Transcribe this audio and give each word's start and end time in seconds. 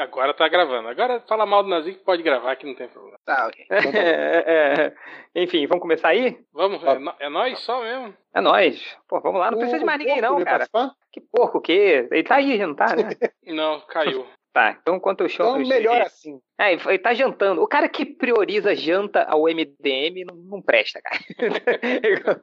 Agora 0.00 0.32
tá 0.34 0.48
gravando. 0.48 0.88
Agora 0.88 1.20
fala 1.28 1.44
mal 1.46 1.62
do 1.62 1.68
Nazik 1.68 1.98
que 1.98 2.04
pode 2.04 2.22
gravar, 2.22 2.56
que 2.56 2.66
não 2.66 2.74
tem 2.74 2.88
problema. 2.88 3.18
Tá, 3.24 3.46
ok. 3.48 3.66
É, 3.94 4.92
é, 5.34 5.42
enfim, 5.42 5.66
vamos 5.66 5.82
começar 5.82 6.08
aí? 6.08 6.38
Vamos, 6.52 6.82
é, 6.82 6.98
no- 6.98 7.14
é 7.18 7.28
nós 7.28 7.58
só 7.60 7.80
mesmo. 7.82 8.14
É 8.34 8.40
nóis. 8.40 8.96
Pô, 9.08 9.20
vamos 9.20 9.40
lá, 9.40 9.50
não 9.50 9.58
precisa 9.58 9.78
de 9.78 9.84
mais 9.84 9.98
ninguém 9.98 10.20
não, 10.20 10.42
cara. 10.44 10.66
Que 11.12 11.20
porco 11.20 11.58
o 11.58 11.60
quê? 11.60 12.08
Ele 12.10 12.22
tá 12.22 12.36
aí, 12.36 12.58
não 12.58 12.74
tá, 12.74 12.94
né? 12.96 13.08
Não, 13.46 13.80
caiu. 13.80 14.26
Tá, 14.52 14.76
então 14.80 14.96
enquanto 14.96 15.20
eu 15.20 15.28
choro... 15.28 15.60
Então, 15.60 15.68
melhor 15.68 16.02
assim. 16.02 16.40
É, 16.60 16.72
ele 16.74 16.98
tá 16.98 17.14
jantando. 17.14 17.62
O 17.62 17.66
cara 17.66 17.88
que 17.88 18.04
prioriza 18.04 18.74
janta 18.74 19.22
ao 19.22 19.44
MDM 19.44 20.26
não, 20.26 20.36
não 20.36 20.60
presta, 20.62 21.00
cara. 21.00 21.18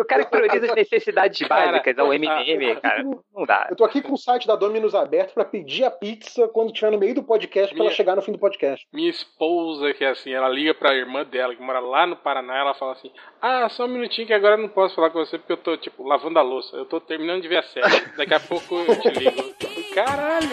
o 0.00 0.04
cara 0.04 0.24
que 0.24 0.30
prioriza 0.30 0.66
as 0.66 0.74
necessidades 0.74 1.48
Cara, 1.48 1.72
básicas 1.72 1.98
ao 1.98 2.08
MDM, 2.08 2.78
cara, 2.82 3.04
não 3.04 3.46
dá. 3.46 3.68
Eu 3.70 3.76
tô 3.76 3.84
aqui 3.84 4.02
com 4.02 4.12
o 4.12 4.18
site 4.18 4.46
da 4.46 4.54
Dominus 4.54 4.94
aberto 4.94 5.32
pra 5.32 5.46
pedir 5.46 5.84
a 5.84 5.90
pizza 5.90 6.46
quando 6.48 6.68
estiver 6.68 6.90
no 6.90 6.98
meio 6.98 7.14
do 7.14 7.22
podcast 7.22 7.68
pra 7.68 7.78
Minha- 7.78 7.88
ela 7.88 7.96
chegar 7.96 8.16
no 8.16 8.22
fim 8.22 8.32
do 8.32 8.38
podcast. 8.38 8.86
Minha 8.92 9.08
esposa, 9.08 9.94
que 9.94 10.04
é 10.04 10.10
assim, 10.10 10.32
ela 10.34 10.48
liga 10.48 10.74
pra 10.74 10.94
irmã 10.94 11.24
dela, 11.24 11.54
que 11.54 11.62
mora 11.62 11.80
lá 11.80 12.06
no 12.06 12.16
Paraná, 12.16 12.58
ela 12.58 12.74
fala 12.74 12.92
assim: 12.92 13.10
Ah, 13.40 13.66
só 13.70 13.86
um 13.86 13.88
minutinho 13.88 14.26
que 14.26 14.34
agora 14.34 14.56
eu 14.56 14.62
não 14.62 14.68
posso 14.68 14.94
falar 14.94 15.08
com 15.08 15.20
você 15.24 15.38
porque 15.38 15.52
eu 15.52 15.56
tô, 15.56 15.76
tipo, 15.76 16.06
lavando 16.06 16.38
a 16.38 16.42
louça. 16.42 16.76
Eu 16.76 16.84
tô 16.84 17.00
terminando 17.00 17.40
de 17.40 17.48
ver 17.48 17.58
a 17.58 17.62
série. 17.62 18.16
Daqui 18.16 18.34
a 18.34 18.40
pouco 18.40 18.74
eu 18.74 19.00
te 19.00 19.08
ligo. 19.08 19.83
Caralho! 19.94 20.48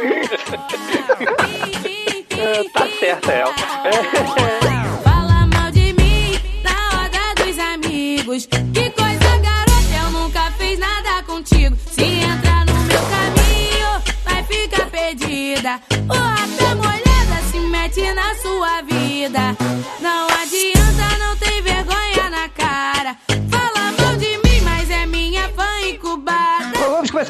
É, 2.37 2.63
tá 2.71 2.87
certa 2.99 3.31
ela. 3.31 3.53
Fala 5.03 5.47
mal 5.47 5.71
de 5.71 5.93
mim 5.93 6.39
na 6.63 6.89
roda 6.91 7.43
dos 7.43 7.57
amigos. 7.57 8.45
Que 8.45 8.91
coisa, 8.91 9.37
garota, 9.41 9.95
eu 9.99 10.11
nunca 10.11 10.51
fiz 10.59 10.77
nada 10.77 11.23
contigo. 11.23 11.75
Se 11.91 12.03
entrar 12.03 12.67
no 12.67 12.73
meu 12.83 13.01
caminho, 13.01 14.01
vai 14.23 14.43
ficar 14.43 14.85
perdida. 14.91 15.81
O 16.07 16.13
rap 16.13 16.75
molhada 16.75 17.41
se 17.51 17.57
mete 17.57 18.13
na 18.13 18.35
sua 18.35 18.83
vida. 18.83 19.57
Não 19.99 20.27
adianta, 20.27 21.17
não 21.17 21.35
tem 21.37 21.63
vergonha 21.63 21.80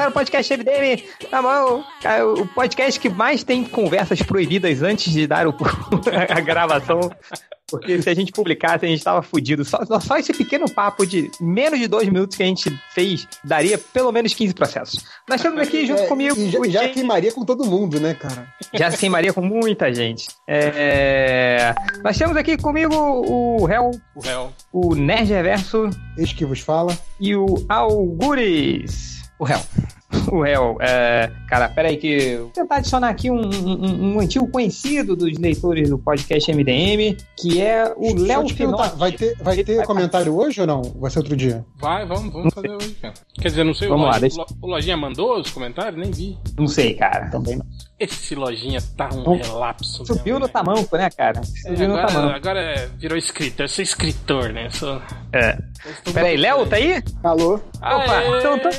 começar 0.01 0.09
o 0.09 0.11
podcast 0.11 0.53
MDM. 0.57 1.03
Tá 1.29 1.41
bom? 1.41 1.83
Cara, 2.01 2.27
O 2.27 2.47
podcast 2.47 2.99
que 2.99 3.09
mais 3.09 3.43
tem 3.43 3.63
conversas 3.63 4.21
proibidas 4.21 4.81
antes 4.81 5.11
de 5.13 5.27
dar 5.27 5.47
o- 5.47 5.55
a 6.29 6.39
gravação. 6.39 6.99
Porque 7.69 8.01
se 8.01 8.09
a 8.09 8.13
gente 8.13 8.33
publicasse, 8.33 8.83
a 8.85 8.87
gente 8.89 9.01
tava 9.01 9.21
fudido. 9.21 9.63
Só, 9.63 9.79
só 10.01 10.17
esse 10.17 10.33
pequeno 10.33 10.69
papo 10.69 11.05
de 11.05 11.31
menos 11.39 11.79
de 11.79 11.87
dois 11.87 12.05
minutos 12.09 12.35
que 12.35 12.43
a 12.43 12.45
gente 12.45 12.69
fez 12.93 13.25
daria 13.45 13.77
pelo 13.77 14.11
menos 14.11 14.33
15 14.33 14.53
processos. 14.53 15.05
Nós 15.29 15.41
temos 15.41 15.57
aqui 15.61 15.85
junto 15.87 16.01
É, 16.01 16.07
comigo 16.07 16.37
e 16.37 16.49
já, 16.49 16.59
o 16.59 16.69
já 16.69 16.89
queimaria 16.89 17.31
com 17.31 17.45
todo 17.45 17.63
mundo, 17.65 17.97
né, 17.97 18.13
cara? 18.13 18.45
Já 18.73 18.91
se 18.91 18.97
queimaria 18.99 19.31
com 19.31 19.41
muita 19.41 19.93
gente. 19.93 20.27
É... 20.49 21.73
Nós 22.03 22.17
temos 22.17 22.35
aqui 22.35 22.57
comigo 22.57 22.93
o 22.93 23.69
Hel, 23.69 23.91
O 24.17 24.19
réu. 24.19 24.51
o 24.73 24.93
Nerd 24.93 25.29
Reverso 25.31 25.89
Este 26.17 26.35
que 26.35 26.45
vos 26.45 26.59
fala. 26.59 26.97
e 27.21 27.33
o 27.37 27.65
Algures. 27.69 29.20
O 29.41 29.47
Hel. 29.47 29.59
O 30.31 30.45
Hel. 30.45 30.77
É... 30.81 31.31
Cara, 31.49 31.67
peraí 31.69 31.97
que... 31.97 32.37
Vou 32.37 32.49
tentar 32.49 32.75
adicionar 32.75 33.09
aqui 33.09 33.31
um, 33.31 33.41
um- 33.41 34.13
um 34.15 34.19
antigo 34.19 34.47
conhecido 34.47 35.15
dos 35.15 35.35
leitores 35.39 35.89
do 35.89 35.97
podcast 35.97 36.53
MDM, 36.53 37.17
que 37.39 37.59
é 37.59 37.91
o 37.97 38.05
eu 38.09 38.15
Léo 38.23 38.45
perguntar, 38.55 38.83
Finocchi. 38.83 38.97
vai 38.97 39.11
ter, 39.13 39.35
vai 39.41 39.63
ter 39.63 39.77
vai 39.77 39.85
comentário 39.85 40.37
hoje 40.37 40.61
ou 40.61 40.67
não? 40.67 40.81
Vai 40.99 41.09
ser 41.09 41.19
outro 41.19 41.35
dia? 41.35 41.65
Vai, 41.79 42.05
vamos, 42.05 42.31
vamos 42.31 42.53
fazer 42.53 42.69
hoje, 42.69 42.91
cara. 43.01 43.13
Quer 43.33 43.47
dizer, 43.49 43.63
não 43.63 43.73
sei, 43.73 43.87
Vamos 43.87 44.03
o, 44.03 44.07
lá, 44.09 44.13
Lojinha, 44.19 44.29
deixa- 44.45 44.55
o 44.61 44.67
Lojinha 44.67 44.97
mandou 44.97 45.39
os 45.39 45.49
comentários? 45.49 45.99
Nem 45.99 46.11
vi. 46.11 46.37
Não 46.57 46.67
sei, 46.67 46.93
cara. 46.93 47.29
Também 47.31 47.55
não. 47.57 47.65
Esse 47.99 48.35
Lojinha 48.35 48.79
tá 48.95 49.09
um 49.13 49.23
Bom, 49.23 49.37
relapso. 49.37 50.05
Subiu 50.05 50.23
mesmo, 50.35 50.39
no 50.41 50.45
né? 50.45 50.51
tamanco, 50.53 50.97
né, 50.97 51.09
cara? 51.09 51.39
É, 51.39 51.69
Subiu 51.69 51.87
no 51.87 51.93
agora, 51.95 52.07
tamanco. 52.13 52.35
agora 52.35 52.59
é- 52.61 52.87
virou 52.97 53.17
escritor, 53.17 53.63
eu 53.65 53.69
sou 53.69 53.81
escritor, 53.83 54.53
né? 54.53 54.69
Sou... 54.69 55.01
É. 55.33 55.57
Peraí, 56.13 56.37
Léo, 56.37 56.65
tá 56.67 56.75
aí? 56.75 57.01
Alô? 57.23 57.55
Opa, 57.55 58.17
Aê! 58.17 58.39
então 58.39 58.59
tá... 58.59 58.69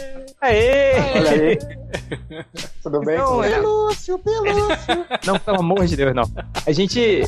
Aê! 0.42 0.94
Olha 1.14 1.30
aí. 1.30 1.58
Tudo 2.82 3.00
bem? 3.00 3.18
Não, 3.18 3.42
é-? 3.42 3.50
Pelúcio, 3.50 4.18
Pelúcio. 4.18 5.06
Não, 5.26 5.38
pelo 5.38 5.60
amor 5.60 5.86
de 5.86 5.96
Deus, 5.96 6.14
não. 6.14 6.24
A 6.66 6.72
gente. 6.72 7.22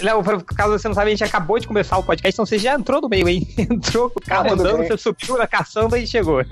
Léo, 0.00 0.22
por 0.22 0.42
caso 0.44 0.72
você 0.72 0.88
não 0.88 0.94
sabe, 0.94 1.08
a 1.08 1.10
gente 1.10 1.24
acabou 1.24 1.58
de 1.58 1.66
começar 1.66 1.96
o 1.96 2.02
podcast, 2.02 2.34
então 2.34 2.44
você 2.46 2.58
já 2.58 2.74
entrou 2.74 3.00
no 3.00 3.08
meio 3.08 3.26
aí. 3.26 3.46
Entrou 3.58 4.10
com 4.10 4.18
o 4.18 4.22
carro 4.22 4.46
Ah, 4.46 4.50
tudo 4.50 4.60
andando, 4.60 4.78
bem. 4.78 4.88
você 4.88 4.98
subiu 4.98 5.38
na 5.38 5.46
caçamba 5.46 5.98
e 5.98 6.06
chegou. 6.06 6.44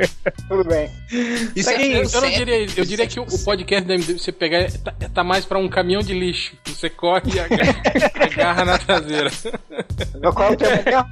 Tudo 0.49 0.65
bem. 0.65 0.91
Isso 1.55 1.71
é, 1.71 1.75
Eu, 1.75 1.93
eu 1.93 2.03
isso 2.05 2.21
não 2.21 2.31
diria 2.31 2.59
isso. 2.61 2.79
Eu 2.79 2.85
diria 2.85 3.07
que 3.07 3.21
o, 3.21 3.27
podcast 3.45 3.87
da 3.87 3.95
MD, 3.95 4.19
você 4.19 4.33
pegar, 4.33 4.71
tá, 4.71 4.95
tá 5.13 5.25
mais 5.25 5.45
pra 5.45 5.59
um 5.59 5.69
caminhão 5.69 6.03
de 6.03 6.15
lixo. 6.15 6.57
Você 6.65 6.89
corre 6.89 7.33
e 7.35 7.41
agarra, 7.41 7.83
agarra 8.21 8.65
na 8.65 8.79
traseira. 8.79 9.31
Qual 10.33 10.51
é 10.51 10.53
o 10.53 10.57
tema? 10.57 11.07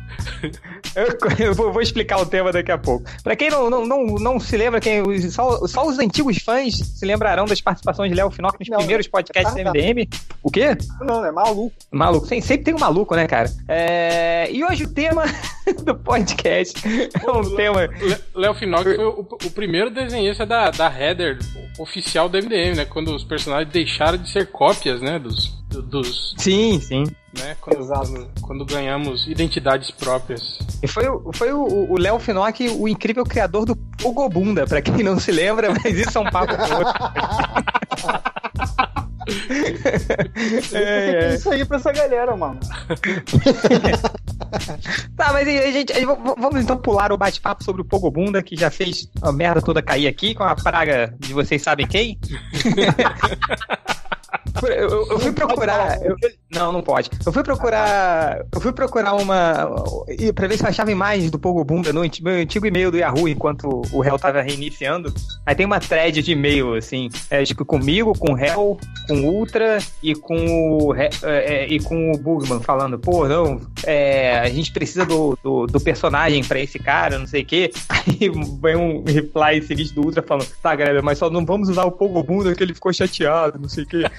Eu, 0.95 1.47
eu 1.47 1.55
vou, 1.55 1.81
explicar 1.81 2.21
o 2.21 2.27
tema 2.27 2.53
daqui 2.53 2.71
a 2.71 2.79
pouco. 2.79 3.05
Pra 3.23 3.35
quem 3.35 3.51
não, 3.51 3.71
não, 3.71 3.87
não, 3.87 4.05
não 4.05 4.41
se 4.41 4.57
lembra, 4.57 4.81
quem, 4.81 5.03
só, 5.31 5.67
só 5.67 5.87
os 5.87 5.99
antigos 5.99 6.22
fãs 6.39 6.75
se 6.75 7.05
lembrarão 7.07 7.45
das 7.45 7.61
participações 7.61 8.11
de 8.11 8.17
Léo 8.17 8.31
Finoc 8.31 8.59
nos 8.59 8.69
Não, 8.69 8.79
primeiros 8.79 9.07
podcasts 9.09 9.57
é 9.57 9.65
do 9.65 9.71
MDM. 9.71 10.09
O 10.43 10.51
quê? 10.51 10.77
Não, 11.01 11.25
é 11.25 11.31
maluco. 11.33 11.73
Maluco. 11.91 12.27
Sempre 12.27 12.59
tem 12.59 12.75
um 12.75 12.79
maluco, 12.79 13.15
né, 13.15 13.27
cara? 13.27 13.51
É, 13.69 14.49
E 14.51 14.65
hoje 14.65 14.85
o 14.85 14.89
tema 14.93 15.25
do 15.85 15.95
podcast 15.97 16.81
é 16.87 17.31
um 17.31 17.55
tema. 17.57 17.89
Léo 18.35 18.55
Finox 18.55 18.83
foi 18.83 19.05
o, 19.05 19.21
o 19.45 19.51
primeiro 19.51 19.91
desenhista 19.91 20.45
da, 20.47 20.71
da 20.71 20.87
header 20.89 21.39
oficial 21.79 22.29
do 22.29 22.37
MDM, 22.39 22.77
né? 22.77 22.85
Quando 22.85 23.15
os 23.15 23.25
personagens 23.25 23.73
deixaram 23.73 24.19
de 24.19 24.29
ser 24.31 24.47
cópias, 24.51 25.01
né? 25.01 25.19
Dos. 25.19 25.49
do- 25.69 25.83
dos 25.83 26.35
Sim, 26.39 26.81
sim. 26.81 27.05
Né? 27.39 27.57
Quando, 27.61 27.81
Exato. 27.81 28.31
quando, 28.43 28.65
ganhamos 28.67 29.27
identidades 29.27 29.91
próprias. 29.91 30.59
E 30.83 30.87
foi, 30.89 31.09
o- 31.09 31.31
foi 31.33 31.53
o 31.53 31.97
Léo 31.99 32.19
Finoc, 32.19 32.61
o 32.79 32.87
incrível 32.89 33.25
criador 33.25 33.65
do 33.65 33.75
Pogobunda, 33.77 34.67
pra 34.67 34.83
quem 34.83 35.03
não 35.03 35.19
se 35.19 35.31
lembra, 35.33 35.69
mas 35.83 35.97
isso 35.97 36.19
é 36.19 36.21
um 36.21 36.31
papo. 36.31 36.53
É, 40.73 41.31
é. 41.31 41.35
isso 41.37 41.49
aí 41.51 41.65
pra 41.65 41.77
essa 41.77 41.93
galera, 41.93 42.37
mano. 42.37 42.59
Tá, 45.17 45.33
mas 45.33 45.49
aí, 45.49 45.73
gente, 45.73 45.93
v- 45.95 46.01
v- 46.05 46.35
vamos 46.39 46.61
então 46.61 46.77
pular 46.77 47.11
o 47.13 47.17
bate-papo 47.17 47.65
sobre 47.65 47.81
o 47.81 47.85
Pogobunda, 47.85 48.43
que 48.43 48.55
já 48.57 48.71
fez 48.71 49.09
a 49.23 49.33
merda 49.33 49.63
toda 49.63 49.81
cair 49.81 50.07
aqui, 50.07 50.35
com 50.35 50.43
a 50.43 50.55
praga 50.55 51.15
de 51.19 51.33
vocês 51.33 51.63
sabem 51.63 51.87
quem. 51.87 52.19
Eu, 54.63 54.69
eu- 54.69 55.07
eu 55.13 55.19
fui 55.21 55.33
procurar. 55.33 55.99
eu- 56.03 56.17
não, 56.55 56.71
não 56.71 56.83
pode. 56.83 57.11
Eu 57.25 57.33
fui 57.33 57.43
procurar. 57.43 58.45
Eu 58.53 58.61
fui 58.61 58.73
procurar 58.73 59.15
uma. 59.15 59.83
Pra 60.35 60.47
ver 60.47 60.59
se 60.59 60.65
eu 60.65 60.69
achava 60.69 60.93
imagens 60.93 61.31
do 61.31 61.39
Pogobunda 61.39 61.93
no 61.93 62.03
meu 62.03 62.35
antigo 62.35 62.67
e-mail 62.67 62.91
do 62.91 62.99
Yahoo 62.99 63.29
enquanto 63.29 63.83
o 63.91 64.01
réu 64.01 64.19
tava 64.19 64.43
reiniciando. 64.43 65.13
Aí 65.47 65.55
tem 65.55 65.65
uma 65.65 65.81
thread 65.81 66.23
de 66.23 66.33
e-mail, 66.33 66.75
assim. 66.75 67.09
É, 67.31 67.43
tipo, 67.45 67.65
comigo, 67.65 68.13
com 68.19 68.33
o 68.33 68.35
réu, 68.35 68.79
com 69.09 69.15
o 69.15 69.27
Ultra 69.35 69.79
e 70.03 70.15
com 70.15 70.37
o. 70.37 70.95
É, 70.95 71.11
é, 71.23 71.67
e 71.67 71.81
com 71.81 72.13
o 72.13 72.19
Bugman 72.19 72.61
falando, 72.61 72.99
pô, 72.99 73.27
não, 73.27 73.61
é, 73.85 74.41
a 74.41 74.49
gente 74.49 74.73
precisa 74.73 75.07
do, 75.07 75.39
do, 75.43 75.67
do 75.67 75.81
personagem 75.81 76.45
pra 76.45 76.61
esse 76.61 76.79
cara, 76.79 77.19
não 77.19 77.27
sei 77.27 77.43
o 77.43 77.47
quê. 77.47 77.73
Aí 77.89 78.31
vem 78.61 78.77
um 78.77 79.05
reply 79.05 79.63
seguinte 79.63 79.95
do 79.95 80.03
Ultra 80.03 80.23
falando, 80.23 80.49
tá, 80.63 80.75
galera, 80.75 81.01
mas 81.03 81.19
só 81.19 81.31
não 81.31 81.47
vamos 81.47 81.69
usar 81.69 81.85
o 81.85 81.93
Pogobunda 81.93 82.55
que 82.55 82.63
ele 82.63 82.75
ficou 82.75 82.93
chateado, 82.93 83.59
não 83.59 83.69
sei 83.69 83.85
o 83.85 83.87
quê. 83.87 84.03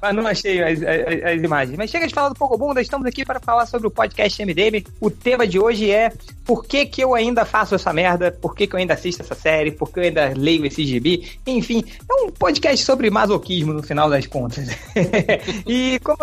Mas 0.00 0.14
não 0.14 0.26
achei 0.26 0.62
as, 0.62 0.80
as- 0.82 1.24
as 1.34 1.42
imagens. 1.42 1.76
Mas 1.76 1.90
chega 1.90 2.06
de 2.06 2.14
falar 2.14 2.28
do 2.28 2.34
Pogobunda, 2.34 2.80
estamos 2.80 3.06
aqui 3.06 3.24
para 3.24 3.40
falar 3.40 3.66
sobre 3.66 3.88
o 3.88 3.90
podcast 3.90 4.44
MDM. 4.44 4.84
O 5.00 5.10
tema 5.10 5.46
de 5.46 5.58
hoje 5.58 5.90
é 5.90 6.12
por 6.44 6.64
que, 6.64 6.86
que 6.86 7.02
eu 7.02 7.14
ainda 7.14 7.44
faço 7.44 7.74
essa 7.74 7.92
merda, 7.92 8.30
por 8.30 8.54
que, 8.54 8.66
que 8.66 8.74
eu 8.74 8.78
ainda 8.78 8.94
assisto 8.94 9.22
essa 9.22 9.34
série, 9.34 9.70
por 9.70 9.92
que 9.92 9.98
eu 9.98 10.04
ainda 10.04 10.32
leio 10.36 10.64
esse 10.64 10.84
gibi. 10.84 11.32
Enfim, 11.46 11.84
é 12.10 12.14
um 12.24 12.30
podcast 12.30 12.84
sobre 12.84 13.10
masoquismo 13.10 13.72
no 13.72 13.82
final 13.82 14.08
das 14.08 14.26
contas. 14.26 14.68
e 15.66 15.98
como 16.02 16.18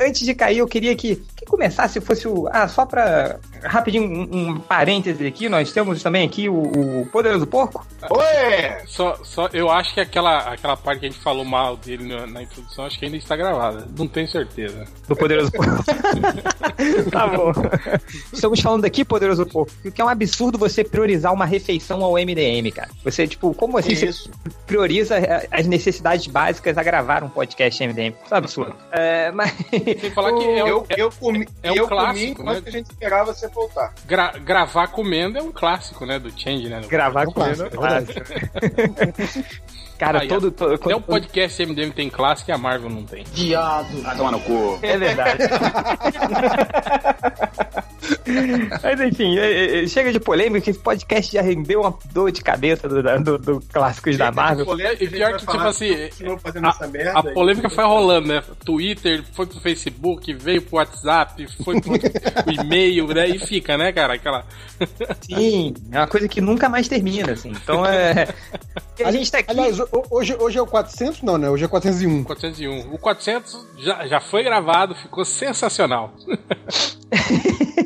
antes 0.00 0.22
de 0.24 0.34
cair, 0.34 0.58
eu 0.58 0.66
queria 0.66 0.94
que, 0.96 1.16
que 1.36 1.44
começasse, 1.46 2.00
fosse 2.00 2.26
o. 2.26 2.48
Ah, 2.50 2.66
só 2.68 2.84
para 2.86 3.38
rapidinho 3.62 4.04
um, 4.04 4.48
um 4.50 4.60
parêntese 4.60 5.26
aqui, 5.26 5.48
nós 5.48 5.70
temos 5.72 6.02
também 6.02 6.26
aqui 6.26 6.48
o, 6.48 7.02
o 7.02 7.06
Poderoso 7.06 7.46
Porco. 7.46 7.86
Oi! 8.10 8.86
Só, 8.86 9.16
só, 9.24 9.48
eu 9.52 9.70
acho 9.70 9.94
que 9.94 10.00
aquela, 10.00 10.38
aquela 10.52 10.76
parte 10.76 11.00
que 11.00 11.06
a 11.06 11.10
gente 11.10 11.20
falou 11.22 11.44
mal 11.44 11.76
dele 11.76 12.04
na, 12.08 12.26
na 12.26 12.42
introdução, 12.42 12.86
acho 12.86 12.98
que 12.98 13.09
ainda 13.14 13.24
está 13.24 13.36
gravada. 13.36 13.86
Não 13.98 14.06
tenho 14.08 14.28
certeza. 14.28 14.84
Do 15.08 15.16
Poderoso 15.16 15.50
Porco. 15.52 15.84
tá 17.10 17.26
bom. 17.26 17.52
Estamos 18.32 18.60
falando 18.60 18.84
aqui, 18.84 19.04
Poderoso 19.04 19.44
Porco, 19.46 19.72
que 19.90 20.00
é 20.00 20.04
um 20.04 20.08
absurdo 20.08 20.58
você 20.58 20.84
priorizar 20.84 21.32
uma 21.32 21.44
refeição 21.44 22.02
ao 22.04 22.12
MDM, 22.14 22.70
cara. 22.74 22.88
Você, 23.04 23.26
tipo, 23.26 23.52
como 23.54 23.78
assim 23.78 23.94
você 23.94 24.06
Isso. 24.06 24.30
prioriza 24.66 25.16
eh, 25.18 25.48
as 25.50 25.66
necessidades 25.66 26.26
básicas 26.26 26.76
a 26.78 26.82
gravar 26.82 27.22
um 27.24 27.28
podcast 27.28 27.86
MDM? 27.86 28.14
Isso 28.24 28.32
é 28.32 28.34
um 28.34 28.38
absurdo. 28.38 28.74
É, 28.92 29.30
mas. 29.32 29.52
Sem 30.00 30.10
falar 30.12 30.32
que 30.38 30.44
é, 30.44 30.60
Eu, 30.70 30.80
um- 30.80 30.84
eu 30.96 31.10
comi, 31.10 31.48
é 31.62 31.72
um 31.72 31.76
eu 31.76 31.88
clássico, 31.88 32.36
comi 32.44 32.54
né? 32.54 32.62
a 32.66 32.70
gente 32.70 32.90
esperava 32.90 33.34
você 33.34 33.48
voltar. 33.48 33.94
gra- 34.06 34.32
gravar 34.38 34.88
comendo 34.88 35.38
é 35.38 35.42
um 35.42 35.52
clássico, 35.52 36.04
né? 36.06 36.18
Do 36.18 36.30
Change, 36.38 36.68
né? 36.68 36.80
Gravar 36.88 37.24
É 37.24 37.28
um 37.28 37.32
com 37.32 37.32
clássico. 37.32 37.70
Cara, 40.00 40.22
Aí, 40.22 40.28
todo. 40.28 40.50
todo 40.50 40.72
Até 40.72 40.96
o 40.96 41.00
podcast 41.02 41.66
MDM 41.66 41.90
tem 41.90 42.08
classe 42.08 42.42
que 42.42 42.50
a 42.50 42.56
Marvel 42.56 42.88
não 42.88 43.04
tem. 43.04 43.22
Vai 44.00 44.16
tomar 44.16 44.32
no 44.32 44.40
cu. 44.40 44.78
É 44.80 44.96
verdade. 44.96 45.42
Mas 48.82 49.00
enfim, 49.00 49.38
é, 49.38 49.84
é, 49.84 49.86
chega 49.86 50.12
de 50.12 50.20
polêmica, 50.20 50.70
esse 50.70 50.78
podcast 50.78 51.32
já 51.32 51.42
rendeu 51.42 51.80
uma 51.80 51.96
dor 52.12 52.30
de 52.32 52.42
cabeça 52.42 52.88
do, 52.88 53.02
do, 53.22 53.38
do 53.38 53.60
clássicos 53.72 54.16
da 54.16 54.30
Marvel. 54.32 54.66
E 55.00 55.08
pior 55.08 55.32
que, 55.34 55.40
tipo 55.40 55.56
assim, 55.58 55.90
a, 57.14 57.18
a 57.18 57.22
polêmica 57.34 57.68
foi 57.70 57.84
rolando, 57.84 58.28
né? 58.28 58.42
Twitter, 58.64 59.22
foi 59.32 59.46
pro 59.46 59.60
Facebook, 59.60 60.32
veio 60.34 60.62
pro 60.62 60.76
WhatsApp, 60.76 61.46
foi 61.62 61.80
pro, 61.80 61.92
pro 61.98 62.52
e-mail, 62.64 63.06
né? 63.08 63.28
E 63.28 63.38
fica, 63.38 63.76
né, 63.76 63.92
cara? 63.92 64.14
Aquela. 64.14 64.44
Sim, 65.20 65.74
é 65.92 65.98
uma 65.98 66.06
coisa 66.06 66.28
que 66.28 66.40
nunca 66.40 66.68
mais 66.68 66.88
termina, 66.88 67.32
assim. 67.32 67.50
Então 67.50 67.84
é. 67.84 68.28
A 69.04 69.10
gente 69.12 69.32
tá 69.32 69.38
aqui. 69.38 69.50
Aliás, 69.50 69.80
ho- 69.80 69.88
hoje, 70.10 70.36
hoje 70.38 70.58
é 70.58 70.62
o 70.62 70.66
400? 70.66 71.22
Não, 71.22 71.38
né? 71.38 71.48
Hoje 71.48 71.64
é 71.64 71.68
401. 71.68 72.24
401. 72.24 72.92
O 72.92 72.98
400 72.98 73.66
já, 73.78 74.06
já 74.06 74.20
foi 74.20 74.42
gravado, 74.42 74.94
ficou 74.94 75.24
sensacional. 75.24 76.12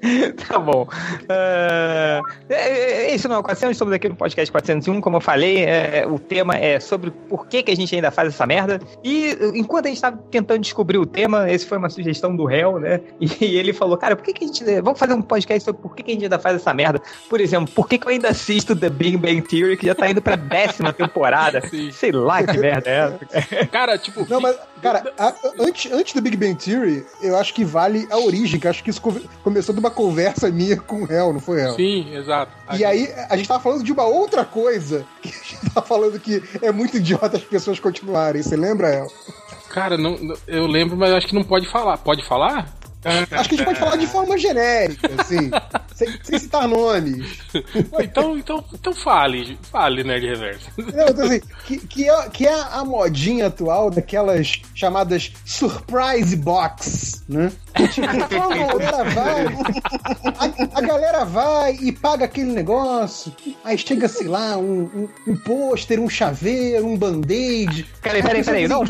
tá 0.48 0.58
bom. 0.58 0.86
Esse 3.08 3.26
não 3.28 3.36
é 3.36 3.38
o 3.38 3.42
400, 3.42 3.72
estamos 3.74 3.92
aqui 3.94 4.08
no 4.08 4.16
podcast 4.16 4.50
401, 4.50 5.00
como 5.00 5.16
eu 5.16 5.20
falei, 5.20 5.64
é, 5.64 6.06
o 6.06 6.18
tema 6.18 6.56
é 6.56 6.78
sobre 6.80 7.10
por 7.10 7.46
que, 7.46 7.62
que 7.62 7.70
a 7.70 7.76
gente 7.76 7.94
ainda 7.94 8.10
faz 8.10 8.28
essa 8.28 8.46
merda. 8.46 8.80
E 9.02 9.36
enquanto 9.54 9.86
a 9.86 9.88
gente 9.88 9.96
estava 9.96 10.16
tentando 10.30 10.60
descobrir 10.60 10.98
o 10.98 11.06
tema, 11.06 11.50
esse 11.50 11.66
foi 11.66 11.78
uma 11.78 11.90
sugestão 11.90 12.34
do 12.34 12.44
réu, 12.44 12.78
né? 12.78 13.00
E 13.40 13.56
ele 13.56 13.72
falou, 13.72 13.96
cara, 13.96 14.16
por 14.16 14.24
que, 14.24 14.32
que 14.32 14.44
a 14.44 14.46
gente. 14.46 14.64
Vamos 14.80 14.98
fazer 14.98 15.14
um 15.14 15.22
podcast 15.22 15.64
sobre 15.64 15.80
por 15.82 15.94
que, 15.94 16.02
que 16.02 16.10
a 16.10 16.14
gente 16.14 16.24
ainda 16.24 16.38
faz 16.38 16.56
essa 16.56 16.72
merda? 16.74 17.00
Por 17.28 17.40
exemplo, 17.40 17.72
por 17.74 17.88
que, 17.88 17.98
que 17.98 18.06
eu 18.06 18.10
ainda 18.10 18.28
assisto 18.30 18.74
The 18.74 18.88
Big 18.90 19.16
Bang 19.16 19.40
Theory, 19.42 19.76
que 19.76 19.86
já 19.86 19.94
tá 19.94 20.08
indo 20.10 20.20
pra 20.20 20.36
décima 20.36 20.92
temporada? 20.92 21.60
Sim. 21.68 21.90
Sei 21.92 22.10
lá 22.12 22.42
que 22.42 22.56
merda 22.58 22.90
é 22.90 23.38
essa. 23.38 23.66
Cara, 23.66 23.96
tipo. 23.98 24.26
Não, 24.28 24.40
mas, 24.40 24.56
cara, 24.82 25.12
a- 25.18 25.34
antes, 25.58 25.90
antes 25.92 26.14
do 26.14 26.20
Big 26.22 26.36
Bang 26.36 26.54
Theory, 26.56 27.04
eu 27.22 27.36
acho 27.36 27.54
que 27.54 27.64
vale 27.64 28.06
a 28.10 28.18
origem, 28.18 28.58
que 28.58 28.66
eu 28.66 28.70
acho 28.70 28.82
que 28.82 28.90
isso 28.90 29.00
co- 29.00 29.14
começou 29.42 29.74
de 29.74 29.80
uma 29.80 29.90
conversa 29.98 30.48
minha 30.48 30.76
com 30.76 31.02
o 31.02 31.12
Hel, 31.12 31.32
não 31.32 31.40
foi 31.40 31.60
Hel? 31.60 31.74
Sim, 31.74 32.14
exato. 32.14 32.52
E 32.78 32.84
aí, 32.84 33.12
a 33.28 33.36
gente 33.36 33.48
tava 33.48 33.60
falando 33.62 33.82
de 33.82 33.90
uma 33.92 34.04
outra 34.04 34.44
coisa, 34.44 35.04
que 35.20 35.28
a 35.28 35.32
gente 35.32 35.70
tava 35.74 35.84
falando 35.84 36.20
que 36.20 36.40
é 36.62 36.70
muito 36.70 36.96
idiota 36.96 37.36
as 37.36 37.42
pessoas 37.42 37.80
continuarem, 37.80 38.40
você 38.40 38.54
lembra, 38.56 38.88
El? 38.94 39.08
Cara, 39.70 39.98
não, 39.98 40.16
não- 40.16 40.36
eu 40.46 40.66
lembro, 40.66 40.96
mas 40.96 41.12
acho 41.12 41.26
que 41.26 41.34
não 41.34 41.42
pode 41.42 41.66
falar. 41.68 41.98
Pode 41.98 42.24
falar? 42.24 42.72
Acho 43.04 43.48
que 43.48 43.54
a 43.54 43.58
gente 43.58 43.64
pode 43.64 43.78
falar 43.78 43.96
de 43.96 44.06
forma 44.06 44.36
genérica, 44.36 45.08
assim, 45.18 45.50
sem, 45.94 46.18
sem 46.22 46.38
citar 46.38 46.66
nomes. 46.66 47.38
Então, 48.00 48.36
então, 48.36 48.64
então 48.74 48.92
fale, 48.92 49.56
fale, 49.70 50.02
Nerd 50.02 50.26
Reverso. 50.26 50.70
Não, 50.76 51.08
então, 51.08 51.24
assim, 51.26 51.40
que, 51.64 51.78
que, 51.86 52.10
é, 52.10 52.28
que 52.28 52.46
é 52.46 52.60
a 52.72 52.84
modinha 52.84 53.46
atual 53.46 53.90
daquelas 53.90 54.60
chamadas 54.74 55.32
surprise 55.44 56.34
box, 56.36 57.24
né? 57.28 57.52
Tipo, 57.92 58.06
a 58.08 58.56
galera 58.56 59.04
vai, 59.04 59.46
a, 60.38 60.78
a 60.78 60.80
galera 60.80 61.24
vai 61.24 61.76
e 61.80 61.92
paga 61.92 62.24
aquele 62.24 62.52
negócio, 62.52 63.32
aí 63.64 63.78
chega, 63.78 64.08
sei 64.08 64.26
lá, 64.26 64.56
um, 64.56 64.82
um, 64.82 65.08
um 65.28 65.36
pôster, 65.36 66.00
um 66.00 66.08
chaveiro, 66.08 66.84
um 66.84 66.96
band-aid. 66.96 67.86
Peraí, 68.02 68.22
peraí, 68.22 68.44
peraí. 68.44 68.66
Não, 68.66 68.82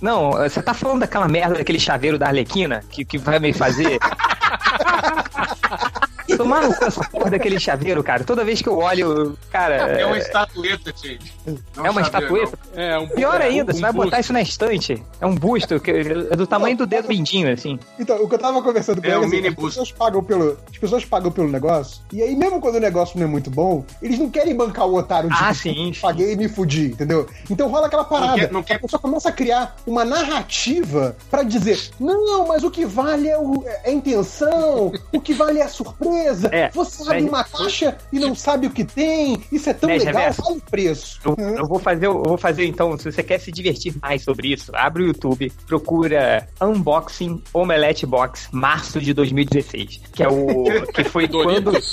não, 0.00 0.32
você 0.32 0.62
tá 0.62 0.74
falando 0.74 1.00
daquela 1.00 1.26
merda 1.26 1.54
daquele 1.54 1.80
chaveiro 1.80 2.18
da 2.18 2.26
Arlequina 2.26 2.84
que, 2.90 3.04
que 3.04 3.16
vai 3.18 3.38
me 3.38 3.52
fazer. 3.56 3.98
Tomar 6.36 6.62
no 6.62 6.74
cu 6.74 6.84
essa 6.84 7.04
porra 7.08 7.30
daquele 7.30 7.58
chaveiro, 7.60 8.02
cara. 8.02 8.24
Toda 8.24 8.44
vez 8.44 8.60
que 8.62 8.68
eu 8.68 8.78
olho, 8.78 9.36
cara. 9.50 9.74
É 9.76 10.06
uma 10.06 10.18
estatueta, 10.18 10.92
gente. 11.02 11.32
Não 11.76 11.86
É 11.86 11.90
uma 11.90 12.04
chaveiro, 12.04 12.36
estatueta? 12.36 12.58
É, 12.74 12.98
um, 12.98 13.08
Pior 13.08 13.40
é, 13.40 13.44
ainda, 13.44 13.72
um 13.72 13.74
você 13.74 13.80
vai 13.80 13.92
botar 13.92 14.04
busto. 14.16 14.20
isso 14.20 14.32
na 14.32 14.40
estante. 14.42 15.02
É 15.20 15.26
um 15.26 15.34
busto, 15.34 15.78
que 15.80 15.90
é 15.90 16.36
do 16.36 16.46
tamanho 16.46 16.76
do 16.76 16.86
dedo 16.86 17.08
mindinho, 17.08 17.52
assim. 17.52 17.78
Então, 17.98 18.22
o 18.22 18.28
que 18.28 18.34
eu 18.34 18.38
tava 18.38 18.62
conversando 18.62 19.00
com 19.00 19.06
É 19.06 19.10
ele, 19.10 19.18
um 19.18 19.20
assim, 19.26 19.30
mini 19.36 19.48
as 19.48 19.54
boost. 19.54 19.68
pessoas 19.78 19.92
pagam 19.92 20.22
pelo, 20.24 20.58
as 20.70 20.78
pessoas 20.78 21.04
pagam 21.04 21.30
pelo 21.30 21.48
negócio, 21.48 22.00
e 22.12 22.22
aí 22.22 22.34
mesmo 22.34 22.60
quando 22.60 22.76
o 22.76 22.80
negócio 22.80 23.18
não 23.18 23.26
é 23.26 23.28
muito 23.28 23.50
bom, 23.50 23.84
eles 24.02 24.18
não 24.18 24.28
querem 24.30 24.54
bancar 24.54 24.86
o 24.86 24.94
otário 24.96 25.28
de 25.30 25.36
Ah, 25.36 25.52
tipo, 25.52 25.54
sim, 25.54 25.92
sim. 25.94 26.00
paguei 26.00 26.32
e 26.32 26.36
me 26.36 26.48
fudi, 26.48 26.86
entendeu? 26.86 27.26
Então 27.50 27.68
rola 27.68 27.86
aquela 27.86 28.04
parada. 28.04 28.34
quer- 28.38 28.52
não 28.52 28.62
quer- 28.62 28.76
A 28.76 28.78
pessoa 28.80 29.00
começa 29.00 29.28
a 29.28 29.32
criar 29.32 29.76
uma 29.86 30.04
narrativa 30.04 31.16
pra 31.30 31.42
dizer: 31.42 31.78
não, 31.98 32.46
mas 32.46 32.62
o 32.64 32.70
que 32.70 32.84
vale 32.84 33.28
é, 33.28 33.38
o- 33.38 33.62
é 33.66 33.90
a 33.90 33.90
intenção, 33.90 34.92
o 35.12 35.20
que 35.20 35.32
vale 35.34 35.60
é 35.60 35.62
a 35.64 35.68
surpresa. 35.68 36.15
É, 36.52 36.70
Você 36.70 37.02
abre 37.08 37.24
uma 37.24 37.44
caixa 37.44 37.96
e 38.12 38.18
não 38.18 38.34
sabe 38.34 38.66
o 38.66 38.70
que 38.70 38.84
tem. 38.84 39.42
Isso 39.50 39.70
é 39.70 39.74
tão 39.74 39.88
Né, 39.88 39.98
legal, 39.98 40.32
vale 40.32 40.58
o 40.58 40.60
preço. 40.60 41.20
Eu, 41.24 41.36
eu 41.38 41.66
vou 41.66 41.78
fazer, 41.78 42.06
eu 42.06 42.22
vou 42.22 42.38
fazer 42.38 42.66
então, 42.66 42.96
se 42.98 43.10
você 43.10 43.22
quer 43.22 43.38
se 43.38 43.50
divertir 43.52 43.94
mais 44.00 44.22
sobre 44.22 44.52
isso, 44.52 44.72
abre 44.74 45.04
o 45.04 45.06
YouTube, 45.06 45.52
procura 45.66 46.48
Unboxing 46.60 47.42
Omelette 47.52 48.06
Box 48.06 48.48
março 48.52 49.00
de 49.00 49.12
2016, 49.12 50.00
que 50.12 50.22
é 50.22 50.28
o 50.28 50.64
que 50.92 51.04
foi 51.04 51.28
quando 51.28 51.72
Doritos. 51.72 51.90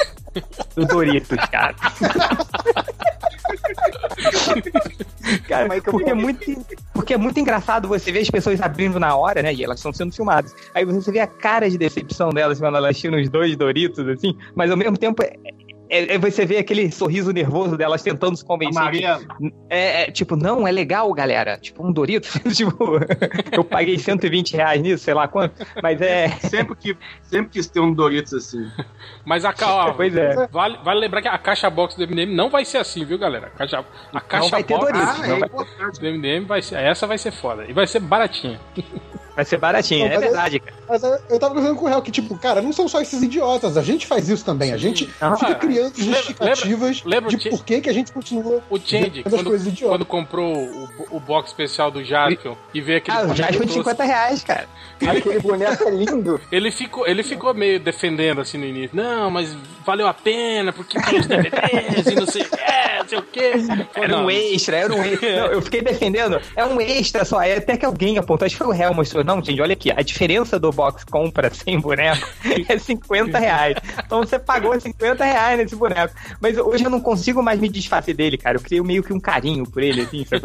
do 0.75 0.85
Doritos, 0.85 1.37
cara. 1.51 1.75
cara, 5.47 5.69
porque 5.81 6.09
é 6.09 6.13
muito 6.13 6.65
porque 6.93 7.13
é 7.13 7.17
muito 7.17 7.39
engraçado 7.39 7.87
você 7.87 8.11
ver 8.11 8.19
as 8.19 8.29
pessoas 8.29 8.61
abrindo 8.61 8.99
na 8.99 9.15
hora, 9.15 9.41
né? 9.41 9.53
E 9.53 9.63
elas 9.63 9.79
estão 9.79 9.91
sendo 9.93 10.13
filmadas. 10.13 10.53
Aí 10.73 10.85
você 10.85 11.11
vê 11.11 11.19
a 11.19 11.27
cara 11.27 11.69
de 11.69 11.77
decepção 11.77 12.29
delas 12.29 12.59
quando 12.59 12.77
elas 12.77 12.97
tiram 12.97 13.19
os 13.19 13.29
dois 13.29 13.55
Doritos, 13.55 14.07
assim, 14.07 14.37
mas 14.55 14.69
ao 14.71 14.77
mesmo 14.77 14.97
tempo 14.97 15.23
é- 15.23 15.35
é- 15.95 16.13
é- 16.15 16.17
você 16.17 16.45
vê 16.45 16.57
aquele 16.57 16.91
sorriso 16.91 17.31
nervoso 17.31 17.77
delas 17.77 18.01
tentando 18.01 18.35
se 18.37 18.43
convencer. 18.45 18.73
que- 18.91 19.05
Amarelo. 19.05 19.25
é, 19.69 20.03
é, 20.03 20.11
tipo, 20.11 20.35
não, 20.35 20.67
é 20.67 20.71
legal, 20.71 21.11
galera. 21.13 21.57
Tipo, 21.57 21.85
um 21.87 21.91
Dorito. 21.91 22.27
tipo, 22.53 22.99
eu 23.51 23.63
paguei 23.63 23.97
120 23.97 24.53
reais 24.55 24.81
nisso, 24.81 25.03
sei 25.03 25.13
lá 25.13 25.27
quanto. 25.27 25.65
Mas 25.81 26.01
é. 26.01 26.29
Sempre, 26.41 26.75
que, 26.75 26.97
sempre 27.23 27.49
quis 27.51 27.67
ter 27.67 27.79
um 27.79 27.93
Doritos 27.93 28.33
assim. 28.33 28.65
Mas 29.25 29.45
a, 29.45 29.53
ca- 29.53 29.73
ó, 29.87 29.93
Pois 30.03 30.15
é. 30.15 30.47
vale, 30.47 30.77
vale 30.83 30.99
lembrar 30.99 31.21
que 31.21 31.27
a 31.27 31.37
caixa 31.37 31.69
box 31.69 31.95
do 31.95 32.03
MDM 32.07 32.33
não 32.35 32.49
vai 32.49 32.65
ser 32.65 32.77
assim, 32.79 33.05
viu, 33.05 33.17
galera? 33.17 33.47
A 33.47 33.49
caixa, 33.51 33.85
a 34.13 34.21
caixa 34.21 34.49
vai 34.49 34.63
ter 34.63 34.73
box 34.77 34.91
Doritos, 34.91 35.09
Ah, 35.09 35.17
não 35.27 35.35
é 35.35 35.39
vai- 35.39 35.49
importante. 35.49 35.99
do 35.99 36.05
MDM 36.07 36.45
vai 36.45 36.61
ser. 36.61 36.75
Essa 36.75 37.05
vai 37.07 37.17
ser 37.17 37.31
foda. 37.31 37.65
E 37.67 37.73
vai 37.73 37.85
ser 37.87 37.99
baratinha. 37.99 38.59
Vai 39.35 39.45
ser 39.45 39.57
baratinho. 39.57 40.07
Não, 40.07 40.13
É 40.15 40.19
verdade, 40.19 40.59
cara. 40.59 40.77
Mas 40.87 41.01
eu, 41.03 41.39
tava 41.39 41.53
conversando 41.55 41.77
com 41.77 41.85
o 41.85 41.87
Real 41.87 42.01
que, 42.01 42.11
tipo, 42.11 42.37
cara, 42.37 42.61
não 42.61 42.71
são 42.71 42.87
só 42.87 43.01
esses 43.01 43.21
idiotas, 43.21 43.77
a 43.77 43.81
gente 43.81 44.05
faz 44.05 44.29
isso 44.29 44.45
também. 44.45 44.73
A 44.73 44.77
gente 44.77 45.09
Ah, 45.19 45.35
fica 45.35 45.55
criando 45.55 45.93
justificativas 45.97 47.03
lembra- 47.03 47.29
lembra 47.29 47.29
de 47.37 47.49
por 47.49 47.63
que, 47.65 47.81
que 47.81 47.89
a 47.89 47.93
gente 47.93 48.11
continua 48.11 48.61
O 48.69 48.77
Change, 48.79 49.23
quando, 49.23 49.79
quando 49.87 50.05
comprou 50.05 50.55
o, 50.55 50.89
o 51.11 51.19
box 51.19 51.49
especial 51.49 51.89
do 51.89 52.03
Jaspion 52.03 52.55
e 52.73 52.81
veio 52.81 52.97
aquele. 52.99 53.17
Ah, 53.17 53.23
o 53.23 53.27
foi 53.35 53.65
de 53.65 53.73
doce, 53.73 53.73
50 53.73 54.03
reais, 54.03 54.43
cara. 54.43 54.67
Aquele 55.05 55.39
boneco 55.39 55.83
é 55.83 55.91
lindo. 55.91 56.39
Ele 56.51 56.71
ficou, 56.71 57.07
ele 57.07 57.23
ficou 57.23 57.53
meio 57.53 57.79
defendendo 57.79 58.41
assim 58.41 58.57
no 58.57 58.65
início. 58.65 58.91
Não, 58.95 59.29
mas 59.31 59.55
valeu 59.85 60.07
a 60.07 60.13
pena, 60.13 60.71
porque 60.71 60.99
tem 61.01 61.19
os 61.19 61.27
DVDs 61.27 62.07
e 62.07 62.15
não 62.15 62.25
sei 62.25 62.41
o 62.43 62.45
que, 62.49 62.57
não 62.99 63.07
sei 63.07 63.17
o 63.17 63.21
que. 63.23 63.99
Era 63.99 64.17
um 64.17 64.29
extra, 64.29 64.77
era 64.77 64.93
um 64.93 65.03
extra. 65.03 65.13
Não, 65.43 65.47
eu 65.47 65.61
fiquei 65.61 65.81
defendendo. 65.81 66.39
É 66.55 66.63
um 66.65 66.79
extra 66.79 67.25
só. 67.25 67.41
É 67.41 67.57
até 67.57 67.75
que 67.77 67.85
alguém 67.85 68.17
apontou, 68.17 68.45
acho 68.45 68.55
que 68.55 68.63
foi 68.63 68.67
o 68.67 68.71
Real 68.77 68.93
Não, 69.23 69.43
gente, 69.43 69.61
olha 69.61 69.73
aqui. 69.73 69.91
A 69.91 70.01
diferença 70.01 70.59
do 70.59 70.71
box 70.71 71.03
compra 71.03 71.51
sem 71.53 71.79
boneco 71.79 72.27
é 72.67 72.77
50 72.77 73.37
reais. 73.37 73.77
Então 74.05 74.19
você 74.19 74.37
pagou 74.39 74.79
50 74.79 75.23
reais 75.23 75.57
nesse 75.57 75.75
boneco. 75.75 76.13
Mas 76.39 76.57
hoje 76.57 76.83
eu 76.83 76.89
não 76.89 77.01
consigo 77.01 77.41
mais 77.41 77.59
me 77.59 77.69
desfazer 77.69 78.13
dele, 78.13 78.37
cara. 78.37 78.57
Eu 78.57 78.61
criei 78.61 78.81
meio 78.81 79.03
que 79.03 79.13
um 79.13 79.19
carinho 79.19 79.65
por 79.69 79.81
ele, 79.81 80.01
assim, 80.01 80.25
sabe? 80.25 80.43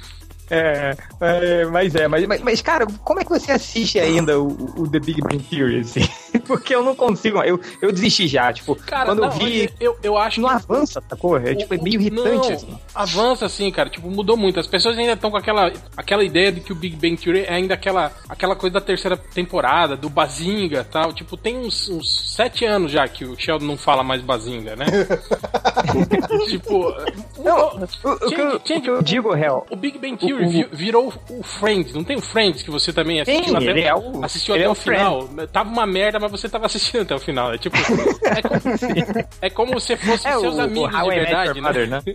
É, 0.50 0.96
é, 1.20 1.64
mas 1.66 1.94
é, 1.94 2.08
mas, 2.08 2.26
mas, 2.26 2.40
mas, 2.42 2.60
cara, 2.62 2.86
como 3.04 3.20
é 3.20 3.24
que 3.24 3.30
você 3.30 3.52
assiste 3.52 3.98
ainda 3.98 4.40
o, 4.40 4.48
o 4.82 4.88
The 4.88 4.98
Big 4.98 5.20
Bang 5.22 5.38
Theory, 5.44 5.80
assim? 5.80 6.00
Porque 6.46 6.74
eu 6.74 6.82
não 6.82 6.94
consigo, 6.96 7.40
eu, 7.42 7.60
eu 7.80 7.92
desisti 7.92 8.26
já, 8.26 8.52
tipo, 8.52 8.74
Cara, 8.74 9.06
quando 9.06 9.20
não, 9.20 9.26
eu 9.28 9.32
vi, 9.32 9.70
eu, 9.80 9.96
eu 10.02 10.18
acho 10.18 10.40
não 10.40 10.48
que 10.48 10.54
avança, 10.56 11.02
sacou? 11.08 11.36
É, 11.38 11.54
tipo, 11.54 11.72
é 11.74 11.78
meio 11.78 12.00
irritante, 12.00 12.48
Não, 12.48 12.54
assim. 12.54 12.78
Avança 12.94 13.46
assim, 13.46 13.70
cara. 13.70 13.88
Tipo, 13.88 14.10
mudou 14.10 14.36
muito. 14.36 14.58
As 14.58 14.66
pessoas 14.66 14.98
ainda 14.98 15.12
estão 15.12 15.30
com 15.30 15.36
aquela, 15.36 15.72
aquela 15.96 16.24
ideia 16.24 16.50
de 16.50 16.60
que 16.60 16.72
o 16.72 16.76
Big 16.76 16.96
Bang 16.96 17.16
Theory 17.16 17.44
é 17.44 17.54
ainda 17.54 17.74
aquela, 17.74 18.10
aquela 18.28 18.56
coisa 18.56 18.74
da 18.74 18.80
terceira 18.80 19.16
temporada, 19.16 19.96
do 19.96 20.08
Bazinga 20.10 20.84
tal. 20.84 21.12
Tipo, 21.12 21.36
tem 21.36 21.56
uns, 21.58 21.88
uns 21.88 22.34
sete 22.34 22.64
anos 22.64 22.90
já 22.90 23.06
que 23.06 23.24
o 23.24 23.38
Sheldon 23.38 23.66
não 23.66 23.76
fala 23.76 24.02
mais 24.02 24.20
Bazinga, 24.22 24.74
né? 24.76 24.86
tipo. 26.48 26.92
Não, 27.42 27.78
o, 27.78 28.10
o 28.12 28.28
que 28.30 28.40
eu, 28.40 28.60
Change- 28.64 28.78
o 28.78 28.82
que 28.82 28.90
eu 28.90 29.02
digo, 29.02 29.34
Hel, 29.36 29.66
o 29.70 29.76
Big 29.76 29.98
Bang 29.98 30.16
Theory 30.16 30.39
o- 30.39 30.39
o- 30.39 30.39
vi- 30.48 30.68
virou 30.72 31.12
o 31.28 31.42
Friends, 31.42 31.92
não 31.94 32.04
tem 32.04 32.16
o 32.16 32.20
Friends 32.20 32.62
que 32.62 32.70
você 32.70 32.92
também 32.92 33.20
assistiu 33.20 33.44
Sim, 33.60 33.68
até, 33.70 33.80
é 33.82 33.94
o- 33.94 34.24
assistiu 34.24 34.54
até 34.54 34.64
é 34.64 34.68
o 34.68 34.72
o 34.72 34.74
final. 34.74 35.28
Tava 35.52 35.68
uma 35.70 35.86
merda, 35.86 36.18
mas 36.18 36.30
você 36.30 36.48
tava 36.48 36.66
assistindo 36.66 37.02
até 37.02 37.14
o 37.14 37.18
final. 37.18 37.52
É 37.52 37.58
tipo, 37.58 37.76
é 38.24 38.42
como, 38.42 38.60
é 39.42 39.50
como 39.50 39.80
se 39.80 39.96
fosse 39.96 40.26
é 40.28 40.32
seus 40.38 40.56
o, 40.56 40.60
amigos 40.60 40.94
o 40.94 41.02
de 41.02 41.10
verdade, 41.10 41.48
Your 41.58 41.62
Mother, 41.62 41.88
né? 41.88 42.02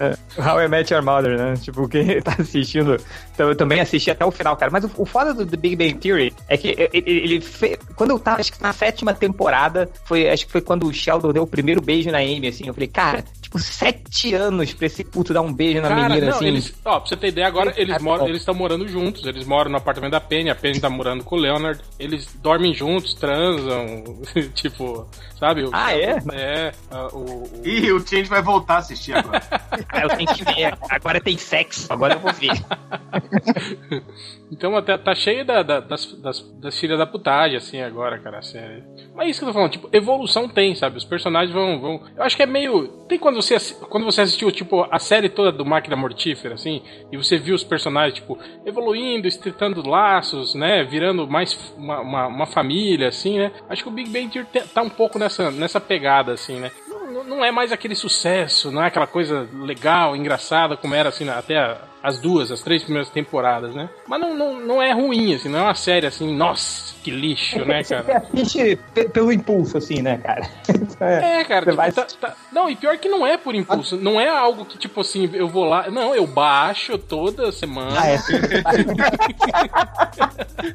É, 0.00 0.16
How 0.40 0.60
I 0.62 0.68
Met 0.68 0.92
Your 0.92 1.02
Mother, 1.04 1.36
né? 1.38 1.54
Tipo, 1.60 1.88
quem 1.88 2.04
tá 2.22 2.34
assistindo. 2.38 2.96
Então, 3.32 3.48
eu 3.48 3.54
também 3.56 3.80
assisti 3.80 4.10
até 4.10 4.24
o 4.24 4.30
final, 4.30 4.56
cara. 4.56 4.70
Mas 4.70 4.84
o, 4.84 4.90
o 4.96 5.06
foda 5.06 5.32
do 5.32 5.46
The 5.46 5.56
Big 5.56 5.76
Bang 5.76 5.94
Theory 5.94 6.34
é 6.48 6.56
que 6.56 6.68
ele, 6.68 6.90
ele 7.04 7.40
fe- 7.40 7.78
Quando 7.94 8.10
eu 8.10 8.18
tava, 8.18 8.40
acho 8.40 8.52
que 8.52 8.60
na 8.62 8.72
sétima 8.72 9.14
temporada, 9.14 9.88
foi, 10.04 10.28
acho 10.28 10.46
que 10.46 10.52
foi 10.52 10.60
quando 10.60 10.86
o 10.86 10.92
Sheldon 10.92 11.32
deu 11.32 11.42
o 11.44 11.46
primeiro 11.46 11.80
beijo 11.80 12.10
na 12.10 12.18
Amy, 12.18 12.48
assim. 12.48 12.66
Eu 12.66 12.74
falei, 12.74 12.88
cara, 12.88 13.24
tipo, 13.54 13.58
sete 13.58 14.34
anos 14.34 14.72
pra 14.72 14.86
esse 14.86 15.04
puto 15.04 15.32
dar 15.32 15.40
um 15.42 15.52
beijo 15.52 15.80
na 15.80 15.88
Cara, 15.88 16.08
menina, 16.08 16.26
não, 16.26 16.36
assim. 16.36 16.46
eles, 16.46 16.74
ó, 16.84 16.98
pra 17.00 17.08
você 17.08 17.16
ter 17.16 17.28
ideia, 17.28 17.46
agora 17.46 17.72
eles 17.76 17.98
moram, 18.02 18.26
eles 18.28 18.40
estão 18.40 18.54
morando 18.54 18.86
juntos, 18.88 19.24
eles 19.26 19.46
moram 19.46 19.70
no 19.70 19.76
apartamento 19.76 20.12
da 20.12 20.20
Penny, 20.20 20.50
a 20.50 20.54
Penny 20.54 20.80
tá 20.80 20.90
morando 20.90 21.22
com 21.24 21.36
o 21.36 21.38
Leonard, 21.38 21.80
eles 21.98 22.34
dormem 22.42 22.74
juntos, 22.74 23.14
transam, 23.14 24.04
tipo, 24.54 25.06
sabe? 25.38 25.64
O- 25.64 25.70
Ah, 25.72 25.92
é? 25.96 26.18
É, 26.32 26.72
o, 27.12 27.18
o- 27.18 27.50
Ih, 27.64 27.92
o 27.92 28.00
Change 28.06 28.24
vai 28.28 28.42
voltar 28.42 28.74
a 28.74 28.78
assistir 28.78 29.12
agora. 29.16 29.42
Ah, 29.88 30.00
eu 30.02 30.08
tenho 30.16 30.34
que 30.34 30.44
ver. 30.44 30.76
Agora 30.90 31.20
tem 31.20 31.36
sexo, 31.38 31.92
agora 31.92 32.14
eu 32.14 32.20
vou 32.20 32.32
ver. 32.32 32.50
Então 34.52 34.76
até 34.76 34.96
tá 34.96 35.14
cheio 35.14 35.44
da- 35.44 35.62
da- 35.62 35.80
das, 35.80 36.12
das, 36.20 36.40
das 36.60 36.78
filhas 36.78 36.98
da 36.98 37.06
putagem, 37.06 37.56
assim, 37.56 37.80
agora, 37.80 38.18
cara, 38.18 38.38
a 38.38 38.42
série. 38.42 38.84
Mas 39.14 39.26
é 39.26 39.30
isso 39.30 39.40
que 39.40 39.44
eu 39.44 39.48
tô 39.48 39.54
falando, 39.54 39.70
tipo, 39.72 39.88
evolução 39.92 40.48
tem, 40.48 40.74
sabe? 40.76 40.96
Os 40.96 41.04
personagens 41.04 41.52
vão. 41.52 41.80
vão... 41.80 42.00
Eu 42.16 42.22
acho 42.22 42.36
que 42.36 42.42
é 42.42 42.46
meio. 42.46 42.86
Tem 43.08 43.18
quando 43.18 43.42
você, 43.44 43.74
quando 43.88 44.04
você 44.04 44.22
assistiu, 44.22 44.50
tipo, 44.50 44.86
a 44.90 44.98
série 44.98 45.28
toda 45.28 45.52
do 45.52 45.64
Máquina 45.64 45.94
Mortífera, 45.96 46.54
assim, 46.54 46.82
e 47.12 47.16
você 47.16 47.36
viu 47.36 47.54
os 47.54 47.62
personagens, 47.64 48.14
tipo, 48.14 48.38
evoluindo, 48.64 49.26
estritando 49.28 49.86
laços, 49.88 50.54
né? 50.54 50.84
Virando 50.84 51.26
mais 51.28 51.54
uma, 51.76 52.00
uma, 52.00 52.26
uma 52.26 52.46
família, 52.46 53.08
assim, 53.08 53.38
né? 53.38 53.52
Acho 53.68 53.82
que 53.82 53.88
o 53.88 53.92
Big 53.92 54.08
Bang 54.10 54.28
Theory 54.28 54.48
tá 54.72 54.82
um 54.82 54.88
pouco 54.90 55.18
nessa, 55.18 55.50
nessa 55.50 55.80
pegada, 55.80 56.32
assim, 56.32 56.56
né? 56.60 56.70
Não- 56.88 57.04
Não, 57.12 57.24
não 57.24 57.44
é 57.44 57.50
mais 57.52 57.70
aquele 57.70 57.94
sucesso, 57.94 58.70
não 58.72 58.82
é 58.82 58.86
aquela 58.88 59.06
coisa 59.06 59.48
legal, 59.52 60.16
engraçada, 60.16 60.76
como 60.76 60.94
era 60.94 61.08
assim, 61.10 61.28
até 61.28 61.56
a- 61.58 61.78
as 62.04 62.18
duas, 62.20 62.52
as 62.52 62.60
três 62.60 62.82
primeiras 62.82 63.08
temporadas, 63.08 63.74
né? 63.74 63.88
Mas 64.06 64.20
não, 64.20 64.34
não, 64.36 64.60
não 64.60 64.82
é 64.82 64.92
ruim, 64.92 65.34
assim, 65.34 65.48
não 65.48 65.60
é 65.60 65.62
uma 65.62 65.74
série 65.74 66.06
assim, 66.06 66.36
nossa, 66.36 66.92
que 67.02 67.10
lixo, 67.10 67.64
né, 67.64 67.82
Você 67.82 67.94
cara? 68.04 68.18
assiste 68.18 68.78
pe- 68.92 69.08
pelo 69.08 69.32
impulso, 69.32 69.78
assim, 69.78 70.02
né, 70.02 70.18
cara? 70.18 70.42
É. 71.00 71.40
É, 71.40 71.44
cara, 71.44 71.64
Você 71.64 71.70
tipo, 71.70 71.76
vai- 71.76 71.92
tá- 71.92 72.06
tá- 72.20 72.34
não, 72.52 72.68
e 72.70 72.76
pior 72.76 72.96
que 72.98 73.08
não 73.08 73.26
é 73.26 73.36
por 73.36 73.54
impulso, 73.54 73.96
não 73.96 74.20
é 74.20 74.28
algo 74.28 74.64
que, 74.64 74.78
tipo 74.78 75.00
assim, 75.00 75.28
eu 75.32 75.48
vou 75.48 75.64
lá, 75.64 75.90
não, 75.90 76.14
eu 76.14 76.26
baixo 76.26 76.96
toda 76.98 77.50
semana. 77.50 77.98
Ah, 78.00 78.08
é. 78.10 78.18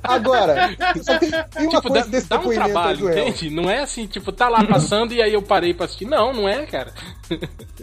Agora, 0.03 0.69
só 1.01 1.17
tem, 1.17 1.29
tem 1.31 1.67
uma 1.67 1.69
Tipo, 1.69 1.89
dá, 1.89 2.01
coisa 2.01 2.09
desse 2.09 2.29
dá 2.29 2.39
um 2.39 2.50
trabalho, 2.50 3.09
entende? 3.09 3.50
Não 3.50 3.69
é 3.69 3.79
assim, 3.79 4.05
tipo, 4.07 4.31
tá 4.31 4.50
lá 4.50 4.63
passando 4.65 5.13
e 5.13 5.21
aí 5.21 5.33
eu 5.33 5.41
parei 5.41 5.74
pra 5.74 5.86
assistir. 5.86 6.05
Não, 6.05 6.33
não 6.33 6.48
é, 6.48 6.65
cara. 6.65 6.93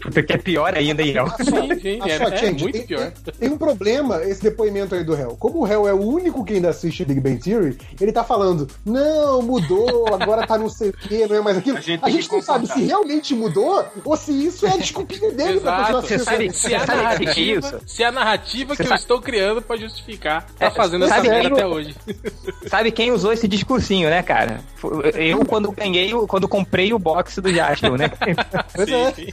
Puta, 0.02 0.22
que 0.22 0.32
é 0.32 0.38
pior 0.38 0.74
ainda, 0.74 1.02
hein, 1.02 1.16
El? 1.16 1.28
Sim, 1.30 1.80
sim, 1.80 2.00
é, 2.02 2.14
é 2.16 2.36
gente, 2.36 2.62
muito 2.62 2.78
tem, 2.78 2.86
pior. 2.86 3.10
Tem, 3.12 3.34
tem 3.34 3.48
um 3.50 3.58
problema 3.58 4.22
esse 4.24 4.42
depoimento 4.42 4.94
aí 4.94 5.04
do 5.04 5.14
réu. 5.14 5.36
Como 5.38 5.60
o 5.60 5.64
réu 5.64 5.86
é 5.88 5.92
o 5.92 6.00
único 6.00 6.44
que 6.44 6.54
ainda 6.54 6.70
assiste 6.70 7.04
Big 7.04 7.20
Bang 7.20 7.38
Theory, 7.38 7.78
ele 8.00 8.12
tá 8.12 8.24
falando, 8.24 8.68
não, 8.84 9.42
mudou, 9.42 10.06
agora 10.14 10.46
tá 10.46 10.58
não 10.58 10.68
sei 10.68 10.90
o 10.90 10.92
que, 10.92 11.26
não 11.26 11.36
é 11.36 11.40
mais 11.40 11.58
aquilo. 11.58 11.76
A 11.76 11.80
A 11.80 11.82
gente 11.82 12.00
gente, 12.02 12.28
tem 12.28 12.28
que 12.28 12.34
não 12.36 12.42
sabe 12.42 12.66
se 12.66 12.84
realmente 12.84 13.34
mudou 13.34 13.84
ou 14.04 14.16
se 14.16 14.32
isso 14.32 14.66
é 14.66 14.72
a 14.72 14.76
desculpinha 14.76 15.30
dele 15.32 15.60
pra 15.60 15.76
continuar 15.92 16.02
Exato, 16.02 16.06
Você 16.06 16.14
assistindo. 16.14 16.24
sabe- 16.24 16.52
se 16.52 16.74
a 16.74 16.78
é 16.82 16.86
narrativa, 16.86 17.80
se 17.86 18.04
a 18.04 18.12
narrativa 18.12 18.76
que 18.76 18.82
eu 18.82 18.86
sabe- 18.86 19.00
estou 19.00 19.20
criando 19.20 19.62
pra 19.62 19.76
justificar 19.76 20.46
tá 20.58 20.66
É, 20.66 20.70
fazendo 20.70 21.04
essa 21.04 21.22
merda 21.22 21.48
até 21.48 21.66
hoje. 21.66 21.94
Sabe 22.68 22.90
quem 22.90 23.12
usou 23.12 23.32
esse 23.32 23.46
discursinho, 23.46 24.10
né, 24.10 24.22
cara? 24.22 24.60
Eu, 25.14 25.44
quando 25.44 25.70
ganhei, 25.72 26.12
o- 26.14 26.26
quando 26.26 26.48
comprei 26.48 26.92
o 26.92 26.98
box 26.98 27.40
do 27.40 27.52
Jasper, 27.52 27.92
né? 27.92 28.10
Pois 28.74 28.88
é. 28.88 29.14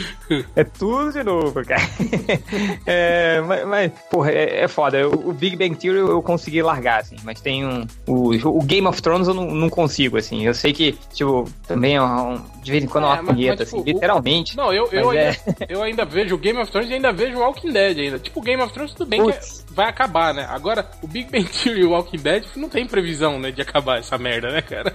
É 0.56 0.64
tudo 0.64 1.12
de 1.12 1.22
novo, 1.22 1.64
cara. 1.64 1.82
É, 2.86 3.40
mas, 3.40 3.66
mas, 3.66 3.92
porra, 4.10 4.30
é, 4.30 4.60
é 4.64 4.68
foda. 4.68 5.08
O, 5.08 5.30
o 5.30 5.32
Big 5.32 5.56
Bang 5.56 5.74
Theory 5.76 5.98
eu, 5.98 6.22
consegui 6.22 6.62
largar, 6.62 7.00
assim, 7.00 7.16
mas 7.24 7.40
tem 7.40 7.64
um. 7.66 7.86
O, 8.06 8.30
o 8.58 8.62
Game 8.62 8.86
of 8.86 9.00
Thrones 9.02 9.28
eu 9.28 9.34
não, 9.34 9.46
não 9.46 9.68
consigo, 9.68 10.16
assim. 10.16 10.44
Eu 10.44 10.54
sei 10.54 10.72
que, 10.72 10.92
tipo, 11.12 11.48
também 11.66 11.96
é 11.96 12.02
um, 12.02 12.40
de 12.62 12.70
vez 12.70 12.84
em 12.84 12.86
quando 12.86 13.06
é 13.06 13.16
É, 13.16 13.20
uma 13.20 13.32
punheta, 13.34 13.62
assim, 13.62 13.76
tipo, 13.78 13.90
o- 13.90 13.92
literalmente. 13.94 14.56
Não, 14.56 14.72
eu, 14.72 14.88
eu, 14.92 15.12
é. 15.12 15.28
ainda, 15.28 15.38
eu 15.68 15.82
ainda 15.82 16.04
vejo 16.04 16.34
o 16.34 16.38
Game 16.38 16.58
of 16.60 16.70
Thrones 16.70 16.90
e 16.90 16.94
ainda 16.94 17.12
vejo 17.12 17.36
o 17.36 17.40
Walking 17.40 17.72
Dead 17.72 17.98
ainda. 17.98 18.18
Tipo, 18.18 18.40
o 18.40 18.42
Game 18.42 18.62
of 18.62 18.72
Thrones 18.72 18.92
tudo 18.92 19.08
bem 19.08 19.24
que 19.24 19.32
Putz. 19.32 19.60
é- 19.70 19.74
vai 19.74 19.86
acabar, 19.88 20.32
né? 20.32 20.46
Agora, 20.48 20.88
o 21.02 21.06
Big 21.06 21.30
Bang 21.30 21.44
Theory 21.44 21.80
e 21.80 21.84
o 21.84 21.90
Walking 21.90 22.18
Dead 22.18 22.44
não 22.56 22.68
tem 22.68 22.86
previsão, 22.86 23.38
né, 23.38 23.50
de 23.50 23.60
acabar 23.60 23.98
essa 23.98 24.16
merda, 24.16 24.50
né, 24.50 24.62
cara? 24.62 24.94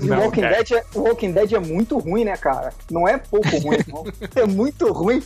E 0.00 0.06
Não, 0.06 0.18
o, 0.18 0.20
Walking 0.24 0.40
cara. 0.42 0.56
Dead 0.62 0.72
é, 0.72 0.84
o 0.94 1.00
Walking 1.02 1.32
Dead 1.32 1.52
é 1.54 1.58
muito 1.58 1.98
ruim, 1.98 2.24
né, 2.24 2.36
cara? 2.36 2.72
Não 2.90 3.08
é 3.08 3.18
pouco 3.18 3.48
ruim, 3.58 3.78
não. 3.88 4.04
É 4.42 4.46
muito 4.46 4.90
ruim. 4.92 5.22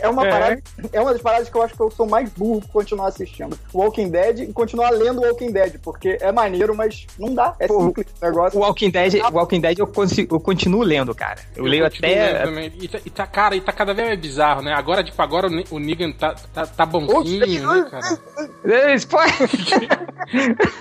É 0.00 0.08
uma, 0.08 0.26
É. 0.26 0.30
Parada, 0.30 0.62
é 0.92 1.00
uma 1.00 1.12
das 1.12 1.22
paradas 1.22 1.48
que 1.48 1.56
eu 1.56 1.62
acho 1.62 1.74
que 1.74 1.80
eu 1.80 1.90
sou 1.90 2.06
mais 2.06 2.28
burro 2.30 2.60
por 2.60 2.68
continuar 2.68 3.08
assistindo. 3.08 3.58
Walking 3.72 4.10
Dead 4.10 4.40
e 4.40 4.52
continuar 4.52 4.90
lendo 4.90 5.20
o 5.20 5.24
Walking 5.24 5.52
Dead, 5.52 5.78
porque 5.82 6.18
é 6.20 6.32
maneiro, 6.32 6.74
mas 6.74 7.06
não 7.18 7.34
dá. 7.34 7.54
É 7.58 7.66
Pô, 7.66 7.82
simples 7.86 8.06
o 8.20 8.24
negócio. 8.24 8.58
O 8.58 8.62
Walking 8.62 8.90
Dead, 8.90 9.14
Walking 9.32 9.60
Dead 9.60 9.78
eu, 9.78 9.86
consigo, 9.86 10.36
eu 10.36 10.40
continuo 10.40 10.82
lendo, 10.82 11.14
cara. 11.14 11.40
Eu, 11.56 11.64
leio 11.64 11.84
continuo 11.84 12.10
lendo 12.10 12.36
até. 12.36 12.66
E 12.78 12.88
tá, 12.88 13.00
e 13.04 13.10
tá, 13.10 13.26
cara, 13.26 13.56
e 13.56 13.60
tá 13.60 13.72
cada 13.72 13.94
vez 13.94 14.08
mais 14.08 14.20
bizarro, 14.20 14.62
né? 14.62 14.72
Agora, 14.72 15.04
tipo, 15.04 15.20
agora 15.20 15.48
o, 15.70 15.78
Negan 15.78 16.12
tá, 16.12 16.34
tá, 16.52 16.66
tá 16.66 16.86
bonzinho, 16.86 17.68
né, 17.68 17.88
cara? 17.90 18.18
É, 18.64 18.94
spoiler! 18.94 19.34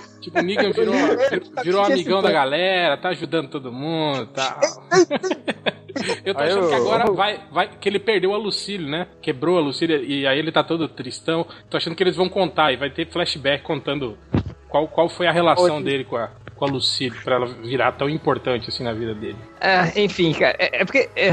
Tipo, 0.23 0.39
o 0.39 0.41
Negan 0.41 0.71
virou, 0.71 0.93
virou 1.63 1.83
amigão 1.83 2.21
da 2.21 2.31
galera, 2.31 2.97
tá 2.97 3.09
ajudando 3.09 3.49
todo 3.49 3.71
mundo, 3.71 4.25
tá. 4.27 4.59
Eu 6.25 6.33
tô 6.33 6.41
Aí 6.41 6.47
achando 6.49 6.63
eu- 6.63 6.69
que 6.69 6.75
agora 6.75 7.11
vai, 7.11 7.39
vai. 7.51 7.69
Que 7.79 7.87
ele 7.89 7.99
perdeu 7.99 8.33
a 8.33 8.37
Lucille, 8.37 8.89
né? 8.89 9.07
Quebrou 9.21 9.57
a 9.57 9.61
Lucille 9.61 10.03
e 10.05 10.25
aí 10.25 10.39
ele 10.39 10.51
tá 10.51 10.63
todo 10.63 10.87
tristão. 10.87 11.45
Tô 11.69 11.77
achando 11.77 11.95
que 11.95 12.01
eles 12.03 12.15
vão 12.15 12.27
contar 12.29 12.71
e 12.71 12.77
vai 12.77 12.89
ter 12.89 13.07
flashback 13.07 13.63
contando 13.63 14.17
qual, 14.69 14.87
qual 14.87 15.07
foi 15.09 15.27
a 15.27 15.31
relação 15.31 15.75
Hoje. 15.75 15.83
dele 15.85 16.03
com 16.03 16.15
a, 16.15 16.29
com 16.55 16.65
a 16.65 16.67
Lucille 16.67 17.15
pra 17.23 17.35
ela 17.35 17.45
virar 17.45 17.91
tão 17.91 18.09
importante 18.09 18.69
assim 18.69 18.83
na 18.83 18.91
vida 18.93 19.13
dele. 19.13 19.37
É, 19.61 20.01
enfim, 20.01 20.33
cara, 20.33 20.55
é, 20.57 20.81
é 20.81 20.85
porque. 20.85 21.09
É, 21.15 21.31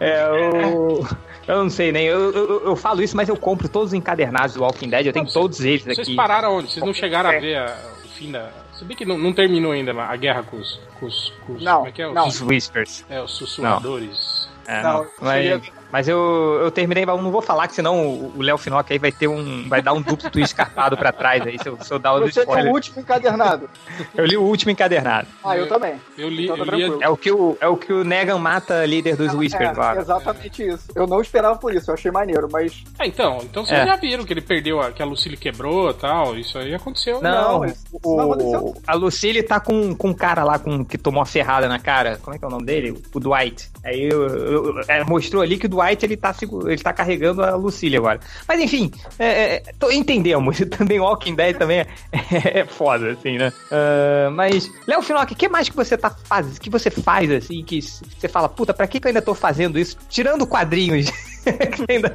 é, 0.00 0.30
o- 0.30 1.06
eu 1.46 1.56
não 1.62 1.70
sei 1.70 1.92
nem. 1.92 2.06
Eu, 2.06 2.30
eu, 2.32 2.64
eu 2.66 2.76
falo 2.76 3.02
isso, 3.02 3.16
mas 3.16 3.28
eu 3.28 3.36
compro 3.36 3.68
todos 3.68 3.88
os 3.88 3.94
encadernados 3.94 4.54
do 4.54 4.62
Walking 4.62 4.88
Dead. 4.88 5.06
Eu 5.06 5.12
tenho 5.12 5.24
Não, 5.26 5.32
todos 5.32 5.60
eles 5.60 5.82
Vocês 5.84 5.98
aqui. 6.00 6.14
pararam 6.16 6.56
onde? 6.56 6.70
Vocês 6.72 6.84
não 6.84 6.94
chegaram 6.94 7.30
a 7.30 7.34
É. 7.34 7.40
ver 7.40 7.56
a- 7.58 7.76
o 8.04 8.08
fim 8.08 8.30
da. 8.30 8.50
Se 8.72 8.84
bem 8.84 8.96
que 8.96 9.04
não, 9.04 9.16
não 9.18 9.32
terminou 9.32 9.72
ainda 9.72 9.92
a 10.02 10.16
guerra 10.16 10.42
com 10.42 10.56
os. 10.56 10.80
Com 10.98 11.06
os, 11.06 11.32
com 11.46 11.52
os 11.54 11.62
Não, 11.62 11.76
como 11.78 11.88
é 11.88 11.92
que 11.92 12.02
é? 12.02 12.08
Os, 12.08 12.14
não. 12.14 12.26
Os 12.28 12.40
Whispers. 12.40 13.04
É, 13.10 13.20
os 13.22 13.32
sussurradores. 13.32 14.48
É, 14.66 14.82
Não, 14.82 14.92
não. 15.04 15.06
Mas, 15.20 15.44
cheguei 15.44 15.72
mas 15.92 16.08
eu, 16.08 16.18
eu 16.62 16.70
terminei, 16.70 17.04
mas 17.04 17.14
eu 17.16 17.22
não 17.22 17.30
vou 17.30 17.42
falar, 17.42 17.68
que 17.68 17.74
senão 17.74 18.02
o 18.34 18.40
Léo 18.42 18.56
Finock 18.56 18.90
aí 18.92 18.98
vai 18.98 19.12
ter 19.12 19.28
um. 19.28 19.68
Vai 19.68 19.82
dar 19.82 19.92
um 19.92 20.00
duplo 20.00 20.30
twist 20.30 20.54
carpado 20.56 20.96
pra 20.96 21.12
trás 21.12 21.46
aí, 21.46 21.58
se 21.58 21.68
eu, 21.68 21.78
se 21.80 21.92
eu 21.92 21.98
dar 21.98 22.14
o 22.14 22.20
Você 22.20 22.40
é 22.40 22.42
o 22.42 22.44
spoiler. 22.44 22.72
último 22.72 23.00
encadernado. 23.00 23.68
Eu 24.14 24.24
li 24.24 24.36
o 24.36 24.42
último 24.42 24.70
encadernado. 24.72 25.28
Ah, 25.44 25.56
eu 25.56 25.68
também. 25.68 25.94
Eu 26.16 26.28
li, 26.28 26.44
Então 26.44 26.56
tá 26.64 26.72
eu 26.76 26.96
li. 26.96 27.02
É 27.02 27.08
o 27.08 27.16
que 27.16 27.30
o, 27.30 27.56
é 27.60 27.68
o, 27.68 27.76
que 27.76 27.92
o 27.92 28.02
Negan 28.04 28.38
mata 28.38 28.84
líder 28.86 29.16
dos 29.16 29.34
Whispers 29.34 29.76
É, 29.76 29.80
lá. 29.80 29.96
exatamente 29.96 30.66
isso. 30.66 30.88
Eu 30.94 31.06
não 31.06 31.20
esperava 31.20 31.56
por 31.58 31.74
isso, 31.74 31.90
eu 31.90 31.94
achei 31.94 32.10
maneiro, 32.10 32.48
mas. 32.50 32.82
Ah, 32.98 33.06
então, 33.06 33.38
então 33.42 33.64
vocês 33.64 33.80
É. 33.80 33.86
já 33.86 33.96
viram 33.96 34.24
que 34.24 34.32
ele 34.32 34.40
perdeu, 34.40 34.80
a, 34.80 34.90
que 34.92 35.02
a 35.02 35.06
Lucille 35.06 35.36
quebrou 35.36 35.90
e 35.90 35.94
tal. 35.94 36.36
Isso 36.38 36.56
aí 36.58 36.74
aconteceu. 36.74 37.20
Não, 37.20 37.58
Não, 37.60 37.64
isso 37.66 37.84
não 38.04 38.14
o, 38.14 38.20
aconteceu. 38.32 38.74
a 38.86 38.94
Lucille 38.94 39.42
tá 39.42 39.60
com, 39.60 39.94
com 39.94 40.08
um 40.08 40.14
cara 40.14 40.42
lá 40.44 40.58
com, 40.58 40.84
que 40.84 40.96
tomou 40.96 41.20
uma 41.20 41.26
ferrada 41.26 41.68
na 41.68 41.78
cara. 41.78 42.18
Como 42.22 42.34
é 42.34 42.38
que 42.38 42.44
é 42.44 42.48
o 42.48 42.50
nome 42.50 42.64
dele? 42.64 43.02
O 43.14 43.20
Dwight. 43.20 43.70
Aí 43.84 44.08
eu- 44.08 44.26
eu- 44.28 44.80
é, 44.86 45.02
mostrou 45.04 45.42
ali 45.42 45.58
que 45.58 45.66
o 45.66 45.68
Dwight 45.68 46.04
ele 46.04 46.16
tá, 46.16 46.34
ele 46.66 46.78
tá 46.78 46.92
carregando 46.92 47.42
a 47.42 47.56
Lucille 47.56 47.96
agora. 47.96 48.20
Mas 48.46 48.60
enfim, 48.60 48.90
é, 49.18 49.54
é, 49.56 49.62
tô, 49.78 49.90
entendemos. 49.90 50.58
Também 50.70 51.00
Walking 51.00 51.34
Dead 51.34 51.56
também 51.56 51.80
é, 51.80 51.86
é 52.60 52.64
foda, 52.64 53.12
assim, 53.12 53.38
né? 53.38 53.52
Ah, 53.70 54.30
mas, 54.32 54.70
Léo 54.86 55.02
Finock, 55.02 55.32
o 55.32 55.36
que 55.36 55.48
mais 55.48 55.68
que 55.68 55.76
você 55.76 55.96
tá 55.96 56.10
faz, 56.10 56.58
que 56.58 56.70
você 56.70 56.90
faz, 56.90 57.30
assim, 57.30 57.62
que 57.64 57.80
você 57.80 58.28
fala, 58.28 58.48
puta, 58.48 58.72
pra 58.72 58.86
que, 58.86 59.00
que 59.00 59.06
eu 59.06 59.10
ainda 59.10 59.22
tô 59.22 59.34
fazendo 59.34 59.78
isso? 59.78 59.96
Tirando 60.08 60.46
quadrinhos. 60.46 61.10
que 61.42 61.84
ainda, 61.92 62.12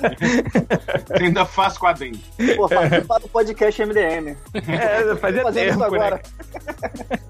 Ainda 1.19 1.45
faz 1.45 1.77
quadrinho. 1.77 2.19
Pô, 2.55 2.67
participar 2.69 3.19
do 3.19 3.27
podcast 3.27 3.85
MDM. 3.85 4.35
é, 4.53 5.15
fazia 5.15 5.43
fazendo 5.43 5.49
isso 5.49 5.53
tempo, 5.53 5.79
né? 5.79 5.85
agora. 5.85 6.21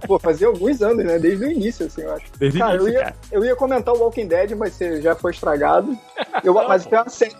Pô, 0.05 0.19
fazia 0.19 0.47
alguns 0.47 0.81
anos, 0.81 1.03
né? 1.05 1.19
Desde 1.19 1.45
o 1.45 1.51
início, 1.51 1.85
assim, 1.85 2.01
eu 2.01 2.13
acho. 2.13 2.25
Desde 2.37 2.57
o 2.57 2.61
cara, 2.61 2.75
início, 2.75 2.89
eu 2.89 2.93
ia, 2.93 2.99
cara. 3.01 3.15
eu 3.31 3.45
ia 3.45 3.55
comentar 3.55 3.93
o 3.93 3.99
Walking 3.99 4.27
Dead, 4.27 4.51
mas 4.55 4.73
você 4.73 5.01
já 5.01 5.15
foi 5.15 5.31
estragado. 5.31 5.97
Eu, 6.43 6.53
mas 6.53 6.85
tem 6.85 6.97
uma 6.99 7.09
série. 7.09 7.35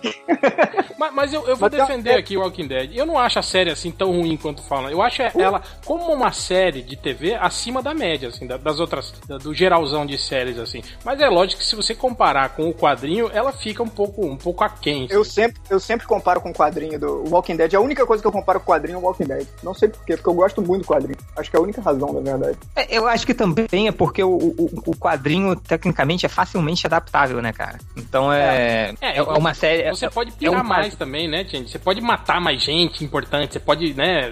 Mas, 0.98 1.14
mas 1.14 1.34
eu, 1.34 1.42
eu 1.48 1.56
vou 1.56 1.70
Mas 1.70 1.80
defender 1.80 2.14
aqui 2.16 2.38
o 2.38 2.42
Walking 2.42 2.68
Dead. 2.68 2.96
Eu 2.96 3.06
não 3.06 3.18
acho 3.18 3.40
a 3.40 3.44
série 3.44 3.70
assim 3.72 3.92
tão 3.92 4.12
ruim 4.12 4.36
quanto 4.38 4.62
falam. 4.64 4.90
Eu 4.90 5.02
acho 5.02 5.22
ela 5.22 5.62
como 5.86 6.12
uma 6.14 6.32
série 6.32 6.82
de 6.82 6.96
TV 6.96 7.36
acima 7.36 7.82
da 7.82 7.94
média, 7.94 8.30
assim, 8.30 8.46
da- 8.48 8.58
das 8.58 8.80
outras, 8.80 9.12
do 9.42 9.54
geralzão 9.54 10.06
de 10.06 10.18
séries, 10.18 10.58
assim. 10.60 10.82
Mas 11.04 11.20
é 11.22 11.28
lógico 11.28 11.62
que 11.62 11.68
se 11.68 11.76
você 11.76 11.94
comparar 11.96 12.50
com 12.50 12.70
o 12.70 12.74
quadrinho, 12.74 13.30
ela 13.34 13.52
fica 13.52 13.82
um 13.84 13.88
pouco, 13.88 14.26
um 14.26 14.38
pouco 14.38 14.47
aquém. 14.64 15.08
Eu 15.10 15.24
sempre, 15.24 15.60
eu 15.70 15.80
sempre 15.80 16.06
comparo 16.08 16.40
com 16.42 16.50
o 16.50 16.54
quadrinho 16.54 17.00
do 17.00 17.24
Walking 17.30 17.56
Dead. 17.56 17.74
A 17.74 17.80
única 17.80 18.06
coisa 18.06 18.22
que 18.22 18.28
eu 18.28 18.32
comparo 18.32 18.60
com 18.60 18.72
o 18.72 18.76
quadrinho 18.76 18.96
é 18.96 19.00
o 19.00 19.04
Walking 19.04 19.26
Dead. 19.26 19.48
Não 19.64 19.74
sei 19.74 19.90
porquê, 19.90 20.16
porque 20.16 20.30
eu 20.30 20.34
gosto 20.34 20.62
muito 20.62 20.84
do 20.84 20.88
quadrinho. 20.88 21.18
Acho 21.38 21.50
que 21.50 21.56
é 21.56 21.60
a 21.60 21.64
única 21.64 21.82
razão, 21.82 22.12
na 22.14 22.20
verdade. 22.22 22.58
É, 22.76 22.98
Eu 22.98 23.08
acho 23.08 23.26
que 23.26 23.34
também 23.34 23.88
é 23.88 23.92
porque 23.92 24.24
o, 24.24 24.30
o, 24.36 24.84
o 24.88 24.96
quadrinho, 24.96 25.56
tecnicamente, 25.56 26.26
é 26.26 26.30
facilmente 26.30 26.86
adaptável, 26.88 27.42
né, 27.42 27.52
cara? 27.54 27.78
Então 27.96 28.32
é. 28.32 28.94
É, 29.02 29.18
É, 29.18 29.22
uma 29.24 29.54
série. 29.54 29.84
é- 29.84 29.90
Você 29.92 30.10
pode 30.10 30.32
é 30.32 30.34
pirar 30.34 30.62
um 30.64 30.68
mais 30.68 30.86
quadro- 30.88 30.98
também, 30.98 31.28
né, 31.28 31.44
gente? 31.46 31.72
Você 31.72 31.80
pode 31.80 32.02
matar 32.02 32.40
mais 32.42 32.62
gente 32.62 33.04
importante, 33.04 33.54
você 33.54 33.60
pode, 33.60 33.94
né, 33.94 34.32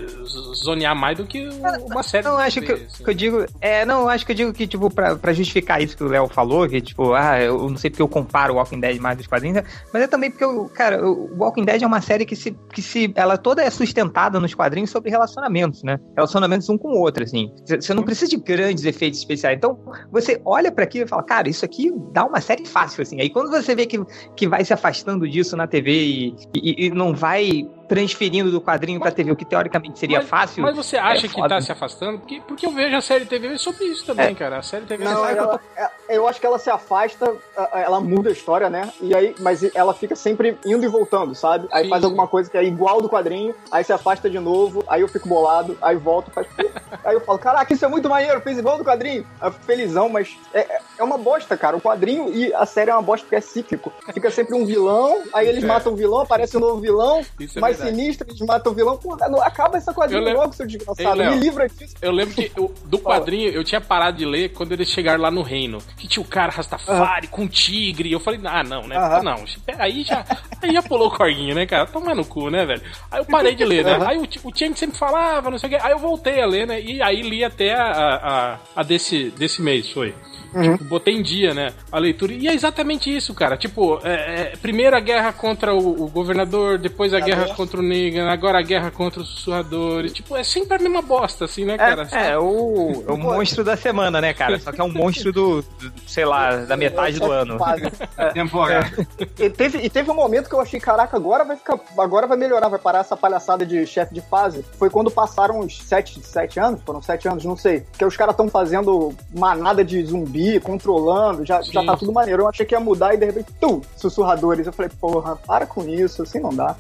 zonear 0.64 0.96
mais 0.96 1.18
do 1.18 1.26
que 1.26 1.48
uma 1.86 2.04
série 2.04 2.26
Não, 2.26 2.38
de 2.38 2.44
acho 2.44 2.62
que, 2.62 2.72
assim. 2.72 3.04
que 3.04 3.10
eu 3.10 3.14
digo. 3.14 3.46
É, 3.62 3.86
não, 3.86 4.08
acho 4.10 4.26
que 4.26 4.32
eu 4.32 4.36
digo 4.36 4.54
que, 4.54 4.68
tipo, 4.68 4.90
pra, 4.90 5.16
pra 5.16 5.34
justificar 5.34 5.82
isso 5.82 5.96
que 5.98 6.04
o 6.04 6.08
Léo 6.08 6.28
falou, 6.28 6.68
que, 6.68 6.82
tipo, 6.82 7.14
ah, 7.14 7.40
eu 7.42 7.70
não 7.70 7.78
sei 7.78 7.90
porque 7.90 8.02
eu 8.02 8.08
comparo 8.08 8.54
o 8.54 8.58
Walking 8.58 8.80
Dead 8.80 9.00
mais 9.00 9.18
dos 9.18 9.28
quadrinhos, 9.28 9.64
mas 9.94 10.02
também 10.08 10.32
porque, 10.32 10.46
cara, 10.74 11.06
o 11.06 11.36
Walking 11.38 11.66
Dead 11.66 11.82
é 11.82 11.88
uma 11.88 12.02
série 12.02 12.26
que 12.26 12.36
se, 12.36 12.56
que 12.74 12.82
se. 12.82 13.12
Ela 13.16 13.38
toda 13.38 13.62
é 13.62 13.70
sustentada 13.70 14.40
nos 14.40 14.54
quadrinhos 14.54 14.90
sobre 14.90 15.10
relacionamentos, 15.10 15.84
né? 15.84 16.00
Relacionamentos 16.16 16.70
um 16.70 16.78
com 16.78 16.90
o 16.90 17.00
outro, 17.00 17.24
assim. 17.24 17.52
Você 17.66 17.94
não 17.94 18.04
precisa 18.04 18.30
de 18.30 18.38
grandes 18.38 18.86
efeitos 18.86 19.20
especiais. 19.20 19.58
Então, 19.58 19.80
você 20.12 20.42
olha 20.46 20.72
pra 20.72 20.84
aquilo 20.84 21.06
e 21.06 21.08
fala, 21.08 21.24
cara, 21.24 21.50
isso 21.50 21.66
aqui 21.66 21.92
dá 22.12 22.26
uma 22.26 22.42
série 22.42 22.66
fácil, 22.66 23.02
assim. 23.02 23.22
Aí 23.22 23.30
quando 23.30 23.50
você 23.50 23.76
vê 23.76 23.86
que, 23.86 24.00
que 24.36 24.48
vai 24.48 24.64
se 24.64 24.74
afastando 24.74 25.28
disso 25.28 25.56
na 25.56 25.68
TV 25.68 25.92
e, 25.92 26.36
e, 26.54 26.86
e 26.86 26.90
não 26.90 27.14
vai 27.14 27.68
transferindo 27.88 28.52
do 28.52 28.60
quadrinho 28.62 29.00
pra 29.00 29.12
TV, 29.12 29.32
o 29.32 29.36
que 29.36 29.46
teoricamente 29.46 30.00
seria 30.00 30.20
mas, 30.20 30.28
fácil. 30.30 30.64
Mas 30.64 30.76
você 30.76 30.98
acha 30.98 31.26
é 31.26 31.30
que 31.30 31.36
foda. 31.36 31.50
tá 31.50 31.62
se 31.62 31.72
afastando? 31.72 32.20
Porque, 32.20 32.42
porque 32.48 32.66
eu 32.66 32.72
vejo 32.72 32.96
a 32.96 33.02
série 33.02 33.26
TV 33.26 33.58
sobre 33.58 33.86
isso 33.86 34.06
também, 34.06 34.34
cara. 34.36 34.58
A 34.58 34.62
série 34.62 34.86
TV 34.86 35.04
Não, 35.04 35.20
eu 35.30 35.38
ela- 35.38 35.60
é- 35.78 35.90
eu 36.18 36.28
acho 36.28 36.40
que 36.40 36.46
ela 36.46 36.58
se 36.60 36.70
afasta, 36.70 37.34
ela 37.74 38.00
muda 38.00 38.30
a 38.30 38.32
história, 38.32 38.70
né? 38.70 38.92
E 39.02 39.16
aí, 39.16 39.36
mas 39.40 39.64
ela 39.76 39.94
fica 39.94 40.16
sempre 40.16 40.58
indo 40.66 40.84
e 40.84 40.88
voltando, 40.88 41.34
sabe? 41.36 41.68
Aí 41.72 41.84
Sim. 41.86 41.90
faz 41.90 42.04
alguma 42.04 42.28
coisa 42.28 42.50
que 42.50 42.58
é 42.58 42.64
igual 42.64 43.02
do 43.02 43.10
quadrinho, 43.10 43.54
aí 43.72 43.84
se 43.84 43.94
afasta 43.94 44.30
de 44.30 44.40
novo, 44.40 44.84
aí 44.88 45.02
eu 45.02 45.08
fico 45.08 45.28
bolado, 45.30 45.78
aí 45.82 45.96
volto, 45.96 46.32
faz. 46.32 46.48
aí 47.04 47.16
eu 47.16 47.22
falo, 47.22 47.40
caraca, 47.40 47.74
isso 47.74 47.86
é 47.86 47.88
muito 47.88 48.10
maneiro, 48.10 48.42
fez 48.42 48.58
igual 48.58 48.78
do 48.78 48.84
quadrinho. 48.84 49.26
Aí 49.40 49.48
eu 49.48 49.52
fico 49.52 49.66
felizão, 49.66 50.10
mas 50.10 50.36
é, 50.54 50.80
é 50.98 51.04
uma 51.04 51.18
bosta, 51.18 51.56
cara. 51.58 51.76
O 51.78 51.82
quadrinho 51.82 52.34
e 52.34 52.54
a 52.54 52.66
série 52.66 52.90
é 52.92 52.94
uma 52.94 53.02
bosta 53.02 53.26
porque 53.26 53.36
é 53.36 53.42
cíclico. 53.42 53.92
Fica 54.14 54.30
sempre 54.32 54.56
um 54.56 54.66
vilão, 54.66 55.22
aí 55.34 55.48
eles 55.48 55.64
É. 55.64 55.68
matam 55.68 55.94
o 55.94 55.96
vilão, 55.96 56.22
aparece 56.22 56.56
um 56.58 56.60
novo 56.60 56.80
vilão, 56.82 57.22
Isso 57.40 57.58
é 57.58 57.62
mais 57.62 57.75
verdade. 57.76 57.96
sinistro, 57.98 58.28
eles 58.30 58.42
matam 58.42 58.72
o 58.72 58.76
vilão. 58.76 58.98
Pô, 58.98 59.16
não, 59.30 59.42
acaba 59.42 59.78
essa 59.78 59.94
quadrinho 59.94 60.22
Eu 60.22 60.26
lembro- 60.26 60.42
logo, 60.42 60.54
seu 60.54 60.66
desgraçado. 60.68 61.18
Me 61.18 61.36
livra 61.38 61.68
disso. 61.68 61.96
Eu 62.02 62.12
lembro 62.12 62.34
que 62.36 62.52
eu- 62.56 62.74
do 62.86 62.98
quadrinho 63.00 63.50
eu 63.50 63.64
tinha 63.64 63.82
parado 63.82 64.18
de 64.18 64.26
ler 64.26 64.50
quando 64.54 64.72
eles 64.72 64.90
chegaram 64.90 65.22
lá 65.22 65.30
no 65.32 65.42
reino. 65.42 65.78
Que 65.98 66.08
tinha 66.08 66.24
o 66.24 66.28
cara 66.28 66.52
Rastafari 66.52 67.28
com 67.28 67.48
tigre. 67.48 68.12
Eu 68.12 68.20
falei, 68.20 68.40
ah, 68.46 68.64
não, 68.64 68.88
né? 68.88 68.96
Aham. 68.98 69.24
Não, 69.24 69.46
aí 69.80 70.04
já, 70.04 70.26
aí 70.62 70.74
já 70.74 70.82
pulou 70.84 71.08
o 71.08 71.12
corguinho, 71.16 71.56
né, 71.56 71.66
cara? 71.66 71.86
Toma 71.86 72.14
no 72.16 72.26
cu, 72.26 72.50
né, 72.50 72.66
velho? 72.66 72.82
Aí 73.12 73.20
eu 73.20 73.26
parei 73.26 73.56
de 73.56 73.64
ler, 73.66 73.84
né? 73.86 73.94
Aham. 73.96 74.08
Aí 74.08 74.18
o, 74.18 74.28
o 74.48 74.52
Tiang 74.52 74.78
sempre 74.78 74.98
falava, 74.98 75.50
não 75.50 75.58
sei 75.58 75.68
o 75.68 75.72
quê. 75.74 75.80
Aí 75.82 75.92
eu 75.92 76.00
voltei 76.00 76.42
a 76.42 76.46
ler, 76.46 76.68
né? 76.68 76.80
E 76.82 77.02
aí 77.02 77.22
li 77.22 77.44
até 77.44 77.74
a, 77.74 77.84
a, 77.92 78.58
a 78.76 78.84
desse, 78.84 79.30
desse 79.32 79.62
mês, 79.62 79.90
foi. 79.90 80.14
Tipo, 80.56 80.86
botei 80.86 81.14
em 81.14 81.22
dia, 81.22 81.54
né? 81.54 81.74
A 81.92 82.00
leitura. 82.00 82.32
E 82.32 82.48
é 82.48 82.54
exatamente 82.54 83.14
isso, 83.14 83.34
cara. 83.34 83.58
Tipo, 83.58 84.00
é, 84.06 84.54
é, 84.54 84.54
primeiro 84.62 84.96
a 84.96 85.02
guerra 85.02 85.34
contra 85.34 85.74
o, 85.76 86.04
o 86.04 86.08
governador, 86.08 86.78
depois 86.78 87.14
a 87.14 87.20
guerra 87.20 87.54
contra 87.56 87.65
o 87.74 87.82
Negan, 87.82 88.30
agora 88.30 88.60
a 88.60 88.62
guerra 88.62 88.92
contra 88.92 89.22
os 89.22 89.30
sussurradores. 89.30 90.14
Tipo, 90.14 90.36
é 90.36 90.44
sempre 90.44 90.76
a 90.76 90.80
mesma 90.80 91.02
bosta, 91.02 91.46
assim, 91.46 91.66
né, 91.66 91.78
cara? 91.78 92.08
É, 92.12 92.38
o, 92.38 93.04
é 93.08 93.12
o 93.12 93.18
monstro 93.18 93.64
da 93.64 93.76
semana, 93.76 94.22
né, 94.22 94.34
cara? 94.34 94.60
Só 94.60 94.72
que 94.72 94.80
é 94.80 94.84
um 94.84 94.92
monstro 94.92 95.32
do, 95.32 95.62
do, 95.62 95.94
sei 96.08 96.26
lá, 96.26 96.56
da 96.58 96.78
metade 96.78 97.20
do 97.20 97.32
ano. 97.32 97.58
Fase. 97.58 97.84
Temporada. 98.34 99.08
E 99.40 99.50
teve, 99.50 99.80
e 99.80 99.90
teve 99.90 100.10
um 100.12 100.16
momento 100.16 100.50
que 100.50 100.56
eu 100.56 100.62
achei, 100.62 100.80
caraca, 100.80 101.16
agora 101.16 101.44
vai 101.44 101.58
ficar. 101.58 101.80
Agora 101.98 102.28
vai 102.28 102.38
melhorar, 102.38 102.68
vai 102.68 102.80
parar 102.80 103.00
essa 103.00 103.18
palhaçada 103.18 103.66
de 103.66 103.86
chefe 103.86 104.14
de 104.14 104.22
fase. 104.22 104.64
Foi 104.78 104.90
quando 104.90 105.10
passaram 105.12 105.60
uns 105.60 105.82
sete, 105.82 106.20
sete 106.26 106.60
anos, 106.60 106.82
foram 106.84 107.02
sete 107.02 107.28
anos, 107.28 107.44
não 107.46 107.58
sei. 107.58 107.86
Que 107.98 108.06
os 108.06 108.16
caras 108.16 108.34
estão 108.34 108.48
fazendo 108.48 109.14
manada 109.34 109.84
de 109.84 110.04
zumbi, 110.06 110.60
controlando, 110.60 111.46
já, 111.46 111.62
já 111.62 111.84
tá 111.84 111.98
tudo 111.98 112.12
maneiro. 112.12 112.44
Eu 112.44 112.50
achei 112.50 112.66
que 112.66 112.76
ia 112.76 112.80
mudar 112.80 113.14
e 113.14 113.18
de 113.18 113.26
repente, 113.26 113.52
tum, 113.60 113.82
sussurradores. 113.96 114.68
Eu 114.68 114.74
falei, 114.74 114.92
porra, 115.00 115.36
para 115.36 115.66
com 115.66 115.84
isso, 115.88 116.24
assim 116.24 116.40
não 116.40 116.54
dá. 116.54 116.76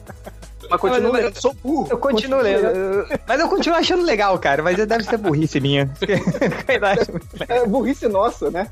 Mas 0.69 0.81
continua 0.81 1.12
Mas- 1.12 1.24
lendo, 1.24 1.41
sou 1.41 1.53
burro. 1.53 1.88
Eu 1.89 1.98
continuo 1.98 2.41
lendo. 2.41 2.65
eu- 2.65 3.07
Mas 3.27 3.39
eu 3.39 3.48
continuo 3.50 3.77
achando 3.77 4.03
legal, 4.03 4.38
cara. 4.39 4.62
Mas 4.63 4.75
deve 4.77 5.03
ser 5.03 5.17
burrice 5.17 5.60
minha. 5.60 5.86
Verdade. 6.67 7.01
É 7.48 7.65
burrice 7.67 8.07
nossa, 8.07 8.50
né? 8.50 8.67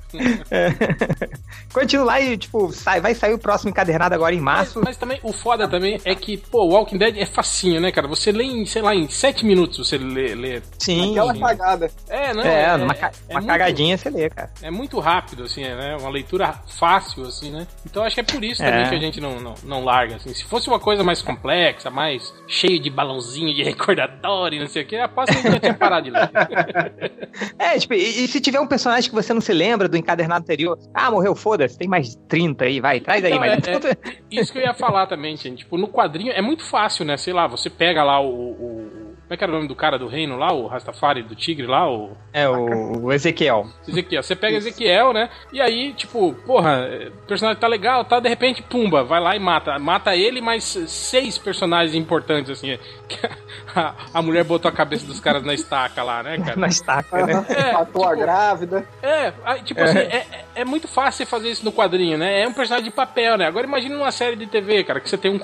Continuo 1.74 2.06
lá 2.06 2.20
e, 2.20 2.38
tipo, 2.38 2.72
sai, 2.72 3.02
vai 3.02 3.14
sair 3.16 3.34
o 3.34 3.38
próximo 3.38 3.70
encadernado 3.70 4.14
agora 4.16 4.34
em 4.34 4.40
Mas, 4.40 4.56
março. 4.58 4.82
mas 4.84 4.98
também, 4.98 5.20
o 5.24 5.34
foda 5.34 5.68
também 5.68 6.00
é 6.06 6.16
que, 6.16 6.38
pô, 6.38 6.66
Walking 6.66 6.98
Dead 6.98 7.18
é 7.18 7.26
facinho, 7.26 7.82
né, 7.82 7.92
cara? 7.92 8.08
Você 8.08 8.32
lê 8.32 8.44
em, 8.44 8.66
sei 8.66 8.82
lá, 8.82 8.94
em 8.96 9.08
sete 9.10 9.46
minutos 9.46 9.78
você 9.88 9.98
lê. 9.98 10.36
lê. 10.36 10.62
Sim. 10.80 11.12
Aquela 11.12 11.34
cagada. 11.38 11.92
É, 12.10 12.34
não. 12.34 12.44
É, 12.44 12.78
numa 12.78 12.94
ca- 12.94 13.12
é 13.28 13.34
uma 13.34 13.42
muito- 13.42 13.52
cagadinha 13.52 13.98
você 13.98 14.10
lê, 14.10 14.30
cara. 14.30 14.50
É 14.62 14.70
muito 14.72 15.00
rápido, 15.00 15.44
assim, 15.44 15.64
né? 15.64 15.98
Uma 16.00 16.10
leitura 16.10 16.54
fácil, 16.80 17.24
assim, 17.26 17.52
né? 17.52 17.68
Então 17.86 18.04
acho 18.04 18.16
que 18.16 18.22
é 18.22 18.24
por 18.24 18.44
isso 18.44 18.62
também 18.64 18.84
É. 18.86 18.90
que 18.90 18.96
a 18.96 19.00
gente 19.00 19.20
não, 19.20 19.40
não, 19.40 19.56
não 19.64 19.84
larga, 19.84 20.16
assim. 20.18 20.34
Se 20.34 20.44
fosse 20.46 20.68
uma 20.68 20.80
coisa 20.80 21.04
mais 21.04 21.22
complexa, 21.22 21.83
mais 21.90 22.34
cheio 22.48 22.80
de 22.80 22.90
balãozinho, 22.90 23.54
de 23.54 23.64
recordatório, 23.64 24.60
não 24.60 24.68
sei 24.68 24.84
o 24.84 24.86
que, 24.86 24.96
aposto 24.98 25.34
que 25.34 25.42
gente 25.42 25.52
já 25.54 25.60
tinha 25.60 25.74
parado 25.74 26.06
de 26.06 26.12
ler. 26.12 26.30
É, 27.58 27.78
tipo, 27.80 27.94
e, 27.96 27.98
e 28.26 28.28
se 28.28 28.40
tiver 28.40 28.60
um 28.60 28.68
personagem 28.68 29.10
que 29.10 29.16
você 29.16 29.34
não 29.34 29.42
se 29.42 29.54
lembra 29.54 29.88
do 29.88 29.98
encadernado 29.98 30.42
anterior, 30.44 30.78
ah, 30.94 31.10
morreu, 31.10 31.36
foda-se, 31.36 31.78
tem 31.78 31.88
mais 31.88 32.16
30 32.28 32.66
aí, 32.66 32.80
vai, 32.80 33.00
traz 33.00 33.24
aí, 33.24 33.32
Então, 33.32 33.40
mas. 33.40 33.68
é- 33.68 33.90
é- 33.92 33.98
isso 34.30 34.52
que 34.52 34.60
eu 34.60 34.64
ia 34.64 34.74
falar 34.74 35.08
também, 35.08 35.36
gente. 35.36 35.60
Tipo, 35.60 35.78
no 35.78 35.88
quadrinho 35.88 36.32
é 36.32 36.42
muito 36.42 36.64
fácil, 36.64 37.06
né? 37.06 37.18
Sei 37.18 37.34
lá, 37.34 37.48
você 37.48 37.70
pega 37.70 38.04
lá 38.04 38.20
o. 38.20 38.28
o- 38.30 39.03
como 39.34 39.36
é 39.36 39.38
que 39.38 39.44
era 39.44 39.52
o 39.52 39.56
nome 39.56 39.68
do 39.68 39.76
cara 39.76 39.98
do 39.98 40.08
reino 40.08 40.38
lá? 40.38 40.54
O 40.54 40.68
Rastafari 40.68 41.24
do 41.24 41.36
tigre 41.36 41.66
lá? 41.66 41.90
O. 41.90 42.12
É, 42.32 42.48
o, 42.48 43.06
o 43.06 43.14
Ezequiel. 43.14 43.68
Ezequiel. 43.88 44.22
Você 44.22 44.36
pega 44.36 44.58
Ezequiel, 44.58 45.12
né? 45.12 45.30
E 45.52 45.60
aí, 45.60 45.94
tipo, 45.94 46.34
porra, 46.46 46.88
o 47.08 47.28
personagem 47.28 47.60
tá 47.60 47.68
legal, 47.68 48.06
tá, 48.06 48.20
de 48.20 48.30
repente, 48.30 48.62
pumba, 48.62 49.04
vai 49.04 49.20
lá 49.20 49.36
e 49.36 49.40
mata. 49.40 49.78
Mata 49.80 50.16
ele, 50.16 50.40
mais 50.40 50.64
seis 50.64 51.38
personagens 51.38 51.96
importantes, 51.96 52.52
assim. 52.52 52.78
A, 53.76 53.96
a 54.14 54.22
mulher 54.22 54.44
botou 54.44 54.70
a 54.70 54.72
cabeça 54.72 55.04
dos 55.06 55.20
caras 55.20 55.44
na 55.44 55.54
estaca 55.54 56.04
lá, 56.04 56.22
né, 56.22 56.38
cara? 56.38 56.56
Na 56.60 56.68
estaca, 56.68 57.26
né? 57.26 57.44
É, 57.50 57.72
Matou 57.74 58.04
a 58.06 58.10
tipo, 58.10 58.20
grávida. 58.22 58.88
É, 59.02 59.34
aí, 59.44 59.64
tipo 59.64 59.82
assim, 59.82 59.98
é, 59.98 60.18
é- 60.18 60.46
é 60.58 60.66
muito 60.66 60.88
fácil 60.88 61.26
você 61.26 61.26
fazer 61.26 61.50
isso 61.50 61.66
no 61.66 61.72
quadrinho, 61.72 62.18
né? 62.18 62.42
É 62.42 62.48
um 62.48 62.54
personagem 62.54 62.90
de 62.90 62.96
papel, 62.96 63.36
né? 63.36 63.48
Agora 63.48 63.66
imagine 63.66 63.96
uma 63.96 64.12
série 64.12 64.36
de 64.36 64.46
TV, 64.46 64.84
cara, 64.84 65.00
que 65.00 65.10
você 65.10 65.18
tem 65.18 65.32
um, 65.32 65.40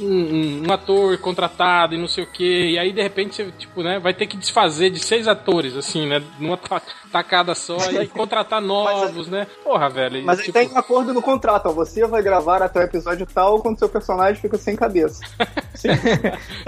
um, 0.00 0.66
um- 0.66 0.72
ator 0.72 1.16
contratado 1.18 1.94
e 1.94 1.98
não 1.98 2.08
sei 2.08 2.24
o 2.24 2.26
quê, 2.26 2.70
e 2.72 2.78
aí 2.78 2.92
de 2.92 3.02
repente 3.02 3.34
você, 3.36 3.50
tipo, 3.52 3.82
né, 3.82 3.98
vai 3.98 4.14
ter 4.14 4.26
que 4.26 4.36
desfazer 4.36 4.90
de 4.90 4.98
seis 5.00 5.26
atores, 5.28 5.76
assim, 5.76 6.06
né? 6.06 6.22
Numa 6.38 6.58
tacada 7.10 7.54
só 7.54 7.76
e 7.90 8.06
contratar 8.06 8.60
novos, 8.60 9.28
né? 9.28 9.46
Porra, 9.64 9.88
velho. 9.88 10.24
Mas 10.24 10.38
aí 10.38 10.44
tipo, 10.46 10.58
tem 10.58 10.68
um 10.68 10.78
acordo 10.78 11.12
no 11.14 11.22
contrato, 11.22 11.66
ó. 11.66 11.72
Você 11.72 12.06
vai 12.06 12.22
gravar 12.22 12.62
até 12.62 12.80
o 12.80 12.82
episódio 12.82 13.26
tal 13.26 13.60
quando 13.60 13.78
seu 13.78 13.88
personagem 13.88 14.40
fica 14.40 14.56
sem 14.58 14.76
cabeça. 14.76 15.20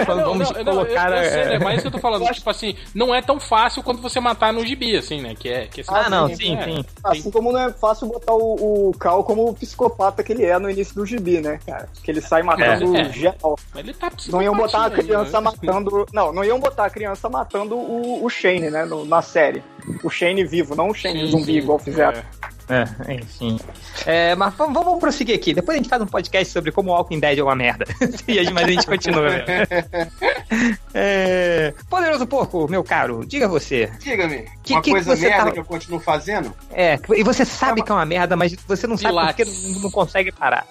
Quando 0.07 0.19
não, 0.21 0.25
vamos 0.29 0.51
não, 0.51 0.65
não, 0.65 0.73
colocar. 0.73 1.11
eu, 1.11 1.17
eu 1.19 1.31
sei, 1.31 1.41
é, 1.41 1.49
né? 1.51 1.59
Mas 1.59 1.73
isso 1.75 1.83
que 1.83 1.87
eu 1.89 1.93
tô 1.93 1.99
falando, 1.99 2.25
tipo 2.33 2.49
assim, 2.49 2.77
não 2.95 3.13
é 3.15 3.21
tão 3.21 3.41
fácil 3.41 3.83
quanto 3.83 4.01
você 4.01 4.21
matar 4.21 4.53
no 4.53 4.65
gibi, 4.65 4.97
assim, 4.97 5.21
né? 5.21 5.35
Que 5.35 5.49
é, 5.49 5.67
que 5.67 5.81
é 5.81 5.85
Ah, 5.89 6.09
não, 6.09 6.29
é, 6.29 6.35
sim, 6.37 6.57
é. 6.57 6.65
sim. 6.65 6.85
Assim 7.03 7.31
como 7.31 7.51
não 7.53 7.61
é 7.61 7.73
fácil 7.73 8.07
botar 8.07 8.33
o, 8.35 8.89
o 8.91 8.93
Cal 8.99 9.25
como 9.25 9.49
o 9.49 9.55
psicopata 9.55 10.23
que 10.23 10.33
ele 10.33 10.45
é 10.45 10.59
no 10.59 10.71
início 10.71 10.95
do 10.95 11.05
gibi, 11.05 11.41
né, 11.41 11.59
cara? 11.67 11.89
Que 12.05 12.11
ele 12.11 12.21
sai 12.21 12.43
matando 12.43 12.97
É, 12.97 13.01
é. 13.01 13.13
geral. 13.13 13.59
Mas 13.75 13.83
ele 13.85 13.95
tá 13.95 14.11
Não 14.29 14.43
iam 14.43 14.55
botar 14.57 14.83
a 14.83 14.87
aí, 14.87 14.93
criança 14.93 15.41
né? 15.41 15.51
matando. 15.51 16.07
Não, 16.13 16.33
não 16.33 16.45
iam 16.45 16.61
botar 16.61 16.85
a 16.87 16.91
criança 16.91 17.29
matando 17.29 17.77
o, 17.77 18.25
o 18.25 18.31
Shane, 18.31 18.71
né? 18.71 18.85
no- 18.85 19.05
na 19.05 19.23
série. 19.23 19.63
O 20.03 20.11
Shane 20.11 20.45
vivo, 20.45 20.75
não 20.75 20.89
o 20.91 20.95
Shane 20.95 21.21
Sim, 21.21 21.31
zumbi, 21.31 21.45
sim, 21.53 21.59
igual 21.59 21.79
fizeram. 21.79 22.19
é. 22.19 22.25
É, 22.73 23.15
enfim. 23.15 23.59
É, 24.07 24.37
mas 24.37 24.55
vamos, 24.55 24.75
vamos 24.75 25.01
prosseguir 25.01 25.35
aqui. 25.35 25.53
Depois 25.53 25.75
a 25.75 25.79
gente 25.79 25.89
faz 25.91 26.01
um 26.01 26.07
podcast 26.07 26.53
sobre 26.53 26.71
como 26.71 26.93
Walking 26.93 27.19
Dead 27.19 27.37
é 27.37 27.43
uma 27.43 27.57
merda. 27.57 27.85
mas 28.55 28.65
a 28.65 28.71
gente 28.71 28.87
continua. 28.87 29.29
né? 29.29 29.45
É, 30.95 31.73
Poderoso 31.89 32.27
Porco, 32.27 32.69
meu 32.69 32.83
caro, 32.83 33.25
diga 33.27 33.47
você. 33.49 33.91
Diga-me, 34.01 34.45
Que- 34.63 34.75
uma 34.75 34.83
que 34.83 34.91
coisa 34.91 35.17
você 35.17 35.29
merda 35.29 35.45
tá- 35.47 35.51
que 35.53 35.59
eu 35.61 35.65
continuo 35.65 36.01
fazendo? 36.01 36.53
É, 36.73 36.99
e 37.17 37.23
você 37.23 37.45
sabe 37.45 37.83
que 37.83 37.91
é 37.91 37.95
uma 37.95 38.05
merda, 38.05 38.37
mas 38.37 38.55
você 38.67 38.87
não 38.87 38.97
sabe 38.97 39.11
Pilates. 39.15 39.49
porque 39.49 39.81
não 39.81 39.91
consegue 39.91 40.33
parar. 40.33 40.67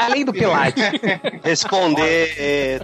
Além 0.00 0.24
do 0.24 0.32
Pilates. 0.32 0.82
Responder 1.42 2.34
é, 2.38 2.78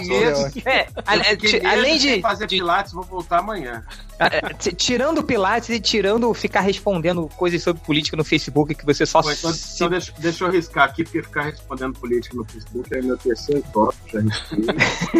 meses, 0.00 0.56
É, 0.66 0.80
é, 0.80 1.66
além 1.66 1.98
de, 1.98 2.20
fazer 2.20 2.48
pilates, 2.48 2.92
vou 2.92 3.04
voltar 3.04 3.38
amanhã. 3.38 3.82
é, 4.18 4.52
ti- 4.54 4.72
tirando 4.72 5.18
o 5.18 5.22
Pilates 5.22 5.68
e 5.70 5.78
tirando 5.80 6.32
ficar 6.34 6.60
respondendo 6.60 7.28
coisas 7.36 7.62
sobre 7.62 7.82
política 7.82 8.16
no 8.16 8.24
Facebook 8.24 8.74
que 8.74 8.84
você 8.84 9.06
só 9.06 9.22
Bom, 9.22 9.30
então, 9.30 9.52
se- 9.52 9.74
então 9.76 9.88
deixa, 9.88 10.12
deixa 10.18 10.44
eu 10.44 10.50
riscar 10.50 10.84
aqui, 10.84 11.04
porque 11.04 11.22
ficar 11.22 11.42
respondendo 11.42 11.98
política 11.98 12.36
no 12.36 12.44
Facebook 12.44 12.94
é 12.94 13.00
meu 13.02 13.16
terceiro 13.16 13.62
tópico, 13.72 14.10
já 14.12 14.20
risquei. 14.20 14.64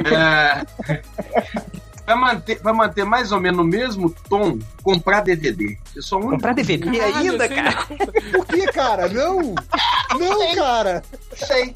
É, 0.15 0.65
Pra 2.05 2.17
manter, 2.17 2.61
pra 2.61 2.73
manter 2.73 3.05
mais 3.05 3.33
ou 3.33 3.41
menos 3.41 3.59
no 3.59 3.65
mesmo 3.65 4.15
tom, 4.29 4.59
comprar 4.83 5.23
DVD. 5.23 5.77
Eu 5.97 6.03
sou 6.03 6.19
um 6.19 6.31
Comprar 6.31 6.53
DVD 6.55 6.99
Caralho, 6.99 7.17
ainda, 7.33 7.49
cara? 7.49 7.87
Por 8.33 8.47
que, 8.47 8.67
cara? 8.73 9.09
Não! 9.09 9.55
Não, 10.19 10.55
cara! 10.55 11.03
sei. 11.35 11.75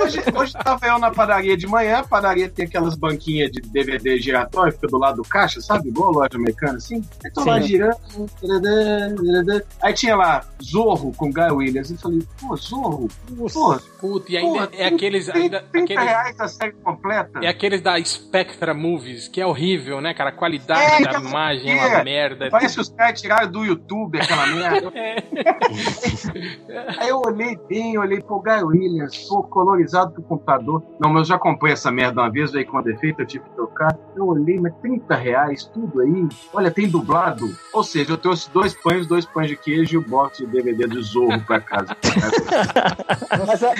Hoje, 0.00 0.20
hoje 0.34 0.52
tava 0.52 0.86
eu 0.86 0.98
na 0.98 1.10
padaria 1.10 1.56
de 1.56 1.66
manhã, 1.66 1.98
a 1.98 2.04
padaria 2.04 2.48
tem 2.48 2.66
aquelas 2.66 2.96
banquinhas 2.96 3.50
de 3.52 3.60
DVD 3.60 4.18
giratório, 4.20 4.72
fica 4.72 4.88
do 4.88 4.98
lado 4.98 5.16
do 5.16 5.22
caixa, 5.28 5.60
sabe? 5.60 5.88
Igual 5.88 6.08
a 6.08 6.12
loja 6.22 6.36
americana, 6.36 6.78
assim. 6.78 7.04
Aí 7.24 7.30
tô 7.32 7.44
lá 7.44 7.60
Sim. 7.60 7.68
girando. 7.68 7.96
tadadã, 8.40 9.14
tadadã. 9.14 9.60
Aí 9.82 9.92
tinha 9.92 10.16
lá 10.16 10.44
Zorro 10.62 11.12
com 11.14 11.30
Guy 11.30 11.50
Williams. 11.50 11.90
Eu 11.90 11.98
falei, 11.98 12.22
pô, 12.40 12.56
Zorro? 12.56 13.08
Pô, 13.36 13.78
Puta, 14.00 14.32
e 14.32 14.36
ainda 14.36 14.66
Pô, 14.66 14.76
é 14.76 14.86
aqueles. 14.86 15.28
Ainda, 15.28 15.64
30 15.72 15.84
aqueles 15.84 16.04
reais 16.04 16.40
a 16.40 16.48
série 16.48 16.72
completa. 16.72 17.40
é 17.42 17.48
aqueles 17.48 17.80
da 17.80 18.02
Spectra 18.02 18.72
Movies, 18.74 19.17
que 19.26 19.40
é 19.40 19.46
horrível, 19.46 20.00
né, 20.00 20.14
cara? 20.14 20.30
A 20.30 20.32
qualidade 20.32 20.80
É, 20.80 21.00
da 21.00 21.18
imagem 21.18 21.78
é 21.78 21.86
uma 21.86 22.00
é. 22.00 22.04
merda. 22.04 22.48
Parece 22.50 22.74
que 22.74 22.80
os 22.80 22.88
caras 22.90 23.20
tiraram 23.20 23.50
do 23.50 23.64
YouTube 23.64 24.20
aquela 24.20 24.46
merda. 24.46 24.92
Aí 26.98 27.08
eu 27.08 27.20
olhei 27.24 27.56
bem, 27.68 27.98
olhei 27.98 28.20
pro 28.20 28.40
Guy 28.40 28.62
Williams, 28.62 29.16
pô, 29.28 29.42
colorizado 29.42 30.12
pro 30.12 30.22
computador. 30.22 30.82
Não, 31.00 31.10
mas 31.10 31.22
eu 31.22 31.34
já 31.34 31.38
comprei 31.38 31.72
essa 31.72 31.90
merda 31.90 32.20
uma 32.20 32.30
vez, 32.30 32.52
veio 32.52 32.66
com 32.66 32.82
defeito, 32.82 33.20
eu 33.20 33.26
tive 33.26 33.44
que 33.44 33.50
trocar. 33.50 33.96
Eu 34.14 34.26
olhei, 34.26 34.58
mas 34.60 34.74
30 34.82 35.14
reais, 35.14 35.64
tudo 35.64 36.00
aí. 36.00 36.28
Olha, 36.52 36.70
tem 36.70 36.88
dublado. 36.88 37.46
Ou 37.72 37.82
seja, 37.82 38.12
eu 38.12 38.18
trouxe 38.18 38.50
dois 38.50 38.74
pães, 38.74 39.06
dois 39.06 39.24
pães 39.24 39.48
de 39.48 39.56
queijo 39.56 39.94
e 39.94 39.98
o 39.98 40.08
box 40.08 40.38
de 40.38 40.46
DVD 40.46 40.86
do 40.86 41.02
Zorro 41.02 41.40
pra 41.46 41.60
casa. 41.60 41.96
Mas 43.46 43.62
a, 43.62 43.72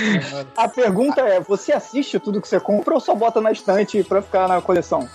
a 0.57 0.69
pergunta 0.69 1.21
é: 1.21 1.41
você 1.41 1.73
assiste 1.73 2.19
tudo 2.19 2.41
que 2.41 2.49
você 2.49 2.61
compra 2.61 2.95
ou 2.95 3.01
só 3.01 3.15
bota 3.15 3.41
na 3.41 3.53
estante 3.53 4.03
pra 4.05 4.23
ficar 4.23 4.49
na 4.49 4.61
coleção? 4.61 5.09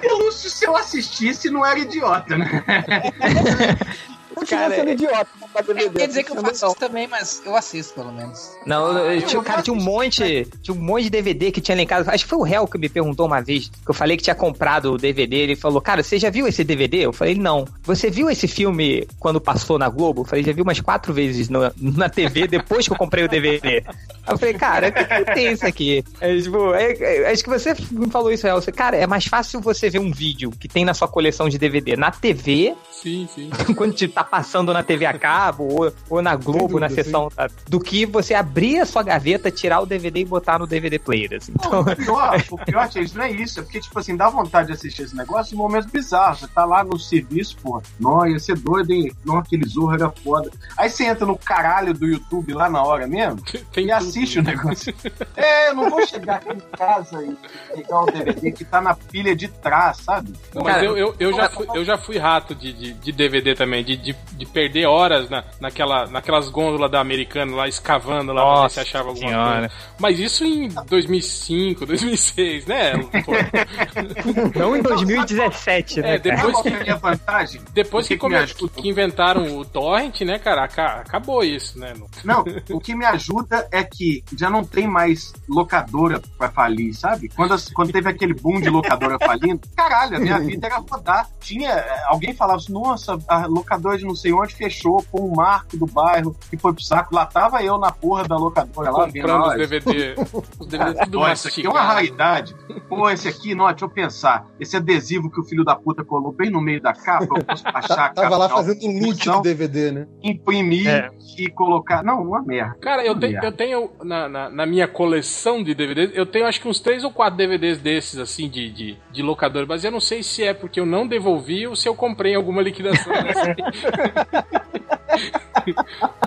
Pelúcio, 0.00 0.50
se 0.50 0.66
eu 0.66 0.76
assistisse, 0.76 1.50
não 1.50 1.64
era 1.64 1.78
idiota, 1.78 2.36
né? 2.36 2.62
Continua 4.34 4.62
Cara, 4.64 4.74
sendo 4.76 4.90
idiota 4.90 5.26
comprar 5.40 5.62
DVD. 5.62 5.98
Quer 5.98 6.08
dizer 6.08 6.24
que 6.24 6.32
eu 6.32 6.36
faço 6.40 6.62
não. 6.64 6.70
isso 6.72 6.78
também, 6.80 7.06
mas 7.08 7.42
eu 7.44 7.56
assisto 7.56 7.94
pelo 7.94 8.12
menos. 8.12 8.50
Não, 8.66 8.98
eu- 8.98 9.12
eu 9.14 9.22
tinha, 9.22 9.38
eu 9.38 9.42
cara, 9.42 9.62
tinha 9.62 9.74
um 9.74 9.80
monte, 9.82 10.46
tinha 10.62 10.74
um 10.76 10.80
monte 10.80 11.04
de 11.04 11.10
DVD 11.10 11.50
que 11.52 11.60
tinha 11.60 11.76
lá 11.76 11.82
em 11.82 11.86
casa. 11.86 12.10
Acho 12.12 12.24
que 12.24 12.30
foi 12.30 12.38
o 12.38 12.42
réu 12.42 12.66
que 12.66 12.78
me 12.78 12.88
perguntou 12.88 13.26
uma 13.26 13.40
vez, 13.40 13.68
que 13.68 13.90
eu 13.90 13.94
falei 13.94 14.16
que 14.16 14.22
tinha 14.22 14.34
comprado 14.34 14.92
o 14.92 14.98
DVD. 14.98 15.36
Ele 15.36 15.56
falou, 15.56 15.80
cara, 15.80 16.02
você 16.02 16.18
já 16.18 16.30
viu 16.30 16.46
esse 16.46 16.64
DVD? 16.64 16.98
Eu 17.06 17.12
falei, 17.12 17.34
não. 17.34 17.66
Você 17.84 18.10
viu 18.10 18.28
esse 18.30 18.48
filme 18.48 19.06
quando 19.18 19.40
passou 19.40 19.78
na 19.78 19.88
Globo? 19.88 20.22
Eu 20.22 20.24
falei, 20.24 20.44
já 20.44 20.52
vi 20.52 20.62
umas 20.62 20.80
quatro 20.80 21.12
vezes 21.12 21.48
no- 21.48 21.72
na 21.78 22.08
TV 22.08 22.46
depois 22.46 22.86
que 22.86 22.92
eu 22.92 22.98
comprei 22.98 23.24
o 23.24 23.28
DVD. 23.28 23.84
Eu 24.28 24.38
falei, 24.38 24.54
cara, 24.54 24.88
o 24.88 24.92
que, 24.92 25.04
que 25.04 25.34
tem 25.34 25.52
isso 25.52 25.66
aqui? 25.66 26.04
É, 26.20 26.36
tipo, 26.38 26.74
é- 26.74 26.92
é- 26.92 27.30
acho 27.30 27.44
que 27.44 27.50
você 27.50 27.74
me 27.90 28.10
falou 28.10 28.32
isso, 28.32 28.46
réu. 28.46 28.56
Você, 28.60 28.72
cara, 28.72 28.96
é 28.96 29.06
mais 29.06 29.26
fácil 29.26 29.60
você 29.60 29.90
ver 29.90 29.98
um 29.98 30.10
vídeo 30.10 30.50
que 30.50 30.66
tem 30.68 30.84
na 30.84 30.94
sua 30.94 31.06
coleção 31.08 31.48
de 31.48 31.58
DVD 31.58 31.96
na 31.96 32.10
TV 32.10 32.74
Sim, 32.90 33.28
sim. 33.34 33.50
quando 33.76 33.92
te 33.94 34.08
tá 34.08 34.23
passando 34.24 34.72
na 34.72 34.82
TV 34.82 35.06
a 35.06 35.16
cabo 35.16 35.64
ou, 35.64 35.92
ou 36.08 36.22
na 36.22 36.34
Globo, 36.36 36.68
dúvida, 36.68 36.80
na 36.80 36.88
sessão, 36.88 37.28
tá? 37.28 37.48
do 37.68 37.78
que 37.80 38.06
você 38.06 38.34
abrir 38.34 38.80
a 38.80 38.86
sua 38.86 39.02
gaveta, 39.02 39.50
tirar 39.50 39.80
o 39.80 39.86
DVD 39.86 40.20
e 40.20 40.24
botar 40.24 40.58
no 40.58 40.66
DVD 40.66 40.98
player. 40.98 41.34
assim. 41.34 41.52
Então, 41.54 41.80
O 41.80 41.96
pior, 41.96 42.44
o 42.50 42.58
pior, 42.58 42.90
gente, 42.90 43.16
não 43.16 43.24
é 43.24 43.30
isso. 43.30 43.60
É 43.60 43.62
porque, 43.62 43.80
tipo 43.80 43.98
assim, 43.98 44.16
dá 44.16 44.28
vontade 44.28 44.68
de 44.68 44.74
assistir 44.74 45.02
esse 45.02 45.16
negócio 45.16 45.54
em 45.54 45.58
momentos 45.58 45.90
bizarros. 45.90 46.40
Você 46.40 46.48
tá 46.48 46.64
lá 46.64 46.82
no 46.84 46.98
serviço, 46.98 47.56
pô. 47.62 47.82
Não, 47.98 48.26
ia 48.26 48.38
ser 48.38 48.58
doido, 48.58 48.90
hein? 48.92 49.12
Não, 49.24 49.38
aquele 49.38 49.66
zorro 49.68 49.94
era 49.94 50.10
foda. 50.10 50.50
Aí 50.76 50.88
você 50.88 51.04
entra 51.04 51.26
no 51.26 51.36
caralho 51.36 51.94
do 51.94 52.06
YouTube 52.06 52.52
lá 52.52 52.68
na 52.68 52.82
hora 52.82 53.06
mesmo 53.06 53.42
Tem 53.72 53.86
e 53.86 53.92
assiste 53.92 54.38
o 54.38 54.42
negócio. 54.42 54.94
É, 55.36 55.70
eu 55.70 55.74
não 55.74 55.90
vou 55.90 56.06
chegar 56.06 56.36
aqui 56.36 56.52
em 56.52 56.76
casa 56.76 57.22
e 57.22 57.36
pegar 57.74 58.00
o 58.00 58.06
DVD 58.06 58.52
que 58.52 58.64
tá 58.64 58.80
na 58.80 58.94
pilha 58.94 59.34
de 59.34 59.48
trás, 59.48 59.98
sabe? 59.98 60.32
Mas 60.54 60.64
Cara, 60.64 60.84
eu, 60.84 60.96
eu, 60.96 61.14
eu, 61.18 61.32
já 61.32 61.50
fui, 61.50 61.66
eu 61.74 61.84
já 61.84 61.98
fui 61.98 62.18
rato 62.18 62.54
de, 62.54 62.72
de, 62.72 62.92
de 62.94 63.12
DVD 63.12 63.54
também, 63.54 63.84
de, 63.84 63.96
de, 63.96 64.13
de 64.32 64.46
perder 64.46 64.86
horas 64.86 65.28
na, 65.30 65.44
naquela, 65.60 66.06
naquelas 66.06 66.48
gôndolas 66.48 66.90
da 66.90 67.00
Americana 67.00 67.54
lá, 67.54 67.68
escavando 67.68 68.32
lá 68.32 68.42
pra 68.42 68.50
ver 68.50 68.56
se 68.56 68.62
Nossa 68.62 68.80
achava 68.82 69.08
alguma 69.10 69.28
Senhora. 69.28 69.58
coisa. 69.68 69.74
Mas 69.98 70.18
isso 70.18 70.44
em 70.44 70.68
2005, 70.88 71.86
2006, 71.86 72.66
né? 72.66 72.92
Pô, 73.24 74.58
não 74.58 74.76
em 74.76 74.82
2017, 74.82 76.00
né? 76.00 76.14
É, 76.14 76.18
depois 76.18 76.56
que- 76.56 76.62
que 76.62 76.68
é 76.68 76.76
a 76.76 76.82
minha 76.82 76.96
vantagem? 76.96 77.60
depois 77.72 78.06
que, 78.08 78.14
que 78.14 78.20
come- 78.20 78.46
que 78.46 78.88
inventaram 78.88 79.56
o 79.58 79.64
torrent, 79.64 80.20
né, 80.22 80.38
cara, 80.38 80.64
aca- 80.64 81.00
acabou 81.00 81.42
isso, 81.44 81.78
né? 81.78 81.94
Não, 82.24 82.44
o 82.70 82.80
que 82.80 82.94
me 82.94 83.04
ajuda 83.04 83.66
é 83.70 83.82
que 83.84 84.24
já 84.36 84.50
não 84.50 84.64
tem 84.64 84.86
mais 84.88 85.32
locadora 85.48 86.20
pra 86.38 86.50
falir, 86.50 86.94
sabe? 86.94 87.28
Quando, 87.28 87.54
as- 87.54 87.70
quando 87.70 87.92
teve 87.92 88.08
aquele 88.08 88.34
boom 88.34 88.60
de 88.60 88.68
locadora 88.68 89.18
falindo, 89.18 89.60
caralho, 89.76 90.16
a 90.16 90.20
minha 90.20 90.38
vida 90.40 90.66
era 90.66 90.78
rodar. 90.78 91.28
Tinha. 91.40 91.84
Alguém 92.06 92.34
falava 92.34 92.58
assim, 92.58 92.72
nossa, 92.72 93.18
a 93.28 93.46
locadora 93.46 93.96
de 93.98 94.03
não 94.04 94.14
sei 94.14 94.32
onde 94.32 94.54
fechou, 94.54 95.04
com 95.10 95.26
um 95.28 95.34
marco 95.34 95.76
do 95.76 95.86
bairro 95.86 96.34
que 96.50 96.56
foi 96.56 96.72
pro 96.72 96.82
saco. 96.82 97.14
Lá 97.14 97.26
tava 97.26 97.62
eu 97.62 97.78
na 97.78 97.90
porra 97.90 98.26
da 98.26 98.36
locadora 98.36 98.90
lá, 98.90 99.06
vendo, 99.06 99.14
Comprando 99.14 99.46
os 99.46 99.54
DVD. 99.54 100.14
Os 100.58 100.66
DVD 100.66 101.00
tudo 101.04 101.20
Ó, 101.20 101.32
isso 101.32 101.48
aqui 101.48 101.66
é 101.66 101.68
uma 101.70 101.82
mastigado. 101.82 101.94
raridade. 101.94 102.56
Pô, 102.88 103.10
esse 103.10 103.28
aqui, 103.28 103.54
não, 103.54 103.66
deixa 103.68 103.84
eu 103.84 103.88
pensar. 103.88 104.46
Esse 104.60 104.76
adesivo 104.76 105.30
que 105.30 105.40
o 105.40 105.44
filho 105.44 105.64
da 105.64 105.74
puta 105.74 106.04
colou 106.04 106.32
bem 106.32 106.50
no 106.50 106.60
meio 106.60 106.80
da 106.80 106.92
capa, 106.92 107.26
eu 107.38 107.44
posso 107.44 107.64
achar 107.72 108.06
a 108.06 108.08
Tava 108.10 108.22
capa 108.22 108.36
lá 108.36 108.46
da 108.48 108.54
fazendo 108.54 108.84
um 108.86 109.00
loot 109.06 109.24
do 109.30 109.42
DVD, 109.42 109.90
né? 109.92 110.06
imprimir 110.22 110.88
É. 110.88 111.10
e 111.38 111.48
colocar. 111.48 112.02
Não, 112.02 112.22
uma 112.22 112.42
merda. 112.42 112.76
Cara, 112.80 113.04
eu 113.04 113.18
tenho, 113.18 113.32
merda. 113.32 113.46
eu 113.46 113.52
tenho 113.52 113.90
na, 114.02 114.28
na, 114.28 114.50
na 114.50 114.66
minha 114.66 114.86
coleção 114.88 115.62
de 115.62 115.74
DVDs, 115.74 116.10
eu 116.14 116.26
tenho 116.26 116.46
acho 116.46 116.60
que 116.60 116.68
uns 116.68 116.80
três 116.80 117.04
ou 117.04 117.10
quatro 117.10 117.36
DVDs 117.36 117.78
desses, 117.78 118.18
assim, 118.18 118.48
de, 118.48 118.70
de, 118.70 118.98
de 119.12 119.22
locador, 119.22 119.66
mas 119.68 119.84
eu 119.84 119.90
não 119.90 120.00
sei 120.00 120.22
se 120.22 120.42
é 120.42 120.52
porque 120.54 120.78
eu 120.80 120.86
não 120.86 121.06
devolvi 121.06 121.66
ou 121.66 121.74
se 121.76 121.88
eu 121.88 121.94
comprei 121.94 122.32
em 122.32 122.36
alguma 122.36 122.62
liquidação. 122.62 123.12
dessa. 123.22 123.54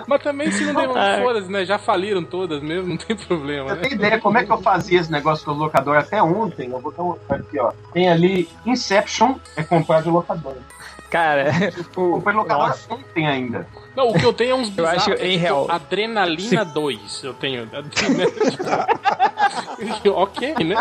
Mas 0.06 0.22
também 0.22 0.50
se 0.50 0.64
não 0.64 0.74
devolver, 0.74 1.22
foda-se, 1.22 1.50
né? 1.50 1.64
Já 1.64 1.78
faliram 1.78 2.22
todas 2.24 2.62
mesmo, 2.62 2.88
não 2.88 2.96
tem 2.96 3.16
problema, 3.16 3.70
Eu 3.70 3.76
né? 3.76 3.82
tenho 3.82 3.94
ideia 3.94 4.18
como 4.18 4.38
é 4.38 4.44
que 4.44 4.52
eu 4.52 4.58
fazia 4.58 5.00
esse 5.00 5.10
negócio 5.12 5.44
com 5.44 5.52
os 5.52 5.58
locadores 5.58 6.04
até 6.04 6.22
ontem. 6.22 6.70
Eu 6.70 6.80
vou 6.80 6.92
dar 6.92 7.02
um 7.02 7.16
aqui, 7.28 7.58
ó. 7.58 7.72
Tem 7.92 8.08
ali 8.10 8.48
Inception, 8.64 9.36
é 9.56 9.62
comprar 9.62 10.02
de 10.02 10.08
locadora. 10.08 10.58
Cara, 11.10 11.50
o, 11.96 12.12
Comprei 12.12 12.36
locadora 12.36 12.68
nossa, 12.68 12.92
ontem 12.92 13.26
ainda. 13.26 13.66
Não, 13.98 14.10
o 14.10 14.14
que 14.14 14.24
eu 14.24 14.32
tenho 14.32 14.52
é 14.52 14.54
uns 14.54 14.70
Eu 14.78 14.86
acho, 14.86 15.10
bizarros, 15.10 15.20
em 15.26 15.30
tipo, 15.32 15.42
real, 15.42 15.66
Adrenalina 15.68 16.64
2, 16.64 17.24
eu 17.24 17.34
tenho. 17.34 17.68
ok, 20.14 20.54
né? 20.64 20.76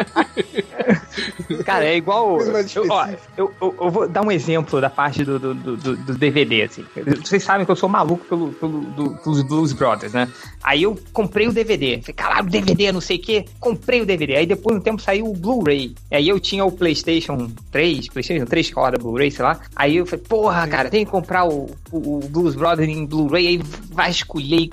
cara, 1.65 1.86
é 1.86 1.95
igual. 1.97 2.39
Eu, 2.41 2.53
ó, 2.91 3.08
eu, 3.36 3.51
eu- 3.62 3.75
eu 3.82 3.89
vou 3.89 4.08
dar 4.08 4.21
um 4.21 4.32
exemplo 4.32 4.80
da 4.80 4.88
parte 4.89 5.23
do, 5.23 5.39
do, 5.39 5.53
do, 5.56 5.77
do- 5.77 5.97
do 5.97 6.13
DVD, 6.13 6.62
assim. 6.63 6.86
Vocês 7.23 7.43
sabem 7.43 7.65
que 7.65 7.71
eu 7.71 7.75
sou 7.75 7.89
maluco 7.89 8.23
pelo, 8.25 8.51
pelo, 8.53 8.82
do- 8.82 9.15
pelos 9.17 9.41
Blues 9.41 9.73
Brothers, 9.73 10.13
né? 10.13 10.27
Aí 10.63 10.84
eu 10.84 10.95
comprei 11.12 11.47
o 11.47 11.53
DVD. 11.53 11.99
Falei, 12.01 12.13
caralho, 12.13 12.49
DVD, 12.49 12.91
não 12.91 13.01
sei 13.01 13.17
o 13.17 13.21
quê. 13.21 13.45
Comprei 13.60 14.01
o 14.01 14.06
DVD. 14.06 14.36
Aí 14.36 14.45
depois 14.45 14.75
de 14.75 14.82
um 14.82 14.84
tempo 14.84 15.01
saiu 15.01 15.27
o 15.27 15.34
Blu-ray. 15.34 15.95
Aí 16.12 16.27
eu 16.30 16.39
tinha 16.39 16.63
o 16.65 16.71
PlayStation 16.71 17.49
3, 17.71 18.10
PlayStation 18.10 18.45
3 18.45 18.67
que 18.69 18.75
roda 18.75 18.97
Blu-ray, 18.97 19.32
sei 19.32 19.43
lá. 19.43 19.60
Aí 19.75 19.97
eu 19.97 20.06
falei, 20.06 20.23
porra, 20.27 20.67
cara, 20.67 20.89
tem 20.89 21.03
que 21.06 21.12
comprar 21.12 21.45
o, 21.47 21.69
o, 21.91 22.17
o 22.17 22.19
Blues 22.30 22.56
Brothers 22.56 22.89
em 22.89 23.06
Blu-ray. 23.07 23.47
Aí 23.47 23.61
vasculhei 23.91 24.69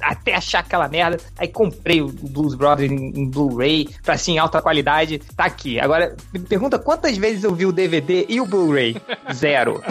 até 0.00 0.34
achar 0.34 0.60
aquela 0.60 0.88
merda. 0.88 1.18
Aí 1.38 1.48
comprei 1.48 2.00
o 2.02 2.08
Blues 2.08 2.54
Brothers 2.54 2.90
em, 2.90 3.10
em 3.20 3.28
Blu-ray, 3.28 3.88
pra 4.02 4.14
assim, 4.14 4.38
alta 4.38 4.60
qualidade. 4.62 5.18
Tá 5.36 5.44
aqui. 5.44 5.78
Agora, 5.80 6.16
me 6.32 6.40
pergunta 6.40 6.78
quantas 6.78 7.16
vezes 7.16 7.44
eu 7.44 7.54
vi 7.54 7.66
o 7.66 7.72
DVD 7.72 8.26
e 8.28 8.40
o 8.40 8.46
Blu-ray? 8.46 8.96
Zero. 9.32 9.82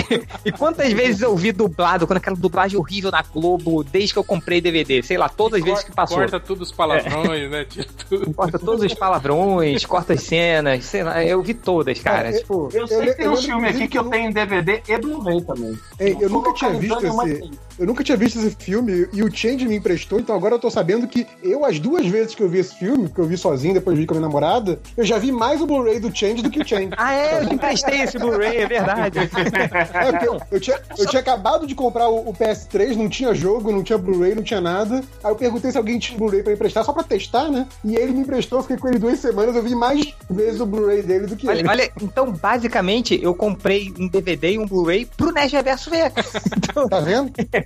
e 0.45 0.51
quantas 0.51 0.91
vezes 0.93 1.21
eu 1.21 1.35
vi 1.35 1.51
dublado, 1.51 2.05
quando 2.07 2.17
aquela 2.17 2.35
dublagem 2.35 2.77
horrível 2.77 3.11
na 3.11 3.21
Globo, 3.21 3.83
desde 3.83 4.13
que 4.13 4.19
eu 4.19 4.23
comprei 4.23 4.61
DVD? 4.61 5.01
Sei 5.03 5.17
lá, 5.17 5.29
todas 5.29 5.59
as 5.59 5.65
vezes 5.65 5.83
que 5.83 5.91
passou. 5.91 6.17
Corta 6.17 6.39
tudo 6.39 6.61
os 6.63 6.71
palavrões, 6.71 7.49
né? 7.49 7.65
Tira 7.65 7.87
tudo. 8.09 8.33
Corta 8.33 8.59
todos 8.59 8.83
os 8.83 8.93
palavrões, 8.93 9.85
corta 9.85 10.13
as 10.13 10.23
cenas, 10.23 10.85
sei 10.85 11.03
lá, 11.03 11.23
eu 11.23 11.41
vi 11.41 11.53
todas, 11.53 11.99
cara. 11.99 12.29
É, 12.29 12.33
tipo, 12.39 12.69
Eu 12.73 12.87
sei 12.87 12.97
Eu 12.97 13.01
que 13.01 13.05
le- 13.07 13.13
tem 13.15 13.25
lembro, 13.27 13.41
filmes 13.41 13.75
aqui 13.75 13.87
que 13.87 13.97
eu 13.97 14.03
que 14.05 14.09
tenho 14.11 14.29
em 14.29 14.33
DVD 14.33 14.81
e 14.87 14.97
Blu-ray 14.97 15.41
também. 15.41 15.79
Ei, 15.99 16.17
eu 16.19 16.29
nunca 16.29 16.53
tinha 16.53 16.71
visto 16.71 17.02
esse. 17.07 17.15
uma- 17.15 17.51
Eu 17.77 17.85
nunca 17.85 18.03
tinha 18.03 18.17
visto 18.17 18.39
esse 18.39 18.55
filme 18.55 19.07
e 19.13 19.23
o 19.23 19.35
Change 19.35 19.67
me 19.67 19.75
emprestou, 19.75 20.19
então 20.19 20.35
agora 20.35 20.55
eu 20.55 20.59
tô 20.59 20.69
sabendo 20.69 21.07
que 21.07 21.25
eu, 21.41 21.65
as 21.65 21.79
duas 21.79 22.05
vezes 22.05 22.35
que 22.35 22.41
eu 22.41 22.49
vi 22.49 22.59
esse 22.59 22.75
filme, 22.75 23.09
que 23.09 23.19
eu 23.19 23.25
vi 23.25 23.37
sozinho, 23.37 23.73
depois 23.73 23.97
vi 23.97 24.05
com 24.05 24.13
a 24.13 24.17
minha 24.17 24.27
namorada, 24.27 24.79
eu 24.95 25.03
já 25.05 25.17
vi 25.17 25.31
mais 25.31 25.61
o 25.61 25.65
Blu-ray 25.65 25.99
do 25.99 26.15
Change 26.15 26.41
do 26.41 26.49
que 26.49 26.59
o 26.61 26.67
Change. 26.67 26.89
ah, 26.97 27.13
é, 27.13 27.41
eu 27.41 27.47
te 27.47 27.55
emprestei 27.55 28.01
esse 28.01 28.17
Blu-ray, 28.17 28.57
é 28.57 28.67
verdade. 28.67 29.19
É, 29.19 30.11
porque 30.11 30.27
eu, 30.27 30.41
eu 30.51 30.59
tinha, 30.59 30.79
eu 30.97 31.07
tinha 31.07 31.19
acabado 31.19 31.65
de 31.65 31.75
comprar 31.75 32.07
o, 32.09 32.29
o 32.29 32.33
PS3, 32.33 32.95
não 32.95 33.09
tinha 33.09 33.33
jogo, 33.33 33.71
não 33.71 33.83
tinha 33.83 33.97
Blu-ray, 33.97 34.35
não 34.35 34.43
tinha 34.43 34.61
nada. 34.61 35.03
Aí 35.23 35.31
eu 35.31 35.35
perguntei 35.35 35.71
se 35.71 35.77
alguém 35.77 35.99
tinha 35.99 36.17
Blu-ray 36.17 36.43
pra 36.43 36.53
emprestar, 36.53 36.83
só 36.85 36.93
pra 36.93 37.03
testar, 37.03 37.49
né? 37.49 37.67
E 37.83 37.95
ele 37.95 38.11
me 38.13 38.19
emprestou, 38.21 38.61
fiquei 38.61 38.77
com 38.77 38.87
ele 38.87 38.99
duas 38.99 39.19
semanas, 39.19 39.55
eu 39.55 39.63
vi 39.63 39.75
mais 39.75 40.13
vezes 40.29 40.59
o 40.61 40.65
Blu-ray 40.65 41.01
dele 41.01 41.27
do 41.27 41.35
que 41.35 41.47
ele. 41.47 41.59
Olha, 41.59 41.69
olha, 41.69 41.91
então, 42.01 42.31
basicamente, 42.31 43.19
eu 43.21 43.33
comprei 43.33 43.93
um 43.99 44.07
DVD 44.07 44.53
e 44.53 44.59
um 44.59 44.65
Bluray 44.65 45.05
pro 45.17 45.31
Nerd 45.31 45.53
Reverso 45.55 45.89
ver. 45.89 46.11
Então, 46.57 46.87
Tá 46.87 46.99
vendo? 46.99 47.31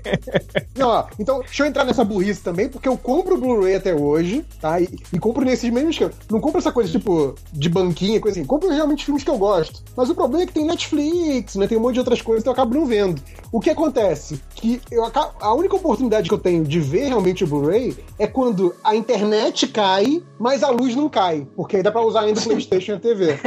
Não, 0.75 0.89
ó, 0.89 1.07
então, 1.19 1.39
deixa 1.39 1.63
eu 1.63 1.67
entrar 1.67 1.83
nessa 1.83 2.03
burrice 2.03 2.41
também, 2.41 2.69
porque 2.69 2.87
eu 2.87 2.97
compro 2.97 3.35
o 3.35 3.37
Blu-ray 3.39 3.75
até 3.75 3.95
hoje, 3.95 4.45
tá? 4.61 4.79
E, 4.79 4.87
e 5.11 5.19
compro 5.19 5.43
nesses 5.43 5.69
mesmos. 5.71 5.99
Não 6.29 6.39
compro 6.39 6.59
essa 6.59 6.71
coisa 6.71 6.91
tipo 6.91 7.35
de 7.51 7.69
banquinha, 7.69 8.19
coisa 8.19 8.39
assim. 8.39 8.47
Compro 8.47 8.69
realmente 8.69 9.05
filmes 9.05 9.23
que 9.23 9.29
eu 9.29 9.37
gosto. 9.37 9.83
Mas 9.95 10.09
o 10.09 10.15
problema 10.15 10.43
é 10.43 10.47
que 10.47 10.53
tem 10.53 10.65
Netflix, 10.65 11.55
né? 11.55 11.67
Tem 11.67 11.77
um 11.77 11.81
monte 11.81 11.93
de 11.93 11.99
outras 11.99 12.21
coisas, 12.21 12.43
então 12.43 12.51
eu 12.51 12.55
acabo 12.55 12.75
não 12.75 12.85
vendo. 12.85 13.21
O 13.51 13.59
que 13.59 13.69
acontece? 13.69 14.41
Que 14.55 14.81
eu 14.91 15.05
acabo, 15.05 15.33
a 15.39 15.53
única 15.53 15.75
oportunidade 15.75 16.27
que 16.27 16.33
eu 16.33 16.39
tenho 16.39 16.63
de 16.63 16.79
ver 16.79 17.07
realmente 17.07 17.43
o 17.43 17.47
Blu-ray 17.47 17.97
é 18.19 18.27
quando 18.27 18.75
a 18.83 18.95
internet 18.95 19.67
cai, 19.67 20.21
mas 20.39 20.63
a 20.63 20.69
luz 20.69 20.95
não 20.95 21.09
cai. 21.09 21.47
Porque 21.55 21.77
aí 21.77 21.83
dá 21.83 21.91
pra 21.91 22.01
usar 22.01 22.21
ainda 22.21 22.39
o 22.39 22.43
PlayStation 22.43 22.93
e 22.93 22.95
a 22.95 22.99
TV. 22.99 23.39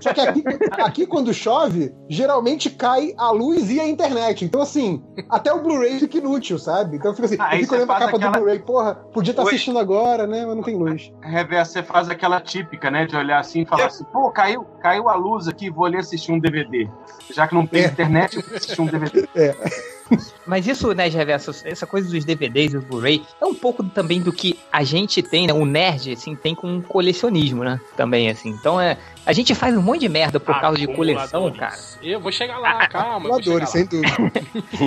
Só 0.00 0.12
que 0.12 0.20
aqui, 0.20 0.44
aqui, 0.72 1.06
quando 1.06 1.32
chove, 1.32 1.92
geralmente 2.08 2.70
cai 2.70 3.14
a 3.16 3.30
luz 3.30 3.70
e 3.70 3.80
a 3.80 3.88
internet. 3.88 4.44
Então, 4.44 4.60
assim, 4.60 5.02
até 5.28 5.52
o 5.52 5.62
Blu-ray 5.62 5.95
fica 5.98 6.18
inútil, 6.18 6.58
sabe? 6.58 6.96
Então 6.96 7.10
eu 7.10 7.14
fico 7.14 7.26
assim, 7.26 7.36
Ah, 7.38 7.54
eu 7.56 7.60
fico 7.60 7.74
olhando 7.74 7.90
a 7.92 7.98
capa 7.98 8.16
aquela- 8.16 8.32
do 8.32 8.38
Blu-ray, 8.38 8.58
porra, 8.60 8.94
podia 8.94 9.30
estar 9.32 9.42
Oi. 9.42 9.48
assistindo 9.48 9.78
agora, 9.78 10.26
né? 10.26 10.44
Mas 10.46 10.56
não 10.56 10.62
tem 10.62 10.76
luz. 10.76 11.12
Reverso, 11.22 11.72
você 11.72 11.82
faz 11.82 12.08
aquela 12.08 12.40
típica, 12.40 12.90
né? 12.90 13.06
De 13.06 13.16
olhar 13.16 13.38
assim 13.38 13.62
e 13.62 13.66
falar 13.66 13.86
assim, 13.86 14.04
pô, 14.04 14.30
caiu, 14.30 14.64
caiu 14.82 15.08
a 15.08 15.14
luz 15.14 15.48
aqui, 15.48 15.70
vou 15.70 15.84
ali 15.84 15.96
assistir 15.96 16.32
um 16.32 16.38
DVD. 16.38 16.88
Já 17.30 17.46
que 17.48 17.54
não 17.54 17.66
tem 17.66 17.82
É. 17.82 17.86
internet, 17.86 18.36
eu 18.36 18.42
vou 18.42 18.56
assistir 18.56 18.80
um 18.80 18.86
DVD. 18.86 19.28
Mas 20.46 20.66
isso, 20.68 20.92
né, 20.94 21.08
Reverso, 21.08 21.50
essa 21.64 21.84
coisa 21.86 22.08
dos 22.08 22.24
DVDs 22.24 22.72
e 22.72 22.78
do 22.78 22.86
Blu-ray 22.86 23.24
é 23.40 23.44
um 23.44 23.54
pouco 23.54 23.82
também 23.82 24.20
do 24.20 24.32
que 24.32 24.56
a 24.72 24.84
gente 24.84 25.20
tem, 25.20 25.48
né? 25.48 25.52
O 25.52 25.64
nerd, 25.66 26.12
assim, 26.12 26.36
tem 26.36 26.54
com 26.54 26.80
colecionismo, 26.80 27.64
né? 27.64 27.80
Também, 27.96 28.30
assim. 28.30 28.50
Então 28.50 28.80
é. 28.80 28.96
A 29.26 29.32
gente 29.32 29.54
faz 29.54 29.76
um 29.76 29.82
monte 29.82 30.00
de 30.00 30.08
merda 30.08 30.38
por 30.38 30.54
causa 30.60 30.78
de 30.78 30.86
coleção, 30.86 31.52
cara. 31.52 31.76
Eu 32.02 32.20
vou 32.20 32.30
chegar 32.30 32.58
lá, 32.58 32.86
calma. 32.86 33.26
eu 33.28 33.32
vou 33.32 33.42
chegar 33.42 33.64
Acumuladores, 33.64 33.68
sem 33.70 33.84
dúvida. 33.86 34.32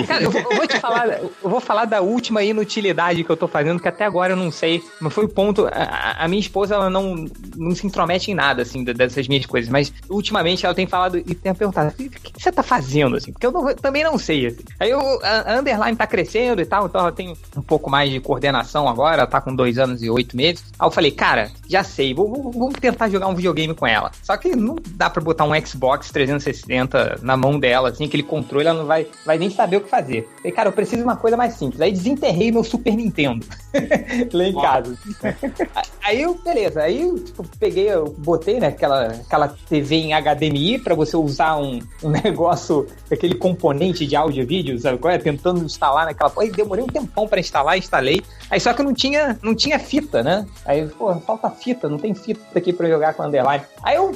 Cara, 0.06 0.22
eu, 0.22 0.30
vou- 0.30 0.40
eu 0.40 0.56
vou 0.56 0.66
te 0.66 0.78
falar, 0.80 1.08
eu 1.08 1.32
vou 1.42 1.60
falar 1.60 1.84
da 1.84 2.00
última 2.00 2.42
inutilidade 2.42 3.22
que 3.22 3.30
eu 3.30 3.36
tô 3.36 3.46
fazendo, 3.46 3.80
que 3.80 3.88
até 3.88 4.04
agora 4.04 4.32
eu 4.32 4.36
não 4.36 4.50
sei, 4.50 4.82
mas 5.00 5.12
foi 5.12 5.24
o 5.24 5.28
ponto. 5.28 5.66
A, 5.70 6.24
a 6.24 6.28
minha 6.28 6.40
esposa, 6.40 6.74
ela 6.74 6.88
não, 6.90 7.26
não 7.56 7.74
se 7.74 7.86
intromete 7.86 8.30
em 8.30 8.34
nada, 8.34 8.62
assim, 8.62 8.82
dessas 8.84 9.28
minhas 9.28 9.44
coisas, 9.46 9.70
mas 9.70 9.92
ultimamente 10.08 10.64
ela 10.64 10.74
tem 10.74 10.86
falado 10.86 11.18
e 11.18 11.34
tem 11.34 11.54
perguntado: 11.54 11.90
o 11.90 11.92
que, 11.94 12.08
que 12.08 12.42
você 12.42 12.50
tá 12.50 12.62
fazendo, 12.62 13.16
assim? 13.16 13.32
Porque 13.32 13.46
eu 13.46 13.52
não- 13.52 13.68
eu 13.68 13.76
também 13.76 14.02
não 14.04 14.16
sei, 14.18 14.46
assim. 14.46 14.60
Aí 14.78 14.90
eu, 14.90 15.00
a, 15.22 15.52
a 15.54 15.58
Underline 15.58 15.96
tá 15.96 16.06
crescendo 16.06 16.60
e 16.62 16.66
tal, 16.66 16.86
então 16.86 17.00
ela 17.00 17.12
tem 17.12 17.36
um 17.56 17.62
pouco 17.62 17.90
mais 17.90 18.10
de 18.10 18.20
coordenação 18.20 18.88
agora, 18.88 19.18
ela 19.18 19.26
tá 19.26 19.40
com 19.40 19.54
dois 19.54 19.78
anos 19.78 20.02
e 20.02 20.08
oito 20.10 20.36
meses. 20.36 20.64
Aí 20.78 20.86
eu 20.86 20.90
falei, 20.90 21.10
cara, 21.10 21.50
já 21.68 21.84
sei, 21.84 22.14
vou, 22.14 22.28
vou- 22.32 22.50
vamos 22.52 22.74
tentar 22.80 23.08
jogar 23.08 23.26
um 23.28 23.34
videogame 23.34 23.74
com 23.74 23.86
ela. 23.86 24.10
Só 24.30 24.36
que 24.36 24.54
não 24.54 24.76
dá 24.90 25.10
pra 25.10 25.20
botar 25.20 25.44
um 25.44 25.66
Xbox 25.66 26.08
360 26.12 27.18
na 27.20 27.36
mão 27.36 27.58
dela, 27.58 27.88
assim, 27.88 28.04
aquele 28.04 28.22
controle, 28.22 28.64
ela 28.64 28.78
não 28.78 28.86
vai, 28.86 29.08
vai 29.26 29.36
nem 29.36 29.50
saber 29.50 29.78
o 29.78 29.80
que 29.80 29.90
fazer. 29.90 30.28
Falei, 30.36 30.52
cara, 30.52 30.68
eu 30.68 30.72
preciso 30.72 30.98
de 30.98 31.02
uma 31.02 31.16
coisa 31.16 31.36
mais 31.36 31.54
simples. 31.54 31.80
Aí 31.80 31.90
desenterrei 31.90 32.52
meu 32.52 32.62
Super 32.62 32.94
Nintendo 32.94 33.44
lá 34.32 34.44
em 34.44 34.54
casa. 34.54 34.96
Aí 36.02 36.22
eu, 36.22 36.34
beleza, 36.34 36.82
aí 36.82 37.02
eu 37.02 37.22
tipo, 37.22 37.44
peguei, 37.58 37.88
eu 37.90 38.06
botei, 38.18 38.58
né, 38.58 38.68
aquela, 38.68 39.08
aquela 39.08 39.48
TV 39.68 39.96
em 39.96 40.12
HDMI 40.12 40.78
pra 40.78 40.94
você 40.94 41.14
usar 41.16 41.56
um, 41.58 41.78
um 42.02 42.08
negócio, 42.24 42.86
aquele 43.12 43.34
componente 43.34 44.06
de 44.06 44.16
áudio 44.16 44.42
e 44.42 44.46
vídeo, 44.46 44.78
sabe 44.78 44.98
qual 44.98 45.12
é? 45.12 45.18
Tentando 45.18 45.62
instalar 45.62 46.06
naquela. 46.06 46.32
Aí 46.38 46.50
demorei 46.50 46.82
um 46.82 46.88
tempão 46.88 47.28
pra 47.28 47.38
instalar, 47.38 47.76
instalei. 47.76 48.22
Aí 48.50 48.58
só 48.58 48.72
que 48.72 48.82
não 48.82 48.94
tinha, 48.94 49.38
não 49.42 49.54
tinha 49.54 49.78
fita, 49.78 50.22
né? 50.22 50.46
Aí, 50.64 50.88
pô, 50.88 51.14
falta 51.16 51.50
fita, 51.50 51.88
não 51.88 51.98
tem 51.98 52.14
fita 52.14 52.58
aqui 52.58 52.72
pra 52.72 52.88
jogar 52.88 53.12
com 53.14 53.22
a 53.22 53.26
Underline. 53.26 53.62
Aí 53.84 53.96
eu 53.96 54.12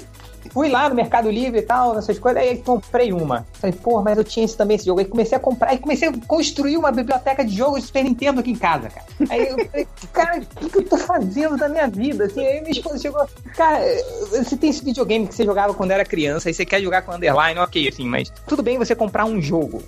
fui 0.50 0.68
lá 0.68 0.88
no 0.88 0.94
Mercado 0.94 1.30
Livre 1.30 1.60
e 1.60 1.62
tal, 1.62 1.98
essas 1.98 2.18
coisas, 2.18 2.42
aí 2.42 2.58
comprei 2.58 3.12
uma. 3.12 3.46
Falei, 3.54 3.76
pô, 3.80 4.02
mas 4.02 4.18
eu 4.18 4.24
tinha 4.24 4.44
esse, 4.44 4.56
também 4.56 4.76
esse 4.76 4.86
jogo. 4.86 5.00
Aí 5.00 5.06
comecei 5.06 5.36
a 5.36 5.40
comprar 5.40 5.74
e 5.74 5.78
comecei 5.78 6.08
a 6.08 6.12
construir 6.26 6.76
uma 6.76 6.90
biblioteca 6.90 7.44
de 7.44 7.54
jogos 7.54 7.80
de 7.80 7.86
Super 7.86 8.04
Nintendo 8.04 8.40
aqui 8.40 8.50
em 8.50 8.56
casa, 8.56 8.88
cara. 8.88 9.06
Aí 9.30 9.48
eu 9.48 9.66
falei, 9.66 9.88
cara, 10.12 10.38
o 10.40 10.60
que, 10.60 10.70
que 10.70 10.78
eu 10.78 10.84
tô 10.84 10.96
fazendo 10.98 11.56
da 11.56 11.68
minha 11.68 11.86
vida? 11.88 12.24
Assim, 12.24 12.44
aí 12.46 12.60
minha 12.60 12.72
esposa 12.72 12.98
chegou, 12.98 13.26
cara, 13.56 13.80
você 14.30 14.56
tem 14.56 14.70
esse 14.70 14.84
videogame 14.84 15.26
que 15.26 15.34
você 15.34 15.44
jogava 15.44 15.74
quando 15.74 15.90
era 15.90 16.04
criança, 16.04 16.48
aí 16.48 16.54
você 16.54 16.64
quer 16.64 16.80
jogar 16.80 17.02
com 17.02 17.12
Underline, 17.12 17.58
ok, 17.60 17.88
assim, 17.88 18.06
mas 18.06 18.32
tudo 18.46 18.62
bem 18.62 18.78
você 18.78 18.94
comprar 18.94 19.24
um 19.24 19.40
jogo. 19.40 19.82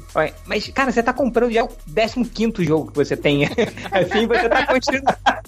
Mas, 0.47 0.69
cara, 0.69 0.93
você 0.93 1.03
tá 1.03 1.13
comprando 1.13 1.53
já 1.53 1.65
o 1.65 1.69
15 1.69 2.65
jogo 2.65 2.91
que 2.91 2.97
você 2.97 3.17
tem. 3.17 3.45
assim, 3.91 4.27
você 4.27 4.49
tá 4.49 4.67
construindo 4.67 5.05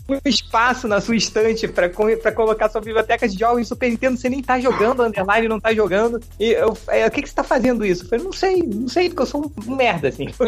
um 0.09 0.19
espaço 0.25 0.89
na 0.89 1.01
sua 1.01 1.17
estante 1.17 1.69
pra, 1.69 1.89
pra 1.89 2.33
colocar 2.33 2.69
sua 2.69 2.81
biblioteca 2.81 3.29
de 3.29 3.39
jogos 3.39 3.69
Super 3.69 3.91
Nintendo, 3.91 4.17
você 4.17 4.29
nem 4.29 4.43
tá 4.43 4.59
jogando 4.59 4.98
underline, 5.03 5.49
não 5.49 5.61
tá 5.61 5.73
jogando. 5.75 6.21
E 6.39 6.51
eu, 6.53 6.77
é, 6.89 7.07
o 7.07 7.11
que 7.11 7.23
que 7.23 7.29
você 7.29 7.35
tá 7.35 7.45
fazendo 7.45 7.85
isso? 7.85 8.05
Eu 8.05 8.09
falei, 8.09 8.25
não 8.25 8.33
sei, 8.33 8.63
não 8.63 8.89
sei, 8.89 9.09
porque 9.09 9.23
eu 9.23 9.27
sou 9.27 9.53
um, 9.67 9.75
merda, 9.77 10.09
assim. 10.09 10.27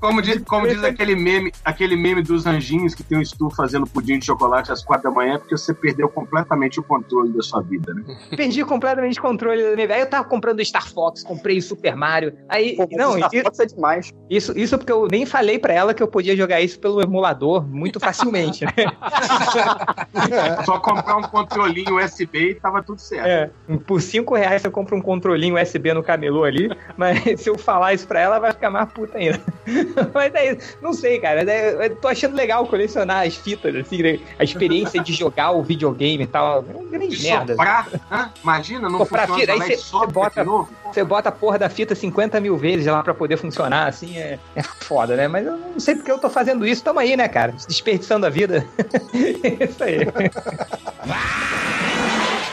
Como 0.00 0.20
diz, 0.22 0.42
como 0.46 0.66
diz 0.66 0.82
aquele 0.84 1.14
meme, 1.14 1.52
aquele 1.64 1.96
meme 1.96 2.22
dos 2.22 2.46
anjinhos 2.46 2.94
que 2.94 3.02
tem 3.02 3.18
um 3.18 3.24
Stu 3.24 3.50
fazendo 3.50 3.86
pudim 3.86 4.18
de 4.18 4.26
chocolate 4.26 4.72
às 4.72 4.82
quatro 4.84 5.10
da 5.10 5.14
manhã, 5.14 5.38
porque 5.38 5.56
você 5.56 5.72
perdeu 5.74 6.08
completamente 6.08 6.80
o 6.80 6.82
controle 6.82 7.32
da 7.32 7.42
sua 7.42 7.62
vida, 7.62 7.92
né? 7.94 8.02
Perdi 8.36 8.64
completamente 8.64 9.18
o 9.18 9.22
controle 9.22 9.62
da 9.62 9.70
minha 9.74 9.76
vida. 9.86 9.94
Aí 9.94 10.00
eu 10.00 10.08
tava 10.10 10.24
comprando 10.24 10.64
Star 10.64 10.88
Fox, 10.90 11.22
comprei 11.22 11.60
Super 11.60 11.96
Mario. 11.96 12.34
Aí, 12.48 12.76
Pô, 12.76 12.88
não, 12.92 13.16
Star 13.16 13.30
e- 13.32 13.42
Fox 13.42 13.58
é 13.60 13.66
demais. 13.66 14.10
isso, 14.28 14.56
isso 14.58 14.76
porque 14.78 14.92
eu 14.92 15.06
nem 15.10 15.24
falei 15.26 15.58
pra 15.58 15.72
ela 15.72 15.94
que 15.94 16.02
eu 16.02 16.08
podia 16.08 16.36
jogar 16.36 16.60
isso 16.60 16.78
pelo 16.78 17.00
emulador 17.00 17.66
muito 17.66 17.98
facilmente, 18.00 18.64
né? 18.64 18.72
Só 20.64 20.78
comprar 20.78 21.16
um 21.16 21.22
controlinho 21.22 21.96
USB 21.98 22.51
e 22.52 22.60
tava 22.60 22.82
tudo 22.82 23.00
certo. 23.00 23.26
É, 23.26 23.50
por 23.86 24.00
5 24.00 24.34
reais 24.34 24.62
você 24.62 24.70
compra 24.70 24.94
um 24.94 25.00
controlinho 25.02 25.60
USB 25.60 25.92
no 25.92 26.02
camelô 26.02 26.44
ali, 26.44 26.68
mas 26.96 27.40
se 27.40 27.48
eu 27.50 27.58
falar 27.58 27.92
isso 27.94 28.06
pra 28.06 28.20
ela, 28.20 28.38
vai 28.38 28.52
ficar 28.52 28.70
mais 28.70 28.90
puta 28.92 29.18
ainda. 29.18 29.40
mas 30.14 30.34
é 30.34 30.52
isso, 30.52 30.76
não 30.80 30.92
sei, 30.92 31.18
cara. 31.18 31.42
é- 31.50 31.86
Eu 31.86 31.96
tô 31.96 32.08
achando 32.08 32.34
legal 32.36 32.66
colecionar 32.66 33.26
as 33.26 33.34
fitas, 33.36 33.74
assim, 33.74 34.02
né? 34.02 34.18
a 34.38 34.44
experiência 34.44 35.02
de 35.02 35.12
jogar 35.12 35.50
o 35.52 35.62
videogame 35.62 36.24
e 36.24 36.26
tal. 36.26 36.64
É 36.68 36.74
uma 36.76 36.88
grande 36.90 37.16
E 37.16 37.22
merda. 37.22 37.52
soprar, 37.54 37.88
hã? 38.10 38.30
imagina, 38.42 38.88
não 38.88 38.98
Soprar 38.98 39.26
funciona, 39.26 39.52
fita, 39.52 39.64
aí 39.64 39.76
você- 39.76 40.06
bota- 40.12 40.40
de 40.42 40.46
novo. 40.46 40.68
Você 40.92 41.02
bota 41.04 41.28
a 41.30 41.32
porra 41.32 41.58
da 41.58 41.68
fita 41.70 41.94
50 41.94 42.38
mil 42.38 42.56
vezes 42.56 42.86
lá 42.86 43.02
pra 43.02 43.14
poder 43.14 43.38
funcionar, 43.38 43.88
assim, 43.88 44.18
é, 44.18 44.38
é 44.54 44.62
foda, 44.62 45.16
né? 45.16 45.26
Mas 45.26 45.46
eu 45.46 45.56
não 45.56 45.80
sei 45.80 45.94
porque 45.94 46.10
eu 46.12 46.18
tô 46.18 46.28
fazendo 46.28 46.66
isso. 46.66 46.84
Tamo 46.84 46.98
aí, 46.98 47.16
né, 47.16 47.28
cara? 47.28 47.52
Desperdiçando 47.66 48.26
a 48.26 48.28
vida. 48.28 48.66
isso 49.68 49.82
aí. 49.82 50.00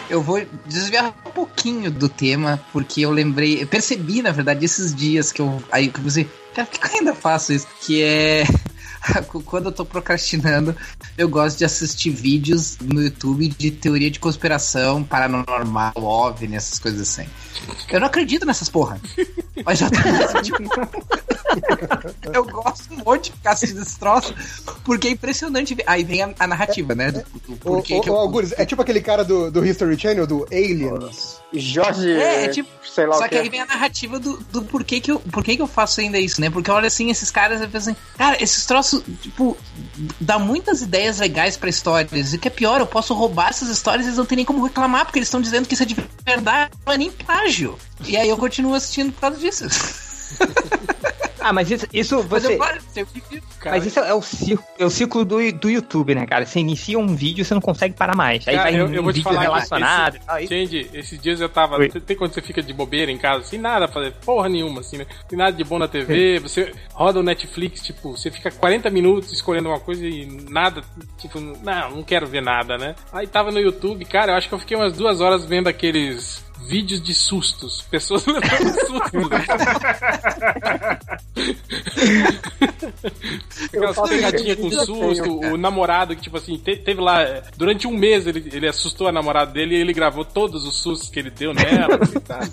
Eu 0.10 0.22
vou 0.24 0.44
desviar 0.66 1.06
um 1.26 1.32
pouquinho 1.32 1.92
do 1.92 2.10
tema, 2.10 2.60
porque 2.74 3.02
eu 3.02 3.12
lembrei, 3.12 3.62
eu 3.62 3.68
percebi, 3.68 4.22
na 4.22 4.32
verdade, 4.32 4.66
esses 4.66 4.94
dias 4.94 5.32
que 5.32 5.42
eu. 5.42 5.62
Aí 5.72 5.90
que 5.90 6.02
você. 6.02 6.28
Cara, 6.56 6.68
por 6.68 6.80
que 6.80 6.88
eu 6.88 7.00
ainda 7.00 7.14
faço 7.14 7.54
isso? 7.54 7.68
Que 7.82 8.02
é. 8.02 8.44
Quando 9.46 9.68
eu 9.68 9.72
tô 9.72 9.86
procrastinando, 9.86 10.76
eu 11.18 11.30
gosto 11.30 11.58
de 11.58 11.66
assistir 11.66 12.10
vídeos 12.10 12.78
no 12.82 13.02
YouTube 13.02 13.50
de 13.50 13.72
teoria 13.72 14.10
de 14.10 14.20
conspiração, 14.20 15.04
paranormal, 15.04 15.94
OVNI, 15.96 16.56
essas 16.56 16.80
coisas 16.80 17.02
assim. 17.02 17.30
Eu 17.90 18.00
não 18.00 18.08
acredito 18.08 18.46
nessas 18.46 18.68
porra. 18.68 19.00
Mas 19.64 19.80
já 19.80 19.90
tá 19.90 20.42
tipo, 20.42 20.58
Eu 22.34 22.44
gosto 22.46 22.94
um 22.94 22.98
monte 22.98 23.26
de 23.26 23.32
ficar 23.32 23.52
assistindo 23.52 23.82
esse 23.82 23.98
troço, 23.98 24.34
porque 24.84 25.08
é 25.08 25.12
impressionante 25.12 25.74
ver. 25.76 25.84
Aí 25.88 26.04
vem 26.04 26.22
a, 26.24 26.34
a 26.40 26.48
narrativa, 26.48 26.94
né? 26.96 27.12
Do, 27.12 27.20
do 27.48 27.56
porquê 27.58 27.96
ô, 27.96 28.02
que 28.02 28.10
eu- 28.10 28.14
ô, 28.14 28.18
Algures, 28.18 28.54
é 28.58 28.66
tipo 28.66 28.82
aquele 28.82 29.02
cara 29.02 29.24
do, 29.24 29.50
do 29.52 29.66
History 29.66 30.00
Channel, 30.00 30.28
do 30.28 30.46
Aliens. 30.52 31.40
Jorge. 31.52 32.12
É, 32.12 32.46
é 32.46 32.48
tipo, 32.50 32.70
sei 32.88 33.08
lá 33.08 33.16
Só 33.16 33.26
o 33.26 33.30
que 33.30 33.36
aí 33.36 33.50
vem 33.50 33.62
a 33.62 33.66
narrativa 33.66 34.20
do, 34.20 34.38
do 34.52 34.62
porquê, 34.62 35.00
que 35.00 35.12
eu, 35.12 35.20
porquê 35.20 35.56
que 35.56 35.62
eu 35.62 35.68
faço 35.68 36.00
ainda 36.00 36.20
isso, 36.20 36.40
né? 36.40 36.50
Porque 36.50 36.70
olha 36.70 36.88
assim, 36.88 37.10
esses 37.10 37.32
caras, 37.32 37.60
eu 37.62 37.70
assim, 37.74 37.96
cara, 38.18 38.42
esses 38.42 38.66
troços, 38.66 39.02
tipo, 39.22 39.58
dá 40.20 40.38
muitas 40.38 40.82
ideias 40.82 41.18
legais 41.18 41.58
pra 41.58 41.70
histórias. 41.70 42.34
E 42.34 42.36
o 42.36 42.40
que 42.40 42.48
é 42.48 42.52
pior, 42.52 42.80
eu 42.80 42.88
posso 42.88 43.14
roubar 43.16 43.50
essas 43.50 43.70
histórias 43.70 44.06
e 44.06 44.10
eles 44.10 44.18
não 44.18 44.26
tem 44.26 44.36
nem 44.36 44.46
como 44.46 44.64
reclamar, 44.64 45.06
porque 45.06 45.18
eles 45.18 45.28
estão 45.28 45.42
dizendo 45.42 45.68
que 45.68 45.74
isso 45.74 45.84
é 45.84 45.86
de 45.88 45.96
verdade, 46.24 46.72
não 46.86 46.94
é 46.94 46.98
nem 46.98 47.12
plágio. 47.12 47.78
E 48.06 48.16
aí 48.16 48.30
eu 48.30 48.38
continuo 48.38 48.76
assistindo 48.76 49.12
por 49.12 49.22
causa 49.22 49.38
disso. 49.38 49.66
Ah, 51.42 51.54
mas 51.54 51.70
isso, 51.72 51.88
isso 51.94 52.16
Mas 52.30 52.44
você. 52.44 52.54
eu 52.54 52.58
paro, 52.58 52.80
eu 52.96 53.06
fico- 53.06 53.38
Mas 53.66 53.86
isso 53.86 54.00
é 54.00 54.14
o 54.14 54.22
ciclo, 54.22 54.64
é 54.78 54.86
o 54.86 54.90
ciclo 54.90 55.26
do, 55.26 55.52
do 55.54 55.70
YouTube, 55.70 56.16
né, 56.16 56.26
cara? 56.26 56.46
Você 56.46 56.60
inicia 56.60 56.98
um 56.98 57.16
vídeo 57.16 57.44
você 57.46 57.54
não 57.54 57.62
consegue 57.62 57.94
parar 57.96 58.16
mais. 58.16 58.48
Aí 58.48 58.56
Cara, 58.56 58.72
vai 58.72 58.80
eu, 58.82 58.86
um 58.88 58.94
eu 58.94 59.04
vou 59.04 59.12
te 59.12 59.18
vídeo 59.18 59.30
falar 59.30 59.42
relacionado 59.42 60.14
que 60.14 60.18
e 60.18 60.26
tal. 60.26 60.36
aí- 60.36 60.44
esse, 60.46 60.54
Change, 60.56 60.90
esses 60.94 61.22
dias 61.22 61.42
eu 61.42 61.50
tava. 61.50 61.78
Oi. 61.78 61.90
Tem 61.90 62.16
quando 62.18 62.34
você 62.34 62.42
fica 62.42 62.62
de 62.62 62.74
bobeira 62.74 63.12
em 63.12 63.18
casa, 63.18 63.44
sem 63.44 63.60
nada 63.60 63.86
a 63.86 63.88
fazer, 63.88 64.14
porra 64.26 64.48
nenhuma, 64.50 64.82
assim, 64.82 64.98
né? 64.98 65.06
Tem 65.28 65.38
nada 65.38 65.52
de 65.56 65.64
bom 65.64 65.78
na 65.80 65.88
TV, 65.88 66.40
você 66.40 66.74
roda 66.94 67.20
o 67.20 67.24
Netflix, 67.24 67.82
tipo, 67.82 68.12
você 68.16 68.30
fica 68.32 68.50
40 68.52 68.90
minutos 68.90 69.32
escolhendo 69.32 69.70
uma 69.70 69.80
coisa 69.80 70.06
e 70.06 70.26
nada, 70.50 70.82
tipo, 71.18 71.40
não, 71.40 71.92
não 71.92 72.04
quero 72.04 72.28
ver 72.28 72.42
nada, 72.42 72.78
né? 72.78 72.96
Aí 73.12 73.28
tava 73.28 73.52
no 73.52 73.60
YouTube, 73.60 74.04
cara, 74.06 74.32
eu 74.32 74.36
acho 74.36 74.48
que 74.48 74.54
eu 74.54 74.60
fiquei 74.60 74.76
umas 74.78 74.94
duas 74.94 75.22
horas 75.22 75.46
vendo 75.46 75.68
aqueles 75.68 76.44
vídeos 76.68 77.02
de 77.02 77.14
sustos. 77.14 77.82
Pessoas 77.90 78.26
levando 78.28 78.74
sustos. 78.88 79.30
Aquelas 83.66 84.00
pegadinhas 84.10 84.58
com 84.60 84.72
susto, 84.72 85.40
tenho, 85.40 85.54
o 85.54 85.58
namorado 85.58 86.16
que, 86.16 86.22
tipo 86.22 86.38
assim, 86.38 86.58
te- 86.58 86.78
teve 86.78 87.02
lá. 87.02 87.20
Durante 87.58 87.88
um 87.88 87.92
mês 87.98 88.28
ele, 88.28 88.50
ele 88.54 88.68
assustou 88.68 89.08
a 89.08 89.12
namorada 89.12 89.52
dele 89.52 89.76
e 89.76 89.80
ele 89.82 89.94
gravou 89.94 90.24
todos 90.26 90.66
os 90.66 90.78
sustos 90.78 91.10
que 91.10 91.20
ele 91.20 91.30
deu 91.32 91.54
nela. 91.54 91.98
cara. 92.26 92.48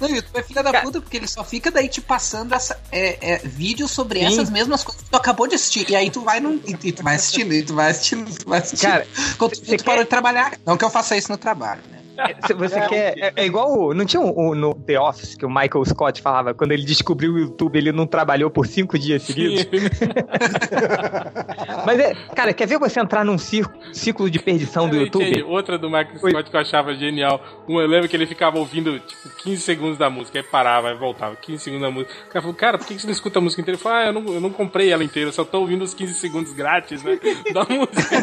Não, 0.00 0.08
o 0.08 0.14
YouTube 0.14 0.36
é 0.38 0.42
filha 0.42 0.62
da 0.62 0.80
puta 0.80 1.00
porque 1.00 1.16
ele 1.16 1.26
só 1.28 1.42
fica 1.44 1.70
daí 1.70 1.88
te 1.88 2.00
passando 2.00 2.54
essa, 2.54 2.78
é, 2.92 3.34
é, 3.34 3.38
vídeos 3.44 3.90
sobre 3.90 4.20
Sim. 4.20 4.26
essas 4.26 4.50
mesmas 4.50 4.82
coisas 4.84 5.02
que 5.02 5.10
tu 5.10 5.16
acabou 5.16 5.46
de 5.46 5.54
assistir. 5.54 5.88
E 5.90 5.96
aí 5.96 6.10
tu 6.10 6.20
vai 6.22 6.40
num, 6.40 6.60
e, 6.66 6.76
e 6.88 6.92
tu 6.92 7.02
vai 7.02 7.16
assistindo, 7.16 7.52
e 7.52 7.62
tu 7.62 7.74
vai 7.74 7.90
assistindo, 7.90 8.30
tu 8.38 8.48
vai 8.48 8.58
assistindo. 8.60 8.90
Cara, 8.90 9.06
Quando 9.36 9.52
tu, 9.52 9.60
tu 9.60 9.84
parou 9.84 9.98
quer- 9.98 10.04
de 10.04 10.10
trabalhar. 10.10 10.52
Não 10.64 10.76
que 10.76 10.84
eu 10.84 10.90
faça 10.90 11.16
isso 11.16 11.30
no 11.30 11.38
trabalho, 11.38 11.82
né? 11.90 11.98
Se 12.46 12.54
você 12.54 12.80
quer. 12.88 13.14
É, 13.18 13.32
é 13.36 13.46
igual. 13.46 13.72
o- 13.78 13.94
Não 13.94 14.04
tinha 14.04 14.20
um, 14.20 14.50
um 14.50 14.54
no 14.54 14.74
The 14.74 15.00
Office 15.00 15.34
que 15.34 15.46
o 15.46 15.48
Michael 15.48 15.84
Scott 15.84 16.20
falava? 16.20 16.54
Quando 16.54 16.72
ele 16.72 16.84
descobriu 16.84 17.34
o 17.34 17.38
YouTube, 17.38 17.76
ele 17.76 17.92
não 17.92 18.06
trabalhou 18.06 18.50
por 18.50 18.66
cinco 18.66 18.98
dias 18.98 19.22
seguidos. 19.22 19.66
Mas 21.86 21.98
é. 22.00 22.14
Cara, 22.34 22.52
quer 22.52 22.66
ver 22.66 22.78
você 22.78 23.00
entrar 23.00 23.24
num 23.24 23.38
ciclo, 23.38 23.72
ciclo 23.92 24.30
de 24.30 24.38
perdição 24.38 24.88
do 24.88 24.96
Eu 24.96 25.02
YouTube? 25.02 25.24
entendi. 25.24 25.42
Outra 25.42 25.78
do 25.78 25.88
Michael 25.88 26.18
Scott 26.18 26.50
que 26.50 26.56
eu 26.56 26.60
achava 26.60 26.94
genial. 26.94 27.40
Uma, 27.66 27.82
eu 27.82 27.88
lembro 27.88 28.08
que 28.08 28.16
ele 28.16 28.26
ficava 28.26 28.58
ouvindo, 28.58 28.98
tipo, 29.00 29.28
15 29.42 29.62
segundos 29.62 29.98
da 29.98 30.10
música, 30.10 30.38
aí 30.38 30.44
parava, 30.44 30.88
aí 30.90 30.96
voltava, 30.96 31.36
15 31.36 31.62
segundos 31.62 31.86
da 31.86 31.90
música. 31.90 32.12
O 32.28 32.32
cara 32.32 32.42
falou, 32.42 32.56
cara, 32.56 32.78
por 32.78 32.86
que 32.86 32.98
você 32.98 33.06
não 33.06 33.12
escuta 33.12 33.38
a 33.38 33.42
música 33.42 33.62
inteira? 33.62 33.76
Ele 33.76 33.82
falou, 33.82 33.98
ah, 33.98 34.06
eu 34.06 34.12
não, 34.12 34.34
eu 34.34 34.40
não 34.40 34.50
comprei 34.50 34.90
ela 34.90 35.04
inteira, 35.04 35.28
eu 35.28 35.32
só 35.32 35.44
tô 35.44 35.60
ouvindo 35.60 35.82
os 35.82 35.94
15 35.94 36.14
segundos 36.14 36.52
grátis, 36.52 37.02
né? 37.02 37.18
Da 37.52 37.64
música. 37.64 38.18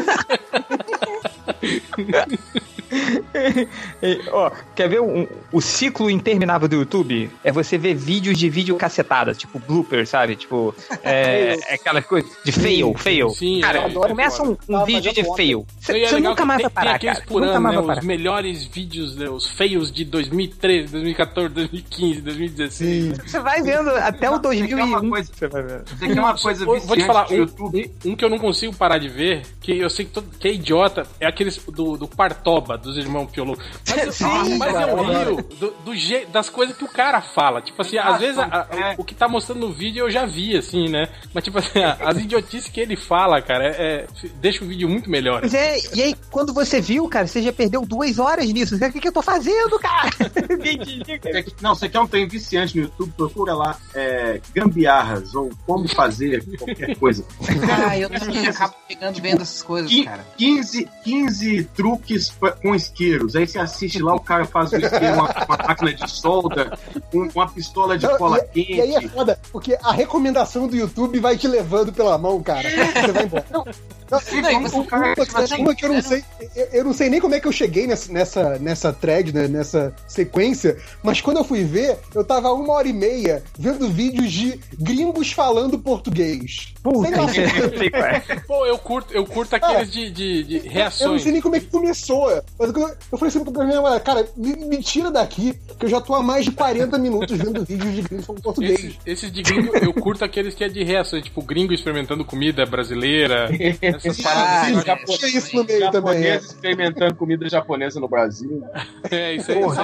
E, 4.01 4.21
ó, 4.31 4.51
quer 4.75 4.87
ver 4.89 5.01
um- 5.01 5.27
o 5.51 5.61
ciclo 5.61 6.09
interminável 6.09 6.67
do 6.67 6.75
YouTube? 6.75 7.29
É 7.43 7.51
você 7.51 7.77
ver 7.77 7.93
vídeos 7.95 8.37
de 8.37 8.49
vídeo 8.49 8.75
cacetada, 8.75 9.33
tipo 9.33 9.59
blooper, 9.59 10.05
sabe? 10.07 10.35
Tipo, 10.35 10.73
é, 11.03 11.57
é 11.67 11.73
aquela 11.75 12.01
coisa 12.01 12.27
de 12.43 12.51
fail, 12.51 12.93
fail. 12.95 13.29
Sim, 13.29 13.61
cara, 13.61 13.79
é, 13.79 13.87
isso 13.89 14.03
é 14.03 14.07
começa 14.07 14.43
um, 14.43 14.57
um 14.69 14.85
vídeo 14.85 15.11
de 15.13 15.21
fazendo 15.21 15.35
fail. 15.35 15.65
Você 15.79 16.19
nunca 16.19 16.45
mais 16.45 16.61
vai 16.61 16.69
parar, 16.71 16.99
tem 16.99 17.11
cara. 17.13 17.25
por 17.25 17.41
Nunca 17.41 17.53
ano, 17.53 17.61
mais 17.61 17.75
né? 17.75 17.81
vai 17.81 17.87
parar. 17.87 17.99
Os 18.01 18.05
melhores 18.05 18.65
vídeos, 18.65 19.15
né, 19.15 19.29
os 19.29 19.47
feios 19.47 19.91
de 19.91 20.05
2013, 20.05 20.91
2014, 20.91 21.53
2015, 21.53 22.21
2016. 22.21 23.17
Você 23.25 23.39
vai 23.39 23.61
vendo 23.61 23.89
até 23.89 24.29
o 24.29 24.39
Tem 24.39 24.63
uma 24.63 24.99
2001. 24.99 25.09
coisa- 25.09 25.31
Você 25.33 25.47
vai 25.47 25.63
vendo. 25.63 25.83
Tem 25.99 26.11
é 26.11 26.13
uma 26.13 26.37
coisa 26.37 26.65
Vou- 26.65 26.79
Vou 26.79 26.97
te 26.97 27.05
falar, 27.05 27.31
um, 27.31 27.35
YouTube. 27.35 27.91
um- 28.05 28.11
um 28.11 28.15
que 28.15 28.23
eu 28.25 28.29
não 28.29 28.37
consigo 28.39 28.75
parar 28.75 28.97
de 28.97 29.07
ver, 29.09 29.43
que 29.61 29.77
eu 29.77 29.89
sei 29.89 30.05
que, 30.05 30.11
todo, 30.11 30.27
que 30.39 30.47
é 30.47 30.53
idiota, 30.53 31.05
é 31.19 31.25
aqueles 31.27 31.57
do, 31.65 31.97
do 31.97 32.07
Partoba, 32.07 32.77
dos 32.85 32.97
irmãos 32.97 33.29
Piolo. 33.31 33.57
Mas, 33.89 33.97
eu- 34.05 34.11
Sim, 34.13 34.57
mas 34.57 34.71
cara, 34.73 34.91
eu 34.91 35.03
rio 35.03 35.35
do, 35.59 35.71
do 35.83 35.95
je- 35.95 36.25
das 36.27 36.49
coisas 36.49 36.75
que 36.77 36.83
o 36.83 36.87
cara 36.87 37.21
fala. 37.21 37.61
Tipo 37.61 37.81
assim, 37.81 37.97
às 37.97 38.19
vezes 38.19 38.37
a- 38.39 38.67
a- 38.71 38.75
é. 38.91 38.95
o 38.97 39.03
que 39.03 39.13
tá 39.15 39.27
mostrando 39.27 39.59
no 39.61 39.73
vídeo 39.73 40.05
eu 40.05 40.11
já 40.11 40.25
vi, 40.25 40.55
assim, 40.57 40.87
né? 40.89 41.07
Mas 41.33 41.43
tipo 41.43 41.57
assim, 41.59 41.79
a- 41.83 41.97
as 42.01 42.17
idiotices 42.17 42.69
que 42.69 42.79
ele 42.79 42.95
fala, 42.95 43.41
cara, 43.41 43.65
é, 43.67 43.69
é- 43.81 44.07
deixa 44.35 44.63
o 44.63 44.67
vídeo 44.67 44.87
muito 44.87 45.09
melhor. 45.09 45.41
Mas 45.41 45.53
é, 45.53 45.77
e 45.93 46.01
aí, 46.01 46.15
quando 46.31 46.53
você 46.53 46.79
viu, 46.79 47.07
cara, 47.09 47.27
você 47.27 47.41
já 47.41 47.51
perdeu 47.51 47.85
duas 47.85 48.19
horas 48.19 48.47
nisso. 48.51 48.75
O 48.75 48.91
que, 48.91 48.99
que 48.99 49.07
eu 49.07 49.11
tô 49.13 49.21
fazendo, 49.21 49.77
cara? 49.79 50.09
Quer- 51.21 51.45
Não, 51.61 51.75
você 51.75 51.89
quer 51.89 51.99
um 51.99 52.07
trem 52.07 52.27
viciante 52.27 52.77
no 52.77 52.83
YouTube, 52.83 53.11
procura 53.15 53.53
lá 53.53 53.77
é, 53.93 54.39
gambiarras 54.53 55.33
ou 55.35 55.49
como 55.65 55.87
fazer 55.87 56.43
qualquer 56.57 56.95
coisa. 56.97 57.25
Ah, 57.87 57.97
eu 57.97 58.09
também 58.09 58.47
acabo 58.47 58.73
pegando 58.87 59.21
vendo 59.21 59.41
essas 59.41 59.61
coisas, 59.63 59.91
cara. 60.03 60.25
15, 60.37 60.87
15 61.03 61.63
truques 61.75 62.29
pra- 62.29 62.51
com 62.51 62.74
isqueiros. 62.75 63.35
Aí 63.35 63.47
você 63.47 63.57
assiste 63.59 64.01
lá, 64.01 64.13
o 64.15 64.19
cara 64.19 64.45
faz 64.45 64.71
o 64.71 64.77
isqueiro, 64.77 65.13
uma, 65.15 65.23
uma 65.47 65.57
máquina 65.67 65.93
de 65.93 66.09
solda, 66.11 66.77
um- 67.13 67.29
uma 67.33 67.47
pistola 67.49 67.97
de 67.97 68.05
Não, 68.05 68.17
cola 68.17 68.37
e, 68.55 68.63
quente. 68.63 68.73
e 68.73 68.81
aí 68.81 68.95
é 68.95 69.01
foda, 69.07 69.39
porque 69.51 69.77
a 69.83 69.91
recomendação 69.91 70.67
do 70.67 70.75
YouTube 70.75 71.19
vai 71.19 71.37
te 71.37 71.47
levando 71.47 71.91
pela 71.93 72.17
mão, 72.17 72.41
cara. 72.43 72.67
Você 72.69 73.11
vai 73.11 73.23
embora. 73.25 73.45
Não, 73.51 73.65
não, 74.09 74.41
Não, 74.41 74.59
uma, 74.59 75.15
tipo 75.15 75.37
assim, 75.37 75.61
uma 75.61 75.75
que 75.75 75.85
eu 75.85 75.93
não 75.93 76.01
sei, 76.01 76.23
eu, 76.55 76.65
eu 76.73 76.83
não 76.83 76.93
sei 76.93 77.09
nem 77.09 77.19
como 77.19 77.33
é 77.35 77.39
que 77.39 77.47
eu 77.47 77.51
cheguei 77.51 77.87
nessa, 77.87 78.11
nessa, 78.11 78.59
nessa 78.59 78.93
thread, 78.93 79.33
né, 79.33 79.47
nessa 79.47 79.93
sequência, 80.07 80.77
mas 81.03 81.21
quando 81.21 81.37
eu 81.37 81.43
fui 81.43 81.63
ver, 81.63 81.97
eu 82.13 82.23
tava 82.23 82.51
uma 82.51 82.73
hora 82.73 82.87
e 82.87 82.93
meia 82.93 83.43
vendo 83.57 83.89
vídeos 83.89 84.31
de 84.31 84.59
gringos 84.79 85.31
falando 85.31 85.79
português. 85.79 86.73
Puta, 86.83 87.09
Sei 87.31 87.89
lá, 87.89 88.09
é. 88.09 88.19
Pô, 88.47 88.65
eu 88.65 88.77
curto, 88.77 89.11
eu 89.13 89.25
curto 89.25 89.55
aqueles 89.55 89.91
de, 89.91 90.11
de, 90.11 90.43
de 90.43 90.57
Eu 90.57 90.63
não 90.65 90.71
reações. 90.71 91.23
sei 91.23 91.31
nem 91.31 91.41
como 91.41 91.55
é 91.55 91.59
que 91.59 91.65
começou. 91.65 92.27
Mas 92.59 92.73
eu, 92.73 92.87
eu 93.11 93.17
falei 93.17 93.27
assim 93.27 93.43
pra 93.43 93.63
minha 93.63 93.77
namorada, 93.77 93.99
cara, 93.99 94.27
me, 94.37 94.55
me 94.55 94.77
tira 94.83 95.09
daqui, 95.09 95.53
que 95.79 95.85
eu 95.85 95.89
já 95.89 95.99
tô 95.99 96.13
há 96.13 96.21
mais 96.21 96.45
de 96.45 96.51
40 96.51 96.97
minutos 96.99 97.37
vendo 97.37 97.65
vídeos 97.65 97.93
de 97.95 98.01
gringos 98.03 98.25
falando 98.25 98.41
português. 98.43 98.79
Esses, 98.79 98.97
esses 99.05 99.31
de 99.31 99.41
gringo, 99.41 99.75
eu 99.77 99.93
curto 99.93 100.23
aqueles 100.23 100.53
que 100.53 100.63
é 100.63 100.69
de 100.69 100.83
reações, 100.83 101.23
tipo 101.23 101.41
gringo 101.41 101.73
experimentando 101.73 102.23
comida 102.23 102.65
brasileira. 102.65 103.49
Paradas. 104.23 104.77
agora- 104.79 104.99
Tinha 105.05 105.37
isso 105.37 105.55
no 105.55 105.63
meio 105.63 105.91
também. 105.91 106.13
é. 106.15 106.21
japoneses 106.23 106.47
experimentando 106.51 107.15
comida 107.15 107.49
japonesa 107.49 107.99
no 107.99 108.07
Brasil. 108.07 108.63
É, 109.11 109.35
isso 109.35 109.51
aí. 109.51 109.59
Porra, 109.61 109.83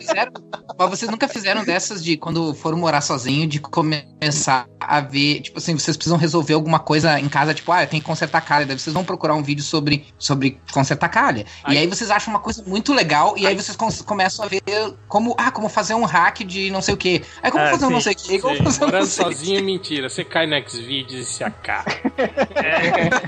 Fizeram- 0.00 0.32
mas 0.78 0.90
vocês 0.90 1.10
nunca 1.10 1.28
fizeram 1.28 1.64
dessas 1.64 2.02
de 2.02 2.16
quando 2.16 2.54
foram 2.54 2.78
morar 2.78 3.00
sozinho, 3.00 3.46
de 3.46 3.58
começar 3.60 4.66
a 4.80 5.00
ver, 5.00 5.40
tipo 5.40 5.58
assim, 5.58 5.74
vocês 5.78 5.96
precisam 5.96 6.16
resolver 6.18 6.54
alguma 6.54 6.78
coisa 6.78 7.18
em 7.20 7.28
casa, 7.28 7.52
tipo, 7.52 7.70
ah, 7.72 7.82
eu 7.82 7.86
tenho 7.86 8.02
que 8.02 8.06
consertar 8.06 8.40
calha, 8.40 8.64
daí 8.64 8.78
vocês 8.78 8.94
vão 8.94 9.04
procurar 9.04 9.34
um 9.34 9.42
vídeo 9.42 9.62
sobre, 9.62 10.06
sobre 10.18 10.58
consertar 10.72 11.08
calha. 11.08 11.44
Aí- 11.64 11.74
E 11.74 11.78
aí 11.78 11.86
vocês 11.86 12.10
acham 12.10 12.32
uma 12.32 12.40
coisa 12.40 12.62
muito 12.66 12.92
legal, 12.94 13.34
e 13.36 13.46
aí 13.46 13.54
vocês 13.54 13.76
com- 13.76 13.88
começam 14.04 14.44
a 14.44 14.48
ver 14.48 14.62
como, 15.08 15.34
ah, 15.38 15.50
como 15.50 15.68
fazer 15.68 15.94
um 15.94 16.04
hack 16.04 16.38
de 16.44 16.70
não 16.70 16.80
sei 16.80 16.94
o 16.94 16.96
que. 16.96 17.22
Aí 17.42 17.50
como 17.50 17.64
Ah, 17.64 17.70
fazer 17.70 17.84
um 17.84 17.88
sim, 17.88 17.94
não 17.94 18.00
sei 18.00 18.12
o 18.12 18.16
que, 18.16 18.38
como 18.38 18.54
Sei, 18.56 18.64
fazer 18.64 18.78
um 18.78 18.80
não 18.86 18.92
morando 18.92 19.06
sei 19.10 19.24
o 19.24 19.28
quê. 19.28 19.34
sozinho, 19.34 19.64
mentira. 19.64 20.08
Você 20.08 20.24
cai 20.24 20.46
no 20.46 20.68
Xvideos 20.68 21.12
e 21.12 21.24
se 21.24 21.44
acaba. 21.44 21.84
Não, 22.16 23.27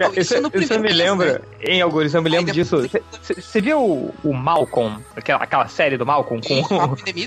Isso, 0.00 0.20
isso 0.20 0.40
no 0.40 0.48
isso 0.48 0.58
me 0.58 0.66
primeiro 0.66 0.82
mês, 0.82 0.96
lembra, 0.96 1.42
em 1.62 1.82
alguns, 1.82 2.14
eu 2.14 2.22
me 2.22 2.30
lembro 2.30 2.50
Aí 2.50 2.54
disso. 2.54 2.76
Você 3.22 3.60
viu 3.60 3.78
o, 3.80 4.14
o 4.24 4.32
Malcolm, 4.32 4.98
aquela, 5.16 5.42
aquela 5.42 5.68
série 5.68 5.96
do 5.96 6.06
Malcolm 6.06 6.40
com 6.46 6.54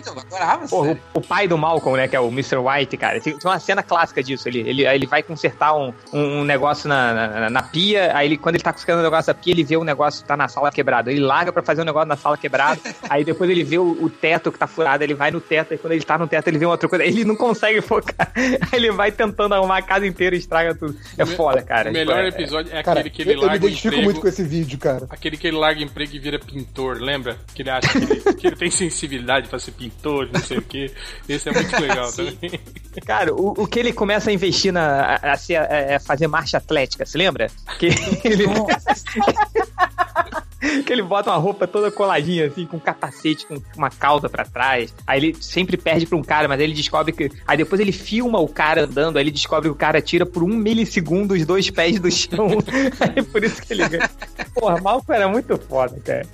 eu 0.08 0.20
adorava 0.20 0.68
Porra, 0.68 0.98
o, 1.14 1.20
o 1.20 1.22
pai 1.22 1.48
do 1.48 1.58
Malcolm, 1.58 1.98
né, 1.98 2.08
que 2.08 2.16
é 2.16 2.20
o 2.20 2.28
Mr. 2.30 2.58
White, 2.58 2.98
cara, 2.98 3.20
tem, 3.20 3.38
tem 3.38 3.50
uma 3.52 3.60
cena 3.60 3.84
clássica 3.84 4.24
disso. 4.24 4.48
Ele, 4.48 4.60
ele, 4.62 4.86
ele 4.86 5.06
vai 5.08 5.22
consertar 5.24 5.76
um, 5.76 5.94
um, 6.14 6.40
um 6.40 6.44
negócio 6.44 6.88
na, 6.88 7.14
na, 7.28 7.50
na 7.50 7.64
pia, 7.64 8.16
aí 8.16 8.28
ele, 8.28 8.38
quando 8.38 8.56
ele 8.56 8.64
tá 8.64 8.72
consertando 8.72 9.00
o 9.00 9.04
negócio 9.04 9.30
na 9.34 9.40
pia, 9.40 9.54
ele 9.54 9.64
vê 9.64 9.78
o 9.78 9.84
negócio 9.84 10.22
que 10.22 10.28
tá 10.28 10.38
na 10.38 10.48
sala 10.48 10.72
quebrado. 10.72 11.10
Ele 11.10 11.20
larga 11.20 11.52
pra 11.52 11.62
fazer 11.62 11.82
o 11.82 11.86
negócio 11.86 12.08
na 12.08 12.18
sala 12.18 12.38
quebrado, 12.38 12.80
aí 13.10 13.24
depois 13.24 13.50
ele 13.50 13.64
vê 13.64 13.78
o, 13.78 13.98
o 14.02 14.10
teto 14.10 14.52
que 14.52 14.60
tá 14.60 14.68
furado, 14.68 15.04
ele 15.04 15.14
vai 15.14 15.32
no 15.32 15.42
teto, 15.42 15.74
e 15.74 15.78
quando 15.78 15.94
ele 15.94 16.04
tá 16.04 16.18
no 16.18 16.28
teto, 16.28 16.48
ele 16.48 16.58
vê 16.58 16.66
uma 16.66 16.72
outra 16.74 16.88
coisa. 16.88 17.04
Ele 17.04 17.26
não 17.26 17.36
consegue 17.36 17.82
focar. 17.82 18.32
Aí 18.36 18.58
ele 18.74 18.92
vai 18.92 19.12
tentando 19.12 19.54
arrumar 19.56 19.78
a 19.78 19.82
casa 19.82 20.06
inteira 20.06 20.36
e 20.36 20.40
estraga 20.40 20.76
tudo. 20.76 20.96
É 21.18 21.26
me- 21.26 21.36
foda, 21.36 21.62
cara. 21.62 21.90
o 21.90 21.94
melhor 21.94 22.24
Tipo, 22.26 22.38
é- 22.38 22.42
episódio 22.42 22.61
é 22.70 22.84
Cara, 22.84 23.00
aquele 23.02 23.16
que 23.16 23.22
ele 23.22 23.32
eu, 23.32 23.34
eu 23.36 23.40
me 23.42 23.46
larga 23.48 23.66
o 23.66 23.68
identifico 23.68 23.88
emprego. 23.96 24.04
muito 24.06 24.22
com 24.22 24.28
esse 24.28 24.44
vídeo, 24.44 24.78
cara. 24.80 25.08
Aquele 25.10 25.38
que 25.38 25.48
ele 25.48 25.58
larga 25.58 25.82
emprego 25.82 26.16
e 26.16 26.20
vira 26.20 26.40
pintor, 26.40 26.98
lembra? 27.02 27.38
Que 27.54 27.62
ele 27.62 27.70
acha 27.70 27.88
que 27.90 27.98
ele, 27.98 28.22
que 28.36 28.48
ele 28.48 28.56
tem 28.56 28.72
sensibilidade 28.72 29.48
pra 29.48 29.60
ser 29.60 29.72
pintor, 29.72 30.30
não 30.32 30.40
sei 30.42 30.58
o 30.58 30.62
que. 30.62 30.92
Esse 31.28 31.50
é 31.50 31.54
muito 31.54 31.80
legal 31.82 32.12
também. 32.12 32.60
Cara, 33.06 33.34
o, 33.34 33.54
o 33.64 33.68
que 33.68 33.80
ele 33.80 33.94
começa 33.94 34.30
a 34.30 34.34
investir 34.34 34.72
na, 34.74 35.02
a, 35.02 35.16
a 35.16 35.34
a- 35.34 35.96
a 35.96 36.00
fazer 36.00 36.28
marcha 36.28 36.58
atlética, 36.58 37.06
se 37.06 37.18
lembra? 37.18 37.48
Que 37.80 37.88
ele, 38.24 38.46
que 40.86 40.94
ele 40.94 41.02
bota 41.02 41.30
uma 41.32 41.38
roupa 41.38 41.68
toda 41.68 41.90
coladinha, 41.92 42.46
assim, 42.48 42.66
com 42.66 42.78
um 42.78 42.80
capacete, 42.80 43.46
com 43.46 43.56
uma 43.76 43.90
cauda 43.90 44.30
pra 44.30 44.46
trás. 44.46 44.94
Aí 45.08 45.20
ele 45.20 45.38
sempre 45.42 45.76
perde 45.78 46.06
pra 46.06 46.18
um 46.18 46.22
cara, 46.24 46.48
mas 46.48 46.60
aí 46.60 46.66
ele 46.66 46.74
descobre 46.74 47.12
que. 47.12 47.32
Aí 47.48 47.58
depois 47.58 47.82
ele 47.82 47.92
filma 47.92 48.40
o 48.40 48.48
cara 48.48 48.84
andando, 48.86 49.18
aí 49.18 49.24
ele 49.24 49.32
descobre 49.32 49.70
que 49.70 49.74
o 49.74 49.78
cara 49.78 50.02
tira 50.02 50.26
por 50.26 50.44
um 50.44 50.48
milissegundo 50.56 51.34
os 51.34 51.46
dois 51.46 51.70
pés 51.70 52.00
do 52.00 52.12
chão. 52.12 52.48
aí 53.16 53.24
por 53.24 53.44
isso 53.44 53.62
que 53.62 53.74
ele 53.74 53.88
ganha. 53.90 54.10
Porra, 54.54 54.80
Malcolm 54.82 55.16
era 55.18 55.28
muito 55.28 55.58
foda, 55.58 56.00
cara. 56.06 56.28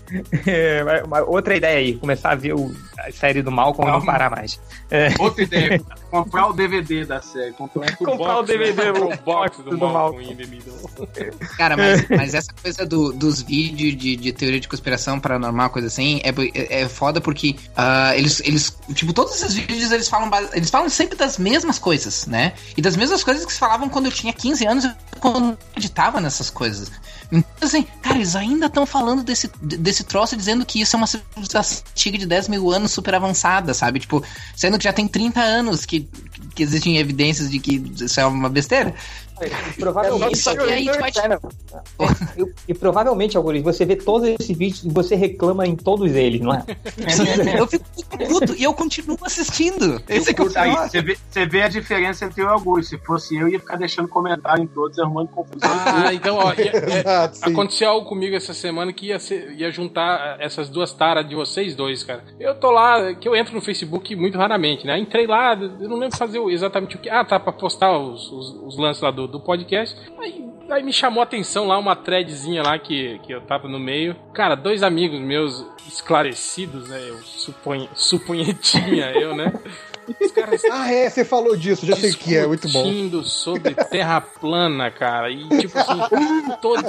É, 0.45 0.83
mas- 0.83 1.03
mas 1.07 1.23
outra 1.27 1.55
ideia 1.55 1.77
aí, 1.79 1.95
começar 1.95 2.31
a 2.31 2.35
ver 2.35 2.53
o- 2.53 2.73
a 2.99 3.11
série 3.11 3.41
do 3.41 3.51
Malcolm 3.51 3.89
e 3.89 3.93
não 3.93 4.03
parar 4.05 4.29
mais. 4.29 4.59
É. 4.91 5.09
Outra 5.19 5.43
ideia, 5.43 5.81
comprar 6.11 6.47
o 6.47 6.53
DVD 6.53 7.05
da 7.05 7.21
série. 7.21 7.53
Comprar 7.53 7.95
Comprar 7.97 8.39
o 8.39 8.43
DVD 8.43 8.91
do 8.91 9.05
né? 9.09 9.19
box 9.23 9.57
do 9.61 9.69
do 9.71 9.77
Malcolm 9.77 10.23
Malcolm. 10.25 11.31
Cara, 11.57 11.77
mas, 11.77 12.07
mas 12.09 12.33
essa 12.33 12.53
coisa 12.61 12.85
do- 12.85 13.11
dos 13.13 13.41
vídeos 13.41 13.95
de, 13.95 14.15
de 14.17 14.33
teoria 14.33 14.59
de 14.59 14.67
conspiração 14.67 15.19
paranormal, 15.19 15.69
coisa 15.69 15.87
assim, 15.87 16.19
é, 16.23 16.29
é, 16.53 16.81
é 16.81 16.89
foda 16.89 17.21
porque 17.21 17.55
ah, 17.75 18.15
eles, 18.15 18.41
eles. 18.41 18.75
Tipo, 18.93 19.13
todos 19.13 19.35
esses 19.35 19.53
vídeos 19.53 19.91
eles 19.91 20.07
falam, 20.07 20.29
eles 20.53 20.69
falam 20.69 20.89
sempre 20.89 21.17
das 21.17 21.37
mesmas 21.37 21.79
coisas, 21.79 22.25
né? 22.25 22.53
E 22.75 22.81
das 22.81 22.95
mesmas 22.95 23.23
coisas 23.23 23.45
que 23.45 23.53
se 23.53 23.59
falavam 23.59 23.89
quando 23.89 24.05
eu 24.05 24.11
tinha 24.11 24.33
15 24.33 24.65
anos 24.65 24.87
quando 25.19 25.49
eu 25.49 25.57
acreditava 25.71 26.19
nessas 26.19 26.49
coisas. 26.49 26.91
Então, 27.31 27.45
assim, 27.61 27.85
cara, 28.01 28.15
eles 28.15 28.35
ainda 28.35 28.67
estão 28.67 28.85
falando 28.85 29.23
desse, 29.23 29.49
desse 29.61 30.03
troço 30.03 30.35
dizendo 30.35 30.65
que 30.65 30.79
isso 30.79 30.95
é 30.95 30.97
uma 30.97 31.07
civilização 31.07 31.83
antiga 31.91 32.17
de 32.17 32.25
10 32.25 32.47
mil 32.47 32.71
anos 32.71 32.91
super 32.91 33.15
avançada, 33.15 33.73
sabe? 33.73 33.99
Tipo, 33.99 34.23
sendo 34.55 34.77
que 34.77 34.85
já 34.85 34.93
tem 34.93 35.07
30 35.07 35.41
anos 35.41 35.85
que, 35.85 36.07
que 36.55 36.63
existem 36.63 36.97
evidências 36.97 37.49
de 37.49 37.59
que 37.59 37.75
isso 37.99 38.19
é 38.19 38.25
uma 38.25 38.49
besteira. 38.49 38.95
E 39.41 39.79
provavelmente, 39.79 40.41
que 40.43 40.49
aí 40.49 40.89
a 40.89 40.93
gente 40.93 40.99
vai- 40.99 41.39
e, 42.37 42.53
e 42.69 42.73
provavelmente, 42.73 43.37
Augusto, 43.37 43.63
você 43.63 43.85
vê 43.85 43.95
todos 43.95 44.27
esses 44.27 44.55
vídeos 44.57 44.83
e 44.83 44.89
você 44.89 45.15
reclama 45.15 45.65
em 45.67 45.75
todos 45.75 46.13
eles, 46.13 46.41
não 46.41 46.53
é? 46.53 46.63
Eu 47.57 47.67
fico 47.67 47.85
puto 48.27 48.55
e 48.55 48.63
eu 48.63 48.73
continuo 48.73 49.17
assistindo. 49.21 50.01
Esse 50.07 50.31
é 50.31 50.33
que 50.33 50.41
é 50.41 50.45
o 50.45 50.51
Aí, 50.57 50.71
pior. 50.71 50.89
você 50.89 51.01
vê, 51.01 51.17
você 51.29 51.45
vê 51.45 51.61
a 51.63 51.67
diferença 51.67 52.25
entre 52.25 52.41
eu 52.41 52.45
e 52.45 52.49
o 52.49 52.51
Augusto. 52.53 52.89
Se 52.89 52.97
fosse 52.99 53.35
eu, 53.37 53.47
ia 53.47 53.59
ficar 53.59 53.75
deixando 53.77 54.07
comentário 54.07 54.63
em 54.63 54.67
todos, 54.67 54.97
arrumando 54.99 55.27
confusão. 55.29 55.69
Ah, 55.71 56.13
então, 56.13 56.37
ó, 56.37 56.53
ia- 56.53 56.71
é, 56.71 57.49
aconteceu 57.51 57.89
algo 57.89 58.07
comigo 58.07 58.35
essa 58.35 58.53
semana 58.53 58.91
que 58.93 59.07
ia, 59.07 59.19
ser- 59.19 59.51
ia 59.57 59.69
juntar 59.71 60.37
essas 60.39 60.69
duas 60.69 60.91
taras 60.93 61.27
de 61.27 61.35
vocês 61.35 61.75
dois, 61.75 62.03
cara. 62.03 62.23
Eu 62.39 62.55
tô 62.55 62.71
lá, 62.71 63.13
que 63.13 63.27
eu 63.27 63.35
entro 63.35 63.53
no 63.53 63.61
Facebook 63.61 64.15
muito 64.15 64.37
raramente, 64.37 64.85
né? 64.85 64.97
Entrei 64.97 65.27
lá, 65.27 65.53
eu 65.53 65.89
não 65.89 65.97
lembro 65.97 66.17
fazer 66.17 66.39
exatamente 66.49 66.95
o 66.95 66.99
que. 66.99 67.09
Ah, 67.09 67.23
tá, 67.25 67.39
pra 67.39 67.51
postar 67.51 67.97
os, 67.97 68.31
os, 68.31 68.49
os 68.63 68.77
lances 68.77 69.01
lá 69.01 69.11
do, 69.11 69.26
do 69.27 69.39
podcast. 69.39 69.95
Aí, 70.19 70.45
aí 70.69 70.83
me 70.83 70.93
chamou 70.93 71.21
a 71.21 71.23
atenção 71.23 71.67
lá 71.67 71.77
uma 71.77 71.95
threadzinha 71.95 72.63
lá 72.63 72.77
que, 72.79 73.19
que 73.19 73.31
eu 73.33 73.41
tava 73.41 73.67
no 73.67 73.79
meio. 73.79 74.15
Cara, 74.33 74.55
dois 74.55 74.83
amigos 74.83 75.19
meus 75.19 75.65
esclarecidos, 75.87 76.89
né? 76.89 76.99
Eu 77.07 77.17
suponho, 77.17 77.89
suponhetinha 77.93 79.11
eu, 79.17 79.35
né? 79.35 79.53
Os 80.19 80.31
caras 80.31 80.61
Ah, 80.71 80.91
é, 80.91 81.09
você 81.09 81.23
falou 81.25 81.55
disso, 81.55 81.85
já 81.85 81.95
sei 81.95 82.11
o 82.11 82.17
que 82.17 82.35
é, 82.35 82.45
muito 82.47 82.67
bom. 82.69 82.83
discutindo 82.83 83.23
sobre 83.23 83.73
terra 83.73 84.21
plana, 84.21 84.89
cara. 84.91 85.29
E 85.31 85.47
tipo 85.59 85.77
assim, 85.77 85.97
todos, 86.61 86.83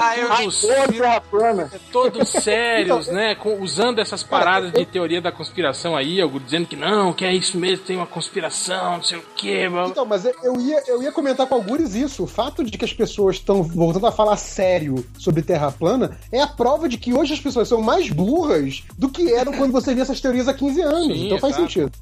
todos, 0.72 1.70
todos 1.92 2.28
sérios, 2.42 3.08
né? 3.08 3.34
com- 3.34 3.60
usando 3.60 3.98
essas 4.00 4.22
paradas 4.22 4.72
de 4.72 4.84
teoria 4.84 5.20
da 5.20 5.32
conspiração 5.32 5.96
aí, 5.96 6.20
algo 6.20 6.38
dizendo 6.40 6.66
que 6.66 6.76
não, 6.76 7.12
que 7.12 7.24
é 7.24 7.34
isso 7.34 7.56
mesmo, 7.58 7.84
tem 7.84 7.96
uma 7.96 8.06
conspiração, 8.06 8.96
não 8.96 9.02
sei 9.02 9.18
o 9.18 9.24
quê. 9.36 9.68
blá. 9.68 9.86
Então, 9.88 10.04
mas 10.06 10.24
eu 10.24 10.60
ia, 10.60 10.82
eu 10.86 11.02
ia 11.02 11.12
comentar 11.12 11.46
com 11.46 11.54
algures 11.54 11.94
isso. 11.94 12.24
O 12.24 12.26
fato 12.26 12.62
de 12.64 12.76
que 12.76 12.84
as 12.84 12.92
pessoas 12.92 13.36
estão 13.36 13.62
voltando 13.62 14.06
a 14.06 14.12
falar 14.12 14.36
sério 14.36 15.04
sobre 15.18 15.42
Terra 15.42 15.70
plana 15.72 16.16
é 16.32 16.40
a 16.40 16.46
prova 16.46 16.88
de 16.88 16.96
que 16.98 17.12
hoje 17.14 17.34
as 17.34 17.40
pessoas 17.40 17.68
são 17.68 17.80
mais 17.80 18.08
burras 18.10 18.82
do 18.98 19.08
que 19.08 19.32
eram 19.32 19.52
quando 19.52 19.72
você 19.72 19.94
via 19.94 20.02
essas 20.02 20.20
teorias 20.20 20.48
há 20.48 20.54
15 20.54 20.80
anos. 20.82 21.16
Sim, 21.16 21.26
então 21.26 21.38
faz 21.38 21.54
exato. 21.54 21.68
sentido. 21.72 21.92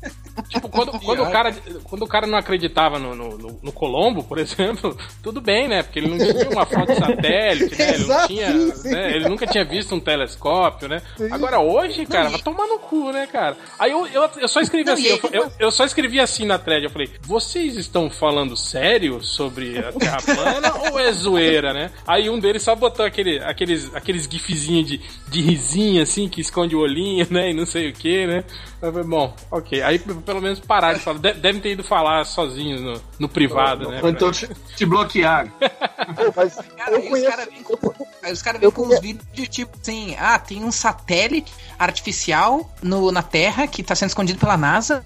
Tipo, 0.49 0.69
quando, 0.69 0.99
quando, 1.07 1.23
o 1.23 1.31
cara, 1.31 1.55
quando 1.85 2.03
o 2.03 2.07
cara 2.07 2.27
não 2.27 2.37
acreditava 2.39 2.99
no, 2.99 3.15
no, 3.15 3.39
no- 3.39 3.61
no 3.63 3.73
Colombo, 3.73 4.23
por 4.25 4.39
exemplo, 4.41 4.97
tudo 5.23 5.41
bem, 5.41 5.69
né? 5.69 5.83
Porque 5.83 5.99
ele 5.99 6.09
não 6.09 6.19
tinha 6.19 6.51
uma 6.51 6.67
foto 6.67 6.87
de 6.93 6.99
satélite, 6.99 7.79
né? 7.79 7.89
Ele, 7.89 7.99
não 7.99 8.05
Exato, 8.05 8.27
tinha, 8.29 8.53
sim, 8.53 8.71
sim. 8.75 8.91
né? 8.91 9.17
ele 9.17 9.29
nunca 9.29 9.47
tinha 9.47 9.65
visto 9.65 9.95
um 9.95 10.01
telescópio, 10.01 10.89
né? 10.89 11.01
Agora 11.31 11.61
hoje, 11.61 12.05
cara, 12.07 12.29
vai 12.29 12.41
tomar 12.41 12.67
no 12.67 12.79
cu, 12.79 13.11
né, 13.13 13.27
cara? 13.27 13.57
Aí 13.79 13.93
eu, 13.93 14.07
eu, 14.09 14.29
eu 14.39 14.49
só 14.49 14.61
escrevi 14.61 14.85
Não, 14.87 14.95
assim, 14.95 15.07
eu, 15.07 15.21
eu, 15.33 15.53
eu 15.59 15.71
só 15.71 15.85
escrevi 15.85 16.21
assim 16.21 16.45
na 16.47 16.59
thread, 16.59 16.85
eu 16.85 16.91
falei, 16.91 17.11
vocês 17.23 17.77
estão 17.77 18.11
falando 18.11 18.57
sério 18.57 19.23
sobre 19.23 19.79
a 19.79 19.93
Terra 19.93 20.19
plana 20.23 20.75
ou 20.91 20.99
é 20.99 21.13
zoeira, 21.13 21.73
né? 21.73 21.91
Aí 22.07 22.29
um 22.29 22.39
deles 22.39 22.63
só 22.63 22.75
botou 22.75 23.05
aquele, 23.05 23.39
aqueles, 23.41 23.95
aqueles 23.95 24.25
gifzinhos 24.31 24.87
de, 24.89 25.01
de 25.29 25.41
risinho, 25.41 26.03
assim, 26.03 26.29
que 26.29 26.41
esconde 26.41 26.75
o 26.75 26.81
olhinho, 26.81 27.27
né? 27.31 27.51
E 27.51 27.55
não 27.55 27.67
sei 27.67 27.91
o 27.91 27.93
que, 27.93 28.27
né? 28.27 28.45
Eu 28.83 28.93
falei, 28.93 29.09
bom, 29.09 29.35
ok. 29.51 29.83
Aí 29.83 29.99
pelo 29.99 30.41
menos 30.41 30.61
pararam 30.61 30.96
de 30.99 31.05
falar. 31.05 31.19
De- 31.19 31.35
Devem 31.35 31.61
ter 31.61 31.73
ido 31.73 31.85
falar 31.85 32.25
sozinhos 32.25 32.81
no, 32.81 33.01
no 33.19 33.29
privado, 33.29 33.89
né? 33.91 34.01
Ou 34.03 34.09
então 34.09 34.31
te, 34.33 34.49
te 34.77 34.85
bloquearam. 34.87 35.51
Pô, 35.61 36.33
mas 36.37 36.55
Cara, 36.77 36.93
eu 36.93 36.99
e 37.01 37.03
os 37.05 37.09
conheço. 37.09 37.31
caras 37.31 37.47
vêm 37.47 37.63
com, 37.63 37.93
aí 38.23 38.33
os 38.33 38.43
cara 38.43 38.59
vêm 38.59 38.71
com 38.71 38.83
uns 38.83 39.01
vídeos 39.01 39.49
tipo 39.49 39.77
assim: 39.81 40.15
ah, 40.19 40.39
tem 40.39 40.63
um 40.65 40.73
satélite 40.73 41.53
artificial 41.79 42.71
no, 42.83 43.11
na 43.13 43.23
Terra 43.23 43.67
que 43.67 43.83
tá 43.83 43.95
sendo 43.95 44.09
escondido 44.11 44.39
pela 44.39 44.57
NASA. 44.57 45.05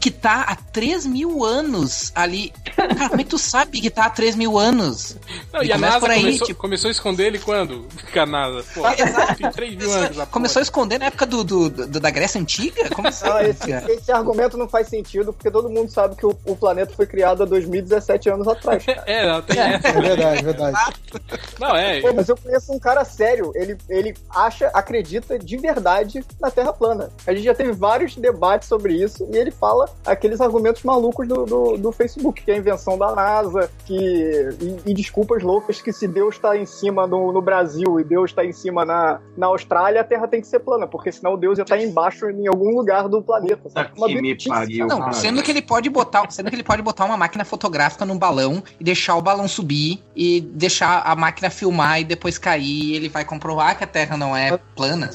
Que 0.00 0.10
tá 0.10 0.42
há 0.48 0.56
3 0.56 1.04
mil 1.04 1.44
anos 1.44 2.10
ali. 2.14 2.52
Cara, 2.74 3.08
como 3.10 3.20
é 3.20 3.24
que 3.24 3.30
tu 3.30 3.38
sabe 3.38 3.80
que 3.82 3.90
tá 3.90 4.06
há 4.06 4.10
3 4.10 4.34
mil 4.34 4.58
anos? 4.58 5.16
Não, 5.52 5.62
e 5.62 5.66
E 5.66 5.72
a 5.72 5.76
NASA 5.78 6.00
por 6.00 6.10
aí, 6.10 6.20
começou, 6.22 6.46
tipo- 6.46 6.60
começou 6.60 6.88
a 6.88 6.90
esconder 6.90 7.26
ele 7.26 7.38
quando? 7.38 7.86
Com 8.12 8.20
a 8.20 8.24
NASA. 8.26 8.64
Pô, 8.74 8.82
tem 9.36 9.50
3 9.50 9.76
mil 9.76 9.92
anos. 9.92 10.16
Começou 10.30 10.60
a 10.60 10.62
porra. 10.62 10.62
esconder 10.62 10.98
na 10.98 11.04
época 11.06 11.26
do, 11.26 11.44
do- 11.44 11.68
do- 11.70 12.00
da 12.00 12.10
Grécia 12.10 12.40
Antiga? 12.40 12.88
Como 12.90 13.08
assim? 13.08 13.26
Ah, 13.28 13.44
esse, 13.46 13.70
esse 13.92 14.10
argumento 14.10 14.56
não 14.56 14.66
faz 14.68 14.88
sentido, 14.88 15.32
porque 15.34 15.50
todo 15.50 15.68
mundo 15.68 15.90
sabe 15.90 16.16
que 16.16 16.24
o, 16.24 16.34
o 16.46 16.56
planeta 16.56 16.94
foi 16.96 17.06
criado 17.06 17.42
há 17.42 17.46
2017 17.46 18.30
anos 18.30 18.48
atrás. 18.48 18.82
cara. 18.84 19.04
É, 19.10 19.26
não, 19.30 19.42
tem 19.42 19.58
essa. 19.58 19.88
É 19.88 20.00
verdade, 20.00 20.42
verdade. 20.44 20.78
Não, 21.58 21.76
é. 21.76 22.00
Pô, 22.00 22.12
mas 22.14 22.28
eu 22.28 22.36
conheço 22.36 22.72
um 22.72 22.78
cara 22.78 23.04
sério, 23.04 23.52
ele, 23.54 23.76
ele 23.88 24.14
acha, 24.30 24.68
acredita 24.68 25.38
de 25.38 25.56
verdade 25.56 26.24
na 26.40 26.50
Terra 26.50 26.72
plana. 26.72 27.10
A 27.26 27.32
gente 27.34 27.44
já 27.44 27.54
teve 27.54 27.72
vários 27.72 28.14
debates 28.16 28.68
sobre 28.68 28.94
isso 28.94 29.28
e 29.32 29.36
ele 29.36 29.50
fala 29.50 29.89
aqueles 30.04 30.40
argumentos 30.40 30.82
malucos 30.82 31.26
do, 31.26 31.44
do, 31.44 31.76
do 31.76 31.92
Facebook, 31.92 32.42
que 32.42 32.50
é 32.50 32.54
a 32.54 32.58
invenção 32.58 32.98
da 32.98 33.14
NASA, 33.14 33.70
que, 33.86 33.94
e, 33.94 34.90
e 34.90 34.94
desculpas 34.94 35.42
loucas 35.42 35.80
que 35.80 35.92
se 35.92 36.06
Deus 36.06 36.36
está 36.36 36.56
em 36.56 36.66
cima 36.66 37.06
no, 37.06 37.32
no 37.32 37.42
Brasil 37.42 38.00
e 38.00 38.04
Deus 38.04 38.30
está 38.30 38.44
em 38.44 38.52
cima 38.52 38.84
na, 38.84 39.20
na 39.36 39.46
Austrália, 39.46 40.00
a 40.00 40.04
Terra 40.04 40.26
tem 40.28 40.40
que 40.40 40.46
ser 40.46 40.60
plana, 40.60 40.86
porque 40.86 41.12
senão 41.12 41.36
Deus 41.36 41.58
ia 41.58 41.62
estar 41.62 41.78
embaixo 41.78 42.28
em 42.30 42.46
algum 42.46 42.76
lugar 42.76 43.08
do 43.08 43.22
planeta. 43.22 43.68
sabe? 43.68 43.90
Puta 43.94 44.08
que 44.08 44.20
me 44.20 44.36
pariu. 44.36 44.86
Não, 44.86 44.98
cara. 44.98 45.12
sendo 45.12 45.42
que 45.42 45.50
ele 45.50 45.62
pode 45.62 45.88
botar, 45.88 46.30
sendo 46.30 46.48
que 46.48 46.56
ele 46.56 46.62
pode 46.62 46.82
botar 46.82 47.04
uma 47.04 47.16
máquina 47.16 47.44
fotográfica 47.44 48.04
num 48.04 48.18
balão 48.18 48.62
e 48.78 48.84
deixar 48.84 49.16
o 49.16 49.22
balão 49.22 49.46
subir 49.46 50.02
e 50.14 50.40
deixar 50.40 51.02
a 51.04 51.14
máquina 51.14 51.50
filmar 51.50 52.00
e 52.00 52.04
depois 52.04 52.38
cair, 52.38 52.60
e 52.80 52.96
ele 52.96 53.08
vai 53.08 53.24
comprovar 53.24 53.76
que 53.76 53.84
a 53.84 53.86
Terra 53.86 54.16
não 54.16 54.36
é 54.36 54.58
plana. 54.74 55.10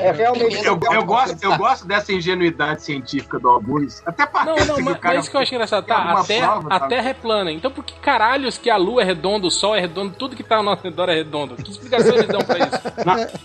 É 0.00 0.12
realmente. 0.12 0.64
Eu, 0.64 0.78
eu 0.92 1.04
gosto, 1.04 1.42
eu 1.42 1.56
gosto 1.56 1.86
dessa 1.86 2.12
ingenuidade 2.12 2.82
científica 2.82 3.38
do 3.38 3.48
Augusto. 3.48 4.02
Até 4.08 4.24
Não, 4.24 4.32
parece 4.32 4.66
não, 4.68 4.76
que 4.76 4.82
mas, 4.82 4.94
o 4.94 4.98
cara. 4.98 5.14
mas 5.16 5.24
isso 5.24 5.30
que 5.30 5.36
eu 5.36 5.40
acho 5.42 5.54
engraçado. 5.54 5.84
Tá, 5.86 5.96
a 6.12 6.24
terra, 6.24 6.46
prova, 6.52 6.68
a 6.74 6.80
terra 6.80 7.08
é 7.10 7.14
plana. 7.14 7.52
Então 7.52 7.70
por 7.70 7.84
que 7.84 7.92
caralhos 8.00 8.56
que 8.56 8.70
a 8.70 8.76
lua 8.76 9.02
é 9.02 9.04
redonda, 9.04 9.46
o 9.46 9.50
sol 9.50 9.76
é 9.76 9.80
redondo, 9.80 10.14
tudo 10.18 10.34
que 10.34 10.42
tá 10.42 10.56
ao 10.56 10.62
nosso 10.62 10.82
redor 10.82 11.08
é 11.10 11.14
redondo? 11.14 11.56
Que 11.56 11.70
explicação 11.70 12.14
eles 12.14 12.26
dão 12.26 12.40
pra 12.40 12.58
isso? 12.58 12.70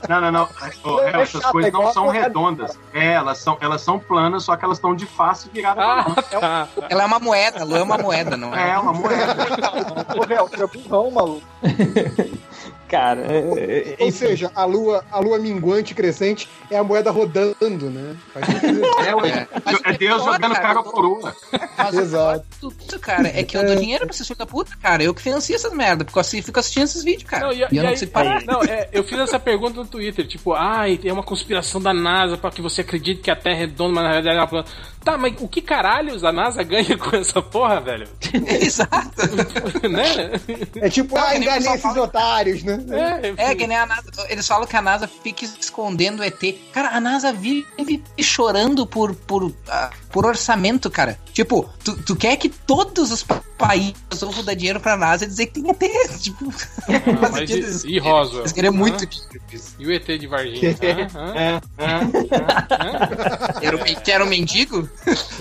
Não, 0.10 0.22
não, 0.22 0.32
não. 0.32 0.50
Ô, 0.84 1.00
É 1.02 1.10
Hel, 1.12 1.22
essas 1.22 1.42
chato, 1.42 1.52
coisas 1.52 1.74
é 1.74 1.78
não 1.78 1.92
são 1.92 2.04
porrada, 2.06 2.24
redondas. 2.28 2.80
É, 2.94 3.14
elas 3.14 3.38
são, 3.40 3.58
elas 3.60 3.82
são 3.82 4.00
planas, 4.00 4.44
só 4.44 4.56
que 4.56 4.64
elas 4.64 4.78
estão 4.78 4.96
de 4.96 5.06
face 5.06 5.50
virada 5.50 5.76
pra 5.76 5.86
Ah, 5.94 6.04
baixo. 6.04 6.30
tá. 6.40 6.68
Ela 6.90 7.04
é 7.04 7.06
uma 7.06 7.20
moeda, 7.20 7.62
a 7.62 7.66
lua 7.66 7.80
é 7.80 7.84
uma 7.84 7.98
moeda, 7.98 8.38
não 8.38 8.56
é? 8.56 8.70
É, 8.72 8.78
uma 8.80 8.94
moeda. 8.94 9.36
Ô, 10.18 10.24
é 10.64 10.68
burrão, 10.68 11.12
maluco. 11.12 11.44
Cara, 12.94 13.22
é- 13.28 13.96
é- 14.00 14.04
Ou 14.04 14.12
seja, 14.12 14.52
a 14.54 14.66
lua, 14.66 15.04
a 15.12 15.20
lua 15.20 15.40
minguante 15.40 15.96
crescente 15.96 16.48
é 16.70 16.78
a 16.78 16.84
moeda 16.84 17.10
rodando, 17.10 17.90
né? 17.90 18.16
É, 19.08 19.16
ué. 19.16 19.48
É 19.84 19.94
Deus 19.98 20.22
pior, 20.22 20.34
jogando 20.34 20.54
cara, 20.54 20.62
cara 20.62 20.84
coroa. 20.84 21.36
Mas 21.76 21.94
Exato. 21.96 22.46
tudo, 22.62 23.00
cara, 23.00 23.28
é 23.30 23.44
que 23.44 23.58
eu 23.58 23.66
dou 23.66 23.76
dinheiro 23.76 24.06
pra 24.06 24.14
esses 24.14 24.28
filhos 24.28 24.38
da 24.38 24.46
puta, 24.46 24.72
cara. 24.80 25.02
Eu 25.04 25.12
que 25.14 25.22
financio 25.24 25.56
essas 25.56 25.74
merda, 25.74 26.06
porque 26.06 26.18
eu 26.18 26.22
assi- 26.22 26.42
fico 26.44 26.60
assistindo 26.60 26.84
esses 26.84 27.04
vídeos, 27.04 27.24
cara. 27.30 27.48
Não, 27.48 27.52
e, 27.54 27.58
e, 27.58 27.62
eu 27.62 27.68
e 27.72 27.80
não 27.80 27.88
aí- 27.90 27.98
sei 27.98 28.08
parar. 28.08 28.44
Não, 28.46 28.62
é, 28.64 28.88
eu 28.94 29.04
fiz 29.04 29.18
essa 29.20 29.40
pergunta 29.40 29.80
no 29.80 29.86
Twitter, 29.88 30.28
tipo, 30.28 30.54
ai, 30.54 31.00
é 31.04 31.12
uma 31.12 31.24
conspiração 31.24 31.82
da 31.82 31.94
NASA 31.96 32.38
pra 32.38 32.52
que 32.52 32.62
você 32.62 32.82
acredite 32.82 33.22
que 33.22 33.32
a 33.32 33.36
Terra 33.36 33.56
é 33.56 33.60
redonda, 33.62 33.94
mas 33.96 34.04
na 34.04 34.12
verdade 34.14 34.36
ela 34.36 34.44
é 34.46 34.48
plana. 34.48 34.66
Tá, 35.04 35.18
mas 35.18 35.34
o 35.40 35.48
que 35.48 35.62
caralhos 35.62 36.24
a 36.24 36.32
NASA 36.32 36.64
ganha 36.64 36.98
com 36.98 37.16
essa 37.16 37.42
porra, 37.42 37.82
velho? 37.82 38.08
Exato. 38.62 39.12
né? 39.90 40.32
É 40.76 40.90
tipo, 40.90 41.16
Não, 41.16 41.24
ah, 41.24 41.38
enganei 41.38 41.68
esses 41.68 41.82
fala- 41.82 42.02
otários, 42.04 42.64
né? 42.64 42.80
É, 43.38 43.52
É, 43.52 43.56
que 43.56 43.68
nem 43.68 43.78
a 43.78 43.86
NASA. 43.86 44.04
Eles 44.30 44.48
falam 44.48 44.66
que 44.68 44.76
a 44.76 44.82
NASA 44.82 45.08
fica 45.08 45.44
escondendo 45.46 46.22
o 46.22 46.24
ET. 46.24 46.40
Cara, 46.72 46.90
a 46.90 47.00
NASA 47.02 47.34
vive 47.34 47.66
chorando 48.22 48.86
por, 48.88 49.14
por, 49.16 49.54
ah, 49.68 49.90
por 50.12 50.26
orçamento, 50.26 50.90
cara. 50.90 51.18
Tipo, 51.34 51.70
tu, 51.84 51.96
tu 52.04 52.16
quer 52.16 52.38
que 52.38 52.48
todos 52.50 53.12
os 53.12 53.24
países 53.58 53.96
resolvam 54.12 54.44
dar 54.44 54.54
dinheiro 54.54 54.80
pra 54.80 54.96
NASA 54.96 55.26
e 55.26 55.28
dizer 55.28 55.48
que 55.48 55.62
tem 55.62 55.70
ET. 55.70 56.20
Tipo, 56.22 56.54
Ah, 56.88 57.30
mas 57.32 57.50
e, 57.50 57.88
e 57.96 58.00
Roswell? 58.00 58.46
Eles 58.56 58.72
muito 58.72 59.06
dinheiro. 59.06 59.42
E 59.80 59.86
o 59.86 59.92
ET 59.92 60.06
de 60.06 60.28
Varginha? 60.28 60.78
Hã? 61.16 61.34
É, 61.36 61.62
é. 61.78 63.68
Era 63.68 63.78
um, 63.78 63.82
era 64.08 64.24
um 64.24 64.28
mendigo? 64.28 64.90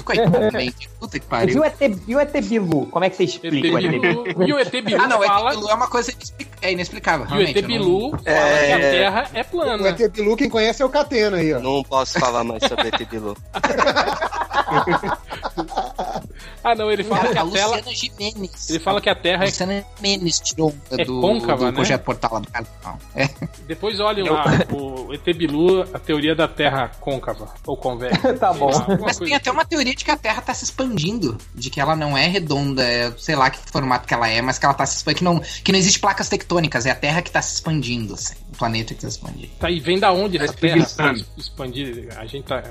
Coitado 0.05 0.31
do 0.31 0.53
mendigo. 0.57 0.93
Puta 0.99 1.19
que 1.19 1.25
e 1.25 1.29
pariu. 1.29 1.61
o 1.61 1.65
ET, 1.65 1.77
e 2.07 2.17
o 2.17 2.21
ET 2.21 2.33
Bilu? 2.45 2.87
Como 2.87 3.05
é 3.05 3.11
que 3.11 3.17
você 3.17 3.23
ET 3.25 3.29
explica 3.31 3.75
o 3.75 3.79
ET 3.79 3.89
Bilu? 3.91 4.23
Bilu. 4.25 4.49
E 4.49 4.53
o 4.53 4.59
ET 4.59 4.71
Bilu 4.71 5.03
Ah, 5.03 5.09
não, 5.09 5.23
fala. 5.23 5.53
é, 5.53 5.55
é 5.55 5.75
uma 5.75 5.89
coisa 5.89 6.11
inexplic- 6.13 6.51
é 6.63 6.73
inexplicável. 6.73 7.27
E 7.31 7.39
o 7.39 7.43
ET 7.43 7.57
eu 7.57 7.63
não- 7.63 7.69
Bilu 7.69 8.11
fala 8.11 8.23
É. 8.27 8.67
que 8.67 8.73
a 8.73 8.79
Terra 8.79 9.31
é 9.35 9.41
O 9.41 9.45
plana. 9.45 9.89
ET 9.89 10.09
Bilu, 10.09 10.37
quem 10.37 10.49
conhece 10.51 10.83
é 10.83 10.85
o 10.85 10.89
Catena 10.89 11.37
aí, 11.37 11.53
ó. 11.55 11.61
Não 11.61 11.83
posso 11.85 12.19
falar 12.19 12.43
mais 12.45 12.63
sobre 12.67 12.89
ET 12.89 13.05
Bilu. 13.09 13.37
Ah, 16.65 16.75
não, 16.75 16.91
ele 16.91 17.03
fala 17.05 17.21
Cara, 17.23 17.33
que 17.33 17.39
a 17.39 17.43
a 17.43 17.47
tela. 17.51 17.77
Luciana 17.77 17.97
Gimenez. 17.97 18.71
Ele 18.71 18.79
fala 18.79 19.01
que 19.01 19.09
a 19.11 19.15
Terra 19.15 19.45
é. 19.45 19.47
Luciana 19.47 19.85
Gimenez 19.97 20.41
tirou 20.41 20.75
É 20.91 21.05
do, 21.05 21.21
côncava, 21.21 21.57
do 21.59 21.65
né? 21.67 21.73
projeto 21.73 22.03
Portal 22.05 22.31
lá 22.35 22.41
do 22.41 22.49
canal. 22.49 22.99
É. 23.15 23.29
Depois 23.67 23.99
olhem 24.01 24.29
lá 24.29 24.45
o 24.73 25.13
ET 25.13 25.25
Bilu, 25.37 25.83
a 25.93 25.99
teoria 25.99 26.35
da 26.35 26.47
Terra 26.49 26.89
côncava. 27.01 27.53
Ou 27.67 27.77
convexa. 27.77 28.33
Tá 28.43 28.53
bom. 28.53 28.71
Lá, 28.71 28.87
Mas 29.01 29.19
tem 29.19 29.35
até 29.35 29.51
uma 29.51 29.65
teoria 29.65 29.95
de 29.95 30.05
que 30.05 30.11
a 30.11 30.17
Terra 30.17 30.41
tá 30.43 30.53
se 30.55 30.65
expandindo, 30.65 31.37
de 31.55 31.71
que 31.71 31.81
ela 31.81 31.95
não 31.95 32.17
é 32.17 32.27
redonda, 32.27 32.83
é, 32.85 33.13
sei 33.19 33.37
lá 33.37 33.51
que 33.51 33.59
formato 33.71 34.07
que 34.07 34.15
ela 34.15 34.29
é, 34.29 34.41
mas 34.43 34.59
que 34.59 34.65
ela 34.65 34.75
tá 34.75 34.85
se 34.87 34.97
expandindo, 34.97 35.19
que 35.19 35.25
não, 35.25 35.41
que 35.65 35.73
não 35.73 35.79
existe 35.79 35.99
placas 36.01 36.29
tectônicas, 36.29 36.87
é 36.87 36.91
a 36.91 36.95
Terra 36.95 37.23
que 37.23 37.31
tá 37.31 37.41
se 37.43 37.55
expandindo, 37.55 38.15
assim, 38.15 38.35
o 38.53 38.57
planeta 38.57 38.95
que 38.95 39.01
tá 39.01 39.11
se 39.11 39.17
expandindo. 39.17 39.49
Tá, 39.59 39.71
e 39.71 39.79
vem 39.81 39.99
da 39.99 40.13
onde 40.13 40.39
essa 40.39 40.53
Tá 40.53 40.59
Terra 40.61 40.79
espreguiçando. 40.79 41.27
expandir? 41.37 42.09
A 42.19 42.25
gente 42.27 42.45
tá. 42.45 42.63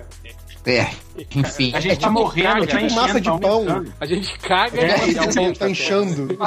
É, 0.66 0.88
enfim. 1.36 1.72
A 1.76 1.80
gente 1.80 1.99
tá 1.99 2.09
morrendo, 2.09 2.68
tá 2.68 2.78
tipo 2.78 2.93
massa 2.93 3.20
enchendo, 3.20 3.20
de 3.22 3.26
tá 3.30 3.38
pão. 3.39 3.51
aumentando. 3.51 3.93
A 3.99 4.05
gente 4.05 4.39
caga 4.39 4.80
É, 4.80 5.07
e 5.07 5.16
tá, 5.16 5.22
aumenta. 5.22 5.59
tá 5.59 5.70
inchando. 5.70 6.38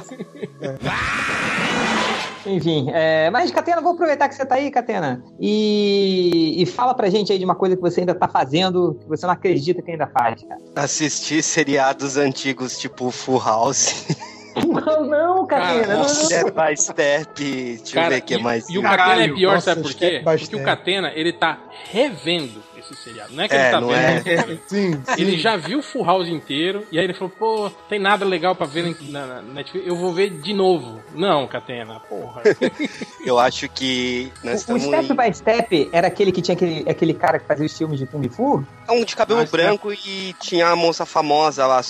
Enfim, 2.46 2.90
é, 2.92 3.30
mas, 3.30 3.50
Catena, 3.50 3.80
vou 3.80 3.94
aproveitar 3.94 4.28
que 4.28 4.34
você 4.34 4.44
tá 4.44 4.56
aí, 4.56 4.70
Catena, 4.70 5.24
e, 5.40 6.62
e 6.62 6.66
fala 6.66 6.92
pra 6.94 7.08
gente 7.08 7.32
aí 7.32 7.38
de 7.38 7.44
uma 7.44 7.54
coisa 7.54 7.74
que 7.74 7.80
você 7.80 8.00
ainda 8.00 8.14
tá 8.14 8.28
fazendo, 8.28 8.98
que 9.00 9.08
você 9.08 9.24
não 9.24 9.32
acredita 9.32 9.80
que 9.80 9.90
ainda 9.90 10.06
faz, 10.06 10.42
cara. 10.42 10.60
Assistir 10.76 11.42
seriados 11.42 12.18
antigos 12.18 12.78
tipo 12.78 13.10
Full 13.10 13.38
House, 13.42 14.06
Não, 14.56 15.04
não, 15.04 15.46
Catena, 15.48 15.96
não. 15.96 16.04
Step 16.08 16.52
by 16.52 16.76
Step, 16.80 17.34
deixa 17.42 17.82
eu 17.90 17.94
Cara, 17.94 18.08
ver 18.10 18.18
o 18.20 18.22
que 18.22 18.34
e, 18.34 18.42
mais. 18.42 18.68
e 18.68 18.78
o. 18.78 18.82
Catena 18.82 19.24
é 19.24 19.28
pior, 19.32 19.54
nossa, 19.54 19.70
sabe 19.74 19.82
por 19.82 19.94
quê? 19.94 20.20
Porque 20.22 20.54
o. 20.56 20.62
Catena, 20.62 21.10
ele 21.12 21.32
tá 21.32 21.58
revendo 21.90 22.62
esse 22.92 23.02
seriado. 23.02 23.32
Não 23.34 23.42
é 23.44 23.48
que 23.48 23.54
É, 23.54 23.62
ele 23.62 23.70
tá 23.70 23.80
não 23.80 23.88
vendo. 23.88 24.28
é? 24.28 24.58
Sim, 24.66 25.02
Ele 25.18 25.30
sim. 25.32 25.38
já 25.38 25.56
viu 25.56 25.78
o 25.78 25.82
Full 25.82 26.04
House 26.04 26.28
inteiro, 26.28 26.86
e 26.92 26.98
aí 26.98 27.04
ele 27.04 27.14
falou, 27.14 27.30
pô, 27.30 27.70
tem 27.88 27.98
nada 27.98 28.24
legal 28.24 28.54
pra 28.54 28.66
ver 28.66 28.94
na, 29.10 29.26
na 29.26 29.42
Netflix, 29.42 29.86
eu 29.86 29.96
vou 29.96 30.12
ver 30.12 30.30
de 30.30 30.52
novo. 30.52 31.00
Não, 31.14 31.46
Catena, 31.46 32.00
porra. 32.00 32.42
Eu 33.24 33.38
acho 33.38 33.68
que 33.70 34.30
nós 34.42 34.68
O, 34.68 34.74
o 34.74 34.80
Step 34.80 35.10
em... 35.12 35.16
by 35.16 35.34
Step 35.34 35.88
era 35.92 36.06
aquele 36.08 36.30
que 36.30 36.42
tinha 36.42 36.54
aquele, 36.54 36.88
aquele 36.88 37.14
cara 37.14 37.38
que 37.38 37.46
fazia 37.46 37.64
os 37.66 37.76
filmes 37.76 37.98
de 37.98 38.06
Kung 38.06 38.28
Fu? 38.28 38.64
É 38.86 38.92
um 38.92 39.04
de 39.04 39.16
cabelo 39.16 39.40
Mas, 39.40 39.50
branco 39.50 39.92
e 39.92 40.34
tinha 40.40 40.68
a 40.68 40.76
moça 40.76 41.06
famosa 41.06 41.66
lá. 41.66 41.80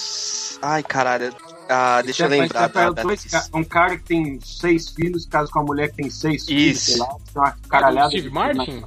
Ai, 0.62 0.82
caralho. 0.82 1.34
Ah, 1.68 2.02
deixa 2.02 2.24
eu 2.24 2.26
Step 2.26 2.30
by 2.36 2.40
lembrar 2.42 2.68
Step 2.68 2.76
é 2.78 2.80
da, 2.84 2.90
da 2.90 3.02
dois 3.02 3.24
ca- 3.24 3.46
um 3.54 3.64
cara 3.64 3.96
que 3.96 4.04
tem 4.04 4.38
seis 4.44 4.88
filhos, 4.90 5.24
casa 5.26 5.50
com 5.50 5.60
uma 5.60 5.64
mulher 5.66 5.88
que 5.90 5.96
tem 5.96 6.10
seis 6.10 6.44
filhos, 6.44 6.76
Isso. 6.76 6.90
sei 6.92 7.00
lá, 7.00 7.06
tem 7.08 7.18
uma 7.42 7.56
caralhada. 7.68 8.10
Steve 8.10 8.30
Martin? 8.30 8.82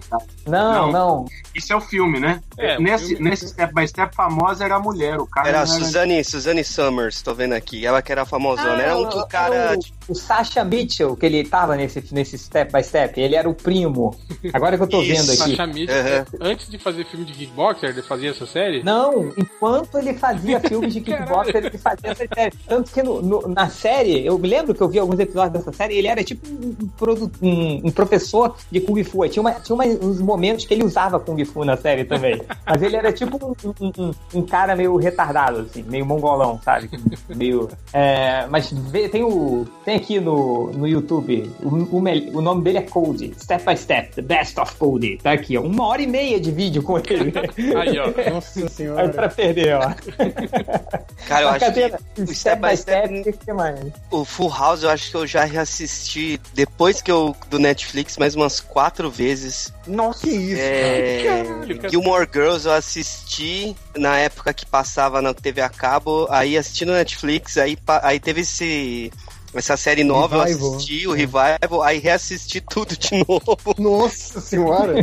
Não, 0.46 0.74
Não. 0.74 0.92
não. 0.92 1.26
Isso 1.56 1.74
é 1.74 1.76
o 1.76 1.82
filme, 1.82 2.20
né? 2.20 2.40
É, 2.58 2.80
nesse, 2.80 3.08
filme- 3.16 3.30
nesse 3.30 3.48
Step 3.48 3.74
by 3.74 3.88
Step 3.88 4.16
famosa 4.16 4.64
era 4.64 4.76
a 4.76 4.80
mulher, 4.80 5.20
o 5.20 5.26
cara 5.26 5.50
Era 5.50 5.62
a 5.62 5.66
não 5.66 5.74
era- 5.76 5.84
Suzanne, 5.86 6.24
Suzanne 6.24 6.64
Summers, 6.64 7.22
tô 7.22 7.34
vendo 7.34 7.54
aqui. 7.54 7.86
Ela 7.86 8.02
que 8.02 8.12
era 8.12 8.26
famosona. 8.26 8.74
Ah, 8.78 8.82
era 8.82 8.98
um 8.98 9.08
que 9.10 9.16
o 9.18 9.20
era 9.20 9.28
cara. 9.28 9.78
O, 10.08 10.12
o 10.12 10.16
Sasha 10.16 10.64
Mitchell, 10.64 11.16
que 11.16 11.26
ele 11.26 11.44
tava 11.44 11.76
nesse, 11.76 12.04
nesse 12.14 12.38
Step 12.38 12.72
by 12.72 12.84
Step, 12.84 13.20
ele 13.20 13.36
era 13.36 13.50
o 13.50 13.56
primo. 13.56 14.16
Agora 14.54 14.78
que 14.78 14.84
eu 14.84 14.88
tô 14.88 15.02
Isso. 15.02 15.10
vendo 15.26 15.42
aqui. 15.42 15.52
Sasha 15.52 15.68
Mitchell, 15.68 15.96
Aham. 16.00 16.26
antes 16.42 16.70
de 16.70 16.78
fazer 16.78 17.06
filme 17.06 17.26
de 17.26 17.34
kickboxer, 17.34 17.90
ele 17.90 18.02
fazia 18.04 18.30
essa 18.30 18.46
série? 18.46 18.84
Não, 18.84 19.34
enquanto 19.36 19.98
ele 19.98 20.14
fazia 20.14 20.60
filmes 20.68 20.94
de 20.94 21.02
kickboxer, 21.02 21.56
ele 21.56 21.78
fazia 21.78 22.12
essa 22.12 22.26
série. 22.34 22.54
Tanto 22.68 22.92
que 22.92 23.02
no- 23.02 23.22
no- 23.22 23.48
na 23.48 23.70
série, 23.70 24.26
eu 24.26 24.38
me 24.38 24.48
lembro 24.48 24.74
que 24.76 24.82
eu 24.82 24.90
vi 24.90 25.00
alguns 25.00 25.20
episódios 25.20 25.54
dessa 25.54 25.72
série, 25.72 25.96
ele 25.98 26.08
era 26.08 26.24
tipo 26.24 26.46
um, 26.48 26.76
um 27.42 27.82
um- 27.88 27.92
professor 27.92 28.56
de 28.72 28.80
Kung 28.82 29.04
Fu. 29.04 29.28
Tinha, 29.28 29.42
uma- 29.42 29.54
tinha 29.54 29.74
uma- 29.76 29.86
uns 29.86 30.20
momentos 30.20 30.66
que 30.66 30.74
ele 30.74 30.84
usava 30.84 31.20
Kung 31.20 31.44
Fu 31.46 31.64
na 31.64 31.78
série 31.78 32.04
também. 32.06 32.42
Mas 32.66 32.82
ele 32.82 32.96
era 32.96 33.12
tipo 33.14 33.38
um, 33.70 34.14
um- 34.34 34.42
cara 34.42 34.76
meio 34.76 34.96
retardado, 34.98 35.60
assim, 35.62 35.84
meio 35.84 36.06
mongolão, 36.06 36.60
sabe? 36.64 36.90
Meio. 37.30 37.70
é, 37.94 38.46
mas 38.50 38.72
vê- 38.72 39.10
tem 39.10 39.24
o. 39.24 39.66
Tem 39.86 39.96
aqui 39.96 40.20
no, 40.20 40.72
no 40.72 40.88
YouTube, 40.88 41.50
o, 41.64 41.68
o 41.98 42.38
o 42.38 42.42
nome 42.42 42.64
dele 42.64 42.78
é 42.80 42.82
Cody, 42.82 43.34
Step 43.40 43.66
by 43.66 43.78
Step, 43.78 44.14
The 44.16 44.22
Best 44.22 44.60
of 44.60 44.76
Cody. 44.76 45.18
Tá 45.22 45.32
aqui, 45.34 45.58
ó. 45.58 45.62
Uma 45.62 45.86
hora 45.88 46.02
e 46.02 46.08
meia 46.08 46.40
de 46.40 46.52
vídeo 46.52 46.82
com 46.84 46.98
ele. 46.98 47.34
Aí, 47.78 47.98
ó. 48.00 48.08
Nossa 48.32 48.60
Aí 48.62 48.70
senhora. 48.70 49.10
pra 49.10 49.30
perder, 49.30 49.76
ó. 49.76 49.94
Cara, 51.28 51.42
eu 51.44 51.50
acho 51.50 51.60
que 51.60 51.66
Catena, 51.66 52.00
o 52.18 52.28
Step 52.34 52.57
by 52.58 52.78
Step- 52.78 53.12
o 53.12 53.24
que 53.24 53.32
que 53.34 53.54
mais? 53.54 53.80
o 54.12 54.26
Full 54.26 54.50
House 54.50 54.84
eu 54.84 54.90
acho 54.90 55.10
que 55.10 55.16
eu 55.18 55.28
já 55.28 55.44
reassisti 55.44 56.40
depois 56.54 57.02
que 57.02 57.12
eu 57.12 57.36
do 57.50 57.60
Netflix 57.60 58.18
mais 58.18 58.36
umas 58.36 58.60
quatro 58.60 59.10
vezes. 59.10 59.74
Nossa, 59.86 60.22
que 60.22 60.30
isso. 60.30 60.62
É, 60.62 61.24
Caralho, 61.24 61.78
cara. 61.78 61.90
Gilmore 61.90 62.28
Girls 62.32 62.68
eu 62.68 62.74
assisti 62.74 63.76
na 63.96 64.18
época 64.18 64.54
que 64.54 64.66
passava 64.66 65.22
na 65.22 65.34
TV 65.34 65.62
a 65.62 65.70
cabo, 65.70 66.28
aí 66.30 66.58
assisti 66.58 66.86
no 66.86 66.94
Netflix, 66.94 67.58
aí, 67.58 67.78
aí 68.04 68.20
teve 68.20 68.42
esse 68.42 69.12
essa 69.54 69.76
série 69.78 70.04
nova, 70.04 70.44
Revival. 70.46 70.70
eu 70.70 70.76
assisti 70.76 71.08
o 71.08 71.14
Revival, 71.14 71.84
aí 71.84 72.00
reassisti 72.00 72.62
tudo 72.62 72.96
de 72.98 73.10
novo. 73.28 73.58
Nossa 73.78 74.40
senhora. 74.42 74.96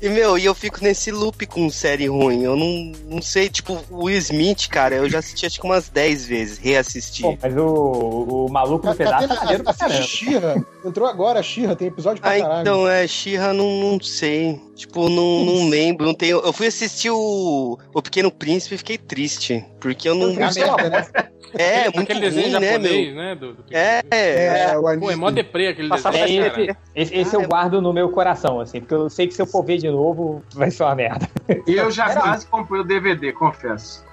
E, 0.00 0.08
meu, 0.08 0.38
e 0.38 0.44
eu 0.44 0.54
fico 0.54 0.82
nesse 0.82 1.10
loop 1.10 1.46
com 1.46 1.68
série 1.70 2.06
ruim. 2.06 2.42
Eu 2.42 2.56
não, 2.56 2.92
não 3.08 3.22
sei, 3.22 3.48
tipo, 3.48 3.78
o 3.90 4.04
Will 4.04 4.18
Smith, 4.18 4.68
cara, 4.68 4.94
eu 4.96 5.08
já 5.08 5.18
assisti 5.18 5.46
acho 5.46 5.60
que 5.60 5.66
umas 5.66 5.88
10 5.88 6.26
vezes, 6.26 6.58
reassisti. 6.58 7.22
Pô, 7.22 7.36
mas 7.42 7.56
o, 7.56 8.46
o 8.46 8.50
maluco 8.50 8.86
no 8.86 8.94
pedaço 8.94 9.28
tá 9.28 9.34
maneiro 9.34 9.64
pra 9.64 9.74
caramba. 9.74 10.02
Xirra. 10.02 10.66
Entrou 10.84 11.08
agora 11.08 11.40
a 11.40 11.42
Xirra, 11.42 11.76
tem 11.76 11.88
episódio 11.88 12.20
pra 12.22 12.32
Ah, 12.34 12.40
caralho. 12.40 12.60
então, 12.62 12.88
é, 12.88 13.06
Xirra, 13.06 13.52
não, 13.52 13.92
não 13.92 14.00
sei. 14.00 14.60
Tipo, 14.74 15.08
não, 15.08 15.44
não 15.44 15.68
lembro. 15.68 16.06
Não 16.06 16.14
tenho, 16.14 16.38
eu 16.40 16.52
fui 16.52 16.66
assistir 16.66 17.10
o, 17.10 17.78
o 17.94 18.02
Pequeno 18.02 18.30
Príncipe 18.30 18.74
e 18.74 18.78
fiquei 18.78 18.98
triste. 18.98 19.64
Porque 19.80 20.08
eu 20.08 20.14
não. 20.14 20.30
É 20.30 20.34
merda, 20.52 20.88
né? 20.90 21.06
É, 21.54 21.84
muito 21.84 22.00
Aquele 22.00 22.20
desenho 22.20 22.50
ruim, 22.50 22.60
né, 22.60 22.78
meu? 22.78 22.82
japonês, 22.82 23.14
né? 23.14 23.34
Do, 23.34 23.52
do 23.54 23.64
É, 23.70 24.02
É, 24.10 24.76
o 24.78 24.82
Pô, 24.98 25.10
é 25.10 25.16
mó 25.16 25.30
deprê 25.30 25.68
aquele 25.68 25.88
Passava 25.88 26.18
desenho, 26.18 26.46
esse, 26.46 26.50
cara. 26.66 26.78
esse, 26.94 27.14
esse 27.14 27.36
eu 27.36 27.42
guardo 27.46 27.80
no 27.82 27.92
meu 27.92 28.08
coração, 28.10 28.60
assim, 28.60 28.80
porque 28.80 28.94
eu 28.94 29.10
sei 29.10 29.26
que 29.26 29.34
se 29.34 29.42
eu 29.42 29.46
for 29.46 29.64
ver 29.64 29.78
de 29.78 29.90
novo, 29.90 30.42
vai 30.54 30.70
ser 30.70 30.82
uma 30.84 30.94
merda. 30.94 31.28
E 31.66 31.74
eu 31.74 31.90
já 31.90 32.10
Era- 32.10 32.20
quase 32.20 32.46
comprei 32.46 32.80
o 32.80 32.84
DVD, 32.84 33.32
confesso. 33.32 34.04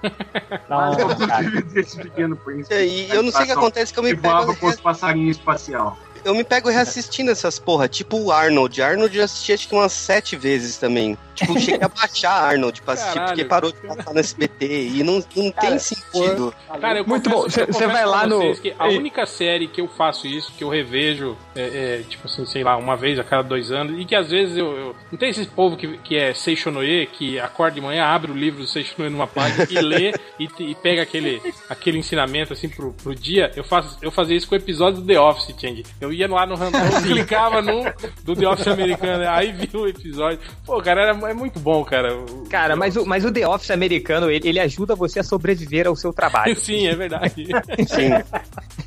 Não, 0.68 0.92
eu 0.98 1.08
comprei 1.08 1.26
o 1.26 1.28
cara. 1.28 1.42
DVD 1.44 1.74
desse 1.74 1.96
Pequeno 1.96 2.36
Príncipe. 2.36 2.74
É, 2.74 2.84
E 2.86 3.10
eu 3.10 3.22
não 3.22 3.30
sei 3.32 3.42
o 3.42 3.46
que 3.46 3.52
acontece 3.52 3.92
que 3.92 3.98
eu 3.98 4.02
me 4.02 4.10
E 4.10 4.14
voava 4.14 4.46
pego, 4.48 4.58
com 4.58 4.66
os 4.66 4.80
passarinhos 4.80 5.36
espacial. 5.36 5.98
eu 6.24 6.34
me 6.34 6.44
pego 6.44 6.68
reassistindo 6.68 7.30
essas 7.30 7.58
porra, 7.58 7.88
tipo 7.88 8.16
o 8.18 8.30
Arnold. 8.32 8.82
Arnold 8.82 9.16
eu 9.16 9.24
assisti 9.24 9.52
acho 9.52 9.68
que 9.68 9.74
umas 9.74 9.92
sete 9.92 10.36
vezes 10.36 10.76
também. 10.76 11.16
Tipo, 11.40 11.58
cheguei 11.58 11.80
a 11.82 11.88
baixar 11.88 12.32
Arnold 12.32 12.82
pra 12.82 12.94
assistir, 12.94 13.14
Caralho. 13.14 13.28
porque 13.32 13.44
parou 13.46 13.72
de 13.72 13.78
passar 13.78 14.12
no 14.12 14.20
SBT. 14.20 14.66
E 14.94 15.02
não, 15.02 15.24
não 15.34 15.50
Cara, 15.52 15.68
tem 15.68 15.78
sentido. 15.78 16.54
Cara, 16.80 16.98
eu 16.98 17.06
Muito 17.06 17.30
confesso- 17.30 17.42
bom. 17.44 17.50
Cê- 17.50 17.62
eu 17.62 17.66
cê 17.66 17.72
confesso 17.72 17.92
vai 17.92 18.06
lá 18.06 18.26
no- 18.26 18.40
a 18.78 18.88
Ei. 18.90 18.98
única 18.98 19.26
série 19.26 19.66
que 19.68 19.80
eu 19.80 19.88
faço 19.88 20.26
isso, 20.26 20.52
que 20.56 20.62
eu 20.64 20.68
revejo, 20.68 21.36
é, 21.56 22.00
é, 22.00 22.04
tipo 22.08 22.26
assim, 22.26 22.44
sei 22.46 22.62
lá, 22.62 22.76
uma 22.76 22.96
vez 22.96 23.18
a 23.18 23.24
cada 23.24 23.42
dois 23.42 23.70
anos, 23.72 23.98
e 24.00 24.04
que 24.04 24.14
às 24.14 24.30
vezes 24.30 24.56
eu. 24.56 24.66
eu- 24.76 24.96
não 25.10 25.18
tem 25.18 25.30
esse 25.30 25.46
povo 25.46 25.76
que, 25.76 25.98
que 25.98 26.16
é 26.16 26.32
Seishonoye, 26.34 27.06
que 27.06 27.38
acorda 27.40 27.74
de 27.76 27.80
manhã, 27.80 28.04
abre 28.04 28.30
o 28.30 28.34
livro 28.34 28.60
do 28.60 28.66
Seishonoye 28.66 29.10
numa 29.10 29.26
página 29.26 29.66
e 29.70 29.80
lê 29.80 30.12
e, 30.38 30.48
e 30.58 30.74
pega 30.74 31.02
aquele, 31.02 31.40
aquele 31.68 31.98
ensinamento 31.98 32.52
assim 32.52 32.68
pro, 32.68 32.92
pro 32.92 33.14
dia. 33.14 33.50
Eu, 33.56 33.64
faço, 33.64 33.96
eu 34.02 34.10
fazia 34.10 34.36
isso 34.36 34.46
com 34.48 34.54
o 34.54 34.58
episódio 34.58 35.00
do 35.00 35.06
The 35.06 35.18
Office, 35.20 35.54
Change. 35.58 35.84
Eu 36.00 36.12
ia 36.12 36.28
lá 36.28 36.44
no 36.46 36.54
random, 36.54 36.78
clicava 37.02 37.62
no 37.62 37.84
do 38.24 38.34
The 38.36 38.48
Office 38.48 38.68
americano, 38.68 39.28
aí 39.28 39.52
vi 39.52 39.68
o 39.76 39.86
episódio. 39.86 40.38
Pô, 40.66 40.80
cara, 40.82 41.02
era, 41.02 41.29
é 41.30 41.34
muito 41.34 41.58
bom, 41.60 41.84
cara. 41.84 42.14
O- 42.16 42.46
Cara, 42.50 42.74
mas 42.76 42.96
o, 42.96 43.06
mas 43.06 43.24
o 43.24 43.32
The 43.32 43.46
Office 43.46 43.70
americano, 43.70 44.30
ele, 44.30 44.48
ele 44.48 44.58
ajuda 44.60 44.94
você 44.94 45.20
a 45.20 45.22
sobreviver 45.24 45.86
ao 45.86 45.94
seu 45.96 46.12
trabalho. 46.12 46.54
Sim, 46.60 46.86
é 46.88 46.94
verdade. 46.94 47.46
Sim. 47.88 48.10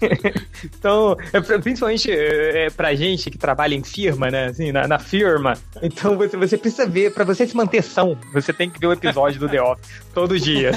Então, 0.65 1.15
é 1.31 1.39
principalmente 1.59 2.11
é, 2.11 2.65
é, 2.65 2.69
pra 2.69 2.93
gente 2.93 3.29
que 3.29 3.37
trabalha 3.37 3.73
em 3.75 3.83
firma, 3.83 4.29
né? 4.29 4.45
Assim, 4.47 4.71
na, 4.71 4.87
na 4.87 4.99
firma. 4.99 5.53
Então 5.81 6.17
você, 6.17 6.35
você 6.37 6.57
precisa 6.57 6.85
ver, 6.85 7.13
pra 7.13 7.23
você 7.23 7.45
se 7.47 7.55
manter 7.55 7.81
são, 7.81 8.17
você 8.33 8.51
tem 8.53 8.69
que 8.69 8.79
ver 8.79 8.87
o 8.87 8.93
episódio 8.93 9.39
do 9.39 9.47
The 9.49 9.61
Office 9.61 10.01
todo 10.13 10.37
dia. 10.39 10.71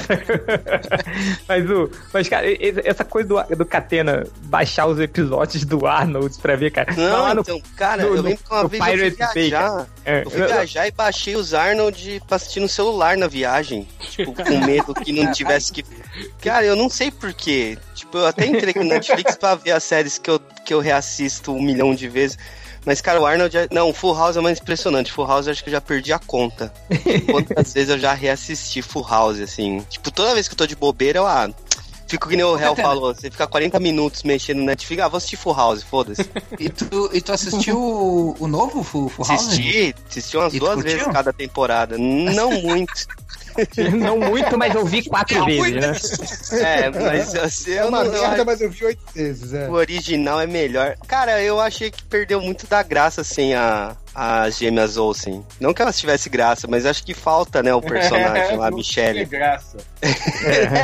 mas, 1.47 1.69
o, 1.69 1.89
mas, 2.13 2.27
cara, 2.29 2.45
essa 2.85 3.03
coisa 3.03 3.27
do, 3.29 3.55
do 3.57 3.65
Catena 3.65 4.25
baixar 4.43 4.87
os 4.87 4.99
episódios 4.99 5.63
do 5.65 5.85
Arnold 5.85 6.37
pra 6.41 6.55
ver, 6.55 6.71
cara. 6.71 6.93
Não, 6.95 7.39
então, 7.41 7.61
cara, 7.75 8.03
no- 8.03 8.15
eu 8.15 8.21
lembro 8.21 8.43
que 8.43 8.51
uma 8.53 8.67
vez 8.67 8.81
eu 8.81 8.87
fui 8.87 8.97
Pirate 8.97 9.17
Bay, 9.17 9.33
viajar. 9.49 9.87
É, 10.07 10.23
Eu 10.23 10.29
fui 10.31 10.45
viajar 10.47 10.87
e 10.87 10.91
baixei 10.91 11.35
os 11.35 11.53
Arnold 11.53 12.21
pra 12.25 12.37
assistir 12.37 12.59
no 12.61 12.69
celular 12.69 13.17
na 13.17 13.27
viagem. 13.27 13.87
Tipo, 14.09 14.33
com 14.33 14.57
medo 14.65 14.93
que 14.93 15.11
não 15.11 15.31
tivesse 15.31 15.71
que. 15.71 15.83
Cara, 16.41 16.65
eu 16.65 16.75
não 16.75 16.89
sei 16.89 17.11
porquê. 17.11 17.77
Tipo, 17.93 18.17
eu 18.19 18.25
até 18.25 18.45
entrei 18.45 18.73
no 18.75 18.83
Netflix 18.85 19.35
pra 19.35 19.55
ver 19.55 19.71
as 19.71 19.83
séries 19.83 20.17
que 20.17 20.29
eu, 20.29 20.39
que 20.65 20.73
eu 20.73 20.79
reassisto 20.79 21.51
um 21.53 21.61
milhão 21.61 21.93
de 21.93 22.07
vezes. 22.07 22.37
Mas, 22.85 23.01
cara, 23.01 23.19
o 23.19 23.25
Arnold. 23.25 23.57
é- 23.57 23.67
Não, 23.69 23.93
Full 23.93 24.15
House 24.15 24.37
é 24.37 24.39
mais 24.41 24.59
impressionante. 24.61 25.11
Full 25.11 25.27
House 25.27 25.45
eu 25.47 25.51
acho 25.51 25.61
que 25.61 25.69
eu 25.69 25.73
já 25.73 25.81
perdi 25.81 26.13
a 26.13 26.19
conta. 26.19 26.71
Quantas 27.29 27.73
vezes 27.75 27.89
eu 27.89 27.99
já 27.99 28.13
reassisti 28.13 28.81
Full 28.81 29.05
House, 29.05 29.41
assim. 29.41 29.85
Tipo, 29.89 30.09
toda 30.09 30.33
vez 30.33 30.47
que 30.47 30.53
eu 30.53 30.57
tô 30.57 30.65
de 30.65 30.75
bobeira, 30.75 31.19
eu. 31.19 31.27
Ah, 31.27 31.49
Fico 32.07 32.29
que 32.29 32.35
nem 32.35 32.45
o 32.45 32.57
Hell 32.57 32.75
falou, 32.75 33.13
você 33.13 33.29
fica 33.29 33.45
40 33.45 33.79
minutos 33.79 34.23
mexendo 34.23 34.59
no 34.59 34.65
Netflix, 34.65 35.03
ah, 35.03 35.07
vou 35.07 35.17
assistir 35.17 35.35
Full 35.35 35.53
House, 35.53 35.83
foda-se. 35.83 36.29
E 36.57 36.69
tu, 36.69 37.09
e 37.13 37.19
tu 37.21 37.31
assistiu 37.33 37.77
o, 37.77 38.35
o 38.39 38.47
novo 38.47 38.81
Full, 38.83 39.09
Full 39.09 39.25
House? 39.27 39.47
Assisti, 39.47 39.95
assisti 40.09 40.37
umas 40.37 40.53
E 40.53 40.59
duas 40.59 40.75
curtiu? 40.75 40.97
vezes 40.97 41.11
cada 41.11 41.33
temporada. 41.33 41.97
Não 41.97 42.51
muito. 42.61 42.93
Não 43.97 44.19
muito, 44.19 44.55
mas 44.55 44.75
eu 44.75 44.85
vi 44.85 45.03
quatro 45.09 45.43
vezes, 45.45 45.73
né? 46.51 46.59
É, 46.61 46.89
mas 46.91 47.33
assim, 47.35 47.71
É 47.71 47.81
eu 47.81 47.87
uma 47.87 48.03
não, 48.03 48.13
eu 48.13 48.21
merda, 48.21 48.45
mas 48.45 48.61
eu 48.61 48.69
vi 48.69 48.85
oito 48.85 49.01
vezes, 49.15 49.51
é. 49.51 49.67
o 49.67 49.73
original 49.73 50.39
é 50.39 50.45
melhor. 50.45 50.95
Cara, 51.07 51.41
eu 51.41 51.59
achei 51.59 51.89
que 51.89 52.03
perdeu 52.03 52.39
muito 52.39 52.67
da 52.67 52.83
graça, 52.83 53.21
assim, 53.21 53.55
a, 53.55 53.95
as 54.19 54.57
gêmeas 54.57 54.97
Olsen. 54.97 55.45
Não 55.59 55.75
que 55.75 55.81
elas 55.81 55.99
tivessem 55.99 56.31
graça, 56.31 56.67
mas 56.67 56.87
acho 56.87 57.03
que 57.05 57.13
falta, 57.13 57.61
né, 57.61 57.71
o 57.71 57.79
personagem 57.81 58.57
lá, 58.57 58.65
a 58.67 58.69
Que 58.71 58.75
Michelle. 58.75 59.25
graça. 59.25 59.77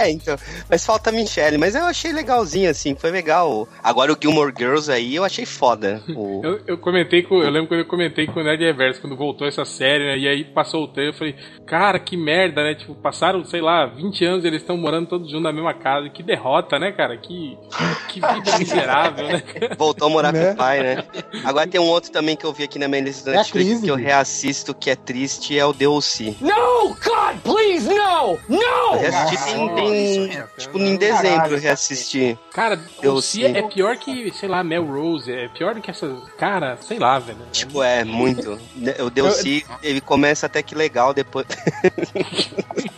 é, 0.04 0.12
então. 0.12 0.36
Mas 0.70 0.86
falta 0.86 1.10
a 1.10 1.14
Michelle. 1.14 1.58
Mas 1.58 1.74
eu 1.74 1.84
achei 1.86 2.12
legalzinho, 2.14 2.70
assim, 2.70 2.96
foi 2.96 3.10
legal. 3.10 3.68
Agora 3.84 4.14
o 4.14 4.18
Gilmore 4.22 4.54
Girls 4.56 4.92
aí 4.92 5.16
eu 5.16 5.24
achei 5.24 5.46
foda. 5.48 6.04
O... 6.16 6.42
Eu, 6.46 6.60
eu 6.68 6.78
comentei 6.78 7.24
com. 7.24 7.42
Eu 7.42 7.50
lembro 7.50 7.70
quando 7.70 7.80
eu 7.80 7.86
comentei 7.86 8.28
com 8.28 8.40
o 8.40 8.44
Nerd 8.44 8.62
Reverso, 8.64 9.00
quando 9.02 9.16
voltou 9.16 9.48
essa 9.48 9.64
série, 9.66 10.04
né? 10.06 10.18
E 10.18 10.28
aí 10.28 10.44
passou 10.44 10.84
o 10.84 10.88
trailer, 10.90 11.14
eu 11.14 11.18
falei, 11.18 11.36
cara, 11.66 11.98
que 12.00 12.18
merda, 12.18 12.62
né? 12.62 12.76
Tipo, 12.76 12.94
passaram, 12.96 13.44
sei 13.46 13.62
lá, 13.62 13.86
20 13.86 14.26
anos 14.26 14.46
eles 14.46 14.62
estão 14.62 14.76
morando 14.78 15.08
todos 15.08 15.30
juntos 15.30 15.44
na 15.44 15.54
mesma 15.54 15.74
casa. 15.74 16.10
Que 16.10 16.22
derrota, 16.22 16.78
né, 16.78 16.92
cara? 16.92 17.18
Que, 17.18 17.58
que 18.10 18.20
vida 18.20 18.58
miserável, 18.60 19.28
né? 19.28 19.42
Voltou 19.78 20.08
a 20.08 20.12
morar 20.12 20.34
Né? 20.34 20.48
com 20.48 20.52
o 20.54 20.56
pai, 20.58 20.82
né? 20.84 21.04
Agora 21.46 21.66
tem 21.68 21.80
um 21.80 21.86
outro 21.88 22.12
também 22.12 22.36
que 22.36 22.46
eu 22.46 22.52
vi 22.54 22.64
aqui 22.64 22.78
na 22.78 22.88
minha 22.88 23.02
da 23.24 23.34
É 23.34 23.36
Netflix 23.38 23.70
crise, 23.70 23.84
que 23.84 23.92
eu 23.92 23.96
reassisto, 23.96 24.74
que 24.74 24.90
é 24.90 24.96
triste, 24.96 25.58
é 25.58 25.66
o 25.66 25.74
DLC. 25.74 26.36
No, 26.42 26.90
God, 26.90 27.38
please, 27.44 27.88
no, 27.88 27.94
Eu 27.94 28.40
no. 28.50 28.98
reassisti 29.00 29.54
tem, 29.54 29.76
tem, 29.76 30.44
tipo, 30.58 30.80
em 30.80 30.96
dezembro 30.96 31.54
eu 31.56 31.60
reassisti. 31.60 32.38
Cara, 32.54 32.80
Eu 33.02 33.22
Si 33.22 33.42
sei. 33.42 33.58
é 33.58 33.62
pior 33.64 33.98
que, 33.98 34.32
sei 34.34 34.50
lá, 34.50 34.64
Mel 34.64 34.86
Rose, 34.86 35.32
é 35.32 35.48
pior 35.50 35.76
do 35.76 35.82
que 35.82 35.90
essas. 35.92 36.18
Cara, 36.38 36.78
sei 36.82 37.00
lá, 37.00 37.20
velho. 37.20 37.40
Tipo, 37.52 37.82
é, 37.84 38.04
muito. 38.04 38.60
O 39.00 39.10
DLC, 39.10 39.64
ele 39.82 40.02
começa 40.02 40.46
até 40.46 40.62
que 40.62 40.76
legal, 40.76 41.14
depois... 41.14 41.46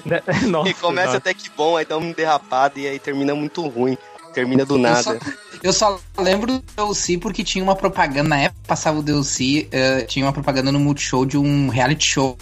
Nossa, 0.47 0.69
ele 0.69 0.73
começa 0.75 1.05
nossa. 1.07 1.17
até 1.17 1.33
que 1.33 1.49
bom, 1.49 1.77
aí 1.77 1.85
dá 1.85 1.97
uma 1.97 2.13
derrapada 2.13 2.79
e 2.79 2.87
aí 2.87 2.99
termina 2.99 3.33
muito 3.33 3.65
ruim. 3.67 3.97
Termina 4.35 4.65
do 4.65 4.75
Eu 4.75 4.79
nada. 4.79 5.01
só, 5.01 5.15
eu 5.63 5.73
só 5.73 5.99
lembro 6.19 6.59
do 6.59 6.63
DLC 6.75 7.17
porque 7.17 7.43
tinha 7.43 7.63
uma 7.63 7.75
propaganda, 7.75 8.29
na 8.29 8.37
época 8.41 8.59
que 8.61 8.67
passava 8.67 8.99
o 8.99 9.01
DLC, 9.03 9.67
eh, 9.71 10.01
tinha 10.03 10.25
uma 10.25 10.33
propaganda 10.33 10.71
no 10.71 10.79
Multishow 10.79 11.25
de 11.25 11.37
um 11.37 11.69
reality 11.69 12.05
show 12.05 12.37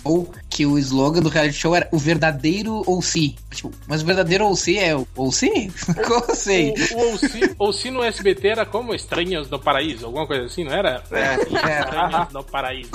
que 0.50 0.66
o 0.66 0.78
slogan 0.80 1.22
do 1.22 1.30
reality 1.30 1.56
show 1.56 1.76
era 1.76 1.88
o 1.92 1.98
verdadeiro 1.98 2.82
OC. 2.88 3.36
Tipo, 3.52 3.72
mas 3.88 4.02
o 4.02 4.06
verdadeiro 4.06 4.46
OC 4.48 4.78
é 4.78 4.96
o 4.96 5.08
OC? 5.16 5.72
Como 6.06 6.26
assim? 6.32 6.74
O, 6.96 6.98
o 6.98 7.14
OC, 7.16 7.56
OC 7.60 7.92
no 7.92 8.04
SBT 8.04 8.48
era 8.50 8.66
como 8.66 8.94
Estranhos 8.94 9.48
do 9.48 9.60
Paraíso, 9.60 10.06
alguma 10.08 10.26
coisa 10.28 10.46
assim, 10.46 10.64
não 10.64 10.74
era? 10.74 11.04
É. 11.12 11.36
Estranhos 11.36 12.28
do 12.34 12.44
Paraíso. 12.44 12.90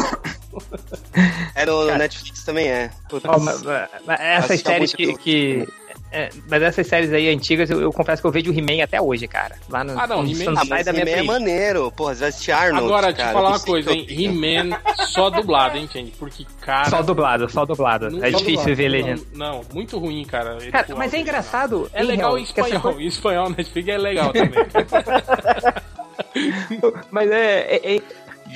É 1.55 1.65
no, 1.67 1.85
no 1.87 1.97
Netflix 1.97 2.43
também 2.45 2.67
é. 2.69 2.91
Putz. 3.09 3.25
Ó, 3.27 3.39
mas- 3.39 3.63
mas 3.63 4.21
essas 4.21 4.51
Assista 4.51 4.71
séries 4.71 4.95
muito 4.99 5.19
que. 5.19 5.65
que- 5.65 5.69
é, 6.11 6.29
mas 6.49 6.63
essas 6.63 6.87
séries 6.87 7.13
aí 7.13 7.29
antigas, 7.29 7.69
eu, 7.71 7.81
eu 7.81 7.93
confesso 7.93 8.23
que 8.23 8.27
eu 8.29 8.33
vejo 8.33 8.51
o 8.51 8.55
He-Man 8.59 8.83
até 8.83 9.01
hoje, 9.01 9.27
cara. 9.29 9.57
Lá 9.69 9.85
no. 9.85 9.99
Ah, 9.99 10.07
não, 10.07 10.25
He-Man- 10.27 10.45
não 10.53 10.55
sai 10.57 10.67
mas 10.69 10.87
da 10.87 10.93
minha 10.93 11.05
He-Man 11.09 11.19
é 11.21 11.23
maneiro. 11.23 11.93
Porra, 11.93 12.15
você 12.15 12.21
vai 12.21 12.29
assistir 12.31 12.53
Arnold, 12.53 12.87
Agora, 12.87 13.07
deixa 13.09 13.17
cara, 13.19 13.31
eu 13.31 13.35
falar 13.35 13.49
uma 13.51 13.61
coisa, 13.61 13.93
hein? 13.93 14.07
He-Man 14.09 14.79
só 15.07 15.31
dublado, 15.31 15.77
hein, 15.77 15.89
gente? 15.93 16.13
Porque, 16.13 16.47
cara. 16.61 16.89
Só 16.89 17.03
dublado, 17.03 17.49
só 17.51 17.65
dublado. 17.67 18.11
não- 18.11 18.25
É 18.25 18.31
só 18.31 18.39
difícil 18.39 18.57
dublado. 18.57 18.75
ver 18.77 18.89
legenda. 18.89 19.23
Não, 19.35 19.53
não, 19.59 19.61
muito 19.75 19.99
ruim, 19.99 20.25
cara. 20.25 20.59
Cara, 20.73 20.87
mas 20.97 21.13
é 21.15 21.19
engraçado. 21.19 21.91
É 21.93 22.03
legal 22.03 22.39
em 22.39 22.43
espanhol. 22.43 23.01
Em 23.01 23.07
espanhol, 23.07 23.51
Netflix 23.51 23.89
é 23.89 23.99
legal 23.99 24.33
também. 24.33 24.51
coisa- 24.65 25.75
Mas 27.11 27.31
é. 27.31 27.61
é, 27.77 27.97
é 27.97 28.01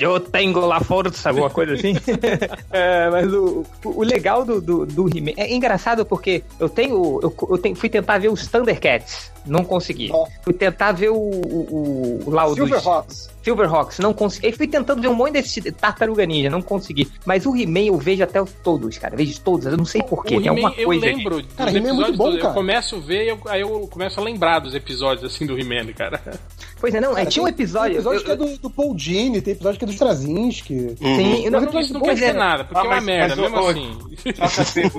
eu 0.01 0.19
tenho 0.21 0.59
la 0.67 0.81
força, 0.81 1.29
alguma 1.31 1.51
coisa 1.51 1.75
assim. 1.75 1.95
É, 2.71 3.11
mas 3.11 3.33
o, 3.33 3.65
o 3.85 4.03
legal 4.03 4.45
do, 4.45 4.61
do, 4.61 4.87
do 4.87 5.09
He-Man. 5.09 5.33
É 5.37 5.53
engraçado 5.53 6.05
porque 6.07 6.43
eu 6.59 6.69
tenho. 6.69 7.21
Eu, 7.23 7.35
eu 7.51 7.59
tenho, 7.59 7.75
fui 7.77 7.89
tentar 7.89 8.19
ver 8.19 8.29
os 8.29 8.47
Thundercats. 8.47 9.31
Não 9.45 9.65
consegui. 9.65 10.11
Ó. 10.13 10.27
Fui 10.43 10.53
tentar 10.53 10.93
ver 10.93 11.11
o. 11.11 11.17
o, 11.17 12.21
o 12.25 12.31
lá 12.31 12.47
o 12.47 12.55
dos- 12.55 13.29
Silverhawks. 13.43 13.99
Não 13.99 14.13
consegui. 14.13 14.47
Eu 14.49 14.53
fui 14.53 14.67
tentando 14.67 15.01
ver 15.03 15.09
um 15.09 15.15
monte 15.15 15.33
desse 15.33 15.61
Tartaruga 15.73 16.25
Ninja, 16.27 16.49
não 16.51 16.63
consegui. 16.63 17.11
Mas 17.25 17.45
o 17.47 17.57
He-Man 17.57 17.87
eu 17.87 17.99
vejo 17.99 18.23
até 18.23 18.41
os- 18.41 18.53
todos, 18.63 18.97
cara. 18.99 19.17
Vejo 19.17 19.41
todos, 19.41 19.67
eu 19.67 19.77
não 19.77 19.85
sei 19.85 20.03
porquê. 20.03 20.39
Tem 20.39 20.49
alguma 20.49 20.69
He-Man, 20.71 20.81
eu 20.81 20.87
coisa. 20.87 21.07
lembro 21.07 21.45
Cara, 21.57 21.71
He-Man 21.71 21.89
é 21.89 21.93
muito 21.93 22.13
bom, 22.17 22.25
todos. 22.25 22.37
Eu 22.37 22.43
cara. 22.43 22.55
começo 22.55 22.97
a 22.97 23.01
ver, 23.01 23.29
eu, 23.29 23.39
aí 23.47 23.61
eu 23.61 23.89
começo 23.91 24.21
a 24.21 24.23
lembrar 24.23 24.59
dos 24.61 24.75
episódios, 24.75 25.25
assim, 25.33 25.47
do 25.47 25.59
He-Man, 25.59 25.93
cara. 25.93 26.21
Pois 26.81 26.93
é, 26.95 27.01
não, 27.01 27.13
é, 27.13 27.17
Cara, 27.19 27.27
tinha 27.27 27.45
um 27.45 27.49
episódio. 27.49 27.91
Tem 27.91 27.95
episódio 27.97 28.19
eu- 28.21 28.25
que 28.25 28.31
é 28.31 28.37
do, 28.37 28.59
do 28.59 28.71
Paul 28.71 28.95
Dini, 28.95 29.41
tem 29.41 29.53
episódio 29.53 29.79
que 29.79 29.85
é 29.85 29.87
do 29.89 29.93
Straczynski. 29.93 30.75
Uhum. 30.75 30.97
Sim, 31.17 31.51
não, 31.51 31.61
Mas 31.61 31.85
Isso 31.85 31.95
não 31.95 32.01
quer 32.01 32.15
dizer 32.15 32.35
cara. 32.35 32.39
nada, 32.39 32.65
porque 32.65 32.79
Ah, 32.81 32.83
é 32.83 32.87
uma 32.87 32.95
mas- 32.97 33.05
merda, 33.05 33.37
mas, 33.37 33.51
mesmo 33.53 33.69
assim. 33.69 33.99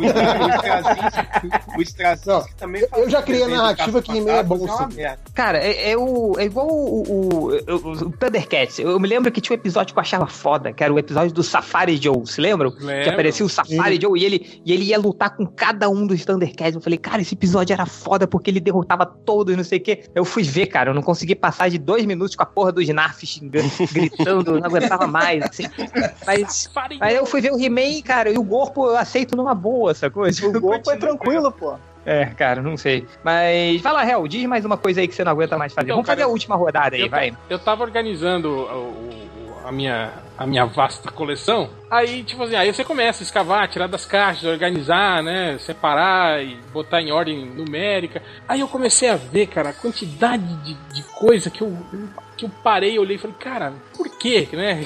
O 1.76 1.80
o 1.80 1.82
Straczynski 1.82 2.56
também 2.56 2.86
eu 2.96 3.10
já 3.10 3.22
criei 3.22 3.44
a 3.44 3.48
narrativa 3.48 4.02
que 4.02 4.12
He-Man 4.18 4.32
é 4.32 4.44
bom, 4.44 4.60
Caça-Fantasmas, 4.60 4.94
sim. 4.94 5.00
uma 5.02 5.04
merda. 5.08 5.20
Cara, 5.34 5.58
é, 5.60 5.92
é 5.92 5.98
o, 5.98 6.34
é 6.40 6.44
igual 6.46 6.68
o, 6.68 7.04
o, 7.04 7.52
o, 7.52 8.08
o 8.08 8.12
Thundercats. 8.34 8.80
Eu 8.80 9.00
me 9.00 9.08
lembro 9.08 9.32
que 9.32 9.40
tinha 9.40 9.56
um 9.56 9.60
episódio 9.60 9.94
que 9.94 10.00
eu 10.00 10.02
achava 10.02 10.26
foda, 10.26 10.74
que 10.74 10.84
era 10.84 10.92
o 10.92 10.98
episódio 10.98 11.32
do 11.34 11.44
Safari 11.44 11.98
Joe, 11.98 12.26
se 12.26 12.42
lembram? 12.42 12.72
Que 12.72 12.84
Lembro. 12.84 13.12
aparecia 13.12 13.46
o 13.46 13.50
Safari 13.50 14.00
Joe 14.02 14.20
e 14.20 14.26
ele, 14.26 14.62
e 14.66 14.74
ele 14.74 14.86
ia 14.86 14.98
lutar 14.98 15.36
com 15.36 15.46
cada 15.46 15.90
um 15.90 16.08
dos 16.08 16.26
Thundercats. 16.26 16.76
Eu 16.76 16.82
falei, 16.82 16.98
cara, 16.98 17.22
esse 17.22 17.36
episódio 17.36 17.74
era 17.74 17.86
foda 17.86 18.28
porque 18.28 18.50
ele 18.50 18.60
derrotava 18.60 19.06
todos, 19.06 19.56
não 19.56 19.64
sei 19.64 19.78
o 19.78 19.82
quê. 19.82 20.04
Eu 20.16 20.26
fui 20.26 20.44
ver, 20.44 20.68
cara, 20.68 20.90
eu 20.90 20.94
não 20.94 21.02
consegui 21.02 21.36
passar 21.36 21.70
de 21.70 21.78
dois 21.78 22.06
minutos 22.06 22.36
com 22.36 22.44
a 22.44 22.48
porra 22.48 22.72
dos 22.72 22.88
Narf 22.90 23.26
xingando, 23.26 23.70
gritando, 23.94 24.60
não 24.60 24.66
aguentava 24.66 25.06
mais, 25.06 25.44
assim. 25.44 25.64
Mas, 26.26 26.70
mas 27.00 27.16
eu 27.16 27.26
fui 27.26 27.42
ver 27.42 27.52
o 27.52 27.60
He-Man, 27.60 28.02
cara, 28.04 28.32
e 28.32 28.38
o 28.38 28.46
corpo 28.46 28.88
eu 28.88 28.98
aceito 28.98 29.36
numa 29.36 29.54
boa, 29.54 29.94
sacou? 29.94 30.24
O 30.24 30.60
golpe 30.60 30.90
é 30.90 30.96
tranquilo, 30.96 31.52
pô. 31.52 31.76
É, 32.06 32.26
cara, 32.26 32.62
não 32.62 32.76
sei. 32.76 33.08
Mas 33.24 33.82
vai 33.82 33.94
lá, 33.94 34.06
Hel, 34.10 34.28
diz 34.28 34.46
mais 34.46 34.66
uma 34.66 34.78
coisa 34.78 35.00
aí 35.02 35.08
que 35.08 35.16
você 35.16 35.24
não 35.24 35.32
aguenta 35.32 35.58
mais 35.58 35.74
fazer. 35.74 35.88
Então, 35.88 35.96
Vamos 35.98 36.08
fazer 36.08 36.18
cara, 36.22 36.30
a 36.30 36.32
última 36.32 36.56
rodada 36.56 36.96
aí, 36.96 37.04
eu, 37.04 37.10
vai. 37.10 37.34
eu 37.50 37.58
tava 37.60 37.84
organizando 37.84 38.50
o- 38.50 38.90
o- 38.90 39.34
a, 39.66 39.72
minha, 39.72 40.12
a 40.38 40.46
minha 40.46 40.66
vasta 40.66 41.10
coleção. 41.10 41.70
Aí, 41.90 42.24
tipo 42.24 42.44
assim, 42.44 42.56
aí 42.56 42.74
você 42.74 42.84
começa 42.84 43.24
a 43.24 43.26
escavar, 43.26 43.66
tirar 43.70 43.88
das 43.88 44.06
caixas, 44.06 44.44
organizar, 44.44 45.24
né? 45.24 45.58
Separar 45.60 46.44
e 46.44 46.58
botar 46.74 47.02
em 47.02 47.14
ordem 47.14 47.46
numérica. 47.46 48.22
Aí 48.50 48.60
eu 48.60 48.68
comecei 48.68 49.10
a 49.10 49.16
ver, 49.16 49.48
cara, 49.48 49.70
a 49.70 49.74
quantidade 49.74 50.44
de, 50.64 50.74
de 50.94 51.04
coisa 51.04 51.50
que 51.50 51.62
eu, 51.62 51.78
que 52.36 52.46
eu 52.46 52.52
parei, 52.64 52.98
olhei 53.00 53.16
e 53.16 53.20
falei, 53.20 53.36
cara, 53.40 53.74
por 53.96 54.10
quê, 54.18 54.48
né? 54.54 54.84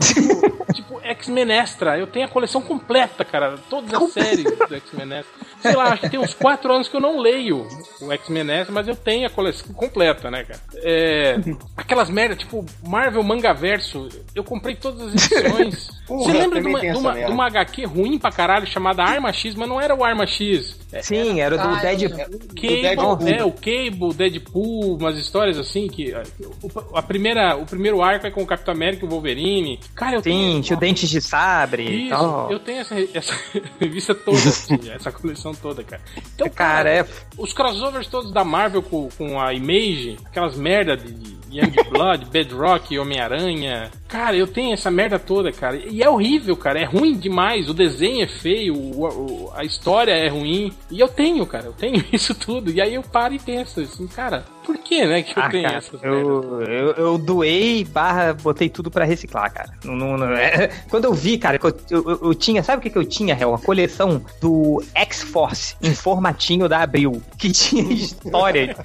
tipo, 0.00 0.72
tipo, 0.72 1.00
X-Men 1.02 1.52
Extra. 1.52 1.98
Eu 1.98 2.06
tenho 2.06 2.26
a 2.26 2.28
coleção 2.28 2.60
completa, 2.60 3.24
cara. 3.24 3.56
Todas 3.68 3.92
as 3.92 4.12
séries 4.12 4.44
do 4.44 4.74
X-Men 4.74 5.18
Extra. 5.18 5.46
Sei 5.60 5.74
lá, 5.74 5.84
acho 5.92 6.02
que 6.02 6.10
tem 6.10 6.20
uns 6.20 6.34
4 6.34 6.72
anos 6.72 6.88
que 6.88 6.96
eu 6.96 7.00
não 7.00 7.18
leio 7.18 7.66
o 8.00 8.12
X-Men 8.12 8.50
Extra, 8.50 8.74
mas 8.74 8.88
eu 8.88 8.96
tenho 8.96 9.26
a 9.26 9.30
coleção 9.30 9.72
completa, 9.74 10.30
né, 10.30 10.44
cara? 10.44 10.60
É, 10.76 11.36
aquelas 11.76 12.10
merda, 12.10 12.36
tipo, 12.36 12.64
Marvel 12.86 13.22
Mangaverso. 13.22 14.08
Eu 14.34 14.44
comprei 14.44 14.76
todas 14.76 15.08
as 15.08 15.14
edições. 15.14 15.90
Você 16.06 16.32
lembra 16.32 16.60
de 16.60 16.68
uma, 16.68 16.80
de, 16.80 16.96
uma, 16.96 17.14
de 17.14 17.32
uma 17.32 17.46
HQ 17.46 17.84
ruim 17.84 18.18
pra 18.18 18.30
caralho 18.30 18.66
chamada 18.66 19.02
Arma 19.02 19.32
X, 19.32 19.54
mas 19.54 19.68
não 19.68 19.80
era 19.80 19.94
o 19.94 20.04
Arma 20.04 20.26
X. 20.26 20.78
É, 20.92 21.02
Sim, 21.02 21.40
era 21.40 21.56
do 21.58 21.62
Ah, 21.64 21.80
Deadpool. 21.80 22.18
Cable, 22.54 22.80
Deadpool. 22.82 23.28
é, 23.28 23.44
o 23.44 23.50
Cable, 23.52 24.14
Deadpool, 24.14 24.96
umas 24.96 25.18
histórias 25.18 25.58
assim 25.58 25.88
que 25.88 26.14
a, 26.14 26.22
o- 26.62 26.96
a 26.96 27.02
primeira, 27.02 27.56
o 27.56 27.66
primeiro 27.66 28.00
arco 28.02 28.26
é 28.26 28.30
com 28.30 28.42
o 28.42 28.46
Capitão 28.46 28.72
América 28.72 29.04
e 29.04 29.08
o 29.08 29.10
Wolverine. 29.10 29.80
Cara, 29.96 30.16
eu 30.16 30.20
Sim, 30.22 30.30
tenho 30.30 30.62
tinha 30.62 30.76
o 30.76 30.80
Dentes 30.80 31.10
de 31.10 31.20
Sabre 31.20 31.82
isso, 32.04 32.10
tal. 32.10 32.50
eu 32.52 32.60
tenho 32.60 32.78
essa, 32.80 32.94
essa 33.12 33.34
revista 33.80 34.14
toda, 34.14 34.36
assim, 34.38 34.78
essa 34.94 35.10
coleção 35.10 35.52
toda, 35.54 35.82
cara. 35.82 36.00
Então, 36.34 36.48
Cara, 36.50 36.88
é. 36.90 37.04
os 37.36 37.52
crossovers 37.52 38.06
todos 38.06 38.32
da 38.32 38.44
Marvel 38.44 38.82
com, 38.82 39.08
com 39.18 39.40
a 39.40 39.52
Image, 39.52 40.16
aquelas 40.24 40.56
merda 40.56 40.96
de 40.96 41.36
de 41.46 41.60
Young 41.60 41.90
Blood, 41.90 42.24
Bedrock, 42.30 42.98
Homem-Aranha. 42.98 43.90
Cara, 44.08 44.36
eu 44.36 44.46
tenho 44.48 44.72
essa 44.74 44.90
merda 44.90 45.16
toda, 45.18 45.52
cara. 45.52 45.76
E 45.76 46.02
é 46.02 46.10
horrível, 46.10 46.56
cara. 46.56 46.80
É 46.80 46.84
ruim 46.84 47.16
demais. 47.16 47.68
O 47.68 47.72
desenho 47.74 48.24
é 48.24 48.26
feio, 48.26 48.74
o- 48.74 49.04
o- 49.46 49.52
a 49.54 49.64
história 49.64 50.10
é 50.12 50.28
ruim. 50.28 50.72
E 50.90 51.00
eu 51.00 51.08
tenho, 51.08 51.44
cara. 51.46 51.66
Eu 51.66 51.72
tenho 51.72 52.04
isso 52.12 52.34
tudo. 52.34 52.70
E 52.70 52.80
aí 52.80 52.94
eu 52.94 53.02
paro 53.02 53.34
e 53.34 53.38
penso 53.38 53.80
assim, 53.80 54.06
cara, 54.06 54.44
por 54.66 54.76
que, 54.78 55.06
né, 55.06 55.22
que 55.22 55.38
eu 55.38 55.42
Ah, 55.42 55.48
tenho 55.48 55.62
cara, 55.64 55.76
essas 55.78 56.02
eu, 56.02 56.62
eu, 56.62 56.90
eu 56.92 57.18
doei 57.18 57.84
barra, 57.84 58.34
botei 58.34 58.68
tudo 58.68 58.90
pra 58.90 59.04
reciclar, 59.04 59.52
cara. 59.52 59.70
Não, 59.84 59.94
não- 59.94 60.16
não- 60.18 60.32
é- 60.32 60.68
quando 60.90 61.04
eu 61.04 61.14
vi, 61.14 61.38
cara, 61.38 61.58
que 61.58 61.64
eu, 61.66 61.76
eu, 61.90 62.18
eu- 62.24 62.34
tinha, 62.34 62.62
sabe 62.62 62.78
o 62.78 62.82
que, 62.82 62.90
que 62.90 62.98
eu 62.98 63.04
tinha, 63.04 63.34
Hel? 63.38 63.50
Uma 63.50 63.58
coleção 63.58 64.22
do 64.40 64.82
X-Force 64.94 65.76
em 65.80 65.94
formatinho 65.94 66.68
da 66.68 66.80
Abril, 66.82 67.22
que 67.38 67.50
tinha 67.52 67.82
história 67.92 68.76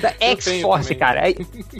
da 0.00 0.12
X-Force, 0.20 0.94
cara. 0.96 1.22
Aí, 1.24 1.36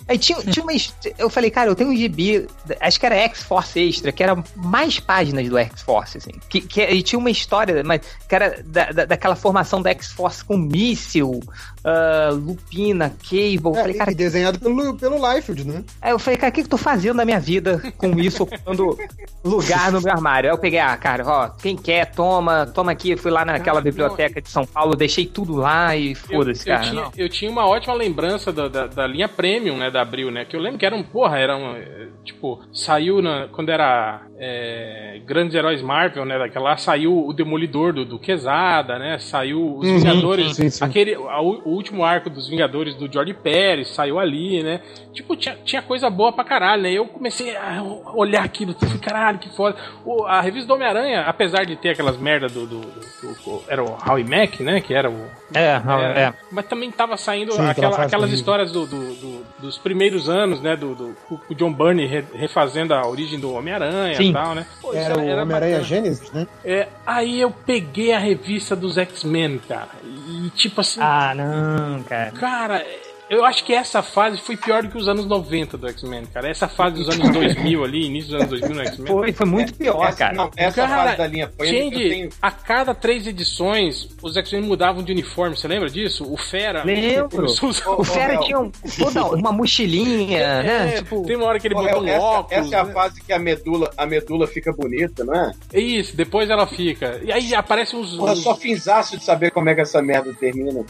aí 0.06 0.18
tinha, 0.18 0.38
tinha 0.42 0.62
uma. 0.64 0.72
Eu 1.18 1.28
falei, 1.28 1.50
cara, 1.50 1.68
eu 1.70 1.74
tenho 1.74 1.90
um 1.90 1.96
gibi, 1.96 2.46
acho 2.80 3.00
que 3.00 3.06
era 3.06 3.16
X-Force 3.16 3.80
Extra, 3.80 4.12
que 4.12 4.22
era 4.22 4.36
mais 4.54 5.00
páginas 5.00 5.48
do 5.48 5.58
X-Force, 5.58 6.18
assim. 6.18 6.32
Que, 6.48 6.60
que, 6.60 6.80
e 6.82 7.02
tinha 7.02 7.18
uma 7.18 7.30
história, 7.30 7.82
mas, 7.84 8.00
cara, 8.28 8.62
da, 8.64 8.92
da- 8.92 9.04
daquela 9.04 9.34
formação 9.36 9.82
da 9.82 9.90
X-Force 9.90 10.44
com 10.44 10.56
míssil, 10.56 11.40
ah, 11.88 12.30
Lupina, 12.32 13.10
Cable. 13.10 13.72
É, 13.76 13.80
falei, 13.80 13.94
cara, 13.94 14.12
e 14.12 14.14
desenhado 14.14 14.58
pelo, 14.58 14.94
pelo 14.96 15.16
Liefeld, 15.32 15.66
né? 15.66 15.84
Aí 16.00 16.10
eu 16.12 16.18
falei, 16.18 16.38
cara, 16.38 16.50
o 16.50 16.54
que, 16.54 16.60
que 16.62 16.66
eu 16.66 16.70
tô 16.70 16.76
fazendo 16.76 17.16
na 17.16 17.24
minha 17.24 17.40
vida 17.40 17.82
com 17.96 18.18
isso, 18.18 18.42
ocupando 18.44 18.96
lugar 19.44 19.90
no 19.92 20.00
meu 20.00 20.12
armário? 20.12 20.50
Aí 20.50 20.54
eu 20.54 20.58
peguei, 20.60 20.78
ah, 20.78 20.96
cara, 20.96 21.24
ó, 21.26 21.48
quem 21.48 21.76
quer, 21.76 22.10
toma, 22.12 22.66
toma 22.66 22.92
aqui. 22.92 23.16
Fui 23.16 23.30
lá 23.30 23.44
naquela 23.44 23.78
Cara, 23.78 23.80
biblioteca 23.80 24.40
de 24.40 24.48
São 24.48 24.64
Paulo, 24.64 24.94
deixei 24.94 25.26
tudo 25.26 25.56
lá 25.56 25.96
e 25.96 26.10
Eu, 26.10 26.16
foda-se, 26.16 26.68
eu 26.68 26.74
cara. 26.76 26.88
tinha, 26.88 27.02
não. 27.02 27.12
eu 27.16 27.28
tinha 27.28 27.50
uma 27.50 27.66
ótima 27.66 27.94
lembrança 27.94 28.52
da, 28.52 28.68
da, 28.68 28.86
da 28.86 29.06
linha 29.06 29.28
Premium, 29.28 29.76
né, 29.76 29.90
da 29.90 30.02
Abril, 30.02 30.30
né? 30.30 30.44
Que 30.44 30.54
eu 30.56 30.60
lembro 30.60 30.78
que 30.78 30.86
era 30.86 30.94
um, 30.94 31.02
porra, 31.02 31.38
era 31.38 31.56
um, 31.56 31.74
eh, 31.76 32.08
tipo, 32.24 32.60
saiu 32.72 33.20
na, 33.22 33.48
quando 33.48 33.70
era 33.70 34.22
é, 34.38 35.20
Grandes 35.26 35.54
Heróis 35.54 35.82
Marvel, 35.82 36.24
né, 36.24 36.38
daquela 36.38 36.70
lá, 36.70 36.76
saiu 36.76 37.26
o 37.26 37.32
Demolidor 37.32 37.92
do, 37.92 38.04
do 38.04 38.18
Quesada, 38.18 38.98
né? 38.98 39.18
Saiu 39.18 39.76
os 39.78 39.88
Uhum, 39.88 39.98
Vingadores, 39.98 40.56
sim, 40.56 40.68
sim. 40.70 40.84
aquele, 40.84 41.14
a- 41.14 41.40
o 41.40 41.77
último 41.78 42.04
arco 42.04 42.28
dos 42.28 42.48
Vingadores 42.48 42.94
do 42.94 43.10
Jorge 43.10 43.32
Pérez, 43.32 43.88
saiu 43.88 44.18
ali, 44.18 44.62
né? 44.62 44.80
Tipo, 45.12 45.34
tinha, 45.34 45.56
tinha 45.64 45.80
coisa 45.82 46.10
boa 46.10 46.30
pra 46.32 46.44
caralho, 46.44 46.82
né? 46.82 46.92
Eu 46.92 47.06
comecei 47.06 47.56
a 47.56 47.82
olhar 48.14 48.44
aquilo, 48.44 48.74
falei, 48.74 48.98
caralho, 48.98 49.38
que 49.38 49.48
foda. 49.56 49.76
O- 50.04 50.24
a 50.26 50.40
revista 50.40 50.68
do 50.68 50.74
Homem-Aranha, 50.74 51.22
apesar 51.22 51.64
de 51.64 51.74
ter 51.76 51.90
aquelas 51.90 52.16
merdas 52.18 52.52
do, 52.52 52.66
do, 52.66 52.80
do- 52.80 53.34
do- 53.44 53.62
Era 53.68 53.82
o 53.82 53.96
Howie 54.06 54.24
Mack, 54.24 54.60
né? 54.62 54.80
Que 54.80 54.92
era 54.94 55.10
o. 55.10 55.26
É, 55.54 55.80
não, 55.80 55.98
É. 55.98 56.34
Mas 56.52 56.66
também 56.66 56.90
tava 56.90 57.16
saindo 57.16 57.52
Sim, 57.52 57.62
aquela 57.66 57.96
aquelas 58.02 58.30
histórias 58.32 58.70
do, 58.70 58.86
do- 58.86 59.14
do- 59.14 59.46
dos 59.60 59.78
primeiros 59.78 60.28
anos, 60.28 60.60
né? 60.60 60.76
Do, 60.76 60.94
do 60.94 61.16
o 61.48 61.54
John 61.54 61.72
Byrne 61.72 62.06
re- 62.06 62.24
refazendo 62.34 62.92
a 62.94 63.06
origem 63.06 63.40
do 63.40 63.52
Homem-Aranha 63.54 64.20
e 64.20 64.32
tal, 64.32 64.54
né? 64.54 64.66
Pô, 64.80 64.90
isso 64.90 64.98
Era 65.00 65.18
o 65.18 65.42
Homem-Aranha. 65.42 65.82
Gênesis, 65.82 66.30
né? 66.32 66.46
É, 66.64 66.88
aí 67.06 67.40
eu 67.40 67.50
peguei 67.50 68.12
a 68.12 68.18
revista 68.18 68.74
dos 68.76 68.96
X-Men, 68.98 69.58
cara. 69.68 69.88
E 70.04 70.17
tipo 70.50 70.80
assim, 70.80 71.00
Ah, 71.02 71.34
não, 71.34 72.02
cara. 72.04 72.32
cara, 72.32 72.86
eu 73.30 73.44
acho 73.44 73.64
que 73.64 73.72
essa 73.74 74.02
fase 74.02 74.38
foi 74.40 74.56
pior 74.56 74.82
do 74.82 74.88
que 74.88 74.96
os 74.98 75.06
anos 75.08 75.26
90 75.26 75.76
do 75.76 75.88
X-Men, 75.88 76.24
cara. 76.26 76.48
Essa 76.48 76.66
fase 76.68 76.96
dos 76.96 77.08
anos 77.08 77.30
2000 77.30 77.84
ali, 77.84 78.06
início 78.06 78.30
dos 78.30 78.40
anos 78.40 78.48
2000 78.60 78.74
no 78.76 78.82
X-Men. 78.82 79.06
Foi, 79.06 79.32
foi 79.32 79.46
muito 79.46 79.74
pior, 79.74 80.06
essa, 80.08 80.16
cara. 80.18 80.34
Não, 80.34 80.50
essa 80.56 80.86
Cara, 80.86 81.02
fase 81.04 81.16
da 81.18 81.26
linha 81.26 81.50
eu 81.58 81.64
Change, 81.66 82.08
tenho... 82.08 82.28
a 82.40 82.50
cada 82.50 82.94
três 82.94 83.26
edições, 83.26 84.08
os 84.22 84.36
X-Men 84.36 84.62
mudavam 84.62 85.02
de 85.02 85.12
uniforme, 85.12 85.56
você 85.56 85.68
lembra 85.68 85.90
disso? 85.90 86.24
O 86.32 86.36
Fera. 86.36 86.82
Lembro. 86.84 87.46
a 87.62 87.66
usar- 87.66 87.90
O 87.90 88.04
Fera 88.04 88.32
Léo. 88.34 88.40
tinha 88.42 88.58
um- 88.60 88.70
toda 88.98 89.24
uma 89.26 89.52
mochilinha, 89.52 90.62
né? 90.62 90.94
É, 90.94 90.96
Tipo, 90.98 91.22
tem 91.24 91.36
uma 91.36 91.46
hora 91.46 91.60
que 91.60 91.66
ele 91.68 91.74
Ô, 91.74 91.82
botou 91.82 92.02
um 92.02 92.08
essa, 92.08 92.20
óculos. 92.24 92.66
essa 92.66 92.76
é 92.76 92.80
a 92.80 92.84
né? 92.84 92.92
fase 92.92 93.20
que 93.22 93.32
a 93.32 93.38
medula, 93.38 93.90
a 93.96 94.06
medula 94.06 94.46
fica 94.46 94.72
bonita, 94.72 95.24
não 95.24 95.34
é? 95.34 95.52
Isso, 95.74 96.16
depois 96.16 96.48
ela 96.50 96.66
fica. 96.66 97.20
E 97.22 97.30
aí 97.32 97.54
aparecem 97.54 97.98
uns. 97.98 98.16
Porra, 98.16 98.32
uns- 98.32 98.42
só 98.42 98.54
finzaço 98.54 99.16
de 99.18 99.24
saber 99.24 99.50
como 99.50 99.68
é 99.68 99.74
que 99.74 99.80
essa 99.80 100.00
merda 100.02 100.32
termina. 100.34 100.84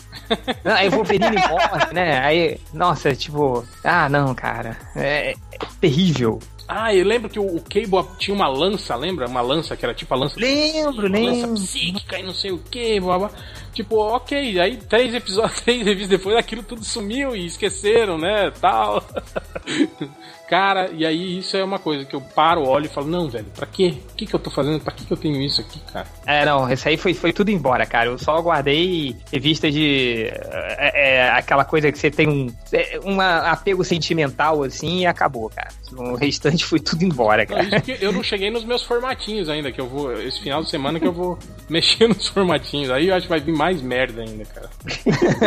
aí 0.64 0.89
o 0.89 0.93
Wolverine 0.93 1.36
morre, 1.36 1.93
né? 1.93 2.18
Aí, 2.29 2.61
nossa, 2.74 3.16
tipo, 3.16 3.64
ah, 3.83 4.07
não, 4.07 4.35
cara. 4.35 4.76
É, 4.95 5.31
é 5.31 5.35
terrível. 5.81 6.39
Ah, 6.68 6.95
eu 6.95 7.03
lembro 7.03 7.31
que 7.31 7.39
o, 7.39 7.57
o 7.57 7.62
Cable 7.62 8.07
tinha 8.18 8.35
uma 8.35 8.47
lança, 8.47 8.95
lembra? 8.95 9.26
Uma 9.26 9.41
lança 9.41 9.74
que 9.74 9.83
era 9.83 9.95
tipo 9.95 10.12
a 10.12 10.16
lança. 10.18 10.39
Lembro, 10.39 11.07
uma 11.07 11.18
lança 11.18 11.47
lembro. 11.47 11.55
psíquica 11.55 12.18
e 12.18 12.22
não 12.22 12.35
sei 12.35 12.51
o 12.51 12.59
que, 12.59 13.01
blá, 13.01 13.18
blá. 13.18 13.31
Tipo, 13.72 13.97
ok, 13.97 14.61
aí 14.61 14.76
três 14.76 15.14
episódios, 15.14 15.59
três 15.64 15.83
revistas 15.83 16.18
depois, 16.18 16.37
aquilo 16.37 16.62
tudo 16.62 16.85
sumiu 16.85 17.35
e 17.35 17.47
esqueceram, 17.47 18.18
né? 18.18 18.51
Tal. 18.61 19.03
Cara, 20.49 20.90
e 20.92 21.05
aí 21.05 21.38
isso 21.38 21.57
é 21.57 21.62
uma 21.62 21.78
coisa 21.78 22.07
que 22.07 22.16
eu 22.16 22.22
paro, 22.22 22.66
olho 22.66 22.86
e 22.86 22.88
falo, 22.88 23.07
não, 23.07 23.28
velho, 23.28 23.46
pra 23.55 23.66
quê? 23.66 23.99
O 24.12 24.14
que, 24.14 24.24
que 24.24 24.34
eu 24.34 24.40
tô 24.40 24.51
fazendo? 24.51 24.80
Pra 24.80 24.92
que, 24.94 25.05
que 25.05 25.12
eu 25.12 25.16
tenho 25.16 25.40
isso 25.42 25.61
aqui, 25.61 25.78
cara? 25.92 26.07
É, 26.24 26.44
não, 26.46 26.70
isso 26.72 26.88
aí 26.88 26.96
foi, 26.96 27.12
foi 27.12 27.34
tudo 27.34 27.51
embora, 27.51 27.84
cara. 27.84 28.09
Eu 28.09 28.18
só 28.18 28.40
guardei 28.40 29.14
revista 29.30 29.70
de. 29.70 30.24
É, 30.24 31.16
é, 31.16 31.30
aquela 31.30 31.66
coisa 31.66 31.92
que 31.92 31.99
você 31.99 32.11
tem 32.11 32.26
um, 32.26 32.46
é, 32.72 32.99
um 33.05 33.20
apego 33.20 33.84
sentimental, 33.84 34.62
assim, 34.62 35.01
e 35.01 35.07
acabou, 35.07 35.51
cara. 35.51 35.68
O 35.97 36.14
restante 36.16 36.64
foi 36.64 36.78
tudo 36.80 37.03
embora, 37.05 37.47
cara. 37.47 37.66
eu 38.01 38.12
não 38.12 38.22
cheguei 38.22 38.51
nos 38.51 38.64
meus 38.64 38.82
formatinhos 38.82 39.49
ainda, 39.49 39.70
que 39.72 39.80
eu 39.80 39.86
vou. 39.89 40.12
Esse 40.12 40.41
final 40.41 40.62
de 40.62 40.70
semana 40.70 40.99
que 41.01 41.07
eu 41.07 41.12
vou 41.12 41.39
mexer 41.68 42.09
nos 42.09 42.26
formatinhos. 42.28 42.91
Aí 42.91 43.09
eu 43.09 43.14
acho 43.14 43.22
que 43.26 43.30
vai 43.30 43.41
vir 43.41 43.55
mais 43.55 43.80
merda 43.82 44.22
ainda, 44.22 44.45
cara. 44.45 44.70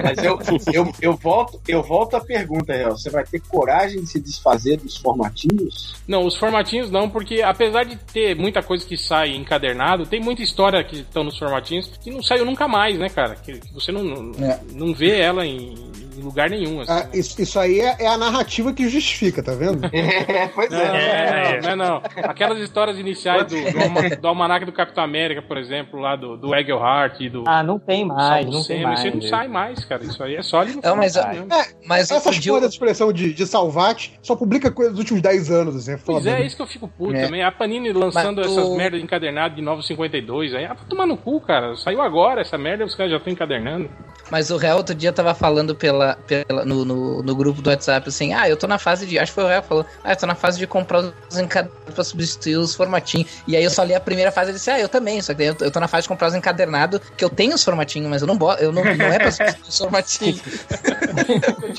Mas 0.04 0.24
eu, 0.24 0.40
eu, 0.74 0.92
eu, 1.02 1.14
volto, 1.16 1.62
eu 1.68 1.82
volto 1.84 2.16
à 2.16 2.22
pergunta, 2.22 2.74
Real. 2.74 2.98
Você 2.98 3.10
vai 3.10 3.24
ter 3.24 3.42
coragem 3.42 4.02
de 4.02 4.08
se 4.10 4.20
desfazer 4.20 4.78
dos 4.78 4.98
formatinhos? 4.98 5.96
Não, 6.08 6.26
os 6.26 6.36
formatinhos 6.36 6.90
não, 6.90 7.10
porque 7.10 7.42
apesar 7.42 7.84
de 7.84 7.96
ter 7.98 8.36
muita 8.36 8.62
coisa 8.62 8.86
que 8.86 8.98
sai 8.98 9.36
encadernado, 9.36 10.06
tem 10.06 10.20
muita 10.20 10.42
história 10.42 10.84
que 10.84 10.98
estão 10.98 11.24
nos 11.24 11.38
formatinhos 11.38 11.88
que 12.02 12.10
não 12.12 12.22
saiu 12.22 12.46
nunca 12.46 12.68
mais, 12.68 12.98
né, 12.98 13.10
cara? 13.10 13.36
Que, 13.36 13.60
que 13.60 13.74
você 13.74 13.92
não, 13.92 14.04
não, 14.04 14.46
É. 14.46 14.60
não 14.74 14.94
vê 14.94 15.20
ela 15.20 15.46
em, 15.46 15.74
em 16.22 16.26
lugar 16.26 16.50
nenhum. 16.50 16.82
Assim, 16.82 16.92
Ah, 16.92 17.08
isso, 17.14 17.42
isso 17.42 17.60
aí 17.60 17.80
é, 17.80 17.96
é 18.00 18.08
a 18.08 18.18
narrativa 18.18 18.72
que 18.74 18.88
justifica, 18.88 19.42
tá 19.44 19.54
vendo? 19.54 19.82
É, 19.94 20.48
pois 20.50 20.70
Não, 20.70 20.80
não, 20.80 21.76
não, 21.76 22.02
não. 22.02 22.02
Aquelas 22.24 22.60
histórias 22.60 22.98
iniciais 22.98 23.46
do, 23.48 23.56
do, 23.56 24.22
do 24.22 24.28
Almanac 24.28 24.66
do 24.66 24.72
Capitão 24.72 25.04
América, 25.04 25.42
por 25.42 25.58
exemplo, 25.58 26.00
lá 26.00 26.16
do, 26.16 26.38
do 26.38 26.56
Egelhart 26.56 27.20
e 27.20 27.30
do. 27.30 27.44
Ah, 27.48 27.62
não 27.64 27.78
tem 27.80 28.06
mais, 28.06 28.46
não 28.46 28.64
tem 28.64 28.84
mais. 28.84 29.00
Isso 29.00 29.08
aí 29.08 29.14
não 29.14 29.22
sai 29.22 29.48
mais, 29.48 29.84
cara. 29.86 30.04
Isso 30.04 30.24
aí 30.24 30.36
é 30.36 30.42
só 30.42 30.60
ali 30.62 30.74
no 30.76 30.82
Não, 30.84 30.96
mas, 30.96 31.14
formatinho 31.14 31.46
mesmo. 31.48 31.62
É, 31.62 31.68
mas 31.88 32.12
Essas 32.12 32.40
porra 32.40 32.60
eu- 32.62 32.68
expressão 32.70 33.12
de, 33.14 33.34
de 33.34 33.46
Salvati 33.46 34.18
só 34.22 34.36
publica 34.36 34.72
coisa 34.72 34.92
dos 34.92 35.00
últimos 35.00 35.22
10 35.22 35.52
anos, 35.52 35.76
assim, 35.76 35.94
é 35.94 35.98
Pois 36.04 36.26
é, 36.26 36.32
né? 36.32 36.42
é 36.42 36.46
isso 36.46 36.56
que 36.56 36.62
eu 36.62 36.68
fico 36.68 36.88
puto 36.88 37.16
É. 37.16 37.26
também. 37.26 37.44
A 37.44 37.52
Panini 37.52 37.92
lançando 37.92 38.42
Mas 38.42 38.52
essas 38.52 38.70
merdas 38.76 39.02
encadernadas 39.02 39.56
de 39.56 39.62
952 39.62 40.54
aí. 40.54 40.66
Ah, 40.66 40.76
tomar 40.90 41.06
no 41.06 41.18
cu, 41.18 41.40
cara. 41.42 41.76
Saiu 41.76 42.02
agora 42.02 42.42
essa 42.42 42.58
merda 42.58 42.86
os 42.86 42.96
caras 42.96 43.12
já 43.12 43.18
estão 43.18 43.32
encadernando. 43.32 43.90
Mas 44.32 44.50
o 44.50 44.56
Réu 44.56 44.78
outro 44.78 44.96
dia 44.96 45.12
tava 45.12 45.36
falando 45.36 45.76
pela, 45.76 46.16
pela, 46.26 46.64
no, 46.64 46.86
no, 46.86 47.22
no 47.22 47.36
grupo 47.36 47.62
do 47.62 47.70
WhatsApp 47.70 48.08
assim, 48.08 48.34
ah, 48.34 48.48
eu 48.48 48.56
tô 48.56 48.66
na 48.66 48.80
fase 48.80 49.06
de. 49.06 49.20
Acho 49.20 49.32
que 49.32 49.36
foi 49.36 49.44
o 49.44 49.48
Réu 49.48 49.62
que 49.62 49.68
falou, 49.68 49.86
ah, 50.04 50.14
eu 50.14 50.16
tô 50.16 50.26
na 50.26 50.36
fase 50.36 50.58
de 50.58 50.66
comprar 50.66 51.00
os 51.30 51.38
encadernados 51.38 51.94
pra 51.94 52.04
substituir 52.04 52.56
os 52.56 52.74
formatinhos. 52.74 53.30
E 53.46 53.58
aí 53.58 53.64
eu 53.64 53.70
só 53.70 53.84
li 53.84 53.94
a 53.94 54.00
primeira 54.00 54.32
fase 54.32 54.52
e 54.52 54.54
disse, 54.54 54.72
ah, 54.72 54.80
eu 54.80 54.88
também, 54.88 55.22
só 55.22 55.34
que 55.34 55.40
daí 55.40 55.48
eu, 55.48 55.58
eu 55.60 55.70
tô 55.70 55.80
na 55.82 55.88
fase 55.88 56.04
de 56.04 56.08
comprar 56.08 56.30
os 56.30 56.34
encadernados, 56.34 57.02
que 57.18 57.26
eu 57.26 57.30
tenho 57.30 57.54
os 57.54 57.64
formatinhos, 57.64 58.10
mas 58.10 58.22
eu 58.22 58.28
não 58.28 58.38
boto, 58.38 58.64
eu 58.64 58.72
não, 58.72 58.84
não 58.84 59.06
é 59.06 59.20
pra 59.20 59.32
substituir 59.32 59.70
os 59.70 59.78
formatinhos. 59.78 60.42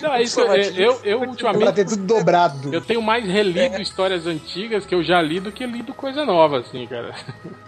Não, 0.03 0.15
é 0.15 0.23
isso, 0.23 0.41
eu, 0.41 1.01
eu, 1.05 1.21
Pra 1.21 1.29
ultimamente. 1.29 1.73
ter 1.75 1.87
tudo 1.87 2.05
dobrado. 2.05 2.75
Eu 2.75 2.81
tenho 2.81 3.01
mais 3.01 3.25
relido 3.25 3.81
histórias 3.81 4.27
antigas 4.27 4.85
que 4.85 4.95
eu 4.95 5.03
já 5.03 5.23
li 5.23 5.41
do 5.41 5.53
que 5.53 5.65
lido 5.65 5.95
coisa 5.95 6.25
nova, 6.25 6.59
assim, 6.59 6.87
cara. 6.87 7.15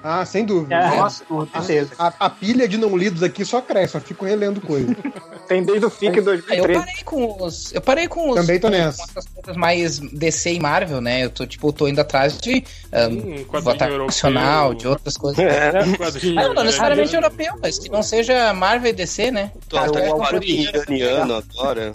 Ah, 0.03 0.24
sem 0.24 0.45
dúvida. 0.45 0.74
É. 0.74 0.97
Nossa, 0.97 1.24
com 1.24 1.47
certeza. 1.47 1.95
A, 1.99 2.12
a 2.18 2.30
pilha 2.30 2.68
de 2.68 2.76
não 2.76 2.97
lidos 2.97 3.22
aqui 3.22 3.45
só 3.45 3.61
cresce, 3.61 3.93
só 3.93 4.01
fico 4.01 4.24
relendo 4.24 4.61
coisa. 4.74 4.96
Tem 5.48 5.62
desde 5.62 5.84
o 5.86 5.90
FIC 5.90 6.06
Aí 6.12 6.16
eu 6.18 6.24
2013. 6.24 6.78
parei 6.80 7.04
com 7.04 7.44
os. 7.44 7.72
Eu 7.74 7.80
parei 7.80 8.08
com 8.08 8.30
os. 8.30 8.36
Também 8.36 8.58
tô 8.58 8.68
nessa. 8.68 9.04
coisas 9.34 9.56
mais 9.56 9.98
DC 9.98 10.54
e 10.54 10.60
Marvel, 10.60 11.00
né? 11.00 11.24
Eu 11.24 11.30
tô, 11.30 11.46
tipo, 11.46 11.72
tô 11.72 11.86
indo 11.86 12.00
atrás 12.00 12.38
de. 12.38 12.64
Um, 12.92 13.44
Um 13.44 14.06
nacional, 14.06 14.72
de 14.74 14.86
outras 14.88 15.16
coisas. 15.16 15.38
Um 15.44 16.38
Ah, 16.38 16.42
não, 16.48 16.54
não 16.54 16.64
necessariamente 16.64 17.12
né? 17.12 17.18
europeu, 17.18 17.52
mas 17.60 17.78
que 17.78 17.90
não 17.90 18.02
seja 18.02 18.52
Marvel 18.54 18.90
e 18.90 18.92
DC, 18.94 19.30
né? 19.30 19.50
Tô 19.68 19.76
Cara, 19.76 19.88
eu- 19.88 20.42
iraniano 20.42 21.34
agora. 21.34 21.92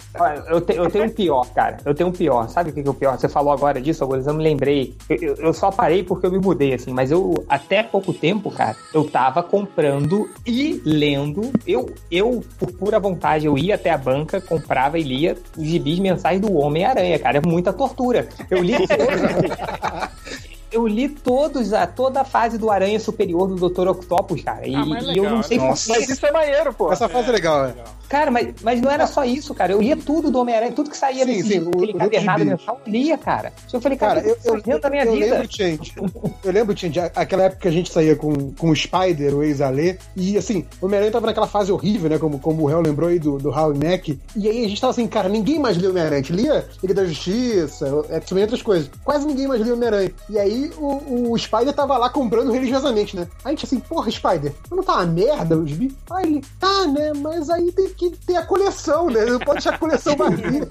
Eu, 0.48 0.60
te- 0.60 0.76
eu 0.76 0.90
tenho 0.90 1.04
um 1.06 1.10
pior, 1.10 1.46
cara. 1.54 1.78
Eu 1.84 1.94
tenho 1.94 2.08
um 2.08 2.12
pior. 2.12 2.48
Sabe 2.48 2.70
o 2.70 2.72
que 2.72 2.82
que 2.82 2.88
é 2.88 2.90
o 2.90 2.94
pior? 2.94 3.18
Você 3.18 3.28
falou 3.28 3.52
agora 3.52 3.80
disso, 3.80 4.04
agora 4.04 4.22
eu 4.24 4.34
me 4.34 4.42
lembrei. 4.42 4.94
Eu, 5.08 5.16
eu- 5.16 5.36
eu 5.36 5.52
só 5.54 5.70
parei 5.70 6.02
porque 6.02 6.26
eu 6.26 6.30
me 6.30 6.38
mudei, 6.38 6.74
assim. 6.74 6.92
Mas 6.92 7.10
eu, 7.10 7.34
até 7.48 7.82
pouco 7.82 8.12
tempo, 8.12 8.50
cara, 8.50 8.76
eu 8.94 9.04
tava 9.04 9.42
comprando 9.42 10.30
e 10.46 10.80
lendo. 10.84 11.50
Eu, 11.66 11.92
eu 12.10 12.42
por 12.58 12.69
pura 12.72 12.98
vontade, 12.98 13.46
eu 13.46 13.56
ia 13.58 13.74
até 13.74 13.90
a 13.90 13.98
banca, 13.98 14.40
comprava 14.40 14.98
e 14.98 15.02
lia 15.02 15.36
os 15.56 15.64
gibis 15.66 15.98
mensais 15.98 16.40
do 16.40 16.52
Homem-Aranha, 16.56 17.18
cara. 17.18 17.38
É 17.38 17.40
muita 17.40 17.72
tortura. 17.72 18.28
Eu 18.50 18.62
li 18.62 18.74
todos. 18.86 20.40
Eu 20.72 20.86
li 20.86 21.08
todos, 21.08 21.72
a, 21.72 21.86
toda 21.86 22.20
a 22.20 22.24
fase 22.24 22.56
do 22.56 22.70
Aranha 22.70 23.00
Superior 23.00 23.48
do 23.48 23.68
Dr. 23.68 23.88
Octopus, 23.88 24.42
cara. 24.42 24.66
E, 24.66 24.74
Ah, 24.74 24.84
mas 24.86 25.04
e 25.04 25.08
eu 25.08 25.22
legal, 25.24 25.36
não 25.36 25.42
sei 25.42 25.58
né? 25.58 25.64
por 25.64 25.70
Mas 25.88 26.08
isso 26.08 26.26
é 26.26 26.30
maneiro, 26.32 26.72
pô. 26.72 26.92
Essa 26.92 27.08
fase 27.08 27.28
é 27.28 27.32
legal, 27.32 27.64
é. 27.66 27.74
Cara, 28.10 28.28
mas, 28.28 28.48
mas 28.60 28.80
não 28.80 28.90
era 28.90 29.06
só 29.06 29.24
isso, 29.24 29.54
cara. 29.54 29.72
Eu 29.72 29.80
lia 29.80 29.96
tudo 29.96 30.32
do 30.32 30.40
Homem-Aranha, 30.40 30.72
tudo 30.72 30.90
que 30.90 30.96
saía 30.96 31.24
Sim, 31.24 31.32
desse 31.32 31.48
sim, 31.48 31.70
aquele 32.00 32.44
mensal, 32.44 32.80
eu 32.84 32.92
lia, 32.92 33.16
cara. 33.16 33.52
Eu 33.72 33.80
falei, 33.80 33.96
cara, 33.96 34.20
Cara, 34.20 34.26
eu, 34.28 34.36
que 34.36 34.68
eu, 34.68 34.74
eu, 34.74 34.80
da 34.80 34.90
minha 34.90 35.04
eu 35.04 35.12
vida? 35.12 35.26
lembro, 35.26 35.48
gente. 35.48 35.94
Eu 36.42 36.52
lembro, 36.52 36.76
gente, 36.76 36.98
aquela 36.98 37.44
época 37.44 37.62
que 37.62 37.68
a 37.68 37.70
gente 37.70 37.92
saía 37.92 38.16
com, 38.16 38.50
com 38.54 38.70
o 38.70 38.74
Spider, 38.74 39.32
o 39.36 39.44
ex-Alê, 39.44 39.96
e 40.16 40.36
assim, 40.36 40.66
o 40.80 40.86
Homem-Aranha 40.86 41.12
tava 41.12 41.26
naquela 41.26 41.46
fase 41.46 41.70
horrível, 41.70 42.10
né? 42.10 42.18
Como, 42.18 42.40
como 42.40 42.64
o 42.64 42.70
Hell 42.70 42.80
lembrou 42.80 43.08
aí 43.08 43.20
do, 43.20 43.38
do 43.38 43.48
Howie 43.48 43.78
Mack. 43.78 44.18
E 44.34 44.48
aí 44.48 44.64
a 44.64 44.68
gente 44.68 44.80
tava 44.80 44.90
assim, 44.90 45.06
cara, 45.06 45.28
ninguém 45.28 45.60
mais 45.60 45.76
lia 45.76 45.86
o 45.86 45.90
Homem-Aranha. 45.92 46.18
A 46.20 46.22
gente 46.22 46.32
lia 46.32 46.68
Liga 46.82 46.94
da 46.94 47.04
Justiça, 47.04 47.86
X-Men 48.10 48.40
e 48.40 48.42
outras 48.42 48.62
coisas. 48.62 48.90
Quase 49.04 49.24
ninguém 49.24 49.46
mais 49.46 49.60
lia 49.60 49.72
o 49.72 49.76
Homem-Aranha. 49.76 50.10
E 50.28 50.36
aí 50.36 50.72
o, 50.78 51.30
o 51.30 51.38
Spider 51.38 51.72
tava 51.72 51.96
lá 51.96 52.10
comprando 52.10 52.50
religiosamente, 52.50 53.14
né? 53.14 53.28
Aí 53.44 53.50
a 53.52 53.54
gente 53.54 53.66
assim, 53.66 53.78
porra, 53.78 54.10
Spider, 54.10 54.52
não 54.68 54.82
tá 54.82 54.96
uma 54.96 55.06
merda 55.06 55.56
os 55.56 55.70
bichos? 55.72 55.96
Aí 56.10 56.26
ele, 56.26 56.44
tá, 56.58 56.86
né? 56.88 57.12
Mas 57.14 57.48
aí 57.48 57.70
tem- 57.70 57.99
que 58.00 58.10
ter 58.26 58.36
a 58.36 58.46
coleção, 58.46 59.10
né? 59.10 59.20
Ele 59.20 59.32
não 59.32 59.38
pode 59.38 59.58
deixar 59.58 59.74
a 59.74 59.78
coleção 59.78 60.16
vazia. 60.16 60.66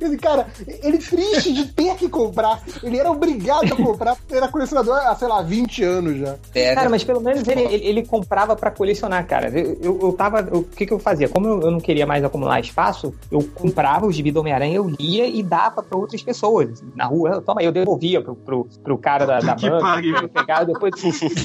Ele, 0.00 0.16
cara, 0.16 0.46
ele 0.82 0.98
triste 0.98 1.52
de 1.52 1.66
ter 1.66 1.94
que 1.96 2.08
comprar. 2.08 2.62
Ele 2.82 2.98
era 2.98 3.10
obrigado 3.10 3.72
a 3.72 3.76
comprar 3.76 4.16
porque 4.16 4.34
era 4.34 4.48
colecionador 4.48 4.96
há, 4.96 5.14
sei 5.14 5.28
lá, 5.28 5.42
20 5.42 5.84
anos 5.84 6.18
já. 6.18 6.36
É, 6.54 6.74
Cara, 6.74 6.88
mas 6.88 7.04
pelo 7.04 7.20
menos 7.20 7.46
ele, 7.46 7.62
ele, 7.62 7.86
ele 7.86 8.06
comprava 8.06 8.56
pra 8.56 8.70
colecionar, 8.70 9.26
cara. 9.26 9.48
Eu, 9.50 9.78
eu, 9.82 9.98
eu 10.02 10.12
tava. 10.14 10.40
O 10.56 10.64
que, 10.64 10.86
que 10.86 10.92
eu 10.92 10.98
fazia? 10.98 11.28
Como 11.28 11.46
eu, 11.46 11.60
eu 11.60 11.70
não 11.70 11.80
queria 11.80 12.06
mais 12.06 12.24
acumular 12.24 12.58
espaço, 12.58 13.14
eu 13.30 13.46
comprava 13.54 14.06
os 14.06 14.16
gibi 14.16 14.32
do 14.32 14.40
Homem-Aranha, 14.40 14.76
eu 14.76 14.88
lia 14.88 15.26
e 15.26 15.42
dava 15.42 15.82
pra 15.82 15.98
outras 15.98 16.22
pessoas. 16.22 16.82
Na 16.96 17.04
rua, 17.04 17.42
toma 17.42 17.62
eu 17.62 17.70
devolvia 17.70 18.22
pro, 18.22 18.34
pro, 18.34 18.66
pro 18.82 18.98
cara 18.98 19.26
da, 19.26 19.40
da 19.40 19.56
Que. 20.00 20.08
Eu 20.08 20.28
pegava 20.28 20.64
depois. 20.64 20.94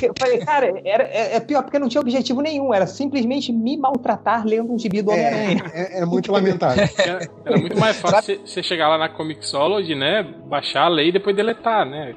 Eu 0.01 0.13
falei, 0.17 0.39
cara, 0.39 0.81
era, 0.85 1.03
é, 1.03 1.35
é 1.35 1.39
pior 1.39 1.63
porque 1.63 1.77
não 1.77 1.89
tinha 1.89 2.01
objetivo 2.01 2.41
nenhum. 2.41 2.73
Era 2.73 2.87
simplesmente 2.87 3.51
me 3.51 3.75
maltratar 3.77 4.45
lendo 4.45 4.73
um 4.73 4.77
gibi 4.85 5.01
do 5.01 5.11
Homem-Aranha. 5.11 5.71
É, 5.73 5.97
é- 5.97 6.01
é 6.01 6.05
muito 6.05 6.31
lamentável. 6.31 6.87
Era, 6.97 7.29
era 7.45 7.57
muito 7.57 7.77
mais 7.79 7.97
fácil 7.97 8.39
você- 8.45 8.61
chegar 8.63 8.87
lá 8.87 8.97
na 8.97 9.09
Comixology, 9.09 9.95
né? 9.95 10.23
Baixar 10.47 10.83
a 10.85 10.87
lei 10.87 11.09
e 11.09 11.11
depois 11.11 11.35
deletar, 11.35 11.85
né? 11.85 12.13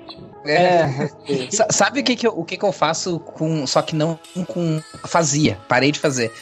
É. 0.46 1.08
Sa- 1.50 1.66
Sabe 1.70 2.00
o 2.00 2.04
que, 2.04 2.14
que, 2.16 2.26
eu, 2.26 2.32
o 2.38 2.44
que, 2.44 2.56
que 2.56 2.64
eu 2.64 2.72
faço 2.72 3.18
com. 3.20 3.66
Só 3.66 3.82
que 3.82 3.94
não 3.96 4.18
com. 4.46 4.80
Fazia, 5.06 5.58
parei 5.68 5.90
de 5.92 5.98
fazer. 5.98 6.32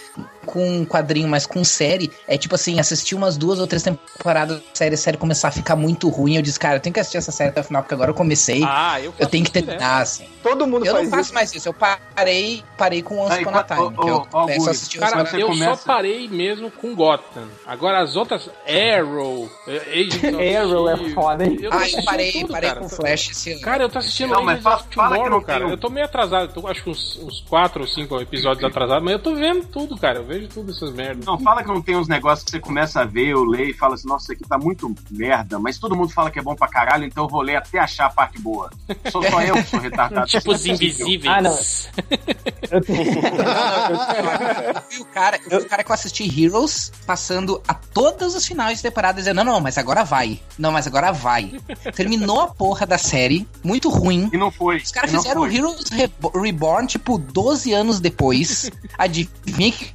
Com 0.46 0.84
quadrinho, 0.86 1.28
mas 1.28 1.44
com 1.46 1.62
série. 1.64 2.10
É 2.26 2.38
tipo 2.38 2.54
assim, 2.54 2.78
assistir 2.80 3.14
umas 3.14 3.36
duas 3.36 3.58
ou 3.58 3.66
três 3.66 3.82
temporadas 3.82 4.58
da 4.58 4.64
série, 4.72 4.94
a 4.94 4.98
série 4.98 5.16
começar 5.18 5.48
a 5.48 5.50
ficar 5.52 5.76
muito 5.76 6.08
ruim. 6.08 6.36
Eu 6.36 6.42
disse, 6.42 6.58
cara, 6.58 6.76
eu 6.76 6.80
tenho 6.80 6.94
que 6.94 7.00
assistir 7.00 7.18
essa 7.18 7.32
série 7.32 7.50
até 7.50 7.60
o 7.60 7.64
final, 7.64 7.82
porque 7.82 7.94
agora 7.94 8.10
eu 8.10 8.14
comecei. 8.14 8.62
ah, 8.64 8.98
eu 9.00 9.06
eu 9.06 9.12
faço 9.12 9.30
tenho 9.30 9.44
que 9.44 9.50
direto. 9.50 9.66
terminar, 9.68 10.00
assim. 10.02 10.26
Todo 10.42 10.66
mundo 10.66 10.86
Eu 10.86 10.92
não 10.94 11.00
faz 11.00 11.10
faço 11.10 11.22
isso. 11.24 11.34
mais 11.34 11.54
isso. 11.54 11.68
Eu 11.68 11.74
parei, 11.74 12.62
parei 12.78 13.02
com 13.02 13.18
Once 13.18 13.40
Upon 13.42 13.50
a 13.58 13.62
Time. 13.64 13.96
que 13.96 14.08
eu 14.08 14.16
ô, 14.16 14.20
começo 14.26 14.36
a 14.36 14.40
Augusto, 14.40 14.70
assistir 14.70 14.98
Cara, 15.00 15.22
Once 15.22 15.40
eu 15.40 15.46
começa- 15.48 15.76
só 15.76 15.84
parei 15.92 16.28
mesmo 16.28 16.70
com 16.70 16.94
Gotham. 16.94 17.48
Agora 17.66 18.00
as 18.02 18.14
outras, 18.16 18.48
Arrow, 18.66 19.50
eh, 19.66 20.06
Arrow 20.60 20.88
é 20.88 20.96
foda, 21.10 21.44
hein? 21.44 21.56
tô 21.56 21.68
Ah, 21.72 21.88
eu 21.88 22.04
parei, 22.04 22.32
tudo, 22.32 22.52
parei 22.52 22.68
cara. 22.68 22.80
com 22.80 22.88
Flash 22.88 23.30
esse 23.30 23.52
ano. 23.52 23.60
Cara, 23.60 23.82
eu 23.84 23.88
tô 23.88 23.98
assistindo 23.98 24.30
Não, 24.30 24.44
mas 24.44 24.62
fala- 24.62 24.78
fala 24.78 24.88
que 24.88 24.94
Tomorrow, 25.14 25.30
não 25.30 25.42
cara. 25.42 25.68
Eu 25.68 25.76
tô 25.76 25.88
meio 25.90 26.06
atrasado, 26.06 26.52
tô, 26.52 26.66
acho 26.68 26.82
que 26.84 26.90
uns, 26.90 27.16
uns 27.16 27.40
4 27.48 27.80
ou 27.82 27.88
5 27.88 28.20
episódios 28.20 28.64
atrasados, 28.64 29.02
mas 29.02 29.12
eu 29.14 29.18
tô 29.18 29.34
vendo 29.34 29.64
tudo, 29.66 29.96
cara. 29.96 30.18
Eu 30.18 30.24
vejo 30.24 30.35
tudo 30.48 30.72
essas 30.72 30.92
merdas. 30.92 31.24
Não, 31.24 31.38
fala 31.38 31.62
que 31.62 31.68
não 31.68 31.80
tem 31.82 31.96
uns 31.96 32.08
negócios 32.08 32.44
que 32.44 32.50
você 32.50 32.60
começa 32.60 33.00
a 33.00 33.04
ver, 33.04 33.28
eu 33.28 33.44
leio 33.44 33.70
e 33.70 33.74
fala 33.74 33.94
assim, 33.94 34.06
nossa, 34.08 34.24
isso 34.24 34.32
aqui 34.32 34.44
tá 34.48 34.58
muito 34.58 34.94
merda, 35.10 35.58
mas 35.58 35.78
todo 35.78 35.96
mundo 35.96 36.12
fala 36.12 36.30
que 36.30 36.38
é 36.38 36.42
bom 36.42 36.54
pra 36.54 36.68
caralho, 36.68 37.04
então 37.04 37.24
eu 37.24 37.28
vou 37.28 37.40
ler 37.42 37.56
até 37.56 37.78
achar 37.78 38.06
a 38.06 38.10
parte 38.10 38.38
boa. 38.40 38.70
Sou 39.10 39.22
só 39.22 39.40
eu 39.42 39.54
que 39.54 39.64
sou 39.64 39.80
retardado. 39.80 40.26
Tipo 40.36 40.52
os 40.52 40.60
Isso 40.60 40.70
é 40.70 40.74
invisíveis. 40.74 41.34
Ah, 41.34 41.40
não. 41.42 41.56
Eu 42.70 42.80
vi 44.90 45.00
o 45.00 45.04
cara, 45.06 45.38
eu 45.50 45.60
vi 45.60 45.66
o 45.66 45.68
cara 45.68 45.84
que 45.84 45.90
eu 45.90 45.94
assisti 45.94 46.42
Heroes 46.44 46.92
passando 47.06 47.62
a 47.66 47.74
todos 47.74 48.34
os 48.34 48.46
finais 48.46 48.78
de 48.78 48.82
temporada 48.82 49.18
dizendo: 49.18 49.36
não, 49.36 49.44
não, 49.44 49.60
mas 49.60 49.78
agora 49.78 50.04
vai. 50.04 50.40
Não, 50.58 50.72
mas 50.72 50.86
agora 50.86 51.12
vai. 51.12 51.52
Terminou 51.94 52.40
a 52.40 52.48
porra 52.48 52.86
da 52.86 52.98
série, 52.98 53.46
muito 53.62 53.88
ruim. 53.88 54.28
E 54.32 54.36
não 54.36 54.50
foi. 54.50 54.76
Os 54.78 54.90
caras 54.90 55.10
fizeram 55.10 55.42
foi. 55.42 55.54
Heroes 55.56 55.88
Rebo- 55.90 56.32
Reborn, 56.38 56.86
tipo, 56.86 57.18
12 57.18 57.72
anos 57.72 58.00
depois. 58.00 58.70
Adivinha 58.98 59.72
que 59.72 59.84
eu 59.86 59.92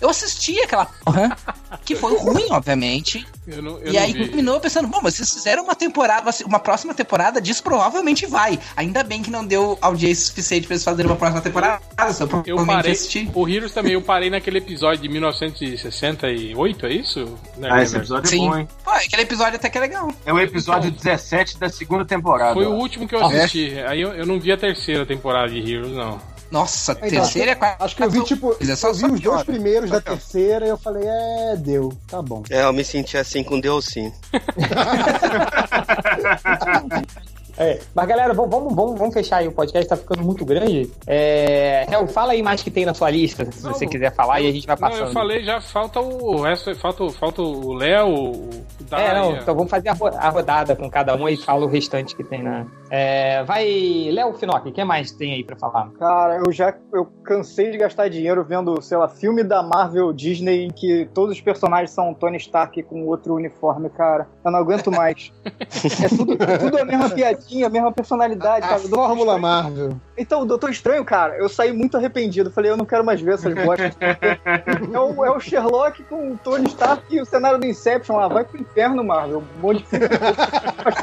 Eu 0.00 0.08
assisti 0.08 0.58
aquela 0.60 0.86
porra, 1.04 1.36
que 1.84 1.94
foi 1.94 2.16
ruim, 2.16 2.46
obviamente. 2.50 3.26
Eu 3.46 3.60
não, 3.62 3.78
eu 3.80 3.92
e 3.92 3.96
não 3.96 4.02
aí 4.02 4.12
vi. 4.14 4.24
terminou 4.28 4.58
pensando, 4.58 4.88
bom, 4.88 4.98
mas 5.02 5.14
vocês 5.14 5.30
fizeram 5.30 5.64
uma 5.64 5.74
temporada, 5.74 6.30
uma 6.46 6.58
próxima 6.58 6.94
temporada 6.94 7.38
disso 7.40 7.62
provavelmente 7.62 8.24
vai. 8.26 8.58
Ainda 8.76 9.02
bem 9.02 9.20
que 9.22 9.30
não 9.30 9.44
deu 9.44 9.76
audiência 9.82 10.24
suficiente 10.26 10.66
pra 10.66 10.74
eles 10.74 10.84
fazerem 10.84 11.10
uma 11.10 11.16
próxima 11.18 11.42
temporada. 11.42 11.82
Só 12.14 12.24
Eu 12.46 12.64
parei. 12.64 12.96
O 13.34 13.46
Heroes 13.48 13.72
também, 13.72 13.92
eu 13.92 14.00
parei 14.02 14.30
naquele 14.30 14.56
episódio 14.58 15.02
de 15.02 15.08
1968, 15.10 16.86
é 16.86 16.92
isso? 16.92 17.38
Né, 17.58 17.68
Ah, 17.70 17.82
esse 17.82 17.96
episódio 17.96 18.26
é 18.28 18.30
Sim. 18.30 18.48
bom, 18.48 18.56
hein? 18.58 18.68
Pô, 18.84 18.90
aquele 18.90 19.22
episódio 19.22 19.56
até 19.56 19.68
que 19.68 19.76
é 19.78 19.80
legal. 19.82 20.10
É 20.24 20.32
o 20.32 20.38
episódio 20.40 20.90
17 20.90 21.58
da 21.58 21.68
segunda 21.68 22.04
temporada. 22.04 22.54
Foi 22.54 22.66
o 22.66 22.72
último 22.74 23.06
que 23.06 23.14
eu 23.14 23.22
Ah, 23.22 23.26
assisti. 23.26 23.78
Aí 23.86 24.00
eu, 24.00 24.12
eu 24.14 24.26
não 24.26 24.40
vi 24.40 24.50
a 24.52 24.56
terceira 24.56 25.04
temporada 25.04 25.50
de 25.50 25.58
Heroes, 25.72 25.92
não. 25.94 26.18
Nossa, 26.50 26.92
Então, 26.92 27.08
terceira 27.08 27.52
e 27.52 27.54
quarta. 27.54 27.84
Acho 27.84 27.94
que 27.96 28.02
eu 28.02 28.10
vi, 28.10 28.24
tipo, 28.24 28.56
é 28.60 28.74
só- 28.76 28.88
eu 28.88 28.94
vi 28.94 29.00
só 29.00 29.06
os 29.06 29.10
dois 29.12 29.20
piora. 29.20 29.44
primeiros 29.44 29.88
Só 29.88 29.94
da 29.96 30.00
terceira 30.00 30.66
e 30.66 30.68
eu 30.68 30.76
falei, 30.76 31.04
é, 31.06 31.56
deu, 31.56 31.92
tá 32.08 32.20
bom. 32.20 32.42
É, 32.50 32.62
eu 32.64 32.72
me 32.72 32.84
senti 32.84 33.16
assim 33.16 33.44
com 33.44 33.60
Deus 33.60 33.84
sim. 33.86 34.12
É, 37.60 37.78
mas 37.94 38.08
galera, 38.08 38.32
vamos, 38.32 38.74
vamos, 38.74 38.98
vamos, 38.98 39.12
fechar 39.12 39.36
aí 39.36 39.46
o 39.48 39.52
podcast, 39.52 39.86
tá 39.86 39.96
ficando 39.96 40.22
muito 40.24 40.44
grande. 40.46 40.90
É, 41.06 41.86
Hel, 41.92 42.06
fala 42.06 42.32
aí 42.32 42.42
mais 42.42 42.62
que 42.62 42.70
tem 42.70 42.86
na 42.86 42.94
sua 42.94 43.10
lista, 43.10 43.44
se 43.52 43.62
Não, 43.62 43.74
você 43.74 43.86
quiser 43.86 44.14
falar, 44.14 44.40
e 44.40 44.48
a 44.48 44.52
gente 44.52 44.66
vai 44.66 44.76
Não, 44.76 44.88
passando. 44.88 45.08
eu 45.08 45.12
falei, 45.12 45.44
já 45.44 45.60
falta 45.60 46.00
o, 46.00 46.40
resto, 46.40 46.74
falta, 46.76 47.06
falta 47.10 47.42
o 47.42 47.74
Léo, 47.74 48.08
o 48.32 48.50
Dai, 48.88 49.08
É, 49.08 49.14
não, 49.14 49.30
a- 49.34 49.36
então 49.36 49.54
vamos 49.54 49.70
fazer 49.70 49.90
a, 49.90 49.92
ro- 49.92 50.06
a 50.08 50.28
rodada 50.30 50.74
com 50.74 50.88
cada 50.90 51.14
um 51.14 51.28
e 51.28 51.36
fala 51.36 51.66
o 51.66 51.68
restante 51.68 52.16
que 52.16 52.24
tem 52.24 52.42
na. 52.42 52.66
É, 52.90 53.44
vai, 53.44 54.08
Léo 54.10 54.32
Finock, 54.34 54.68
o 54.68 54.72
que 54.72 54.82
mais 54.82 55.12
tem 55.12 55.34
aí 55.34 55.44
pra 55.44 55.54
falar? 55.56 55.90
Cara, 55.98 56.38
eu 56.44 56.50
já 56.50 56.74
eu 56.92 57.06
cansei 57.22 57.70
de 57.70 57.76
gastar 57.78 58.08
dinheiro 58.08 58.42
vendo, 58.42 58.80
sei 58.80 58.96
lá, 58.96 59.06
filme 59.06 59.44
da 59.44 59.62
Marvel 59.62 60.12
Disney 60.12 60.64
em 60.64 60.70
que 60.70 61.08
todos 61.14 61.36
os 61.36 61.40
personagens 61.42 61.90
são 61.90 62.12
Tony 62.14 62.38
Stark 62.38 62.82
com 62.84 63.04
outro 63.06 63.34
uniforme, 63.34 63.90
cara. 63.90 64.26
Eu 64.44 64.50
não 64.50 64.58
aguento 64.58 64.90
mais. 64.90 65.30
é 65.44 66.08
tudo, 66.08 66.36
tudo 66.58 66.78
a 66.78 66.84
mesma 66.84 67.10
piadinha, 67.10 67.49
a 67.64 67.68
mesma 67.68 67.92
personalidade, 67.92 68.64
A 68.64 68.68
cara. 68.68 68.80
Doutor 68.80 68.96
Fórmula 69.08 69.34
Estranho- 69.34 69.40
Marvel. 69.40 69.96
Então, 70.16 70.42
o 70.42 70.44
Doutor 70.44 70.70
Estranho, 70.70 71.04
cara, 71.04 71.36
eu 71.36 71.48
saí 71.48 71.72
muito 71.72 71.96
arrependido. 71.96 72.50
Falei, 72.50 72.70
eu 72.70 72.76
não 72.76 72.84
quero 72.84 73.04
mais 73.04 73.20
ver 73.20 73.34
essas 73.34 73.52
bostas. 73.54 73.94
é, 74.00 74.98
o, 74.98 75.24
é 75.24 75.30
o 75.30 75.40
Sherlock 75.40 76.02
com 76.04 76.32
o 76.32 76.36
Tony 76.38 76.66
Stark 76.68 77.02
e 77.10 77.20
o 77.20 77.24
cenário 77.26 77.58
do 77.58 77.66
Inception 77.66 78.16
lá. 78.16 78.28
Vai 78.28 78.44
pro 78.44 78.60
inferno, 78.60 79.02
Marvel. 79.04 79.42
Um 79.58 79.60
monte 79.60 79.78
de 79.82 79.86
filme. 79.86 80.06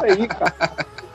Aí, 0.03 0.27
cara. 0.27 0.53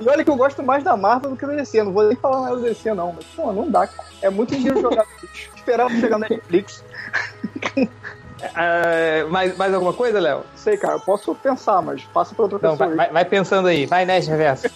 E 0.01 0.09
olha 0.09 0.25
que 0.25 0.31
eu 0.31 0.37
gosto 0.37 0.63
mais 0.63 0.83
da 0.83 0.97
Marvel 0.97 1.31
do 1.31 1.37
que 1.37 1.47
da 1.47 1.55
DC. 1.55 1.83
Não 1.83 1.93
vou 1.93 2.05
nem 2.09 2.17
falar 2.17 2.41
nada 2.43 2.57
da 2.57 2.69
DC, 2.69 2.93
não. 2.95 3.13
Mas, 3.13 3.25
pô, 3.37 3.53
não 3.53 3.71
dá, 3.71 3.87
cara. 3.87 4.09
É 4.21 4.29
muito 4.31 4.55
dinheiro. 4.55 4.91
Esperar 5.57 5.87
pra 5.87 5.97
chegar 6.01 6.19
na 6.19 6.29
Netflix. 6.29 6.85
É, 8.57 9.25
mais, 9.31 9.57
mais 9.57 9.73
alguma 9.73 9.93
coisa, 9.93 10.19
Léo? 10.19 10.41
Sei, 10.57 10.77
cara. 10.77 10.95
Eu 10.95 11.01
posso 11.01 11.33
pensar, 11.33 11.81
mas 11.81 12.03
passa 12.07 12.35
pra 12.35 12.43
outra 12.43 12.59
Não, 12.61 12.77
pessoa. 12.77 12.97
vai- 12.97 13.11
vai 13.11 13.25
pensando 13.25 13.69
aí, 13.69 13.87
vai 13.87 14.05
Nerd 14.05 14.29
Reverso. 14.29 14.69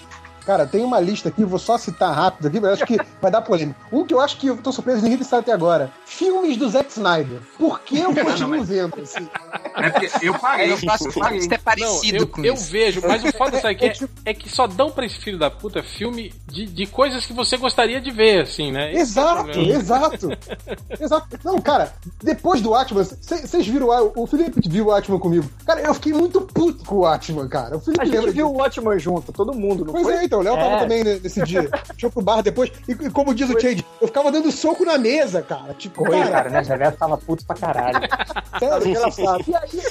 Cara, 0.47 0.65
tem 0.67 0.85
uma 0.85 1.01
lista 1.01 1.29
aqui, 1.29 1.45
vou 1.45 1.59
só 1.59 1.77
citar 1.77 2.15
rápido 2.15 2.47
aqui, 2.47 2.61
mas 2.61 2.69
eu 2.69 2.75
acho 2.75 2.87
que 2.87 2.97
vai 3.21 3.31
dar 3.31 3.43
polêmica. 3.43 3.79
Um 3.93 4.05
que 4.05 4.15
eu 4.15 4.21
acho 4.21 4.37
que 4.39 4.47
eu 4.47 4.57
tô 4.57 4.71
surpreso, 4.71 5.03
ninguém 5.03 5.21
sabe 5.25 5.41
até 5.41 5.53
agora. 5.53 5.91
Filmes 6.05 6.57
do 6.57 6.69
Zack 6.69 6.91
Snyder. 6.93 7.41
Por 7.59 7.81
que 7.81 7.99
eu 7.99 8.15
continuo 8.15 8.63
vendo? 8.63 8.95
Assim? 9.03 9.29
É 9.75 9.91
porque 9.91 10.09
eu 10.27 10.39
parei, 10.39 10.73
Eu 10.73 10.79
faço 10.79 11.09
eu 11.09 11.13
parei. 11.13 11.39
isso 11.39 11.49
é 11.53 11.57
Não, 11.57 11.65
parecido 11.65 12.17
eu, 12.19 12.27
com 12.29 12.45
eu 12.45 12.55
isso. 12.55 12.71
vejo, 12.71 13.03
mas 13.07 13.25
o 13.25 13.33
foda 13.37 13.61
sabe 13.61 13.75
que 13.75 13.87
é, 13.87 13.89
tipo- 13.91 14.13
é 14.25 14.33
que 14.33 14.49
só 14.49 14.67
dão 14.69 14.91
pra 14.91 15.05
esse 15.05 15.19
filho 15.19 15.39
da 15.39 15.51
puta 15.51 15.83
filme 15.83 16.33
de, 16.47 16.65
de 16.67 16.87
coisas 16.87 17.27
que 17.27 17.33
você 17.33 17.57
gostaria 17.57 18.01
de 18.01 18.11
ver, 18.13 18.43
assim, 18.43 18.71
né? 18.71 18.91
Esse 18.93 18.99
é 18.99 19.03
Exato, 19.03 19.43
problema. 19.45 19.73
exato. 19.75 20.29
Exato. 21.01 21.39
Não, 21.45 21.61
cara, 21.61 21.93
depois 22.23 22.61
do 22.61 22.75
Atman, 22.75 23.03
vocês 23.05 23.67
viram 23.67 23.89
o 23.89 24.23
o 24.23 24.27
Felipe 24.27 24.61
viu 24.69 24.87
o 24.87 24.93
Atman 24.93 25.19
comigo. 25.19 25.49
Cara, 25.67 25.81
eu 25.81 25.93
fiquei 25.95 26.13
muito 26.13 26.41
puto 26.41 26.85
com 26.85 26.97
o 26.97 27.07
Atman, 27.07 27.49
cara. 27.49 27.77
O 27.77 27.81
Felipe 27.81 28.03
A 28.03 28.05
gente 28.05 28.31
viu 28.31 28.49
o 28.49 28.57
Watchman 28.59 28.99
junto, 28.99 29.33
todo 29.33 29.53
mundo, 29.55 29.85
não 29.85 29.93
Pois 29.93 30.05
foi? 30.05 30.15
é, 30.17 30.25
então, 30.25 30.36
o 30.37 30.43
Léo 30.43 30.55
tava 30.55 30.75
É. 30.77 30.79
também 30.81 31.05
né, 31.05 31.21
nesse 31.23 31.43
dia. 31.43 31.69
Deixou 31.91 32.11
pro 32.11 32.23
bar 32.23 32.43
depois. 32.43 32.71
E, 32.89 32.93
e 32.93 33.11
como 33.11 33.35
diz 33.35 33.49
o 33.51 33.61
Change, 33.61 33.85
eu 34.01 34.07
ficava 34.07 34.31
dando 34.31 34.51
soco 34.53 34.85
na 34.85 34.99
mesa, 34.99 35.43
cara. 35.43 35.75
Tipo, 35.75 36.03
Oi, 36.03 36.19
cara, 36.19 36.31
cara, 36.31 36.51
Nerd 36.51 36.69
Reverso 36.69 36.99
tava 36.99 37.17
puto 37.17 37.45
pra 37.45 37.57
caralho. 37.57 38.01
Sério, 38.59 38.89
engraçado. 38.89 39.45
E 39.49 39.55
aí, 39.55 39.83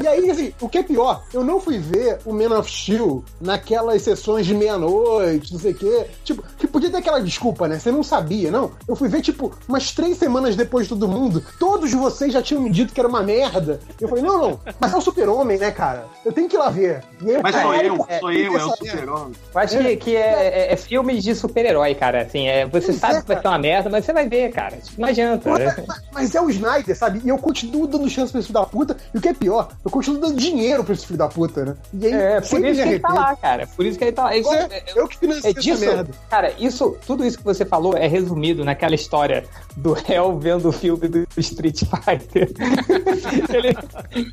e 0.00 0.06
aí, 0.08 0.30
assim, 0.30 0.54
o 0.60 0.68
que 0.68 0.78
é 0.78 0.82
pior, 0.82 1.22
eu 1.32 1.44
não 1.44 1.60
fui 1.60 1.78
ver 1.78 2.18
o 2.24 2.32
Man 2.32 2.58
of 2.58 2.70
Steel 2.70 3.22
naquelas 3.40 4.02
sessões 4.02 4.46
de 4.46 4.54
meia-noite, 4.54 5.52
não 5.52 5.60
sei 5.60 5.72
o 5.72 5.74
quê. 5.74 6.06
Tipo, 6.24 6.42
que 6.58 6.66
podia 6.66 6.90
ter 6.90 6.96
aquela 6.98 7.20
desculpa, 7.20 7.68
né? 7.68 7.78
Você 7.78 7.90
não 7.92 8.02
sabia, 8.02 8.50
não. 8.50 8.72
Eu 8.88 8.96
fui 8.96 9.08
ver, 9.08 9.20
tipo, 9.22 9.52
umas 9.68 9.92
três 9.92 10.16
semanas 10.18 10.56
depois 10.56 10.86
de 10.86 10.90
todo 10.90 11.06
mundo. 11.08 11.44
Todos 11.58 11.92
vocês 11.92 12.32
já 12.32 12.42
tinham 12.42 12.62
me 12.62 12.70
dito 12.70 12.92
que 12.92 13.00
era 13.00 13.08
uma 13.08 13.22
merda. 13.22 13.80
Eu 14.00 14.08
falei, 14.08 14.24
não, 14.24 14.38
não, 14.38 14.60
mas 14.80 14.92
é 14.92 14.96
o 14.96 15.00
super-homem, 15.00 15.58
né, 15.58 15.70
cara? 15.70 16.06
Eu 16.24 16.32
tenho 16.32 16.48
que 16.48 16.56
ir 16.56 16.58
lá 16.58 16.70
ver. 16.70 17.04
E 17.20 17.30
aí, 17.36 17.42
Mas 17.42 17.54
sou 17.54 17.74
eu, 17.74 18.04
que 18.04 18.18
sou 18.18 18.32
eu, 18.32 18.46
é 18.46 18.50
o 18.50 18.56
essa 18.56 18.76
super-homem. 18.76 19.32
Acho 19.78 19.88
que, 19.88 19.96
que 19.96 20.16
é, 20.16 20.68
é, 20.70 20.72
é 20.72 20.76
filmes 20.76 21.22
de 21.22 21.34
super-herói, 21.34 21.94
cara. 21.94 22.22
Assim, 22.22 22.48
é, 22.48 22.66
você 22.66 22.86
Pois 22.86 22.98
sabe 22.98 23.16
é, 23.16 23.20
que 23.22 23.28
vai 23.28 23.40
ser 23.40 23.48
uma 23.48 23.58
merda, 23.58 23.90
mas 23.90 24.04
você 24.04 24.12
vai 24.12 24.28
ver, 24.28 24.50
cara. 24.52 24.78
Não 24.98 25.08
adianta. 25.08 25.50
né? 25.58 25.74
Mas 26.12 26.34
é 26.34 26.40
o 26.40 26.50
Snyder, 26.50 26.96
sabe? 26.96 27.20
E 27.24 27.28
eu 27.28 27.38
continuo 27.38 27.86
dando 27.86 28.08
chance 28.08 28.30
pra 28.32 28.38
esse 28.40 28.48
filho 28.48 28.60
da 28.60 28.66
puta. 28.66 28.96
E 29.14 29.18
o 29.18 29.20
que 29.20 29.28
é 29.28 29.34
pior, 29.34 29.68
eu 29.84 29.90
continuo 29.90 30.20
dando 30.20 30.36
dinheiro 30.36 30.84
pra 30.84 30.94
esse 30.94 31.06
filho 31.06 31.18
da 31.18 31.28
puta, 31.28 31.64
né? 31.64 31.74
E 31.94 32.06
aí, 32.06 32.12
É, 32.12 32.40
por 32.40 32.64
isso 32.64 32.82
que 32.82 32.88
ele 32.88 32.98
tá 33.00 33.12
lá, 33.12 33.36
cara. 33.36 33.66
Por 33.66 33.86
isso 33.86 33.98
que 33.98 34.04
ele 34.04 34.12
tá 34.12 34.24
lá. 34.24 34.36
Isso, 34.36 34.52
É, 34.52 34.82
eu 34.94 35.08
que 35.08 35.18
financiei 35.18 35.50
é 35.50 35.54
disso, 35.54 35.84
essa 35.84 35.94
merda. 35.96 36.10
cara, 36.28 36.52
isso, 36.58 36.96
tudo 37.06 37.24
isso 37.24 37.38
que 37.38 37.44
você 37.44 37.64
falou 37.64 37.96
é 37.96 38.06
resumido 38.06 38.64
naquela 38.64 38.94
história 38.94 39.44
do 39.76 39.92
réu 39.92 40.38
vendo 40.38 40.68
o 40.68 40.72
filme 40.72 41.08
do 41.08 41.26
Street 41.36 41.80
Fighter. 41.84 42.50
ele, 43.52 43.76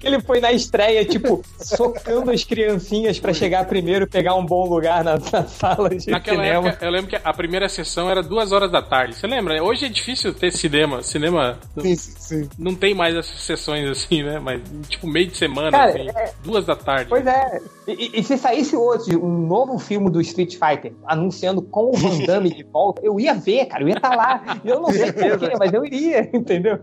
ele 0.04 0.22
foi 0.22 0.40
na 0.40 0.52
estreia, 0.52 1.06
tipo, 1.06 1.44
socando 1.60 2.32
as 2.32 2.44
criancinhas 2.44 3.20
pra 3.20 3.34
chegar 3.34 3.66
primeiro 3.66 4.06
e 4.06 4.08
pegar 4.08 4.36
um 4.36 4.46
bom 4.46 4.68
lugar 4.68 5.04
na, 5.04 5.20
na 5.32 5.44
sala 5.48 5.90
de 5.90 6.10
Naquela 6.10 6.44
cinema. 6.44 6.68
época, 6.70 6.86
eu 6.86 6.92
lembro 6.92 7.08
que 7.10 7.16
a 7.24 7.34
primeira 7.34 7.68
sessão 7.70 8.10
era 8.10 8.22
duas 8.24 8.52
horas 8.52 8.72
da 8.72 8.82
tarde. 8.82 9.16
Você 9.16 9.28
lembra? 9.28 9.64
Hoje 9.64 9.86
é 9.86 9.90
difícil 9.90 10.34
ter 10.34 10.52
cinema. 10.52 11.02
Cinema 11.02 11.58
Sim, 11.82 11.96
sim, 11.96 12.50
não 12.58 12.76
tem 12.76 12.94
mais 12.94 13.16
essas 13.16 13.40
sessões 13.42 13.88
assim, 13.90 14.24
né? 14.24 14.40
Mas 14.40 14.62
tipo 14.88 15.08
meio 15.08 15.28
de 15.28 15.38
semana, 15.38 15.72
Cara, 15.72 15.90
assim, 15.92 16.10
é- 16.10 16.32
duas 16.44 16.66
da 16.66 16.76
tarde. 16.76 17.06
Pois 17.10 17.26
é. 17.26 17.60
E, 17.88 18.20
e- 18.20 18.24
se 18.24 18.38
saísse 18.38 18.76
outro, 18.76 19.24
um 19.24 19.48
novo 19.48 19.80
filme 19.80 20.10
do 20.12 20.22
Street 20.22 20.54
Fighter, 20.58 20.94
anunciando 21.06 21.62
com 21.62 21.90
o 21.90 21.94
Van 21.94 22.20
Damme 22.26 22.54
de 22.54 22.64
volta, 22.64 23.02
eu 23.04 23.20
ia 23.20 23.34
ver, 23.34 23.66
cara, 23.66 23.84
eu 23.84 23.88
ia 23.90 23.96
estar 23.96 24.16
lá. 24.16 24.60
E 24.64 24.70
eu 24.70 24.80
não 24.80 24.92
sei 24.92 25.12
porquê, 25.12 25.52
mas 25.58 25.74
eu 25.74 25.84
iria, 25.86 26.30
entendeu? 26.34 26.80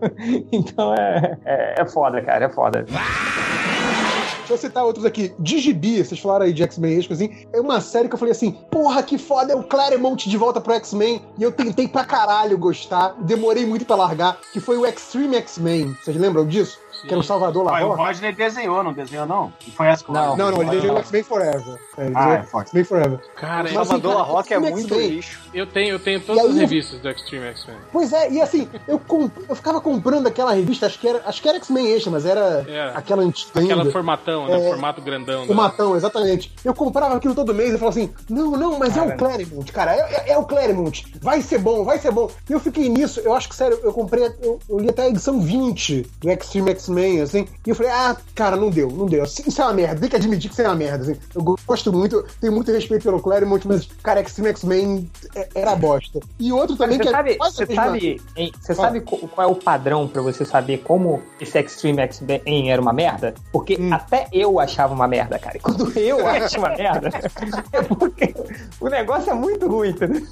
Então 0.51 0.94
é, 0.94 1.36
é, 1.44 1.74
é 1.82 1.86
foda, 1.86 2.20
cara, 2.22 2.47
é 2.47 2.49
foda. 2.49 2.84
Deixa 4.47 4.64
eu 4.64 4.68
citar 4.68 4.84
outros 4.84 5.05
aqui. 5.05 5.34
Digibi, 5.40 6.05
vocês 6.05 6.20
falaram 6.20 6.44
aí 6.44 6.53
de 6.53 6.62
X-Men 6.62 6.99
Extra, 6.99 7.14
assim, 7.14 7.49
é 7.53 7.61
uma 7.61 7.80
série 7.80 8.09
que 8.09 8.14
eu 8.14 8.18
falei 8.18 8.30
assim, 8.30 8.53
porra, 8.70 9.03
que 9.03 9.18
foda, 9.18 9.53
é 9.53 9.57
o 9.57 9.64
Claremont 9.64 10.30
de 10.30 10.36
volta 10.36 10.61
pro 10.61 10.72
X-Men. 10.74 11.20
E 11.36 11.42
eu 11.42 11.51
tentei 11.51 11.88
pra 11.88 12.05
caralho 12.05 12.57
gostar, 12.57 13.16
demorei 13.22 13.66
muito 13.66 13.84
pra 13.84 13.97
largar, 13.97 14.38
que 14.53 14.61
foi 14.61 14.76
o 14.76 14.86
Extreme 14.86 15.34
X-Men. 15.34 15.97
Vocês 16.01 16.16
lembram 16.16 16.47
disso? 16.47 16.78
Que 17.07 17.13
era 17.15 17.21
o 17.21 17.23
Salvador 17.23 17.65
Ué, 17.67 17.71
o 17.85 17.89
Larroca. 17.89 18.03
Rodney 18.03 18.33
desenhou, 18.33 18.83
não 18.83 18.93
desenhou, 18.93 19.27
não? 19.27 19.53
Não 19.67 19.73
foi 19.75 19.87
essa 19.87 20.05
que 20.05 20.11
o 20.11 20.15
Não. 20.15 20.37
Não, 20.37 20.51
não, 20.51 20.63
ele 20.63 20.71
desenhou? 20.71 20.97
o 20.97 20.99
X-Men 21.01 21.23
Forever. 21.23 21.79
É, 21.99 22.05
ele 22.07 22.13
Ah, 22.17 22.33
é 22.35 22.43
forte. 22.43 22.67
X-Men 22.69 22.85
Forever. 22.85 23.21
Cara, 23.37 23.63
Mas, 23.65 23.73
eu, 23.73 23.81
assim, 23.81 23.91
Salvador 23.91 24.13
cara, 24.17 24.25
Rock 24.25 24.55
é 24.55 24.59
muito 24.59 24.95
lixo. 24.95 25.41
eu 25.55 25.67
tenho, 25.67 25.91
eu 25.95 25.99
tenho 25.99 26.21
todas 26.21 26.43
E 26.43 26.47
aí 26.47 26.53
as 26.53 26.57
revistas 26.57 27.01
do 27.01 27.09
Extreme 27.11 27.47
X-Men. 27.47 27.77
Pois 27.93 28.13
é, 28.13 28.31
e 28.33 28.41
assim, 28.43 28.69
eu, 28.89 28.99
comp- 28.99 29.37
eu 29.49 29.55
ficava 29.55 29.81
comprando 29.81 30.27
aquela 30.27 30.53
revista, 30.53 30.87
acho 30.87 30.99
que 30.99 31.09
era, 31.09 31.23
acho 31.27 31.41
que 31.41 31.49
era 31.49 31.59
X-Men 31.59 31.93
Extra, 31.93 32.11
mas 32.13 32.27
era 32.27 32.65
É. 32.69 32.93
aquela 32.95 33.23
antiga 33.23 33.61
Aquela 33.61 33.81
ainda. 33.83 33.93
formatão, 33.93 34.47
né? 34.47 34.61
É. 34.61 34.69
Formato 34.69 35.01
grandão. 35.01 35.45
O 35.45 35.49
né? 35.49 35.55
matão, 35.55 35.97
exatamente. 35.97 36.53
Eu 36.65 36.75
comprava 36.75 37.17
aquilo 37.17 37.35
todo 37.35 37.55
mês 37.55 37.71
e 37.75 37.79
falava 37.79 37.99
assim: 37.99 38.13
não, 38.29 38.51
não, 38.53 38.79
mas 38.79 38.97
é 38.97 39.03
o 39.03 39.17
Claremont, 39.17 39.71
cara. 39.73 39.95
É, 39.95 40.01
é- 40.01 40.33
é 40.33 40.39
o 40.39 40.45
Claremont. 40.45 41.05
Vai 41.23 41.41
ser 41.41 41.59
bom, 41.59 41.85
vai 41.85 41.99
ser 41.99 42.11
bom. 42.11 42.29
E 42.49 42.53
eu 42.53 42.61
fiquei 42.61 42.89
nisso, 42.89 43.21
eu 43.21 43.33
acho 43.35 43.49
que, 43.49 43.55
sério, 43.55 43.79
eu 43.83 43.93
comprei, 43.93 44.25
eu, 44.43 44.59
eu 44.69 44.79
li 44.79 44.89
até 44.91 45.03
a 45.03 45.09
edição 45.09 45.41
20 45.41 46.07
do 46.21 46.31
Extreme 46.31 46.71
X-Men, 46.73 46.95
assim. 47.22 47.47
E 47.66 47.70
eu 47.70 47.74
falei: 47.74 47.92
ah, 47.92 48.16
cara, 48.34 48.57
não 48.57 48.70
deu, 48.70 48.90
não 48.90 49.07
deu. 49.07 49.24
Isso 49.24 49.61
é 49.61 49.64
uma 49.64 49.72
merda, 49.74 50.01
tem 50.01 50.09
que 50.11 50.16
admitir 50.16 50.49
que 50.49 50.55
isso 50.55 50.62
é 50.62 50.66
uma 50.68 50.74
merda, 50.74 51.05
assim. 51.05 51.16
Eu 51.34 51.42
gosto 51.66 51.92
muito, 51.92 52.24
tenho 52.40 52.53
muito 52.53 52.70
respeito 52.72 53.03
pelo 53.03 53.20
Claremont, 53.20 53.66
mas, 53.66 53.88
cara, 54.03 54.20
Extreme 54.20 54.51
X-Men 54.51 55.11
é- 55.34 55.49
era 55.55 55.74
bosta. 55.76 56.20
E 56.38 56.53
outro 56.53 56.76
também 56.76 56.99
Você 56.99 57.05
que 57.05 57.11
sabe, 57.11 57.32
é 57.32 57.36
você 57.38 57.66
sabe, 57.74 58.20
hein, 58.36 58.53
você 58.61 58.74
Fala. 58.74 58.88
sabe 58.88 59.01
qual 59.03 59.49
é 59.49 59.51
o 59.51 59.55
padrão 59.55 60.07
pra 60.09 60.22
você 60.22 60.44
saber 60.44 60.78
como 60.78 61.20
esse 61.40 61.59
Extreme 61.59 62.01
X-Men 62.03 62.70
era 62.70 62.80
uma 62.80 62.92
merda? 62.92 63.34
Porque 63.53 63.76
Hum. 63.78 63.92
até 63.92 64.28
eu 64.32 64.59
achava 64.59 64.94
uma 64.94 65.07
merda, 65.09 65.38
cara. 65.38 65.57
E 65.57 65.61
quando 65.61 65.90
eu 65.99 66.26
acho 66.26 66.59
uma 66.59 66.70
merda, 66.70 67.11
é 67.72 67.82
porque 67.82 68.34
o 68.80 68.88
negócio 68.88 69.30
é 69.30 69.34
muito 69.34 69.66
ruim, 69.68 69.90
entendeu? 69.90 70.22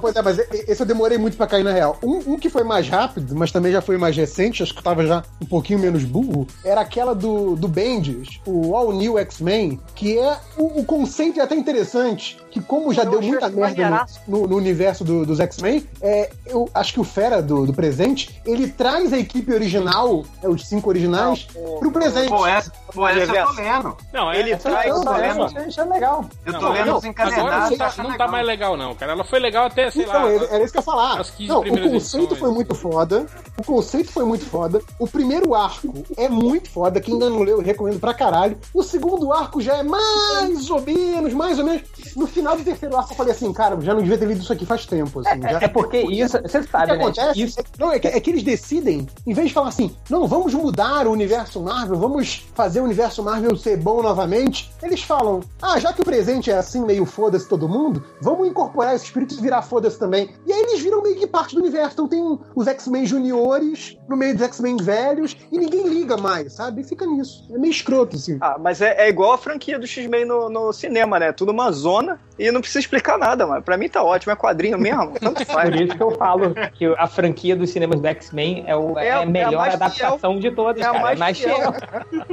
Pois 0.00 0.14
é, 0.16 0.22
mas 0.22 0.38
esse 0.38 0.80
eu 0.82 0.86
demorei 0.86 1.18
muito 1.18 1.36
pra 1.36 1.46
cair 1.46 1.62
na 1.64 1.72
real. 1.72 1.98
Um, 2.02 2.34
um 2.34 2.38
que 2.38 2.48
foi 2.50 2.64
mais 2.64 2.88
rápido, 2.88 3.34
mas 3.34 3.50
também 3.52 3.72
já 3.72 3.80
foi 3.80 3.96
mais 3.98 4.16
recente, 4.16 4.62
acho 4.62 4.74
que 4.74 4.82
tava 4.82 5.06
já 5.06 5.22
um 5.40 5.46
pouquinho 5.46 5.78
menos 5.78 5.95
burro, 6.04 6.46
era 6.64 6.80
aquela 6.80 7.14
do, 7.14 7.56
do 7.56 7.68
Bendis, 7.68 8.40
o 8.46 8.74
All 8.74 8.92
New 8.92 9.18
X-Men, 9.18 9.80
que 9.94 10.18
é 10.18 10.38
o, 10.56 10.80
o 10.80 10.84
conceito 10.84 11.40
é 11.40 11.42
até 11.42 11.54
interessante, 11.54 12.38
que 12.56 12.62
como 12.66 12.92
já 12.92 13.02
Eu 13.04 13.10
deu 13.10 13.22
muita 13.22 13.48
merda 13.50 14.06
no, 14.26 14.40
no- 14.40 14.46
no 14.48 14.56
universo 14.56 15.04
do- 15.04 15.26
dos 15.26 15.40
X-Men, 15.40 15.86
é, 16.00 16.30
eu 16.46 16.68
acho 16.72 16.94
que 16.94 17.00
o 17.00 17.04
Fera 17.04 17.42
do, 17.42 17.66
do 17.66 17.72
presente, 17.74 18.40
ele 18.46 18.66
traz 18.68 19.12
a 19.12 19.18
equipe 19.18 19.52
original, 19.52 20.24
é, 20.42 20.48
os 20.48 20.66
cinco 20.66 20.88
originais, 20.88 21.46
pro 21.78 21.90
presente. 21.90 22.28
Pô, 22.30 22.46
essa, 22.46 22.72
pô, 22.94 23.06
essa 23.06 23.32
eu 23.36 23.46
tô 23.46 23.52
lendo. 23.52 23.96
Não, 24.12 24.30
é, 24.32 24.38
Ele 24.40 24.52
essa- 24.52 24.70
traz- 24.70 24.88
Não, 24.88 24.96
essa- 25.16 25.34
não, 25.34 25.44
essa- 25.46 25.68
Isso, 25.68 25.80
é 25.80 25.84
legal. 25.84 26.24
Eu 26.46 26.52
não, 26.54 26.60
tô 26.60 26.68
lendo 26.70 26.86
não, 26.86 26.96
os 26.96 27.04
agora 27.04 27.08
encadernados. 27.10 27.70
não 27.70 27.76
tô 27.78 27.84
tá, 27.96 28.02
não 28.02 28.16
tá 28.16 28.28
mais 28.28 28.46
legal, 28.46 28.76
não, 28.76 28.94
cara. 28.94 29.12
Ela 29.12 29.24
foi 29.24 29.38
legal 29.38 29.66
até, 29.66 29.90
sei 29.90 30.04
Então, 30.04 30.22
lá. 30.24 30.30
era 30.32 30.44
era 30.46 30.64
isso 30.64 30.72
que 30.72 30.78
eu 30.78 30.80
ia 30.80 30.84
falar. 30.84 31.20
as 31.20 31.30
15 31.30 31.48
Não, 31.50 31.60
o 31.60 31.64
conceito 31.64 31.86
edições. 31.94 32.38
foi 32.38 32.50
muito 32.50 32.74
foda. 32.74 33.26
O 33.58 33.64
conceito 33.64 34.10
foi 34.12 34.24
muito 34.24 34.46
foda. 34.46 34.80
O 34.98 35.06
primeiro 35.06 35.54
arco 35.54 35.92
é 36.16 36.28
muito 36.28 36.70
foda. 36.70 37.00
Quem 37.00 37.14
ainda 37.14 37.28
não 37.28 37.40
leu, 37.42 37.58
eu 37.58 37.62
recomendo 37.62 37.98
pra 38.00 38.14
caralho. 38.14 38.56
O 38.72 38.82
segundo 38.82 39.32
arco 39.32 39.60
já 39.60 39.76
é 39.76 39.82
mais 39.82 40.70
ou 40.70 40.80
menos, 40.80 41.32
mais 41.34 41.58
ou 41.58 41.64
menos. 41.64 41.82
No 42.14 42.26
final 42.26 42.45
do 42.54 42.64
terceiro 42.64 42.96
arco 42.96 43.12
eu 43.12 43.16
falei 43.16 43.32
assim, 43.32 43.52
cara, 43.52 43.80
já 43.80 43.94
não 43.94 44.02
devia 44.02 44.18
ter 44.18 44.26
lido 44.26 44.42
isso 44.42 44.52
aqui 44.52 44.66
faz 44.66 44.86
tempo. 44.86 45.20
Assim, 45.20 45.42
já... 45.42 45.60
É 45.60 45.68
porque 45.68 45.98
isso, 45.98 46.38
você 46.40 46.58
O 46.58 46.62
que 46.62 46.70
sabe, 46.70 46.86
né? 46.92 46.94
acontece 46.94 47.42
Isso, 47.42 47.60
é, 47.60 47.64
não, 47.78 47.92
é, 47.92 47.98
que, 47.98 48.08
é 48.08 48.20
que 48.20 48.30
eles 48.30 48.42
decidem, 48.42 49.06
em 49.26 49.34
vez 49.34 49.48
de 49.48 49.54
falar 49.54 49.68
assim, 49.68 49.94
não, 50.08 50.26
vamos 50.26 50.54
mudar 50.54 51.06
o 51.06 51.12
universo 51.12 51.60
Marvel, 51.60 51.98
vamos 51.98 52.46
fazer 52.54 52.80
o 52.80 52.84
universo 52.84 53.22
Marvel 53.22 53.56
ser 53.56 53.76
bom 53.76 54.02
novamente, 54.02 54.70
eles 54.82 55.02
falam, 55.02 55.40
ah, 55.60 55.78
já 55.78 55.92
que 55.92 56.02
o 56.02 56.04
presente 56.04 56.50
é 56.50 56.56
assim, 56.56 56.84
meio 56.84 57.04
foda-se 57.04 57.48
todo 57.48 57.68
mundo, 57.68 58.04
vamos 58.20 58.46
incorporar 58.48 58.94
esse 58.94 59.06
espírito 59.06 59.34
e 59.34 59.40
virar 59.40 59.62
foda-se 59.62 59.98
também. 59.98 60.30
E 60.46 60.52
aí 60.52 60.60
eles 60.60 60.80
viram 60.80 61.02
meio 61.02 61.16
que 61.16 61.26
parte 61.26 61.54
do 61.54 61.60
universo. 61.60 61.92
Então 61.92 62.08
tem 62.08 62.38
os 62.54 62.66
X-Men 62.66 63.06
juniores 63.06 63.96
no 64.08 64.16
meio 64.16 64.34
dos 64.34 64.42
X-Men 64.42 64.76
velhos 64.76 65.36
e 65.50 65.58
ninguém 65.58 65.88
liga 65.88 66.16
mais, 66.16 66.52
sabe? 66.54 66.82
E 66.82 66.84
fica 66.84 67.06
nisso. 67.06 67.46
É 67.52 67.58
meio 67.58 67.70
escroto, 67.70 68.16
assim. 68.16 68.38
Ah, 68.40 68.56
mas 68.58 68.80
é, 68.80 69.06
é 69.06 69.08
igual 69.08 69.32
a 69.32 69.38
franquia 69.38 69.78
do 69.78 69.86
X-Men 69.86 70.24
no, 70.24 70.48
no 70.48 70.72
cinema, 70.72 71.18
né? 71.18 71.32
Tudo 71.32 71.52
uma 71.52 71.70
zona 71.70 72.20
e 72.38 72.50
não 72.50 72.60
precisa 72.60 72.80
explicar 72.80 73.18
nada, 73.18 73.46
mano. 73.46 73.62
Pra 73.62 73.76
mim 73.76 73.88
tá 73.88 74.02
ótimo, 74.02 74.32
é 74.32 74.36
quadrinho 74.36 74.78
mesmo, 74.78 75.14
tanto 75.20 75.44
faz. 75.46 75.70
por 75.70 75.80
isso 75.80 75.96
que 75.96 76.02
eu 76.02 76.10
falo 76.12 76.54
que 76.74 76.86
a 76.98 77.06
franquia 77.06 77.56
dos 77.56 77.70
cinemas 77.70 78.00
do 78.00 78.06
X-Men 78.06 78.64
é, 78.66 78.76
o, 78.76 78.98
É 78.98 79.06
é 79.08 79.12
a- 79.12 79.26
melhor 79.26 79.66
é 79.66 79.70
a 79.70 79.74
adaptação 79.74 80.38
de 80.38 80.50
todas, 80.50 80.82
É 80.82 80.84
a 80.86 80.92
cara. 80.92 81.02
mais 81.02 81.16
é 81.16 81.20
mais 81.20 81.38
fiel. 81.38 81.56
fiel. 81.56 81.74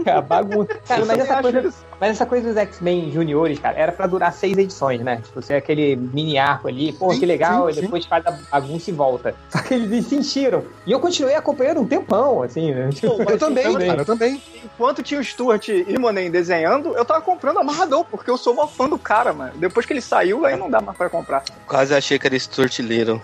É 0.06 0.12
a 0.12 0.22
bagunça. 0.22 0.74
Cara, 0.88 1.06
mas 1.06 1.20
essa, 1.20 1.36
também 1.36 1.51
coisa, 1.62 1.74
mas 1.99 2.10
essa 2.12 2.26
coisa 2.26 2.47
dos 2.47 2.58
X-Men 2.58 3.12
juniores, 3.12 3.60
cara, 3.60 3.78
era 3.78 3.91
pra 3.91 4.08
durar 4.08 4.34
seis 4.34 4.58
edições, 4.58 5.01
né? 5.01 5.22
Tipo, 5.24 5.41
ser 5.41 5.56
aquele 5.56 5.95
mini 5.95 6.38
arco 6.38 6.68
ali, 6.68 6.91
pô, 6.93 7.14
Sim, 7.14 7.20
que 7.20 7.26
legal, 7.26 7.72
sim, 7.72 7.80
e 7.80 7.82
depois 7.82 8.06
faz 8.06 8.26
a 8.26 8.32
bagunça 8.51 8.89
e 8.89 8.93
volta. 8.93 9.36
Só 9.49 9.60
que 9.62 9.74
eles 9.76 10.06
se 10.08 10.16
enchiram. 10.16 10.64
E 10.86 10.91
eu 10.91 10.99
continuei 10.99 11.36
acompanhando 11.36 11.82
um 11.82 11.86
tempão, 11.88 12.43
assim, 12.43 12.74
né? 12.74 12.89
Tipo, 12.91 13.22
Eu 13.24 13.38
também, 13.38 13.74
cara, 13.78 14.01
eu 14.01 14.06
também. 14.06 14.41
Enquanto 14.64 15.01
tinha 15.04 15.20
o 15.20 15.24
Stuart 15.24 15.70
Immonen 15.70 16.30
desenhando, 16.32 16.95
eu 16.97 17.06
tava 17.06 17.22
comprando 17.22 17.60
amarradão, 17.60 18.04
porque 18.04 18.30
eu 18.30 18.38
sou 18.38 18.54
uma 18.54 18.68
fã 18.68 18.89
do 18.89 18.97
cara, 18.97 19.32
mano. 19.34 19.54
Depois 19.56 19.86
que 19.86 19.93
ele 19.94 20.02
saiu, 20.02 20.46
aí 20.46 20.56
não 20.58 20.70
dá 20.70 20.82
mais 20.82 20.98
pra 20.98 21.10
comprar. 21.10 21.44
Quase 21.68 21.94
achei 21.94 22.18
que 22.20 22.28
era 22.28 22.38
Stuart 22.38 22.80
Little. 22.80 23.22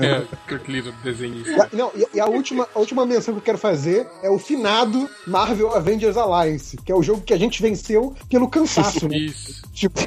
É, 0.00 0.22
Kurt 0.48 0.68
Little, 0.68 0.92
desenhista. 1.02 1.50
E 1.50 1.60
a- 1.60 1.68
Não, 1.72 1.90
e, 1.94 2.06
e 2.16 2.20
a, 2.20 2.26
última, 2.26 2.68
a 2.74 2.78
última 2.78 3.06
menção 3.06 3.34
que 3.34 3.40
eu 3.40 3.44
quero 3.44 3.58
fazer 3.58 4.06
é 4.22 4.30
o 4.30 4.38
finado 4.38 5.08
Marvel 5.26 5.74
Avengers 5.74 6.16
Alliance, 6.16 6.76
que 6.76 6.90
é 6.92 6.94
o 6.94 7.02
jogo 7.02 7.22
que 7.22 7.32
a 7.32 7.38
gente 7.38 7.60
venceu 7.62 8.14
pelo 8.28 8.48
cansaço, 8.48 9.08
né? 9.08 9.16
Isso. 9.16 9.62
Tipo, 9.72 10.00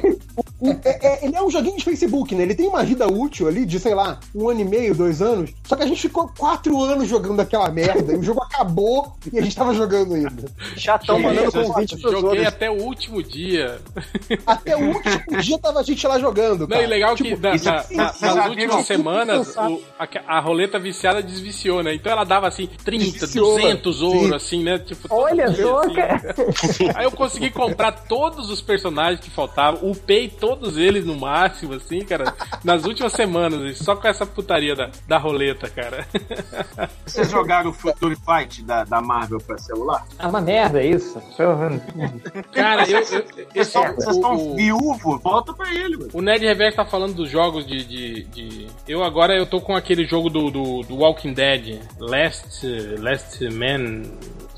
é- 0.62 1.06
é- 1.06 1.24
ele 1.26 1.36
é 1.36 1.42
um 1.42 1.50
joguinho 1.50 1.76
de 1.76 1.84
Facebook, 1.84 2.34
né? 2.34 2.42
Ele 2.42 2.54
tem 2.54 2.66
uma 2.66 2.82
vida 2.82 3.06
útil 3.06 3.46
ali 3.48 3.66
de, 3.66 3.78
sei 3.78 3.94
lá, 3.94 4.18
um 4.34 4.48
ano 4.48 4.60
e 4.60 4.64
meio, 4.64 4.94
dois 4.94 5.20
anos. 5.20 5.50
Só 5.64 5.76
que 5.76 5.82
a 5.82 5.86
gente 5.86 6.00
ficou 6.00 6.28
quatro 6.38 6.80
anos 6.82 7.08
jogando 7.08 7.40
aquela 7.40 7.68
merda. 7.70 8.12
e 8.14 8.16
o 8.16 8.22
jogo 8.22 8.42
acabou 8.42 9.14
e 9.32 9.38
a 9.38 9.42
gente 9.42 9.54
tava 9.56 9.74
jogando 9.74 10.14
ainda. 10.14 10.44
Chatão 10.76 11.16
Joguei, 11.16 11.26
mandando 11.26 11.50
joguei- 11.52 11.68
convite 11.68 11.96
pros 12.00 12.12
Joguei 12.12 12.28
outros. 12.30 12.46
até 12.46 12.70
o 12.70 12.82
último 12.82 13.22
dia. 13.22 13.78
Até 14.46 14.76
o 14.76 14.86
último 14.88 15.40
dia 15.42 15.58
tava 15.58 15.80
a 15.80 15.82
gente 15.82 16.06
lá 16.06 16.18
jogando. 16.18 16.60
Não, 16.60 16.68
Cara. 16.68 16.82
e 16.82 16.86
legal 16.86 17.14
que 17.14 17.24
Tipo, 17.24 17.42
na- 17.42 17.54
isso- 17.54 17.64
na- 17.66 17.76
isso- 17.82 17.94
na- 17.96 18.12
já 18.18 18.34
nas 18.34 18.48
últimas 18.48 18.76
o 18.76 18.82
semanas 18.86 19.56
o- 19.56 19.82
a, 19.98 20.36
a 20.36 20.40
roleta 20.40 20.78
viciada 20.78 21.22
desviciou, 21.22 21.82
né? 21.82 21.94
Então 21.94 22.10
ela 22.12 22.24
dava 22.24 22.46
assim 22.48 22.68
30, 22.84 23.04
Desviciou, 23.04 23.56
200 23.56 23.98
sim. 23.98 24.04
ouro, 24.04 24.34
assim, 24.34 24.62
né? 24.62 24.78
Tipo, 24.78 25.08
Olha 25.10 25.50
dia, 25.50 25.64
só, 25.64 25.80
assim. 26.64 26.88
Aí 26.94 27.04
eu 27.04 27.10
consegui 27.12 27.50
comprar 27.50 27.92
todos 27.92 28.50
os 28.50 28.60
personagens 28.62 29.20
que 29.20 29.30
faltavam, 29.30 29.90
upei 29.90 30.28
todos 30.28 30.45
eles 30.76 31.04
no 31.04 31.16
máximo, 31.16 31.74
assim, 31.74 32.04
cara, 32.04 32.34
nas 32.64 32.84
últimas 32.84 33.12
semanas, 33.12 33.78
só 33.78 33.94
com 33.96 34.06
essa 34.08 34.24
putaria 34.26 34.74
da, 34.74 34.90
da 35.06 35.18
roleta, 35.18 35.68
cara. 35.68 36.06
Vocês 37.06 37.30
jogaram 37.30 37.70
o 37.70 37.72
Future 37.72 38.16
Fight 38.16 38.62
da, 38.62 38.84
da 38.84 39.00
Marvel 39.00 39.38
pra 39.38 39.58
celular? 39.58 40.06
É 40.18 40.26
uma 40.26 40.40
merda 40.40 40.82
isso. 40.82 41.20
Cara, 42.52 42.88
eu. 42.90 43.00
eu 43.54 43.62
estão- 43.62 43.94
vocês 43.94 44.16
estão 44.16 44.34
o, 44.34 44.54
viúvo? 44.54 45.18
Volta 45.18 45.52
pra 45.52 45.72
ele, 45.74 45.96
mano. 45.96 46.10
o 46.12 46.20
Nerd 46.22 46.44
Reverso 46.44 46.76
tá 46.76 46.84
falando 46.84 47.14
dos 47.14 47.30
jogos 47.30 47.66
de, 47.66 47.84
de, 47.84 48.22
de- 48.24 48.66
Eu 48.88 49.02
agora 49.04 49.34
eu 49.36 49.46
tô 49.46 49.60
com 49.60 49.74
aquele 49.74 50.04
jogo 50.04 50.28
do, 50.30 50.50
do, 50.50 50.82
do 50.82 50.96
Walking 50.96 51.32
Dead, 51.32 51.80
Last, 51.98 52.66
Last 53.00 53.44
Man. 53.50 54.02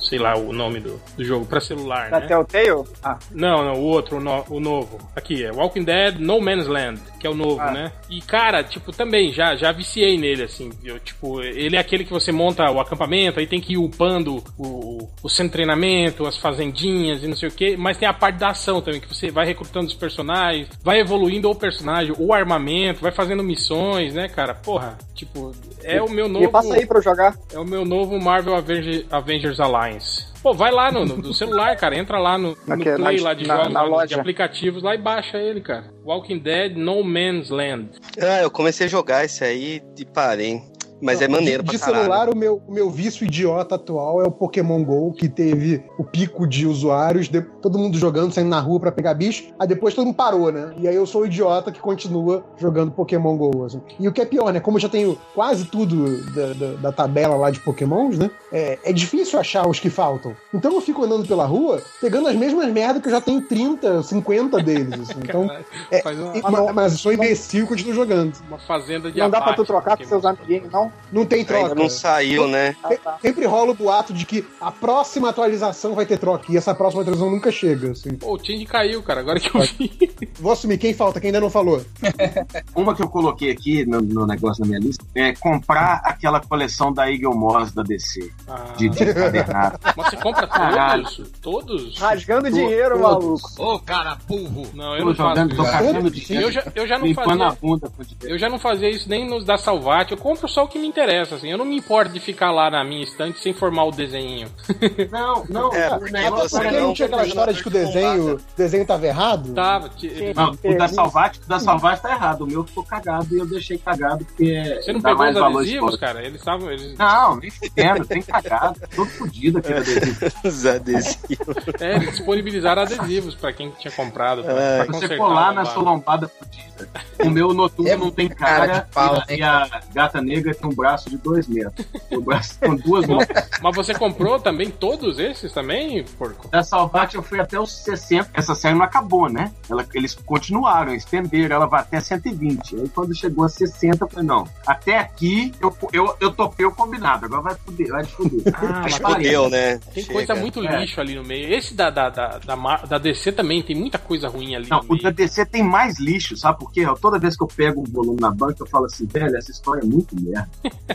Sei 0.09 0.19
lá 0.19 0.37
o 0.37 0.53
nome 0.53 0.81
do, 0.81 1.01
do 1.17 1.25
jogo, 1.25 1.45
pra 1.47 1.61
celular, 1.61 2.11
Da 2.11 2.21
né? 2.21 2.27
Telltale? 2.27 2.85
Ah, 3.03 3.19
Não, 3.31 3.65
não, 3.65 3.75
o 3.75 3.83
outro, 3.85 4.17
o, 4.17 4.21
no- 4.21 4.45
o 4.49 4.61
novo. 4.61 4.99
Aqui, 5.15 5.45
é 5.45 5.53
Walking 5.53 5.85
Dead 5.85 6.19
No 6.19 6.41
Man's 6.41 6.67
Land, 6.67 7.01
que 7.21 7.27
é 7.27 7.31
o 7.31 7.35
novo, 7.35 7.61
Ah. 7.61 7.71
né? 7.71 7.93
E, 8.09 8.21
cara, 8.21 8.63
tipo, 8.65 8.93
também, 8.93 9.33
já, 9.33 9.55
já 9.57 9.71
viciei 9.73 10.17
nele, 10.17 10.43
assim. 10.45 10.71
Eu, 10.83 10.99
tipo, 10.99 11.43
ele 11.43 11.77
é 11.77 11.79
aquele 11.79 12.05
que 12.05 12.13
você 12.13 12.33
monta 12.33 12.71
o 12.71 12.81
acampamento, 12.81 13.39
aí 13.39 13.47
tem 13.47 13.61
que 13.61 13.75
ir 13.75 13.79
upando 13.79 14.43
o, 14.59 15.09
o 15.23 15.29
centro 15.29 15.49
de 15.49 15.53
treinamento, 15.53 16.27
as 16.27 16.37
fazendinhas 16.37 17.23
e 17.23 17.27
não 17.27 17.37
sei 17.37 17.49
o 17.49 17.53
que, 17.53 17.77
mas 17.77 17.97
tem 17.97 18.09
a 18.09 18.13
parte 18.15 18.37
da 18.37 18.49
ação 18.51 18.81
também, 18.81 19.01
que 19.01 19.09
você 19.13 19.31
vai 19.31 19.45
recrutando 19.47 19.87
os 19.87 19.95
personagens, 19.95 20.69
vai 20.83 21.01
evoluindo 21.01 21.51
o 21.51 21.55
personagem, 21.55 22.15
o 22.19 22.33
armamento, 22.33 23.01
vai 23.03 23.13
fazendo 23.13 23.43
missões, 23.43 24.15
né, 24.15 24.29
cara? 24.29 24.55
Porra, 24.55 24.97
tipo, 25.15 25.53
é 25.83 26.01
o 26.01 26.09
meu 26.11 26.29
novo. 26.29 26.45
me 26.47 26.51
passa 26.51 26.75
aí 26.75 26.87
pra 26.87 26.99
eu 26.99 27.03
jogar. 27.03 27.35
É 27.53 27.59
o 27.59 27.65
meu 27.65 27.85
novo 27.85 28.19
Marvel 28.21 28.55
Avenge- 28.55 29.07
Avengers 29.11 29.59
Alliance. 29.61 29.97
Pô, 30.42 30.55
vai 30.55 30.70
lá 30.70 30.90
no, 30.92 31.05
no- 31.05 31.34
celular, 31.34 31.76
cara. 31.76 31.96
Entra 31.96 32.18
lá 32.18 32.38
no, 32.38 32.51
no 32.51 32.57
Play 32.96 33.16
na- 33.18 33.22
lá 33.22 33.34
de 33.34 33.46
na- 33.46 33.57
jogos, 33.57 33.72
na 33.72 33.82
lá 33.82 34.07
de 34.07 34.14
aplicativos 34.14 34.82
lá 34.82 34.94
e 34.94 34.99
baixa 34.99 35.36
ele, 35.38 35.61
cara. 35.61 35.92
Walking 36.05 36.38
Dead 36.38 36.76
No 36.76 37.03
Man's 37.03 37.51
Land. 37.51 37.90
Ah, 38.20 38.40
eu 38.42 38.51
comecei 38.51 38.86
a 38.86 38.90
jogar 38.90 39.24
esse 39.24 39.42
aí 39.44 39.82
e 39.99 40.05
parei. 40.05 40.61
Mas 41.01 41.20
é 41.22 41.28
maneiro 41.28 41.62
de, 41.62 41.68
pra 41.70 41.72
de 41.72 41.78
caralho. 41.78 42.03
celular, 42.05 42.28
o 42.28 42.36
meu, 42.36 42.62
o 42.66 42.72
meu 42.72 42.90
vício 42.90 43.24
idiota 43.24 43.74
atual 43.76 44.20
é 44.22 44.26
o 44.26 44.30
Pokémon 44.30 44.82
GO, 44.84 45.12
que 45.12 45.28
teve 45.28 45.82
o 45.99 46.05
pico 46.05 46.46
de 46.46 46.66
usuários, 46.66 47.28
de- 47.28 47.40
todo 47.40 47.78
mundo 47.78 47.96
jogando, 47.96 48.32
saindo 48.32 48.51
na 48.51 48.61
rua 48.61 48.80
pra 48.80 48.92
pegar 48.92 49.14
bicho, 49.14 49.53
aí 49.59 49.66
depois 49.68 49.94
todo 49.94 50.07
mundo 50.07 50.16
parou, 50.16 50.51
né? 50.51 50.72
E 50.78 50.88
aí 50.88 50.94
eu 50.96 51.07
sou 51.07 51.22
o 51.22 51.26
idiota 51.26 51.70
que 51.70 51.80
continua 51.80 52.44
jogando 52.57 52.90
Pokémon 52.90 53.36
GO. 53.36 53.64
assim. 53.64 53.80
E 53.99 54.09
o 54.09 54.12
que 54.12 54.20
é 54.20 54.24
pior, 54.24 54.53
né? 54.53 54.61
Como 54.61 54.76
eu 54.76 54.80
já 54.82 54.88
tenho 54.88 55.18
quase 55.34 55.64
tudo 55.66 56.20
da, 56.32 56.53
da- 56.55 56.74
da 56.74 56.92
tabela 56.92 57.36
lá 57.36 57.51
de 57.51 57.61
Pokémons, 57.61 58.18
né? 58.18 58.30
É, 58.53 58.78
é 58.84 58.92
difícil 58.92 59.38
achar 59.38 59.68
os 59.68 59.78
que 59.78 59.90
faltam. 59.90 60.34
Então 60.53 60.72
eu 60.72 60.80
fico 60.80 61.05
andando 61.05 61.26
pela 61.26 61.44
rua, 61.44 61.80
pegando 62.01 62.28
as 62.28 62.34
mesmas 62.34 62.70
merdas 62.72 63.03
que 63.03 63.09
eu 63.09 63.12
já 63.12 63.20
tenho 63.20 63.40
30, 63.42 64.03
50 64.03 64.62
deles. 64.62 64.94
assim. 65.01 65.18
Então, 65.28 65.46
Caralho, 65.46 65.64
é, 65.90 66.03
faz 66.03 66.18
uma, 66.18 66.36
e- 66.36 66.42
ma- 66.42 66.72
mas 66.72 66.92
eu 66.92 66.99
sou 66.99 67.12
imbecil 67.12 67.64
e 67.64 67.66
continuo 67.68 67.92
jogando. 67.94 68.32
uma 68.49 68.59
fazenda 68.59 69.11
de 69.12 69.18
Não 69.18 69.28
dá 69.28 69.40
pra 69.40 69.53
tu 69.53 69.64
trocar 69.64 69.90
com 69.96 70.03
Pokémon. 70.05 70.09
seus 70.09 70.24
amiguinhos, 70.24 70.72
não? 70.72 70.88
Não 71.12 71.24
tem 71.24 71.45
troca. 71.45 71.68
Ainda 71.68 71.74
não 71.74 71.89
saiu, 71.89 72.47
né? 72.49 72.76
Ah, 72.82 72.95
tá. 72.97 73.18
Sempre 73.22 73.47
rola 73.47 73.70
o 73.70 73.74
boato 73.74 74.12
de 74.12 74.24
que 74.26 74.45
a 74.61 74.70
próxima 74.70 75.30
atualização 75.30 75.95
vai 75.95 76.05
ter 76.07 76.18
troca. 76.18 76.45
E 76.53 76.57
essa 76.57 76.74
próxima 76.74 77.03
atualização 77.03 77.30
nunca 77.30 77.51
chega, 77.51 77.93
assim. 77.93 78.14
Pô, 78.16 78.34
o 78.34 78.39
Tindy 78.39 78.64
caiu, 78.66 79.03
cara. 79.03 79.20
Agora 79.20 79.41
que 79.41 79.55
eu 79.55 79.61
vi. 79.62 80.11
Vou 80.39 80.53
assumir 80.53 80.78
quem 80.78 80.93
falta, 80.95 81.20
quem 81.20 81.28
ainda 81.28 81.41
não 81.41 81.51
falou. 81.51 81.82
Uma 82.76 82.95
que 82.95 83.03
eu 83.03 83.09
coloquei 83.09 83.51
aqui 83.51 83.84
no, 83.86 84.01
no 84.01 84.26
negócio 84.26 84.61
na 84.62 84.68
minha 84.68 84.80
lista 84.80 85.05
é 85.14 85.32
comprar 85.34 86.01
aquela 86.05 86.41
coleção 86.41 86.93
da 86.93 87.11
Eagle 87.11 87.34
Moss 87.34 87.72
da 87.72 87.82
DC, 87.82 88.30
Ah, 88.47 88.74
de, 88.76 88.89
de 88.89 89.05
mas 89.97 90.11
você 90.11 90.16
compra 90.16 90.47
Caralho. 90.47 91.05
todos? 91.05 91.30
Todos? 91.41 91.99
Rasgando 91.99 92.51
Tô- 92.51 92.57
dinheiro, 92.57 92.99
todos. 93.01 93.43
maluco. 93.43 93.74
Ô, 93.74 93.78
cara 93.80 94.16
burro. 94.28 94.66
Não, 94.74 94.95
eu 94.95 95.01
Tô 95.01 95.05
não 95.07 95.14
faço 95.14 95.28
jogando, 95.30 95.57
tô 95.57 95.62
isso. 95.62 95.72
cagando 95.72 96.11
de 96.11 96.34
Eu 96.34 96.53
já, 96.53 96.64
eu 96.74 96.86
já 96.86 96.99
não 96.99 97.14
fazia. 97.14 97.51
bunda 97.61 97.91
dinheiro. 97.99 98.34
Eu 98.34 98.39
já 98.39 98.49
não 98.49 98.59
fazia 98.59 98.91
isso 98.91 99.09
nem 99.09 99.28
nos 99.28 99.45
da 99.45 99.57
Salvat. 99.59 100.11
Eu 100.11 100.18
compro 100.18 100.49
só 100.49 100.64
o 100.64 100.68
que 100.68 100.78
me 100.79 100.87
interessa, 100.87 101.35
assim. 101.37 101.51
Eu 101.51 101.59
não 101.59 101.64
me 101.64 101.76
importo 101.76 102.12
de 102.12 102.20
ficar 102.20 102.51
lá 102.51 102.70
na 102.70 102.83
minha 102.85 103.03
estante 103.05 103.39
sem 103.41 103.53
formar 103.53 103.85
o 103.85 103.91
desenho. 103.91 104.49
Não, 105.11 105.45
não, 105.49 105.72
É, 105.74 105.89
porque 105.91 106.11
negócio 106.12 106.49
você 106.49 106.57
porque 106.57 106.68
é- 106.76 106.81
não 106.81 106.87
não 106.89 106.95
tinha 106.95 107.07
aquela 107.07 107.26
história 107.26 107.53
de 107.53 107.62
que 107.62 107.68
o 107.68 107.70
desenho, 107.70 108.35
o 108.37 108.41
desenho 108.57 108.87
tava 108.87 109.07
errado? 109.07 109.55
Tava. 109.55 109.89
t- 109.89 110.09
Sim. 110.11 110.33
Não, 110.35 110.53
o 110.64 110.79
da 110.79 110.89
Salvat, 110.89 111.39
o 111.39 111.49
da 111.49 111.97
tá 111.97 112.11
errado. 112.11 112.43
O 112.43 112.47
meu 112.47 112.64
ficou 112.64 112.85
cagado 112.85 113.35
e 113.35 113.39
eu 113.39 113.47
deixei 113.47 113.79
cagado 113.79 114.24
porque 114.24 114.79
Você 114.83 114.93
não 114.93 115.01
pegou 115.01 115.26
os 115.29 115.37
adesivos, 115.37 115.97
cara? 115.97 116.22
Eles 116.22 116.39
estavam. 116.41 116.70
Eles... 116.70 116.97
Não, 116.99 117.37
nem 117.37 117.51
fudendo, 117.51 118.05
tem 118.07 118.22
cagado. 118.22 118.81
Todo 118.95 119.09
fodido 119.11 119.59
aquele 119.59 119.79
adesivo. 119.79 120.26
Os 120.45 120.66
adesivos. 120.66 121.57
É, 121.81 121.97
eles 121.97 122.11
disponibilizaram 122.11 122.83
adesivos 122.83 123.35
pra 123.35 123.53
quem 123.53 123.70
tinha 123.72 123.91
comprado. 123.93 124.43
Pra, 124.43 124.53
É. 124.53 124.76
pra 124.79 124.87
Você 124.87 124.93
consertar 124.93 125.16
colar 125.16 125.53
na 125.55 125.64
sua 125.64 125.83
lombada 125.83 126.29
fodida. 126.29 126.89
O 127.24 127.31
meu 127.31 127.53
noturno 127.53 127.91
É 127.91 127.97
não 127.97 128.11
tem 128.11 128.29
cara 128.29 128.66
cara, 128.68 128.79
de 128.81 128.93
pau, 128.93 129.22
e, 129.29 129.33
a, 129.35 129.37
e 129.37 129.43
a 129.43 129.81
gata 129.93 130.20
negra 130.20 130.55
tem 130.55 130.68
um 130.69 130.75
braço 130.75 131.09
de 131.11 131.16
dois 131.19 131.47
metros. 131.49 131.87
O 132.11 132.21
braço 132.21 132.59
com 132.61 132.77
duas 132.77 133.07
mãos. 133.07 133.25
Mas 133.62 133.75
você 133.77 133.95
comprou 133.95 134.39
também 134.39 134.71
todos 134.71 135.19
esses 135.19 135.53
também, 135.53 136.05
porco? 136.19 136.49
Da 136.49 136.62
Salvat 136.62 137.14
eu 137.14 137.23
fui 137.23 137.41
até 137.41 137.59
os 137.59 137.73
60. 137.73 138.31
Essa 138.35 138.55
série 138.55 138.75
não 138.77 138.85
acabou, 138.85 139.29
né? 139.29 139.53
Ela- 139.69 139.87
eles 139.95 140.14
continuaram, 140.14 140.95
estenderam, 140.95 141.57
ela 141.57 141.66
vai 141.66 141.81
até 141.81 141.99
120. 142.01 142.77
Aí 142.77 142.89
quando 142.89 143.14
chegou 143.14 143.45
a 143.45 143.49
60, 143.49 144.05
eu 144.05 144.09
falei, 144.09 144.27
não, 144.27 144.47
até 144.66 144.99
aqui 144.99 145.53
eu, 145.61 145.75
eu, 145.93 146.14
eu 146.21 146.31
topei 146.31 146.66
o 146.66 146.73
combinado, 146.75 147.25
agora 147.27 147.43
vai 147.43 147.55
fuder, 147.55 147.89
vai 147.89 148.05
fuder. 148.05 148.55
Ah, 148.55 148.81
mas 148.83 148.97
Fudeu, 148.97 149.49
né? 149.51 149.79
tem 149.95 150.03
Chega. 150.05 150.12
coisa 150.12 150.35
muito 150.35 150.62
É. 150.64 150.81
lixo 150.81 151.01
ali 151.01 151.14
no 151.14 151.25
meio. 151.25 151.53
Esse 151.53 151.75
da, 151.75 151.91
da, 151.91 152.09
da, 152.11 152.39
da, 152.39 152.57
da 152.77 152.99
DC 152.99 153.33
também 153.33 153.62
tem 153.62 153.75
muita 153.77 153.99
coisa 153.99 154.29
ruim 154.29 154.55
ali 154.55 154.69
Não, 154.69 154.79
no 154.83 154.85
o 154.95 154.97
da 154.97 155.05
meio. 155.05 155.14
DC 155.14 155.47
tem 155.47 155.62
mais 155.62 155.99
lixo, 155.99 156.37
sabe 156.37 156.59
por 156.59 156.71
quê? 156.73 156.85
Toda 157.01 157.19
vez 157.19 157.37
que 157.37 157.43
eu 157.43 157.47
pego 157.49 157.81
um 157.81 157.85
volume 157.85 158.21
na 158.21 158.31
banca, 158.31 158.57
eu 158.61 158.66
falo 158.66 158.85
assim, 158.87 159.07
velho, 159.07 159.37
essa 159.37 159.51
história 159.51 159.81
é 159.81 159.85
muito 159.85 160.14
merda. 160.21 160.49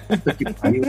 Puta 0.07 0.34
que 0.34 0.53
pariu. 0.53 0.84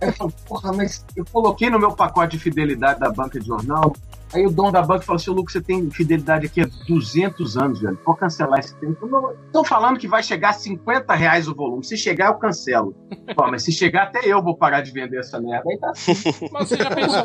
Aí 0.00 0.08
eu 0.08 0.12
falo, 0.12 0.32
porra, 0.46 0.72
mas 0.72 1.04
eu 1.16 1.24
coloquei 1.32 1.70
no 1.70 1.78
meu 1.78 1.92
pacote 1.92 2.36
de 2.36 2.42
fidelidade 2.42 3.00
da 3.00 3.10
banca 3.10 3.38
de 3.38 3.46
jornal. 3.46 3.92
Aí 4.32 4.46
o 4.46 4.50
dono 4.50 4.70
da 4.70 4.80
banca 4.80 5.02
falou 5.04 5.16
assim, 5.16 5.30
Lucas, 5.32 5.54
você 5.54 5.60
tem 5.60 5.90
fidelidade 5.90 6.46
aqui 6.46 6.60
há 6.60 6.68
200 6.86 7.56
anos, 7.56 7.80
velho. 7.80 7.96
Pode 7.96 8.20
cancelar 8.20 8.60
esse 8.60 8.76
tempo. 8.76 9.08
Estão 9.46 9.64
falando 9.64 9.98
que 9.98 10.06
vai 10.06 10.22
chegar 10.22 10.50
a 10.50 10.52
50 10.52 11.12
reais 11.14 11.48
o 11.48 11.54
volume. 11.54 11.84
Se 11.84 11.96
chegar, 11.96 12.26
eu 12.28 12.34
cancelo. 12.34 12.94
Pô, 13.34 13.48
mas 13.50 13.64
se 13.64 13.72
chegar, 13.72 14.04
até 14.04 14.20
eu 14.24 14.40
vou 14.40 14.56
parar 14.56 14.82
de 14.82 14.92
vender 14.92 15.18
essa 15.18 15.40
merda. 15.40 15.64
Aí 15.68 15.78
tá 15.78 15.92
Mas 16.52 16.68
você 16.68 16.76
já 16.76 16.90
pensou? 16.90 17.24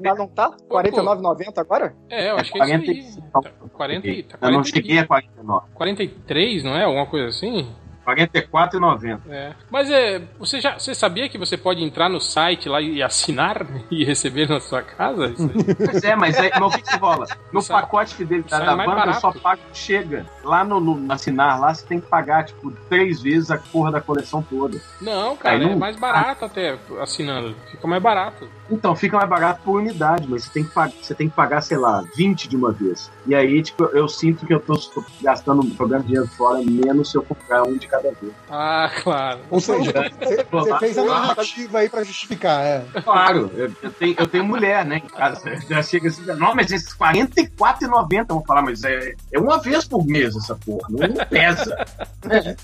Mas 0.00 0.16
não 0.18 0.28
tá? 0.28 0.46
R$ 0.70 0.90
49,90 0.90 1.58
agora? 1.58 1.94
É, 2.08 2.30
eu 2.30 2.36
acho 2.36 2.52
que 2.52 2.62
é 2.62 2.64
isso 2.64 2.72
aí. 2.72 2.84
45. 2.84 3.30
Tá 3.32 3.50
40, 3.72 4.06
e- 4.08 4.22
tá 4.22 4.38
Eu 4.40 4.50
não 4.52 4.62
40 4.62 4.68
e- 4.68 4.72
cheguei 4.72 4.98
a 5.00 5.06
49. 5.08 5.66
43, 5.74 6.62
não 6.64 6.76
é? 6.76 6.84
Alguma 6.84 7.06
coisa 7.06 7.28
assim? 7.28 7.66
44,90. 8.06 9.20
É. 9.28 9.52
Mas 9.70 9.90
é, 9.90 10.22
você 10.38 10.60
já 10.60 10.78
você 10.78 10.94
sabia 10.94 11.28
que 11.28 11.38
você 11.38 11.56
pode 11.56 11.82
entrar 11.82 12.08
no 12.08 12.20
site 12.20 12.68
lá 12.68 12.80
e 12.80 13.02
assinar 13.02 13.66
e 13.90 14.04
receber 14.04 14.48
na 14.48 14.60
sua 14.60 14.82
casa? 14.82 15.32
Pois 15.36 16.04
é, 16.04 16.14
mas, 16.16 16.36
é, 16.36 16.50
mas 16.58 16.74
o 16.74 16.76
que, 16.76 16.82
que 16.82 16.96
rola? 16.96 17.26
No 17.52 17.60
Sai- 17.62 17.80
pacote 17.80 18.10
de 18.10 18.16
fidelidade 18.16 18.50
sai 18.50 18.66
da 18.66 18.76
mais 18.76 18.88
banca, 18.88 19.00
eu 19.00 19.06
barato. 19.06 19.20
só 19.20 19.32
pago 19.32 19.60
que 19.72 19.78
chega. 19.78 20.26
Lá 20.42 20.64
no, 20.64 20.80
no 20.80 21.12
assinar, 21.12 21.58
lá 21.60 21.72
você 21.74 21.84
tem 21.86 22.00
que 22.00 22.06
pagar, 22.06 22.44
tipo, 22.44 22.70
três 22.88 23.22
vezes 23.22 23.50
a 23.50 23.58
porra 23.58 23.90
da 23.92 24.00
coleção 24.00 24.42
toda. 24.42 24.78
Não, 25.00 25.36
cara, 25.36 25.56
Aí 25.56 25.64
não- 25.64 25.72
é 25.72 25.76
mais 25.76 25.96
barato 25.98 26.44
até 26.44 26.76
assinando. 27.00 27.54
Fica 27.70 27.86
mais 27.86 28.02
barato. 28.02 28.48
Então, 28.70 28.94
fica 28.96 29.16
mais 29.16 29.28
barato 29.28 29.60
por 29.64 29.80
unidade, 29.80 30.26
mas 30.28 30.44
você 30.44 30.50
tem 30.52 30.64
que 30.64 30.70
pagar, 30.70 30.92
você 31.00 31.14
tem 31.14 31.28
que 31.28 31.34
pagar 31.36 31.60
sei 31.62 31.76
lá, 31.76 32.04
20 32.16 32.48
de 32.48 32.56
uma 32.56 32.72
vez. 32.72 33.10
E 33.26 33.34
aí, 33.34 33.62
tipo, 33.62 33.84
eu 33.86 34.08
sinto 34.08 34.46
que 34.46 34.52
eu 34.54 34.60
tô, 34.60 34.74
tô 34.76 35.04
gastando, 35.22 35.62
jogando 35.76 36.04
dinheiro 36.04 36.26
fora, 36.28 36.60
menos 36.62 37.10
se 37.10 37.16
eu 37.18 37.22
comprar 37.22 37.62
um 37.62 37.76
de 37.76 37.86
cada 37.96 38.10
vez. 38.20 38.32
Ah, 38.50 38.90
claro. 39.02 39.40
Ou 39.50 39.60
seja, 39.60 39.92
você 40.20 40.44
você 40.50 40.78
fez 40.78 40.98
a 40.98 41.04
narrativa 41.04 41.78
aí 41.78 41.88
pra 41.88 42.02
justificar, 42.02 42.64
é. 42.64 42.84
Claro, 43.02 43.50
eu, 43.54 43.72
eu 43.82 43.90
tenho, 43.92 44.14
eu 44.18 44.26
tenho 44.26 44.44
mulher, 44.44 44.84
né? 44.84 44.96
Em 44.98 45.08
casa. 45.08 45.42
Já 45.68 45.82
chega 45.82 46.08
assim, 46.08 46.24
não, 46.26 46.54
mas 46.54 46.70
esses 46.70 46.92
R$ 46.92 46.98
44,90 46.98 48.26
vão 48.28 48.42
falar, 48.44 48.62
mas 48.62 48.82
é, 48.84 49.14
é 49.32 49.38
uma 49.38 49.58
vez 49.58 49.84
por 49.86 50.04
mês 50.06 50.34
essa 50.36 50.54
porra, 50.56 50.88
não, 50.90 51.08
não 51.08 51.26
pesa. 51.26 51.76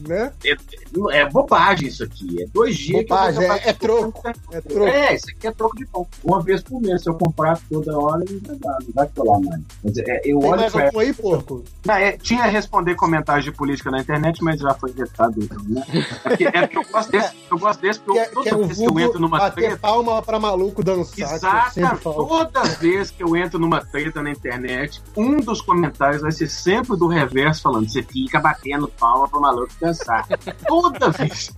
né? 0.00 0.32
É, 0.44 1.18
é 1.18 1.28
bobagem 1.28 1.88
isso 1.88 2.04
aqui. 2.04 2.42
É 2.42 2.46
dois 2.52 2.76
dias 2.76 3.04
Bobagem, 3.06 3.38
que 3.38 3.44
eu 3.44 3.48
vou 3.48 3.56
é- 3.56 3.68
é 3.68 3.72
troco. 3.72 4.22
É 4.52 4.60
troco. 4.60 4.86
É, 4.88 5.14
isso 5.14 5.26
aqui 5.30 5.46
é 5.46 5.52
troco 5.52 5.76
de 5.76 5.86
pão. 5.86 6.06
Uma 6.22 6.42
vez 6.42 6.62
por 6.62 6.80
mês. 6.80 7.02
Se 7.02 7.10
eu 7.10 7.14
comprar 7.14 7.58
toda 7.68 7.98
hora, 7.98 8.24
não 8.28 8.58
dá, 8.58 8.78
não 8.82 8.92
vai 8.94 9.08
colar 9.14 9.40
mais. 9.40 9.60
Mas 9.82 9.98
é, 9.98 10.16
eu 10.24 10.38
Tem 10.40 10.50
olho 10.50 10.60
mais 10.60 10.72
pra 10.72 10.90
aí, 11.00 11.12
porco? 11.12 11.64
não, 11.84 11.94
é, 11.94 12.12
tinha 12.12 12.44
responder 12.44 12.94
comentários 12.94 13.44
de 13.44 13.52
política 13.52 13.90
na 13.90 14.00
internet, 14.00 14.23
mas 14.42 14.60
já 14.60 14.74
foi 14.74 14.92
vetado. 14.92 15.34
Então, 15.38 15.58
né? 15.68 15.82
é, 15.92 16.02
porque, 16.28 16.44
é 16.44 16.60
porque 16.66 16.78
eu 16.78 16.84
gosto 16.90 17.10
desse, 17.12 17.34
eu 17.50 17.58
gosto 17.58 17.80
desse 17.80 18.00
porque 18.00 18.20
Que 18.20 18.26
é, 18.26 18.30
eu- 18.34 18.42
que 18.42 18.48
é 18.48 18.52
toda 18.52 18.66
vez 18.66 18.78
que 18.78 18.84
eu 18.86 19.00
entro 19.00 19.20
numa 19.20 19.38
bater 19.38 19.54
treta. 19.64 19.76
palma 19.78 20.22
pra 20.22 20.38
maluco 20.40 20.82
dançar. 20.84 21.72
falo. 21.98 22.26
toda 22.26 22.62
vez 22.64 23.10
que 23.10 23.22
eu 23.22 23.36
entro 23.36 23.58
numa 23.58 23.84
treta 23.84 24.22
na 24.22 24.30
internet, 24.30 25.02
um 25.16 25.36
dos 25.38 25.60
comentários 25.60 26.22
vai 26.22 26.32
ser 26.32 26.48
sempre 26.48 26.96
do 26.96 27.06
reverso 27.06 27.62
falando: 27.62 27.88
você 27.88 28.02
fica 28.02 28.40
batendo 28.40 28.88
palma 28.88 29.28
pro 29.28 29.40
maluco 29.40 29.72
dançar. 29.80 30.26
toda 30.66 31.10
vez. 31.10 31.50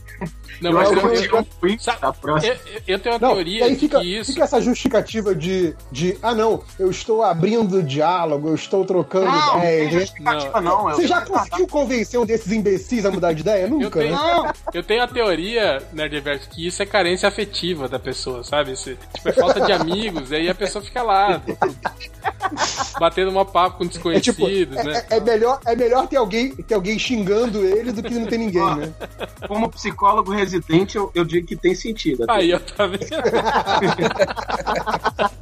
Não, 0.60 0.70
eu 0.70 0.76
mas 0.76 0.90
eu, 0.90 0.98
eu 0.98 1.46
eu, 1.62 1.78
Sabe, 1.78 1.98
eu- 2.24 2.80
eu 2.86 2.98
tenho 2.98 3.14
uma 3.14 3.18
Não, 3.20 3.32
e 3.32 3.34
teoria 3.34 3.64
aí 3.66 3.76
fica, 3.76 4.00
que 4.00 4.18
isso. 4.18 4.32
fica 4.32 4.44
essa 4.44 4.58
justificativa 4.60 5.34
de, 5.34 5.74
de, 5.92 6.16
ah 6.22 6.34
não, 6.34 6.62
eu 6.78 6.90
estou 6.90 7.22
abrindo 7.22 7.82
diálogo, 7.82 8.48
eu 8.48 8.54
estou 8.54 8.82
trocando 8.86 9.26
Não, 9.26 9.32
não 9.54 9.60
tem 9.60 9.86
ideias. 9.86 9.92
justificativa, 9.92 10.60
não. 10.62 10.88
Eu- 10.90 10.96
Você 10.96 11.06
já 11.06 11.20
conseguiu 11.20 11.66
convencer 11.68 12.18
um 12.18 12.24
desses 12.24 12.50
imbecis 12.52 13.04
a 13.04 13.10
mudar 13.10 13.34
de 13.34 13.42
ideia? 13.42 13.64
Eu 13.64 13.68
Nunca, 13.70 14.00
tenho, 14.00 14.12
né? 14.12 14.52
eu 14.72 14.82
tenho 14.82 15.02
a 15.02 15.08
teoria, 15.08 15.82
Nerdverso, 15.92 16.48
que 16.48 16.66
isso 16.66 16.82
é 16.82 16.86
carência 16.86 17.28
afetiva 17.28 17.86
da 17.86 17.98
pessoa, 17.98 18.42
sabe? 18.42 18.72
Esse, 18.72 18.96
tipo, 19.14 19.28
é 19.28 19.32
falta 19.32 19.60
de 19.60 19.72
amigos, 19.72 20.30
e 20.30 20.36
aí 20.36 20.48
a 20.48 20.54
pessoa 20.54 20.82
fica 20.82 21.02
lá, 21.02 21.38
tipo, 21.38 21.58
batendo 22.98 23.30
uma 23.30 23.44
papo 23.44 23.78
com 23.78 23.84
É 23.84 23.88
desconhecidos, 23.88 24.76
tipo, 24.76 24.88
né? 24.88 25.04
é, 25.10 25.16
é 25.16 25.20
melhor, 25.20 25.60
é 25.66 25.76
melhor 25.76 26.06
ter 26.08 26.16
alguém, 26.16 26.54
ter 26.56 26.74
alguém 26.74 26.98
xingando 26.98 27.64
ele 27.64 27.92
do 27.92 28.02
que 28.02 28.14
não 28.14 28.26
ter 28.26 28.38
ninguém, 28.38 28.74
né? 28.76 28.92
Como 29.46 29.68
psicólogo 29.68 30.05
residente, 30.34 30.96
eu, 30.96 31.10
eu 31.14 31.24
digo 31.24 31.46
que 31.46 31.56
tem 31.56 31.74
sentido. 31.74 32.24
até. 32.24 32.32
Aí, 32.32 32.54
ó, 32.54 32.58
tá 32.58 32.86
vendo? 32.86 33.06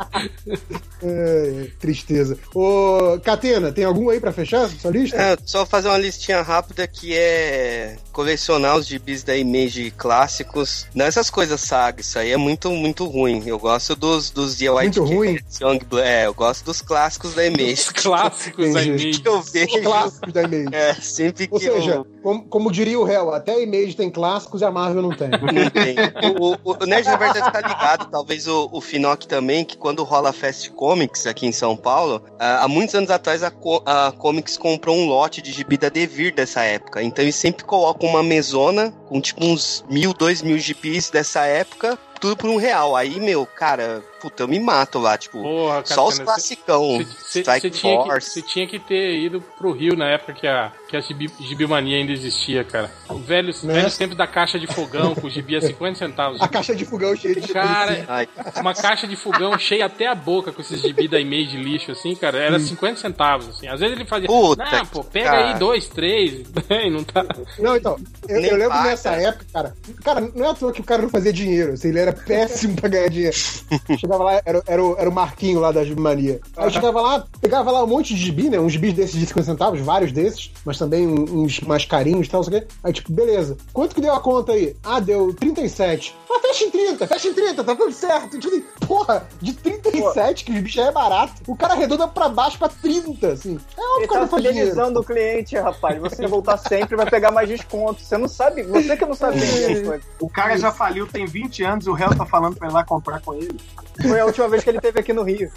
É, 1.03 1.67
tristeza. 1.79 2.39
Ô, 2.55 3.19
Catena, 3.23 3.73
tem 3.73 3.85
algum 3.85 4.09
aí 4.09 4.21
pra 4.21 4.33
fechar 4.33 4.69
sua 4.69 4.91
lista? 4.91 5.17
É, 5.17 5.37
só 5.45 5.67
fazer 5.67 5.89
uma 5.89 5.99
listinha 5.99 6.41
rápida 6.41 6.87
que 6.87 7.15
é 7.15 7.97
colecionar 8.15 8.77
os 8.77 8.87
gibis 8.87 9.25
da 9.25 9.37
Image 9.37 9.91
clássicos. 9.91 10.87
Não 10.95 11.05
essas 11.05 11.29
coisas 11.29 11.61
saga, 11.61 12.01
isso 12.01 12.17
aí 12.19 12.31
é 12.31 12.37
muito, 12.37 12.71
muito 12.71 13.05
ruim. 13.07 13.43
Eu 13.45 13.59
gosto 13.59 13.97
dos, 13.97 14.31
dos 14.31 14.57
The 14.57 14.71
White 14.71 15.01
Muito 15.01 15.15
ruim? 15.15 15.39
Young 15.61 15.81
Blood. 15.81 16.07
É, 16.07 16.27
eu 16.27 16.33
gosto 16.33 16.65
dos 16.65 16.81
clássicos 16.81 17.35
da 17.35 17.45
Image. 17.45 17.93
Clássicos 17.93 18.73
da. 18.73 18.83
Image. 18.83 19.21
que 19.21 19.29
eu 19.29 19.43
vejo. 19.43 19.83
Clássicos 19.83 20.33
da 20.33 20.43
Image. 20.45 20.75
É, 20.75 20.95
sempre 20.95 21.49
que 21.49 21.55
Ou 21.55 21.61
seja, 21.61 21.95
eu. 21.97 22.07
como, 22.23 22.45
como 22.45 22.73
diria 22.73 22.99
o 22.99 23.05
réu, 23.05 23.35
até 23.35 23.53
a 23.53 23.61
Image 23.61 23.97
tem 23.97 24.11
clássicos 24.11 24.61
e 24.61 24.65
a 24.65 24.71
Marvel 24.71 25.03
não 25.03 25.17
tem. 25.17 25.31
Não 25.31 25.71
tem. 25.71 25.97
O, 26.39 26.53
o, 26.71 26.77
o 26.81 26.87
Nerd 26.87 27.09
Reverso 27.09 27.35
deve 27.35 27.49
estar 27.49 27.67
ligado, 27.67 28.09
talvez 28.11 28.47
o, 28.47 28.69
o 28.73 28.81
Finoc 28.81 29.25
também, 29.25 29.65
que 29.65 29.77
quando 29.77 30.05
rola 30.05 30.31
a 30.31 30.33
Fast 30.33 30.71
Comics 30.71 31.27
aqui 31.27 31.47
em 31.47 31.53
São 31.53 31.77
Paulo, 31.77 32.23
ah, 32.39 32.65
há 32.65 32.69
muitos 32.69 32.95
anos 32.95 33.11
atrás 33.11 33.43
a, 33.43 33.53
a 33.87 34.13
Comics 34.13 34.57
comprou 34.57 34.97
um 34.97 35.07
lote 35.09 35.43
de 35.43 35.53
gibi 35.53 35.77
da 35.77 35.89
Devir 35.89 36.35
dessa 36.35 36.63
época. 36.63 37.03
Então 37.03 37.25
eles 37.25 37.35
sempre 37.35 37.65
colocam 37.65 38.04
uma 38.05 38.23
mesona 38.23 38.93
com 39.09 39.21
tipo 39.21 39.45
uns 39.45 39.85
mil, 39.89 40.13
dois 40.13 40.43
mil 40.43 40.59
gibis 40.59 41.11
dessa 41.11 41.45
época, 41.45 41.99
tudo 42.21 42.37
por 42.37 42.49
um 42.49 42.57
real. 42.57 42.97
Aí, 42.97 43.21
meu, 43.21 43.45
cara, 43.45 44.03
puta, 44.21 44.43
eu 44.45 44.49
me 44.49 44.59
mato 44.59 44.99
lá, 44.99 45.17
tipo, 45.19 45.43
Porra, 45.43 45.83
só 45.85 46.07
os 46.07 46.15
Catena, 46.19 46.25
classicão. 46.25 47.07
Você 47.29 47.43
tinha, 47.71 48.03
que- 48.03 48.43
tinha 48.43 48.67
que 48.67 48.79
ter 48.79 49.19
ido 49.19 49.41
pro 49.59 49.73
Rio 49.73 49.95
na 49.97 50.09
época 50.09 50.33
que 50.33 50.47
a, 50.47 50.73
que 50.95 50.97
a 50.97 51.01
gibi, 51.01 51.31
Gibimania 51.41 51.97
ainda 51.99 52.13
existia, 52.13 52.63
cara. 52.63 52.91
O 53.09 53.15
velhos, 53.19 53.63
Né? 53.65 53.75
velhos 53.75 53.97
tempos 53.97 54.17
da 54.17 54.27
caixa 54.27 54.59
de 54.61 54.67
fogão 54.67 55.15
com 55.15 55.29
gibi 55.29 55.57
a 55.57 55.61
50 55.63 55.99
centavos. 55.99 56.41
A 56.41 56.47
caixa 56.47 56.75
de 56.75 56.85
fogão 56.85 57.15
cheia 57.17 57.35
de 57.35 57.49
Cara, 57.53 58.05
Ai, 58.09 58.29
uma 58.61 58.73
caixa 58.75 59.07
de 59.07 59.17
fogão 59.17 59.59
cheia 59.59 59.87
até 59.87 60.07
a 60.07 60.15
boca 60.15 60.53
com 60.53 60.61
esses 60.61 60.81
gibi 60.81 61.09
da 61.09 61.19
Image 61.21 61.57
lixo, 61.57 61.91
assim, 61.93 62.15
cara, 62.15 62.39
era 62.39 62.59
50 62.61 63.01
centavos, 63.01 63.49
assim. 63.49 63.67
Às 63.69 63.81
vezes 63.81 63.97
ele 63.97 64.05
fazia, 64.05 64.29
Puta 64.29 64.65
não, 64.65 64.87
pô, 64.87 65.03
pega 65.05 65.31
cara. 65.31 65.53
aí 65.53 65.59
dois, 65.59 65.89
três, 65.89 66.43
e 66.71 66.91
não 66.91 67.03
tá... 67.05 67.25
Não, 67.59 67.77
então, 67.77 67.97
eu, 68.29 68.41
eu 68.41 68.57
lembro 68.57 68.71
paga. 68.71 68.91
nessa 68.91 69.11
época, 69.11 69.47
cara. 69.53 69.75
Cara, 70.05 70.21
não 70.35 70.47
é 70.47 70.51
à 70.51 70.55
toa 70.55 70.73
que 70.73 70.81
o 70.81 70.85
cara 70.85 71.03
não 71.03 71.11
fazia 71.11 71.33
dinheiro, 71.33 71.73
assim, 71.73 71.89
ele 71.89 71.99
era 71.99 72.13
péssimo 72.13 72.77
pra 72.77 72.89
ganhar 72.89 73.09
dinheiro. 73.09 73.37
Chegava 73.99 74.23
lá, 74.25 74.41
era, 74.45 74.63
era, 74.67 74.83
o, 74.85 74.97
era 74.99 75.09
o 75.11 75.13
Marquinho 75.13 75.61
lá 75.61 75.73
da 75.73 75.85
Gibimania. 75.85 76.41
Aí 76.57 76.67
eu 76.67 76.71
chegava 76.71 77.01
lá, 77.01 77.25
pegava 77.41 77.71
lá 77.71 77.83
um 77.85 77.87
monte 77.89 78.15
de 78.15 78.21
gibi, 78.21 78.49
né? 78.49 78.59
Uns 78.59 78.73
gibis 78.73 78.95
desses 78.95 79.19
de 79.19 79.27
50 79.27 79.47
centavos, 79.47 79.81
vários 79.81 80.13
desses, 80.13 80.51
mas 80.65 80.77
também 80.85 81.07
uns 81.07 81.61
mais 81.61 81.85
carinhos 81.85 82.27
e 82.27 82.31
tal, 82.31 82.41
não 82.41 82.51
sei 82.51 82.59
o 82.59 82.61
quê. 82.61 82.69
Aí, 82.83 82.93
tipo, 82.93 83.13
beleza. 83.13 83.57
Quanto 83.73 83.95
que 83.95 84.01
deu 84.01 84.13
a 84.13 84.21
conta 84.21 84.53
aí? 84.53 84.77
Ah, 84.83 85.01
deu 85.01 85.35
37. 85.35 86.15
Ah, 86.31 86.41
fecha 86.41 86.65
em 86.65 86.71
30, 86.71 87.07
fecha 87.07 87.29
em 87.29 87.35
30, 87.35 87.65
tá 87.65 87.77
tudo 87.77 87.93
certo. 87.93 88.39
Tipo 88.39 88.61
porra, 88.87 89.27
de 89.41 89.53
37, 89.55 90.45
que 90.45 90.53
o 90.53 90.55
gibi 90.55 90.71
já 90.71 90.87
é 90.87 90.93
barato, 90.93 91.35
o 91.47 91.57
cara 91.57 91.75
arredonda 91.75 92.07
pra 92.07 92.29
baixo 92.29 92.59
pra 92.59 92.69
30, 92.69 93.29
assim. 93.29 93.59
É 93.77 93.81
óbvio 93.81 93.99
que 94.01 94.05
o 94.05 94.09
cara 94.09 94.27
tá 94.27 94.37
fidelizando 94.37 95.01
o 95.01 95.05
cliente, 95.05 95.57
rapaz. 95.57 95.99
Você 96.01 96.27
voltar 96.27 96.59
sempre 96.59 96.97
vai 96.97 97.09
pegar 97.09 97.31
mais 97.31 97.49
desconto. 97.49 98.01
Você 98.01 98.19
não 98.19 98.29
sabe, 98.29 98.63
você 98.63 98.97
que 98.97 99.07
não 99.07 99.15
sabe 99.15 99.41
coisas. 99.41 100.05
O 100.21 100.29
cara 100.29 100.57
já 100.59 100.71
faliu 100.71 101.07
tem 101.07 101.25
20 101.27 101.63
anos 101.63 101.87
e 101.87 101.91
o 101.91 101.95
réu 101.95 102.15
tá 102.15 102.27
falando 102.27 102.57
pra 102.57 102.69
ir 102.69 102.73
lá 102.73 102.85
comprar 102.85 103.21
com 103.21 103.35
ele. 103.35 103.59
Foi 104.03 104.19
a 104.21 104.25
última 104.27 104.49
vez 104.49 104.65
que 104.65 104.71
ele 104.71 104.81
teve 104.81 104.99
aqui 105.01 105.13
no 105.13 105.23
Rio. 105.23 105.51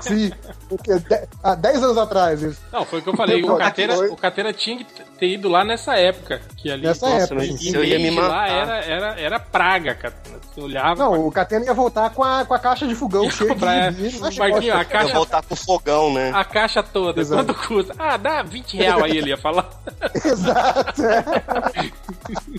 Sim, 0.00 0.32
porque 0.68 0.94
de- 0.98 1.28
há 1.42 1.54
10 1.54 1.82
anos 1.82 1.98
atrás, 1.98 2.42
isso. 2.42 2.60
Não, 2.72 2.84
foi 2.86 3.00
o 3.00 3.02
que 3.02 3.08
eu 3.10 3.16
falei, 3.16 3.42
o 3.42 3.56
Cateira, 3.56 3.98
o 4.12 4.16
Cateira 4.16 4.52
tinha 4.52 4.78
que 4.78 4.84
ter 5.18 5.26
ido 5.28 5.48
lá 5.48 5.62
nessa 5.64 5.94
época, 5.96 6.40
que 6.56 6.70
ali... 6.70 6.86
Nessa 6.86 7.06
Nossa, 7.08 7.24
época. 7.24 7.44
isso 7.44 7.76
eu 7.76 7.84
ia 7.84 7.98
me 7.98 8.08
Image 8.08 8.26
lá 8.28 8.28
matar. 8.28 8.50
era, 8.50 8.84
era, 8.84 9.20
era 9.20 9.38
praga, 9.40 9.94
cara. 9.94 10.14
Você 10.54 10.60
olhava... 10.60 11.04
Não, 11.04 11.26
o 11.26 11.30
Catena 11.32 11.64
ia 11.66 11.74
voltar 11.74 12.10
com 12.10 12.24
a, 12.24 12.44
com 12.44 12.54
a 12.54 12.58
caixa 12.58 12.86
de 12.86 12.94
fogão 12.94 13.28
cheia 13.30 13.50
comprar, 13.50 13.92
de 13.92 14.08
gibi 14.08 14.20
nas 14.22 14.36
Marquinho, 14.36 14.74
a 14.76 14.84
caixa, 14.84 15.14
voltar 15.14 15.42
pro 15.42 15.56
fogão, 15.56 16.12
né? 16.12 16.30
a 16.34 16.44
caixa 16.44 16.82
toda, 16.82 17.20
Exato. 17.20 17.44
quanto 17.54 17.66
custa? 17.68 17.94
Ah, 17.98 18.16
dá 18.16 18.42
20 18.42 18.76
real 18.76 19.04
aí, 19.04 19.18
ele 19.18 19.30
ia 19.30 19.36
falar. 19.36 19.68
Exato. 20.24 21.02
é. 21.04 21.24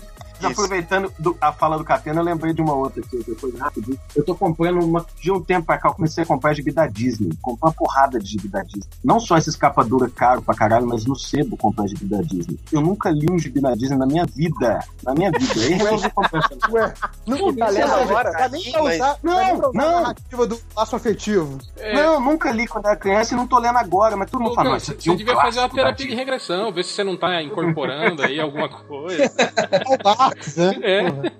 Mas 0.44 0.52
aproveitando 0.52 1.12
do- 1.18 1.36
a 1.40 1.52
fala 1.52 1.76
do 1.78 1.84
Catena, 1.84 2.20
eu 2.20 2.24
lembrei 2.24 2.52
de 2.52 2.60
uma 2.62 2.74
outra 2.74 3.00
aqui, 3.04 3.22
depois 3.26 3.58
rapidinho. 3.58 3.98
Eu 4.14 4.24
tô 4.24 4.34
comprando 4.34 4.82
uma. 4.84 5.04
De 5.20 5.30
um 5.32 5.40
tempo 5.40 5.66
pra 5.66 5.78
cá, 5.78 5.88
eu 5.88 5.94
comecei 5.94 6.22
a 6.24 6.26
comprar 6.26 6.54
gibi 6.54 6.72
da 6.72 6.86
Disney. 6.86 7.30
Comprei 7.42 7.68
uma 7.68 7.72
porrada 7.72 8.18
de 8.18 8.26
gibi 8.26 8.48
da 8.48 8.62
Disney. 8.62 8.84
Não 9.04 9.18
só 9.20 9.36
essa 9.36 9.48
escapa 9.50 9.84
dura 9.84 10.08
caro 10.08 10.42
pra 10.42 10.54
caralho, 10.54 10.86
mas 10.86 11.04
no 11.06 11.16
sebo 11.16 11.56
comprar 11.56 11.86
gibi 11.86 12.04
da 12.06 12.20
Disney. 12.22 12.58
Eu 12.72 12.80
nunca 12.80 13.10
li 13.10 13.30
um 13.30 13.38
gibi 13.38 13.60
da 13.60 13.74
Disney 13.74 13.96
na 13.98 14.06
minha 14.06 14.24
vida. 14.26 14.80
Na 15.02 15.14
minha 15.14 15.30
vida. 15.30 15.52
Aí 15.54 15.72
resolvi 15.74 16.10
comprar 16.10 16.38
essa. 16.40 16.70
Ué, 16.72 16.94
não, 17.26 17.54
Tá 17.54 17.68
lendo 17.68 17.92
agora? 17.94 18.32
Tá 18.32 18.48
nem 18.48 18.72
pra 18.72 18.82
usar, 18.82 19.14
tá 19.14 19.18
nem 19.22 19.56
pra 19.56 19.68
usar 19.68 19.78
não. 19.78 19.98
a 19.98 20.00
narrativa 20.00 20.46
do 20.46 20.60
laço 20.76 20.96
afetivo. 20.96 21.58
É, 21.76 21.94
Não, 21.94 22.14
eu 22.14 22.20
nunca 22.20 22.50
li 22.50 22.66
quando 22.66 22.86
era 22.86 22.96
criança 22.96 23.34
e 23.34 23.36
não 23.36 23.46
tô 23.46 23.58
lendo 23.58 23.78
agora, 23.78 24.16
mas 24.16 24.30
todo 24.30 24.42
mundo 24.42 24.54
fala, 24.54 24.78
você 24.78 24.92
é 24.92 25.12
um 25.12 25.16
devia 25.16 25.34
fazer 25.36 25.60
uma 25.60 25.68
terapia 25.68 26.06
de 26.08 26.14
regressão, 26.14 26.72
ver 26.72 26.84
se 26.84 26.90
você 26.92 27.04
não 27.04 27.16
tá 27.16 27.42
incorporando 27.42 28.22
aí 28.22 28.40
alguma 28.40 28.68
coisa. 28.68 29.24
Barks, 30.34 30.56
né? 30.56 30.74
É. 30.82 31.10
Porra. 31.10 31.32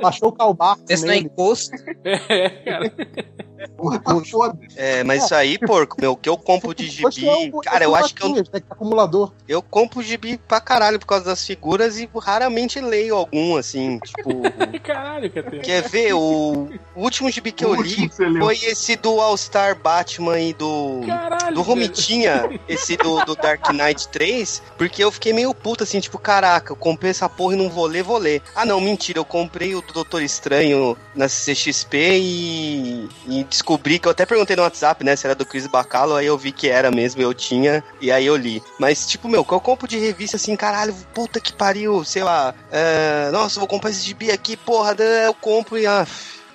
Baixou 0.00 0.28
o 0.28 0.32
Karl 0.32 0.54
Barks 0.54 0.84
Esse 0.88 1.06
não 1.06 1.12
é 1.12 1.18
encosto. 1.18 1.76
É, 2.04 2.48
cara. 2.48 2.92
Porra, 3.68 3.98
tá 4.00 4.20
foda. 4.24 4.58
É, 4.76 5.02
mas 5.04 5.24
isso 5.24 5.34
aí, 5.34 5.58
porco, 5.58 5.96
meu, 6.00 6.12
o 6.12 6.16
que 6.16 6.28
eu 6.28 6.36
compro 6.36 6.74
de 6.74 6.88
gibi. 6.88 7.50
o- 7.52 7.60
Cara, 7.60 7.84
eu 7.84 7.94
acho 7.94 8.14
que 8.14 8.22
eu, 8.24 8.28
né, 8.30 8.42
é 8.52 8.56
acumulador. 8.70 9.32
eu 9.48 9.62
compro 9.62 10.02
gibi 10.02 10.38
pra 10.38 10.60
caralho 10.60 10.98
por 10.98 11.06
causa 11.06 11.24
das 11.24 11.44
figuras 11.46 11.98
e 11.98 12.08
raramente 12.20 12.80
leio 12.80 13.16
algum, 13.16 13.56
assim, 13.56 13.98
tipo. 13.98 14.30
Caralho. 14.82 15.30
Quer 15.62 15.82
ver? 15.88 16.12
O, 16.14 16.68
último 16.96 17.30
gibi 17.30 17.52
que 17.52 17.64
eu 17.64 17.74
li 17.80 18.10
foi 18.38 18.56
esse 18.64 18.96
do 18.96 19.20
All-Star 19.20 19.76
Batman 19.80 20.38
e 20.40 20.52
do. 20.52 21.00
Caralho. 21.06 21.54
Do. 21.54 21.62
Romitinha, 21.62 22.60
esse 22.68 22.96
do, 22.96 23.24
do 23.24 23.34
Dark 23.34 23.68
Knight 23.70 24.08
3, 24.08 24.62
porque 24.76 25.02
eu 25.02 25.10
fiquei 25.12 25.32
meio 25.32 25.54
puto 25.54 25.84
assim, 25.84 26.00
tipo, 26.00 26.18
caraca, 26.18 26.72
eu 26.72 26.76
comprei 26.76 27.10
essa 27.10 27.28
porra 27.28 27.54
e 27.54 27.58
não 27.58 27.68
vou 27.70 27.86
ler, 27.86 28.02
vou 28.02 28.18
ler. 28.18 28.42
Ah, 28.54 28.64
não, 28.64 28.80
mentira, 28.80 29.18
eu 29.18 29.24
comprei 29.24 29.74
o 29.74 29.80
do 29.82 29.92
Doutor 29.92 30.22
Estranho 30.22 30.96
na 31.14 31.26
CXP 31.28 32.18
e, 32.20 33.08
e 33.26 33.44
descobri 33.52 33.98
que 33.98 34.08
eu 34.08 34.12
até 34.12 34.24
perguntei 34.24 34.56
no 34.56 34.62
WhatsApp, 34.62 35.04
né, 35.04 35.14
se 35.14 35.26
era 35.26 35.34
do 35.34 35.44
Chris 35.44 35.66
Bacalo, 35.66 36.16
aí 36.16 36.26
eu 36.26 36.38
vi 36.38 36.50
que 36.50 36.68
era 36.68 36.90
mesmo, 36.90 37.20
eu 37.20 37.34
tinha, 37.34 37.84
e 38.00 38.10
aí 38.10 38.26
eu 38.26 38.34
li. 38.34 38.62
Mas, 38.78 39.06
tipo, 39.06 39.28
meu, 39.28 39.44
que 39.44 39.52
eu 39.52 39.60
compro 39.60 39.86
de 39.86 39.98
revista 39.98 40.36
assim, 40.36 40.56
caralho, 40.56 40.94
puta 41.14 41.38
que 41.38 41.52
pariu, 41.52 42.02
sei 42.04 42.24
lá, 42.24 42.54
é, 42.70 43.30
nossa, 43.30 43.60
vou 43.60 43.68
comprar 43.68 43.90
esse 43.90 44.00
gibi 44.00 44.30
aqui, 44.30 44.56
porra, 44.56 44.96
eu 45.24 45.34
compro 45.34 45.78
e, 45.78 45.86
ah, 45.86 46.06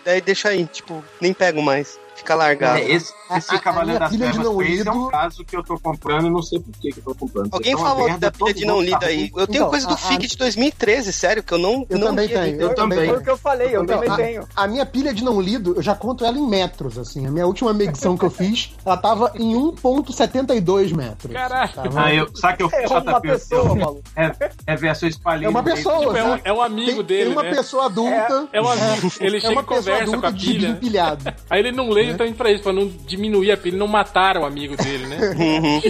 daí 0.03 0.19
deixa 0.19 0.49
aí, 0.49 0.65
tipo, 0.65 1.03
nem 1.21 1.33
pego 1.33 1.61
mais. 1.61 1.99
Fica 2.17 2.35
largado. 2.35 2.79
É, 2.79 2.91
esse 2.91 3.13
esse 3.35 3.53
A- 3.53 3.57
a 3.57 3.59
Cavaleiro 3.59 3.89
minha 3.91 3.99
das 3.99 4.09
pilha 4.09 4.25
de 4.27 4.31
Trevas 4.33 4.51
não 4.51 4.57
3 4.57 4.71
é 4.71 4.83
lido- 4.83 4.91
um 4.91 5.07
caso 5.09 5.45
que 5.45 5.55
eu 5.57 5.63
tô 5.63 5.77
comprando 5.79 6.27
e 6.27 6.29
não 6.29 6.41
sei 6.41 6.59
por 6.59 6.71
que 6.79 6.91
que 6.91 6.99
eu 6.99 7.03
tô 7.03 7.15
comprando. 7.15 7.53
Alguém 7.53 7.73
Então, 7.73 7.85
a 7.85 7.89
falou 7.89 8.05
merda, 8.05 8.19
da 8.19 8.31
pilha 8.31 8.53
de 8.53 8.65
não 8.65 8.81
lida 8.81 8.99
tá 8.99 9.05
aí. 9.07 9.31
Eu 9.35 9.47
tenho 9.47 9.57
Então, 9.57 9.69
coisa 9.69 9.87
do 9.87 9.93
a- 9.93 9.97
FIC 9.97 10.25
a- 10.25 10.27
de 10.29 10.37
2013, 10.37 11.13
sério, 11.13 11.43
que 11.43 11.53
eu 11.53 11.57
não, 11.57 11.85
Eu 11.89 11.99
não 11.99 12.07
também 12.07 12.27
tenho. 12.29 12.61
Eu 12.61 12.73
também. 12.73 13.07
Foi 13.09 13.17
o 13.17 13.21
que 13.23 13.29
eu 13.29 13.37
falei, 13.37 13.67
eu 13.75 13.83
Então, 13.83 13.95
também 13.97 14.09
a- 14.11 14.15
tenho. 14.15 14.47
A 14.55 14.67
minha 14.67 14.85
pilha 14.85 15.13
de 15.13 15.23
não 15.23 15.39
lido, 15.41 15.73
eu 15.75 15.81
já 15.81 15.93
conto 15.93 16.23
ela 16.25 16.37
em 16.37 16.47
metros, 16.47 16.97
assim. 16.97 17.25
A 17.27 17.31
minha 17.31 17.45
última 17.45 17.73
medição 17.73 18.17
que 18.17 18.25
eu 18.25 18.31
fiz, 18.31 18.73
ela 18.85 18.97
tava 18.97 19.31
em 19.35 19.53
1.72 19.55 20.91
metros. 20.91 21.31
Caralho. 21.33 21.71
Tava- 21.73 22.01
Ah, 22.05 22.13
eu, 22.13 22.29
sabe 22.35 22.57
que 22.57 22.63
eu 22.63 22.69
É 22.71 22.81
fiz 22.81 22.91
uma 22.91 23.21
pessoa, 23.21 23.75
maluco. 23.75 24.03
É, 24.15 24.31
é 24.67 24.75
versão 24.75 25.09
espalhada. 25.09 25.45
É 25.45 25.49
uma 25.49 25.63
pessoa, 25.63 25.99
Tipo, 25.99 26.15
é, 26.17 26.23
um, 26.23 26.29
né? 26.35 26.41
é 26.45 26.53
um 26.53 26.61
amigo 26.61 27.03
tem, 27.03 27.03
dele, 27.03 27.23
tem 27.25 27.31
uma 27.33 27.43
né? 27.43 27.49
pessoa 27.51 27.85
adulta. 27.85 28.47
É 28.53 28.61
um 28.61 28.67
amigo. 28.69 29.11
Ele 29.19 29.37
É 29.37 29.39
chega 29.41 29.53
e 29.53 29.55
pessoa 29.55 29.63
conversa 29.63 30.05
com 30.05 30.09
adulta 30.11 30.27
a 30.27 30.31
pilha. 30.31 30.67
empilhado. 30.69 31.33
Aí 31.49 31.59
ele 31.59 31.71
não 31.71 31.89
lê 31.89 32.06
justamente 32.11 32.35
pra 32.35 32.51
isso, 32.51 32.63
pra 32.63 32.73
não 32.73 32.87
diminuir 32.87 33.51
a 33.51 33.57
pilha, 33.57 33.77
não 33.77 33.87
matar 33.87 34.37
o 34.37 34.45
amigo 34.45 34.75
dele, 34.75 35.05
né? 35.07 35.17
Uhum. 35.37 35.81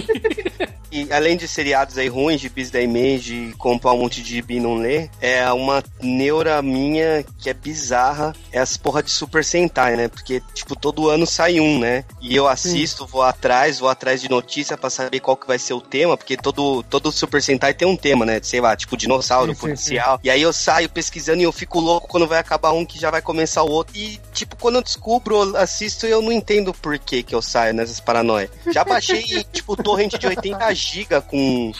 E 0.90 1.12
além 1.12 1.36
de 1.36 1.46
seriados 1.46 1.98
aí 1.98 2.08
ruins, 2.08 2.40
gibis 2.40 2.70
da 2.70 2.80
Image, 2.80 3.54
comprar 3.58 3.92
um 3.92 3.98
monte 3.98 4.22
de 4.22 4.36
gibi 4.36 4.56
e 4.56 4.60
não 4.60 4.76
ler, 4.76 5.10
é 5.20 5.50
uma 5.52 5.82
neura 6.02 6.60
minha 6.62 7.24
que 7.38 7.50
é 7.50 7.54
bizarra, 7.54 8.34
é 8.50 8.58
as 8.58 8.76
porra 8.76 9.02
de 9.02 9.10
Super 9.10 9.44
Sentai, 9.44 9.96
né? 9.96 10.08
Porque, 10.08 10.42
tipo, 10.54 10.74
todo 10.74 11.08
ano 11.10 11.26
sai 11.26 11.60
um, 11.60 11.78
né? 11.78 12.04
E 12.20 12.34
eu 12.34 12.48
assisto, 12.48 13.06
vou 13.06 13.22
atrás, 13.22 13.78
vou 13.78 13.88
atrás 13.88 14.20
de 14.20 14.30
notícia 14.30 14.76
pra 14.76 14.88
saber 14.88 15.20
qual 15.20 15.36
que 15.36 15.46
vai 15.46 15.58
ser 15.58 15.74
o 15.74 15.80
tema, 15.80 16.16
porque 16.16 16.36
todo, 16.36 16.82
todo 16.84 17.12
Super 17.12 17.42
Sentai 17.42 17.74
tem 17.74 17.86
um 17.86 17.96
tema, 17.96 18.24
né? 18.24 18.40
Sei 18.42 18.60
lá, 18.60 18.74
tipo 18.74 18.96
dinossauro, 18.96 19.52
Sim, 19.52 19.54
sim, 19.54 19.60
policial. 19.60 20.20
E 20.24 20.30
aí 20.30 20.40
eu 20.40 20.52
saio 20.52 20.88
pesquisando 20.88 21.40
e 21.40 21.44
eu 21.44 21.52
fico 21.52 21.80
louco 21.80 22.08
quando 22.08 22.26
vai 22.26 22.38
acabar 22.38 22.72
um 22.72 22.84
que 22.84 22.98
já 22.98 23.10
vai 23.10 23.20
começar 23.20 23.62
o 23.62 23.70
outro. 23.70 23.94
E, 23.96 24.18
tipo, 24.38 24.56
quando 24.56 24.76
eu 24.76 24.82
descubro, 24.82 25.56
assisto 25.56 26.06
eu 26.06 26.22
não 26.22 26.32
entendo 26.32 26.72
por 26.72 26.98
que 26.98 27.22
que 27.22 27.34
eu 27.34 27.42
saio 27.42 27.74
nessas 27.74 28.00
paranoias. 28.00 28.50
Já 28.72 28.84
baixei, 28.84 29.22
tipo, 29.52 29.76
torrent 29.82 30.14
de 30.18 30.26
80 30.26 30.74
GB 30.74 31.20
com, 31.28 31.72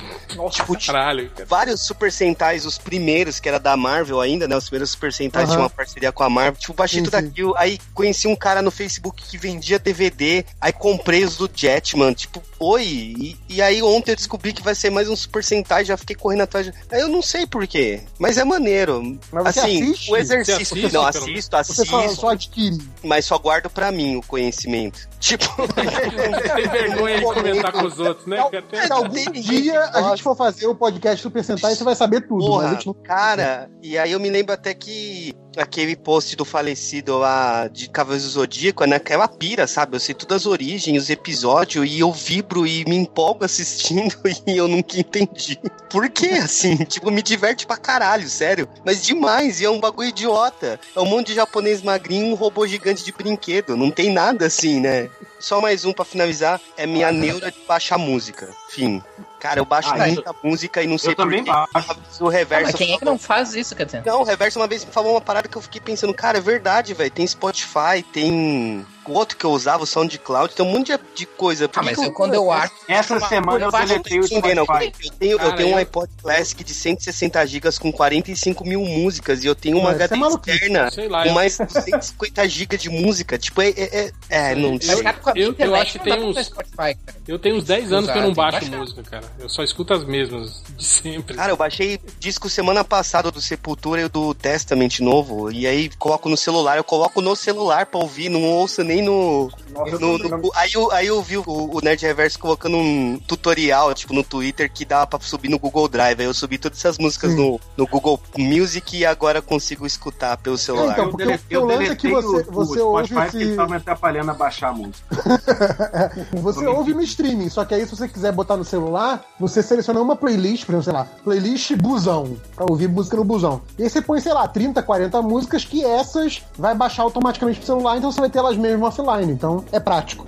tipo, 0.51 0.77
de 0.77 0.87
Caralho, 0.87 1.31
cara. 1.31 1.47
vários 1.47 1.81
Super 1.83 2.11
Sentais, 2.13 2.67
os 2.67 2.79
primeiros, 2.79 3.41
que 3.41 3.49
era 3.49 3.59
da 3.59 3.77
Marvel 3.77 4.21
ainda, 4.21 4.47
né? 4.49 4.57
Os 4.57 4.65
primeiros 4.65 4.91
Super 4.91 5.13
Sentais 5.13 5.45
Aham. 5.45 5.53
tinham 5.53 5.63
uma 5.65 5.71
parceria 5.71 6.13
com 6.13 6.23
a 6.23 6.31
Marvel. 6.31 6.61
Tipo, 6.61 6.75
baixei 6.75 6.99
Sim, 7.01 7.05
tudo 7.05 7.15
aquilo. 7.15 7.55
Aí 7.57 7.79
conheci 7.95 8.27
um 8.29 8.37
cara 8.37 8.61
no 8.63 8.71
Facebook 8.71 9.23
que 9.23 9.39
vendia 9.39 9.79
DVD. 9.79 10.45
Aí 10.61 10.73
comprei 10.73 11.25
os 11.25 11.37
do 11.37 11.51
Jetman. 11.53 12.13
Tipo, 12.13 12.43
oi. 12.59 12.85
E, 13.19 13.37
e 13.49 13.63
aí 13.63 13.83
ontem 13.83 14.13
eu 14.13 14.17
descobri 14.17 14.53
que 14.53 14.63
vai 14.63 14.75
ser 14.75 14.91
mais 14.91 15.09
um 15.09 15.17
Super 15.17 15.43
Sentai. 15.45 15.85
Já 15.85 15.97
fiquei 15.97 16.17
correndo 16.17 16.43
atrás. 16.43 16.67
de- 16.67 16.73
Aí 16.91 17.01
eu 17.01 17.09
não 17.09 17.23
sei 17.23 17.47
porquê. 17.47 18.01
Mas 18.19 18.37
é 18.39 18.45
maneiro. 18.45 19.19
Mas 19.33 19.47
assim, 19.59 19.83
assiste? 19.83 20.11
o 20.11 20.17
exercício. 20.17 20.63
Assiste, 20.63 20.93
não, 20.93 21.07
assisto, 21.07 21.57
Você 21.57 21.85
só, 21.85 22.01
assisto. 22.01 22.21
só 22.21 22.35
adquire. 22.49 22.79
Mas 23.05 23.25
só 23.25 23.39
guardo 23.39 23.71
pra 23.71 23.93
mim 23.93 24.17
o 24.17 24.23
conhecimento. 24.23 25.09
Tipo, 25.21 25.45
Tem 25.75 26.69
vergonha 26.69 27.19
de 27.19 27.25
comentar 27.25 27.73
com 27.73 27.85
os 27.85 27.99
outros, 27.99 28.27
né? 28.27 28.37
cara? 28.51 28.87
Se 28.87 28.93
algum 28.93 29.33
dia 29.33 29.81
a 29.93 30.03
gente 30.11 30.23
for 30.23 30.37
fazer 30.37 30.67
o 30.67 30.75
podcast 30.75 31.23
Super 31.23 31.45
Sentai, 31.45 31.75
você 31.75 31.85
vai 31.85 31.95
saber 31.95 32.23
tudo. 32.23 32.45
mas 32.45 32.47
a 32.47 32.51
Porra, 32.51 32.69
gente 32.81 33.03
cara, 33.05 33.71
e 33.83 33.99
aí 33.99 34.13
eu 34.13 34.21
me 34.21 34.31
lembro 34.31 34.53
até 34.53 34.75
que 34.75 35.33
aquele 35.61 35.97
post 35.97 36.37
do 36.37 36.45
falecido 36.45 37.19
lá 37.19 37.69
de 37.69 37.89
Cavaleiros 37.89 38.25
do 38.27 38.31
Zodíaco 38.31 38.85
é 38.85 38.87
naquela 38.87 39.29
pira, 39.29 39.67
sabe? 39.67 39.97
Eu 39.97 40.01
sei 40.01 40.15
todas 40.15 40.43
as 40.43 40.47
origens, 40.47 41.05
os 41.05 41.11
episódios, 41.11 41.89
e 41.91 42.01
eu 42.01 42.13
vibro 42.13 42.67
e 42.67 42.85
me 42.85 42.97
empolgo 42.97 43.45
assistindo 43.45 44.15
e 44.47 44.57
eu 44.57 44.69
nunca 44.69 44.99
entendi. 44.99 45.59
Por 45.91 46.09
que 46.09 46.29
assim? 46.29 46.77
tipo, 46.87 47.11
me 47.11 47.23
diverte 47.23 47.67
pra 47.67 47.77
caralho, 47.77 48.29
sério. 48.29 48.69
Mas 48.85 49.05
demais, 49.05 49.61
e 49.61 49.65
é 49.65 49.71
um 49.71 49.81
bagulho 49.81 50.09
idiota. 50.09 50.79
É 50.95 51.01
um 51.01 51.07
monte 51.07 51.29
de 51.29 51.35
japonês 51.35 51.83
magrinho 51.83 52.27
um 52.27 52.35
robô 52.35 52.67
gigante 52.67 53.05
de 53.05 53.13
brinquedo. 53.13 53.77
Não 53.77 53.91
tem 53.91 54.13
nada 54.13 54.47
assim, 54.47 54.81
né? 54.81 55.09
Só 55.41 55.61
mais 55.61 55.85
um 55.85 55.93
pra 55.93 56.05
finalizar, 56.05 56.61
é 56.77 56.87
minha 56.87 57.13
neura 57.13 57.51
de 57.51 57.59
baixar 57.67 57.99
música. 57.99 58.49
Fim. 58.71 59.03
Cara, 59.39 59.61
eu 59.61 59.65
baixo 59.65 59.89
Ah, 59.93 60.35
música 60.43 60.83
e 60.83 60.87
não 60.87 60.99
sei 60.99 61.13
Eu 61.13 61.17
também 61.17 61.45
por 61.45 61.69
baixo. 61.73 61.97
O 62.21 62.29
reverso. 62.29 62.67
Mas 62.67 62.75
quem 62.75 62.95
é 62.95 62.99
que 62.99 63.05
não 63.05 63.19
faz 63.19 63.55
isso? 63.55 63.75
Não, 64.05 64.21
o 64.21 64.25
Reverso 64.25 64.59
uma 64.59 64.67
vez 64.67 64.85
me 64.85 64.91
falou 64.91 65.13
uma 65.13 65.21
parada 65.21 65.49
que 65.49 65.57
eu 65.57 65.63
fiquei 65.63 65.81
pensando, 65.81 66.13
cara, 66.13 66.39
é 66.39 66.41
verdade, 66.41 66.95
velho. 66.95 67.11
Tem 67.11 67.27
Spotify, 67.27 68.03
tem 68.13 68.85
outro 69.13 69.37
que 69.37 69.45
eu 69.45 69.51
usava, 69.51 69.83
o 69.83 69.87
SoundCloud, 69.87 70.55
tem 70.55 70.65
um 70.65 70.71
monte 70.71 70.93
de, 70.93 70.99
de 71.15 71.27
coisa. 71.27 71.69
Por 71.69 71.79
Ah, 71.79 71.83
que 71.83 71.87
mas 71.91 71.99
que 71.99 72.05
eu, 72.07 72.13
quando 72.13 72.35
eu 72.35 72.51
acho. 72.51 72.73
Essa 72.89 73.17
Uma- 73.19 73.29
semana 73.29 73.65
eu 73.67 73.71
deletei 73.71 74.19
o? 74.21 74.23
Spotify. 74.27 74.93
Eu 75.05 75.11
tenho, 75.13 75.39
eu 75.41 75.57
tenho 75.57 75.69
um 75.75 75.77
iPod 75.77 76.11
Classic 76.23 76.63
de 76.65 76.75
160 76.75 77.47
GB 77.47 77.69
com 77.81 77.93
45 77.93 78.65
mil 78.67 78.81
músicas 78.81 79.43
e 79.45 79.47
eu 79.47 79.55
tenho 79.55 79.79
uma 79.79 79.91
é 79.91 79.95
HD 79.95 80.17
externa 80.17 80.91
lá, 81.09 81.25
com 81.25 81.31
mais 81.33 81.59
250 81.59 82.49
GB 82.49 82.77
de 82.77 82.89
música. 82.91 83.39
Tipo, 83.39 83.63
é. 83.63 83.69
É, 83.71 83.83
é, 84.05 84.13
é, 84.51 84.55
não 84.55 84.75
Eu- 84.75 84.81
sei. 84.81 84.95
Eu- 85.37 85.55
eu 85.59 85.75
acho 85.75 85.93
que 85.93 85.99
não 86.11 86.17
tem 86.17 86.25
uns- 86.25 86.47
Spotify. 86.47 86.97
Eu 87.27 87.39
tenho 87.39 87.57
uns 87.57 87.65
10 87.65 87.93
anos 87.93 88.11
que 88.11 88.17
eu 88.19 88.23
não 88.23 88.33
baixo 88.33 88.71
música, 88.71 89.03
cara. 89.03 89.25
Eu 89.39 89.49
só 89.49 89.63
escuto 89.63 89.93
as 89.95 90.05
mesmas, 90.05 90.63
de 90.77 90.85
sempre. 90.85 91.35
Cara, 91.37 91.53
eu 91.53 91.57
baixei 91.57 92.01
disco 92.19 92.49
semana 92.49 92.83
passada 92.85 93.31
do 93.31 93.41
Sepultura 93.41 94.03
e 94.03 94.09
do 94.09 94.35
Testament 94.35 95.01
novo. 95.01 95.51
E 95.53 95.67
aí 95.67 95.91
coloco 95.99 96.29
no 96.29 96.37
celular. 96.37 96.77
Eu 96.77 96.85
coloco 96.85 97.21
no 97.21 97.37
celular 97.37 97.87
pra 97.87 98.01
ouvir, 98.01 98.29
não 98.29 98.43
ouço 98.43 98.83
nem 98.83 98.98
no. 99.03 99.51
Nossa, 99.73 99.99
no- 99.99 100.19
no- 100.19 100.51
aí, 100.55 100.71
eu, 100.73 100.91
aí 100.93 101.07
eu 101.07 101.23
vi 101.23 101.37
o, 101.39 101.45
o 101.47 101.81
Nerd 101.83 102.03
Reverso 102.05 102.39
colocando 102.39 102.77
um 102.77 103.19
tutorial, 103.27 103.93
tipo, 103.95 104.13
no 104.15 104.25
Twitter 104.25 104.71
que 104.73 104.85
dava 104.85 105.07
pra 105.07 105.21
subir 105.21 105.49
no 105.49 105.59
Google 105.59 105.89
Drive. 105.89 106.21
Aí 106.21 106.27
eu 106.27 106.35
subi 106.35 106.59
todas 106.59 106.79
essas 106.79 106.99
músicas 106.99 107.35
no, 107.35 107.61
no 107.77 107.87
Google 107.87 108.21
Music 108.37 108.97
e 108.97 109.07
agora 109.07 109.39
eu 109.39 109.43
consigo 109.43 109.87
escutar 109.87 110.37
pelo 110.39 110.57
celular. 110.59 110.93
então, 110.93 111.05
Eu 111.05 111.11
porque 111.11 111.25
deletei, 111.25 111.57
o 111.57 111.61
eu 111.61 111.67
lance 111.67 111.91
é 111.93 111.97
que 111.97 112.09
você- 112.11 112.27
o, 112.49 112.53
você 112.53 112.81
o 112.81 112.89
ouve 112.89 113.05
Spotify 113.07 113.27
esse- 113.29 113.39
porque 113.39 113.57
tava 113.57 113.71
me 113.71 113.77
atrapalhando 113.77 114.31
a 114.31 114.35
baixar 114.35 114.69
a 114.69 114.73
música. 114.73 114.99
Você 116.43 116.67
ouve 116.67 116.95
no 116.95 117.03
streaming, 117.03 117.49
só 117.49 117.65
que 117.65 117.75
aí 117.75 117.85
se 117.87 117.95
você 117.97 118.09
quiser 118.09 118.33
botar 118.33 118.57
no 118.57 118.65
celular, 118.65 119.25
você 119.39 119.63
seleciona 119.63 120.01
uma 120.01 120.17
playlist, 120.17 120.65
por 120.65 120.73
exemplo, 120.75 120.85
sei 120.85 120.93
lá, 120.93 121.07
playlist 121.25 121.73
busão, 121.77 122.37
pra 122.55 122.67
ouvir 122.69 122.89
música 122.89 123.17
no 123.17 123.25
busão. 123.25 123.61
E 123.79 123.83
aí 123.85 123.91
você 123.91 124.01
põe, 124.01 124.21
sei 124.21 124.33
lá, 124.33 124.47
30, 124.49 124.83
40 124.83 125.21
músicas 125.23 125.65
que 125.65 125.85
essas 125.85 126.43
vai 126.57 126.75
baixar 126.75 127.03
automaticamente 127.03 127.59
pro 127.59 127.67
celular, 127.67 127.97
então 127.97 128.11
você 128.11 128.21
vai 128.21 128.31
ter 128.31 128.39
elas 128.39 128.57
mesmo 128.57 128.87
offline. 128.89 129.33
Então 129.33 129.65
é 129.73 129.81
prático. 129.81 130.27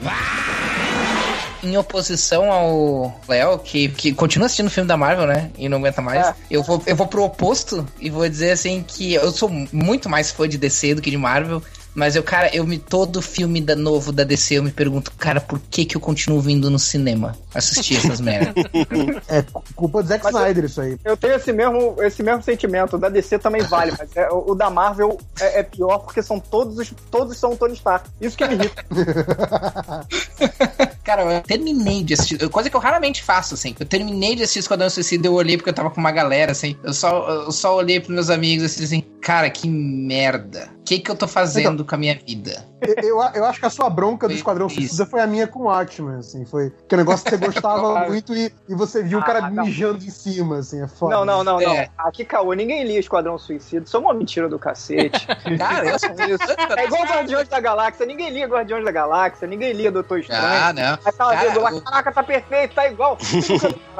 Em 1.62 1.76
oposição 1.76 2.50
ao 2.50 3.20
Léo, 3.28 3.58
que, 3.58 3.88
que 3.88 4.14
continua 4.14 4.46
assistindo 4.46 4.68
o 4.68 4.70
filme 4.70 4.88
da 4.88 4.96
Marvel, 4.96 5.26
né? 5.26 5.50
E 5.58 5.68
não 5.68 5.78
aguenta 5.78 6.00
mais. 6.00 6.26
É. 6.26 6.34
Eu, 6.50 6.62
vou, 6.62 6.82
eu 6.86 6.96
vou 6.96 7.06
pro 7.06 7.22
oposto 7.22 7.86
e 8.00 8.08
vou 8.08 8.26
dizer 8.26 8.52
assim 8.52 8.82
que 8.86 9.14
eu 9.14 9.30
sou 9.30 9.50
muito 9.70 10.08
mais 10.08 10.30
fã 10.30 10.48
de 10.48 10.56
DC 10.56 10.94
do 10.94 11.02
que 11.02 11.10
de 11.10 11.18
Marvel. 11.18 11.62
Mas 11.94 12.16
eu, 12.16 12.22
cara, 12.22 12.54
eu 12.54 12.66
me 12.66 12.78
todo 12.78 13.20
filme 13.20 13.60
da, 13.60 13.74
novo 13.74 14.12
da 14.12 14.24
DC, 14.24 14.54
eu 14.58 14.62
me 14.62 14.70
pergunto, 14.70 15.12
cara, 15.18 15.40
por 15.40 15.58
que 15.58 15.84
que 15.84 15.96
eu 15.96 16.00
continuo 16.00 16.40
vindo 16.40 16.70
no 16.70 16.78
cinema 16.78 17.36
assistir 17.54 17.96
essas 17.96 18.20
merdas? 18.20 18.54
É 19.28 19.42
cu- 19.42 19.62
culpa 19.74 20.02
do 20.02 20.08
Zack 20.08 20.24
Mas 20.24 20.34
Snyder 20.34 20.64
isso 20.64 20.80
aí. 20.80 20.96
Eu 21.04 21.16
tenho 21.16 21.34
esse 21.34 21.52
mesmo, 21.52 21.96
esse 22.02 22.22
mesmo 22.22 22.42
sentimento. 22.42 22.96
O 22.96 22.98
da 22.98 23.08
DC 23.08 23.38
também 23.38 23.62
vale, 23.62 23.92
mas 23.98 24.10
é- 24.16 24.28
o 24.30 24.54
da 24.54 24.70
Marvel 24.70 25.18
é, 25.40 25.60
é 25.60 25.62
pior 25.62 25.98
porque 25.98 26.22
são 26.22 26.38
todos 26.38 26.78
os, 26.78 26.92
todos 27.10 27.36
são 27.36 27.56
Tony 27.56 27.74
Stark. 27.74 28.08
Isso 28.20 28.36
que 28.36 28.46
me 28.46 28.54
irrita. 28.54 28.84
Cara, 31.10 31.24
eu 31.24 31.42
terminei 31.42 32.04
de 32.04 32.14
assistir. 32.14 32.48
Coisa 32.50 32.70
que 32.70 32.76
eu 32.76 32.80
raramente 32.80 33.20
faço, 33.20 33.54
assim. 33.54 33.74
Eu 33.80 33.84
terminei 33.84 34.36
de 34.36 34.44
assistir 34.44 34.60
Esquadrão 34.60 34.88
Suicida, 34.88 35.26
eu 35.26 35.32
olhei 35.32 35.56
porque 35.56 35.68
eu 35.68 35.74
tava 35.74 35.90
com 35.90 36.00
uma 36.00 36.12
galera, 36.12 36.52
assim. 36.52 36.76
Eu 36.84 36.92
só, 36.92 37.28
eu 37.28 37.50
só 37.50 37.74
olhei 37.74 37.98
pros 37.98 38.14
meus 38.14 38.30
amigos 38.30 38.64
assim, 38.66 38.84
assim, 38.84 39.00
cara, 39.20 39.50
que 39.50 39.68
merda. 39.68 40.70
O 40.78 40.84
que 40.84 41.00
que 41.00 41.10
eu 41.10 41.16
tô 41.16 41.26
fazendo 41.26 41.84
com 41.84 41.96
a 41.96 41.98
minha 41.98 42.14
vida? 42.14 42.64
Eu, 42.80 42.94
eu, 43.18 43.22
eu 43.34 43.44
acho 43.44 43.60
que 43.60 43.66
a 43.66 43.70
sua 43.70 43.90
bronca 43.90 44.26
do 44.26 44.30
Foi 44.30 44.36
Esquadrão 44.36 44.66
isso. 44.66 44.76
Suicida 44.76 45.06
foi 45.06 45.20
a 45.20 45.26
minha 45.26 45.46
com 45.46 45.60
o 45.60 45.62
Watchmen, 45.64 46.16
assim. 46.18 46.44
Foi 46.44 46.72
que 46.88 46.94
é 46.94 46.96
um 46.96 46.98
negócio 46.98 47.24
que 47.24 47.30
você 47.30 47.36
gostava 47.36 48.00
muito 48.08 48.34
e, 48.34 48.52
e 48.68 48.74
você 48.74 49.02
viu 49.02 49.18
o 49.18 49.24
cara 49.24 49.40
Ah, 49.44 49.50
não. 49.50 49.64
mijando 49.64 50.04
em 50.04 50.10
cima, 50.10 50.58
assim. 50.58 50.82
É 50.82 50.88
foda. 50.88 51.14
Não, 51.16 51.24
não, 51.24 51.44
não, 51.44 51.60
não. 51.60 51.72
É. 51.72 51.88
Aqui, 51.98 52.24
caô, 52.24 52.52
ninguém 52.52 52.84
lia 52.84 52.98
Esquadrão 52.98 53.38
Suicida. 53.38 53.84
Isso 53.84 53.96
é 53.96 54.00
uma 54.00 54.14
mentira 54.14 54.48
do 54.48 54.58
cacete. 54.58 55.26
Cara, 55.58 55.86
eu 55.86 55.98
sou 55.98 56.08
É 56.76 56.84
igual 56.84 57.02
Guardiões 57.04 57.48
da 57.48 57.60
Galáxia. 57.60 58.06
Ninguém 58.06 58.30
lia 58.30 58.46
Guardiões 58.46 58.84
da 58.84 58.90
Galáxia. 58.90 59.46
Ninguém 59.46 59.72
lia 59.72 59.90
Doutor 59.90 60.20
Estranho. 60.20 60.42
Ah, 60.42 60.72
não. 60.72 60.98
Aí 61.04 61.12
tava 61.12 61.34
Cara, 61.34 61.48
vendo 61.48 61.60
lá, 61.60 61.70
o- 61.72 61.80
caraca, 61.82 62.12
tá 62.12 62.22
perfeito, 62.22 62.74
tá 62.74 62.88
igual. 62.88 63.18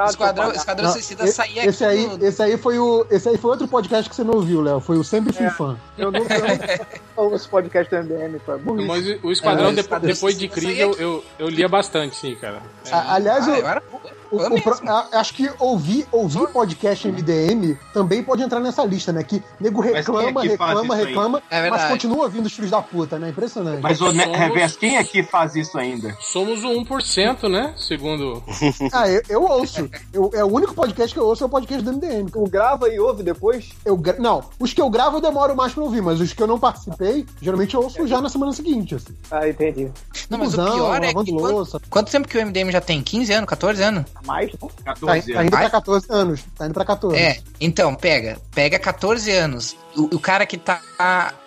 Esquadrão, 0.09 0.53
Esquadrão 0.53 0.85
Não, 0.87 0.93
Suicida 0.93 1.25
e- 1.25 1.33
saía 1.33 1.67
esse 1.67 1.85
aí, 1.85 2.07
aqui 2.07 2.17
no- 2.17 2.25
esse 2.27 2.43
aí 2.43 2.57
foi 2.57 2.79
o, 2.79 3.07
esse 3.11 3.29
aí 3.29 3.37
foi 3.37 3.51
outro 3.51 3.69
podcast 3.69 4.09
que 4.09 4.17
você 4.17 4.25
não 4.25 4.35
ouviu, 4.35 4.61
Léo. 4.63 4.81
Foi 4.81 4.97
o 4.97 5.05
Sempre 5.05 5.33
Fui 5.33 5.47
É. 5.47 5.51
Fã. 5.51 5.77
Eu 5.99 6.11
nunca 6.11 6.35
eu 6.35 6.49
nunca 6.49 6.89
ouço 7.17 7.49
podcast 7.49 7.91
do 7.95 8.03
MDM, 8.05 8.39
pô. 8.41 8.53
é 8.55 8.57
burrice. 8.75 8.89
Mas 9.15 9.25
o 9.25 9.33
Esquadrão, 9.33 9.67
É, 9.67 9.69
o 9.69 9.75
depo- 9.75 9.81
Esquadrão 9.87 10.13
depois 10.15 10.39
de 10.39 10.49
crise, 10.49 10.79
eu, 10.79 10.93
saía 10.93 11.05
eu, 11.05 11.25
eu 11.39 11.49
lia 11.49 11.69
bastante, 11.69 12.17
sim, 12.17 12.35
cara. 12.37 12.63
É, 12.87 12.93
A- 12.95 13.15
Aliás, 13.15 13.47
Ah, 13.47 13.51
eu- 13.51 13.57
eu 13.57 13.69
era 13.69 13.83
O- 14.31 14.37
o 14.37 14.63
pro- 14.63 14.73
mesmo. 14.73 14.91
a- 14.91 15.09
acho 15.15 15.35
que 15.35 15.51
ouvir, 15.59 16.07
ouvir 16.13 16.47
podcast 16.49 17.07
MDM 17.09 17.77
também 17.93 18.23
pode 18.23 18.43
entrar 18.43 18.61
nessa 18.61 18.85
lista, 18.85 19.13
né? 19.13 19.23
Que 19.23 19.43
nego 19.61 19.83
é 19.85 19.93
reclama, 19.95 20.43
que 20.43 20.57
faz 20.57 20.71
reclama, 20.81 20.95
reclama, 20.97 21.43
É 21.51 21.69
mas 21.71 21.85
continua 21.85 22.25
ouvindo 22.25 22.47
os 22.47 22.53
filhos 22.53 22.71
da 22.71 22.81
puta, 22.81 23.19
né? 23.19 23.31
Impressionante. 23.31 23.81
Mas 23.83 24.01
o 24.01 24.13
Ne- 24.13 24.25
Somos- 24.25 24.39
Reverso, 24.39 24.79
quem 24.79 24.97
aqui 24.99 25.23
faz 25.23 25.57
isso 25.57 25.77
ainda? 25.79 26.17
Somos 26.21 26.63
o 26.65 26.69
1%, 26.71 27.49
né? 27.49 27.75
Segundo. 27.77 28.43
Ah, 28.93 29.09
eu, 29.09 29.23
eu 29.29 29.43
ouço. 29.43 29.89
Eu- 30.13 30.31
é 30.35 30.45
o 30.45 30.49
único 30.53 30.75
podcast 30.75 31.13
que 31.15 31.21
eu 31.21 31.27
ouço 31.27 31.43
é 31.43 31.47
o 31.47 31.51
podcast 31.51 31.83
do 31.85 31.91
MDM. 31.93 32.31
Tu 32.31 32.43
grava 32.45 32.89
e 32.89 32.99
ouve 32.99 33.23
depois? 33.23 33.71
Eu, 33.85 33.97
gra- 33.97 34.17
não, 34.19 34.45
os 34.59 34.73
que 34.73 34.81
eu 34.81 34.89
gravo 34.91 35.17
eu 35.19 35.21
demoro 35.21 35.55
mais 35.57 35.73
pra 35.73 35.83
ouvir, 35.83 36.01
mas 36.03 36.21
os 36.21 36.33
que 36.33 36.43
eu 36.43 36.47
não 36.47 36.59
participei, 36.59 37.27
geralmente 37.41 37.75
eu 37.75 37.83
ouço 37.83 38.07
já 38.07 38.21
na 38.21 38.29
semana 38.29 38.53
seguinte. 38.53 38.95
Assim. 38.95 39.15
Ah, 39.31 39.49
entendi. 39.49 39.91
Não, 40.29 40.39
mas 40.39 40.55
o 40.55 40.57
Busão, 40.57 40.75
pior 40.75 41.03
é 41.05 41.09
que 41.09 41.33
quanto, 41.33 41.81
quanto 41.89 42.11
tempo 42.11 42.29
que 42.29 42.37
o 42.39 42.41
MDM 42.41 42.71
já 42.71 42.81
tem? 42.81 43.03
15 43.03 43.33
anos, 43.33 43.49
14 43.49 43.83
anos? 43.83 44.05
Mais, 44.27 44.51
não? 44.61 44.69
Tá, 44.69 44.83
14 44.95 45.33
tá 45.33 45.39
anos. 45.41 45.47
indo 45.47 45.51
pra 45.51 45.59
Ai. 45.61 45.71
14 45.71 46.07
anos. 46.11 46.41
Tá 46.57 46.65
indo 46.67 46.75
pra 46.75 46.85
14. 46.85 47.17
É, 47.17 47.41
então, 47.61 47.95
pega. 47.95 48.39
Pega 48.55 48.79
14 48.79 49.31
anos. 49.31 49.77
O, 49.97 50.17
o 50.17 50.21
cara 50.21 50.47
que 50.47 50.57
tá 50.57 50.81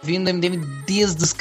vindo 0.02 0.26
do 0.26 0.34
MDM 0.34 0.58
desde, 0.86 1.24
os, 1.24 1.34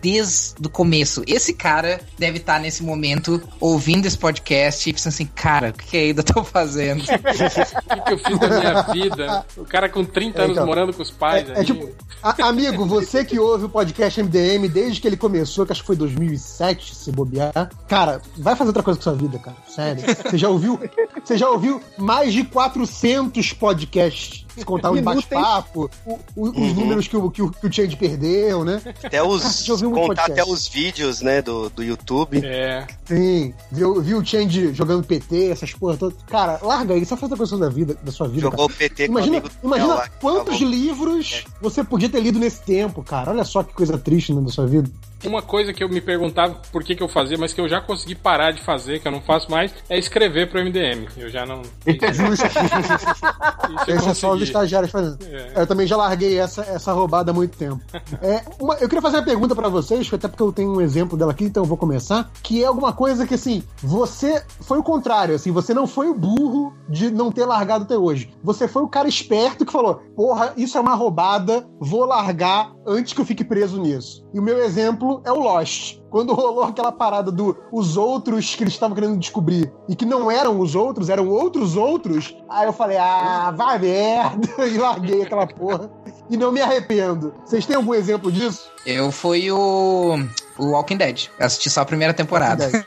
desde 0.00 0.54
o 0.66 0.68
começo. 0.68 1.22
Esse 1.26 1.52
cara 1.54 2.00
deve 2.18 2.38
estar 2.38 2.58
nesse 2.58 2.82
momento 2.82 3.40
ouvindo 3.60 4.06
esse 4.06 4.18
podcast 4.18 4.88
e 4.88 4.92
pensando 4.92 5.12
assim, 5.12 5.26
cara, 5.26 5.70
o 5.70 5.72
que, 5.72 5.86
que 5.86 5.96
ainda 5.96 6.22
tô 6.22 6.42
fazendo? 6.42 7.02
O 7.08 7.94
que, 7.94 8.00
que 8.02 8.12
eu 8.12 8.18
fiz 8.18 8.38
da 8.38 8.48
minha 8.48 8.82
vida? 8.82 9.46
O 9.56 9.64
cara 9.64 9.88
com 9.88 10.04
30 10.04 10.38
É, 10.38 10.44
anos 10.44 10.56
então, 10.56 10.66
morando 10.66 10.92
com 10.92 11.02
os 11.02 11.10
pais. 11.10 11.48
É, 11.50 11.60
é 11.60 11.64
tipo, 11.64 11.90
a- 12.22 12.48
amigo, 12.48 12.84
você 12.86 13.24
que 13.24 13.38
ouve 13.38 13.66
o 13.66 13.68
podcast 13.68 14.20
MDM 14.22 14.68
desde 14.68 15.00
que 15.00 15.06
ele 15.06 15.16
começou, 15.16 15.64
que 15.64 15.72
acho 15.72 15.80
que 15.82 15.86
foi 15.86 15.96
2007, 15.96 16.94
se 16.94 17.12
bobear, 17.12 17.52
cara, 17.88 18.20
vai 18.36 18.56
fazer 18.56 18.68
outra 18.70 18.82
coisa 18.82 18.98
com 18.98 19.04
sua 19.04 19.14
vida, 19.14 19.38
cara. 19.38 19.56
Sério. 19.68 20.02
Você 20.28 20.36
já 20.36 20.48
ouviu? 20.48 20.77
Você 21.24 21.36
já 21.36 21.48
ouviu 21.48 21.80
mais 21.96 22.32
de 22.32 22.44
400 22.44 23.52
podcasts 23.52 24.46
contar 24.64 24.90
os 24.90 24.98
Inúteis. 24.98 25.24
bate-papo, 25.26 25.90
os 26.36 26.56
Uhum. 26.56 26.74
números 26.74 27.06
que 27.08 27.16
o, 27.16 27.30
que, 27.30 27.42
o, 27.42 27.50
que 27.50 27.66
o 27.66 27.72
Change 27.72 27.96
perdeu, 27.96 28.64
né? 28.64 28.80
Até 29.04 29.22
os. 29.22 29.68
Ouvir 29.68 29.86
um 29.86 29.90
contar 29.92 30.06
podcast. 30.24 30.32
até 30.32 30.44
os 30.44 30.66
vídeos, 30.66 31.20
né, 31.20 31.42
do, 31.42 31.68
do 31.70 31.82
YouTube. 31.82 32.44
É. 32.44 32.86
Sim, 33.04 33.54
viu, 33.70 34.00
viu 34.00 34.18
o 34.18 34.24
Change 34.24 34.74
jogando 34.74 35.06
PT, 35.06 35.50
essas 35.50 35.72
porra 35.72 35.96
todas. 35.96 36.18
Cara, 36.24 36.58
larga 36.62 36.94
aí, 36.94 37.04
só 37.04 37.16
faz 37.16 37.30
outra 37.30 37.36
coisa 37.36 37.56
da 37.58 37.68
vida, 37.68 37.96
da 38.02 38.10
sua 38.12 38.28
vida. 38.28 38.40
Jogou 38.42 38.68
cara. 38.68 38.74
o 38.74 38.76
PT 38.76 39.06
com 39.08 39.14
o 39.14 39.16
Imagina, 39.18 39.36
amigo 39.38 39.48
do 39.48 39.66
imagina 39.66 39.94
lá, 39.94 40.08
quantos 40.20 40.60
livros 40.60 41.44
você 41.60 41.84
podia 41.84 42.08
ter 42.08 42.20
lido 42.20 42.38
nesse 42.38 42.62
tempo, 42.62 43.02
cara. 43.02 43.30
Olha 43.30 43.44
só 43.44 43.62
que 43.62 43.72
coisa 43.72 43.96
triste 43.98 44.32
né, 44.34 44.40
da 44.40 44.50
sua 44.50 44.66
vida. 44.66 44.90
Uma 45.24 45.42
coisa 45.42 45.72
que 45.72 45.82
eu 45.82 45.88
me 45.88 46.00
perguntava 46.00 46.54
por 46.72 46.82
que, 46.84 46.94
que 46.94 47.02
eu 47.02 47.08
fazia, 47.08 47.36
mas 47.36 47.52
que 47.52 47.60
eu 47.60 47.68
já 47.68 47.80
consegui 47.80 48.14
parar 48.14 48.52
de 48.52 48.62
fazer, 48.62 49.00
que 49.00 49.08
eu 49.08 49.12
não 49.12 49.20
faço 49.20 49.50
mais, 49.50 49.74
é 49.88 49.98
escrever 49.98 50.48
pro 50.48 50.60
MDM. 50.64 51.06
Eu 51.16 51.28
já 51.28 51.44
não. 51.44 51.62
Justo. 52.12 52.46
Isso 52.46 53.90
eu 53.90 53.96
Esse 53.96 54.08
é 54.08 54.14
só 54.14 54.32
os 54.32 54.42
estagiários 54.42 54.90
fazendo. 54.90 55.18
É. 55.24 55.52
Eu 55.62 55.66
também 55.66 55.86
já 55.86 55.96
larguei 55.96 56.38
essa, 56.38 56.62
essa 56.62 56.92
roubada 56.92 57.30
há 57.30 57.34
muito 57.34 57.56
tempo. 57.56 57.80
É, 58.22 58.42
uma- 58.58 58.74
eu 58.74 58.88
queria 58.88 59.02
fazer 59.02 59.18
uma 59.18 59.22
pergunta 59.24 59.54
pra 59.54 59.68
vocês, 59.68 60.08
até 60.12 60.26
porque 60.28 60.42
eu 60.42 60.52
tenho 60.52 60.74
um 60.76 60.80
exemplo 60.80 61.16
dela 61.16 61.30
aqui, 61.32 61.44
então 61.44 61.62
eu 61.62 61.68
vou 61.68 61.76
começar. 61.76 62.30
Que 62.42 62.62
é 62.62 62.66
alguma 62.66 62.92
coisa 62.92 63.26
que, 63.26 63.34
assim, 63.34 63.62
você 63.82 64.42
foi 64.60 64.78
o 64.78 64.82
contrário, 64.82 65.34
assim, 65.34 65.52
você 65.52 65.72
não 65.72 65.86
foi 65.86 66.08
o 66.08 66.14
burro 66.14 66.74
de 66.88 67.10
não 67.10 67.30
ter 67.30 67.44
largado 67.44 67.84
até 67.84 67.96
hoje. 67.96 68.32
Você 68.42 68.66
foi 68.66 68.82
o 68.82 68.88
cara 68.88 69.08
esperto 69.08 69.64
que 69.64 69.72
falou: 69.72 69.96
porra, 70.16 70.52
isso 70.56 70.76
é 70.76 70.80
uma 70.80 70.94
roubada, 70.94 71.66
vou 71.78 72.04
largar 72.04 72.72
antes 72.86 73.12
que 73.12 73.20
eu 73.20 73.24
fique 73.24 73.44
preso 73.44 73.80
nisso. 73.80 74.26
E 74.34 74.38
o 74.40 74.42
meu 74.42 74.58
exemplo 74.58 75.07
é 75.24 75.32
o 75.32 75.40
Lost. 75.40 75.98
Quando 76.10 76.34
rolou 76.34 76.64
aquela 76.64 76.90
parada 76.90 77.30
do 77.30 77.56
os 77.70 77.96
outros 77.96 78.54
que 78.54 78.62
eles 78.62 78.72
estavam 78.72 78.94
querendo 78.94 79.18
descobrir 79.18 79.70
e 79.88 79.94
que 79.94 80.06
não 80.06 80.30
eram 80.30 80.58
os 80.58 80.74
outros, 80.74 81.08
eram 81.08 81.28
outros 81.28 81.76
outros, 81.76 82.34
aí 82.48 82.66
eu 82.66 82.72
falei, 82.72 82.96
ah, 82.96 83.52
vai 83.54 83.78
merda, 83.78 84.48
e 84.66 84.78
larguei 84.78 85.22
aquela 85.22 85.46
porra. 85.46 85.90
E 86.30 86.36
não 86.36 86.52
me 86.52 86.60
arrependo. 86.60 87.34
Vocês 87.44 87.66
têm 87.66 87.76
algum 87.76 87.94
exemplo 87.94 88.32
disso? 88.32 88.70
Eu 88.86 89.10
fui 89.10 89.50
o, 89.50 90.16
o 90.58 90.70
Walking 90.72 90.96
Dead. 90.96 91.28
Eu 91.38 91.46
assisti 91.46 91.70
só 91.70 91.82
a 91.82 91.86
primeira 91.86 92.12
temporada. 92.12 92.70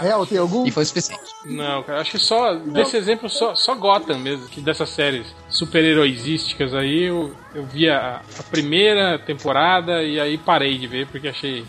Real, 0.00 0.26
tem 0.26 0.38
algum? 0.38 0.66
E 0.66 0.70
foi 0.70 0.84
o 0.84 0.86
suficiente. 0.86 1.22
Não, 1.44 1.82
cara, 1.82 2.00
acho 2.00 2.12
que 2.12 2.18
só, 2.18 2.54
desse 2.54 2.96
exemplo, 2.96 3.28
só, 3.28 3.54
só 3.54 3.74
Gotham 3.74 4.18
mesmo, 4.18 4.46
que 4.46 4.60
dessas 4.60 4.88
séries 4.88 5.26
super-heroísísticas 5.50 6.74
aí, 6.74 7.04
eu, 7.04 7.34
eu 7.54 7.64
vi 7.66 7.88
a, 7.88 8.22
a 8.38 8.42
primeira 8.44 9.18
temporada 9.18 10.02
e 10.02 10.18
aí 10.18 10.38
parei 10.38 10.78
de 10.78 10.86
ver 10.86 11.06
porque 11.08 11.28
achei. 11.28 11.64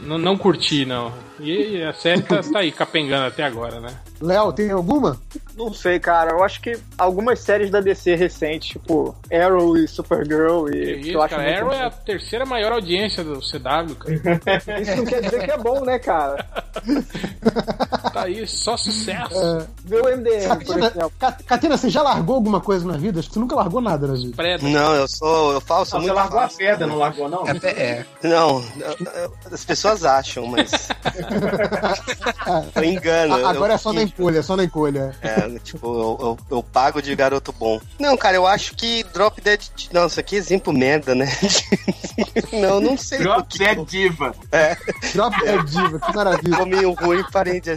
Não, 0.00 0.18
não 0.18 0.36
curti, 0.36 0.84
não. 0.84 1.12
E 1.40 1.82
a 1.82 1.92
série 1.92 2.22
tá, 2.22 2.42
tá 2.42 2.58
aí 2.58 2.72
capengando 2.72 3.26
até 3.26 3.44
agora, 3.44 3.80
né? 3.80 3.94
Léo, 4.20 4.52
tem 4.52 4.70
alguma? 4.70 5.20
Não 5.56 5.72
sei, 5.72 6.00
cara. 6.00 6.32
Eu 6.32 6.42
acho 6.42 6.60
que 6.60 6.76
algumas 6.98 7.38
séries 7.40 7.70
da 7.70 7.80
DC 7.80 8.14
recentes, 8.16 8.70
tipo 8.70 9.14
Arrow 9.32 9.76
e 9.76 9.86
Supergirl, 9.86 10.68
e 10.68 10.72
que 10.72 11.00
isso, 11.08 11.12
eu 11.12 11.22
acho 11.22 11.36
cara, 11.36 11.58
Arrow 11.60 11.72
é 11.72 11.84
a 11.84 11.90
terceira 11.90 12.44
maior 12.44 12.72
audiência 12.72 13.22
do 13.22 13.38
CW, 13.40 13.94
cara. 13.96 14.72
Isso 14.82 14.96
não 14.96 15.04
quer 15.04 15.22
dizer 15.22 15.44
que 15.44 15.50
é 15.50 15.58
bom, 15.58 15.84
né, 15.84 15.98
cara? 15.98 16.44
Tá 18.14 18.22
aí, 18.26 18.46
só 18.46 18.76
sucesso. 18.76 19.34
É, 19.36 19.66
Vê 19.84 20.00
o 20.00 20.04
MDM, 20.16 20.48
por 20.48 20.58
Catena, 20.58 20.86
exemplo. 20.86 21.12
Ca- 21.18 21.38
Catena, 21.44 21.76
você 21.76 21.90
já 21.90 22.00
largou 22.00 22.36
alguma 22.36 22.60
coisa 22.60 22.86
na 22.86 22.96
vida? 22.96 23.18
Acho 23.18 23.26
que 23.28 23.34
você 23.34 23.40
nunca 23.40 23.56
largou 23.56 23.80
nada 23.80 24.06
na 24.06 24.14
vida. 24.14 24.36
Preda. 24.36 24.68
Não, 24.68 24.94
eu 24.94 25.08
sou. 25.08 25.52
Eu 25.52 25.60
falo, 25.60 25.84
sou 25.84 25.98
Você 25.98 26.06
muito. 26.06 26.14
largou 26.16 26.38
a 26.38 26.42
fácil. 26.42 26.58
pedra, 26.58 26.86
não 26.86 26.96
largou, 26.96 27.28
não? 27.28 27.42
É, 27.48 27.56
é. 27.66 28.06
Não, 28.22 28.64
as 29.50 29.64
pessoas 29.64 30.04
acham, 30.04 30.46
mas. 30.46 30.70
eu 32.76 32.84
engano. 32.84 33.34
A- 33.46 33.50
Agora 33.50 33.72
eu 33.72 33.74
é 33.74 33.78
só 33.78 33.92
na 33.92 34.02
encolha, 34.02 34.38
é 34.38 34.42
só 34.42 34.56
na 34.56 34.64
encolha. 34.64 35.12
É, 35.20 35.43
tipo, 35.62 35.86
eu, 35.86 36.18
eu, 36.20 36.38
eu 36.56 36.62
pago 36.62 37.00
de 37.00 37.14
garoto 37.14 37.52
bom. 37.52 37.80
Não, 37.98 38.16
cara, 38.16 38.36
eu 38.36 38.46
acho 38.46 38.74
que 38.74 39.04
Drop 39.12 39.40
Dead. 39.40 39.60
Nossa, 39.92 40.22
que 40.22 40.36
exemplo 40.36 40.72
merda, 40.72 41.14
né? 41.14 41.26
não, 42.52 42.80
não 42.80 42.96
sei. 42.96 43.18
Drop 43.18 43.58
Dead 43.58 43.84
Diva. 43.86 44.34
Drop 45.12 45.36
Dead 45.40 45.64
Diva, 45.64 46.00
que 46.00 46.16
maravilha. 46.16 46.54
Ficou 46.54 46.66
meio 46.66 46.92
ruim, 46.92 47.24
parei 47.32 47.60
de. 47.60 47.74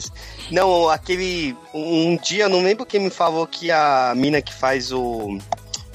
Não, 0.51 0.89
aquele. 0.89 1.55
Um 1.73 2.17
dia, 2.17 2.45
eu 2.45 2.49
não 2.49 2.61
lembro 2.61 2.85
quem 2.85 2.99
me 2.99 3.09
falou 3.09 3.45
que 3.47 3.71
a 3.71 4.13
mina 4.15 4.41
que 4.41 4.53
faz 4.53 4.91
o. 4.91 5.37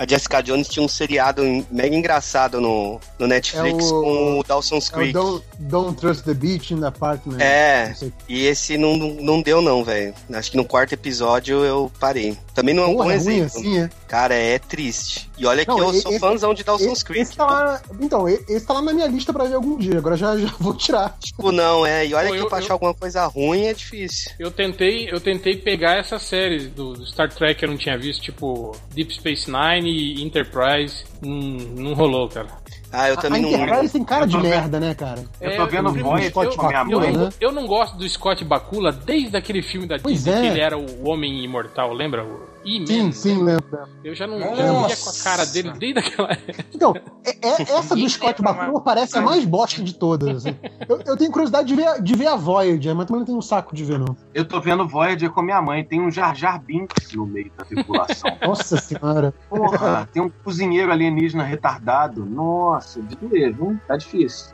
A 0.02 0.06
Jessica 0.08 0.42
Jones 0.42 0.66
tinha 0.68 0.84
um 0.84 0.88
seriado 0.88 1.42
mega 1.70 1.94
engraçado 1.94 2.60
no, 2.60 2.98
no 3.18 3.26
Netflix 3.28 3.84
É 3.84 3.94
o- 3.94 4.00
com 4.02 4.40
o 4.40 4.42
Dawson's 4.42 4.90
É 4.90 4.92
o 4.92 4.98
Creek. 4.98 5.12
don't, 5.12 5.44
don't 5.60 6.00
Trust 6.00 6.24
the 6.24 6.34
Beach 6.34 6.74
in 6.74 6.80
the 6.80 6.86
Apartment. 6.88 7.38
É, 7.40 7.88
Não 7.90 7.94
sei. 7.94 8.12
e 8.28 8.44
esse 8.46 8.76
não, 8.76 8.96
não 8.96 9.40
deu 9.40 9.62
não, 9.62 9.84
velho. 9.84 10.12
Acho 10.34 10.50
que 10.50 10.56
no 10.56 10.64
quarto 10.64 10.92
episódio 10.92 11.64
eu 11.64 11.90
parei. 12.00 12.36
Também 12.54 12.74
não 12.74 12.82
é 12.82 12.86
um 12.86 12.94
Porra, 12.94 13.04
bom 13.04 13.10
é 13.12 13.16
ruim 13.18 13.36
exemplo. 13.36 13.60
assim, 13.60 13.78
é? 13.78 13.90
Cara, 14.08 14.34
é 14.34 14.58
triste. 14.58 15.30
E 15.38 15.46
olha 15.46 15.64
Não, 15.66 15.76
que 15.76 15.82
eu 15.82 15.92
e- 15.94 16.00
sou 16.00 16.10
esse- 16.10 16.20
fãzão 16.20 16.52
de 16.52 16.64
Dawson's 16.64 16.92
Esse, 16.92 17.04
Creek. 17.04 17.22
esse 17.22 17.36
tá 17.36 17.46
lá, 17.46 17.80
então, 18.00 18.28
esse 18.28 18.60
tá 18.66 18.74
lá 18.74 18.82
na 18.82 18.92
minha 18.92 19.06
lista 19.06 19.32
pra 19.32 19.44
ver 19.44 19.54
algum 19.54 19.78
dia. 19.78 19.98
Agora 19.98 20.16
já, 20.16 20.36
já 20.36 20.52
vou 20.58 20.74
tirar. 20.74 21.16
Tipo, 21.20 21.50
não, 21.52 21.86
é. 21.86 22.06
E 22.06 22.12
olha 22.14 22.28
Pô, 22.28 22.34
que 22.34 22.40
eu- 22.40 22.48
pra 22.48 22.58
eu- 22.58 22.64
achar 22.64 22.72
alguma 22.74 22.92
coisa 22.92 23.24
ruim 23.26 23.66
é 23.66 23.72
difícil. 23.74 24.32
Eu 24.38 24.50
tentei, 24.50 25.08
eu 25.10 25.20
tentei 25.20 25.56
pegar 25.56 25.96
essas 25.98 26.22
séries 26.22 26.68
do, 26.70 26.92
do 26.94 27.06
Star 27.06 27.32
Trek 27.32 27.58
que 27.58 27.64
eu 27.64 27.70
não 27.70 27.76
tinha 27.78 27.96
visto, 27.96 28.20
tipo 28.22 28.76
Deep 28.94 29.14
Space 29.14 29.50
Nine 29.50 29.91
e 29.92 30.22
Enterprise. 30.22 31.04
Hum, 31.24 31.56
não 31.76 31.94
rolou, 31.94 32.28
cara. 32.28 32.48
Ah, 32.92 33.08
eu 33.08 33.14
A, 33.14 33.18
a 33.18 33.22
também 33.22 33.42
não. 33.42 33.48
Enterprise 33.50 33.92
tem 33.92 34.04
cara 34.04 34.24
Eu 34.24 34.26
de 34.28 34.32
tô 34.36 34.42
vendo- 34.42 34.50
merda, 34.50 34.80
né, 34.80 34.94
cara? 34.94 35.24
Eu 35.40 35.56
tô 35.56 35.62
É, 35.62 35.66
vendo 35.66 35.88
eu- 35.96 36.04
Voyager 36.04 36.30
Scott 36.30 36.56
com 36.56 36.66
a 36.66 36.68
minha 36.68 36.80
Eu, 36.80 36.84
Bakula, 36.84 37.00
mãe. 37.00 37.12
né? 37.12 37.18
não, 37.24 37.32
eu 37.40 37.52
não 37.52 37.66
gosto 37.66 37.96
do 37.96 38.08
Scott 38.08 38.44
Bakula 38.44 38.92
desde 38.92 39.36
aquele 39.36 39.62
filme 39.62 39.86
da 39.86 39.98
Pois 39.98 40.16
Disney 40.24 40.32
é. 40.32 40.40
que 40.40 40.46
ele 40.48 40.60
era 40.60 40.76
o 40.76 41.08
Homem 41.08 41.42
Imortal, 41.44 41.92
lembra? 41.94 42.22
O 42.24 42.51
Sim, 42.86 43.12
sim, 43.12 43.42
lembro. 43.42 43.66
Eu 44.04 44.14
já 44.14 44.26
não, 44.26 44.38
já 44.38 44.66
não 44.66 44.86
via 44.86 44.96
com 44.96 45.10
a 45.10 45.12
cara 45.24 45.44
dele 45.46 45.72
desde 45.78 45.98
aquela 45.98 46.32
época. 46.32 46.64
Então, 46.74 46.94
é- 47.24 47.30
é- 47.48 47.62
essa 47.62 47.94
do 47.96 48.08
Scott 48.08 48.40
Bakula 48.42 48.80
parece 48.80 49.16
a 49.18 49.20
mais 49.20 49.44
bosta 49.44 49.82
de 49.82 49.94
todas. 49.94 50.36
assim. 50.46 50.56
Eu, 50.88 51.00
eu 51.06 51.16
tenho 51.16 51.30
curiosidade 51.30 51.66
de 51.68 51.74
ver, 51.74 52.02
de 52.02 52.14
ver 52.14 52.26
a 52.28 52.36
Voyager, 52.36 52.94
mas 52.94 53.06
também 53.06 53.20
não 53.20 53.26
tenho 53.26 53.38
um 53.38 53.42
saco 53.42 53.74
de 53.74 53.84
ver, 53.84 53.98
não. 53.98 54.16
Eu 54.34 54.44
tô 54.44 54.60
vendo 54.60 54.86
Voyager 54.86 55.30
com 55.30 55.42
minha 55.42 55.60
mãe. 55.60 55.84
Tem 55.84 56.00
um 56.00 56.10
Jar 56.10 56.34
Jar 56.34 56.60
Binks 56.62 57.12
no 57.14 57.26
meio 57.26 57.50
da 57.56 57.64
tripulação. 57.64 58.30
Nossa 58.46 58.76
senhora. 58.78 59.34
Porra, 59.48 60.08
tem 60.12 60.22
um 60.22 60.28
cozinheiro 60.28 60.90
alienígena 60.92 61.42
retardado. 61.42 62.24
Nossa, 62.24 63.00
de 63.02 63.16
doer, 63.16 63.52
viu? 63.54 63.78
Tá 63.88 63.96
difícil. 63.96 64.52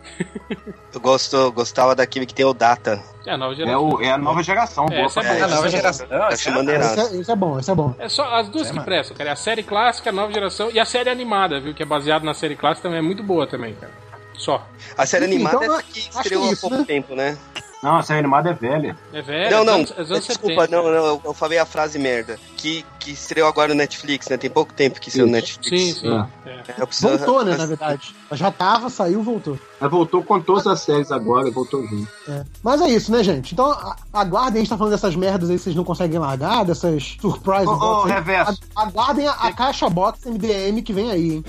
Eu 0.94 1.00
gosto, 1.00 1.52
gostava 1.52 1.94
daquele 1.94 2.26
que 2.26 2.34
tem 2.34 2.44
o 2.46 2.54
Data. 2.54 3.02
É 3.28 3.32
a 3.32 3.36
nova 3.36 3.52
É, 3.52 3.56
geração. 3.56 3.88
o, 3.88 4.02
é 4.02 4.10
a 4.10 4.18
nova 4.18 4.42
geração. 4.42 4.84
É, 4.86 4.88
boa 4.88 5.06
essa 5.06 5.20
é 5.20 5.22
boa. 5.22 5.44
A 5.44 5.48
nova 5.48 5.68
geração. 5.68 6.06
Acho 6.10 6.50
maneiraço. 6.52 7.00
Esse 7.00 7.16
é, 7.16 7.20
esse 7.20 7.30
é 7.30 7.36
bom, 7.36 7.58
esse 7.58 7.70
é 7.70 7.74
bom. 7.74 7.94
É 7.98 8.08
só 8.08 8.34
as 8.34 8.48
duas 8.48 8.66
É, 8.66 8.70
que 8.70 8.76
mano. 8.76 8.86
prestam, 8.86 9.16
cara. 9.16 9.30
É 9.30 9.32
a 9.32 9.36
série 9.36 9.62
clássica, 9.62 10.10
a 10.10 10.12
nova 10.12 10.32
geração 10.32 10.70
e 10.72 10.80
a 10.80 10.84
série 10.84 11.10
animada, 11.10 11.60
viu? 11.60 11.74
Que 11.74 11.82
é 11.82 11.86
baseada 11.86 12.24
na 12.24 12.32
série 12.34 12.56
clássica 12.56 12.88
também 12.88 12.98
é 13.00 13.02
muito 13.02 13.22
boa 13.22 13.46
também, 13.46 13.74
cara. 13.74 13.92
Só. 14.34 14.66
A 14.96 15.04
série 15.04 15.26
Enfim, 15.26 15.34
animada 15.34 15.64
então, 15.64 15.74
é 15.74 15.78
essa 15.78 15.82
que 15.92 15.98
estreou 16.00 16.48
há 16.48 16.52
isso, 16.52 16.60
pouco 16.62 16.76
né? 16.78 16.84
tempo, 16.86 17.14
né? 17.14 17.36
Não, 17.82 17.96
a 17.96 18.02
série 18.02 18.18
animada 18.20 18.50
é 18.50 18.54
velha. 18.54 18.96
É 19.12 19.22
velho. 19.22 19.50
não, 19.50 19.60
é 19.60 19.64
não. 19.64 19.74
é 19.74 20.00
anos 20.00 20.26
Desculpa, 20.26 20.62
70. 20.62 20.68
não, 20.68 20.82
não. 20.82 20.90
eu- 21.06 21.20
Eu 21.24 21.32
falei 21.34 21.58
a 21.58 21.64
frase 21.66 21.98
merda. 21.98 22.38
Que, 22.56 22.84
que 22.98 23.12
estreou 23.12 23.48
agora 23.48 23.68
no 23.68 23.74
Netflix, 23.78 24.28
né? 24.28 24.36
Tem 24.36 24.50
pouco 24.50 24.72
tempo 24.74 24.98
que 25.00 25.08
estreou 25.08 25.28
no 25.28 25.32
Netflix. 25.34 25.68
Sim, 25.68 25.92
sim. 26.00 26.26
É. 26.44 26.74
Eu 26.76 26.86
preciso- 26.88 27.08
Voltou, 27.18 27.44
né, 27.44 27.56
na 27.56 27.66
verdade. 27.66 28.14
Já 28.32 28.50
tava, 28.50 28.90
saiu, 28.90 29.22
voltou. 29.22 29.56
Ela 29.80 29.88
voltou 29.88 30.24
com 30.24 30.40
todas 30.40 30.66
as 30.66 30.80
séries 30.80 31.12
agora, 31.12 31.50
voltou 31.52 31.86
junto. 31.86 32.08
É. 32.28 32.44
Mas 32.64 32.80
é 32.80 32.88
isso, 32.90 33.12
né, 33.12 33.22
gente? 33.22 33.52
Então, 33.54 33.76
aguardem, 34.12 34.56
a 34.56 34.58
gente 34.64 34.70
tá 34.70 34.76
falando 34.76 34.92
dessas 34.92 35.14
merdas 35.14 35.48
aí 35.48 35.56
que 35.56 35.62
vocês 35.62 35.76
não 35.76 35.84
conseguem 35.84 36.18
largar, 36.18 36.64
dessas 36.64 37.16
surprise 37.20 37.66
Ô, 37.68 37.76
box 37.76 38.06
aí. 38.10 38.14
Reverso. 38.16 38.60
Aguardem 38.74 39.26
a, 39.28 39.32
a 39.32 39.52
caixa 39.52 39.88
box 39.88 40.26
MDM 40.26 40.82
que 40.82 40.92
vem 40.92 41.10
aí, 41.12 41.30
hein? 41.36 41.44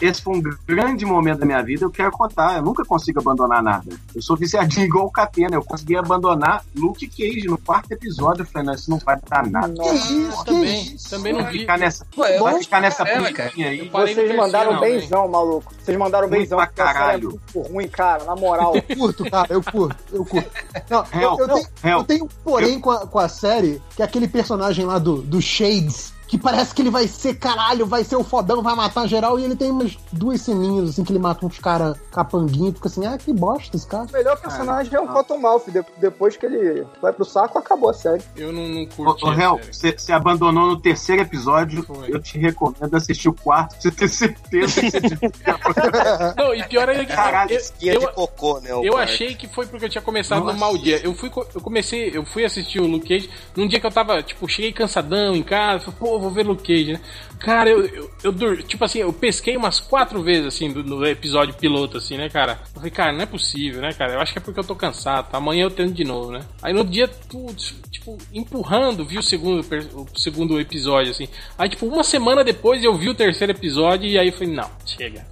Esse 0.00 0.22
foi 0.22 0.36
um 0.38 0.42
grande 0.66 1.04
momento 1.04 1.40
da 1.40 1.46
minha 1.46 1.62
vida, 1.62 1.84
eu 1.84 1.90
quero 1.90 2.10
contar. 2.12 2.56
Eu 2.56 2.62
nunca 2.62 2.84
consigo 2.84 3.20
abandonar 3.20 3.62
nada. 3.62 3.84
Eu 4.14 4.22
sou 4.22 4.36
viciadinho 4.36 4.86
igual 4.86 5.06
o 5.06 5.10
Catena. 5.10 5.56
Eu 5.56 5.64
consegui 5.64 5.96
abandonar 5.96 6.64
Luke 6.76 7.06
Cage 7.08 7.46
no 7.46 7.58
quarto 7.58 7.90
episódio. 7.92 8.42
Eu 8.42 8.46
falei, 8.46 8.66
não, 8.66 8.74
isso 8.74 8.90
não 8.90 8.98
vai 8.98 9.18
dar 9.28 9.46
nada. 9.48 9.68
Que 9.74 9.88
isso, 9.94 10.38
que 10.44 10.44
Também, 10.44 10.82
isso? 10.94 11.10
também 11.10 11.32
não 11.32 11.42
Vai 11.42 11.52
vi. 11.52 11.58
ficar 11.60 11.78
nessa, 11.78 12.06
Pô, 12.14 12.24
eu 12.26 12.42
vai 12.44 12.58
ficar 12.62 12.80
nessa 12.80 13.04
cara. 13.04 13.24
putinha 13.48 13.68
aí. 13.68 13.78
Eu 13.80 13.90
Vocês 13.90 14.14
terceiro, 14.16 14.36
mandaram 14.38 14.72
não, 14.74 14.80
benzão, 14.80 15.28
maluco. 15.28 15.72
Vocês 15.82 15.98
mandaram 15.98 16.28
Ruim 16.28 16.38
benzão, 16.40 16.58
pra 16.58 16.66
é 16.66 16.70
caralho. 16.70 17.28
muito 17.54 17.68
ruim, 17.72 17.88
cara, 17.88 18.24
na 18.24 18.36
moral. 18.36 18.74
Eu 18.76 18.96
curto, 18.96 19.30
cara, 19.30 19.46
eu 19.50 19.62
curto, 19.62 19.96
eu 20.12 20.24
curto. 20.24 20.50
Não, 20.90 21.04
eu, 21.12 21.20
Hell, 21.20 21.36
eu 21.40 21.48
tenho, 21.48 21.66
hell. 21.84 21.98
eu 21.98 22.04
tenho 22.04 22.24
um 22.24 22.28
porém 22.44 22.80
com, 22.80 22.90
a, 22.90 23.06
com 23.06 23.18
a 23.18 23.28
série, 23.28 23.82
que 23.96 24.02
é 24.02 24.04
aquele 24.04 24.28
personagem 24.28 24.84
lá 24.84 24.98
do, 24.98 25.22
do 25.22 25.40
Shades, 25.42 26.12
que 26.28 26.38
parece 26.38 26.74
que 26.74 26.82
ele 26.82 26.90
vai 26.90 27.08
ser 27.08 27.34
caralho, 27.34 27.86
vai 27.86 28.04
ser 28.04 28.16
o 28.16 28.22
fodão, 28.22 28.62
vai 28.62 28.74
matar 28.74 29.06
geral, 29.08 29.38
e 29.38 29.44
ele 29.44 29.56
tem 29.56 29.70
umas 29.70 29.96
duas 30.12 30.40
ceninhas, 30.42 30.90
assim, 30.90 31.02
que 31.02 31.10
ele 31.12 31.18
mata 31.18 31.44
uns 31.44 31.58
caras 31.58 31.96
capanguinho, 32.12 32.72
fica 32.72 32.88
assim, 32.88 33.06
ah, 33.06 33.16
que 33.16 33.32
bosta 33.32 33.76
esse 33.76 33.86
cara. 33.86 34.06
O 34.08 34.12
melhor 34.12 34.38
personagem 34.40 34.94
é 34.94 35.00
o 35.00 35.08
Cottonmouth. 35.08 35.64
De- 35.68 35.84
depois 35.96 36.36
que 36.36 36.46
ele 36.46 36.86
vai 37.00 37.12
pro 37.12 37.24
saco, 37.24 37.58
acabou 37.58 37.90
a 37.90 37.94
série. 37.94 38.22
Eu 38.36 38.52
não, 38.52 38.68
não 38.68 38.82
Ô, 38.82 38.86
curti. 38.86 39.24
ô, 39.24 39.72
série. 39.72 39.98
você 39.98 40.12
abandonou 40.12 40.66
no 40.66 40.80
terceiro 40.80 41.22
episódio. 41.22 41.82
Foi. 41.82 42.14
Eu 42.14 42.20
te 42.20 42.38
recomendo 42.38 42.94
assistir 42.94 43.28
o 43.28 43.32
quarto 43.32 43.72
pra 43.72 43.80
você 43.80 43.90
ter 43.90 44.08
certeza 44.08 44.80
que 44.80 44.90
você. 44.90 45.18
Não, 46.36 46.54
e 46.54 46.62
pior 46.64 46.88
ainda 46.88 47.04
que 47.04 47.12
Caralho, 47.12 47.52
eu, 47.52 47.56
Esquinha 47.56 47.94
eu, 47.94 48.00
de 48.00 48.12
cocô, 48.12 48.60
né? 48.60 48.74
o 48.74 48.84
eu 48.84 48.96
achei 48.96 49.34
que 49.34 49.48
foi 49.48 49.66
porque 49.66 49.86
eu 49.86 49.88
tinha 49.88 50.02
começado 50.02 50.40
Nossa. 50.40 50.52
no 50.52 50.58
mau 50.58 50.76
dia. 50.76 51.00
Eu 51.02 51.14
fui, 51.14 51.30
eu 51.54 51.60
comecei, 51.60 52.10
eu 52.14 52.24
fui 52.24 52.44
assistir 52.44 52.80
o 52.80 52.86
Luke 52.86 53.08
Cage 53.08 53.30
num 53.56 53.66
dia 53.66 53.80
que 53.80 53.86
eu 53.86 53.90
tava, 53.90 54.22
tipo, 54.22 54.48
cheguei 54.48 54.72
cansadão 54.72 55.34
em 55.34 55.42
casa, 55.42 55.84
falei, 55.84 55.98
pô, 55.98 56.17
vou 56.20 56.30
ver 56.30 56.44
Luke 56.46 56.62
Cage, 56.62 56.92
né? 56.92 57.00
Cara, 57.38 57.70
eu, 57.70 57.84
eu, 57.86 58.10
eu 58.24 58.32
dur- 58.32 58.62
tipo 58.64 58.84
assim, 58.84 58.98
eu 58.98 59.12
pesquei 59.12 59.56
umas 59.56 59.78
quatro 59.80 60.22
vezes, 60.22 60.46
assim, 60.46 60.72
do, 60.72 60.82
no 60.82 61.06
episódio 61.06 61.54
piloto, 61.54 61.96
assim, 61.98 62.16
né, 62.16 62.28
cara? 62.28 62.58
Eu 62.68 62.74
falei, 62.74 62.90
cara, 62.90 63.12
não 63.12 63.20
é 63.22 63.26
possível, 63.26 63.80
né, 63.80 63.92
cara? 63.92 64.14
Eu 64.14 64.20
acho 64.20 64.32
que 64.32 64.38
é 64.38 64.42
porque 64.42 64.58
eu 64.58 64.64
tô 64.64 64.74
cansado, 64.74 65.30
tá? 65.30 65.38
Amanhã 65.38 65.64
eu 65.64 65.70
tento 65.70 65.92
de 65.94 66.04
novo, 66.04 66.32
né? 66.32 66.40
Aí 66.62 66.72
no 66.72 66.84
dia, 66.84 67.06
putz, 67.28 67.76
tipo, 67.90 68.18
empurrando, 68.32 69.04
vi 69.04 69.18
o 69.18 69.22
segundo, 69.22 69.60
o 69.94 70.18
segundo 70.18 70.60
episódio, 70.60 71.10
assim. 71.12 71.28
Aí, 71.56 71.68
tipo, 71.68 71.86
uma 71.86 72.02
semana 72.02 72.42
depois 72.42 72.82
eu 72.82 72.96
vi 72.96 73.08
o 73.08 73.14
terceiro 73.14 73.52
episódio 73.52 74.08
e 74.08 74.18
aí 74.18 74.28
eu 74.28 74.32
falei, 74.32 74.52
não, 74.54 74.70
chega. 74.84 75.24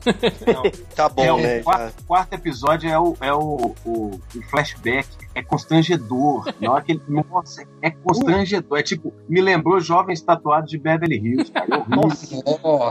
Tá 0.95 1.09
bom, 1.09 1.25
É, 1.25 1.33
o 1.33 1.39
né? 1.39 1.61
quarto, 1.63 2.05
quarto 2.05 2.33
episódio 2.35 2.89
é 2.89 2.99
o, 2.99 3.17
é 3.21 3.33
o, 3.33 3.75
o, 3.85 4.21
o 4.35 4.43
flashback. 4.51 5.09
É 5.37 5.43
constrangedor. 5.43 6.45
Na 6.59 6.73
hora 6.73 6.83
que 6.83 6.93
ele, 6.93 7.03
nossa, 7.31 7.63
é 7.83 7.91
constrangedor. 7.91 8.79
É 8.79 8.83
tipo, 8.83 9.13
me 9.29 9.43
lembrou 9.43 9.79
jovens 9.81 10.23
tatuados 10.23 10.71
de 10.71 10.79
Beverly 10.79 11.17
Hills, 11.17 11.53
cara. 11.53 11.67
É. 11.67 11.95
Nossa. 11.95 12.37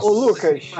Ô, 0.05 0.09
Lucas, 0.09 0.71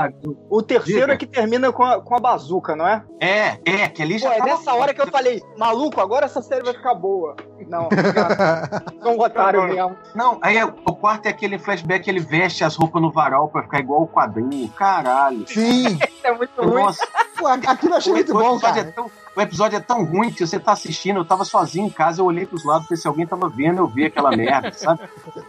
o 0.47 0.61
terceiro 0.61 1.01
Diga. 1.01 1.13
é 1.13 1.17
que 1.17 1.25
termina 1.25 1.71
com 1.71 1.83
a, 1.83 1.99
com 1.99 2.15
a 2.15 2.19
bazuca, 2.19 2.75
não 2.75 2.87
é? 2.87 3.03
É, 3.19 3.57
é, 3.65 3.87
que 3.89 4.03
ali 4.03 4.19
já 4.19 4.29
Pô, 4.29 4.35
é 4.35 4.45
nessa 4.45 4.73
hora 4.75 4.93
que 4.93 5.01
eu 5.01 5.07
falei, 5.07 5.41
maluco, 5.57 5.99
agora 5.99 6.25
essa 6.25 6.41
série 6.41 6.63
vai 6.63 6.73
ficar 6.73 6.93
boa. 6.93 7.35
Não, 7.67 7.89
cara, 7.89 8.83
são 9.01 9.15
um 9.15 9.19
otário 9.19 9.63
mesmo. 9.63 9.97
Não, 10.13 10.37
aí 10.43 10.57
é- 10.57 10.65
o 10.65 10.95
quarto 10.95 11.25
é 11.25 11.29
aquele 11.29 11.57
flashback 11.57 12.03
que 12.03 12.11
ele 12.11 12.19
veste 12.19 12.63
as 12.63 12.75
roupas 12.75 13.01
no 13.01 13.11
varal 13.11 13.47
pra 13.47 13.63
ficar 13.63 13.79
igual 13.79 14.03
o 14.03 14.07
quadrinho. 14.07 14.69
Caralho. 14.69 15.45
Sim. 15.47 15.97
É 16.25 16.31
muito 16.31 16.59
ruim. 16.59 16.81
Nossa, 16.81 17.07
Pô, 17.37 17.45
aquilo 17.45 17.93
eu 17.93 17.97
achei 17.97 18.11
muito 18.11 18.33
bom, 18.33 18.55
episódio 18.55 18.61
cara. 18.61 18.79
é 18.79 18.91
tão, 18.91 19.11
o 19.35 19.41
episódio 19.41 19.77
é 19.77 19.79
tão 19.79 20.03
ruim 20.03 20.31
que 20.31 20.45
você 20.45 20.59
tá 20.59 20.71
assistindo, 20.71 21.17
eu 21.17 21.25
tava 21.25 21.43
sozinho 21.43 21.87
em 21.87 21.89
casa, 21.89 22.21
eu 22.21 22.25
olhei 22.25 22.45
pros 22.45 22.63
lados, 22.63 22.87
pensei, 22.87 23.01
se 23.03 23.07
alguém 23.07 23.27
tava 23.27 23.49
vendo, 23.49 23.79
eu 23.79 23.87
vi 23.87 24.05
aquela 24.05 24.31
merda, 24.35 24.71
sabe? 24.73 25.01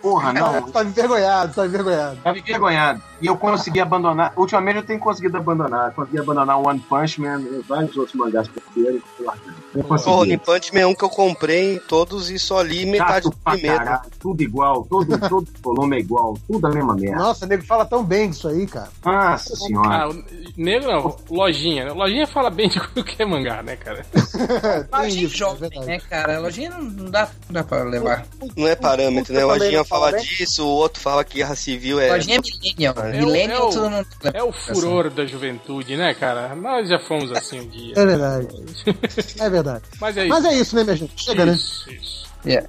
Porra, 0.02 0.32
não. 0.32 0.66
Tá 0.76 0.82
envergonhado, 0.82 1.54
tá 1.54 1.64
envergonhado. 1.64 2.16
Tava 2.22 2.38
envergonhado. 2.38 3.02
E 3.20 3.26
eu 3.26 3.36
consegui 3.36 3.80
abandonar. 3.80 4.32
Ultimamente 4.36 4.76
eu 4.76 4.82
tenho 4.84 5.00
conseguido 5.00 5.36
abandonar. 5.36 5.92
Consegui 5.92 6.18
abandonar 6.18 6.58
One 6.58 6.80
Punch 6.80 7.20
Man 7.20 7.40
e 7.40 7.62
vários 7.66 7.96
outros 7.96 8.14
mangás 8.14 8.48
que 8.48 8.58
eu 8.58 9.82
consegui. 9.84 10.10
One 10.10 10.38
Punch 10.38 10.74
Man 10.74 10.80
é 10.80 10.86
um 10.86 10.94
que 10.94 11.04
eu 11.04 11.08
comprei 11.08 11.78
todos 11.78 12.30
e 12.30 12.38
só 12.38 12.62
li 12.62 12.86
metade 12.86 13.24
Chato 13.24 13.30
do 13.30 13.36
primeiro. 13.36 13.78
caralho, 13.78 14.10
tudo 14.18 14.42
igual, 14.42 14.84
todo, 14.84 15.18
todo 15.28 15.48
volume 15.62 15.96
é 15.96 16.00
igual, 16.00 16.36
tudo 16.46 16.66
a 16.66 16.70
mesma 16.70 16.94
merda. 16.94 17.16
Nossa, 17.16 17.44
o 17.44 17.48
nego 17.48 17.64
fala 17.64 17.84
tão 17.84 18.04
bem 18.04 18.30
disso 18.30 18.48
aí, 18.48 18.66
cara. 18.66 18.88
Nossa 19.04 19.56
senhora. 19.56 19.88
Ah, 19.88 20.08
negro 20.56 20.90
não, 20.90 21.16
lojinha. 21.30 21.84
né? 21.86 21.92
Lojinha 21.92 22.26
fala 22.26 22.50
bem 22.50 22.68
de 22.68 22.80
qualquer 22.88 23.26
mangá, 23.26 23.62
né, 23.62 23.76
cara? 23.76 24.04
Lojinha 24.92 25.26
isso, 25.26 25.34
é 25.34 25.38
jovem, 25.38 25.70
verdade. 25.70 25.86
né, 25.86 26.00
cara? 26.08 26.38
Lojinha 26.38 26.70
não, 26.70 27.10
dá, 27.10 27.28
não 27.46 27.52
dá 27.52 27.64
pra 27.64 27.82
levar. 27.84 28.26
Não 28.56 28.66
é 28.66 28.74
parâmetro, 28.76 29.32
né? 29.34 29.44
Lojinha 29.44 29.84
fala 29.84 30.12
bem? 30.12 30.22
disso, 30.22 30.64
o 30.64 30.68
outro 30.68 31.00
fala 31.00 31.24
que 31.24 31.36
Guerra 31.38 31.54
Civil 31.54 32.00
é. 32.00 32.10
Lojinha 32.12 32.38
é 32.38 32.40
millennial. 32.40 32.94
É 33.14 33.22
o- 33.22 33.26
millennial 33.26 33.70
é 33.72 33.76
o- 33.78 33.90
não 33.90 34.04
É 34.34 34.42
o 34.42 34.52
furor 34.52 35.10
da 35.10 35.24
juventude, 35.26 35.96
né, 35.96 36.14
cara? 36.14 36.54
Nós 36.54 36.88
já 36.88 36.98
fomos 36.98 37.30
assim 37.32 37.60
um 37.60 37.68
dia. 37.68 37.94
É 37.96 38.06
verdade. 38.06 38.48
É 39.40 39.50
verdade. 39.50 39.82
Mas 40.00 40.16
é 40.16 40.20
isso. 40.22 40.28
Mas 40.30 40.44
é 40.44 40.54
isso, 40.54 40.76
né, 40.76 40.84
minha 40.84 40.96
gente? 40.96 41.22
Chega, 41.22 41.46
né? 41.46 41.52
Isso, 41.52 41.90
isso. 41.90 42.26
Yeah. 42.44 42.68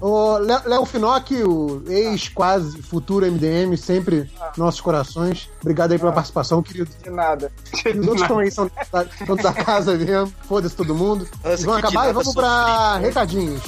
O 0.00 0.38
Léo 0.38 0.62
Léo 0.64 0.86
Finocchi, 0.86 1.42
o 1.42 1.82
ex-quase 1.88 2.80
futuro 2.80 3.26
MDM, 3.26 3.76
sempre 3.76 4.30
nossos 4.56 4.80
corações. 4.80 5.50
Obrigado 5.60 5.92
aí 5.92 5.98
pela 5.98 6.10
participação, 6.12 6.62
querido. 6.62 6.90
De 7.02 7.10
nada. 7.10 7.52
E 7.84 7.90
os 7.90 8.06
outros 8.06 8.22
estão 8.22 8.38
aí, 8.38 8.50
são 8.50 8.70
da, 8.90 9.02
da 9.42 9.52
casa 9.52 9.94
mesmo. 9.94 10.32
Foda-se 10.48 10.74
todo 10.74 10.94
mundo. 10.94 11.28
Nossa, 11.44 11.62
E 11.62 11.66
vamos 11.66 11.78
acabar 11.84 12.08
e 12.08 12.12
vamos 12.14 12.32
pra 12.32 12.84
sofrida. 12.94 13.06
recadinhos. 13.06 13.62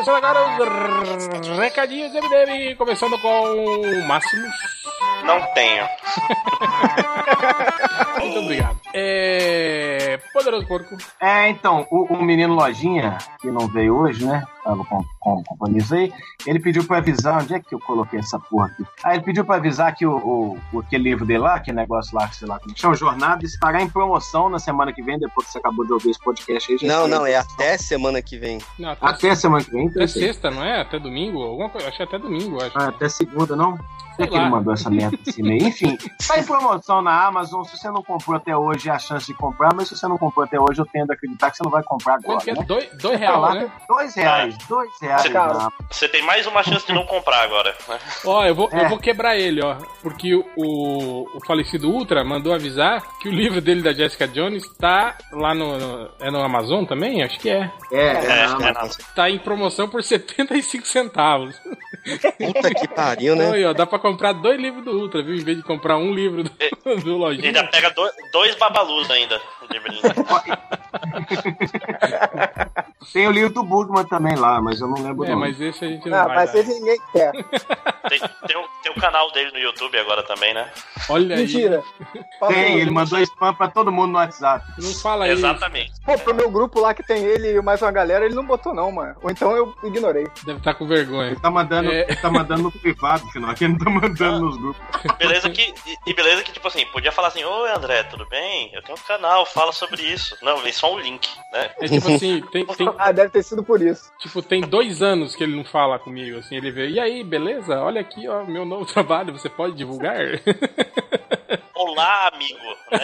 Começando 0.00 0.16
agora 0.16 0.40
os 1.42 1.58
recadinhos 1.58 2.10
do 2.10 2.22
MDM, 2.22 2.74
começando 2.76 3.18
com 3.18 3.28
o 3.28 4.08
Máximos. 4.08 4.50
Não 5.24 5.42
tenho. 5.52 5.86
Muito 8.18 8.38
obrigado. 8.38 8.80
É. 8.94 9.69
Poderoso 10.50 10.66
Porco. 10.66 10.96
É, 11.20 11.48
então, 11.48 11.86
o, 11.90 12.12
o 12.14 12.22
menino 12.22 12.54
Lojinha, 12.54 13.18
que 13.40 13.50
não 13.50 13.68
veio 13.68 13.96
hoje, 13.96 14.24
né? 14.24 14.44
Tava 14.64 14.84
com, 14.84 15.02
com 15.18 15.42
compromisso 15.44 15.94
aí, 15.94 16.12
ele 16.46 16.60
pediu 16.60 16.84
pra 16.84 16.98
avisar, 16.98 17.40
onde 17.42 17.54
é 17.54 17.60
que 17.60 17.74
eu 17.74 17.80
coloquei 17.80 18.18
essa 18.18 18.38
porra 18.38 18.66
aqui? 18.66 18.84
Ah, 19.02 19.14
ele 19.14 19.24
pediu 19.24 19.44
pra 19.44 19.56
avisar 19.56 19.94
que 19.94 20.04
o, 20.04 20.16
o, 20.16 20.58
o- 20.72 20.80
aquele 20.80 21.04
livro 21.04 21.24
dele 21.24 21.38
lá, 21.40 21.54
aquele 21.54 21.76
negócio 21.78 22.14
lá, 22.16 22.28
sei 22.30 22.46
lá, 22.46 22.58
como 22.58 22.76
chama, 22.76 22.94
Jornada, 22.94 23.44
estará 23.44 23.80
em 23.80 23.88
promoção 23.88 24.48
na 24.50 24.58
semana 24.58 24.92
que 24.92 25.02
vem, 25.02 25.18
depois 25.18 25.46
que 25.46 25.52
você 25.52 25.58
acabou 25.58 25.86
de 25.86 25.92
ouvir 25.92 26.10
esse 26.10 26.20
podcast 26.20 26.72
aí. 26.72 26.78
já 26.78 26.86
Não, 26.86 27.08
não, 27.08 27.24
é 27.26 27.36
até 27.36 27.78
semana 27.78 28.20
que 28.20 28.36
vem. 28.36 28.58
Não, 28.78 28.90
até, 28.90 29.06
Até 29.06 29.34
semana 29.34 29.64
que 29.64 29.70
vem, 29.70 29.86
então 29.86 30.02
até 30.02 30.04
é 30.04 30.08
sexta, 30.08 30.50
não 30.50 30.62
é? 30.62 30.80
Até 30.80 30.98
domingo? 30.98 31.42
Alguma 31.42 31.70
coisa. 31.70 31.88
Acho 31.88 31.96
que 31.96 32.02
é 32.02 32.06
até 32.06 32.18
domingo, 32.18 32.62
acho. 32.62 32.78
Ah, 32.78 32.88
até 32.88 33.08
segunda, 33.08 33.56
não? 33.56 33.78
Por 34.20 34.28
Sei 34.28 34.28
que 34.28 34.36
ele 34.36 34.50
mandou 34.50 34.72
essa 34.74 34.90
merda 34.90 35.16
desse 35.24 35.40
e-mail? 35.40 35.66
Enfim, 35.68 35.96
tá 36.26 36.38
em 36.38 36.44
promoção 36.44 37.00
na 37.02 37.24
Amazon. 37.26 37.64
Se 37.64 37.76
você 37.78 37.90
não 37.90 38.02
comprou 38.02 38.36
até 38.36 38.56
hoje, 38.56 38.88
é 38.88 38.92
a 38.92 38.98
chance 38.98 39.26
de 39.26 39.34
comprar. 39.34 39.74
Mas 39.74 39.88
se 39.88 39.96
você 39.96 40.06
não 40.06 40.18
comprou 40.18 40.44
até 40.44 40.58
hoje, 40.60 40.80
eu 40.80 40.86
tendo 40.86 41.10
a 41.10 41.14
acreditar 41.14 41.50
que 41.50 41.56
você 41.56 41.62
não 41.64 41.70
vai 41.70 41.82
comprar 41.82 42.14
agora. 42.14 42.34
Quanto 42.38 42.44
que 42.44 42.50
é? 42.50 42.54
Né? 42.54 42.64
Dois, 42.66 42.88
dois 42.98 43.18
Tá 43.20 43.26
reais, 43.26 43.40
lá, 43.40 43.54
né? 43.54 43.72
Dois 43.88 44.14
reais, 44.14 44.58
dois 44.68 44.90
reais. 45.00 45.22
Você-. 45.22 45.68
Você 45.90 46.08
tem 46.08 46.22
mais 46.24 46.46
uma 46.46 46.62
chance 46.62 46.86
de 46.86 46.92
não 46.92 47.04
comprar 47.06 47.42
agora. 47.42 47.74
Ó, 48.24 48.44
eu 48.44 48.54
vou, 48.54 48.68
É. 48.72 48.84
eu 48.84 48.88
vou 48.88 48.98
quebrar 48.98 49.36
ele, 49.36 49.62
ó. 49.62 49.76
Porque 50.02 50.34
o, 50.34 50.44
o, 50.56 51.26
falecido 51.46 51.90
Ultra 51.90 52.22
mandou 52.24 52.52
avisar 52.52 53.02
que 53.20 53.28
o 53.28 53.32
livro 53.32 53.60
dele 53.60 53.82
da 53.82 53.92
Jessica 53.92 54.26
Jones 54.28 54.68
tá 54.78 55.16
lá 55.32 55.54
no, 55.54 55.78
no- 55.78 56.10
É 56.20 56.30
no 56.30 56.42
Amazon 56.42 56.84
também? 56.84 57.22
Acho 57.22 57.38
que 57.38 57.48
é. 57.50 57.70
É, 57.92 57.98
é, 57.98 58.10
É, 58.10 58.26
na 58.26 58.34
é, 58.34 58.44
Amazon. 58.44 58.72
não. 58.74 58.90
Tá 59.14 59.30
em 59.30 59.38
promoção 59.38 59.88
por 59.88 60.02
75 60.02 60.86
centavos. 60.86 61.54
Puta 62.38 62.74
que 62.74 62.88
pariu, 62.88 63.36
né? 63.36 63.50
aí, 63.52 63.64
ó, 63.64 63.72
dá 63.72 63.86
pra 63.86 63.98
comprar 64.10 64.32
dois 64.32 64.60
livros 64.60 64.84
do 64.84 64.92
Ultra, 64.92 65.22
viu? 65.22 65.34
Em 65.34 65.44
vez 65.44 65.56
de 65.56 65.62
comprar 65.62 65.96
um 65.96 66.12
livro 66.12 66.42
do, 66.42 66.50
do 67.04 67.16
Lojinha. 67.16 67.46
ainda 67.46 67.64
pega 67.64 67.90
dois, 67.90 68.12
dois 68.32 68.54
babalus 68.56 69.10
ainda 69.10 69.40
Tem 73.12 73.26
o 73.26 73.30
livro 73.30 73.52
do 73.52 73.62
Bugman 73.64 74.04
também 74.04 74.36
lá, 74.36 74.60
mas 74.60 74.80
eu 74.80 74.86
não 74.88 75.02
lembro 75.02 75.24
É, 75.24 75.30
nome. 75.30 75.40
mas 75.48 75.60
esse 75.60 75.84
a 75.84 75.88
gente 75.88 76.08
não 76.08 76.18
Ah, 76.18 76.26
vai 76.26 76.36
mas 76.36 76.52
dar. 76.52 76.58
esse 76.60 76.74
ninguém 76.78 76.98
quer. 77.12 77.32
Tem, 77.32 78.20
tem, 78.46 78.56
o, 78.56 78.68
tem 78.82 78.92
o 78.92 79.00
canal 79.00 79.30
dele 79.32 79.50
no 79.52 79.58
YouTube 79.58 79.98
agora 79.98 80.22
também, 80.22 80.54
né? 80.54 80.70
Olha 81.08 81.34
aí. 81.34 81.42
Mentira. 81.42 81.82
Fala 82.38 82.52
Tem, 82.52 82.78
ele 82.78 82.90
mandou 82.90 83.18
spam 83.20 83.54
pra 83.54 83.68
todo 83.68 83.90
mundo 83.90 84.12
no 84.12 84.18
WhatsApp. 84.18 84.64
Não 84.78 84.92
fala 84.94 85.24
aí. 85.24 85.30
Exatamente. 85.32 85.92
Pô, 86.04 86.16
pro 86.18 86.34
meu 86.34 86.50
grupo 86.50 86.80
lá 86.80 86.94
que 86.94 87.02
tem 87.02 87.24
ele 87.24 87.56
e 87.56 87.62
mais 87.62 87.80
uma 87.82 87.90
galera, 87.90 88.24
ele 88.24 88.34
não 88.34 88.44
botou 88.44 88.74
não, 88.74 88.92
mano. 88.92 89.16
Ou 89.22 89.30
então 89.30 89.56
eu 89.56 89.74
ignorei. 89.84 90.26
Deve 90.44 90.58
estar 90.58 90.74
com 90.74 90.86
vergonha. 90.86 91.28
Ele 91.30 91.40
tá 91.40 91.50
mandando, 91.50 91.90
É. 91.90 92.02
ele 92.02 92.16
tá 92.16 92.30
mandando 92.30 92.62
no 92.64 92.72
privado, 92.72 93.26
final, 93.28 93.54
que 93.54 93.64
ele 93.64 93.72
não 93.74 93.78
tá 93.80 93.90
mandando 93.90 94.40
nos 94.40 94.56
grupos. 94.56 94.82
Beleza 95.18 95.50
que. 95.50 95.62
E, 95.86 96.10
e 96.10 96.14
beleza 96.14 96.42
que, 96.44 96.52
tipo 96.52 96.66
assim, 96.68 96.84
podia 96.86 97.12
falar 97.12 97.28
assim, 97.28 97.42
oi 97.44 97.70
André, 97.72 98.02
tudo 98.04 98.26
bem? 98.28 98.70
Eu 98.74 98.82
tenho 98.82 98.96
um 98.98 99.02
canal, 99.06 99.44
fala 99.46 99.59
sobre 99.72 100.02
isso. 100.02 100.36
Não, 100.42 100.58
vem 100.58 100.72
só 100.72 100.94
um 100.94 100.98
link, 100.98 101.28
né? 101.52 101.70
É 101.80 101.86
tipo 101.88 102.08
assim, 102.08 102.40
tem, 102.52 102.66
tem, 102.66 102.88
Ah, 102.98 103.12
deve 103.12 103.30
ter 103.30 103.42
sido 103.42 103.62
por 103.62 103.80
isso. 103.80 104.10
tipo, 104.18 104.42
tem 104.42 104.60
dois 104.60 105.02
anos 105.02 105.36
que 105.36 105.42
ele 105.44 105.56
não 105.56 105.64
fala 105.64 105.98
comigo, 105.98 106.38
assim, 106.38 106.56
ele 106.56 106.70
vê, 106.70 106.88
e 106.88 106.98
aí, 107.00 107.22
beleza? 107.22 107.80
Olha 107.80 108.00
aqui, 108.00 108.26
ó, 108.28 108.44
meu 108.44 108.64
novo 108.64 108.84
trabalho, 108.92 109.32
você 109.32 109.48
pode 109.48 109.74
divulgar? 109.76 110.18
Olá, 111.82 112.30
amigo. 112.32 112.58
Né? 112.92 113.00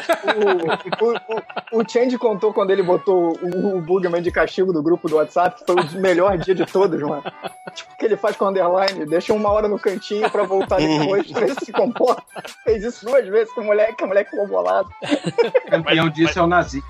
O, 1.00 1.06
o, 1.06 1.36
o, 1.78 1.80
o 1.80 1.88
Change 1.88 2.18
contou 2.18 2.52
quando 2.52 2.70
ele 2.70 2.82
botou 2.82 3.36
o, 3.40 3.76
o 3.78 3.80
Bugman 3.80 4.20
de 4.20 4.30
castigo 4.30 4.72
do 4.72 4.82
grupo 4.82 5.08
do 5.08 5.16
WhatsApp, 5.16 5.62
foi 5.66 5.76
o 5.76 6.00
melhor 6.00 6.36
dia 6.36 6.54
de 6.54 6.66
todos, 6.66 7.00
mano. 7.00 7.22
Tipo, 7.74 7.92
o 7.92 7.96
que 7.96 8.04
ele 8.04 8.16
faz 8.16 8.36
com 8.36 8.44
o 8.44 8.48
underline, 8.48 9.06
deixa 9.06 9.32
uma 9.32 9.50
hora 9.50 9.66
no 9.66 9.78
cantinho 9.78 10.30
pra 10.30 10.42
voltar 10.42 10.76
depois, 10.76 11.30
ver 11.30 11.54
se 11.54 11.66
se 11.66 11.72
comporta. 11.72 12.22
Fez 12.64 12.84
isso 12.84 13.04
duas 13.06 13.26
vezes 13.26 13.52
com 13.54 13.62
o 13.62 13.64
moleque, 13.64 14.04
o 14.04 14.06
moleque 14.08 14.30
ficou 14.30 14.46
bolado. 14.46 14.88
O 15.66 15.70
campeão 15.70 16.04
Mas- 16.06 16.14
disso 16.14 16.26
mas- 16.28 16.36
é 16.36 16.42
o 16.42 16.46
Nazik. 16.46 16.86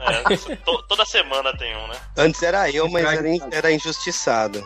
É, 0.00 0.56
to- 0.56 0.82
toda 0.88 1.04
semana 1.04 1.56
tem 1.56 1.76
um, 1.76 1.86
né? 1.86 1.94
Antes 2.16 2.42
era 2.42 2.68
eu, 2.70 2.88
mas 2.90 3.04
era, 3.04 3.28
in- 3.28 3.40
era 3.52 3.70
injustiçado. 3.72 4.62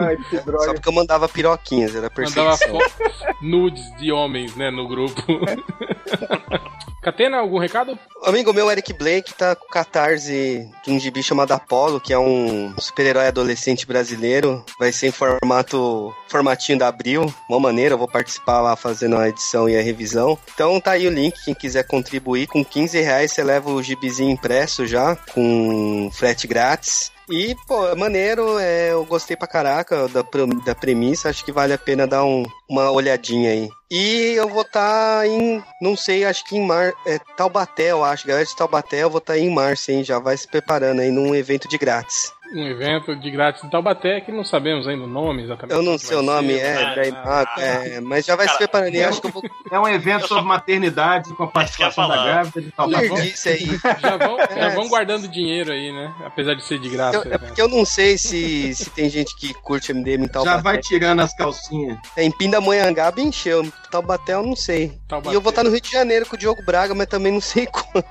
Ai, 0.00 0.16
que 0.30 0.36
Só 0.38 0.42
droga. 0.44 0.74
porque 0.74 0.88
eu 0.88 0.92
mandava 0.92 1.28
piroquinhas, 1.28 1.94
era 1.94 2.10
Mandava 2.16 2.56
perseguição. 2.58 2.80
fo- 2.80 3.36
nudes 3.42 3.84
de 3.98 4.10
homens, 4.10 4.56
né, 4.56 4.70
no 4.70 4.88
grupo. 4.88 5.22
Catena, 7.06 7.38
algum 7.38 7.58
recado? 7.58 7.96
amigo 8.24 8.52
meu, 8.52 8.68
Eric 8.68 8.92
Blake, 8.92 9.32
tá 9.32 9.54
com 9.54 9.68
catarse 9.68 10.68
de 10.84 10.90
um 10.90 10.98
gibi 10.98 11.22
chamado 11.22 11.52
Apollo, 11.52 12.00
que 12.00 12.12
é 12.12 12.18
um 12.18 12.74
super-herói 12.80 13.28
adolescente 13.28 13.86
brasileiro. 13.86 14.64
Vai 14.76 14.90
ser 14.90 15.06
em 15.06 15.12
formato 15.12 16.12
formatinho 16.28 16.78
da 16.78 16.88
Abril. 16.88 17.32
Uma 17.48 17.60
maneira, 17.60 17.94
eu 17.94 17.98
vou 17.98 18.08
participar 18.08 18.60
lá 18.60 18.74
fazendo 18.74 19.16
a 19.16 19.28
edição 19.28 19.68
e 19.68 19.76
a 19.76 19.82
revisão. 19.82 20.36
Então 20.52 20.80
tá 20.80 20.92
aí 20.92 21.06
o 21.06 21.10
link, 21.12 21.44
quem 21.44 21.54
quiser 21.54 21.86
contribuir. 21.86 22.48
Com 22.48 22.64
15 22.64 23.00
reais 23.00 23.30
você 23.30 23.44
leva 23.44 23.70
o 23.70 23.80
gibizinho 23.80 24.30
impresso 24.30 24.84
já, 24.84 25.14
com 25.14 26.10
frete 26.12 26.48
grátis. 26.48 27.12
E, 27.30 27.56
pô, 27.66 27.88
é 27.88 27.94
maneiro, 27.96 28.56
é, 28.58 28.92
eu 28.92 29.04
gostei 29.04 29.36
pra 29.36 29.48
caraca 29.48 30.06
da, 30.08 30.22
da 30.64 30.74
premissa, 30.74 31.28
acho 31.28 31.44
que 31.44 31.50
vale 31.50 31.72
a 31.72 31.78
pena 31.78 32.06
dar 32.06 32.24
um- 32.24 32.44
uma 32.70 32.90
olhadinha 32.90 33.50
aí. 33.50 33.68
E 33.90 34.32
eu 34.36 34.48
vou 34.48 34.62
estar 34.62 35.26
em, 35.26 35.62
não 35.82 35.96
sei, 35.96 36.24
acho 36.24 36.44
que 36.44 36.56
em 36.56 36.64
mar, 36.64 36.92
é, 37.06 37.18
Taubaté, 37.36 37.90
eu 37.90 38.04
acho, 38.04 38.26
galera 38.26 38.44
de 38.46 38.54
Taubaté, 38.56 39.02
eu 39.02 39.10
vou 39.10 39.18
estar 39.18 39.38
em 39.38 39.50
março, 39.50 39.90
hein, 39.90 40.04
já 40.04 40.18
vai 40.18 40.36
se 40.36 40.46
preparando 40.46 41.00
aí 41.00 41.10
num 41.10 41.34
evento 41.34 41.68
de 41.68 41.76
grátis. 41.78 42.32
Um 42.54 42.66
evento 42.66 43.14
de 43.16 43.30
grátis 43.30 43.62
em 43.64 43.68
Taubaté 43.68 44.20
que 44.20 44.30
não 44.30 44.44
sabemos 44.44 44.86
ainda 44.86 45.04
o 45.04 45.06
nome 45.06 45.42
exatamente. 45.42 45.74
Eu 45.76 45.82
não 45.82 45.98
sei 45.98 46.16
o 46.16 46.22
nome, 46.22 46.54
ser. 46.54 46.60
é, 46.60 46.76
Ah, 46.76 46.94
da 46.94 47.00
ah, 47.02 47.06
Imago, 47.06 47.50
é, 47.60 48.00
mas 48.00 48.24
já 48.24 48.36
vai 48.36 48.46
se 48.46 48.52
Cara, 48.54 48.58
preparando 48.68 48.94
aí, 48.94 49.04
acho 49.04 49.20
que 49.20 49.26
eu 49.26 49.30
vou 49.32 49.42
É 49.70 49.80
um 49.80 49.88
evento 49.88 50.28
sobre 50.28 50.44
maternidade 50.44 51.34
com 51.34 51.42
a 51.44 51.48
participação 51.48 52.08
da 52.08 52.22
grávida 52.22 52.60
de 52.62 52.70
Taubaté. 52.70 53.06
aí. 53.06 53.80
Já 54.00 54.16
vão, 54.16 54.38
já 54.38 54.46
É. 54.56 54.70
vão 54.70 54.88
guardando 54.88 55.26
dinheiro 55.28 55.72
aí, 55.72 55.92
né? 55.92 56.14
Apesar 56.24 56.54
de 56.54 56.64
ser 56.64 56.78
de 56.78 56.88
graça. 56.88 57.16
Eu- 57.18 57.22
é 57.24 57.28
né? 57.30 57.38
porque 57.38 57.60
eu 57.60 57.68
não 57.68 57.84
sei 57.84 58.16
se, 58.16 58.74
se 58.74 58.90
tem 58.90 59.08
gente 59.10 59.34
que 59.36 59.52
curte 59.54 59.92
MDM 59.92 60.22
em 60.24 60.26
Já 60.26 60.32
Taubaté. 60.32 60.62
vai 60.62 60.78
tirando 60.78 61.20
as 61.20 61.34
calcinhas. 61.34 61.98
É, 62.16 62.22
em 62.22 62.30
Pindamonhangaba 62.30 63.20
encheu, 63.20 63.66
Taubaté 63.90 64.34
eu 64.34 64.42
não 64.42 64.54
sei. 64.56 64.92
Taubaté. 65.08 65.32
E 65.32 65.36
eu 65.36 65.40
vou 65.40 65.50
estar 65.50 65.64
no 65.64 65.70
Rio 65.70 65.80
de 65.80 65.90
Janeiro 65.90 66.26
com 66.26 66.36
o 66.36 66.38
Diogo 66.38 66.62
Braga, 66.64 66.94
mas 66.94 67.06
também 67.08 67.32
não 67.32 67.40
sei 67.40 67.66
quando. 67.72 68.04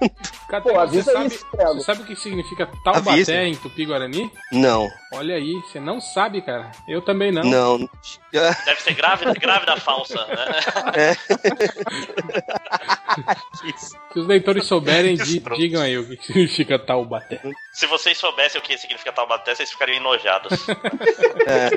Catena, 0.49 0.79
Pô, 0.81 0.87
você, 0.87 1.03
sabe, 1.03 1.27
isso, 1.27 1.45
você 1.53 1.79
sabe 1.81 2.01
o 2.01 2.05
que 2.05 2.15
significa 2.15 2.67
Taubaté 2.83 3.11
Avisa. 3.11 3.33
em 3.43 3.55
Tupi-Guarani? 3.55 4.24
Não, 4.51 4.89
Olha 5.15 5.35
aí, 5.35 5.53
você 5.61 5.79
não 5.79 6.01
sabe, 6.01 6.41
cara. 6.41 6.69
Eu 6.85 7.01
também 7.01 7.31
não. 7.31 7.43
não. 7.43 7.77
Deve 8.65 8.81
ser 8.81 8.93
grávida, 8.95 9.33
grávida 9.33 9.77
falsa, 9.77 10.25
né? 10.25 11.15
Se 14.11 14.19
os 14.19 14.27
leitores 14.27 14.65
souberem, 14.65 15.15
digam 15.15 15.81
aí 15.81 15.97
o 15.97 16.05
que 16.05 16.25
significa 16.25 16.77
Taubaté. 16.77 17.39
Se 17.71 17.85
vocês 17.87 18.17
soubessem 18.17 18.59
o 18.59 18.63
que 18.63 18.77
significa 18.77 19.13
Taubaté, 19.13 19.55
vocês 19.55 19.71
ficariam 19.71 19.97
enojados. 19.97 20.67
É, 21.47 21.69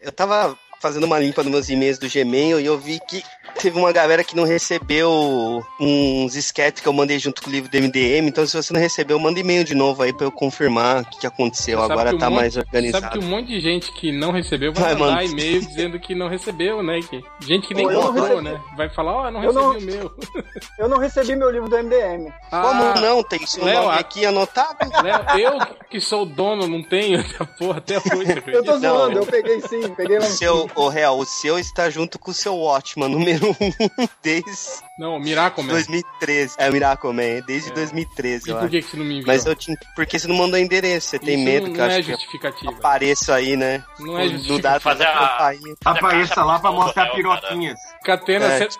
eu 0.00 0.12
tava 0.12 0.58
fazendo 0.80 1.04
uma 1.04 1.18
limpa 1.18 1.42
nos 1.42 1.52
meus 1.52 1.68
e-mails 1.68 1.98
do 1.98 2.08
Gmail 2.08 2.58
e 2.58 2.64
eu 2.64 2.78
vi 2.78 2.98
que 3.00 3.22
teve 3.60 3.78
uma 3.78 3.92
galera 3.92 4.22
que 4.24 4.36
não 4.36 4.44
recebeu 4.44 5.64
uns 5.80 6.34
sketches 6.36 6.82
que 6.82 6.88
eu 6.88 6.92
mandei 6.92 7.18
junto 7.18 7.42
com 7.42 7.48
o 7.48 7.52
livro 7.52 7.70
do 7.70 7.76
MDM. 7.78 8.26
Então, 8.28 8.46
se 8.46 8.56
você 8.56 8.72
não 8.72 8.80
recebeu, 8.80 9.18
manda 9.18 9.38
e-mail 9.40 9.64
de 9.64 9.74
novo 9.74 10.02
aí 10.02 10.12
pra 10.12 10.26
eu 10.26 10.32
confirmar 10.32 11.02
o 11.02 11.04
que, 11.06 11.20
que 11.20 11.26
aconteceu. 11.26 11.78
Sabe 11.80 11.92
Agora 11.92 12.10
que 12.10 12.16
um 12.16 12.18
tá 12.18 12.30
monte- 12.30 12.38
mais 12.40 12.54
Sabe 12.54 12.66
organizado. 12.66 13.18
que 13.18 13.24
um 13.24 13.28
monte 13.28 13.46
de 13.48 13.60
gente 13.60 13.92
que 13.92 14.12
não 14.12 14.32
recebeu 14.32 14.72
vai, 14.72 14.94
Vai, 14.94 14.94
mandar 14.94 15.24
e-mail 15.24 15.60
dizendo 15.60 15.98
que 15.98 16.14
não 16.14 16.28
recebeu, 16.28 16.82
né? 16.82 17.00
Que, 17.08 17.22
gente 17.40 17.66
que 17.68 17.74
nem 17.74 17.86
Pô, 17.88 18.00
comprou, 18.12 18.40
né? 18.42 18.60
Vai 18.76 18.88
falar, 18.88 19.12
ó, 19.12 19.30
não 19.30 19.42
Eu 19.44 19.52
recebi 19.52 19.64
não- 19.64 19.78
o 19.78 19.80
meu. 20.02 20.14
Eu 20.78 20.88
não 20.88 20.98
recebi 20.98 21.36
meu 21.36 21.50
livro 21.50 21.68
do 21.68 21.76
MDM. 21.76 22.24
Como 22.50 22.66
Ah, 22.82 22.94
não? 23.00 23.22
Tem 23.22 23.44
seu 23.46 23.64
Léo, 23.64 23.82
nome 23.82 23.94
a- 23.96 23.98
aqui 23.98 24.24
anotado? 24.24 24.78
Léo, 25.02 25.40
eu 25.40 25.58
que 25.90 26.00
sou 26.00 26.22
o 26.22 26.26
dono, 26.26 26.66
não 26.68 26.82
tenho 26.82 27.18
essa 27.20 27.44
porra 27.44 27.78
até 27.78 27.96
hoje, 27.98 28.42
Eu 28.46 28.62
tô 28.64 28.78
zoando, 28.78 29.18
eu 29.18 29.26
peguei 29.26 29.60
sim, 29.62 29.88
peguei 29.96 30.18
O 30.18 30.20
lá. 30.22 30.26
seu, 30.26 30.70
o 30.74 30.88
real, 30.88 31.18
o 31.18 31.24
seu 31.24 31.58
está 31.58 31.90
junto 31.90 32.18
com 32.18 32.30
o 32.30 32.34
seu 32.34 32.54
Watchman 32.56 33.08
número 33.08 33.37
1 33.40 34.10
desde 34.22 34.87
Não, 34.98 35.16
o 35.16 35.20
Miracle 35.20 35.62
Man. 35.64 35.72
2013. 35.72 36.54
É 36.58 36.68
o 36.68 36.72
Miracle 36.72 37.12
Man, 37.12 37.40
desde 37.46 37.70
É. 37.70 37.74
2013.2013, 37.74 38.46
E 38.46 38.50
eu 38.50 38.56
por 38.58 38.68
que, 38.68 38.82
que 38.82 38.88
você 38.90 38.96
não 38.96 39.04
me 39.04 39.14
enviou? 39.18 39.26
Mas 39.28 39.46
eu 39.46 39.54
te... 39.54 39.72
Porque 39.94 40.18
você 40.18 40.26
não 40.28 40.36
mandou 40.36 40.58
endereço, 40.58 41.08
você 41.08 41.18
tem 41.18 41.36
Isso 41.36 41.44
medo 41.44 41.66
não, 41.68 41.72
que 41.74 41.80
eu 41.80 41.84
não 41.86 41.90
é 41.92 42.02
que 42.02 42.10
eu 42.10 42.14
justificativa. 42.16 42.72
apareça 42.72 43.34
aí, 43.34 43.56
né? 43.56 43.84
Não 44.00 44.18
é 44.18 44.22
justificativa. 44.28 44.60
dado 44.62 44.80
Fazer 44.80 45.04
a-. 45.06 45.52
Apareça 45.84 46.44
lá 46.44 46.58
pra 46.58 46.72
mostrar 46.72 47.06
piroquinhas. 47.12 47.78
Catena, 48.04 48.44
É, 48.46 48.58
cê- 48.58 48.78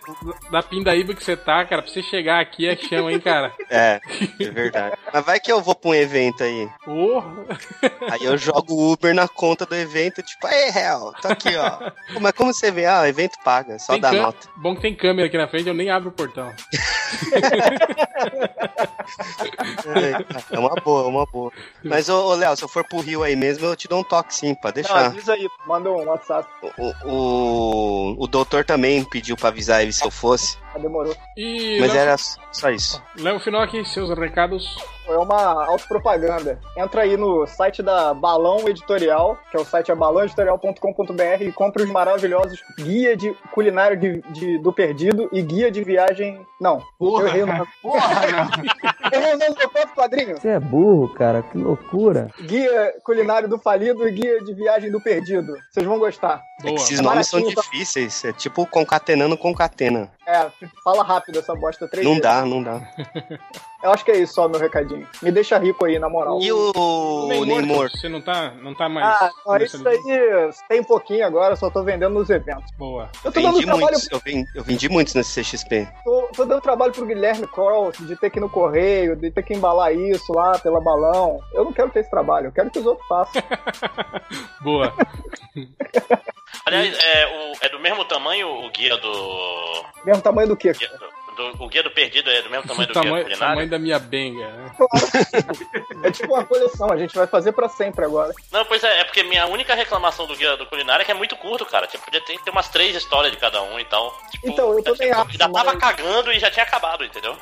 da 0.51 0.63
pindaíba 0.63 1.15
que 1.15 1.23
você 1.23 1.37
tá, 1.37 1.65
cara, 1.65 1.83
pra 1.83 1.91
você 1.91 2.03
chegar 2.03 2.41
aqui 2.41 2.67
é 2.67 2.77
chão, 2.77 3.11
hein, 3.11 3.21
cara? 3.21 3.53
É, 3.71 4.01
é 4.41 4.51
verdade. 4.51 4.97
Mas 5.13 5.25
vai 5.25 5.39
que 5.39 5.53
eu 5.53 5.61
vou 5.61 5.75
pra 5.75 5.91
um 5.91 5.95
evento 5.95 6.43
aí. 6.43 6.69
Ô, 6.87 7.23
Aí 8.11 8.25
eu 8.25 8.37
jogo 8.39 8.73
o 8.75 8.93
Uber 8.93 9.15
na 9.15 9.29
conta 9.29 9.67
do 9.67 9.75
evento, 9.75 10.23
tipo, 10.23 10.47
aí, 10.47 10.71
real, 10.71 11.13
tô 11.21 11.29
aqui, 11.29 11.55
ó. 11.57 11.71
Pô, 12.15 12.21
mas 12.21 12.33
como 12.33 12.53
você 12.53 12.71
vê? 12.71 12.87
Ah, 12.87 13.03
o 13.03 13.07
evento 13.07 13.37
paga, 13.45 13.79
só 13.79 13.93
tem 13.93 14.01
dá 14.01 14.11
cam- 14.11 14.23
nota. 14.23 14.49
Bom 14.57 14.75
que 14.75 14.81
tem 14.83 14.95
câmera 14.95 15.29
aqui 15.29 15.37
na 15.37 15.47
frente, 15.49 15.69
eu 15.69 15.75
nem 15.75 15.91
abro 15.91 16.08
o 16.09 16.13
portão. 16.13 16.53
É, 20.51 20.55
é 20.57 20.59
uma 20.59 20.75
boa, 20.83 21.05
é 21.05 21.07
uma 21.09 21.27
boa. 21.27 21.53
Mas, 21.83 22.09
ô, 22.09 22.29
ô, 22.29 22.35
Léo, 22.35 22.57
se 22.57 22.63
eu 22.65 22.69
for 22.69 22.85
pro 22.85 23.01
Rio 23.01 23.23
aí 23.23 23.37
mesmo, 23.37 23.67
eu 23.67 23.77
te 23.77 23.89
dou 23.89 24.01
um 24.01 24.05
toque 24.05 24.35
sim, 24.35 24.55
pra 24.55 24.71
Não, 24.71 24.75
deixar. 24.75 25.07
avisa 25.07 25.33
aí, 25.33 25.49
manda 25.67 25.91
um 25.91 26.05
WhatsApp. 26.05 26.49
O, 26.79 26.93
o, 27.05 28.25
o 28.25 28.27
doutor 28.27 28.65
também 28.65 29.05
pediu 29.05 29.37
pra 29.37 29.49
avisar 29.49 29.83
ele 29.83 29.93
se 29.93 30.05
eu 30.05 30.11
fosse, 30.11 30.57
Ah, 30.79 30.83
demorou. 30.83 31.15
E 31.37 31.79
mas 31.81 31.93
Léo, 31.93 32.01
era 32.03 32.17
só 32.53 32.71
isso. 32.71 33.03
Léo 33.19 33.39
Final 33.41 33.63
aqui, 33.63 33.85
seus 33.85 34.11
recados. 34.17 34.77
É 35.07 35.17
uma 35.17 35.65
autopropaganda. 35.67 36.61
Entra 36.77 37.01
aí 37.03 37.17
no 37.17 37.47
site 37.47 37.83
da 37.83 38.13
Balão 38.13 38.69
Editorial, 38.69 39.39
que 39.51 39.57
é 39.57 39.61
o 39.61 39.65
site 39.65 39.91
é 39.91 39.95
balãoeditorial.com.br 39.95 41.43
e 41.43 41.51
compre 41.53 41.83
os 41.83 41.91
maravilhosos 41.91 42.63
guia 42.79 43.17
de 43.17 43.33
culinária 43.55 43.97
de, 43.97 44.21
de- 44.33 44.59
do 44.59 44.71
perdido 44.73 45.29
e 45.33 45.41
guia 45.43 45.71
de 45.71 45.83
viagem. 45.83 46.45
Não, 46.61 46.83
Porra, 46.99 47.23
eu 47.23 47.29
errei 47.29 47.43
o 47.43 47.47
nome. 47.47 47.67
Porra, 47.83 48.09
não. 48.31 48.49
Errei 49.11 49.35
o 49.35 49.39
nome 49.39 49.55
do 49.55 49.59
meu 49.59 49.71
próprio 49.71 49.95
quadrinho. 49.95 50.37
Você 50.39 50.49
é 50.49 50.61
burro, 50.61 51.15
cara, 51.15 51.43
que 51.43 51.57
loucura. 51.57 52.29
Guia 52.43 52.93
culinário 53.03 53.49
do 53.49 53.59
falido 53.59 54.07
e 54.07 54.13
guia 54.13 54.45
de 54.45 54.53
viagem 54.53 54.91
do 54.91 55.01
perdido. 55.01 55.55
Vocês 55.71 55.87
vão 55.87 55.99
gostar. 55.99 56.43
É 56.61 56.65
Boa. 56.65 56.75
que 56.75 56.83
esses 56.83 56.99
É 56.99 57.03
nomes 57.03 57.27
são 57.29 57.41
difíceis, 57.41 58.23
é 58.25 58.33
tipo 58.35 58.67
concatenando 58.67 59.39
concatena. 59.39 60.11
É, 60.27 60.47
fala 60.83 61.03
rápido 61.03 61.39
essa 61.39 61.55
bosta 61.55 61.89
três 61.89 62.05
Não 62.05 62.13
vezes. 62.15 62.23
dá, 62.23 62.45
não 62.45 62.63
dá. 62.63 62.81
Eu 63.81 63.93
acho 63.93 64.05
que 64.05 64.11
é 64.11 64.17
isso 64.19 64.35
só, 64.35 64.49
meu 64.49 64.59
recadinho. 64.59 65.07
Me 65.23 65.31
deixa 65.31 65.57
rico 65.57 65.85
aí, 65.85 66.01
na 66.01 66.09
moral. 66.09 66.41
E 66.43 66.51
o 66.53 67.27
Nem 67.29 67.45
Ney 67.45 67.49
morto, 67.63 67.67
Morto? 67.67 67.97
Você 67.99 68.09
não 68.09 68.21
tá, 68.21 68.51
não 68.61 68.75
tá 68.75 68.89
mais. 68.89 69.07
Ah, 69.07 69.31
não, 69.47 69.57
isso 69.59 69.89
aí 69.89 70.51
tem 70.69 70.83
pouquinho 70.83 71.25
agora, 71.25 71.55
só 71.55 71.71
tô 71.71 71.85
vendendo 71.85 72.13
nos 72.15 72.29
eventos. 72.29 72.73
Boa. 72.77 73.09
Eu 73.25 73.31
tô 73.31 73.41
dando 73.41 73.53
Vendi 73.55 73.67
trabalho 73.67 73.87
muitos, 73.93 74.11
eu 74.11 74.19
vendi, 74.19 74.49
eu 74.55 74.65
vendi 74.65 74.89
muitos 74.89 75.15
nesse 75.15 75.41
CXP. 75.41 75.89
Tô, 76.05 76.29
tô 76.35 76.45
dando 76.45 76.61
trabalho 76.61 76.93
pro 76.93 77.07
Guilherme 77.07 77.47
Kroll 77.47 77.93
de 77.93 78.17
ter 78.17 78.31
que 78.31 78.39
ir 78.39 78.41
no 78.41 78.51
correio, 78.51 79.15
de 79.15 79.31
ter 79.31 79.43
que 79.45 79.55
embalar 79.55 79.95
isso 79.95 80.33
lá 80.33 80.59
pela 80.59 80.81
balão. 80.81 81.39
Eu 81.55 81.65
não 81.65 81.73
quero 81.73 81.91
ter 81.91 82.01
esse 82.01 82.11
trabalho, 82.11 82.47
eu 82.49 82.53
quero 82.53 82.71
que 82.71 82.81
os 82.81 82.87
outros 82.87 83.07
façam. 83.07 83.41
Boa. 84.61 84.93
Aliás, 86.67 86.99
é, 86.99 87.27
o- 87.27 87.65
é 87.65 87.69
do 87.69 87.79
mesmo 87.79 88.05
tamanho 88.05 88.49
o 88.49 88.71
guia 88.71 88.97
do. 88.97 89.85
Mesmo 90.05 90.21
tamanho 90.23 90.49
do 90.49 90.57
que? 90.57 90.73
guia 90.73 90.89
do- 90.89 91.18
do- 91.39 91.65
o 91.65 91.69
guia 91.69 91.83
do 91.83 91.91
perdido 91.91 92.29
é 92.31 92.43
do 92.43 92.51
mesmo 92.51 92.67
tamanho 92.69 92.87
do 92.89 92.93
guia 92.93 93.03
tamanho, 93.03 93.25
culinário? 93.25 93.49
tamanho 93.55 93.71
da 93.71 93.79
minha 93.79 93.99
benga. 93.99 94.47
né? 94.49 94.71
É 96.05 96.11
tipo 96.13 96.33
uma 96.33 96.45
coleção, 96.45 96.91
a 96.93 96.97
gente 96.97 97.15
vai 97.15 97.27
fazer 97.27 97.53
pra 97.53 97.69
sempre 97.69 98.05
agora. 98.05 98.33
Não, 98.53 98.65
pois 98.65 98.83
é, 98.85 99.01
é 99.01 99.05
porque 99.05 99.23
minha 99.25 99.47
única 99.47 99.75
reclamação 99.75 100.27
do 100.27 100.37
guia 100.37 100.57
do 100.57 100.67
culinário 100.67 101.03
é 101.03 101.05
que 101.05 101.11
é 101.11 101.15
muito 101.15 101.37
curto, 101.37 101.65
cara. 101.67 101.87
Tipo, 101.87 102.05
podia 102.05 102.21
ter, 102.21 102.39
ter 102.41 102.51
umas 102.51 102.69
três 102.69 102.95
histórias 102.95 103.33
de 103.33 103.39
cada 103.39 103.61
um 103.63 103.81
e 103.81 103.85
tal. 103.85 104.17
Tipo, 104.31 104.49
Então, 104.49 104.73
eu 104.75 104.83
também 104.83 105.11
acho, 105.11 105.33
Já 105.37 105.49
tava 105.49 105.73
mas- 105.73 105.79
cagando 105.81 106.33
e 106.33 106.39
já 106.39 106.51
tinha 106.51 106.63
acabado, 106.65 107.05
entendeu? 107.05 107.37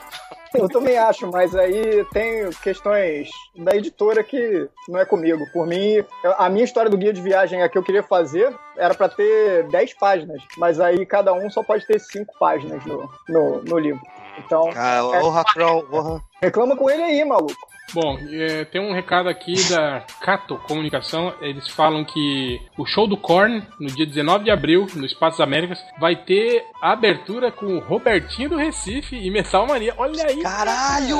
Eu 0.54 0.68
também 0.68 0.96
acho, 0.96 1.30
mas 1.30 1.54
aí 1.54 2.04
tem 2.12 2.50
questões 2.62 3.28
da 3.54 3.76
editora 3.76 4.22
que 4.22 4.68
não 4.88 4.98
é 5.00 5.04
comigo. 5.04 5.44
Por 5.52 5.66
mim, 5.66 6.04
a 6.38 6.48
minha 6.48 6.64
história 6.64 6.90
do 6.90 6.96
guia 6.96 7.12
de 7.12 7.20
viagem 7.20 7.62
a 7.62 7.68
que 7.68 7.76
eu 7.76 7.82
queria 7.82 8.02
fazer 8.02 8.54
era 8.76 8.94
pra 8.94 9.08
ter 9.08 9.64
10 9.68 9.94
páginas, 9.94 10.42
mas 10.56 10.80
aí 10.80 11.04
cada 11.04 11.32
um 11.32 11.50
só 11.50 11.62
pode 11.62 11.86
ter 11.86 11.98
5 11.98 12.32
páginas 12.38 12.84
no, 12.84 13.10
no, 13.28 13.62
no 13.62 13.78
livro. 13.78 14.00
Então, 14.38 14.70
Ah, 14.76 15.02
ô, 15.02 15.28
Racron, 15.30 15.82
porra. 15.86 16.20
reclama 16.42 16.76
com 16.76 16.90
ele 16.90 17.02
aí, 17.02 17.24
maluco. 17.24 17.54
Bom, 17.92 18.18
é, 18.30 18.64
tem 18.64 18.80
um 18.80 18.92
recado 18.92 19.28
aqui 19.28 19.54
da 19.68 20.04
Cato 20.20 20.58
Comunicação. 20.66 21.32
Eles 21.40 21.68
falam 21.68 22.04
que 22.04 22.60
o 22.76 22.84
show 22.84 23.06
do 23.06 23.16
Korn, 23.16 23.62
no 23.80 23.88
dia 23.88 24.06
19 24.06 24.44
de 24.44 24.50
abril, 24.50 24.86
no 24.94 25.06
Espaço 25.06 25.38
das 25.38 25.46
Américas, 25.46 25.78
vai 25.98 26.16
ter 26.16 26.64
a 26.82 26.92
abertura 26.92 27.50
com 27.52 27.66
o 27.66 27.80
Robertinho 27.80 28.50
do 28.50 28.56
Recife 28.56 29.16
e 29.16 29.30
Metal 29.30 29.66
Mania. 29.66 29.94
Olha 29.96 30.26
aí! 30.26 30.42
Caralho! 30.42 31.18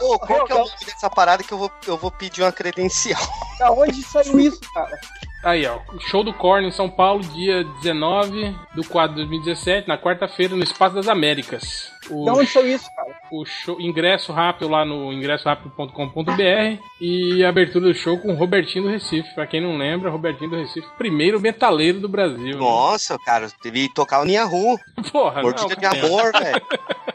Ô, 0.00 0.18
qual 0.18 0.44
que 0.44 0.52
é 0.52 0.54
o 0.54 0.58
nome 0.58 0.70
dessa 0.84 1.10
parada 1.10 1.42
que 1.42 1.52
eu 1.52 1.58
vou, 1.58 1.70
eu 1.86 1.96
vou 1.96 2.10
pedir 2.10 2.42
uma 2.42 2.52
credencial? 2.52 3.20
Da 3.58 3.72
onde 3.72 4.02
saiu 4.02 4.38
isso, 4.38 4.60
cara? 4.72 4.98
Aí, 5.42 5.66
ó. 5.66 5.78
Show 6.10 6.22
do 6.22 6.34
Korn 6.34 6.68
em 6.68 6.70
São 6.70 6.88
Paulo, 6.88 7.22
dia 7.22 7.64
19 7.82 8.54
do 8.74 8.84
4 8.84 9.10
de 9.10 9.22
2017, 9.22 9.88
na 9.88 9.96
quarta-feira, 9.96 10.54
no 10.54 10.62
Espaço 10.62 10.94
das 10.94 11.08
Américas. 11.08 11.90
O, 12.08 12.24
De 12.24 12.30
onde 12.30 12.46
são 12.46 12.66
isso, 12.66 12.88
cara? 12.96 13.10
o 13.30 13.44
show, 13.44 13.80
ingresso 13.80 14.32
rápido 14.32 14.68
lá 14.68 14.84
no 14.84 15.12
ingressorápido.com.br 15.12 16.82
e 17.00 17.44
a 17.44 17.48
abertura 17.48 17.86
do 17.86 17.94
show 17.94 18.18
com 18.18 18.32
o 18.32 18.34
Robertinho 18.36 18.84
do 18.84 18.90
Recife. 18.90 19.34
Pra 19.34 19.46
quem 19.46 19.60
não 19.60 19.76
lembra, 19.76 20.10
Robertinho 20.10 20.50
do 20.50 20.56
Recife, 20.56 20.86
primeiro 20.96 21.40
metaleiro 21.40 22.00
do 22.00 22.08
Brasil. 22.08 22.54
né? 22.54 22.56
Nossa, 22.56 23.18
cara, 23.18 23.48
teve 23.62 23.88
que 23.88 23.94
tocar 23.94 24.20
o 24.22 24.24
Niahu. 24.24 24.78
Porra, 25.12 25.42
Mordida 25.42 25.68
não, 25.74 25.76
de 25.76 25.86
amor, 25.86 26.32
velho. 26.32 26.62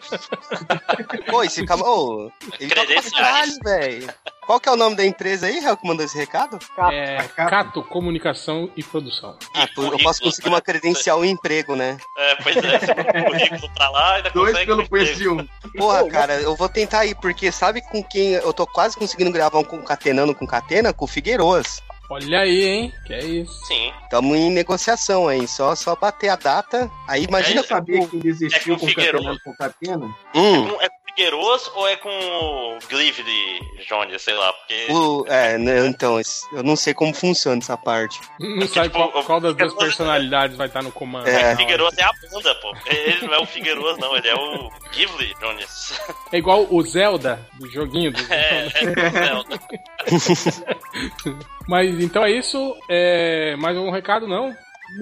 Pô, 1.27 1.43
esse 1.43 1.65
cara. 1.65 1.81
Ô, 1.81 2.31
ele 2.59 2.73
pra 2.73 2.85
caralho, 3.11 3.51
velho. 3.63 4.07
Qual 4.45 4.59
que 4.59 4.69
é 4.69 4.71
o 4.71 4.75
nome 4.75 4.95
da 4.95 5.03
empresa 5.03 5.47
aí, 5.47 5.59
Real, 5.59 5.75
que 5.75 5.87
mandou 5.87 6.05
esse 6.05 6.15
recado? 6.15 6.59
É 6.91 7.17
Cato 7.35 7.81
Comunicação 7.81 8.69
e 8.77 8.83
Produção. 8.83 9.35
Ah, 9.55 9.67
eu 9.75 9.97
posso 9.97 10.21
conseguir 10.21 10.49
uma 10.49 10.61
credencial 10.61 11.25
e 11.25 11.29
emprego, 11.29 11.75
né? 11.75 11.97
É, 12.15 12.35
pois 12.35 12.55
é, 12.57 13.23
currículo 13.23 13.73
pra 13.73 13.89
lá 13.89 14.13
e 14.13 14.17
ainda 14.17 14.29
Dois 14.29 14.51
consegue 14.51 14.71
emprego. 14.83 15.15
de 15.15 15.29
um. 15.29 15.47
Porra, 15.77 16.07
cara, 16.09 16.41
eu 16.41 16.55
vou 16.55 16.69
tentar 16.69 17.05
ir, 17.05 17.15
porque 17.15 17.51
sabe 17.51 17.81
com 17.81 18.03
quem 18.03 18.33
eu 18.33 18.53
tô 18.53 18.65
quase 18.67 18.97
conseguindo 18.97 19.31
gravar 19.31 19.59
um 19.59 19.63
concatenando 19.63 20.33
com 20.35 20.45
Catena? 20.47 20.93
Com 20.93 21.05
o 21.05 21.07
Figueiroas. 21.07 21.81
Olha 22.09 22.41
aí, 22.41 22.63
hein? 22.65 22.93
Que 23.07 23.13
é 23.15 23.25
isso. 23.25 23.51
Sim. 23.65 23.91
Tamo 24.11 24.35
em 24.35 24.51
negociação 24.51 25.27
aí, 25.27 25.47
só, 25.47 25.73
só 25.75 25.95
bater 25.95 26.29
a 26.29 26.35
data. 26.35 26.89
Aí 27.07 27.23
imagina 27.23 27.61
É, 27.61 27.63
Eu 27.63 27.67
sabia 27.67 28.07
que 28.07 28.17
É 28.23 28.29
existiu 28.29 28.77
com 28.77 28.85
com. 28.87 28.93
Catena 28.93 29.37
com 29.43 29.53
Catena. 29.55 30.05
Hum, 30.35 30.67
Com- 30.67 30.81
É 30.81 30.87
com 30.89 31.04
Figueiroas 31.15 31.71
ou 31.73 31.87
é 31.87 31.95
com 31.95 32.09
o 32.09 32.77
de 32.89 33.85
Jones, 33.87 34.21
sei 34.21 34.33
lá, 34.33 34.51
porque... 34.51 34.87
o, 34.89 35.25
é, 35.27 35.57
né, 35.57 35.87
então, 35.87 36.19
eu 36.51 36.61
não 36.61 36.75
sei 36.75 36.93
como 36.93 37.13
funciona 37.13 37.57
essa 37.57 37.77
parte. 37.77 38.19
Não 38.39 38.67
sabe 38.67 38.89
tipo, 38.89 39.09
qual, 39.09 39.23
qual 39.23 39.39
das 39.39 39.55
duas 39.55 39.71
Figueiroas- 39.71 39.95
personalidades 39.95 40.57
vai 40.57 40.67
estar 40.67 40.83
no 40.83 40.91
comando. 40.91 41.27
É. 41.27 41.55
Figueiroas 41.55 41.97
é 41.97 42.03
a 42.03 42.11
banda, 42.31 42.53
pô. 42.55 42.75
Ele 42.85 43.27
não 43.27 43.33
é 43.33 43.39
o 43.39 43.45
Figueiroas, 43.45 43.97
não, 43.97 44.15
ele 44.15 44.27
é 44.27 44.35
o 44.35 44.69
Gively 44.91 45.33
Jones. 45.39 45.99
É 46.33 46.37
igual 46.37 46.67
o 46.69 46.81
Zelda 46.81 47.39
do 47.53 47.69
joguinho. 47.69 48.11
Do... 48.11 48.19
É, 48.29 48.67
é, 48.67 49.29
não. 49.31 49.45
Mas 51.67 51.99
então 51.99 52.23
é 52.23 52.31
isso. 52.31 52.75
É... 52.89 53.55
Mais 53.57 53.77
algum 53.77 53.91
recado? 53.91 54.27
Não? 54.27 54.55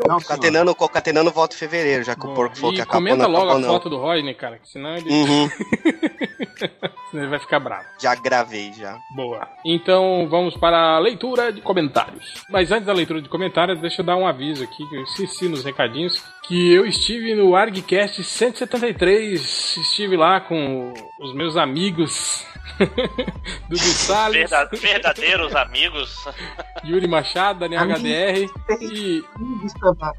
Não, 0.07 0.19
senhor. 0.19 0.27
Catenando, 0.27 0.75
Catenando 0.75 1.31
volta 1.31 1.55
em 1.55 1.59
fevereiro, 1.59 2.03
já 2.03 2.15
que 2.15 2.25
o 2.25 2.29
Bom, 2.29 2.35
porco 2.35 2.55
falou 2.57 2.73
que 2.73 2.81
acabou, 2.81 2.99
comenta 3.01 3.23
não 3.23 3.31
logo 3.31 3.43
acabou 3.45 3.57
a 3.57 3.61
não. 3.61 3.73
foto 3.73 3.89
do 3.89 3.97
Rodney, 3.97 4.33
cara, 4.33 4.57
que 4.59 4.67
senão 4.69 4.95
ele, 4.95 5.09
Uhum, 5.09 5.49
senão 7.11 7.23
ele 7.23 7.27
vai 7.29 7.39
ficar 7.39 7.59
bravo. 7.59 7.85
já 8.01 8.15
gravei, 8.15 8.73
já. 8.73 8.97
Boa. 9.15 9.47
Então 9.65 10.27
vamos 10.29 10.55
para 10.57 10.95
a 10.95 10.99
leitura 10.99 11.51
de 11.51 11.61
comentários. 11.61 12.43
Mas 12.49 12.71
antes 12.71 12.85
da 12.85 12.93
leitura 12.93 13.21
de 13.21 13.29
comentários, 13.29 13.79
deixa 13.79 14.01
eu 14.01 14.05
dar 14.05 14.15
um 14.15 14.27
aviso 14.27 14.63
aqui, 14.63 14.87
que 14.89 14.95
eu 14.95 15.03
esqueci 15.03 15.47
nos 15.47 15.63
recadinhos, 15.63 16.21
que 16.47 16.73
eu 16.73 16.85
estive 16.85 17.35
no 17.35 17.55
ArgCast 17.55 18.23
173, 18.23 19.77
estive 19.77 20.17
lá 20.17 20.41
com 20.41 20.93
os 21.21 21.33
meus 21.33 21.55
amigos 21.57 22.45
Dudu 23.69 23.77
Salles, 23.77 24.49
Verda- 24.49 24.69
verdadeiros 24.77 25.56
amigos. 25.56 26.15
Yuri 26.84 27.07
Machado, 27.07 27.60
Daniel 27.60 27.84
HDR 27.85 28.49
e, 28.81 29.23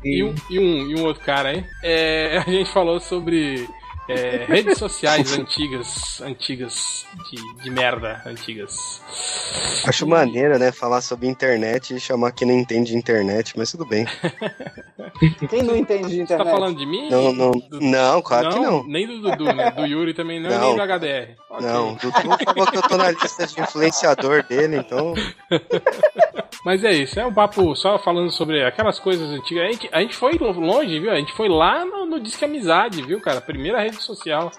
e, 0.05 0.23
um, 0.23 0.35
e, 0.51 0.59
um, 0.59 0.91
e 0.91 1.01
um 1.01 1.05
outro 1.05 1.23
cara 1.25 1.51
aí. 1.51 1.65
É, 1.83 2.39
a 2.39 2.51
gente 2.51 2.71
falou 2.73 3.01
sobre 3.01 3.69
é, 4.09 4.44
redes 4.47 4.78
sociais 4.78 5.39
antigas, 5.39 6.20
antigas, 6.20 7.06
de, 7.31 7.62
de 7.62 7.70
merda, 7.70 8.22
antigas. 8.26 9.01
Acho 9.86 10.06
maneiro, 10.06 10.59
né, 10.59 10.70
falar 10.72 11.01
sobre 11.01 11.26
internet 11.26 11.94
e 11.94 12.01
chamar 12.01 12.32
quem 12.32 12.47
não 12.48 12.55
entende 12.55 12.93
de 12.93 12.97
internet, 12.98 13.55
mas 13.56 13.70
tudo 13.70 13.86
bem. 13.86 14.06
Quem 15.48 15.62
não 15.62 15.76
entende 15.76 16.09
de 16.09 16.16
Você 16.16 16.26
tá 16.26 16.35
internet? 16.35 16.51
falando 16.51 16.76
de 16.76 16.86
mim? 16.86 17.09
Não, 17.09 17.32
não, 17.32 17.52
não, 17.70 18.22
claro 18.22 18.51
que 18.51 18.59
não. 18.59 18.82
Nem 18.85 19.06
do 19.06 19.20
Dudu, 19.20 19.44
né? 19.44 19.70
Do 19.70 19.86
Yuri 19.86 20.12
também 20.12 20.40
não, 20.40 20.51
Não. 20.51 20.60
nem 20.60 20.76
do 20.76 20.82
HDR. 20.82 21.36
Ok. 21.51 21.66
Não, 21.66 21.93
o 21.93 21.97
Dudu 21.97 22.12
falou 22.12 22.66
que 22.66 22.76
eu 22.76 22.82
tô 22.82 22.97
na 22.97 23.10
lista 23.10 23.47
de 23.47 23.60
influenciador 23.60 24.43
dele, 24.44 24.76
então. 24.78 25.14
Mas 26.64 26.82
é 26.82 26.93
isso, 26.93 27.20
é 27.20 27.26
um 27.26 27.32
papo 27.32 27.76
só 27.76 27.98
falando 27.98 28.31
sobre 28.31 28.64
aquelas 28.64 28.98
coisas 28.98 29.28
antigas. 29.31 29.64
A 29.64 29.70
gente, 29.70 29.89
a 29.93 30.01
gente 30.01 30.16
foi 30.16 30.32
longe, 30.39 30.98
viu? 30.98 31.10
A 31.10 31.16
gente 31.16 31.32
foi 31.35 31.48
lá 31.48 31.85
no, 31.85 32.03
no 32.06 32.20
Disque 32.20 32.44
Amizade, 32.44 33.02
viu, 33.02 33.20
cara? 33.20 33.40
Primeira 33.40 33.81
rede 33.81 34.02
social. 34.02 34.51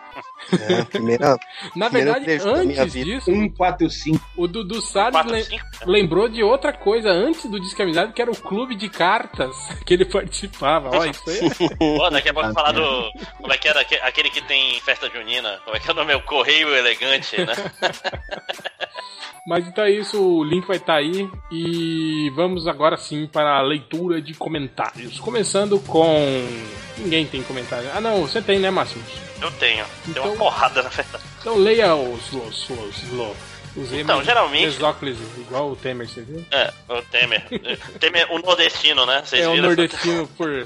É, 0.69 0.81
a 0.81 0.85
primeira. 0.85 1.38
Na 1.76 1.89
verdade, 1.89 2.26
antes 2.45 2.93
disso, 2.93 3.26
145. 3.26 4.19
o 4.38 4.47
Dudu 4.47 4.81
Salles 4.81 5.11
Quatro, 5.13 5.31
lem- 5.31 5.43
cinco. 5.43 5.65
lembrou 5.85 6.27
de 6.30 6.43
outra 6.43 6.72
coisa 6.73 7.09
antes 7.09 7.45
do 7.49 7.59
Disque 7.59 7.81
Amizade, 7.81 8.13
que 8.13 8.22
era 8.22 8.30
o 8.31 8.35
clube 8.35 8.76
de 8.76 8.89
cartas 8.89 9.55
que 9.85 9.93
ele 9.93 10.05
participava. 10.05 10.89
Ó, 10.95 11.05
isso 11.05 11.23
aí. 11.30 11.39
Pô, 11.77 12.09
daqui 12.09 12.30
a 12.30 12.34
pouco 12.34 12.53
falar 12.53 12.72
do. 12.73 13.11
Como 13.41 13.51
é 13.53 13.57
que 13.57 13.67
era 13.67 13.81
aque- 13.81 13.99
aquele 14.01 14.30
que 14.30 14.41
tem 14.43 14.80
festa 14.81 15.09
junina? 15.09 15.59
Como 15.63 15.76
é 15.76 15.80
que 15.80 15.89
é 15.89 15.93
o 15.93 15.95
nome? 15.95 16.13
É 16.13 16.15
o 16.15 16.22
Correio 16.23 16.73
Elegante, 16.76 17.38
né? 17.41 17.53
Mas 19.47 19.67
então 19.67 19.84
é 19.84 19.91
isso, 19.91 20.19
o 20.19 20.43
link 20.43 20.65
vai 20.67 20.77
estar 20.77 20.95
aí. 20.95 21.30
E 21.51 22.31
vamos 22.35 22.67
agora 22.67 22.97
sim 22.97 23.27
para 23.27 23.57
a 23.57 23.61
leitura 23.61 24.19
de 24.22 24.34
comentários. 24.34 25.19
Começando 25.19 25.80
com. 25.81 26.15
Ninguém 26.97 27.26
tem 27.26 27.43
comentário. 27.45 27.89
Ah, 27.93 28.01
não, 28.01 28.22
você 28.22 28.41
tem, 28.41 28.59
né, 28.59 28.69
Máximo? 28.69 29.03
Eu 29.41 29.51
tenho. 29.51 29.85
Tem 29.85 30.11
Então- 30.11 30.26
uma 30.26 30.35
porrada 30.35 30.81
na 30.84 30.89
verdade. 30.89 31.23
Então 31.39 31.57
leia 31.57 31.95
os 31.95 32.34
os 32.34 32.69
os 32.69 33.03
os 33.11 33.35
Usei 33.77 33.99
Então, 34.01 34.23
geralmente- 34.23 34.67
Mesóclis, 34.67 35.17
igual 35.38 35.69
o 35.72 35.76
Temer, 35.76 36.07
você 36.07 36.22
viu? 36.22 36.45
É, 36.49 36.72
o 36.88 37.01
Temer. 37.01 37.43
O 37.93 37.99
Temer, 37.99 38.31
o 38.31 38.39
nordestino, 38.39 39.05
né? 39.05 39.22
Vocês 39.26 39.43
É 39.43 39.49
o 39.49 39.51
viram? 39.51 39.65
nordestino 39.67 40.27
por. 40.38 40.65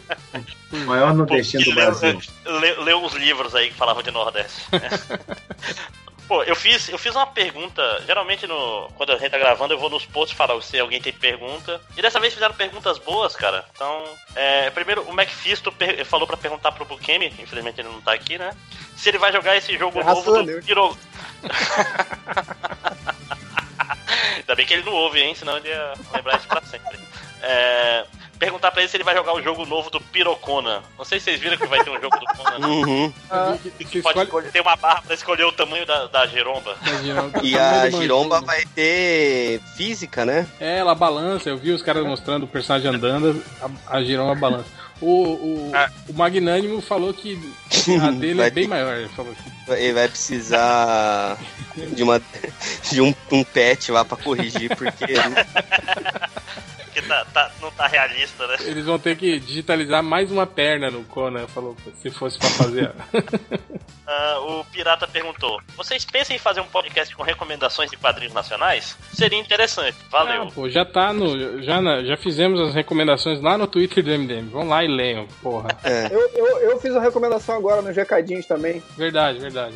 O 0.72 0.78
maior 0.86 1.16
nordestino 1.16 1.64
do 1.64 1.72
Leu- 1.74 1.86
Brasil. 1.88 2.22
Leu, 2.46 2.84
leu 2.84 3.04
uns 3.04 3.14
livros 3.16 3.56
aí 3.56 3.70
que 3.70 3.76
falavam 3.76 4.04
de 4.04 4.12
Nordeste. 4.12 4.62
Pô, 6.30 6.44
eu 6.44 6.56
fiz, 6.56 6.88
eu 6.90 6.98
fiz 7.00 7.16
uma 7.16 7.26
pergunta. 7.26 7.82
Geralmente, 8.06 8.46
no, 8.46 8.88
quando 8.96 9.14
a 9.14 9.18
gente 9.18 9.32
tá 9.32 9.38
gravando, 9.40 9.74
eu 9.74 9.80
vou 9.80 9.90
nos 9.90 10.06
posts 10.06 10.38
falar 10.38 10.62
se 10.62 10.80
alguém 10.80 11.02
tem 11.02 11.12
pergunta. 11.12 11.82
E 11.98 12.04
dessa 12.04 12.20
vez 12.20 12.36
fizeram 12.36 12.54
perguntas 12.54 13.00
boas, 13.00 13.36
cara. 13.36 13.66
Então, 13.76 14.04
é, 14.36 14.70
primeiro, 14.70 15.02
o 15.10 15.12
McFisto 15.12 15.72
per- 15.72 16.06
falou 16.06 16.28
pra 16.28 16.38
perguntar 16.38 16.72
pro 16.72 16.86
Bukemi, 16.86 17.34
infelizmente 17.40 17.82
ele 17.82 17.90
não 17.90 18.00
tá 18.00 18.14
aqui, 18.14 18.38
né? 18.38 18.56
Se 18.96 19.10
ele 19.10 19.18
vai 19.18 19.32
jogar 19.32 19.58
esse 19.58 19.76
jogo 19.76 19.98
Graças 20.04 20.24
novo 20.24 20.38
do 20.38 20.44
Deus. 20.46 20.64
Piro. 20.64 20.96
Ainda 24.38 24.56
bem 24.56 24.66
que 24.66 24.74
ele 24.74 24.84
não 24.84 24.94
ouve, 24.94 25.22
hein? 25.22 25.36
Senão 25.36 25.58
ele 25.58 25.70
ia 25.70 25.94
lembrar 26.14 26.38
isso 26.38 26.48
pra 26.48 26.62
sempre. 26.62 26.98
É, 27.42 28.06
perguntar 28.40 28.72
pra 28.72 28.82
ele 28.82 28.90
se 28.90 28.96
ele 28.98 29.04
vai 29.04 29.14
jogar 29.16 29.34
o 29.34 29.42
jogo 29.44 29.66
novo 29.66 29.90
do 29.90 30.00
Pirocona. 30.00 30.82
Não 30.98 31.04
sei 31.06 31.20
se 31.20 31.26
vocês 31.26 31.40
viram 31.40 31.58
que 31.58 31.68
vai 31.68 31.84
ter 31.84 31.90
um 31.90 32.00
jogo 32.02 32.18
do 32.18 32.26
Conan. 32.26 32.68
Uhum. 32.70 33.14
Eu 33.32 33.58
vi 33.58 33.70
que- 33.72 33.86
que 33.86 34.02
Pode 34.02 34.20
escolhe- 34.22 34.50
tem 34.50 34.62
uma 34.62 34.76
barra 34.76 35.02
pra 35.02 35.14
escolher 35.14 35.44
o 35.44 35.52
tamanho 35.52 35.86
da, 35.86 36.08
da 36.08 36.26
giromba. 36.28 36.76
E 37.44 37.58
a 37.58 37.90
giromba 37.90 38.40
vai 38.42 38.64
ter 38.74 39.60
física, 39.76 40.26
né? 40.26 40.48
É, 40.60 40.78
ela 40.78 40.96
balança. 40.96 41.50
Eu 41.50 41.58
vi 41.58 41.72
os 41.72 41.82
caras 41.82 42.06
mostrando 42.06 42.44
o 42.44 42.48
personagem 42.48 42.90
andando, 42.90 43.44
a, 43.88 43.98
a 43.98 44.04
giromba 44.04 44.36
balança. 44.36 44.80
O, 45.02 45.08
o, 45.24 45.72
Ah. 45.74 45.90
o 46.10 46.14
Magnânimo 46.14 46.82
falou 46.82 47.14
que 47.14 47.40
a 48.02 48.12
dele 48.12 48.42
é 48.42 48.50
bem 48.50 48.64
ter- 48.66 48.70
maior. 48.70 48.98
Ele 48.98 49.10
falou 49.10 49.34
que 49.34 49.72
Ele 49.72 49.94
vai 49.94 50.08
precisar 50.08 51.38
de, 51.94 52.04
uma, 52.04 52.22
de 52.92 53.02
um, 53.02 53.14
um 53.32 53.44
pet 53.44 53.92
lá 53.92 54.04
pra 54.04 54.18
corrigir, 54.18 54.76
porque 54.76 55.06
Porque 56.90 57.02
tá, 57.08 57.26
tá- 57.26 57.52
não 57.62 57.72
tá 57.72 57.88
realista, 57.88 58.46
né? 58.48 58.58
eles 58.62 58.86
vão 58.86 58.98
ter 59.00 59.16
que 59.16 59.40
digitalizar 59.40 60.02
mais 60.04 60.32
uma 60.32 60.46
perna 60.48 60.90
no 60.90 61.04
Conan. 61.06 61.48
Falou 61.48 61.76
se 62.02 62.10
fosse 62.12 62.38
pra 62.40 62.50
fazer. 62.50 62.92
Ah, 64.12 64.40
o 64.40 64.66
Pirata 64.66 65.08
perguntou: 65.08 65.62
Vocês 65.78 66.04
pensam 66.04 66.36
em 66.36 66.40
fazer 66.40 66.62
um 66.62 66.66
podcast 66.68 67.16
com 67.16 67.22
recomendações 67.22 67.92
de 67.92 67.98
quadrinhos 67.98 68.34
nacionais? 68.34 68.98
Seria 69.14 69.38
interessante. 69.38 69.96
Valeu. 70.10 70.44
Ah, 70.44 70.52
pô, 70.52 70.68
já 70.68 70.84
tá 70.84 71.14
no. 71.14 71.62
Já, 71.62 71.80
na- 71.80 72.04
já 72.04 72.18
fizemos 72.18 72.60
as 72.60 72.74
recomendações 72.74 73.40
lá 73.40 73.56
no 73.56 73.68
Twitter 73.68 74.04
do 74.04 74.10
MDM. 74.10 74.50
Vão 74.50 74.68
lá 74.68 74.84
e 74.84 74.88
leiam, 74.88 75.28
porra. 75.44 75.68
Eu, 76.10 76.28
eu, 76.34 76.58
eu 76.72 76.80
fiz 76.80 76.96
a 76.96 77.00
recomendação 77.00 77.56
agora 77.56 77.84
nos 77.84 77.96
recadinhos 77.96 78.48
também. 78.48 78.82
Verdade, 78.98 79.38
verdade. 79.38 79.76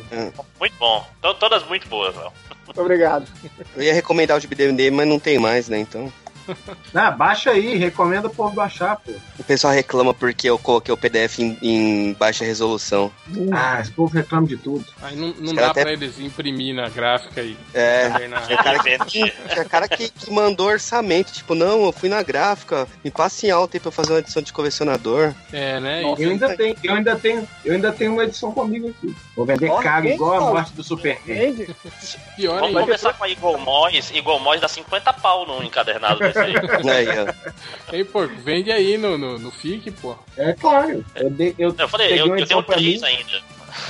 Muito 0.58 0.74
bom. 0.80 1.06
Então, 1.20 1.32
todas 1.34 1.62
muito 1.68 1.86
boas, 1.86 2.16
Léo. 2.16 2.32
Muito 2.66 2.80
obrigado. 2.80 3.28
eu 3.76 3.84
ia 3.84 3.94
recomendar 3.94 4.36
o 4.36 4.40
GBDMD, 4.40 4.90
mas 4.90 5.06
não 5.06 5.20
tem 5.20 5.38
mais, 5.38 5.68
né? 5.68 5.78
Então. 5.78 6.12
Ah, 6.94 7.10
baixa 7.10 7.50
aí, 7.50 7.76
recomenda 7.76 8.28
o 8.28 8.30
povo 8.30 8.54
baixar, 8.54 8.96
pô. 8.96 9.12
O 9.38 9.42
pessoal 9.44 9.72
reclama 9.72 10.14
porque 10.14 10.48
eu 10.48 10.58
coloquei 10.58 10.92
o 10.94 10.96
PDF 10.96 11.40
em, 11.40 11.58
em 11.60 12.12
baixa 12.14 12.44
resolução. 12.44 13.10
Ah, 13.52 13.80
esse 13.80 13.90
povo 13.90 14.14
reclama 14.14 14.46
de 14.46 14.56
tudo. 14.56 14.84
Aí 15.02 15.16
não, 15.16 15.34
não 15.40 15.54
dá 15.54 15.70
até- 15.70 15.82
pra 15.82 15.92
eles 15.92 16.18
imprimir 16.20 16.74
na 16.74 16.88
gráfica 16.88 17.42
e 17.42 17.56
É, 17.74 18.08
tinha 18.46 18.62
cara, 18.62 18.78
que, 18.80 19.30
tinha 19.48 19.64
cara 19.64 19.88
que, 19.88 20.08
que 20.08 20.30
mandou 20.30 20.68
orçamento, 20.68 21.32
tipo, 21.32 21.54
não, 21.54 21.84
eu 21.84 21.92
fui 21.92 22.08
na 22.08 22.22
gráfica, 22.22 22.86
me 23.02 23.10
passa 23.10 23.46
em 23.46 23.50
alta 23.50 23.76
aí 23.76 23.80
pra 23.80 23.90
fazer 23.90 24.12
uma 24.12 24.20
edição 24.20 24.42
de 24.42 24.52
colecionador. 24.52 25.34
É, 25.52 25.80
né? 25.80 26.02
Eu 26.02 26.30
ainda 26.30 26.56
tenho, 26.56 26.76
eu 26.82 26.94
ainda 26.94 27.16
tenho, 27.16 27.48
eu 27.64 27.74
ainda 27.74 27.92
tenho 27.92 28.12
uma 28.12 28.24
edição 28.24 28.52
comigo 28.52 28.88
aqui. 28.88 29.14
Vou 29.36 29.44
vender 29.44 29.66
Nossa, 29.66 29.82
caro 29.82 30.06
igual 30.06 30.32
a 30.34 30.38
fala? 30.38 30.50
morte 30.52 30.72
do 30.74 30.84
Super 30.84 31.20
Vamos 32.38 32.80
começar 32.82 33.12
com 33.14 33.24
a 33.24 33.28
Eagle 33.30 33.58
Moys. 33.58 34.10
Eagle 34.14 34.38
Moys 34.40 34.60
dá 34.60 34.68
50 34.68 35.12
pau 35.14 35.46
num 35.46 35.62
encadernado 35.62 36.18
Aí, 36.36 37.06
ó. 37.08 37.92
Aí, 37.92 38.04
pô, 38.04 38.26
vende 38.26 38.70
aí 38.72 38.96
no, 38.98 39.16
no, 39.18 39.38
no 39.38 39.50
FIC, 39.50 39.90
pô. 39.92 40.16
É 40.36 40.52
claro. 40.52 41.04
Eu, 41.14 41.30
dei, 41.30 41.54
eu, 41.58 41.74
Eu 41.78 41.88
falei, 41.88 42.08
peguei 42.08 42.22
eu, 42.22 42.26
uma 42.26 42.34
eu 42.36 42.38
edição 42.40 42.62
tenho 42.62 42.66
pra 42.66 42.76
três 42.76 43.00
mim. 43.00 43.06
ainda. 43.06 43.42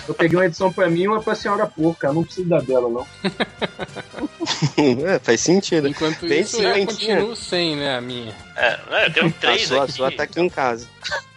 Eu 0.09 0.15
peguei 0.15 0.39
uma 0.39 0.47
edição 0.47 0.73
pra 0.73 0.89
mim 0.89 1.03
e 1.03 1.09
uma 1.09 1.23
pra 1.23 1.35
senhora 1.35 1.67
porca. 1.67 2.07
Eu 2.07 2.15
não 2.15 2.25
preciso 2.25 2.49
da 2.49 2.59
dela, 2.61 2.89
não. 2.89 3.07
é, 5.07 5.19
faz 5.19 5.41
sentido. 5.41 5.89
Enquanto 5.89 6.27
Vem 6.27 6.41
isso, 6.41 6.57
sim, 6.57 6.65
eu 6.65 6.87
continuo 6.87 7.37
sem, 7.37 7.77
né, 7.77 7.97
a 7.97 8.01
minha. 8.01 8.35
É, 8.57 8.71
né, 8.91 9.07
eu 9.07 9.13
tenho 9.13 9.27
A 9.29 9.31
três 9.41 9.69
sua, 9.69 9.81
a 9.81 9.85
aqui. 9.85 9.93
sua 9.93 10.11
tá 10.13 10.23
aqui 10.23 10.41
em 10.41 10.49
casa. 10.49 10.89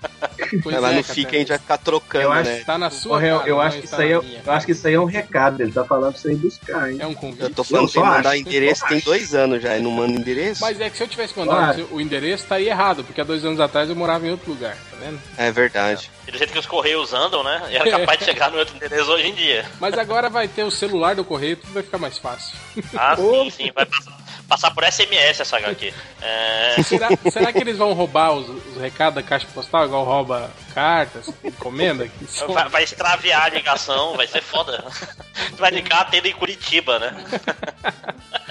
Pois 0.64 0.76
É, 0.76 0.80
lá 0.80 0.92
é, 0.92 0.96
no 0.96 1.02
cara, 1.04 1.14
FIC 1.16 1.36
a 1.36 1.40
gente 1.40 1.48
vai 1.50 1.58
ficar 1.58 1.78
trocando, 1.78 2.24
Eu 2.24 2.32
acho- 2.32 2.50
né? 2.50 2.64
Tá 2.66 2.78
na 2.78 2.90
sua 2.90 3.20
cara, 3.20 3.44
eu, 3.48 3.56
não 3.56 3.62
acho 3.62 3.80
que 3.80 3.86
está 3.86 3.98
isso 3.98 4.02
aí 4.04 4.12
é, 4.38 4.42
eu 4.46 4.52
acho 4.54 4.66
que 4.66 4.72
isso 4.72 4.88
aí 4.88 4.94
é 4.94 5.00
um 5.00 5.06
recado. 5.06 5.62
Ele 5.62 5.72
tá 5.72 5.84
falando 5.84 6.14
pra 6.14 6.22
você 6.22 6.32
ir 6.32 6.36
buscar, 6.38 6.90
hein? 6.92 6.98
É 7.02 7.06
um 7.08 7.14
convite. 7.14 7.44
Eu 7.44 7.50
tô 7.50 7.64
falando 7.64 7.92
pra 7.92 8.04
mandar 8.04 8.30
acho. 8.30 8.40
endereço 8.40 8.86
tem 8.88 9.00
dois 9.00 9.34
anos 9.36 9.62
já, 9.62 9.78
e 9.78 9.82
não 9.82 9.92
manda 9.92 10.14
endereço. 10.18 10.62
Mas 10.62 10.80
é 10.80 10.90
que 10.90 10.96
se 10.98 11.04
eu 11.04 11.08
tivesse 11.08 11.38
mandado 11.38 11.76
Claro. 11.76 11.88
o 11.92 12.00
endereço, 12.00 12.44
estaria 12.44 12.70
errado, 12.72 13.04
porque 13.04 13.20
há 13.20 13.24
dois 13.24 13.44
anos 13.44 13.60
atrás 13.60 13.90
eu 13.90 13.96
morava 13.96 14.26
em 14.26 14.32
outro 14.32 14.50
lugar, 14.52 14.76
tá 14.90 14.98
vendo? 15.00 15.20
É 15.38 15.52
verdade. 15.52 16.10
E 16.28 16.32
do 16.32 16.38
jeito 16.38 16.54
que 16.54 16.60
os 16.60 16.66
correios 16.66 17.14
andam, 17.14 17.44
né? 17.44 17.64
E 17.70 17.76
era 17.76 17.90
capaz 17.92 18.20
de 18.20 18.26
chegar 18.32 18.50
no 18.52 18.58
outro 18.60 18.76
endereço 18.76 19.12
hoje 19.12 19.28
em 19.28 19.34
dia. 19.34 19.66
Mas 19.82 19.98
agora 19.98 20.30
vai 20.30 20.48
ter 20.48 20.64
o 20.64 20.72
celular 20.72 21.16
do 21.16 21.26
correio, 21.26 21.58
tudo 21.58 21.74
vai 21.74 21.84
ficar 21.84 21.98
mais 21.98 22.18
fácil. 22.18 22.56
Ah, 22.96 23.16
sim, 23.20 23.50
sim. 23.50 23.72
Vai 23.76 23.86
passar, 23.86 24.16
passar 24.48 24.72
por 24.72 24.84
SMS 24.84 25.40
essa 25.42 25.58
HQ. 25.58 25.94
É, 26.22 26.84
Será, 26.84 27.10
será 27.32 27.54
que 27.54 27.60
eles 27.60 27.78
vão 27.78 27.94
roubar 27.94 28.32
os, 28.32 28.50
os 28.50 28.82
recados 28.82 29.16
da 29.16 29.24
caixa 29.24 29.48
postal, 29.54 29.86
igual 29.86 30.04
rouba 30.04 30.52
cartas, 30.74 31.30
encomenda? 31.44 32.10
Vai, 32.48 32.70
vai 32.70 32.84
extraviar 32.84 33.44
a 33.46 33.50
ligação, 33.50 34.16
vai 34.16 34.28
ser 34.28 34.42
foda. 34.42 34.84
Tu 35.50 35.58
vai 35.58 35.72
ligar 35.72 36.02
atendo 36.02 36.28
em 36.28 36.34
Curitiba, 36.34 37.00
né? 37.00 37.26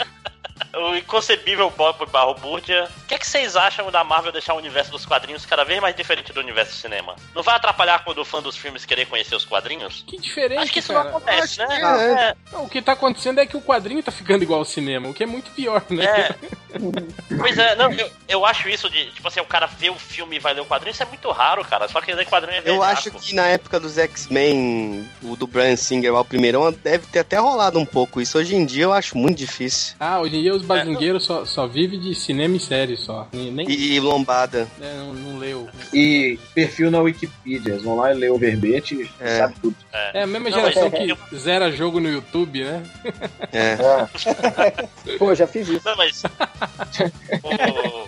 O 0.77 0.95
inconcebível 0.95 1.71
Bob 1.71 2.05
Barro 2.07 2.35
Burdia. 2.35 2.89
O 3.05 3.07
que, 3.07 3.15
é 3.15 3.19
que 3.19 3.27
vocês 3.27 3.57
acham 3.57 3.91
da 3.91 4.05
Marvel 4.05 4.31
deixar 4.31 4.55
o 4.55 4.59
universo 4.59 4.91
dos 4.91 5.07
quadrinhos 5.07 5.47
cada 5.47 5.65
vez 5.65 5.81
mais 5.81 5.97
diferente 5.97 6.33
do 6.33 6.41
universo 6.41 6.73
do 6.73 6.77
cinema? 6.77 7.17
Não 7.35 7.43
vai 7.43 7.57
atrapalhar 7.57 8.05
quando 8.05 8.19
o 8.19 8.25
fã 8.25 8.43
dos 8.43 8.57
filmes 8.57 8.85
querer 8.85 9.07
conhecer 9.07 9.35
os 9.35 9.45
quadrinhos? 9.45 10.05
Que 10.07 10.19
diferente, 10.19 10.61
Acho 10.61 10.73
que 10.73 10.81
isso 10.81 10.93
cara. 10.93 11.05
não 11.05 11.17
acontece, 11.17 11.59
né? 11.59 11.67
é. 11.71 12.13
É, 12.27 12.37
Não, 12.53 12.65
o 12.65 12.69
que 12.69 12.83
tá 12.83 12.93
acontecendo 12.93 13.41
é 13.41 13.47
que 13.47 13.57
o 13.57 13.63
quadrinho 13.63 14.03
tá 14.03 14.13
ficando 14.13 14.43
igual 14.43 14.59
ao 14.59 14.65
cinema, 14.65 15.09
o 15.09 15.15
que 15.15 15.23
é 15.23 15.27
muito 15.27 15.51
pior, 15.53 15.83
né? 15.89 16.05
É. 16.05 16.35
Pois 17.39 17.57
é, 17.59 17.75
não, 17.75 17.91
eu, 17.93 18.11
eu 18.29 18.47
acho 18.47 18.69
isso 18.69 18.89
de, 18.91 19.07
tipo 19.11 19.27
assim, 19.27 19.41
o 19.41 19.45
cara 19.45 19.67
vê 19.67 19.91
o 19.91 19.95
filme 19.95 20.37
e 20.37 20.39
vai 20.39 20.55
ler 20.55 20.61
o 20.61 20.67
quadrinho, 20.67 20.93
isso 20.93 21.03
é 21.03 21.07
muito 21.07 21.31
raro, 21.31 21.65
cara. 21.65 21.89
Só 21.89 22.01
que 22.01 22.13
ler 22.13 22.27
quadrinho 22.27 22.59
é 22.59 22.63
Eu 22.65 22.83
acho 22.83 23.11
que 23.11 23.35
na 23.35 23.47
época 23.47 23.81
dos 23.81 23.99
X-Men, 23.99 25.09
o 25.23 25.37
do 25.37 25.47
Brian 25.47 25.77
Singer 25.77 26.15
o 26.15 26.25
primeirão, 26.25 26.71
deve 26.73 27.07
ter 27.07 27.21
até 27.21 27.39
rolado 27.39 27.79
um 27.79 27.87
pouco 27.87 28.21
isso. 28.21 28.39
Hoje 28.39 28.55
em 28.55 28.65
dia 28.65 28.85
eu 28.85 28.93
acho 28.93 29.17
muito 29.17 29.39
difícil. 29.39 29.95
Ah, 29.99 30.21
hoje 30.21 30.37
em 30.37 30.43
dia 30.43 30.55
os 30.55 30.63
bazingueiros 30.67 31.25
só, 31.25 31.45
só 31.45 31.67
vivem 31.67 31.99
de 31.99 32.15
cinema 32.15 32.57
e 32.57 32.61
série 32.61 32.97
só. 32.97 33.27
Nem, 33.33 33.51
nem 33.51 33.69
E, 33.71 33.95
e 33.95 34.01
lombada. 34.01 34.69
é, 34.81 34.95
não, 34.95 35.15
não 35.15 35.39
leu. 35.39 35.69
E 35.93 36.39
perfil 36.55 36.91
na 36.91 37.01
Wikipedia. 37.01 37.73
Eles 37.73 37.83
vão 37.83 37.97
lá 37.97 38.13
e 38.13 38.15
lê 38.17 38.29
o 38.29 38.39
verbete 38.39 38.95
e 38.95 39.11
É. 39.21 39.39
sabe 39.39 39.55
tudo. 39.61 39.77
É 40.13 40.23
a 40.23 40.27
mesma 40.27 40.51
Não, 40.51 40.59
geração 40.59 40.91
que 40.91 41.17
zera 41.37 41.71
jogo 41.73 42.01
no 42.01 42.09
YouTube, 42.09 42.65
né? 42.65 42.83
É. 43.53 43.77
Pô, 45.19 45.35
já 45.35 45.47
fiz 45.47 45.69
isso. 45.69 45.83
Não, 45.85 45.97
mas. 45.97 46.23
o- 47.43 48.07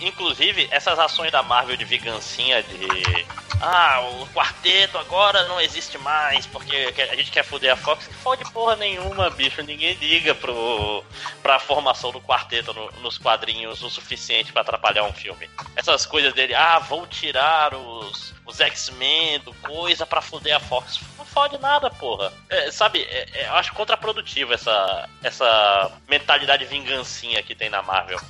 inclusive, 0.00 0.66
essas 0.70 0.98
ações 0.98 1.30
da 1.30 1.42
Marvel 1.42 1.76
de 1.76 1.84
vingancinha 1.84 2.62
de. 2.62 3.26
Ah, 3.62 4.00
o 4.22 4.26
quarteto 4.28 4.96
agora 4.96 5.46
não 5.46 5.60
existe 5.60 5.98
mais 5.98 6.46
porque 6.46 6.74
a 7.10 7.14
gente 7.14 7.30
quer 7.30 7.44
foder 7.44 7.70
a 7.72 7.76
Fox. 7.76 8.06
Que 8.06 8.14
fode 8.14 8.50
porra 8.52 8.74
nenhuma, 8.76 9.28
bicho. 9.28 9.62
Ninguém 9.62 9.92
liga 10.00 10.34
pro, 10.34 11.04
pra 11.42 11.58
formação 11.58 11.89
do 12.12 12.20
quarteto 12.20 12.72
no- 12.72 12.90
nos 13.02 13.18
quadrinhos 13.18 13.82
o 13.82 13.90
suficiente 13.90 14.52
pra 14.52 14.62
atrapalhar 14.62 15.04
um 15.04 15.12
filme. 15.12 15.48
Essas 15.76 16.06
coisas 16.06 16.32
dele, 16.32 16.54
ah, 16.54 16.78
vão 16.78 17.06
tirar 17.06 17.74
os, 17.74 18.32
os 18.46 18.60
X-Men 18.60 19.40
coisa 19.62 20.06
pra 20.06 20.20
foder 20.20 20.56
a 20.56 20.60
Fox. 20.60 21.00
Não 21.18 21.24
fode 21.24 21.58
nada, 21.58 21.90
porra. 21.90 22.32
É, 22.48 22.70
sabe, 22.70 23.02
é- 23.02 23.28
é- 23.34 23.46
eu 23.48 23.54
acho 23.54 23.72
contraprodutivo 23.74 24.52
essa, 24.54 25.08
essa 25.22 25.92
mentalidade 26.08 26.64
vingancinha 26.64 27.42
que 27.42 27.54
tem 27.54 27.68
na 27.68 27.82
Marvel. 27.82 28.20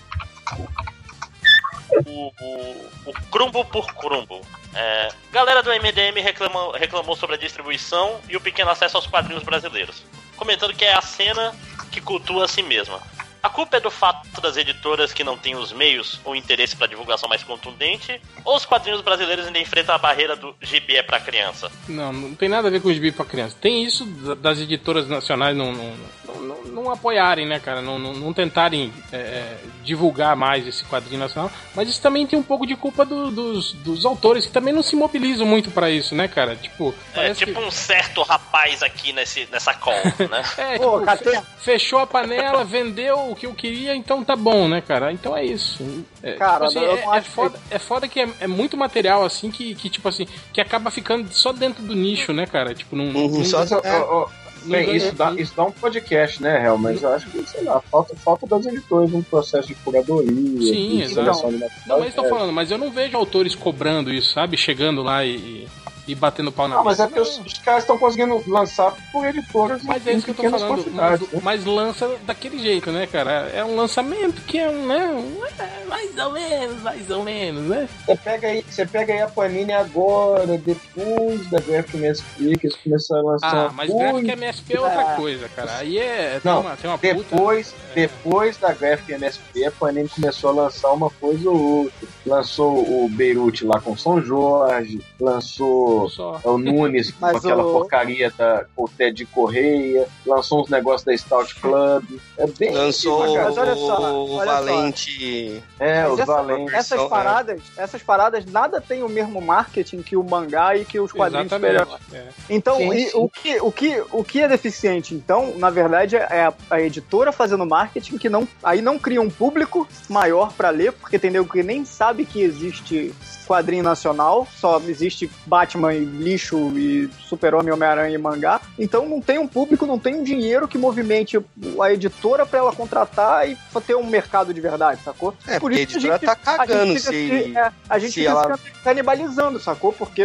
O, 2.06 2.32
o, 2.40 2.90
o 3.06 3.12
crumbo 3.30 3.64
por 3.64 3.86
crumbo. 3.94 4.40
É, 4.74 5.08
galera 5.32 5.62
do 5.62 5.70
MDM 5.72 6.20
reclamou, 6.20 6.70
reclamou 6.72 7.16
sobre 7.16 7.34
a 7.34 7.38
distribuição 7.38 8.20
e 8.28 8.36
o 8.36 8.40
pequeno 8.40 8.70
acesso 8.70 8.96
aos 8.96 9.06
quadrinhos 9.06 9.42
brasileiros, 9.42 10.04
comentando 10.36 10.72
que 10.74 10.84
é 10.84 10.94
a 10.94 11.00
cena 11.02 11.52
que 11.90 12.00
cultua 12.00 12.44
a 12.44 12.48
si 12.48 12.62
mesma. 12.62 13.00
A 13.42 13.48
culpa 13.48 13.78
é 13.78 13.80
do 13.80 13.90
fato 13.90 14.40
das 14.40 14.56
editoras 14.56 15.12
que 15.14 15.24
não 15.24 15.36
têm 15.38 15.56
os 15.56 15.72
meios 15.72 16.20
ou 16.24 16.36
interesse 16.36 16.76
para 16.76 16.86
divulgação 16.86 17.28
mais 17.28 17.42
contundente, 17.42 18.20
ou 18.44 18.54
os 18.56 18.66
quadrinhos 18.66 19.00
brasileiros 19.00 19.46
ainda 19.46 19.58
enfrentam 19.58 19.94
a 19.94 19.98
barreira 19.98 20.36
do 20.36 20.54
GB 20.60 20.96
é 20.96 21.02
pra 21.02 21.18
criança? 21.18 21.70
Não, 21.88 22.12
não 22.12 22.34
tem 22.34 22.48
nada 22.50 22.68
a 22.68 22.70
ver 22.70 22.82
com 22.82 22.92
gibi 22.92 23.10
pra 23.12 23.24
criança. 23.24 23.56
Tem 23.60 23.82
isso 23.84 24.04
da- 24.04 24.34
das 24.34 24.58
editoras 24.60 25.08
nacionais 25.08 25.56
não, 25.56 25.72
não, 25.72 25.96
não, 26.26 26.34
não- 26.42 26.59
não 26.70 26.90
apoiarem, 26.90 27.46
né, 27.46 27.58
cara? 27.60 27.80
Não, 27.82 27.98
não, 27.98 28.12
não 28.14 28.32
tentarem 28.32 28.92
é, 29.12 29.16
é, 29.16 29.56
divulgar 29.84 30.36
mais 30.36 30.66
esse 30.66 30.84
quadrinho 30.84 31.18
nacional. 31.20 31.50
Mas 31.74 31.88
isso 31.88 32.00
também 32.00 32.26
tem 32.26 32.38
um 32.38 32.42
pouco 32.42 32.66
de 32.66 32.76
culpa 32.76 33.04
do- 33.04 33.30
dos, 33.30 33.72
dos 33.72 34.04
autores 34.04 34.46
que 34.46 34.52
também 34.52 34.72
não 34.72 34.82
se 34.82 34.94
mobilizam 34.96 35.46
muito 35.46 35.70
pra 35.70 35.90
isso, 35.90 36.14
né, 36.14 36.28
cara? 36.28 36.56
Tipo, 36.56 36.94
É 37.14 37.34
tipo 37.34 37.52
que- 37.52 37.58
um 37.66 37.70
certo 37.70 38.22
rapaz 38.22 38.82
aqui 38.82 39.12
nesse, 39.12 39.48
nessa 39.50 39.74
call, 39.74 39.94
né? 40.30 40.42
É, 40.58 40.78
Pô, 40.78 41.00
tipo, 41.00 41.46
fechou 41.58 41.98
a 41.98 42.06
panela, 42.06 42.64
vendeu 42.64 43.30
o 43.30 43.34
que 43.36 43.46
eu 43.46 43.54
queria, 43.54 43.94
então 43.94 44.22
tá 44.24 44.36
bom, 44.36 44.68
né, 44.68 44.80
cara? 44.80 45.12
Então 45.12 45.36
é 45.36 45.44
isso. 45.44 46.04
É, 46.22 46.34
Cara, 46.34 46.66
tipo 46.68 46.78
assim, 46.78 46.86
eu 46.86 46.96
é, 46.96 47.00
é 47.00 47.06
acho 47.18 47.30
foda, 47.30 47.60
é 47.70 47.78
foda 47.78 48.08
que 48.08 48.20
é, 48.20 48.28
é 48.40 48.46
muito 48.46 48.76
material, 48.76 49.24
assim, 49.24 49.50
que, 49.50 49.74
que, 49.74 49.88
tipo 49.88 50.08
assim, 50.08 50.26
que 50.52 50.60
acaba 50.60 50.90
ficando 50.90 51.32
só 51.32 51.52
dentro 51.52 51.82
do 51.82 51.94
nicho, 51.94 52.32
né, 52.32 52.46
cara? 52.46 52.74
Tipo, 52.74 52.94
não. 52.96 53.04
Uhum, 53.04 53.44
só- 53.44 53.62
É. 53.82 53.98
ó, 54.00 54.22
ó, 54.24 54.28
não 54.39 54.39
bem, 54.64 54.96
isso, 54.96 55.14
dá, 55.14 55.32
isso 55.32 55.52
dá 55.56 55.64
um 55.64 55.72
podcast, 55.72 56.42
né, 56.42 56.58
Real? 56.58 56.78
Mas 56.78 57.02
eu 57.02 57.12
acho 57.12 57.28
que, 57.30 57.42
sei 57.48 57.64
lá, 57.64 57.80
falta, 57.80 58.14
falta 58.16 58.46
das 58.46 58.66
editoras 58.66 59.12
um 59.12 59.22
processo 59.22 59.68
de 59.68 59.74
curadoria. 59.76 60.30
Sim, 60.32 60.96
de 60.96 61.02
exato. 61.02 61.14
seleção 61.14 61.50
de 61.50 61.58
material. 61.58 61.80
Não, 61.86 61.98
mas 61.98 62.08
estou 62.08 62.28
falando, 62.28 62.52
mas 62.52 62.70
eu 62.70 62.78
não 62.78 62.90
vejo 62.90 63.16
autores 63.16 63.54
cobrando 63.54 64.12
isso, 64.12 64.32
sabe? 64.32 64.56
Chegando 64.56 65.02
lá 65.02 65.24
e, 65.24 65.66
e, 66.10 66.14
batendo 66.14 66.50
pau 66.50 66.68
na 66.68 66.76
Não, 66.76 66.84
mas 66.84 67.00
é 67.00 67.06
porque 67.06 67.20
os, 67.20 67.38
os 67.38 67.54
caras 67.54 67.82
estão 67.82 67.98
conseguindo 67.98 68.42
lançar 68.46 68.94
por 69.12 69.26
editoras 69.26 69.82
Mas 69.82 70.06
é 70.06 70.12
isso 70.12 70.24
que 70.24 70.30
eu 70.30 70.34
tô 70.34 70.58
falando. 70.58 70.90
Mas, 70.92 71.20
né? 71.20 71.28
mas 71.42 71.64
lança 71.64 72.16
daquele 72.26 72.58
jeito, 72.58 72.90
né, 72.90 73.06
cara? 73.06 73.50
É 73.54 73.64
um 73.64 73.76
lançamento 73.76 74.40
que 74.42 74.58
é 74.58 74.68
um, 74.68 74.86
né? 74.86 75.40
é, 75.58 75.84
mais 75.86 76.16
ou 76.18 76.32
menos, 76.32 76.82
mais 76.82 77.10
ou 77.10 77.22
menos, 77.22 77.64
né? 77.64 77.88
Você 78.04 78.16
pega, 78.16 78.48
aí, 78.48 78.64
você 78.68 78.86
pega 78.86 79.12
aí 79.12 79.20
a 79.20 79.28
Panini 79.28 79.72
agora, 79.72 80.58
depois 80.58 81.48
da 81.50 81.60
Graphic 81.60 81.96
MSP, 81.96 82.58
que 82.58 82.66
eles 82.66 82.76
começaram 82.76 83.28
a 83.28 83.32
lançar. 83.32 83.66
Ah, 83.66 83.72
mas 83.72 83.90
muito- 83.90 84.04
Graphic 84.04 84.30
MSP 84.30 84.76
é 84.76 84.80
outra 84.80 85.04
coisa, 85.16 85.48
cara. 85.48 85.76
Aí 85.78 85.98
é. 85.98 86.40
Tem 86.40 86.52
Não, 86.52 86.60
uma, 86.60 86.76
tem 86.76 86.90
uma 86.90 86.98
puta. 86.98 87.14
Depois, 87.14 87.74
depois 87.94 88.56
da 88.56 88.72
Graphic 88.72 89.12
MSP, 89.12 89.64
a 89.64 89.70
Panini 89.70 90.08
começou 90.08 90.50
a 90.50 90.52
lançar 90.52 90.92
uma 90.92 91.10
coisa 91.10 91.48
ou 91.50 91.84
outra. 91.84 92.08
Lançou 92.26 93.04
o 93.04 93.08
Beirute 93.08 93.64
lá 93.64 93.80
com 93.80 93.96
São 93.96 94.22
Jorge, 94.22 95.00
lançou 95.18 95.99
Só. 96.08 96.40
o 96.44 96.58
Nunes 96.58 97.10
com 97.18 97.26
aquela 97.26 97.64
o- 97.64 97.72
porcaria 97.72 98.32
da 98.36 98.64
com 98.74 98.84
o 98.84 98.88
Ted 98.88 99.24
Correia, 99.26 100.06
lançou 100.26 100.62
uns 100.62 100.68
negócios 100.70 101.04
da 101.04 101.16
Stout 101.16 101.54
Club. 101.56 102.04
É 102.36 102.46
bem. 102.46 102.72
Lançou 102.72 103.20
Mas 103.34 103.56
olha 103.58 103.74
só, 103.74 104.12
o 104.24 104.32
olha 104.34 104.50
só. 104.50 104.56
Valente. 104.64 105.62
É, 105.78 106.02
Mas 106.02 106.12
os 106.12 106.18
essa- 106.20 106.32
valentes. 106.34 106.74
Essas 106.74 107.02
paradas, 107.08 107.62
essas 107.76 108.02
paradas 108.02 108.44
nada 108.46 108.80
tem 108.80 109.02
o 109.02 109.08
mesmo 109.08 109.40
marketing 109.40 110.02
que 110.02 110.16
o 110.16 110.22
mangá 110.22 110.76
e 110.76 110.84
que 110.84 111.00
os 111.00 111.12
quadrinhos 111.12 111.46
Exatamente. 111.46 111.96
É. 112.12 112.26
Então, 112.48 112.76
Sim, 112.76 113.08
sim. 113.08 113.10
o, 113.14 113.28
que, 113.28 113.60
o, 113.60 113.72
que, 113.72 114.04
o 114.12 114.24
que 114.24 114.40
é 114.40 114.48
deficiente? 114.48 115.14
Então, 115.14 115.54
na 115.56 115.70
verdade, 115.70 116.16
é 116.16 116.44
a, 116.46 116.52
a 116.70 116.80
editora 116.80 117.32
fazendo 117.32 117.64
marketing 117.66 118.18
que 118.18 118.28
não, 118.28 118.46
aí 118.62 118.80
não 118.82 118.98
cria 118.98 119.20
um 119.20 119.30
público 119.30 119.88
maior 120.08 120.52
pra 120.52 120.70
ler, 120.70 120.92
porque 120.92 121.18
nego 121.30 121.48
que 121.50 121.62
nem 121.62 121.84
sabe 121.84 122.24
que 122.24 122.40
existe 122.42 123.14
quadrinho 123.46 123.82
nacional, 123.82 124.46
só 124.60 124.78
existe 124.86 125.28
Batman 125.44 125.89
E 125.92 126.04
lixo 126.04 126.56
e 126.78 127.08
Super-Homem, 127.28 127.72
Homem-Aranha 127.72 128.14
e 128.14 128.18
mangá. 128.18 128.60
Então 128.78 129.08
não 129.08 129.20
tem 129.20 129.38
um 129.38 129.46
público, 129.46 129.86
não 129.86 129.98
tem 129.98 130.14
um 130.16 130.22
dinheiro 130.22 130.66
que 130.68 130.78
movimente 130.78 131.38
a 131.80 131.92
editora 131.92 132.44
pra 132.46 132.58
ela 132.58 132.72
contratar 132.72 133.48
e 133.48 133.56
pra 133.72 133.80
ter 133.80 133.94
um 133.96 134.04
mercado 134.06 134.52
de 134.54 134.60
verdade, 134.60 135.00
sacou? 135.04 135.34
É, 135.46 135.58
porque 135.58 135.78
a 135.78 135.82
editora 135.82 136.18
tá 136.18 136.34
cagando 136.36 136.82
a 136.82 136.86
gente 136.86 137.00
fica 137.00 137.10
se- 137.12 137.56
é, 137.58 137.72
a 137.88 137.98
gente 137.98 138.12
se 138.12 138.20
fica 138.20 138.30
ela- 138.30 138.58
canibalizando, 138.84 139.60
sacou? 139.60 139.92
Porque 139.92 140.24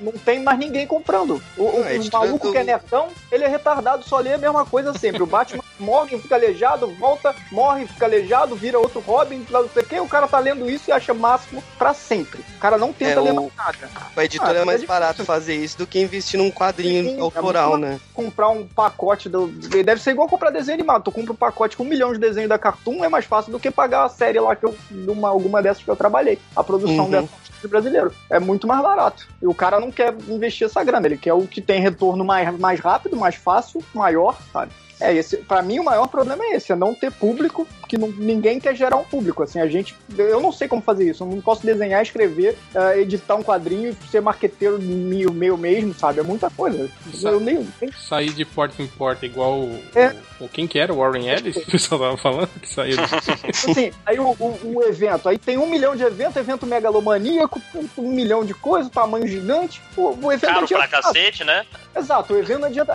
não 0.00 0.12
tem 0.12 0.42
mais 0.42 0.58
ninguém 0.58 0.86
comprando. 0.86 1.42
O, 1.56 1.62
Não, 1.64 1.82
a 1.82 2.18
maluco 2.24 2.46
do- 2.48 2.52
que 2.52 2.58
é 2.58 2.64
netão, 2.64 3.08
ele 3.30 3.44
é 3.44 3.48
retardado, 3.48 4.04
só 4.04 4.18
lê 4.18 4.34
a 4.34 4.38
mesma 4.38 4.64
coisa 4.66 4.92
sempre. 4.96 5.22
O 5.22 5.26
Batman 5.26 5.62
morre, 5.78 6.18
fica 6.18 6.34
aleijado, 6.34 6.86
volta, 6.96 7.34
morre, 7.50 7.86
fica 7.86 8.04
aleijado, 8.06 8.54
vira 8.56 8.78
outro 8.78 9.00
Robin, 9.00 9.44
não 9.50 9.68
sei 9.68 9.82
o 9.82 9.86
que. 9.86 10.00
O 10.00 10.08
cara 10.08 10.26
tá 10.28 10.38
lendo 10.38 10.68
isso 10.68 10.90
e 10.90 10.92
acha 10.92 11.14
máximo 11.14 11.62
pra 11.78 11.94
sempre. 11.94 12.40
O 12.56 12.58
cara 12.60 12.76
não 12.76 12.92
tenta 12.92 13.20
É, 13.20 13.22
ler 13.22 13.32
mais 13.32 13.50
nada. 13.56 13.78
A 14.16 14.24
editora 14.24 14.58
Ah, 14.58 14.62
é 14.62 14.64
mais 14.64 14.82
é 14.82 14.86
barato 14.92 15.24
fazer 15.24 15.54
isso 15.54 15.78
do 15.78 15.86
que 15.86 15.98
investir 16.00 16.38
num 16.38 16.50
quadrinho 16.50 17.04
Sim, 17.04 17.16
é 17.18 17.20
autoral, 17.20 17.70
muito 17.70 17.82
né? 17.82 18.00
comprar 18.12 18.50
um 18.50 18.66
pacote 18.66 19.28
do. 19.28 19.46
Deve 19.48 20.00
ser 20.00 20.10
igual 20.10 20.28
comprar 20.28 20.50
desenho 20.50 20.74
animado. 20.74 21.02
Tu 21.04 21.10
compra 21.12 21.32
um 21.32 21.36
pacote 21.36 21.76
com 21.76 21.82
um 21.84 21.88
milhão 21.88 22.12
de 22.12 22.18
desenho 22.18 22.48
da 22.48 22.58
Cartoon, 22.58 23.02
é 23.04 23.08
mais 23.08 23.24
fácil 23.24 23.50
do 23.52 23.58
que 23.58 23.70
pagar 23.70 24.04
a 24.04 24.08
série 24.08 24.38
lá 24.38 24.54
que 24.54 24.66
eu. 24.66 24.76
Uma, 25.08 25.28
alguma 25.30 25.62
dessas 25.62 25.82
que 25.82 25.90
eu 25.90 25.96
trabalhei. 25.96 26.38
A 26.54 26.62
produção 26.62 27.04
Uhum. 27.04 27.10
dessa 27.10 27.28
de 27.62 27.68
brasileiro. 27.68 28.12
É 28.28 28.38
muito 28.40 28.66
mais 28.66 28.82
barato. 28.82 29.28
E 29.40 29.46
o 29.46 29.54
cara 29.54 29.78
não 29.78 29.90
quer 29.90 30.14
investir 30.28 30.66
essa 30.66 30.82
grana, 30.82 31.06
ele 31.06 31.16
quer 31.16 31.32
o 31.32 31.46
que 31.46 31.60
tem 31.60 31.80
retorno 31.80 32.24
mais, 32.24 32.58
mais 32.58 32.80
rápido, 32.80 33.16
mais 33.16 33.36
fácil, 33.36 33.82
maior, 33.94 34.36
sabe? 34.52 34.72
É 35.02 35.14
esse, 35.14 35.38
para 35.38 35.62
mim 35.62 35.78
o 35.80 35.84
maior 35.84 36.06
problema 36.06 36.44
é 36.44 36.56
esse, 36.56 36.72
é 36.72 36.76
não 36.76 36.94
ter 36.94 37.10
público, 37.12 37.66
que 37.88 37.98
não- 37.98 38.08
ninguém 38.08 38.58
quer 38.60 38.74
gerar 38.76 38.96
um 38.96 39.04
público. 39.04 39.42
Assim, 39.42 39.60
a 39.60 39.66
gente, 39.66 39.94
eu 40.16 40.40
não 40.40 40.52
sei 40.52 40.68
como 40.68 40.80
fazer 40.80 41.10
isso, 41.10 41.22
eu 41.24 41.26
não 41.28 41.40
posso 41.40 41.64
desenhar, 41.66 42.02
escrever, 42.02 42.56
eh, 42.74 43.00
editar 43.00 43.34
um 43.34 43.42
quadrinho 43.42 43.90
e 43.90 44.08
ser 44.10 44.20
marqueteiro 44.22 44.78
meu, 44.80 45.32
meu 45.32 45.56
mesmo, 45.56 45.92
sabe? 45.94 46.20
É 46.20 46.22
muita 46.22 46.48
coisa. 46.50 46.88
Eu 47.22 47.40
nem, 47.40 47.66
nem 47.80 47.92
Sair 47.92 48.30
de 48.32 48.44
porta 48.44 48.80
em 48.82 48.86
porta 48.86 49.26
igual 49.26 49.60
o, 49.60 49.82
É. 49.94 50.14
o- 50.40 50.48
quem 50.48 50.66
que 50.66 50.78
era? 50.78 50.92
O 50.92 50.98
Warren 50.98 51.28
Ellis? 51.28 51.56
Que 51.56 51.62
o 51.62 51.72
pessoal 51.72 52.00
tava 52.00 52.16
falando 52.16 52.48
que 52.60 52.68
saía 52.68 52.96
do... 52.96 53.02
assim, 53.50 53.92
aí 54.06 54.18
o, 54.18 54.28
o- 54.38 54.58
o 54.76 54.82
evento, 54.84 55.28
aí 55.28 55.38
tem 55.38 55.58
um 55.58 55.68
milhão 55.68 55.94
de 55.96 56.02
evento, 56.04 56.38
evento 56.38 56.66
megalomaníaco, 56.66 57.60
um, 57.74 57.88
um 57.98 58.10
milhão 58.12 58.44
de 58.44 58.54
coisas, 58.54 58.90
tamanho 58.90 59.26
gigante. 59.26 59.80
O, 59.96 60.26
o 60.26 60.32
evento 60.32 60.52
Caro 60.52 60.68
pra 60.68 60.88
cacete, 60.88 61.44
né? 61.44 61.64
Exato, 61.94 62.32
o 62.32 62.38
evento 62.38 62.60
não 62.60 62.68
adianta. 62.68 62.94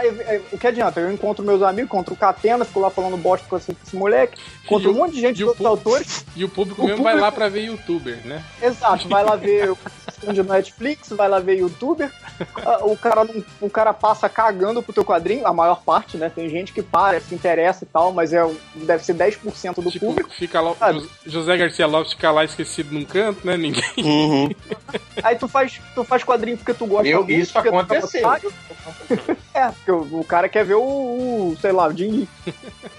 O 0.52 0.58
que 0.58 0.68
adianta? 0.68 1.00
Eu 1.00 1.12
encontro 1.12 1.46
meus 1.46 1.62
amigos, 1.62 1.86
encontro 1.90 2.14
o 2.14 2.18
Catena, 2.18 2.66
fico 2.66 2.80
lá 2.80 2.90
falando 2.90 3.16
bosta 3.18 3.46
com 3.48 3.56
esse, 3.58 3.74
com 3.74 3.80
esse 3.86 3.96
moleque, 3.96 4.40
encontro 4.66 4.92
um 4.92 4.96
monte 4.96 5.14
de 5.14 5.22
gente, 5.22 5.44
outros 5.44 5.66
autores. 5.66 6.26
E 6.36 6.44
o 6.44 6.50
público 6.50 6.82
O 6.82 6.86
mesmo 6.86 7.04
vai 7.04 7.14
público- 7.14 7.26
lá 7.26 7.32
pra 7.32 7.48
ver 7.50 7.62
youtuber, 7.66 8.18
né? 8.26 8.44
Exato, 8.62 9.08
vai 9.08 9.24
lá 9.24 9.36
ver 9.36 9.70
o 9.72 9.78
de 10.34 10.42
Netflix, 10.44 11.10
vai 11.10 11.30
lá 11.30 11.40
ver 11.40 11.60
youtuber. 11.60 12.12
Ah, 12.66 12.80
O 12.86 12.98
cara, 12.98 13.24
não- 13.24 13.44
o 13.62 13.70
cara 13.70 13.94
passa 13.94 14.28
cagando 14.28 14.82
pro 14.82 14.92
teu 14.94 15.06
quadrinho, 15.06 15.46
a 15.46 15.54
maior 15.54 15.82
parte, 15.84 16.18
né? 16.18 16.30
Tem 16.34 16.50
gente 16.50 16.74
que 16.74 16.82
para, 16.82 17.20
se 17.22 17.36
interessa 17.36 17.84
e 17.84 17.88
tal, 17.88 18.12
mas 18.12 18.34
é, 18.34 18.44
deve 18.76 19.04
ser 19.04 19.14
10% 19.14 19.82
do 19.82 19.92
público. 20.00 20.30
Fica 20.32 20.60
lá, 20.60 20.74
José 21.26 21.56
Garcia 21.56 21.86
Lopes 21.88 22.14
fica 22.14 22.32
lá 22.32 22.44
esquecido 22.44 22.94
num 22.94 23.06
canto, 23.06 23.46
né? 23.46 23.56
Ninguém. 23.58 23.84
Uhum. 24.00 24.50
Aí 25.24 25.36
tu 25.36 25.48
faz, 25.48 25.80
tu 25.94 26.04
faz 26.04 26.24
quadrinho 26.24 26.58
porque 26.58 26.74
tu 26.74 26.86
gosta 26.88 27.08
Eu- 27.08 27.20
muito, 27.24 27.32
isso 27.32 27.54
porque 27.54 27.70
tu 27.70 27.74
tá 27.74 27.82
aconteceu. 27.82 28.22
otário. 28.28 28.54
É, 29.54 29.70
porque 29.70 29.92
o, 29.92 30.20
o 30.20 30.24
cara 30.24 30.48
quer 30.48 30.64
ver 30.64 30.76
o, 30.76 30.82
o, 30.82 31.58
sei 31.60 31.72
lá, 31.72 31.88
o 31.88 31.92
Lee. 31.92 32.30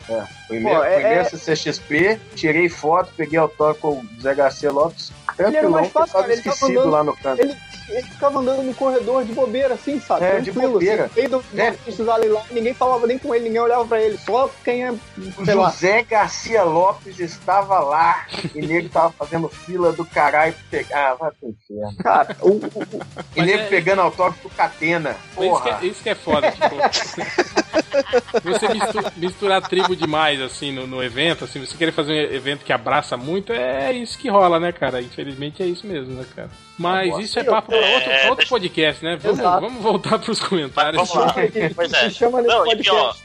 É, 0.09 0.25
fui 0.49 0.59
mesmo, 0.59 0.77
Pô, 0.77 0.83
é- 0.85 0.95
fui 0.95 1.03
é- 1.05 1.15
nessa 1.17 1.39
CXP, 1.39 2.19
tirei 2.35 2.69
foto, 2.69 3.13
peguei 3.17 3.39
autógrafo 3.39 3.81
com 3.81 3.89
o 3.91 4.07
Zé 4.21 4.35
Garcia 4.35 4.73
Lopes, 4.73 5.13
Ele 5.39 5.57
era 5.57 5.69
mais 5.69 5.89
fácil, 5.93 6.13
cara. 6.15 6.33
Ele 6.33 6.43
tava 6.43 6.67
andando, 6.67 6.91
lá 6.91 7.05
no 7.05 7.17
canto. 7.17 7.41
Ele, 7.43 7.57
ele 7.89 8.03
ficava 8.03 8.39
andando 8.41 8.63
no 8.63 8.75
corredor 8.75 9.25
de 9.25 9.33
bobeira, 9.33 9.75
assim, 9.75 10.01
sabe? 10.01 10.25
É, 10.25 10.41
de 10.41 10.51
Tranquilo, 10.51 10.73
bobeira. 10.75 11.05
Assim, 11.07 11.15
no 11.15 11.17
meio 11.17 11.29
do, 11.31 11.45
É. 11.61 11.71
do 11.93 12.05
lá, 12.35 12.43
ninguém 12.51 12.75
falava 12.75 13.07
nem 13.07 13.19
com 13.19 13.35
ele, 13.35 13.45
ninguém 13.45 13.61
olhava 13.61 13.85
pra 13.87 14.01
ele. 14.03 14.19
Só 14.19 14.51
quem 14.65 14.85
é, 14.85 14.93
O 14.93 15.45
sei 15.45 15.55
lá. 15.55 15.71
José 15.71 16.03
Garcia 16.03 16.63
Lopes 16.65 17.19
estava 17.19 17.79
lá 17.81 18.27
e 18.55 18.61
nego 18.67 18.89
tava 18.89 19.11
fazendo 19.13 19.49
fila 19.49 19.93
do 19.93 20.05
caralho 20.05 20.53
pra 20.55 20.63
pegar. 20.71 21.11
Ah, 21.11 21.15
vai 21.15 21.31
pro 21.31 21.49
inferno. 21.49 21.97
Cara, 22.03 22.37
o, 22.41 22.51
o, 22.51 23.03
E 23.37 23.43
nego 23.43 23.69
pegando 23.69 24.01
autógrafo 24.03 24.49
do 24.49 24.55
Catena. 24.55 25.17
Mas 25.37 25.47
Isso 25.47 25.63
que, 25.63 25.69
Porra. 25.69 25.79
é, 25.83 25.87
isso 25.87 26.03
que 26.03 26.11
é 26.11 26.15
foda, 26.15 26.51
tipo. 26.51 26.67
você 28.43 28.69
mistu- 28.69 29.13
misturar 29.17 29.63
tribo 29.63 29.95
demais, 29.97 30.41
assim, 30.41 30.73
no, 30.73 30.87
no 30.87 31.03
evento, 31.03 31.45
assim, 31.45 31.61
você 31.65 31.77
querer 31.77 31.93
fazer 31.93 32.31
um 32.31 32.35
evento 32.35 32.65
que 32.65 32.73
abraça 32.73 33.17
muito, 33.17 33.53
é 33.53 33.93
isso 33.93 34.19
que 34.19 34.29
rola, 34.29 34.59
né, 34.61 34.73
cara? 34.73 35.01
Infelizmente 35.01 35.63
é 35.63 35.67
isso 35.67 35.87
mesmo, 35.87 36.15
né, 36.15 36.25
cara? 36.35 36.51
Mas 36.79 37.17
isso 37.19 37.39
é 37.39 37.45
papo 37.45 37.69
pra 37.73 37.79
outro, 37.79 38.11
É, 38.11 38.31
outro 38.31 38.49
podcast, 38.49 39.05
né? 39.05 39.17
Vamos, 39.21 39.39
vamos 39.41 39.83
voltar 39.83 40.19
pros 40.19 40.41
comentários. 40.41 41.09
Vamos 41.09 41.27
lá. 41.27 41.35
Pois 41.75 41.93
é. 41.93 42.11
chama 42.11 42.41
nesse 42.43 42.55
Não, 42.55 42.67
e 42.73 42.77
pior. 42.77 43.17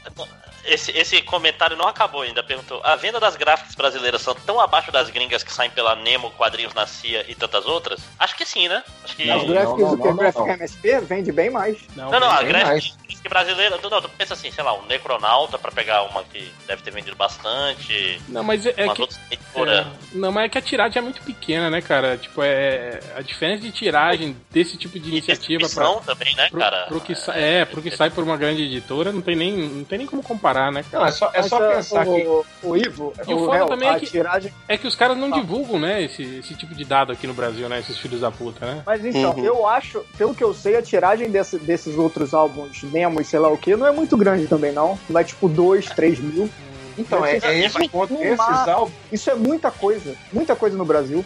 Esse, 0.66 0.90
esse 0.92 1.20
comentário 1.22 1.76
não 1.76 1.86
acabou 1.88 2.22
ainda. 2.22 2.42
Perguntou: 2.42 2.80
a 2.84 2.96
venda 2.96 3.18
das 3.20 3.36
gráficas 3.36 3.74
brasileiras 3.74 4.22
são 4.22 4.34
tão 4.34 4.60
abaixo 4.60 4.90
das 4.92 5.10
gringas 5.10 5.42
que 5.42 5.52
saem 5.52 5.70
pela 5.70 5.94
Nemo, 5.96 6.30
Quadrinhos 6.32 6.74
na 6.74 6.86
CIA 6.86 7.24
e 7.28 7.34
tantas 7.34 7.66
outras? 7.66 8.00
Acho 8.18 8.36
que 8.36 8.44
sim, 8.46 8.68
né? 8.68 8.82
Acho 9.04 9.16
que. 9.16 9.30
As 9.30 9.44
gráficas 9.44 9.90
do 9.90 10.02
que 10.02 10.12
Graphic 10.12 10.48
MSP 10.48 11.00
vende 11.00 11.32
bem 11.32 11.50
mais. 11.50 11.78
Não, 11.96 12.10
não, 12.10 12.30
a 12.30 12.42
graphic 12.42 12.64
mais. 12.66 12.96
graphic 12.96 13.28
brasileira. 13.28 13.78
Não, 13.82 14.02
tu 14.02 14.08
pensa 14.10 14.34
assim, 14.34 14.50
sei 14.50 14.62
lá, 14.64 14.74
um 14.74 14.84
Necronauta 14.86 15.58
pra 15.58 15.70
pegar 15.72 16.02
uma 16.02 16.22
que 16.24 16.52
deve 16.66 16.82
ter 16.82 16.90
vendido 16.90 17.16
bastante. 17.16 18.20
Não, 18.28 18.42
mas 18.42 18.64
é, 18.66 18.70
é 18.76 18.88
que. 18.88 19.02
é, 19.02 19.86
não, 20.12 20.30
mas 20.32 20.44
é 20.44 20.48
que 20.48 20.58
a 20.58 20.62
tiragem 20.62 20.98
é 20.98 21.02
muito 21.02 21.22
pequena, 21.22 21.70
né, 21.70 21.80
cara? 21.80 22.16
Tipo, 22.16 22.42
é. 22.42 23.00
A 23.16 23.22
diferença 23.22 23.62
de 23.62 23.72
tiragem 23.72 24.36
desse 24.50 24.76
tipo 24.76 24.98
de 24.98 25.08
iniciativa 25.10 25.58
pra. 25.60 25.66
Distribuição 25.66 26.02
também, 26.02 26.34
né, 26.36 26.48
pro, 26.50 26.60
cara? 26.60 26.86
pro 26.86 27.00
que 27.00 27.14
sa- 27.14 27.34
é, 27.36 27.64
pro 27.64 27.82
que 27.82 27.90
sai 27.90 28.10
por 28.10 28.24
uma 28.24 28.36
grande 28.36 28.62
editora, 28.62 29.12
não 29.12 29.20
tem 29.20 29.36
nem, 29.36 29.52
não 29.56 29.84
tem 29.84 29.98
nem 29.98 30.06
como 30.06 30.22
comparar, 30.22 30.53
né, 30.72 30.84
cara? 30.90 31.02
Não, 31.04 31.08
é 31.08 31.12
só, 31.12 31.30
é 31.32 31.42
só 31.42 31.58
Mas, 31.60 31.68
ah, 31.70 31.74
pensar 31.76 32.08
o, 32.08 32.14
que. 32.14 32.66
O 32.66 32.76
Ivo, 32.76 33.12
E 33.26 33.32
o 33.34 33.36
o 33.36 33.40
foda 33.46 33.52
réu, 33.56 33.66
também 33.66 33.88
a 33.88 33.92
é 33.96 33.98
que, 34.00 34.06
tiragem. 34.06 34.52
é 34.68 34.76
que 34.78 34.86
os 34.86 34.94
caras 34.94 35.16
não 35.16 35.28
Ah. 35.32 35.38
divulgam, 35.40 35.78
né, 35.78 36.02
esse, 36.02 36.22
esse 36.22 36.54
tipo 36.54 36.74
de 36.74 36.84
dado 36.84 37.12
aqui 37.12 37.26
no 37.26 37.34
Brasil, 37.34 37.68
né, 37.68 37.78
esses 37.80 37.98
filhos 37.98 38.20
da 38.20 38.30
puta, 38.30 38.64
né? 38.66 38.82
Mas 38.86 39.04
então, 39.04 39.32
Uhum. 39.34 39.44
eu 39.44 39.66
acho, 39.68 40.04
pelo 40.16 40.34
que 40.34 40.42
eu 40.44 40.52
sei, 40.54 40.76
a 40.76 40.82
tiragem 40.82 41.30
desse- 41.30 41.58
desses 41.58 41.96
outros 41.96 42.32
álbuns, 42.34 42.82
Nemo 42.84 43.20
e 43.20 43.24
sei 43.24 43.38
lá 43.38 43.48
o 43.48 43.56
que, 43.58 43.74
não 43.76 43.86
é 43.86 43.92
muito 43.92 44.16
grande 44.16 44.46
também, 44.46 44.72
não. 44.72 44.98
Não 45.08 45.20
é 45.20 45.24
tipo 45.24 45.48
2, 45.48 45.86
3 45.86 46.18
mil. 46.20 46.48
Então, 46.96 47.24
é, 47.26 47.38
é 47.42 47.58
esse 47.64 47.76
o 47.76 47.88
ponto. 47.88 48.14
Esses 48.22 48.38
álbuns. 48.68 48.92
Isso 49.10 49.28
é 49.28 49.34
muita 49.34 49.68
coisa. 49.70 50.14
Muita 50.32 50.54
coisa 50.54 50.76
no 50.76 50.84
Brasil. 50.84 51.24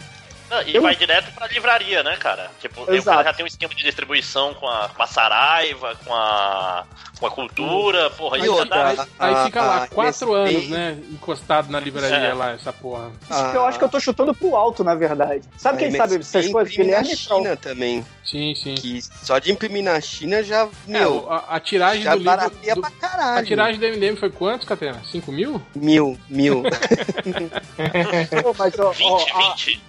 Não, 0.49 0.61
e 0.63 0.75
Eu- 0.75 0.81
vai 0.81 0.95
direto 0.95 1.31
pra 1.33 1.47
livraria, 1.47 2.01
né, 2.03 2.15
cara? 2.17 2.49
Tipo, 2.59 2.81
aí 2.89 2.95
o 2.95 2.95
Exato. 2.95 3.17
cara 3.17 3.29
já 3.29 3.33
tem 3.35 3.43
um 3.43 3.47
esquema 3.47 3.73
de 3.75 3.83
distribuição 3.83 4.53
com 4.55 4.67
a, 4.67 4.89
com 4.89 5.03
a 5.03 5.07
Saraiva, 5.07 5.95
com 6.03 6.13
a, 6.13 6.85
com 7.19 7.25
a 7.27 7.31
Cultura, 7.31 8.09
porra, 8.11 8.37
E 8.37 8.41
isso 8.41 8.47
já 8.55 8.59
outra, 8.61 8.93
dá. 8.95 9.07
Aí 9.19 9.33
a- 9.35 9.45
fica 9.45 9.61
lá 9.61 9.83
a 9.83 9.87
quatro 9.87 10.33
anos, 10.33 10.67
né, 10.69 10.97
encostado 11.11 11.69
na 11.71 11.79
livraria 11.79 12.17
É. 12.29 12.33
lá, 12.33 12.51
essa 12.53 12.73
porra. 12.73 13.11
Isso 13.29 13.51
que 13.51 13.57
eu 13.57 13.65
acho 13.65 13.77
que 13.77 13.83
eu 13.85 13.89
tô 13.89 13.99
chutando 13.99 14.33
pro 14.33 14.55
alto, 14.55 14.83
na 14.83 14.95
verdade. 14.95 15.43
Sabe 15.57 15.77
A 15.77 15.79
quem 15.79 15.91
sabe 15.95 16.15
essas 16.15 16.47
coisas? 16.49 16.73
imprime 16.73 16.91
na 16.91 17.01
Guilherme 17.01 17.15
China 17.17 17.55
também. 17.55 18.05
Sim, 18.25 18.53
sim. 18.55 18.75
Que 18.75 19.01
só 19.01 19.39
de 19.39 19.51
imprimir 19.51 19.83
na 19.83 19.99
China 20.01 20.41
já, 20.43 20.63
É, 20.63 20.67
meu, 20.87 21.31
a, 21.31 21.55
a 21.55 21.59
tiragem 21.59 22.03
já 22.03 22.15
do 22.15 22.19
livro... 22.23 22.49
do- 22.75 22.81
pra 22.81 22.89
a 22.89 22.91
caralho. 22.91 23.45
tiragem 23.47 23.79
do 23.79 23.85
MDM 23.87 24.15
foi 24.17 24.29
quantos, 24.29 24.67
Catena? 24.67 25.01
5 25.11 25.31
mil? 25.31 25.61
Mil, 25.75 26.17
mil. 26.29 26.61
Pô, 28.43 28.55
mas, 28.57 28.77
ó, 28.79 28.91
20, 28.91 29.09
ó, 29.09 29.17
a- 29.17 29.49
20. 29.55 29.81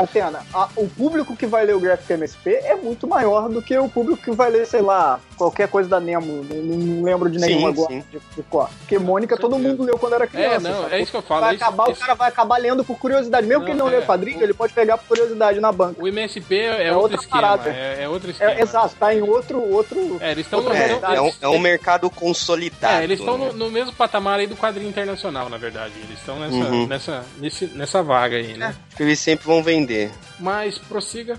Catena, 0.00 0.40
a- 0.52 0.68
o 0.76 0.86
público 0.86 1.34
que 1.34 1.46
vai 1.46 1.64
ler 1.64 1.74
o 1.74 1.80
Graphic 1.80 2.12
MSP 2.12 2.50
é 2.64 2.76
muito 2.76 3.08
maior 3.08 3.48
do 3.48 3.62
que 3.62 3.76
o 3.78 3.88
público 3.88 4.22
que 4.22 4.30
vai 4.30 4.50
ler, 4.50 4.66
sei 4.66 4.82
lá, 4.82 5.18
qualquer 5.36 5.68
coisa 5.68 5.88
da 5.88 6.00
Nemo. 6.00 6.44
Não, 6.44 6.76
não 6.76 7.02
lembro 7.04 7.30
de 7.30 7.38
nenhuma 7.38 7.68
Sim, 7.72 7.74
agora. 7.82 7.92
sim. 7.92 8.04
De, 8.10 8.18
de 8.36 8.42
qual. 8.48 8.70
Porque 8.80 8.98
Mônica 8.98 9.36
todo 9.36 9.58
mundo 9.58 9.82
leu 9.84 9.98
quando 9.98 10.14
era 10.14 10.26
criança. 10.26 10.68
É, 10.68 10.72
não, 10.72 10.82
sabe? 10.82 10.94
é 10.94 11.00
isso 11.02 11.10
que 11.10 11.16
eu 11.16 11.22
falo. 11.22 11.40
Vai 11.42 11.52
é 11.52 11.54
isso- 11.56 11.64
acabar, 11.64 11.90
isso- 11.90 11.92
O 11.96 12.00
cara 12.00 12.14
vai 12.14 12.28
acabar 12.28 12.56
lendo 12.58 12.84
por 12.84 12.98
curiosidade. 12.98 13.46
Mesmo 13.46 13.64
que 13.64 13.70
ele 13.70 13.78
não 13.78 13.86
Não, 13.86 13.92
lê 13.92 13.98
é. 13.98 14.02
quadrinho, 14.06 14.42
ele 14.42 14.54
pode 14.54 14.72
pegar 14.72 14.98
por 14.98 15.06
curiosidade 15.08 15.60
na 15.60 15.70
banca. 15.72 16.02
O 16.02 16.06
MSP 16.08 16.54
é, 16.56 16.84
É 16.88 16.92
outro 16.92 17.02
outra 17.02 17.16
esquema. 17.18 17.40
parada. 17.42 17.70
É, 17.70 18.02
é 18.02 18.08
outro 18.08 18.30
esquema. 18.30 18.50
É, 18.52 18.60
exato, 18.62 18.94
tá 18.98 19.14
em 19.14 19.22
outro. 19.22 19.60
outro 19.72 20.18
É, 20.20 20.32
eles 20.32 20.46
estão 20.46 20.60
no, 20.62 20.72
É, 20.72 20.90
é, 21.14 21.20
um, 21.20 21.32
é 21.42 21.48
um 21.48 21.58
mercado 21.58 22.08
consolidado. 22.10 23.00
É, 23.00 23.04
eles 23.04 23.18
estão 23.20 23.36
né? 23.38 23.46
no, 23.48 23.52
no 23.66 23.70
mesmo 23.70 23.92
patamar 23.92 24.38
aí 24.40 24.46
do 24.46 24.56
quadrinho 24.56 24.88
internacional, 24.88 25.48
na 25.48 25.56
verdade. 25.56 25.92
Eles 26.04 26.18
estão 26.18 26.38
nessa, 26.38 26.56
Uhum. 26.56 26.86
nessa, 26.86 27.24
nesse- 27.38 27.66
nessa 27.66 28.02
vaga 28.02 28.36
aí, 28.36 28.56
né? 28.56 28.74
Que 28.96 29.02
eles 29.02 29.18
sempre 29.18 29.46
vão 29.46 29.62
vender. 29.62 30.10
Mas 30.38 30.78
prossiga. 30.78 31.38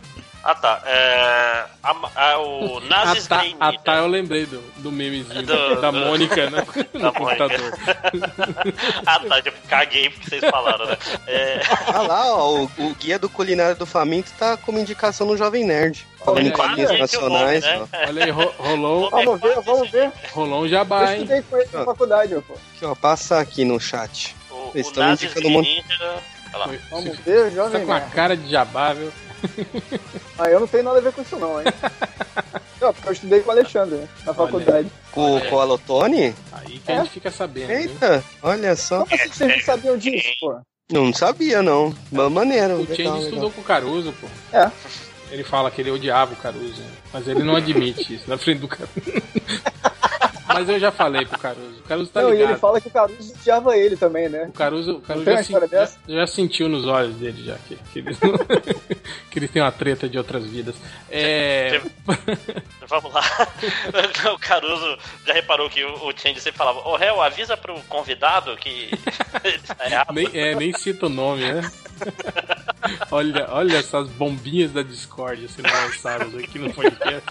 Ah, 0.50 0.56
tá. 0.56 0.82
É, 0.86 1.66
a- 1.84 2.10
a- 2.16 2.40
o 2.40 2.80
Nazis 2.80 3.26
ah, 3.30 3.36
tá, 3.36 3.42
Green 3.42 3.58
ah, 3.60 3.74
tá, 3.84 3.96
eu 3.98 4.08
lembrei 4.08 4.46
do, 4.46 4.62
do 4.78 4.90
memezinho 4.94 5.44
Do- 5.46 5.82
da 5.82 5.92
do- 5.92 5.98
Mônica, 5.98 6.50
né? 6.50 6.66
Da 6.94 7.12
No 7.12 7.14
Mônica. 7.20 7.20
computador. 7.20 7.74
ah, 9.06 9.20
tá. 9.20 9.42
Eu 9.44 9.54
caguei 9.68 10.10
porque 10.10 10.30
vocês 10.30 10.50
falaram, 10.50 10.86
né? 10.86 10.98
É, 11.28 11.60
Ah 11.94 12.02
lá, 12.02 12.34
ó, 12.34 12.60
o, 12.62 12.64
o 12.78 12.96
guia 12.96 13.20
do 13.20 13.28
culinário 13.30 13.76
do 13.76 13.86
Faminto 13.86 14.32
tá 14.40 14.56
como 14.56 14.80
indicação 14.80 15.28
no 15.28 15.36
Jovem 15.36 15.66
Nerd. 15.66 16.08
Falando 16.24 16.48
em 16.48 16.52
quadrinhos 16.52 16.92
é 16.92 16.94
o 16.94 16.98
nome, 16.98 17.02
nacionais, 17.02 17.64
né? 17.64 17.82
ó. 17.82 18.08
Olha 18.08 18.24
aí, 18.24 18.30
ro- 18.32 18.54
rolou, 18.58 19.10
Vamos 19.10 19.42
ver, 19.42 19.62
vamos 19.62 19.92
ver. 19.92 20.12
rolou 20.32 20.62
um 20.62 20.64
Eu 20.66 20.70
jabá, 20.70 21.12
hein? 21.14 21.24
estudei 21.24 21.42
com 21.42 21.58
ele 21.58 21.70
na 21.74 21.84
faculdade, 21.84 22.36
pô. 22.48 22.54
Aqui, 22.54 22.86
ó, 22.86 22.96
passa 22.96 23.40
aqui 23.40 23.66
no 23.66 23.80
chat. 23.82 24.34
O, 24.50 24.72
Eles 24.74 24.88
o 24.92 24.98
Nazis 25.00 25.24
indicando 25.30 25.48
Green 25.60 25.62
Ninja. 25.62 26.16
Olha 26.54 26.58
lá. 26.58 26.68
Foi- 26.68 26.80
Vamos 26.90 27.18
Você 27.18 27.22
ver, 27.24 27.44
tá 27.44 27.50
jovem 27.56 27.86
com 27.86 27.92
a 27.92 28.00
nerd. 28.00 28.12
cara 28.14 28.38
de 28.38 28.50
jabá, 28.50 28.94
viu? 28.94 29.12
Ah, 30.38 30.50
eu 30.50 30.60
não 30.60 30.68
tenho 30.68 30.84
nada 30.84 31.00
a 31.00 31.02
ver 31.02 31.14
com 31.14 31.22
isso, 31.22 31.38
não, 31.38 31.60
hein? 31.60 31.68
Não, 32.80 32.94
porque 32.94 33.10
eu 33.10 33.14
estudei 33.14 33.40
com 33.42 33.50
o 33.50 33.52
Alexandre, 33.52 33.96
né? 33.96 34.08
Na 34.24 34.34
faculdade. 34.36 34.88
Com, 35.12 35.42
com 35.42 35.60
a 35.60 35.64
Lotone? 35.64 36.36
Aí 36.52 36.78
que 36.78 36.92
a 36.92 37.00
gente 37.00 37.10
fica 37.10 37.32
sabendo. 37.32 37.72
Eita, 37.72 38.24
olha 38.44 38.76
só. 38.76 39.04
Como 39.04 39.16
assim 39.16 39.30
vocês 39.30 39.52
não 39.52 39.62
sabiam 39.62 39.98
disso, 39.98 40.28
pô? 40.40 40.60
Não 40.92 41.12
sabia, 41.12 41.64
não. 41.64 41.94
Mas 42.12 42.32
maneiro. 42.32 42.76
O 42.76 42.80
legal, 42.82 42.96
Change 42.96 43.02
legal. 43.10 43.24
estudou 43.24 43.52
com 43.52 43.62
o 43.62 43.64
Caruso, 43.64 44.14
pô. 44.14 44.28
É. 44.56 44.72
Ele 45.32 45.44
fala 45.44 45.72
que 45.72 45.82
ele 45.82 45.92
odiava 45.92 46.34
o 46.34 46.38
Caruso, 46.38 46.80
né? 46.80 46.90
mas 47.12 47.28
ele 47.28 47.44
não 47.44 47.56
admite 47.56 48.16
isso 48.16 48.30
na 48.30 48.38
frente 48.38 48.60
do 48.60 48.68
Caruso. 48.68 48.92
mas 50.48 50.70
eu 50.70 50.80
já 50.80 50.92
falei 50.92 51.26
pro 51.26 51.38
Caruso. 51.40 51.80
O 51.80 51.88
Caruso 51.88 52.10
tá 52.10 52.22
não, 52.22 52.30
e 52.30 52.32
ligado. 52.34 52.50
ele 52.52 52.60
fala 52.60 52.82
que 52.82 52.88
o 52.88 52.92
Caruso 52.92 53.34
odiava 53.34 53.78
ele 53.78 53.96
também, 53.98 54.30
né? 54.30 54.46
O 54.50 54.52
Caruso, 54.54 54.92
o 54.94 55.02
Caruso 55.02 55.26
já, 55.26 55.44
sen- 55.44 55.60
já, 55.60 55.66
dessa? 55.66 56.00
já 56.08 56.28
sentiu 56.28 56.70
nos 56.70 56.86
olhos 56.86 57.16
dele 57.16 57.44
já 57.44 57.56
que, 57.68 57.76
que, 57.92 58.00
eles, 58.00 58.18
que 59.30 59.40
eles 59.40 59.52
têm 59.52 59.62
uma 59.62 59.72
treta 59.72 60.08
de 60.08 60.18
outras 60.18 60.46
vidas. 60.46 60.76
É, 61.10 61.82
Vamos 62.88 63.14
lá. 63.14 63.24
o 64.34 64.40
Caruso 64.40 64.98
já 65.26 65.34
reparou 65.34 65.70
que 65.70 65.84
o, 65.84 66.12
Change 66.16 66.40
sempre 66.40 66.58
falava: 66.58 66.80
Ô 66.88 66.96
réu, 66.96 67.22
avisa 67.22 67.58
pro 67.58 67.80
convidado 67.84 68.56
que. 68.58 68.90
tá 69.78 69.86
errado." 69.86 70.14
nem, 70.14 70.30
é, 70.34 70.56
nem 70.56 70.74
cita 70.74 71.08
o 71.08 71.10
nome, 71.10 71.42
né? 71.52 71.70
olha, 73.12 73.48
olha 73.52 73.78
essas 73.78 74.08
bombinhas 74.10 74.72
da 74.72 74.82
Discord 74.82 75.48
sendo 75.50 75.70
lançadas 75.70 76.34
aqui 76.36 76.60
no 76.60 76.74
podcast. 76.74 77.24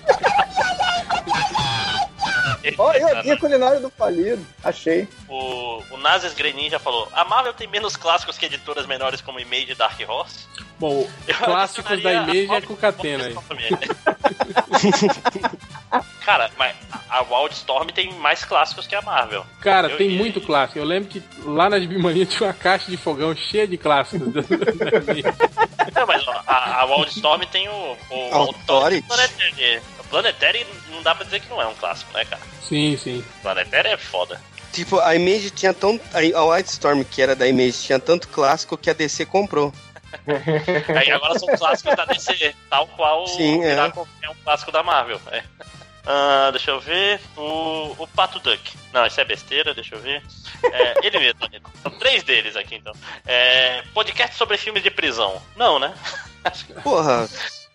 Ó, 2.78 2.92
eu 2.92 3.08
a 3.08 3.22
guia 3.22 3.36
culinária 3.36 3.80
do 3.80 3.90
falido. 3.90 4.44
Achei. 4.62 5.08
O, 5.28 5.82
o 5.90 5.96
Nazis 5.98 6.34
Grenin 6.34 6.68
já 6.70 6.78
falou: 6.78 7.08
A 7.12 7.24
Marvel 7.24 7.52
tem 7.54 7.66
menos 7.68 7.96
clássicos 7.96 8.36
que 8.38 8.46
editoras 8.46 8.86
menores 8.86 9.20
como 9.20 9.38
Image 9.40 9.72
e 9.72 9.74
Dark 9.74 9.98
Horse? 10.08 10.46
Bom, 10.78 11.08
Eu 11.26 11.34
clássicos 11.36 12.02
da 12.02 12.12
Image 12.12 12.54
é 12.54 12.60
com 12.60 12.74
o 12.74 12.76
Catena 12.76 13.24
aí. 13.26 13.34
Cara, 16.24 16.50
mas 16.58 16.74
a 17.08 17.22
Wildstorm 17.22 17.86
tem 17.88 18.12
mais 18.14 18.44
clássicos 18.44 18.86
que 18.86 18.94
a 18.94 19.00
Marvel. 19.02 19.46
Cara, 19.60 19.88
Eu- 19.88 19.96
tem 19.96 20.10
e- 20.10 20.16
muito 20.18 20.40
clássico. 20.40 20.78
Eu 20.78 20.84
lembro 20.84 21.08
que 21.08 21.22
lá 21.44 21.70
na 21.70 21.78
Gibimania 21.78 22.26
tinha 22.26 22.48
uma 22.48 22.52
caixa 22.52 22.90
de 22.90 22.96
fogão 22.96 23.34
cheia 23.34 23.66
de 23.66 23.78
clássicos. 23.78 24.32
da- 24.32 24.40
da. 24.42 26.00
Não, 26.00 26.06
mas 26.06 26.26
ó, 26.26 26.42
a, 26.46 26.80
a 26.82 26.84
Wildstorm 26.84 27.42
tem 27.50 27.68
o. 27.68 27.96
O 28.10 28.34
Authority. 28.34 29.06
Planetary. 29.06 29.80
Planetary 30.10 30.66
não 30.90 31.02
dá 31.02 31.14
pra 31.14 31.24
dizer 31.24 31.40
que 31.40 31.48
não 31.48 31.60
é 31.60 31.66
um 31.66 31.74
clássico, 31.74 32.12
né, 32.12 32.24
cara? 32.24 32.42
sim, 32.62 32.96
sim. 32.96 33.24
Planetary 33.42 33.88
é 33.88 33.96
foda. 33.96 34.40
Tipo, 34.72 35.00
a 35.00 35.14
Image 35.14 35.50
tinha 35.50 35.72
tão. 35.72 35.98
A 36.12 36.44
Wildstorm, 36.44 37.02
que 37.04 37.22
era 37.22 37.34
da 37.34 37.48
Image, 37.48 37.84
tinha 37.84 37.98
tanto 37.98 38.28
clássico 38.28 38.76
que 38.76 38.90
a 38.90 38.92
DC 38.92 39.24
comprou. 39.24 39.72
Aí 40.98 41.10
agora 41.10 41.38
são 41.38 41.48
clássicos 41.56 41.96
da 41.96 42.04
DC, 42.04 42.54
tal 42.68 42.86
qual 42.88 43.26
Sim, 43.26 43.62
é. 43.64 43.74
qualquer 43.90 44.30
um 44.30 44.34
clássico 44.44 44.72
da 44.72 44.82
Marvel. 44.82 45.20
é. 45.32 45.42
Ah, 46.06 46.50
deixa 46.52 46.70
eu 46.70 46.80
ver. 46.80 47.20
O, 47.36 47.94
o 47.98 48.06
Pato 48.06 48.38
Duck. 48.38 48.60
Não, 48.92 49.04
isso 49.04 49.20
é 49.20 49.24
besteira, 49.24 49.74
deixa 49.74 49.96
eu 49.96 50.00
ver. 50.00 50.22
É, 50.62 51.06
ele 51.06 51.18
mesmo. 51.18 51.40
São 51.82 51.90
três 51.92 52.22
deles 52.22 52.54
aqui, 52.54 52.76
então. 52.76 52.94
É, 53.26 53.82
podcast 53.92 54.36
sobre 54.36 54.56
filmes 54.56 54.82
de 54.82 54.90
prisão. 54.90 55.42
Não, 55.56 55.78
né? 55.80 55.92
Porra, 56.84 57.28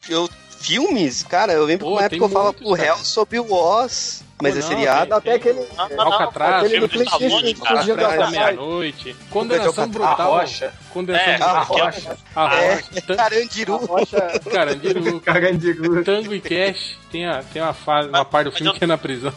eu. 0.07 0.29
Filmes, 0.61 1.23
cara, 1.23 1.53
eu 1.53 1.65
lembro 1.65 1.85
que 1.85 1.91
Pô, 1.91 1.97
uma 1.97 2.05
época 2.05 2.23
eu 2.23 2.29
falava 2.29 2.53
pro 2.53 2.71
réu 2.73 2.97
sobre 2.97 3.39
o 3.39 3.51
Oz, 3.51 4.23
mas 4.41 4.55
é 4.55 4.59
não, 4.59 4.67
seriado. 4.67 5.13
Até 5.13 5.33
aquele. 5.33 5.65
Não, 5.75 5.89
não. 5.89 6.01
Alcatraz, 6.13 6.63
aquele 6.65 6.87
do 6.87 6.89
cara. 7.05 7.09
fugindo 7.29 7.59
da 7.59 7.69
Atrás 7.69 7.85
da 7.87 7.93
Alcatraz. 8.05 8.31
meia-noite. 8.31 9.15
Condenação 9.29 9.83
A 9.83 9.87
brutal. 9.87 10.31
rocha. 10.31 10.73
Condenação 10.93 11.27
É, 11.33 11.37
brutal. 11.37 11.55
a 11.55 11.59
rocha. 11.61 12.17
A 12.35 12.55
É, 12.55 12.73
rocha. 12.75 13.01
Tan- 13.07 13.15
Carandiru. 13.15 13.77
Rocha. 13.85 14.39
Carandiru. 14.51 15.19
Carandiru. 15.25 16.03
Tango 16.03 16.33
e 16.33 16.41
Cash. 16.41 16.97
Tem, 17.11 17.25
a, 17.27 17.43
tem 17.43 17.61
uma, 17.61 17.73
fase, 17.73 18.07
uma 18.09 18.25
parte 18.25 18.45
do 18.49 18.51
filme 18.51 18.69
eu- 18.71 18.73
que 18.73 18.83
é 18.83 18.87
na 18.87 18.97
prisão. 18.97 19.33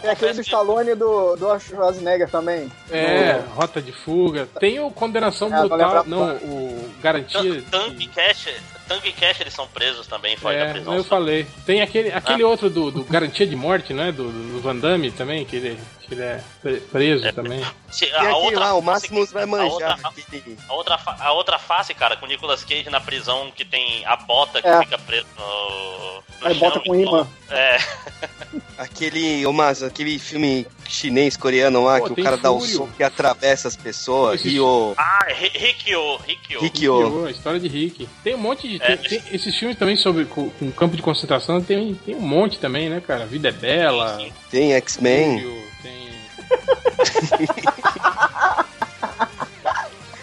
Tem 0.00 0.10
aquele 0.10 0.32
do 0.34 0.36
que 0.36 0.42
Stallone 0.42 0.90
e 0.90 0.94
do, 0.94 1.36
do 1.36 1.58
Schwarzenegger 1.58 2.28
também. 2.30 2.70
É, 2.90 3.40
Rota 3.54 3.80
de 3.80 3.92
Fuga. 3.92 4.46
Tem 4.60 4.78
o 4.78 4.90
Condenação 4.90 5.48
É, 5.54 5.60
Brutal. 5.66 6.04
Não, 6.06 6.36
o 6.36 6.90
Garantia. 7.02 7.62
Tango 7.70 8.00
e 8.00 8.06
Cash, 8.08 8.48
Tango 8.88 9.06
e 9.06 9.12
Cash 9.12 9.40
eles 9.40 9.52
são 9.54 9.66
presos 9.66 10.06
também, 10.06 10.36
fora 10.36 10.56
da 10.58 10.64
É, 10.66 10.72
prisão. 10.72 10.94
eu 10.94 11.04
falei. 11.04 11.46
Tem 11.64 11.80
aquele, 11.82 12.12
aquele 12.12 12.42
Ah. 12.42 12.46
outro 12.48 12.70
do, 12.70 12.90
do 12.90 13.04
Garantia 13.04 13.46
de 13.46 13.56
Morte, 13.56 13.92
né? 13.92 14.12
Do, 14.12 14.24
do 14.30 14.60
Van 14.60 14.76
Damme 14.76 15.10
também, 15.10 15.44
que 15.44 15.56
ele, 15.56 15.78
que 16.06 16.14
ele 16.14 16.22
é 16.22 16.40
pre- 16.62 16.80
preso 16.80 17.26
É, 17.26 17.32
também. 17.32 17.64
Se- 17.90 18.04
E 18.06 18.10
aquele 18.14 18.56
lá, 18.56 18.74
o 18.74 18.82
face 18.82 18.84
Máximos 18.84 19.28
que- 19.28 19.34
vai 19.34 19.42
a 19.42 19.46
manjar. 19.46 19.70
outra- 19.70 19.98
aquele- 20.04 20.58
A 20.68 20.72
outra, 20.74 20.98
a 21.20 21.32
outra 21.32 21.58
face, 21.58 21.94
cara, 21.94 22.16
com 22.16 22.24
o 22.26 22.28
Nicolas 22.28 22.64
Cage 22.64 22.88
na 22.90 23.00
prisão, 23.00 23.50
que 23.54 23.64
tem 23.64 24.04
a 24.06 24.16
bota 24.16 24.60
que 24.62 24.68
É. 24.68 24.78
fica 24.80 24.98
preso 24.98 25.26
no. 25.36 26.22
no 26.40 26.46
Aí 26.48 26.54
chão, 26.54 26.68
bota 26.68 26.80
com 26.80 26.94
imã. 26.94 27.26
É, 27.50 27.78
Aquele, 28.78 29.44
ô 29.46 29.52
Mas, 29.52 29.82
aquele 29.82 30.18
filme 30.18 30.66
chinês, 30.86 31.36
coreano 31.36 31.82
lá, 31.84 31.98
Pô, 31.98 32.10
que 32.10 32.20
o 32.20 32.24
cara 32.24 32.36
dá 32.36 32.50
o 32.50 32.60
Fúrio. 32.60 32.76
soco 32.76 32.92
e 32.98 33.02
atravessa 33.02 33.68
as 33.68 33.76
pessoas. 33.76 34.40
Esse- 34.40 34.50
E 34.54 34.60
o. 34.60 34.94
Ah, 34.98 35.26
Ri- 35.28 35.50
Rikyo, 35.54 36.16
Rikyo. 36.18 36.60
Rikyo. 36.60 37.26
A 37.26 37.30
história 37.30 37.58
de 37.58 37.68
Rick. 37.68 38.06
Tem 38.22 38.34
um 38.34 38.38
monte 38.38 38.68
de. 38.68 38.82
É. 38.82 38.96
tem- 38.96 39.20
tem 39.20 39.34
esses 39.34 39.54
filmes 39.56 39.78
também 39.78 39.96
sobre 39.96 40.26
com, 40.26 40.50
com 40.50 40.70
campo 40.72 40.94
de 40.96 41.02
concentração 41.02 41.60
tem, 41.62 41.94
tem 41.94 42.14
um 42.14 42.20
monte 42.20 42.58
também, 42.58 42.88
né, 42.90 43.00
cara? 43.04 43.24
Vida 43.26 43.48
é 43.48 43.52
Bela. 43.52 44.16
Sim, 44.18 44.32
Tem 44.50 44.72
X-Men. 44.74 45.65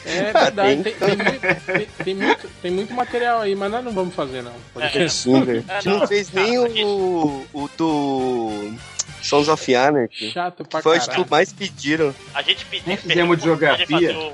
É 0.05 0.31
verdade, 0.33 0.83
tem, 0.83 0.93
tem 0.93 1.15
muito, 1.17 1.41
tem, 1.65 1.87
tem 2.05 2.15
muito, 2.15 2.47
tem 2.61 2.71
muito 2.71 2.93
material 2.93 3.41
aí, 3.41 3.55
mas 3.55 3.71
nós 3.71 3.83
não 3.83 3.91
vamos 3.91 4.13
fazer, 4.13 4.41
não. 4.43 4.53
Podcast. 4.73 5.19
Sim, 5.23 5.43
velho. 5.43 5.65
É, 5.67 5.71
A 5.71 5.75
gente 5.75 5.89
não 5.89 5.99
não, 5.99 6.07
fez 6.07 6.31
nem 6.31 6.57
o, 6.59 7.45
o 7.53 7.69
do 7.77 8.73
Sons 9.21 9.47
of 9.47 9.75
Anarchy. 9.75 10.31
Chato 10.31 10.65
pra 10.65 10.81
Foi 10.81 10.97
acho 10.97 11.05
que 11.05 11.11
caralho. 11.11 11.27
o 11.27 11.31
mais 11.31 11.53
pediram. 11.53 12.13
A 12.33 12.41
gente 12.41 12.65
pediu. 12.65 12.97
Fizemos 12.97 13.37
de 13.37 13.43
geografia. 13.43 14.17
o, 14.17 14.27
o, 14.27 14.33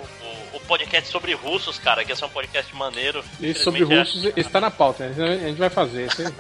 o 0.56 0.60
podcast 0.68 1.10
sobre 1.10 1.34
russos, 1.34 1.78
cara, 1.78 2.03
que 2.03 2.11
esse 2.11 2.24
é 2.24 2.26
um 2.26 2.30
podcast 2.30 2.76
maneiro. 2.76 3.24
Esse 3.41 3.64
sobre 3.64 3.84
Infelizmente, 3.84 4.18
russos, 4.18 4.34
esse 4.36 4.49
tá 4.49 4.60
na 4.60 4.72
pauta, 4.72 5.07
né? 5.07 5.34
A 5.45 5.48
gente 5.48 5.57
vai 5.60 5.70
fazer. 5.70 6.07
Esse 6.07 6.26
aí. 6.26 6.34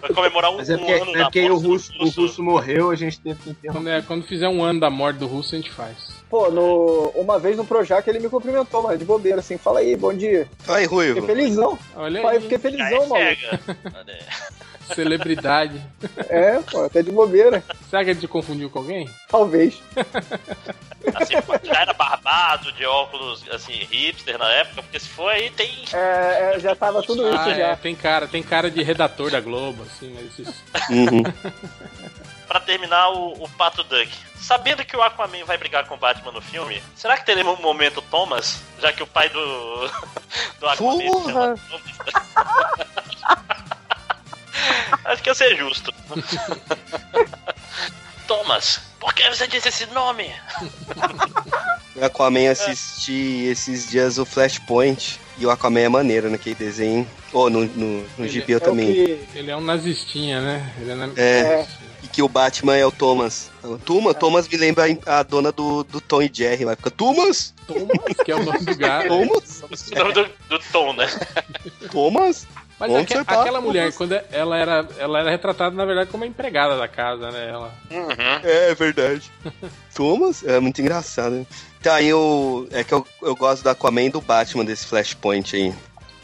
Vai 0.00 0.10
comemorar 0.14 0.50
um, 0.50 0.56
Mas 0.56 0.70
é 0.70 0.74
um 0.74 0.78
porque, 0.78 0.92
ano 0.92 1.10
é 1.12 1.18
da 1.18 1.24
porque 1.24 1.38
aí 1.40 1.50
o, 1.50 1.56
russo, 1.56 1.92
o 2.00 2.08
russo 2.08 2.42
morreu, 2.42 2.90
a 2.90 2.94
gente 2.96 3.20
teve 3.20 3.40
que 3.42 3.50
interromper. 3.50 3.72
Quando, 3.72 3.88
é, 3.90 4.02
quando 4.02 4.24
fizer 4.24 4.48
um 4.48 4.62
ano 4.62 4.80
da 4.80 4.90
morte 4.90 5.18
do 5.18 5.26
russo, 5.26 5.54
a 5.54 5.58
gente 5.58 5.70
faz. 5.70 5.96
Pô, 6.28 6.50
no, 6.50 7.10
uma 7.14 7.38
vez 7.38 7.56
no 7.56 7.64
Projac 7.64 8.08
ele 8.08 8.18
me 8.18 8.28
cumprimentou, 8.28 8.82
mas 8.82 8.98
de 8.98 9.04
bobeira, 9.04 9.38
assim. 9.40 9.56
Fala 9.56 9.78
aí, 9.80 9.94
bom 9.96 10.12
dia. 10.12 10.48
Aí, 10.66 10.82
Fiquei 10.82 10.86
Ruivo. 10.86 11.26
felizão. 11.26 11.78
Olha 11.94 12.20
Pai, 12.22 12.36
aí, 12.36 12.42
fiquei 12.42 12.58
Já 12.58 12.62
felizão, 12.62 12.88
é 12.88 13.08
maluco. 13.08 13.16
cega. 13.16 13.60
Celebridade. 14.94 15.80
É, 16.28 16.60
pô, 16.60 16.84
até 16.84 17.02
de 17.02 17.10
bobeira. 17.10 17.62
Será 17.90 18.04
que 18.04 18.10
ele 18.10 18.20
te 18.20 18.28
confundiu 18.28 18.68
com 18.70 18.78
alguém? 18.80 19.08
Talvez. 19.28 19.80
Assim, 21.14 21.34
já 21.62 21.80
era 21.82 21.92
barbado, 21.92 22.72
de 22.72 22.84
óculos, 22.84 23.44
assim, 23.52 23.72
hipster 23.90 24.36
na 24.38 24.48
época, 24.50 24.82
porque 24.82 24.98
se 24.98 25.08
for 25.08 25.28
aí 25.30 25.50
tem. 25.50 25.70
É, 25.92 26.54
é, 26.54 26.58
já 26.60 26.74
tava 26.74 27.02
tudo 27.02 27.28
isso 27.28 27.38
Ah, 27.38 27.54
já. 27.54 27.66
é, 27.68 27.76
tem 27.76 27.94
cara, 27.94 28.26
tem 28.26 28.42
cara 28.42 28.70
de 28.70 28.82
redator 28.82 29.30
da 29.30 29.40
Globo, 29.40 29.82
assim, 29.84 30.08
né, 30.08 30.22
esses... 30.26 30.48
Uhum. 30.90 31.22
Pra 32.48 32.60
terminar, 32.60 33.10
o, 33.10 33.32
o 33.44 33.48
Pato 33.50 33.82
Duck. 33.84 34.08
Sabendo 34.36 34.84
que 34.84 34.96
o 34.96 35.02
Aquaman 35.02 35.44
vai 35.44 35.56
brigar 35.58 35.86
com 35.86 35.94
o 35.94 35.98
Batman 35.98 36.30
no 36.32 36.40
filme, 36.40 36.80
será 36.94 37.16
que 37.16 37.24
teremos 37.26 37.58
um 37.58 37.62
momento 37.62 38.00
Thomas? 38.02 38.60
Já 38.80 38.92
que 38.92 39.02
o 39.02 39.06
pai 39.06 39.28
do, 39.28 39.90
do 40.60 40.68
Aquaman 40.68 40.98
se 40.98 41.24
chama 41.24 41.54
Porra! 41.56 41.56
Acho 45.04 45.22
que 45.22 45.30
ia 45.30 45.34
ser 45.34 45.56
justo. 45.56 45.92
Thomas, 48.26 48.80
por 48.98 49.14
que 49.14 49.28
você 49.30 49.46
disse 49.46 49.68
esse 49.68 49.86
nome? 49.86 50.30
O 51.94 52.04
Aquaman 52.04 52.50
assisti 52.50 53.44
esses 53.48 53.88
dias 53.88 54.18
o 54.18 54.24
Flashpoint. 54.26 55.20
E 55.38 55.46
o 55.46 55.50
Aquaman 55.50 55.80
é 55.80 55.88
maneiro 55.88 56.30
naquele 56.30 56.54
desenho. 56.54 57.06
Ou 57.32 57.48
no, 57.50 57.64
no, 57.66 58.00
no 58.00 58.24
Ele 58.24 58.28
gibi 58.28 58.52
eu 58.52 58.58
É 58.58 58.62
o 58.62 58.64
também. 58.64 58.92
que. 58.92 59.20
Ele 59.34 59.50
é 59.50 59.56
um 59.56 59.60
nazistinha, 59.60 60.40
né? 60.40 60.74
Ele 60.80 60.90
é, 60.90 60.94
na... 60.94 61.08
É. 61.16 61.66
E 62.02 62.08
que 62.08 62.22
o 62.22 62.28
Batman 62.28 62.76
é 62.76 62.86
o 62.86 62.90
Thomas. 62.90 63.50
Tuma, 63.84 64.14
Thomas 64.14 64.48
me 64.48 64.56
lembra 64.56 64.84
a 65.06 65.22
dona 65.22 65.52
do, 65.52 65.84
do 65.84 66.00
Tom 66.00 66.22
e 66.22 66.30
Jerry. 66.32 66.64
Vai 66.64 66.74
ficar 66.74 66.90
Thomas? 66.90 67.54
Thomas, 67.66 68.16
que 68.24 68.32
é 68.32 68.36
o 68.36 68.44
nome 68.44 68.60
do 68.60 68.76
gato. 68.76 69.08
Thomas? 69.08 69.62
O 69.62 69.94
nome 69.94 70.12
do, 70.14 70.30
do 70.48 70.58
Tom, 70.72 70.92
né? 70.94 71.06
Thomas? 71.92 72.46
Mas 72.78 72.94
aque- 72.94 73.24
tá? 73.24 73.40
aquela 73.40 73.60
mulher, 73.60 73.92
quando 73.92 74.12
ela 74.30 74.56
era, 74.58 74.86
ela 74.98 75.20
era 75.20 75.30
retratada, 75.30 75.74
na 75.74 75.84
verdade, 75.84 76.10
como 76.10 76.24
a 76.24 76.26
empregada 76.26 76.76
da 76.76 76.86
casa, 76.86 77.30
né? 77.30 77.48
Ela... 77.48 77.72
Uhum. 77.90 78.40
É 78.42 78.74
verdade. 78.74 79.30
Thomas? 79.94 80.44
É 80.44 80.60
muito 80.60 80.80
engraçado. 80.82 81.36
né? 81.36 81.46
Tá, 81.82 81.94
aí 81.94 82.08
eu. 82.08 82.68
É 82.70 82.84
que 82.84 82.92
eu, 82.92 83.06
eu 83.22 83.34
gosto 83.34 83.62
do 83.62 83.70
Aquaman 83.70 84.02
e 84.02 84.10
do 84.10 84.20
Batman 84.20 84.64
desse 84.64 84.86
Flashpoint 84.86 85.56
aí. 85.56 85.74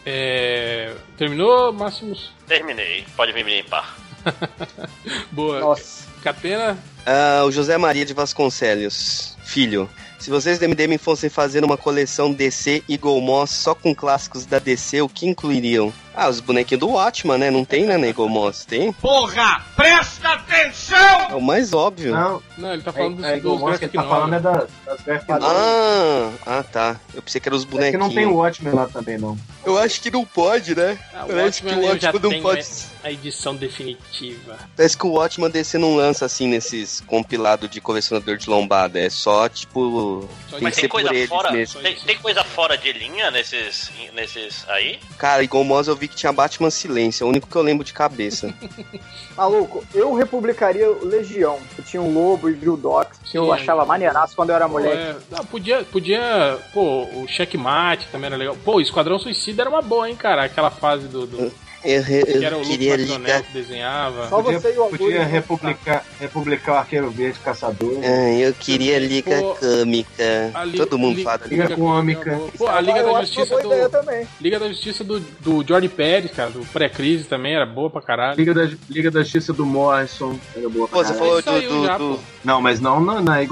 É... 0.04 0.92
Terminou, 1.16 1.72
Máximos? 1.72 2.32
Terminei. 2.46 3.06
Pode 3.16 3.32
vir 3.32 3.44
me 3.44 3.62
limpar. 3.62 3.96
Boa. 5.32 5.60
Nossa. 5.60 6.02
Catena, 6.22 6.78
Ah, 7.04 7.42
o 7.44 7.50
José 7.50 7.76
Maria 7.78 8.04
de 8.04 8.14
Vasconcelos. 8.14 9.36
Filho, 9.52 9.86
se 10.18 10.30
vocês 10.30 10.58
do 10.58 10.66
MDM 10.66 10.96
fossem 10.98 11.28
fazer 11.28 11.62
uma 11.62 11.76
coleção 11.76 12.32
DC 12.32 12.82
Eagle 12.88 13.20
Moss 13.20 13.50
só 13.50 13.74
com 13.74 13.94
clássicos 13.94 14.46
da 14.46 14.58
DC, 14.58 15.02
o 15.02 15.08
que 15.10 15.26
incluiriam? 15.26 15.92
Ah, 16.14 16.28
os 16.28 16.40
bonequinhos 16.40 16.80
do 16.80 16.88
Watchman, 16.90 17.38
né? 17.38 17.50
Não 17.50 17.64
tem, 17.64 17.84
né, 17.86 17.94
Eagle 18.08 18.28
Moss? 18.28 18.64
Tem? 18.66 18.92
Porra, 18.94 19.62
presta 19.74 20.28
atenção! 20.34 20.96
É 21.30 21.34
o 21.34 21.40
mais 21.40 21.72
óbvio. 21.72 22.14
Não, 22.14 22.42
Não, 22.56 22.72
ele 22.72 22.82
tá 22.82 22.92
falando 22.92 23.16
dos, 23.16 23.24
é, 23.24 23.36
é, 23.36 23.40
dos 23.40 23.54
igual 23.54 23.78
que 23.78 23.84
ele 23.86 23.92
tá 23.92 24.02
falando 24.02 24.34
é 24.34 24.40
da, 24.40 24.66
das 24.86 25.00
graphic 25.04 25.30
novels. 25.32 25.50
Ah, 25.50 26.30
ah, 26.46 26.62
tá. 26.62 27.00
Eu 27.14 27.22
pensei 27.22 27.40
que 27.40 27.48
eram 27.48 27.56
os 27.56 27.64
É 27.64 27.66
bonequinhos. 27.66 27.92
que 27.92 28.08
não 28.08 28.14
tem 28.14 28.26
o 28.26 28.36
Watchmen 28.36 28.74
lá 28.74 28.86
também, 28.88 29.18
não. 29.18 29.38
Eu 29.64 29.78
acho 29.78 30.00
que 30.02 30.10
não 30.10 30.24
pode, 30.24 30.74
né? 30.74 30.98
Ah, 31.14 31.24
Parece 31.26 31.62
que 31.62 31.68
o 31.74 31.80
Watchman 31.86 32.20
não 32.22 32.42
pode. 32.42 32.66
a 33.02 33.10
edição 33.10 33.56
definitiva. 33.56 34.58
Parece 34.76 34.96
que 34.98 35.06
o 35.06 35.12
Watchman 35.12 35.50
DC 35.50 35.78
não 35.78 35.96
lança 35.96 36.26
assim 36.26 36.46
nesses 36.46 37.00
compilados 37.00 37.70
de 37.70 37.80
colecionador 37.80 38.36
de 38.36 38.50
lombada. 38.50 38.98
É 39.00 39.08
só, 39.08 39.41
tipo. 39.48 40.28
Só 40.48 40.56
tem 40.56 40.62
Mas 40.64 40.74
que 40.74 40.80
tem 40.80 40.82
ser 40.82 40.88
por 40.88 41.00
coisa 41.00 41.14
eles 41.14 41.28
fora. 41.28 41.52
mesmo. 41.52 41.80
Tem, 41.80 41.94
tem 41.96 42.18
coisa 42.18 42.44
fora 42.44 42.76
de 42.76 42.92
linha 42.92 43.30
nesses. 43.30 43.90
nesses 44.12 44.68
aí? 44.68 44.98
Cara, 45.18 45.42
igual 45.42 45.64
Moss 45.64 45.88
eu 45.88 45.96
vi 45.96 46.08
que 46.08 46.16
tinha 46.16 46.32
Batman 46.32 46.70
Silêncio. 46.70 47.24
É 47.24 47.26
o 47.26 47.30
único 47.30 47.48
que 47.48 47.56
eu 47.56 47.62
lembro 47.62 47.84
de 47.84 47.92
cabeça. 47.92 48.52
Maluco, 49.36 49.84
eu 49.94 50.12
republicaria 50.14 50.88
Legião, 51.02 51.58
que 51.74 51.82
tinha 51.82 52.02
o 52.02 52.12
Lobo 52.12 52.48
e 52.50 52.68
o 52.68 52.76
Dox, 52.76 53.18
que 53.24 53.38
eu 53.38 53.52
achava 53.52 53.84
maneiraço 53.86 54.36
quando 54.36 54.50
eu 54.50 54.56
era 54.56 54.68
moleque. 54.68 54.96
é, 54.96 55.16
não, 55.30 55.44
podia, 55.44 55.82
podia. 55.84 56.58
Pô, 56.72 57.04
o 57.04 57.26
Checkmate 57.26 58.08
também 58.08 58.26
era 58.26 58.36
legal. 58.36 58.56
Pô, 58.64 58.76
o 58.76 58.80
Esquadrão 58.80 59.18
Suicida 59.18 59.62
era 59.62 59.70
uma 59.70 59.82
boa, 59.82 60.08
hein, 60.08 60.16
cara? 60.16 60.44
Aquela 60.44 60.70
fase 60.70 61.08
do. 61.08 61.26
do 61.26 61.52
Eu, 61.84 62.00
eu 62.02 62.26
que 62.38 62.44
era 62.44 62.56
o 62.56 62.58
Luke 62.60 62.70
queria 62.70 62.94
McDonnell 62.94 63.18
ligar. 63.20 63.42
que 63.42 63.52
desenhava. 63.52 64.28
Só 64.28 64.42
Podia, 64.42 64.60
você 64.60 64.72
e 64.72 64.78
o 64.78 64.82
Augusto. 64.82 65.04
podia 65.04 65.24
republicar, 65.24 66.04
republicar 66.20 66.74
o 66.74 66.78
Arqueiro 66.78 67.10
Verde 67.10 67.38
Caçador. 67.40 67.98
Ah, 68.04 68.32
eu 68.32 68.54
queria 68.54 68.98
Liga 68.98 69.36
Pô, 69.40 69.54
Cômica. 69.56 70.50
a 70.54 70.64
Liga- 70.64 70.84
Todo 70.86 70.98
mundo 70.98 71.22
fala. 71.22 71.40
Liga 71.46 71.62
Liga 71.64 71.76
Cômica. 71.76 72.40
Pô, 72.56 72.68
a 72.68 72.80
Liga 72.80 72.98
eu 72.98 73.12
da 73.12 73.20
Justiça 73.20 73.58
do. 73.58 73.88
também. 73.88 74.26
Liga 74.40 74.58
da 74.60 74.68
Justiça 74.68 75.04
do, 75.04 75.20
do 75.20 75.64
Jordi 75.66 75.88
Pérez, 75.88 76.30
cara, 76.32 76.50
do 76.50 76.60
pré-crise 76.66 77.24
também, 77.24 77.54
era 77.54 77.66
boa 77.66 77.90
pra 77.90 78.00
caralho. 78.00 78.36
Liga 78.38 78.54
da, 78.54 78.68
Liga 78.88 79.10
da 79.10 79.22
Justiça 79.22 79.52
do 79.52 79.66
Morrison. 79.66 80.38
Era 80.56 80.68
boa 80.68 80.86
pra 80.88 80.98
Pô, 80.98 81.04
você 81.04 81.12
caralho. 81.14 81.18
falou 81.26 81.38
Isso 81.40 81.48
saiu 81.50 81.68
do. 81.70 81.80
do- 81.80 81.86
já, 81.86 81.98
do-. 81.98 82.20
Não, 82.44 82.60
mas 82.60 82.80
não 82.80 83.00
na, 83.00 83.20
na. 83.20 83.42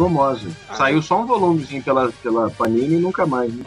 Ah. 0.68 0.74
Saiu 0.74 1.02
só 1.02 1.20
um 1.20 1.26
volumezinho 1.26 1.82
pela, 1.82 2.12
pela 2.22 2.50
Panini 2.50 2.94
e 2.96 2.98
nunca 3.00 3.26
mais. 3.26 3.52
Né? 3.52 3.64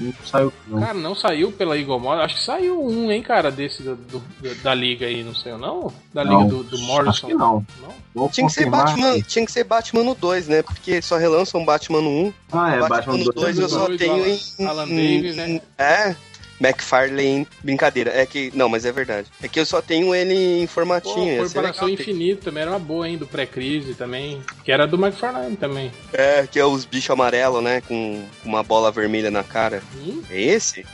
Não 0.00 0.12
saiu, 0.24 0.52
não. 0.66 0.80
Cara, 0.80 0.94
não 0.94 1.14
saiu 1.14 1.52
pela 1.52 1.76
Eagle 1.78 2.00
Moss. 2.00 2.20
Acho 2.20 2.34
que 2.36 2.44
saiu 2.44 2.82
um, 2.84 3.10
hein, 3.12 3.22
cara, 3.22 3.50
desse 3.50 3.82
do, 3.82 3.96
do- 3.96 4.22
da 4.62 4.74
Liga 4.74 5.06
aí, 5.06 5.22
não 5.22 5.34
sei, 5.34 5.52
não? 5.56 5.92
Da 6.12 6.22
Liga 6.22 6.36
Não, 6.36 6.48
do, 6.48 6.62
do 6.64 6.78
Morrison. 6.78 7.10
Acho 7.10 7.26
que 7.26 7.34
não. 7.34 7.66
Não? 8.14 8.28
Tinha 8.28 8.46
que, 8.46 8.52
ser 8.52 8.68
Batman, 8.70 9.10
aqui. 9.12 9.22
tinha 9.22 9.44
que 9.46 9.52
ser 9.52 9.64
Batman 9.64 10.02
no 10.02 10.14
2, 10.14 10.48
né? 10.48 10.62
Porque 10.62 11.00
só 11.00 11.16
relançam 11.16 11.64
Batman 11.64 12.00
no 12.00 12.10
1. 12.10 12.32
Ah, 12.52 12.70
é, 12.74 12.78
Batman, 12.80 12.88
Batman 12.96 13.16
no 13.18 13.24
do 13.24 13.32
2 13.32 13.58
eu 13.58 13.68
só 13.68 13.86
dois, 13.86 13.98
tenho 13.98 14.12
Alan- 14.14 14.26
em. 14.58 14.66
Alan 14.66 14.86
em- 14.88 15.22
Davis, 15.22 15.36
né? 15.36 15.60
É. 15.78 16.16
McFarlane. 16.60 17.46
Brincadeira. 17.62 18.10
É 18.14 18.26
que. 18.26 18.50
Não, 18.54 18.68
mas 18.68 18.84
é 18.84 18.92
verdade. 18.92 19.28
É 19.42 19.48
que 19.48 19.58
eu 19.58 19.66
só 19.66 19.80
tenho 19.80 20.14
ele 20.14 20.34
em 20.34 20.66
Pô, 20.66 20.72
formatinho. 20.74 21.26
ia 21.26 21.46
ser 21.48 21.54
Corporação. 21.54 21.88
Infinito 21.88 22.44
também 22.44 22.62
era 22.62 22.70
uma 22.70 22.78
boa, 22.78 23.08
hein, 23.08 23.16
do 23.16 23.26
pré-crise 23.26 23.94
também. 23.94 24.42
Que 24.64 24.70
era 24.70 24.86
do 24.86 24.96
McFarlane 24.96 25.56
também. 25.56 25.90
É, 26.12 26.46
que 26.46 26.58
é 26.58 26.64
os 26.64 26.84
bichos 26.84 27.10
amarelos, 27.10 27.62
né? 27.62 27.80
Com 27.80 28.24
uma 28.44 28.62
bola 28.62 28.92
vermelha 28.92 29.30
na 29.30 29.42
cara. 29.42 29.82
Hum? 29.96 30.22
É 30.30 30.40
esse? 30.40 30.84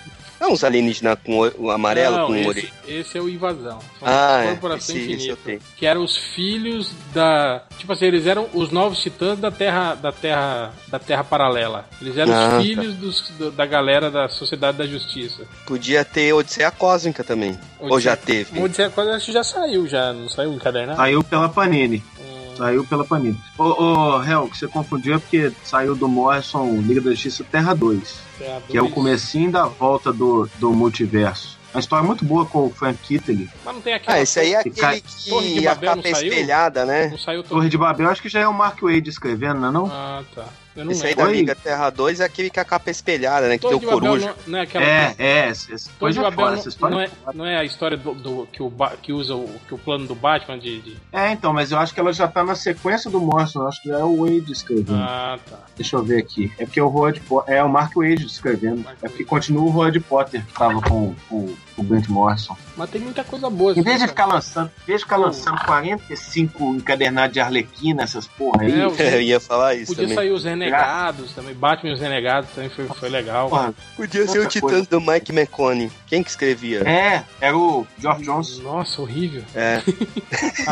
Não, 0.40 0.52
os 0.52 0.62
alienígenas 0.64 1.18
com 1.24 1.38
o 1.40 1.66
o 1.66 1.70
amarelo, 1.70 2.16
Não, 2.16 2.26
com 2.26 2.32
o 2.32 2.36
esse, 2.36 2.48
orelha. 2.48 2.68
esse 2.86 3.16
é 3.18 3.20
o 3.20 3.28
Invasão. 3.28 3.78
São 3.98 4.08
Ah, 4.08 4.42
é. 4.44 4.48
Corporação 4.50 4.94
Esse- 4.96 5.04
esse 5.04 5.10
eu 5.28 5.34
Infinito. 5.34 5.38
tenho. 5.44 5.60
que 5.76 5.86
eram 5.86 6.04
os 6.04 6.16
filhos 6.16 6.90
da. 7.14 7.62
Tipo 7.78 7.92
assim, 7.92 8.04
eles 8.06 8.26
eram 8.26 8.46
os 8.52 8.70
novos 8.70 8.98
titãs 9.00 9.38
da 9.38 9.50
Terra. 9.50 9.94
Da 9.94 10.12
Terra. 10.12 10.72
Da 10.88 10.98
Terra 10.98 11.24
Paralela. 11.24 11.86
Eles 12.00 12.16
eram 12.18 12.32
Ah, 12.34 12.50
tá. 12.50 12.58
os 12.58 12.62
filhos 12.64 12.94
dos- 12.96 13.30
do- 13.38 13.50
da 13.50 13.64
galera 13.66 14.10
da 14.10 14.28
Sociedade 14.28 14.78
da 14.78 14.86
Justiça. 14.86 15.44
Podia 15.66 16.04
ter 16.04 16.32
Odisseia 16.32 16.70
Cósmica 16.70 17.24
também. 17.24 17.58
Ou 17.80 17.98
já 17.98 18.14
teve? 18.16 18.58
O 18.58 18.64
Odisseia 18.64 18.90
Cósmica 18.90 19.16
acho 19.16 19.26
que 19.26 19.32
já 19.32 19.42
saiu, 19.44 19.86
já. 19.88 20.12
Não 20.12 20.28
saiu 20.28 20.52
encadernado? 20.52 20.96
Saiu 20.98 21.24
pela 21.24 21.48
Panini. 21.48 22.02
Hum, 22.20 22.36
Saiu 22.56 22.84
pela 22.86 23.04
Panini. 23.04 23.38
Ô, 23.58 23.64
ô, 23.64 24.22
Hel, 24.22 24.48
que 24.48 24.56
você 24.56 24.66
confundiu 24.66 25.14
é 25.16 25.18
porque 25.18 25.52
saiu 25.62 25.94
do 25.94 26.08
Morrison 26.08 26.76
Liga 26.80 27.00
da 27.02 27.10
Justiça 27.10 27.44
Terra 27.44 27.74
2, 27.74 28.16
Que 28.68 28.76
é 28.76 28.82
o 28.82 28.90
comecinho 28.90 29.50
da 29.50 29.64
volta 29.66 30.12
do, 30.12 30.48
do 30.58 30.72
multiverso. 30.72 31.56
Uma 31.74 31.80
história 31.80 32.06
muito 32.06 32.24
boa 32.24 32.46
com 32.46 32.66
o 32.66 32.70
Frank 32.70 32.98
Kittley. 33.02 33.48
Mas 33.64 33.74
não 33.74 33.82
tem 33.82 33.92
aquela. 33.92 34.16
Ah, 34.16 34.20
esse 34.22 34.40
aí 34.40 34.54
é 34.54 34.62
Que 34.62 34.68
aquele 34.70 34.80
cai- 34.80 35.02
Torre 35.28 35.54
de 35.54 35.60
que 35.60 35.66
a 35.68 35.74
Babel 35.74 35.90
não 35.96 36.02
capa 36.02 36.08
é 36.08 36.14
saiu? 36.14 36.28
espelhada, 36.32 36.84
né? 36.86 37.08
Não 37.08 37.18
saiu. 37.18 37.42
Torre 37.42 37.68
de 37.68 37.76
Babel, 37.76 38.08
acho 38.08 38.22
que 38.22 38.28
já 38.30 38.40
é 38.40 38.48
o 38.48 38.54
Mark 38.54 38.80
Wade 38.80 39.10
escrevendo, 39.10 39.60
não 39.60 39.68
é 39.68 39.72
não? 39.72 39.86
Ah, 39.92 40.22
tá. 40.34 40.46
Eu 40.76 40.84
não 40.84 40.92
Esse 40.92 41.06
aí 41.06 41.14
da 41.14 41.24
Oi? 41.24 41.32
Liga 41.32 41.54
Terra 41.54 41.88
2 41.90 42.20
é 42.20 42.24
aquele 42.24 42.50
que 42.50 42.60
a 42.60 42.64
capa 42.64 42.90
é 42.90 42.92
espelhada, 42.92 43.48
né? 43.48 43.56
Que 43.56 43.62
Torre 43.62 43.78
tem 43.78 43.80
de 43.80 43.86
o 43.86 43.90
coruja. 43.98 44.26
não, 44.26 44.34
não 44.52 44.58
é 44.58 44.62
aquela. 44.62 44.84
É, 44.84 45.14
é, 45.18 45.38
essa, 45.48 45.90
coisa 45.98 46.20
de 46.20 46.26
é 46.26 46.30
Babel 46.30 46.46
não, 46.46 46.54
essa 46.54 46.68
história 46.68 46.94
não 46.94 47.00
é 47.00 47.06
é, 47.06 47.10
não 47.34 47.46
é 47.46 47.56
a 47.56 47.64
história 47.64 47.96
do, 47.96 48.14
do- 48.14 48.48
que, 48.52 48.62
o, 48.62 48.72
que 49.02 49.12
usa 49.12 49.34
o, 49.34 49.48
que 49.66 49.74
o 49.74 49.78
plano 49.78 50.06
do 50.06 50.14
Batman 50.14 50.58
de. 50.58 50.80
de- 50.80 50.96
É, 51.12 51.32
então, 51.32 51.52
mas 51.52 51.72
eu 51.72 51.78
acho 51.78 51.94
que 51.94 52.00
ela 52.00 52.12
já 52.12 52.28
tá 52.28 52.44
na 52.44 52.54
sequência 52.54 53.10
do 53.10 53.18
Morrison, 53.20 53.60
eu 53.62 53.68
acho 53.68 53.82
que 53.82 53.90
é 53.90 54.04
o 54.04 54.24
Wade 54.24 54.52
escrevendo. 54.52 54.94
Ah, 54.96 55.38
tá. 55.48 55.58
Deixa 55.76 55.96
eu 55.96 56.02
ver 56.02 56.18
aqui. 56.18 56.52
É 56.58 56.64
porque 56.66 56.80
o 56.80 56.88
Road 56.88 57.22
é 57.46 57.62
o 57.62 57.68
Mark 57.68 57.92
Wade 57.96 58.26
escrevendo. 58.26 58.84
Mark 58.84 58.98
É 59.02 59.08
porque 59.08 59.24
continua 59.24 59.62
o 59.64 59.70
Road 59.70 59.98
Potter 60.00 60.44
que 60.44 60.52
tava 60.52 60.80
com, 60.82 61.14
com, 61.28 61.46
com 61.46 61.54
o 61.76 61.82
Grant 61.82 62.08
Morrison. 62.08 62.56
Mas 62.76 62.90
tem 62.90 63.00
muita 63.00 63.22
coisa 63.24 63.48
boa. 63.50 63.72
Em 63.72 63.82
vez 63.82 63.84
de 63.98 64.04
assim, 64.04 64.08
ficar 64.08 64.26
lançando, 64.26 64.70
em 64.82 64.86
vez 64.86 65.00
de 65.00 65.04
ficar 65.04 65.16
lançando 65.16 65.60
45 65.64 66.74
encadernados 66.74 67.32
de 67.34 67.40
Arlequina, 67.40 68.02
essas 68.02 68.26
porra 68.26 68.62
aí. 68.62 68.72
É, 68.98 69.16
Eu 69.16 69.22
ia 69.22 69.40
falar 69.40 69.74
isso 69.74 69.86
Podia 69.92 70.04
também. 70.04 70.14
sair 70.16 70.30
os 70.30 70.44
Renegados 70.44 71.32
também. 71.32 71.54
Batman 71.54 71.90
e 71.90 71.94
os 71.94 72.00
Renegados 72.00 72.50
também 72.50 72.70
foi, 72.70 72.86
foi 72.86 73.08
legal. 73.08 73.48
porra, 73.48 73.74
Podia 73.96 74.26
ser 74.26 74.40
o 74.40 74.46
Titãs 74.46 74.86
do 74.86 75.00
Mike 75.00 75.32
McCone. 75.32 75.90
Quem 76.06 76.22
que 76.22 76.30
escrevia? 76.30 76.80
é, 76.88 77.24
era 77.40 77.56
o 77.56 77.86
George 77.98 78.24
Jones. 78.24 78.58
Nossa, 78.58 79.00
horrível. 79.02 79.42
É. 79.54 79.82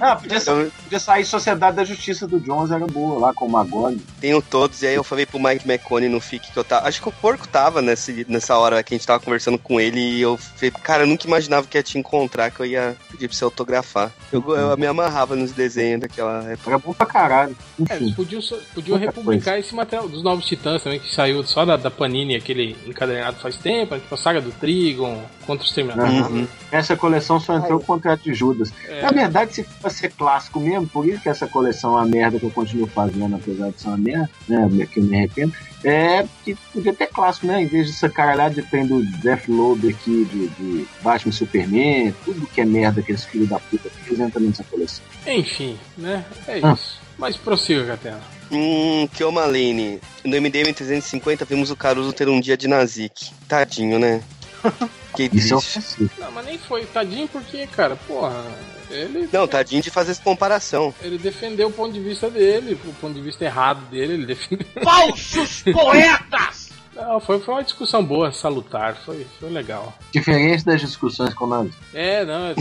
Ah, 0.00 0.16
podia, 0.16 0.40
podia 0.40 0.98
sair 1.00 1.24
Sociedade 1.24 1.76
da 1.76 1.84
Justiça 1.84 2.26
do 2.26 2.38
Jones, 2.40 2.70
era 2.70 2.86
boa, 2.86 3.18
lá 3.18 3.34
com 3.34 3.46
o 3.46 3.50
Magog. 3.50 4.00
tenho 4.20 4.40
todos, 4.42 4.82
e 4.82 4.86
aí 4.86 4.94
eu 4.94 5.04
falei 5.04 5.26
pro 5.26 5.38
Mike 5.40 5.68
McCone 5.68 6.08
no 6.08 6.20
FIC 6.20 6.52
que 6.52 6.56
eu 6.56 6.64
tava. 6.64 6.86
Acho 6.88 7.00
que 7.00 7.08
o 7.08 7.12
porco 7.12 7.46
tava 7.48 7.80
nesse, 7.82 8.26
nessa 8.28 8.56
hora 8.58 8.82
que 8.82 8.94
a 8.94 8.96
gente 8.96 9.06
tava 9.06 9.20
conversando 9.20 9.58
com 9.58 9.80
ele 9.80 9.95
e 9.98 10.20
eu 10.20 10.36
falei, 10.36 10.70
cara, 10.70 11.02
eu 11.02 11.06
nunca 11.06 11.26
imaginava 11.26 11.66
que 11.66 11.76
ia 11.76 11.82
te 11.82 11.98
encontrar, 11.98 12.50
que 12.50 12.60
eu 12.60 12.66
ia 12.66 12.96
pedir 13.10 13.28
pra 13.28 13.36
você 13.36 13.44
autografar. 13.44 14.12
Eu, 14.32 14.42
eu 14.54 14.76
me 14.76 14.86
amarrava 14.86 15.36
nos 15.36 15.52
desenhos 15.52 16.00
daquela 16.00 16.44
época. 16.44 16.70
Era 16.70 16.78
bom 16.78 16.92
pra 16.92 17.06
caralho. 17.06 17.56
É, 17.88 17.98
podiam, 18.14 18.98
republicar 18.98 19.58
esse 19.58 19.74
material 19.74 20.08
dos 20.08 20.22
Novos 20.22 20.46
Titãs 20.46 20.82
também, 20.82 21.00
que 21.00 21.12
saiu 21.14 21.44
só 21.44 21.64
da, 21.64 21.76
da 21.76 21.90
Panini, 21.90 22.36
aquele 22.36 22.76
encadernado 22.86 23.36
faz 23.38 23.56
tempo, 23.56 23.98
tipo 23.98 24.14
a 24.14 24.18
saga 24.18 24.40
do 24.40 24.50
Trigon, 24.52 25.22
contra 25.46 25.64
os 25.64 25.72
Terminadores. 25.72 26.26
Uhum. 26.28 26.46
Essa 26.70 26.96
coleção 26.96 27.38
só 27.38 27.56
entrou 27.56 27.78
com 27.78 27.84
o 27.84 27.86
contrato 27.86 28.22
de 28.22 28.34
Judas. 28.34 28.72
É. 28.88 29.02
Na 29.02 29.10
verdade, 29.10 29.54
se 29.54 29.64
fosse 29.64 29.98
ser 29.98 30.12
clássico 30.12 30.60
mesmo, 30.60 30.86
por 30.86 31.06
isso 31.06 31.20
que 31.20 31.28
essa 31.28 31.46
coleção 31.46 31.92
é 31.92 32.02
uma 32.02 32.06
merda 32.06 32.38
que 32.38 32.44
eu 32.44 32.50
continuo 32.50 32.86
fazendo, 32.86 33.36
apesar 33.36 33.70
de 33.70 33.80
ser 33.80 33.88
uma 33.88 33.96
merda, 33.96 34.30
né? 34.48 34.86
Que 34.86 35.00
eu 35.00 35.04
me 35.04 35.16
arrependo. 35.16 35.52
É 35.84 36.24
que 36.44 36.54
podia 36.72 36.92
ter 36.92 37.06
clássico, 37.08 37.46
né? 37.46 37.62
Em 37.62 37.66
vez 37.66 37.86
dessa 37.88 38.08
caralhada 38.08 38.54
de 38.54 38.62
tem 38.62 38.86
do 38.86 39.02
Deathload 39.18 39.88
aqui, 39.88 40.24
de, 40.24 40.48
de 40.48 40.88
Batman 41.02 41.30
e 41.30 41.32
Superman, 41.34 42.14
tudo 42.24 42.46
que 42.46 42.60
é 42.60 42.64
merda 42.64 43.02
que 43.02 43.12
esse 43.12 43.26
filho 43.26 43.46
da 43.46 43.58
puta 43.58 43.88
fez 44.04 44.18
entra 44.18 44.40
nessa 44.40 44.64
coleção. 44.64 45.04
Enfim, 45.26 45.78
né? 45.96 46.24
É 46.48 46.60
Ah. 46.62 46.72
isso. 46.72 47.00
Mas 47.18 47.36
prossiga, 47.36 47.84
Catena. 47.86 48.20
Hum, 48.50 49.08
Kiomalene. 49.14 50.00
No 50.24 50.36
MDM 50.40 50.72
350 50.72 51.44
vimos 51.44 51.70
o 51.70 51.76
Caruso 51.76 52.12
ter 52.12 52.28
um 52.28 52.40
dia 52.40 52.56
de 52.56 52.68
Nazik. 52.68 53.30
Tadinho, 53.48 53.98
né? 53.98 54.22
Que 55.16 55.30
Isso 55.32 55.54
é. 55.54 56.20
Não, 56.20 56.30
mas 56.30 56.44
nem 56.44 56.58
foi 56.58 56.84
tadinho 56.84 57.26
porque, 57.28 57.66
cara, 57.68 57.96
porra, 57.96 58.44
ele, 58.90 59.28
Não, 59.32 59.46
tadinho 59.46 59.82
de 59.82 59.90
fazer 59.90 60.12
essa 60.12 60.22
comparação. 60.22 60.94
ele 61.02 61.18
defendeu 61.18 61.68
o 61.68 61.72
ponto 61.72 61.92
de 61.92 62.00
vista 62.00 62.30
dele, 62.30 62.78
o 62.84 62.92
ponto 62.94 63.14
de 63.14 63.20
vista 63.20 63.44
errado 63.44 63.80
dele, 63.90 64.14
ele 64.14 64.26
defendeu. 64.26 64.66
Falsos 64.82 65.62
poetas! 65.72 66.65
Não, 66.96 67.20
foi, 67.20 67.38
foi 67.40 67.54
uma 67.54 67.62
discussão 67.62 68.02
boa, 68.02 68.32
salutar, 68.32 68.96
foi, 68.96 69.26
foi 69.38 69.50
legal. 69.50 69.92
Diferente 70.10 70.64
das 70.64 70.80
discussões 70.80 71.34
com 71.34 71.46
nós. 71.46 71.70
É, 71.92 72.24
não, 72.24 72.46
é, 72.46 72.54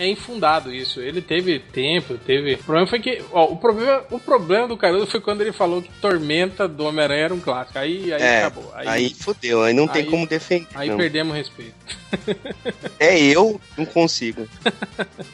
é- 0.00 0.04
é 0.04 0.08
infundado 0.10 0.72
isso. 0.72 1.00
Ele 1.00 1.20
teve 1.20 1.58
tempo, 1.58 2.16
teve. 2.16 2.54
O 2.54 2.58
problema 2.64 2.86
foi 2.86 2.98
que. 3.00 3.22
Ó, 3.30 3.44
o, 3.52 3.56
problema, 3.56 4.02
o 4.10 4.18
problema 4.18 4.66
do 4.68 4.76
Caruso 4.76 5.06
foi 5.06 5.20
quando 5.20 5.42
ele 5.42 5.52
falou 5.52 5.82
que 5.82 5.90
Tormenta 6.00 6.66
do 6.66 6.84
Homem-Aranha 6.86 7.24
era 7.24 7.34
um 7.34 7.40
clássico. 7.40 7.78
Aí, 7.78 8.12
aí 8.12 8.22
é, 8.22 8.38
acabou. 8.38 8.72
Aí, 8.74 8.88
aí, 8.88 9.14
fudeu, 9.14 9.62
aí 9.62 9.74
não 9.74 9.86
tem 9.86 10.02
aí- 10.04 10.10
como 10.10 10.26
defender. 10.26 10.66
aí 10.74 10.88
não. 10.88 10.96
perdemos 10.96 11.32
o 11.34 11.36
respeito. 11.36 11.74
É 12.98 13.18
eu, 13.18 13.60
não 13.76 13.84
consigo. 13.84 14.48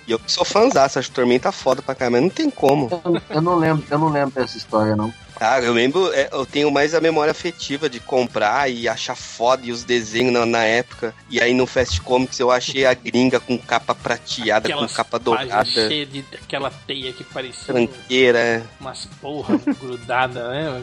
e 0.08 0.12
eu 0.12 0.18
que 0.18 0.30
sou 0.32 0.44
fãzaço, 0.44 0.98
acho 0.98 1.08
que 1.10 1.14
Tormenta 1.14 1.52
foda 1.52 1.80
pra 1.82 1.94
caramba, 1.94 2.16
mas 2.16 2.22
não 2.22 2.30
tem 2.30 2.50
como. 2.50 2.88
Eu, 3.04 3.22
eu 3.36 3.40
não 3.42 3.54
lembro, 3.56 3.84
eu 3.90 3.98
não 3.98 4.08
lembro 4.08 4.34
dessa 4.34 4.56
história, 4.56 4.96
não. 4.96 5.12
Ah, 5.42 5.58
eu 5.58 5.72
lembro, 5.72 6.12
é, 6.12 6.28
eu 6.30 6.44
tenho 6.44 6.70
mais 6.70 6.94
a 6.94 7.00
memória 7.00 7.30
afetiva 7.30 7.88
de 7.88 7.98
comprar 7.98 8.70
e 8.70 8.86
achar 8.86 9.14
foda 9.16 9.64
e 9.64 9.72
os 9.72 9.84
desenhos 9.84 10.34
na, 10.34 10.44
na 10.44 10.64
época. 10.64 11.14
E 11.30 11.40
aí 11.40 11.54
no 11.54 11.66
Fast 11.66 11.98
Comics 12.02 12.38
eu 12.38 12.50
achei 12.50 12.84
a 12.84 12.92
gringa 12.92 13.40
com 13.40 13.56
capa 13.56 13.94
prateada, 13.94 14.68
Aquelas 14.68 14.90
com 14.90 14.96
capa 14.96 15.18
dourada, 15.18 15.64
cheias 15.64 16.12
de 16.12 16.22
aquela 16.34 16.70
teia 16.70 17.10
que 17.14 17.24
parecia 17.24 17.74
um- 17.74 17.86
tranqueira. 17.86 18.62
umas 18.78 19.06
porra 19.20 19.58
grudada, 19.80 20.46
né? 20.50 20.82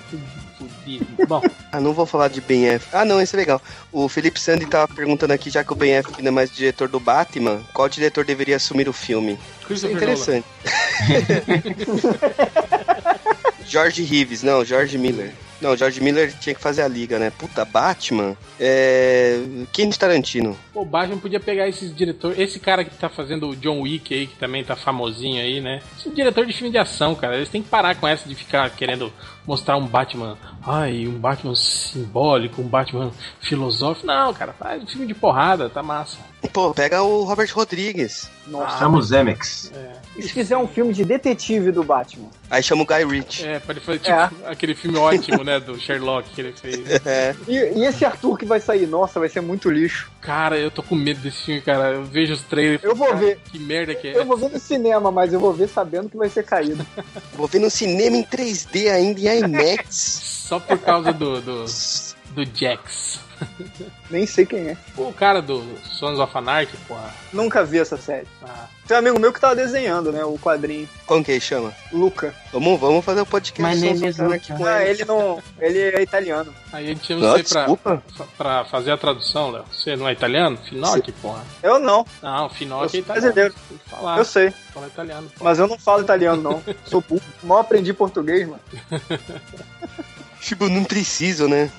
Bom, 1.28 1.44
Ah, 1.72 1.80
não 1.80 1.94
vou 1.94 2.08
falar 2.08 2.30
de 2.30 2.42
Ben 2.42 2.66
F. 2.66 2.88
Ah, 2.92 3.06
não, 3.06 3.22
esse 3.22 3.36
é 3.36 3.38
legal. 3.38 3.62
O 3.92 4.10
Felipe 4.10 4.40
Sandy 4.40 4.66
tava 4.66 4.92
perguntando 4.92 5.34
aqui, 5.34 5.52
já 5.52 5.64
que 5.64 5.72
o 5.72 5.76
Ben 5.76 5.92
F 5.94 6.20
não 6.20 6.30
é 6.30 6.32
mais 6.32 6.50
diretor 6.50 6.88
do 6.88 7.00
Batman, 7.00 7.62
qual 7.76 7.88
diretor 7.88 8.26
deveria 8.26 8.56
assumir 8.56 8.90
o 8.90 8.94
filme? 8.94 9.38
Isso 9.70 9.86
é 9.86 9.92
interessante. 9.92 10.48
George 13.68 14.02
Reeves, 14.04 14.44
não, 14.44 14.64
George 14.64 14.98
Miller. 14.98 15.34
Não, 15.62 15.76
George 15.76 16.02
Miller 16.02 16.32
tinha 16.40 16.54
que 16.54 16.62
fazer 16.62 16.82
a 16.82 16.88
liga, 16.88 17.18
né? 17.18 17.32
Puta, 17.32 17.66
Batman. 17.66 18.38
É. 18.60 19.42
Quentin 19.72 19.98
Tarantino. 19.98 20.58
o 20.74 20.86
Batman 20.86 21.18
podia 21.18 21.40
pegar 21.40 21.68
esses 21.68 21.96
diretores. 21.96 22.38
Esse 22.38 22.60
cara 22.60 22.84
que 22.84 22.96
tá 22.96 23.10
fazendo 23.10 23.50
o 23.50 23.56
John 23.56 23.82
Wick 23.82 24.14
aí, 24.14 24.28
que 24.28 24.36
também 24.36 24.64
tá 24.64 24.76
famosinho 24.76 25.42
aí, 25.42 25.60
né? 25.60 25.82
Esse 25.98 26.10
diretor 26.10 26.46
de 26.46 26.54
filme 26.54 26.72
de 26.72 26.78
ação, 26.78 27.16
cara. 27.16 27.36
Eles 27.36 27.50
têm 27.50 27.64
que 27.64 27.70
parar 27.70 27.96
com 27.96 28.08
essa 28.08 28.28
de 28.28 28.36
ficar 28.36 28.70
querendo 28.70 29.12
mostrar 29.46 29.78
um 29.78 29.88
Batman. 29.88 30.38
Ai, 30.66 31.08
um 31.08 31.18
Batman 31.18 31.56
simbólico, 31.56 32.62
um 32.62 32.68
Batman 32.68 33.12
filosófico. 33.40 34.06
Não, 34.06 34.34
cara, 34.34 34.54
faz 34.54 34.84
um 34.84 34.88
filme 34.88 35.08
de 35.08 35.14
porrada, 35.14 35.70
tá 35.70 35.82
massa. 35.82 36.18
Pô, 36.54 36.74
pega 36.74 37.02
o 37.02 37.24
Robert 37.24 37.50
Rodrigues. 37.54 38.30
Nossa. 38.46 38.78
Chama 38.80 38.98
o 38.98 39.02
Zemex. 39.02 39.72
E 40.16 40.24
se 40.24 40.30
fizer 40.30 40.58
um 40.58 40.68
filme 40.68 40.94
de 40.94 41.04
detetive 41.04 41.72
do 41.72 41.84
Batman? 41.84 42.30
Aí 42.50 42.62
chama 42.62 42.84
o 42.84 42.86
Guy 42.86 43.06
Ritchie. 43.06 43.46
É, 43.46 43.60
pra 43.60 43.74
ele 43.74 43.82
fazer 43.82 44.00
tipo 44.00 44.46
aquele 44.46 44.76
filme 44.76 44.98
ótimo, 44.98 45.44
né? 45.48 45.60
Do 45.60 45.80
Sherlock 45.80 46.30
que 46.30 46.42
ele 46.42 46.54
fez. 46.54 46.78
É. 47.08 47.34
E, 47.48 47.54
e 47.54 47.86
esse 47.86 48.04
Arthur 48.04 48.38
que 48.38 48.46
vai 48.46 48.60
sair? 48.60 48.86
Nossa, 48.86 49.20
vai 49.20 49.30
ser 49.30 49.40
muito 49.40 49.70
lixo. 49.70 50.12
Cara, 50.20 50.58
eu 50.58 50.70
tô 50.70 50.84
com 50.84 50.94
medo 50.94 51.22
desse 51.22 51.46
filme, 51.46 51.62
cara. 51.62 51.94
Eu 51.94 52.04
vejo 52.04 52.34
os 52.34 52.42
trailers. 52.42 52.84
Eu 52.84 52.96
vou 52.96 53.08
cara, 53.08 53.20
ver. 53.20 53.40
Que 53.50 53.58
merda 53.58 53.96
que 53.96 54.10
é. 54.10 54.18
Eu 54.18 54.26
vou 54.26 54.36
ver 54.36 54.50
no 54.50 54.60
cinema, 54.60 55.10
mas 55.10 55.32
eu 55.32 55.40
vou 55.40 55.54
ver 55.54 55.70
sabendo 55.70 56.10
que 56.10 56.18
vai 56.18 56.28
ser 56.28 56.44
caído. 56.44 56.86
Vou 57.34 57.48
ver 57.48 57.60
no 57.60 57.70
cinema 57.70 58.18
em 58.18 58.24
3D 58.24 58.92
ainda, 58.92 59.20
em 59.22 59.40
IMAX. 59.40 59.96
Só 59.96 60.60
por 60.60 60.78
causa 60.80 61.14
do. 61.14 61.40
do, 61.40 61.66
do 62.34 62.46
Jax. 62.54 63.20
Nem 64.10 64.26
sei 64.26 64.46
quem 64.46 64.70
é. 64.70 64.78
O 64.98 65.12
cara 65.14 65.42
do 65.42 65.64
Sons 65.84 66.20
of 66.20 66.38
Anarchy, 66.38 66.76
porra. 66.88 67.14
Nunca 67.34 67.64
vi 67.64 67.80
essa 67.80 67.98
série. 67.98 68.28
Ah, 68.44 68.66
Tem 68.88 68.96
um 68.96 69.00
amigo 69.00 69.20
meu 69.20 69.34
que 69.34 69.40
tava 69.40 69.56
desenhando, 69.56 70.12
né? 70.12 70.24
O 70.24 70.38
quadrinho. 70.40 70.88
Como 71.06 71.24
que 71.24 71.32
ele 71.32 71.40
chama? 71.42 71.74
Luca. 71.92 72.34
Vamos, 72.52 72.80
vamos 72.80 73.04
fazer 73.06 73.22
o 73.22 73.26
podcast 73.26 73.74
Sons 73.80 73.82
name 73.82 73.98
of 74.00 74.08
is 74.08 74.20
Anarchy 74.20 74.54
com 74.54 74.66
Ah, 74.66 74.84
ele. 74.84 75.06
não. 75.06 75.42
Ele 75.60 75.80
é 75.80 76.02
italiano. 76.02 76.54
Aí 76.72 76.86
a 76.86 76.88
gente 76.90 77.14
Não, 77.16 77.32
você 77.32 77.44
pra, 77.44 77.62
desculpa. 77.62 78.04
pra 78.38 78.66
fazer 78.66 78.92
a 78.92 78.98
tradução, 78.98 79.52
Léo. 79.52 79.66
Você 79.72 79.96
não 79.96 80.08
é 80.08 80.14
italiano? 80.14 80.58
Finocchi, 80.58 81.12
porra. 81.12 81.44
Eu 81.62 81.80
não. 81.80 82.06
Não, 82.22 82.50
Finocchi 82.50 82.98
é 82.98 83.00
italiano. 83.02 83.34
brasileiro. 83.34 83.56
Tem 83.70 83.78
que 83.78 83.90
falar. 83.90 84.18
Eu 84.18 84.26
sei. 84.26 84.52
Fala 84.74 84.88
italiano. 84.88 85.32
pô. 85.38 85.44
Mas 85.44 85.60
eu 85.60 85.68
não 85.68 85.78
falo 85.78 86.02
italiano, 86.04 86.42
não. 86.42 86.64
Sou 86.86 87.02
burro. 87.02 87.22
Mal 87.44 87.60
aprendi 87.60 87.94
português, 87.94 88.48
mano. 88.48 88.62
Tipo, 90.48 90.70
não 90.70 90.86
preciso, 90.86 91.46
né? 91.46 91.70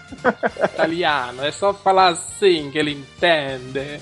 Italiano, 0.62 1.42
é 1.42 1.50
só 1.50 1.72
falar 1.72 2.08
assim 2.08 2.70
que 2.70 2.76
ele 2.78 2.92
entende. 2.92 3.98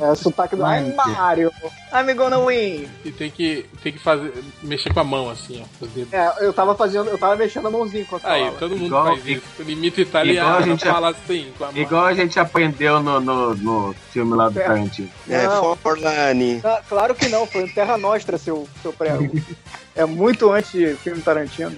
É 0.00 0.08
o 0.10 0.14
sotaque 0.14 0.54
do. 0.54 0.64
Ai, 0.64 0.92
Mario. 0.94 1.50
I'm 1.92 2.14
gonna 2.14 2.38
win. 2.38 2.88
E 3.04 3.10
tem 3.10 3.28
que, 3.28 3.66
tem 3.82 3.92
que 3.92 3.98
fazer, 3.98 4.32
mexer 4.62 4.94
com 4.94 5.00
a 5.00 5.04
mão 5.04 5.28
assim, 5.28 5.64
ó. 5.64 5.86
dedos. 5.86 6.12
É, 6.12 6.32
eu 6.46 6.52
tava 6.52 6.76
fazendo. 6.76 7.08
Eu 7.10 7.18
tava 7.18 7.34
mexendo 7.34 7.66
a 7.66 7.70
mãozinha 7.72 8.02
enquanto 8.02 8.24
Aí, 8.24 8.40
falava. 8.42 8.58
todo 8.58 8.70
mundo 8.76 8.86
Igual- 8.86 9.06
faz 9.06 9.26
isso. 9.26 9.42
Limita 9.58 10.00
igual 10.00 10.22
a 10.22 10.24
italiano, 10.26 10.66
gente- 10.66 10.84
fala 10.86 11.10
assim 11.10 11.52
com 11.58 11.64
a 11.64 11.72
mão. 11.72 11.82
Igual 11.82 12.04
a 12.06 12.14
gente 12.14 12.38
aprendeu 12.38 13.02
no, 13.02 13.20
no, 13.20 13.54
no 13.56 13.94
filme 14.12 14.34
lá 14.34 14.48
do 14.48 14.60
É. 14.60 14.62
Tarantino. 14.64 15.10
É. 15.28 15.44
Forlani. 15.82 16.62
Claro 16.88 17.14
que 17.16 17.28
não, 17.28 17.46
foi 17.48 17.66
Terra 17.68 17.98
Nostra, 17.98 18.38
seu, 18.38 18.68
seu 18.80 18.92
prego. 18.92 19.28
É 19.96 20.04
muito 20.04 20.50
antes 20.50 20.72
de 20.72 20.94
filme 20.96 21.22
Tarantino. 21.22 21.76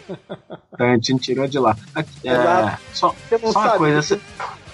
Tarantino 0.77 1.19
tirou 1.19 1.47
de 1.47 1.59
lá. 1.59 1.77
É, 2.25 2.79
só, 2.93 3.15
Você 3.29 3.39
só 3.53 3.59
uma 3.59 3.79
coisa, 3.79 4.17
que 4.17 4.23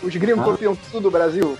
Os 0.02 0.16
gringos 0.16 0.40
Ah. 0.42 0.44
copiam 0.44 0.74
tudo 0.74 1.00
do 1.00 1.10
Brasil. 1.10 1.56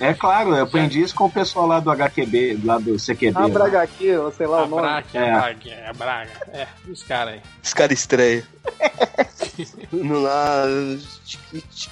é 0.00 0.12
claro, 0.12 0.54
eu 0.54 0.64
aprendi 0.64 1.00
isso 1.00 1.14
com 1.14 1.24
o 1.26 1.30
pessoal 1.30 1.66
lá 1.66 1.78
do 1.80 1.90
HQB, 1.90 2.58
lá 2.64 2.78
do 2.78 2.98
CQB. 2.98 3.36
A 3.36 3.40
lá. 3.42 3.48
Braga 3.48 3.82
aqui, 3.82 4.10
ou 4.16 4.32
sei 4.32 4.46
lá 4.46 4.60
A 4.60 4.64
o 4.64 4.68
nome. 4.68 4.82
Braga, 4.82 5.06
É. 5.14 5.30
a 5.30 5.38
Braga, 5.40 5.70
é, 5.70 5.88
a 5.88 5.92
Braga. 5.92 6.30
É, 6.52 6.66
esse 6.90 7.04
cara 7.04 7.30
aí. 7.32 7.40
Esse 7.62 7.74
cara 7.74 7.92
estranho. 7.92 8.42
Vamos 9.92 10.22
lá. 10.24 10.64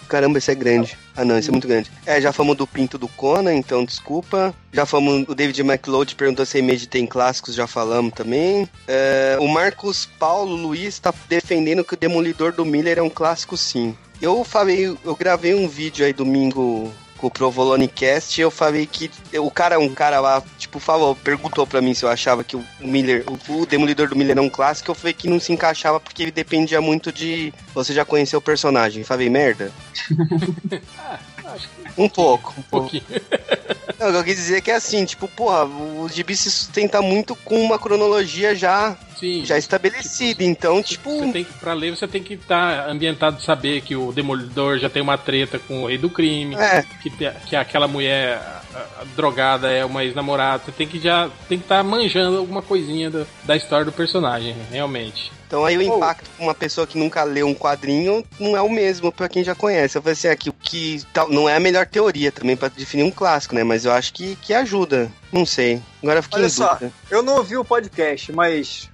Caramba, 0.08 0.38
esse 0.38 0.50
é 0.50 0.54
grande. 0.54 0.96
Ah, 1.16 1.24
não, 1.24 1.38
esse 1.38 1.48
é 1.48 1.52
muito 1.52 1.68
grande. 1.68 1.90
É, 2.06 2.20
já 2.20 2.32
falamos 2.32 2.56
do 2.56 2.66
Pinto 2.66 2.98
do 2.98 3.06
Conan, 3.08 3.54
então 3.54 3.84
desculpa. 3.84 4.54
Já 4.72 4.84
falamos, 4.86 5.28
o 5.28 5.34
David 5.34 5.60
McLeod 5.60 6.14
perguntou 6.14 6.44
se 6.46 6.56
a 6.56 6.60
Image 6.60 6.86
tem 6.88 7.06
clássicos, 7.06 7.54
já 7.54 7.66
falamos 7.66 8.12
também. 8.14 8.68
É, 8.88 9.36
o 9.40 9.46
Marcos 9.46 10.06
Paulo 10.18 10.54
Luiz 10.54 10.98
tá 10.98 11.12
defendendo 11.28 11.84
que 11.84 11.94
o 11.94 11.96
Demolidor 11.96 12.52
do 12.52 12.64
Miller 12.64 12.98
é 12.98 13.02
um 13.02 13.10
clássico, 13.10 13.56
sim. 13.56 13.96
Eu 14.22 14.44
falei, 14.44 14.86
eu 14.86 15.16
gravei 15.16 15.52
um 15.52 15.68
vídeo 15.68 16.06
aí 16.06 16.12
domingo 16.12 16.92
com 17.18 17.26
o 17.26 17.30
Provolone 17.30 17.88
Cast, 17.88 18.40
eu 18.40 18.52
falei 18.52 18.86
que 18.86 19.10
o 19.36 19.50
cara, 19.50 19.80
um 19.80 19.92
cara 19.92 20.20
lá, 20.20 20.40
tipo, 20.56 20.78
falou, 20.78 21.16
perguntou 21.16 21.66
pra 21.66 21.80
mim 21.80 21.92
se 21.92 22.04
eu 22.04 22.08
achava 22.08 22.44
que 22.44 22.54
o 22.56 22.64
Miller, 22.80 23.24
o, 23.48 23.62
o 23.62 23.66
Demolidor 23.66 24.08
do 24.08 24.16
Miller 24.16 24.38
é 24.38 24.40
um 24.40 24.48
clássico, 24.48 24.92
eu 24.92 24.94
falei 24.94 25.12
que 25.12 25.28
não 25.28 25.40
se 25.40 25.52
encaixava 25.52 25.98
porque 25.98 26.22
ele 26.22 26.30
dependia 26.30 26.80
muito 26.80 27.10
de 27.12 27.52
você 27.74 27.92
já 27.92 28.04
conhecer 28.04 28.36
o 28.36 28.40
personagem. 28.40 29.02
Falei, 29.02 29.28
merda? 29.28 29.72
Acho 31.44 31.68
que 31.68 32.00
Um 32.00 32.08
pouco. 32.08 32.54
um 32.56 32.62
pouquinho. 32.62 33.02
Não, 33.98 34.08
o 34.08 34.12
que 34.12 34.18
eu 34.18 34.24
quis 34.24 34.36
dizer 34.36 34.56
é 34.56 34.60
que 34.60 34.70
é 34.70 34.76
assim, 34.76 35.04
tipo, 35.04 35.28
porra, 35.28 35.64
o 35.64 36.08
gibi 36.08 36.36
se 36.36 36.50
sustenta 36.50 37.02
muito 37.02 37.36
com 37.36 37.60
uma 37.60 37.78
cronologia 37.78 38.54
já, 38.54 38.96
Sim. 39.22 39.44
já 39.44 39.56
estabelecida, 39.56 40.42
então, 40.42 40.82
tipo... 40.82 41.18
Você 41.20 41.32
tem 41.32 41.44
que, 41.44 41.52
pra 41.54 41.72
ler, 41.74 41.94
você 41.96 42.08
tem 42.08 42.22
que 42.22 42.34
estar 42.34 42.88
ambientado 42.88 43.36
de 43.36 43.44
saber 43.44 43.80
que 43.82 43.94
o 43.94 44.10
Demolidor 44.12 44.78
já 44.78 44.90
tem 44.90 45.00
uma 45.00 45.16
treta 45.16 45.58
com 45.60 45.84
o 45.84 45.86
rei 45.86 45.96
do 45.96 46.10
crime, 46.10 46.56
É. 46.56 46.82
que, 47.00 47.10
que 47.46 47.54
aquela 47.54 47.86
mulher 47.86 48.36
a- 48.74 48.78
a 49.02 49.04
drogada 49.14 49.70
é 49.70 49.84
uma 49.84 50.02
ex-namorada. 50.02 50.64
Você 50.64 50.72
tem 50.72 50.88
que 50.88 50.98
já 50.98 51.30
tem 51.48 51.58
que 51.58 51.64
estar 51.64 51.82
manjando 51.84 52.38
alguma 52.38 52.62
coisinha 52.62 53.10
da, 53.10 53.24
da 53.44 53.56
história 53.56 53.84
do 53.84 53.92
personagem, 53.92 54.56
realmente. 54.70 55.30
Então 55.46 55.64
aí 55.66 55.76
o 55.76 55.82
impacto 55.82 56.28
pra 56.36 56.44
uma 56.46 56.54
pessoa 56.54 56.86
que 56.86 56.96
nunca 56.98 57.22
leu 57.24 57.46
um 57.46 57.54
quadrinho 57.54 58.24
não 58.40 58.56
é 58.56 58.62
o 58.62 58.70
mesmo 58.70 59.12
pra 59.12 59.28
quem 59.28 59.44
já 59.44 59.54
conhece. 59.54 59.98
Eu 59.98 60.02
falei 60.02 60.14
assim, 60.14 60.28
aqui, 60.28 60.48
o 60.48 60.54
que 60.54 61.02
tal, 61.12 61.28
não 61.30 61.46
é 61.46 61.54
a 61.54 61.60
melhor 61.60 61.84
teoria 61.86 62.32
também 62.32 62.56
pra 62.56 62.68
definir 62.68 63.02
um 63.04 63.10
clássico, 63.10 63.54
né? 63.54 63.62
Mas 63.62 63.84
eu 63.84 63.92
acho 63.92 64.14
que, 64.14 64.34
que 64.36 64.54
ajuda. 64.54 65.12
Não 65.32 65.46
sei. 65.46 65.82
Agora 66.02 66.18
eu 66.18 66.22
fiquei 66.22 66.40
Olha 66.40 66.48
só, 66.50 66.74
dúvida. 66.74 66.92
eu 67.10 67.22
não 67.22 67.36
ouvi 67.36 67.56
o 67.56 67.64
podcast, 67.64 68.30
mas 68.32 68.90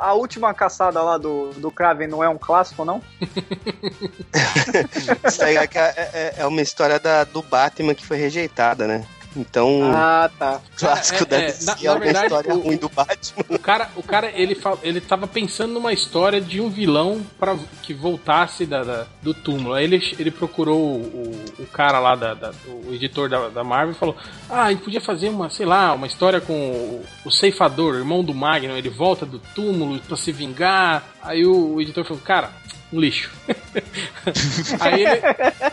a, 0.00 0.14
última 0.14 0.54
caçada 0.54 1.02
lá 1.02 1.18
do, 1.18 1.50
do 1.54 1.68
Kraven 1.70 2.06
não 2.06 2.22
é 2.22 2.28
um 2.28 2.38
clássico, 2.38 2.84
não? 2.84 3.02
Isso 5.26 5.42
aí 5.44 5.56
é, 5.56 5.64
é- 5.74 5.94
é- 5.96 6.34
é 6.38 6.46
uma 6.46 6.62
história 6.62 6.98
da, 7.00 7.24
do 7.24 7.42
Batman 7.42 7.94
que 7.94 8.06
foi 8.06 8.16
rejeitada, 8.16 8.86
né? 8.86 9.04
Então, 9.36 9.80
Ah, 9.94 10.28
tá. 10.38 10.60
clássico 10.76 11.22
é, 11.22 11.26
da 11.26 11.36
é, 11.38 11.46
DC 11.46 11.64
na- 11.66 11.72
é, 11.72 11.84
na 11.84 11.92
uma 11.92 11.98
verdade, 12.00 12.26
história 12.26 12.54
o- 12.54 12.60
ruim 12.60 12.76
do 12.76 12.88
Batman. 12.88 13.44
O 13.48 13.58
cara, 13.58 13.90
o 13.94 14.02
cara 14.02 14.30
ele, 14.34 14.54
fa- 14.56 14.76
ele 14.82 15.00
tava 15.00 15.26
pensando 15.28 15.72
numa 15.72 15.92
história 15.92 16.40
de 16.40 16.60
um 16.60 16.68
vilão 16.68 17.20
para 17.38 17.56
que 17.82 17.94
voltasse 17.94 18.66
da, 18.66 18.82
da- 18.82 19.06
do 19.22 19.32
túmulo. 19.32 19.74
Aí 19.74 19.84
ele, 19.84 20.16
ele 20.18 20.30
procurou 20.32 20.80
o, 20.80 21.44
o, 21.60 21.66
cara 21.66 22.00
lá, 22.00 22.16
da, 22.16 22.34
da- 22.34 22.52
o 22.66 22.92
editor 22.92 23.28
da, 23.28 23.48
da 23.48 23.62
Marvel, 23.62 23.92
e 23.94 23.98
falou: 23.98 24.16
Ah, 24.48 24.70
gente 24.72 24.82
podia 24.82 25.00
fazer 25.00 25.28
uma, 25.28 25.48
sei 25.48 25.64
lá, 25.66 25.92
uma 25.92 26.08
história 26.08 26.40
com 26.40 26.52
o, 26.52 27.04
o 27.24 27.30
ceifador, 27.30 27.94
o 27.94 27.98
irmão 27.98 28.24
do 28.24 28.34
Magnum. 28.34 28.76
Ele 28.76 28.90
volta 28.90 29.24
do 29.24 29.38
túmulo 29.54 29.98
pra 30.00 30.16
se 30.16 30.32
vingar. 30.32 31.04
Aí 31.22 31.46
o, 31.46 31.74
o 31.74 31.80
editor 31.80 32.04
falou: 32.04 32.20
Cara, 32.24 32.50
um 32.92 33.00
lixo. 33.00 33.30
aí, 34.80 35.04
ele, 35.04 35.20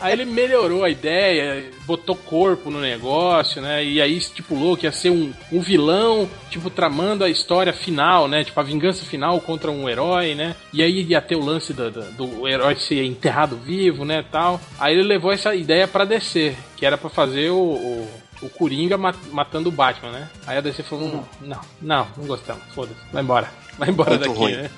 aí 0.02 0.14
ele 0.14 0.26
melhorou 0.26 0.84
a 0.84 0.90
ideia, 0.90 1.72
botou 1.86 2.16
corpo 2.16 2.70
no 2.70 2.80
negócio, 2.80 3.62
né? 3.62 3.84
E 3.84 4.02
aí 4.02 4.16
estipulou 4.16 4.78
que 4.78 4.86
ia 4.86 4.92
ser 4.92 5.10
um, 5.10 5.34
um 5.52 5.60
vilão, 5.60 6.30
tipo, 6.50 6.70
tramando 6.70 7.24
a 7.24 7.30
história 7.30 7.74
final, 7.74 8.28
né? 8.28 8.44
Tipo, 8.44 8.60
a 8.60 8.64
vingança 8.64 9.06
final 9.06 9.40
contra 9.42 9.72
um 9.72 9.90
herói, 9.90 10.36
né? 10.36 10.56
E 10.72 10.84
aí 10.84 11.04
ia 11.04 11.22
ter 11.22 11.36
o 11.36 11.44
lance 11.44 11.74
do, 11.74 11.90
do, 11.90 12.04
do 12.12 12.48
herói 12.48 12.76
ser 12.76 13.04
enterrado 13.04 13.58
vivo, 13.58 14.06
né? 14.06 14.24
Tal. 14.32 14.62
Aí 14.80 14.94
ele 14.94 15.04
levou 15.04 15.32
essa 15.32 15.56
ideia 15.56 15.88
pra 15.88 16.06
DC, 16.06 16.56
que 16.76 16.86
era 16.86 16.98
pra 16.98 17.10
fazer 17.10 17.50
o. 17.50 17.58
o 17.58 18.28
o 18.40 18.50
Coringa 18.50 19.00
ma- 19.00 19.16
matando 19.32 19.70
o 19.70 19.72
Batman, 19.72 20.12
né? 20.12 20.30
Aí 20.46 20.58
a 20.58 20.62
DC 20.62 20.84
falou: 20.84 21.10
não, 21.10 21.28
não, 21.42 21.62
não, 21.82 22.08
não 22.16 22.26
gostamos, 22.28 22.62
foda-se, 22.74 23.00
vai 23.12 23.24
embora. 23.24 23.50
Vai 23.78 23.90
embora 23.90 24.12
Muito 24.12 24.28
daqui, 24.28 24.38
ruim. 24.40 24.56
né? 24.56 24.70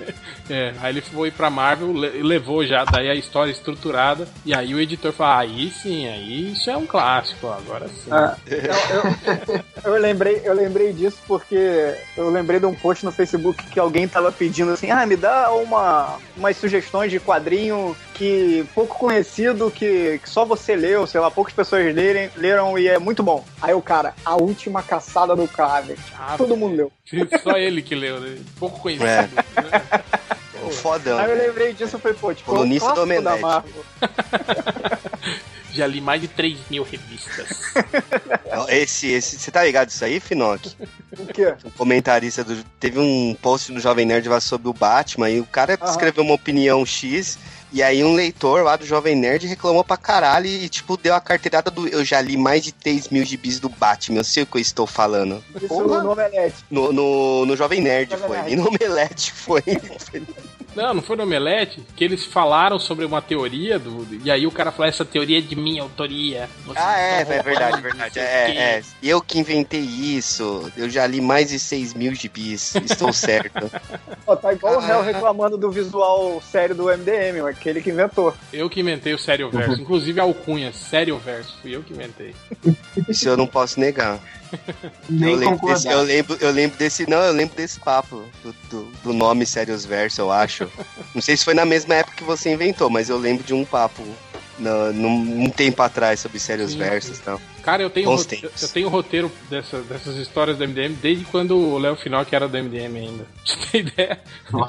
É, 0.50 0.74
aí 0.80 0.92
ele 0.92 1.00
foi 1.00 1.30
pra 1.30 1.48
Marvel 1.48 1.92
le- 1.92 2.18
e 2.18 2.22
levou 2.22 2.66
já 2.66 2.84
daí 2.84 3.08
a 3.08 3.14
história 3.14 3.50
estruturada. 3.50 4.28
E 4.44 4.52
aí 4.54 4.74
o 4.74 4.80
editor 4.80 5.12
falou: 5.12 5.32
ah, 5.32 5.38
aí 5.38 5.70
sim, 5.70 6.06
aí 6.06 6.52
isso 6.52 6.68
é 6.70 6.76
um 6.76 6.86
clássico, 6.86 7.46
agora 7.48 7.88
sim. 7.88 8.10
Ah, 8.10 8.36
Eu 9.84 9.92
lembrei, 9.98 10.42
eu 10.44 10.52
lembrei 10.54 10.92
disso 10.92 11.18
porque 11.26 11.94
eu 12.16 12.30
lembrei 12.30 12.60
de 12.60 12.66
um 12.66 12.74
post 12.74 13.04
no 13.04 13.12
Facebook 13.12 13.64
que 13.66 13.80
alguém 13.80 14.06
tava 14.06 14.30
pedindo 14.30 14.72
assim, 14.72 14.90
ah, 14.90 15.06
me 15.06 15.16
dá 15.16 15.50
uma, 15.52 16.18
umas 16.36 16.56
sugestões 16.56 17.10
de 17.10 17.18
quadrinho 17.18 17.96
que 18.14 18.66
pouco 18.74 18.98
conhecido, 18.98 19.70
que, 19.70 20.18
que 20.22 20.28
só 20.28 20.44
você 20.44 20.76
leu, 20.76 21.06
sei 21.06 21.20
lá, 21.20 21.30
poucas 21.30 21.54
pessoas 21.54 21.94
lerem, 21.94 22.28
leram 22.36 22.78
e 22.78 22.86
é 22.86 22.98
muito 22.98 23.22
bom. 23.22 23.42
Aí 23.62 23.72
o 23.72 23.80
cara, 23.80 24.14
a 24.24 24.36
última 24.36 24.82
caçada 24.82 25.34
do 25.34 25.48
Kraven. 25.48 25.96
Ah, 26.18 26.34
Todo 26.36 26.54
mundo 26.56 26.76
leu. 26.76 26.92
Só 27.42 27.56
ele 27.56 27.80
que 27.82 27.94
leu, 27.94 28.20
né? 28.20 28.36
Pouco 28.58 28.78
conhecido. 28.78 28.89
É. 28.96 29.22
né? 29.22 29.30
O 30.62 30.70
fodão. 30.70 31.18
Aí 31.18 31.30
eu 31.30 31.36
lembrei 31.36 31.72
disso 31.72 31.96
e 31.96 32.00
falei, 32.00 32.16
pô, 32.16 32.34
tipo, 32.34 32.50
Colunista 32.50 32.90
é 32.90 32.94
do 32.94 33.06
clássico 33.06 33.22
da. 33.22 33.36
Marvel. 33.38 33.84
Já 35.72 35.86
li 35.86 36.00
mais 36.00 36.20
de 36.20 36.28
3 36.28 36.58
mil 36.68 36.82
revistas. 36.82 37.48
Esse, 38.68 39.06
esse, 39.12 39.38
você 39.38 39.50
tá 39.50 39.64
ligado 39.64 39.88
disso 39.88 40.04
aí, 40.04 40.18
Finoc? 40.18 40.60
O 41.16 41.26
quê? 41.26 41.54
O 41.64 41.70
comentarista 41.70 42.42
do. 42.42 42.62
Teve 42.78 42.98
um 42.98 43.36
post 43.40 43.72
no 43.72 43.80
Jovem 43.80 44.04
Nerd 44.04 44.28
sobre 44.40 44.68
o 44.68 44.72
Batman 44.72 45.30
e 45.30 45.40
o 45.40 45.46
cara 45.46 45.78
escreveu 45.84 46.24
uma 46.24 46.34
opinião 46.34 46.84
X. 46.84 47.38
E 47.72 47.82
aí 47.82 48.02
um 48.02 48.14
leitor 48.14 48.64
lá 48.64 48.76
do 48.76 48.84
Jovem 48.84 49.14
Nerd 49.14 49.46
reclamou 49.46 49.84
pra 49.84 49.96
caralho 49.96 50.46
e, 50.46 50.68
tipo, 50.68 50.96
deu 50.96 51.14
a 51.14 51.20
carteirada 51.20 51.70
do. 51.70 51.86
Eu 51.86 52.04
já 52.04 52.20
li 52.20 52.36
mais 52.36 52.64
de 52.64 52.72
3 52.72 53.08
mil 53.08 53.24
gibis 53.24 53.60
do 53.60 53.68
Batman, 53.68 54.18
eu 54.18 54.24
sei 54.24 54.42
o 54.42 54.46
que 54.46 54.56
eu 54.56 54.60
estou 54.60 54.86
falando. 54.86 55.42
Isso 55.54 55.80
no 55.82 56.10
Omelete. 56.10 56.56
No, 56.70 56.92
no, 56.92 57.46
no 57.46 57.56
Jovem 57.56 57.80
Nerd 57.80 58.10
Jovem 58.10 58.26
foi. 58.26 58.36
Nerd. 58.36 58.52
E 58.52 58.56
no 58.56 58.68
Omelete 58.68 59.32
foi. 59.32 59.62
Não, 60.74 60.94
não 60.94 61.02
foi 61.02 61.16
no 61.16 61.24
Omelete 61.24 61.82
que 61.96 62.04
eles 62.04 62.24
falaram 62.24 62.78
sobre 62.78 63.04
uma 63.04 63.20
teoria 63.20 63.78
do. 63.78 64.06
E 64.24 64.30
aí 64.30 64.46
o 64.46 64.50
cara 64.50 64.70
falou: 64.70 64.88
essa 64.88 65.04
teoria 65.04 65.38
é 65.38 65.40
de 65.40 65.56
minha 65.56 65.82
autoria. 65.82 66.48
Vocês 66.64 66.84
Ah, 66.84 66.98
é, 66.98 67.20
é 67.20 67.42
verdade, 67.42 67.80
verdade. 67.80 68.18
É, 68.18 68.46
quê." 68.46 68.58
é. 68.58 68.82
Eu 69.02 69.20
que 69.20 69.38
inventei 69.38 69.80
isso. 69.80 70.70
Eu 70.76 70.88
já 70.88 71.06
li 71.06 71.20
mais 71.20 71.50
de 71.50 71.58
6 71.58 71.94
mil 71.94 72.14
gibis. 72.14 72.74
Estou 72.76 73.12
certo. 73.12 73.70
Pô, 74.24 74.36
tá 74.36 74.52
igual 74.52 74.76
o 74.76 74.80
réu 74.80 75.02
reclamando 75.02 75.56
do 75.56 75.70
visual 75.70 76.40
sério 76.40 76.74
do 76.74 76.84
MDM, 76.84 77.46
aquele 77.48 77.80
que 77.82 77.90
inventou. 77.90 78.34
Eu 78.52 78.70
que 78.70 78.80
inventei 78.80 79.12
o 79.14 79.18
Sério 79.18 79.50
Verso. 79.50 79.80
Inclusive 79.80 80.20
a 80.20 80.24
alcunha, 80.24 80.72
Sério 80.72 81.18
Verso. 81.18 81.56
Fui 81.60 81.74
eu 81.74 81.82
que 81.82 81.92
inventei. 81.92 82.34
Isso 83.08 83.28
eu 83.28 83.36
não 83.36 83.46
posso 83.46 83.78
negar. 83.80 84.18
Nem 85.08 85.32
eu, 85.32 85.36
lembro 85.38 85.66
desse, 85.66 85.88
eu, 85.88 86.02
lembro, 86.02 86.36
eu 86.40 86.50
lembro 86.50 86.78
desse. 86.78 87.08
Não, 87.08 87.18
eu 87.22 87.32
lembro 87.32 87.56
desse 87.56 87.78
papo. 87.80 88.24
Do, 88.42 88.54
do, 88.70 88.82
do 89.04 89.12
nome 89.12 89.44
Sérios 89.46 89.84
Verso, 89.84 90.20
eu 90.20 90.30
acho. 90.32 90.68
Não 91.14 91.22
sei 91.22 91.36
se 91.36 91.44
foi 91.44 91.54
na 91.54 91.64
mesma 91.64 91.94
época 91.94 92.16
que 92.16 92.24
você 92.24 92.52
inventou, 92.52 92.88
mas 92.90 93.08
eu 93.08 93.16
lembro 93.18 93.44
de 93.44 93.54
um 93.54 93.64
papo. 93.64 94.02
No, 94.58 94.92
num, 94.92 95.44
um 95.44 95.48
tempo 95.48 95.80
atrás 95.80 96.20
sobre 96.20 96.38
sérios 96.38 96.74
versos 96.74 97.16
e 97.16 97.22
tal. 97.22 97.40
Cara, 97.62 97.82
eu 97.82 97.88
tenho, 97.88 98.04
Bons 98.10 98.24
rote- 98.24 98.42
tempos. 98.42 98.60
eu 98.62 98.68
tenho 98.68 98.88
roteiro 98.90 99.32
dessa- 99.48 99.80
dessas 99.80 100.16
histórias 100.16 100.58
do 100.58 100.64
MDM 100.68 100.92
desde 101.00 101.24
quando 101.24 101.56
o 101.56 101.78
Léo 101.78 101.96
Final 101.96 102.26
que 102.26 102.36
era 102.36 102.46
do 102.46 102.58
MDM 102.58 102.94
ainda. 102.98 103.26
Você 103.42 103.56
ter 103.56 103.78
ideia? 103.78 104.20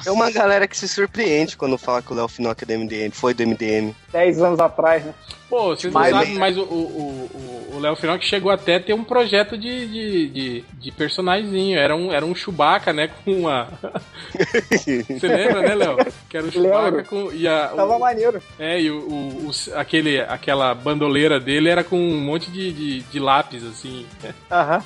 É 0.06 0.10
uma 0.10 0.30
galera 0.30 0.66
que 0.66 0.78
se 0.78 0.88
surpreende 0.88 1.58
quando 1.58 1.76
fala 1.76 2.00
que 2.00 2.10
o 2.10 2.16
Léo 2.16 2.26
Finock 2.26 2.64
é 2.64 2.66
do 2.66 2.72
MDM, 2.72 3.10
foi 3.12 3.34
do 3.34 3.42
MDM. 3.42 3.94
10 4.10 4.40
anos 4.40 4.60
atrás, 4.60 5.04
né? 5.04 5.12
Pô, 5.52 5.76
vocês 5.76 5.92
não 5.92 6.00
Mas- 6.00 6.10
sabem, 6.14 6.34
mas 6.38 6.56
o, 6.56 6.62
o, 6.62 6.64
o, 6.64 7.76
o 7.76 7.78
Léo 7.78 7.94
Final 7.94 8.18
que 8.18 8.24
chegou 8.24 8.50
até 8.50 8.76
a 8.76 8.80
ter 8.80 8.94
um 8.94 9.04
projeto 9.04 9.58
de, 9.58 9.86
de, 9.86 10.26
de, 10.28 10.64
de 10.80 10.90
personagemzinho. 10.92 11.78
Era 11.78 11.94
um, 11.94 12.10
era 12.10 12.24
um 12.24 12.34
Chewbacca, 12.34 12.90
né? 12.90 13.10
Com 13.22 13.32
uma. 13.40 13.68
Você 14.72 15.28
lembra, 15.28 15.60
né, 15.60 15.74
Léo? 15.74 15.96
Que 16.30 16.38
era 16.38 16.46
o 16.46 16.50
Chewbacca 16.50 16.84
Lembro. 16.84 17.04
com. 17.04 17.30
E 17.34 17.46
a, 17.46 17.68
Tava 17.68 17.96
o, 17.96 18.00
maneiro. 18.00 18.42
é, 18.58 18.80
e 18.80 18.90
o, 18.90 18.96
o, 19.00 19.48
o- 19.50 19.78
aquele, 19.78 20.20
aquela 20.22 20.74
bandoleira 20.74 21.38
dele 21.38 21.68
era 21.68 21.84
com 21.84 21.98
um 21.98 22.18
monte 22.18 22.50
de, 22.50 22.72
de, 22.72 23.00
de 23.00 23.18
lápis, 23.20 23.62
assim. 23.64 24.06
Aham. 24.50 24.82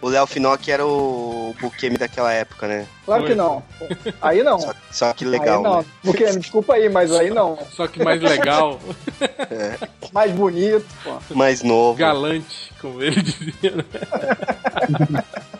O 0.00 0.08
Léo 0.08 0.26
Finock 0.26 0.70
era 0.70 0.86
o 0.86 1.54
Bukemi 1.60 1.98
daquela 1.98 2.32
época, 2.32 2.66
né? 2.66 2.86
Claro 3.04 3.24
que 3.26 3.34
não. 3.34 3.62
Aí 4.22 4.42
não. 4.42 4.58
Só, 4.58 4.74
só 4.90 5.12
que 5.12 5.24
legal, 5.26 5.58
aí 5.58 5.62
não. 5.62 5.78
né? 5.80 5.84
Porque, 6.02 6.24
desculpa 6.24 6.74
aí, 6.74 6.88
mas 6.88 7.12
aí 7.12 7.28
não. 7.30 7.58
Só 7.72 7.86
que 7.86 8.02
mais 8.02 8.22
legal, 8.22 8.80
Mais 10.12 10.32
bonito, 10.32 10.86
pô. 11.04 11.18
Mais 11.34 11.62
novo. 11.62 11.98
galante, 11.98 12.72
como 12.80 13.02
ele 13.02 13.22
dizia, 13.22 13.76
né? 13.76 13.84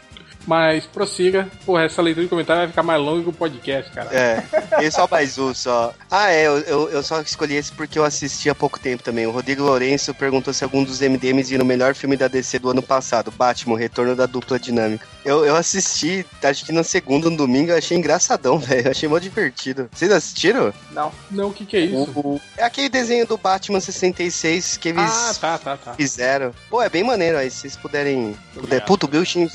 Mas 0.47 0.85
prossiga. 0.87 1.49
Porra, 1.65 1.85
essa 1.85 2.03
leitura 2.03 2.25
de 2.27 2.31
comentário 2.31 2.63
vai 2.63 2.69
ficar 2.69 2.83
mais 2.83 3.01
longa 3.01 3.23
que 3.23 3.29
o 3.29 3.33
podcast, 3.33 3.91
cara. 3.93 4.09
É, 4.13 4.43
e 4.83 4.91
só 4.91 5.07
mais 5.11 5.39
um 5.39 5.55
só. 5.55 5.95
Ah, 6.11 6.31
é, 6.31 6.47
eu, 6.47 6.59
eu, 6.61 6.89
eu 6.91 7.03
só 7.03 7.21
escolhi 7.21 7.55
esse 7.55 7.71
porque 7.73 7.99
eu 7.99 8.05
assisti 8.05 8.51
há 8.51 8.55
pouco 8.55 8.79
tempo 8.79 9.03
também. 9.03 9.27
O 9.27 9.31
Rodrigo 9.31 9.63
Lourenço 9.63 10.13
perguntou 10.15 10.53
se 10.53 10.65
algum 10.65 10.83
dos 10.85 11.01
MDMs 11.01 11.49
viram 11.51 11.65
o 11.65 11.69
melhor 11.69 11.95
filme 11.95 12.17
da 12.17 12.29
DC 12.29 12.59
do 12.59 12.71
ano 12.71 12.83
passado, 12.83 13.31
Batman, 13.31 13.75
o 13.75 13.77
Retorno 13.77 14.17
da 14.17 14.27
Dupla 14.27 14.59
Dinâmica. 14.59 15.07
Eu, 15.25 15.45
eu 15.45 15.55
assisti, 15.55 16.27
acho 16.43 16.65
que 16.67 16.73
na 16.73 16.83
segunda, 16.83 17.31
no 17.31 17.37
domingo, 17.37 17.71
eu 17.71 17.79
achei 17.79 17.97
engraçadão, 17.97 18.59
velho. 18.61 18.87
Eu 18.87 18.91
achei 18.91 19.09
mó 19.09 19.19
divertido. 19.19 19.89
Vocês 19.93 20.11
assistiram? 20.11 20.73
Não. 20.91 21.13
Não, 21.31 21.49
o 21.49 21.53
que 21.53 21.65
que 21.65 21.77
é 21.77 21.81
isso? 21.81 22.11
O- 22.17 22.41
é 22.57 22.65
aquele 22.65 22.89
desenho 22.89 23.27
do 23.27 23.37
Batman 23.39 23.79
66 23.81 24.77
que 24.77 24.89
eles 24.89 25.03
Ah, 25.11 25.35
tá, 25.41 25.59
tá, 25.59 25.77
tá. 25.77 25.95
fizeram. 25.95 26.53
Pô, 26.69 26.83
é 26.83 26.89
bem 26.89 27.05
maneiro 27.05 27.39
aí, 27.39 27.51
se 27.51 27.59
vocês 27.59 27.77
puderem. 27.77 28.37
puder. 28.55 28.85
Puta, 28.85 29.07
o 29.07 29.09
Bill, 29.09 29.25
Shins, 29.25 29.53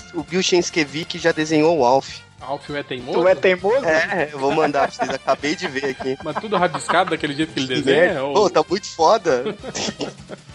Shinskevic 0.77 1.17
já 1.17 1.31
desenhou 1.31 1.77
o 1.79 1.85
Alf. 1.85 2.19
Alfio 2.39 2.75
é 2.75 2.83
teimoso? 2.83 3.19
Tu 3.19 3.27
é 3.27 3.35
teimoso? 3.35 3.85
É, 3.85 4.29
eu 4.31 4.37
vou 4.37 4.53
mandar 4.53 4.87
pra 4.87 4.91
vocês, 4.91 5.09
acabei 5.09 5.55
de 5.55 5.67
ver 5.67 5.85
aqui. 5.85 6.15
Mas 6.23 6.35
tudo 6.35 6.55
rabiscado 6.55 7.09
daquele 7.09 7.33
jeito 7.33 7.51
que 7.51 7.59
ele 7.59 7.67
Que 7.67 7.75
desenha? 7.75 8.01
merda. 8.05 8.23
Ou... 8.23 8.33
Pô, 8.33 8.49
tá 8.49 8.63
muito 8.69 8.87
foda. 8.87 9.55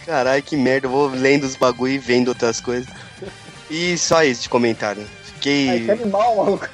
Caralho, 0.05 0.41
que 0.41 0.55
merda. 0.55 0.87
Eu 0.87 0.91
vou 0.91 1.09
lendo 1.09 1.43
os 1.43 1.57
bagulho 1.57 1.93
e 1.93 1.97
vendo 1.97 2.29
outras 2.29 2.61
coisas. 2.61 2.87
E 3.69 3.97
só 3.97 4.23
isso 4.23 4.43
de 4.43 4.49
comentário. 4.49 5.05
Fiquei 5.25 5.83
que 5.85 5.91
animal, 5.91 6.37
maluco. 6.37 6.69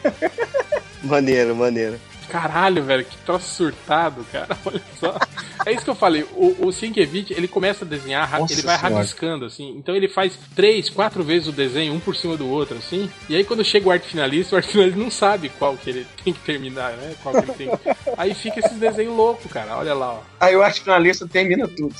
maneiro, 1.02 1.56
maneiro. 1.56 2.00
Caralho, 2.30 2.84
velho, 2.84 3.04
que 3.04 3.18
troço 3.18 3.54
surtado, 3.56 4.26
cara. 4.32 4.58
Olha 4.64 4.82
só. 5.00 5.18
É 5.66 5.74
isso 5.74 5.84
que 5.84 5.90
eu 5.90 5.96
falei. 5.96 6.24
O, 6.34 6.68
o 6.68 6.72
Sienkiewicz, 6.72 7.32
ele 7.32 7.48
começa 7.48 7.84
a 7.84 7.88
desenhar, 7.88 8.40
Nossa 8.40 8.54
ele 8.54 8.62
vai 8.62 8.78
Senhora. 8.78 8.96
rabiscando, 8.96 9.46
assim. 9.46 9.76
Então 9.78 9.96
ele 9.96 10.08
faz 10.08 10.38
três, 10.56 10.90
quatro 10.90 11.24
vezes 11.24 11.48
o 11.48 11.52
desenho, 11.52 11.94
um 11.94 12.00
por 12.00 12.16
cima 12.16 12.38
do 12.38 12.48
outro, 12.48 12.78
assim. 12.78 13.10
E 13.28 13.36
aí 13.36 13.44
quando 13.44 13.64
chega 13.64 13.88
o 13.88 13.92
arte 13.92 14.08
finalista, 14.08 14.56
o 14.56 14.58
arte 14.58 14.72
finalista 14.72 15.00
não 15.00 15.12
sabe 15.12 15.50
qual 15.50 15.76
que 15.76 15.90
ele 15.90 16.08
tem 16.24 16.34
que 16.34 16.40
terminar, 16.40 16.94
né? 16.94 17.16
Qual 17.22 17.34
que 17.34 17.42
ele 17.42 17.54
tem 17.54 17.70
que... 17.70 17.90
Aí 18.18 18.34
fica 18.34 18.60
esses 18.60 18.78
desenhos 18.78 19.16
loucos, 19.16 19.52
cara. 19.52 19.78
Olha 19.78 19.94
lá, 19.94 20.14
ó. 20.14 20.20
Aí 20.40 20.54
eu 20.54 20.62
acho 20.64 20.82
que 20.82 20.88
na 20.88 21.00
lista 21.00 21.28
termina 21.28 21.68
tudo. 21.68 21.96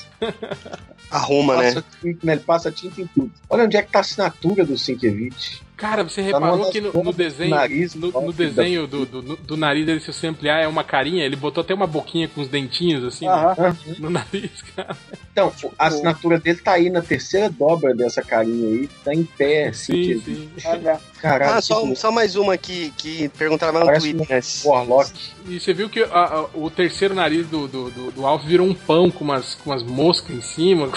Arruma, 1.10 1.56
né? 1.56 1.72
Passa 1.72 1.84
tinta, 2.00 2.26
né? 2.26 2.32
Ele 2.32 2.42
passa 2.42 2.70
tinta 2.70 3.00
em 3.00 3.06
tudo. 3.06 3.32
Olha 3.48 3.64
onde 3.64 3.76
é 3.76 3.82
que 3.82 3.90
tá 3.90 3.98
a 3.98 4.02
assinatura 4.02 4.64
do 4.64 4.78
Sienkiewicz. 4.78 5.60
Cara, 5.80 6.02
você 6.04 6.20
Tá 6.20 6.26
reparou 6.26 6.58
numa 6.58 6.70
que 6.70 6.80
no, 6.80 6.92
no 6.92 7.12
desenho, 7.12 7.50
nariz, 7.50 7.94
no, 7.94 8.10
no 8.12 8.32
desenho 8.34 8.86
do, 8.86 9.06
do, 9.06 9.36
do 9.36 9.56
nariz 9.56 9.86
dele, 9.86 9.98
se 10.00 10.12
você 10.12 10.26
ampliar, 10.26 10.60
é 10.60 10.68
uma 10.68 10.84
carinha, 10.84 11.24
ele 11.24 11.36
botou 11.36 11.62
até 11.62 11.72
uma 11.72 11.86
boquinha 11.86 12.28
com 12.28 12.42
os 12.42 12.48
dentinhos, 12.48 13.02
assim, 13.02 13.24
no- 13.24 13.32
Aham. 13.32 13.76
no, 13.98 14.10
nariz, 14.10 14.50
cara. 14.76 14.94
Então, 15.32 15.50
a 15.78 15.86
assinatura 15.86 16.38
dele 16.38 16.58
tá 16.58 16.72
aí 16.72 16.90
na 16.90 17.00
terceira 17.00 17.48
dobra 17.48 17.94
dessa 17.94 18.20
carinha 18.20 18.68
aí. 18.68 18.88
Tá 19.02 19.14
em 19.14 19.24
pé, 19.24 19.72
Sim, 19.72 19.94
Sienkiewicz. 19.94 20.24
sim. 20.62 20.68
Olha. 20.68 21.00
Caralho, 21.20 21.52
Ah, 21.54 21.60
só, 21.62 21.94
só 21.94 22.10
mais 22.12 22.36
uma 22.36 22.56
que, 22.58 22.90
que 22.96 23.28
perguntaram 23.30 23.74
lá 23.74 23.80
no 23.80 23.86
Parece 23.86 24.12
Twitter, 24.12 24.36
né? 24.36 24.42
Warlock. 24.64 25.12
E 25.48 25.58
você 25.60 25.72
viu 25.72 25.88
que 25.88 26.02
a- 26.02 26.06
a- 26.12 26.46
o 26.54 26.68
terceiro 26.70 27.14
nariz 27.14 27.46
do, 27.46 27.66
do, 27.68 27.90
do, 27.90 28.10
do 28.10 28.26
Alf 28.26 28.44
virou 28.44 28.66
um 28.66 28.74
pão 28.74 29.10
com 29.10 29.24
umas, 29.24 29.54
com 29.54 29.70
umas 29.70 29.82
moscas 29.82 30.34
em 30.36 30.40
cima, 30.42 30.90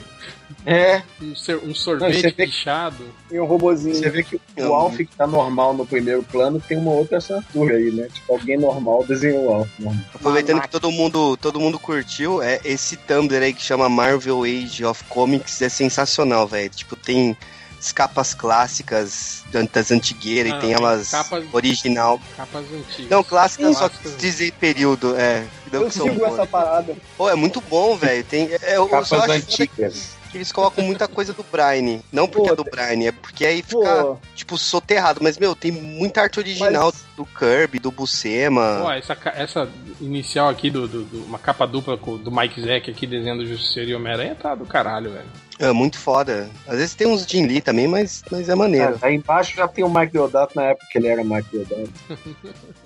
É, 0.64 1.02
um, 1.20 1.34
ser- 1.34 1.56
um 1.58 1.66
Não, 1.68 1.74
sorvete 1.74 2.22
vê- 2.22 2.30
pichado. 2.46 3.04
E 3.30 3.40
um 3.40 3.44
robozinho. 3.44 3.94
você 3.96 4.08
vê 4.10 4.22
que 4.22 4.40
Não. 4.56 4.70
o 4.70 4.74
Alf 4.74 4.96
que 4.96 5.06
tá 5.06 5.26
normal 5.26 5.74
no 5.74 5.84
primeiro 5.84 6.22
plano 6.22 6.60
tem 6.60 6.78
uma 6.78 6.92
outra 6.92 7.18
assinatura 7.18 7.74
aí, 7.76 7.90
né? 7.90 8.08
Tipo, 8.12 8.32
alguém 8.34 8.56
normal 8.56 9.04
desenhou 9.04 9.46
o 9.46 9.54
Alf. 9.54 9.68
normal. 9.80 10.04
Aproveitando 10.14 10.60
que 10.60 10.68
todo 10.68 10.90
mundo, 10.92 11.36
todo 11.36 11.58
mundo 11.58 11.78
curtiu, 11.80 12.40
é 12.40 12.60
esse 12.64 12.96
Tumblr 12.96 13.42
aí 13.42 13.52
que 13.52 13.62
chama 13.62 13.88
Marvel 13.88 14.44
Age 14.44 14.84
of 14.84 15.02
Comics 15.04 15.60
é 15.62 15.68
sensacional, 15.68 16.46
velho. 16.46 16.70
Tipo, 16.70 16.94
tem 16.94 17.36
as 17.80 17.90
capas 17.90 18.32
clássicas 18.32 19.42
das 19.72 19.90
antigueiras 19.90 20.52
Ah, 20.52 20.56
e 20.56 20.60
tem 20.60 20.72
elas 20.72 21.10
capas- 21.10 21.44
original. 21.52 22.20
Capas 22.36 22.64
antigas. 22.72 23.10
Não, 23.10 23.24
clássicas 23.24 23.76
só 23.76 23.88
Clássicas. 23.88 24.16
dizer 24.16 24.52
período, 24.52 25.16
é. 25.16 25.44
Não 25.72 25.80
Eu 25.82 25.88
que 25.88 25.94
são 25.94 26.06
essa 26.26 26.46
parada. 26.46 26.94
Pô, 27.16 27.28
é 27.28 27.34
muito 27.34 27.60
bom, 27.62 27.96
velho. 27.96 28.22
Tem, 28.22 28.48
é, 28.62 28.76
eu 28.76 28.86
Capas 28.86 29.08
só 29.08 29.16
acho 29.22 29.32
antigas. 29.32 30.21
Que 30.32 30.38
eles 30.38 30.50
colocam 30.50 30.82
muita 30.82 31.06
coisa 31.06 31.32
do 31.32 31.44
Brian. 31.44 32.00
Não 32.10 32.26
porque 32.26 32.48
Pô, 32.48 32.52
é 32.54 32.56
do 32.56 32.64
Brian, 32.64 33.06
é 33.08 33.12
porque 33.12 33.44
aí 33.44 33.62
fica, 33.62 34.02
Pô, 34.04 34.18
tipo, 34.34 34.58
soterrado. 34.58 35.20
Mas, 35.22 35.38
meu, 35.38 35.54
tem 35.54 35.70
muita 35.70 36.22
arte 36.22 36.40
original 36.40 36.92
do 37.16 37.24
Kirby, 37.26 37.78
do 37.78 37.92
Buscema. 37.92 38.80
Pô, 38.82 38.90
essa, 38.90 39.16
essa 39.36 39.68
inicial 40.00 40.48
aqui, 40.48 40.70
do, 40.70 40.88
do- 40.88 41.04
do- 41.04 41.24
uma 41.24 41.38
capa 41.38 41.66
dupla 41.66 41.96
com- 41.96 42.16
do 42.16 42.32
Mike 42.32 42.60
Zack 42.62 42.90
aqui, 42.90 43.06
desenhando 43.06 43.46
Justiceiro 43.46 43.90
e 43.90 43.94
Homem-Aranha, 43.94 44.34
tá 44.34 44.54
do 44.54 44.64
caralho, 44.64 45.12
velho. 45.12 45.26
É 45.58 45.70
muito 45.70 45.98
foda. 45.98 46.48
Às 46.66 46.78
vezes 46.78 46.94
tem 46.94 47.06
uns 47.06 47.24
Jin 47.24 47.46
Lee 47.46 47.60
também, 47.60 47.86
mas, 47.86 48.22
mas 48.30 48.48
é 48.48 48.54
maneiro. 48.54 48.98
Aí 49.02 49.14
embaixo 49.14 49.54
já 49.56 49.68
tem 49.68 49.84
o 49.84 49.88
Mike 49.88 50.12
Deodato 50.12 50.56
na 50.56 50.64
época 50.64 50.86
que 50.90 50.98
ele 50.98 51.06
era 51.08 51.22
Mike 51.22 51.48
Deodato. 51.52 51.92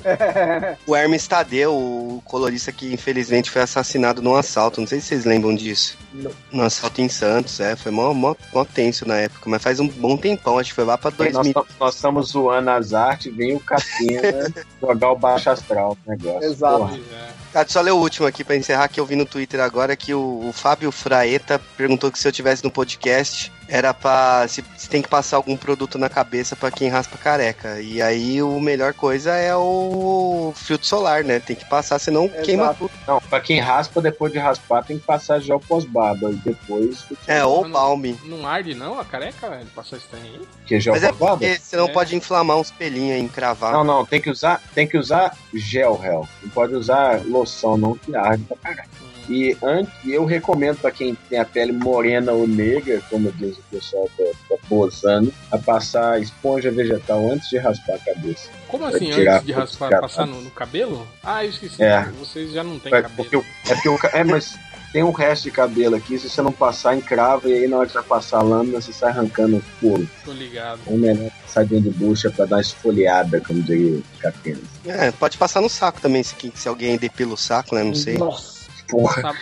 O 0.87 0.95
Hermes 0.95 1.27
Tadeu, 1.27 1.73
o 1.75 2.23
colorista 2.25 2.71
que 2.71 2.93
infelizmente 2.93 3.51
foi 3.51 3.63
assassinado 3.63 4.23
num 4.23 4.37
assalto. 4.37 4.81
Não 4.81 4.87
sei 4.87 5.01
se 5.01 5.09
vocês 5.09 5.25
lembram 5.25 5.55
disso. 5.55 5.97
Não. 6.13 6.31
Num 6.53 6.63
assalto 6.63 7.01
em 7.01 7.09
Santos, 7.09 7.59
é. 7.61 7.75
Foi 7.75 7.91
mó, 7.91 8.13
mó, 8.15 8.35
mó 8.55 8.65
tenso 8.65 9.07
na 9.07 9.17
época. 9.17 9.49
Mas 9.51 9.63
faz 9.63 9.81
um 9.81 9.89
bom 9.89 10.17
tempão, 10.17 10.59
acho 10.59 10.71
que 10.71 10.75
foi 10.77 10.85
lá 10.85 10.97
pra 10.97 11.11
Nós, 11.11 11.33
2000. 11.33 11.55
tam- 11.55 11.67
nós 11.81 11.95
estamos 11.97 12.29
zoando 12.29 12.71
as 12.71 12.93
artes, 12.93 13.35
vem 13.35 13.55
o 13.57 13.61
Catena 13.61 14.53
jogar 14.81 15.11
o 15.13 15.17
baixo 15.17 15.51
astral 15.51 15.97
negócio. 16.07 16.51
Exato. 16.51 16.79
Porra. 16.79 17.01
Ah, 17.13 17.29
deixa 17.65 17.79
eu 17.79 17.83
ler 17.83 17.91
o 17.93 17.97
último 17.99 18.27
aqui 18.27 18.45
pra 18.45 18.57
encerrar, 18.57 18.89
que 18.89 19.01
eu 19.01 19.07
vi 19.07 19.17
no 19.17 19.25
Twitter 19.25 19.61
agora 19.61 19.97
que 19.97 20.13
o, 20.13 20.49
o 20.49 20.53
Fábio 20.53 20.91
Fraeta 20.91 21.61
perguntou 21.77 22.11
que 22.11 22.19
se 22.19 22.27
eu 22.27 22.33
tivesse 22.33 22.65
no 22.65 22.71
podcast 22.71 23.53
era 23.69 23.93
pra. 23.93 24.47
Se, 24.49 24.65
se 24.77 24.89
tem 24.89 25.03
que 25.03 25.09
passar 25.09 25.37
algum 25.37 25.57
produto 25.57 25.99
na 25.99 26.09
cabeça 26.09 26.55
pra 26.57 26.71
quem 26.71 26.89
raspa 26.89 27.19
careca. 27.19 27.81
E 27.81 28.01
aí 28.01 28.43
o 28.43 28.61
melhor 28.61 28.95
coisa 28.95 29.33
é 29.35 29.55
o 29.55 30.53
filtro 30.55 30.87
solar, 30.87 31.25
né? 31.25 31.41
Tem 31.41 31.57
que 31.57 31.65
passar, 31.65 31.99
senão 31.99 32.29
queima 32.29 32.75
tudo. 32.75 32.91
Não, 33.07 33.21
pra 33.21 33.41
quem 33.41 33.61
raspa, 33.61 34.01
depois 34.01 34.33
de 34.33 34.39
raspar, 34.39 34.85
tem 34.85 34.99
que 34.99 35.05
passar 35.05 35.41
gel 35.41 35.61
pós-barba. 35.61 36.31
E 36.31 36.37
depois. 36.37 37.05
É, 37.27 37.45
ou 37.45 37.69
balme. 37.69 38.19
Não 38.25 38.47
arde 38.47 38.75
não 38.75 38.99
a 38.99 39.05
careca, 39.05 39.49
velho? 39.51 39.67
Passou 39.75 39.99
esse 39.99 40.07
trem 40.09 40.23
aí? 40.23 40.41
Que 40.67 40.81
gel 40.81 40.95
Mas 40.95 41.03
é 41.03 41.13
porque 41.13 41.59
senão 41.61 41.87
É. 41.87 41.93
pode 41.93 42.15
inflamar 42.17 42.57
uns 42.57 42.71
pelinhos 42.71 43.17
aí, 43.17 43.21
encravar. 43.21 43.73
Não, 43.73 43.85
não, 43.85 44.05
tem 44.05 44.21
que 44.21 44.31
usar, 44.31 44.61
tem 44.75 44.87
que 44.87 44.97
usar 44.97 45.37
gel, 45.55 45.97
réu. 45.97 46.29
Não 46.43 46.51
pode 46.51 46.75
usar 46.75 47.23
loção, 47.25 47.77
não, 47.77 47.97
que 47.97 48.15
arde 48.15 48.45
pra 48.45 48.57
caralho. 48.57 49.06
E 49.29 49.57
antes, 49.63 49.93
eu 50.05 50.25
recomendo 50.25 50.79
pra 50.79 50.91
quem 50.91 51.15
tem 51.29 51.39
a 51.39 51.45
pele 51.45 51.73
morena 51.73 52.33
ou 52.33 52.47
negra, 52.47 53.01
como 53.11 53.31
diz 53.33 53.57
o 53.59 53.63
pessoal 53.71 54.09
da, 54.19 54.25
da 54.25 54.57
posando, 54.69 55.33
a 55.51 55.59
passar 55.59 56.21
esponja 56.21 56.71
vegetal 56.71 57.31
antes 57.31 57.49
de 57.49 57.59
raspar 57.59 57.95
a 57.95 57.99
cabeça. 57.99 58.49
Como 58.69 58.87
Pra 58.87 58.97
assim, 58.97 59.11
tirar 59.11 59.35
antes 59.37 59.47
de 59.47 59.53
raspar, 59.53 60.01
passar 60.01 60.27
no, 60.27 60.41
no 60.41 60.51
cabelo? 60.51 61.07
Ah, 61.23 61.45
eu 61.45 61.51
esqueci. 61.51 61.83
É. 61.83 62.03
Vocês 62.19 62.53
já 62.53 62.63
não 62.63 62.79
têm 62.79 62.95
É 62.95 63.03
cabelo. 63.03 63.17
porque, 63.17 63.37
é 63.71 63.75
porque 63.75 63.89
o 63.89 63.99
é, 64.13 64.25
mas 64.25 64.57
tem 64.93 65.03
um 65.03 65.11
resto 65.11 65.43
de 65.45 65.51
cabelo 65.51 65.97
aqui, 65.97 66.19
se 66.19 66.29
você 66.31 66.41
não 66.41 66.53
passar, 66.53 66.97
encrava, 66.97 67.49
e 67.49 67.53
aí 67.53 67.69
na 67.69 67.79
hora 67.79 67.87
que 67.87 67.93
você 67.93 68.03
passar 68.03 68.39
a 68.39 68.43
lâmina, 68.43 68.81
você 68.81 68.93
sai 68.93 69.11
arrancando 69.11 69.57
o 69.57 69.63
couro. 69.81 70.09
Tô 70.25 70.33
ligado. 70.33 70.81
É 70.87 70.93
melhor 70.93 71.31
passar 71.43 71.65
dentro 71.67 71.91
de 71.91 71.99
bucha 71.99 72.31
pra 72.31 72.47
dar 72.47 72.57
uma 72.57 72.63
esfoliada, 72.63 73.41
como 73.41 73.63
diria 73.63 73.99
o 73.99 74.03
Catena. 74.21 74.61
É, 74.87 75.11
pode 75.11 75.37
passar 75.37 75.61
no 75.61 75.69
saco 75.69 76.01
também, 76.01 76.23
se, 76.23 76.35
se 76.55 76.69
alguém 76.69 76.97
depila 76.97 77.35
o 77.35 77.37
saco, 77.37 77.75
né? 77.75 77.83
Não 77.85 77.95
sei. 77.95 78.17
Nossa. 78.17 78.56
Porra. 78.89 79.35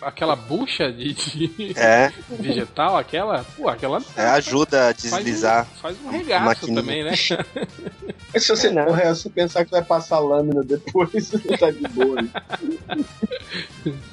Aquela 0.00 0.36
bucha 0.36 0.92
de, 0.92 1.12
de 1.14 1.72
É, 1.76 2.12
vegetal, 2.38 2.96
aquela, 2.96 3.44
pô, 3.56 3.68
aquela 3.68 4.00
é, 4.16 4.26
ajuda 4.26 4.90
a 4.90 4.94
faz 4.94 5.02
deslizar. 5.02 5.66
um, 5.70 5.80
faz 5.80 5.96
um 6.04 6.08
regaço 6.08 6.44
maquininha. 6.44 6.80
também, 6.80 7.04
né? 7.04 7.12
Mas 8.32 8.44
se 8.44 8.48
você, 8.48 8.68
o 8.68 8.92
resto, 8.92 9.22
você 9.22 9.30
pensar 9.30 9.64
que 9.64 9.70
vai 9.70 9.82
passar 9.82 10.18
lâmina 10.18 10.62
depois, 10.62 11.10
você 11.30 11.38
tá 11.56 11.70
de 11.70 11.86
boa. 11.88 12.24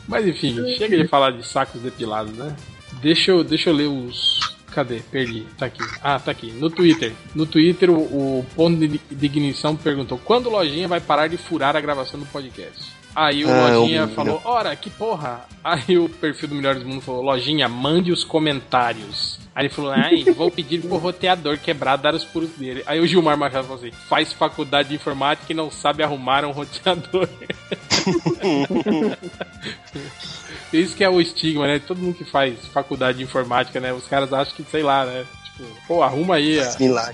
Mas 0.07 0.27
enfim, 0.27 0.55
chega 0.77 0.97
de 0.97 1.07
falar 1.07 1.31
de 1.31 1.45
sacos 1.45 1.81
depilados, 1.81 2.33
né? 2.37 2.55
Deixa 3.01 3.31
eu, 3.31 3.43
deixa 3.43 3.69
eu 3.69 3.73
ler 3.73 3.87
os. 3.87 4.39
Cadê? 4.71 5.01
Perdi. 5.11 5.45
Tá 5.57 5.67
aqui. 5.67 5.83
Ah, 6.01 6.19
tá 6.19 6.31
aqui. 6.31 6.51
No 6.53 6.69
Twitter. 6.69 7.13
No 7.35 7.45
Twitter, 7.45 7.91
o, 7.91 8.39
o 8.39 8.45
ponto 8.55 8.79
de 8.79 8.99
de 9.23 9.25
ignição 9.25 9.75
perguntou: 9.75 10.19
quando 10.23 10.49
Lojinha 10.49 10.87
vai 10.87 10.99
parar 10.99 11.27
de 11.27 11.37
furar 11.37 11.75
a 11.75 11.81
gravação 11.81 12.19
do 12.19 12.25
podcast? 12.25 12.91
Aí 13.15 13.45
o 13.45 13.49
Ah, 13.49 13.67
Lojinha 13.77 14.07
falou: 14.07 14.41
Ora, 14.43 14.75
que 14.75 14.89
porra! 14.89 15.45
Aí 15.63 15.97
o 15.99 16.09
perfil 16.09 16.49
do 16.49 16.55
Melhores 16.55 16.81
do 16.81 16.89
Mundo 16.89 17.01
falou: 17.01 17.21
Lojinha, 17.21 17.69
mande 17.69 18.11
os 18.11 18.23
comentários. 18.23 19.39
Aí 19.55 19.65
ele 19.67 19.73
falou: 19.73 19.91
Ai, 19.91 20.23
vou 20.35 20.49
pedir 20.49 20.81
pro 20.81 20.97
roteador 20.97 21.57
quebrar 21.59 21.95
dar 21.97 22.15
os 22.15 22.23
puros 22.23 22.49
dele. 22.51 22.81
Aí 22.87 22.99
o 22.99 23.05
Gilmar 23.07 23.37
Machado 23.37 23.67
falou 23.67 23.79
assim: 23.81 23.91
faz 24.09 24.33
faculdade 24.33 24.89
de 24.89 24.95
informática 24.95 25.51
e 25.51 25.55
não 25.55 25.69
sabe 25.69 26.01
arrumar 26.01 26.43
um 26.43 26.51
roteador. 26.51 27.29
Isso 30.71 30.95
que 30.95 31.03
é 31.03 31.09
o 31.09 31.21
estigma, 31.21 31.67
né? 31.67 31.79
Todo 31.79 31.99
mundo 31.99 32.15
que 32.17 32.25
faz 32.25 32.65
faculdade 32.73 33.19
de 33.19 33.23
informática, 33.23 33.79
né? 33.79 33.93
Os 33.93 34.07
caras 34.07 34.33
acham 34.33 34.55
que, 34.55 34.63
sei 34.71 34.81
lá, 34.81 35.05
né? 35.05 35.23
Tipo, 35.55 35.69
pô, 35.87 36.01
arruma 36.01 36.35
aí 36.35 36.59
a- 36.59 36.63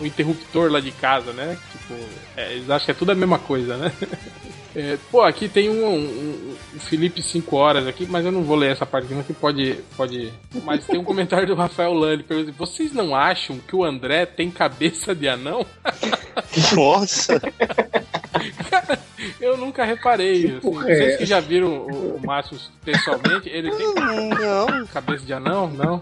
o 0.01 0.07
interruptor 0.07 0.71
lá 0.71 0.79
de 0.79 0.91
casa, 0.91 1.33
né? 1.33 1.57
Tipo, 1.73 1.95
é, 2.37 2.53
eles 2.53 2.69
acham 2.69 2.85
que 2.85 2.91
é 2.91 2.93
tudo 2.93 3.11
a 3.11 3.15
mesma 3.15 3.37
coisa, 3.37 3.75
né? 3.75 3.91
É, 4.75 4.97
pô, 5.11 5.21
aqui 5.23 5.49
tem 5.49 5.67
um, 5.69 5.83
um- 5.87 6.55
um 6.75 6.79
Felipe 6.79 7.23
5 7.23 7.55
horas 7.55 7.87
aqui, 7.87 8.05
mas 8.07 8.23
eu 8.23 8.31
não 8.31 8.43
vou 8.43 8.55
ler 8.55 8.71
essa 8.71 8.85
parte 8.85 9.05
aqui, 9.05 9.15
não, 9.15 9.23
que 9.23 9.33
pode, 9.33 9.79
pode. 9.97 10.31
Mas 10.63 10.85
tem 10.85 10.99
um 10.99 11.03
comentário 11.03 11.47
do 11.47 11.55
Rafael 11.55 11.93
Lani, 11.93 12.21
pergunta: 12.23 12.51
vocês 12.57 12.93
não 12.93 13.15
acham 13.15 13.57
que 13.57 13.75
o 13.75 13.83
André 13.83 14.25
tem 14.27 14.51
cabeça 14.51 15.15
de 15.15 15.27
anão? 15.27 15.65
Nossa! 16.75 17.41
Eu 19.41 19.57
nunca 19.57 19.83
reparei. 19.83 20.45
Assim. 20.45 20.55
é 20.57 20.59
Vocês 20.59 20.99
essa? 21.09 21.17
que 21.17 21.25
já 21.25 21.39
viram 21.39 21.67
o, 21.67 22.15
o 22.15 22.25
Márcio 22.25 22.57
pessoalmente, 22.85 23.49
ele 23.49 23.69
tem 23.71 23.93
Não. 23.95 24.85
cabeça 24.87 25.25
de 25.25 25.33
anão? 25.33 25.67
Não. 25.69 26.01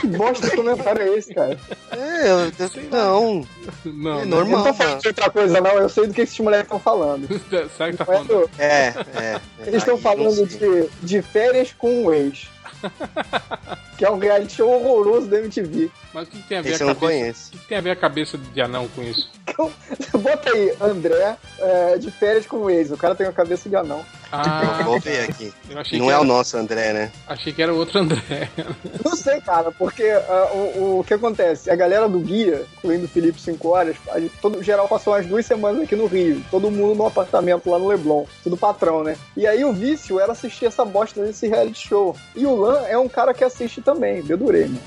Que 0.00 0.06
bosta 0.08 0.48
de 0.48 0.56
comentário 0.56 1.02
é 1.02 1.16
esse, 1.16 1.34
cara? 1.34 1.58
É, 1.90 2.30
eu, 2.30 2.38
eu- 2.38 2.90
não. 2.90 3.46
Não, 3.84 4.12
É 4.12 4.16
né? 4.16 4.22
Eu 4.22 4.26
não 4.26 4.26
normal. 4.26 4.64
tô 4.64 4.74
falando 4.74 5.00
de 5.00 5.08
outra 5.08 5.30
coisa, 5.30 5.60
não. 5.60 5.70
Eu 5.72 5.88
sei 5.88 6.06
do 6.06 6.14
que 6.14 6.20
esses 6.22 6.38
moleques 6.38 6.66
estão 6.66 6.78
falando. 6.80 7.26
Sabe 7.76 7.90
o 7.94 7.96
que 7.96 8.04
tá 8.04 8.04
é 8.04 8.06
falando? 8.06 8.26
do- 8.28 8.50
É, 8.58 8.94
é. 9.16 9.40
Eles 9.66 9.76
estão 9.82 9.96
Aí, 9.96 10.00
falando 10.02 10.48
sei. 10.48 10.58
de, 10.58 10.88
de 11.02 11.22
férias 11.22 11.72
com 11.76 12.04
um 12.04 12.12
ex. 12.12 12.46
que 13.98 14.04
é 14.04 14.10
um 14.10 14.18
reality 14.18 14.54
show 14.54 14.70
horroroso 14.70 15.26
da 15.26 15.38
MTV. 15.38 15.90
Mas 16.14 16.28
o 16.28 16.30
que, 16.30 16.40
que 16.40 16.48
tem 16.48 16.58
a 16.58 16.62
ver 16.62 16.70
Esse 16.70 16.82
a 16.84 16.86
cabeça? 16.86 17.00
conheço. 17.06 17.48
O 17.48 17.50
que, 17.52 17.58
que 17.58 17.68
tem 17.68 17.78
a 17.78 17.80
ver 17.80 17.90
a 17.90 17.96
cabeça 17.96 18.38
de 18.38 18.60
anão 18.60 18.86
com 18.94 19.02
isso? 19.02 19.28
Bota 20.16 20.50
aí, 20.50 20.72
André, 20.80 21.36
é, 21.58 21.98
de 21.98 22.08
férias 22.12 22.46
com 22.46 22.58
um 22.58 22.70
ex. 22.70 22.92
O 22.92 22.96
cara 22.96 23.14
tem 23.16 23.26
uma 23.26 23.32
cabeça 23.32 23.68
de 23.68 23.74
anão. 23.74 24.04
Ah, 24.30 24.82
Vou 24.84 25.00
ver 25.00 25.28
aqui. 25.28 25.52
Não 25.92 26.10
é 26.10 26.14
era, 26.14 26.20
o 26.20 26.24
nosso 26.24 26.56
André, 26.56 26.92
né? 26.92 27.12
Achei 27.26 27.52
que 27.52 27.62
era 27.62 27.72
outro 27.72 28.00
André. 28.00 28.48
Não 29.04 29.16
sei, 29.16 29.40
cara, 29.40 29.72
porque 29.72 30.04
ah, 30.04 30.50
o, 30.52 31.00
o 31.00 31.04
que 31.04 31.14
acontece? 31.14 31.70
A 31.70 31.76
galera 31.76 32.08
do 32.08 32.20
guia, 32.20 32.66
incluindo 32.76 33.06
o 33.06 33.08
Felipe 33.08 33.40
5 33.40 33.68
horas, 33.68 33.96
a 34.10 34.20
gente, 34.20 34.34
todo 34.40 34.62
geral 34.62 34.86
passou 34.88 35.14
umas 35.14 35.26
duas 35.26 35.46
semanas 35.46 35.82
aqui 35.82 35.96
no 35.96 36.06
Rio. 36.06 36.42
Todo 36.50 36.70
mundo 36.70 36.94
no 36.94 37.06
apartamento 37.06 37.70
lá 37.70 37.78
no 37.78 37.88
Leblon. 37.88 38.24
Tudo 38.42 38.56
patrão, 38.56 39.02
né? 39.02 39.16
E 39.36 39.46
aí 39.46 39.64
o 39.64 39.72
vício 39.72 40.20
era 40.20 40.32
assistir 40.32 40.66
essa 40.66 40.84
bosta 40.84 41.24
desse 41.24 41.48
reality 41.48 41.88
show. 41.88 42.16
E 42.36 42.44
o 42.46 42.54
Lan 42.54 42.82
é 42.86 42.98
um 42.98 43.08
cara 43.08 43.32
que 43.32 43.44
assiste 43.44 43.80
também, 43.80 44.22
dedurei, 44.22 44.68
né? 44.68 44.80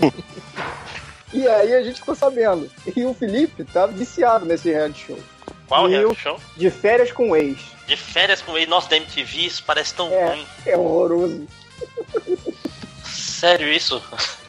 E 1.32 1.46
aí 1.46 1.74
a 1.74 1.82
gente 1.82 2.00
ficou 2.00 2.14
sabendo. 2.14 2.68
E 2.94 3.04
o 3.04 3.14
Felipe 3.14 3.64
tá 3.64 3.86
viciado 3.86 4.44
nesse 4.44 4.70
reality 4.70 5.06
show. 5.06 5.18
Qual 5.70 5.86
reality 5.86 6.10
eu- 6.26 6.32
show? 6.34 6.40
De 6.56 6.70
férias 6.70 7.10
com 7.12 7.30
o 7.30 7.36
ex. 7.36 7.58
De 7.86 7.96
férias 7.96 8.42
com 8.42 8.56
ele, 8.56 8.66
nossa, 8.66 8.88
da 8.90 8.96
MTV, 8.98 9.38
isso 9.46 9.64
parece 9.66 9.94
tão 9.94 10.12
É. 10.12 10.26
ruim. 10.30 10.46
É 10.66 10.76
horroroso. 10.76 11.46
Sério 13.04 13.72
isso? 13.72 14.02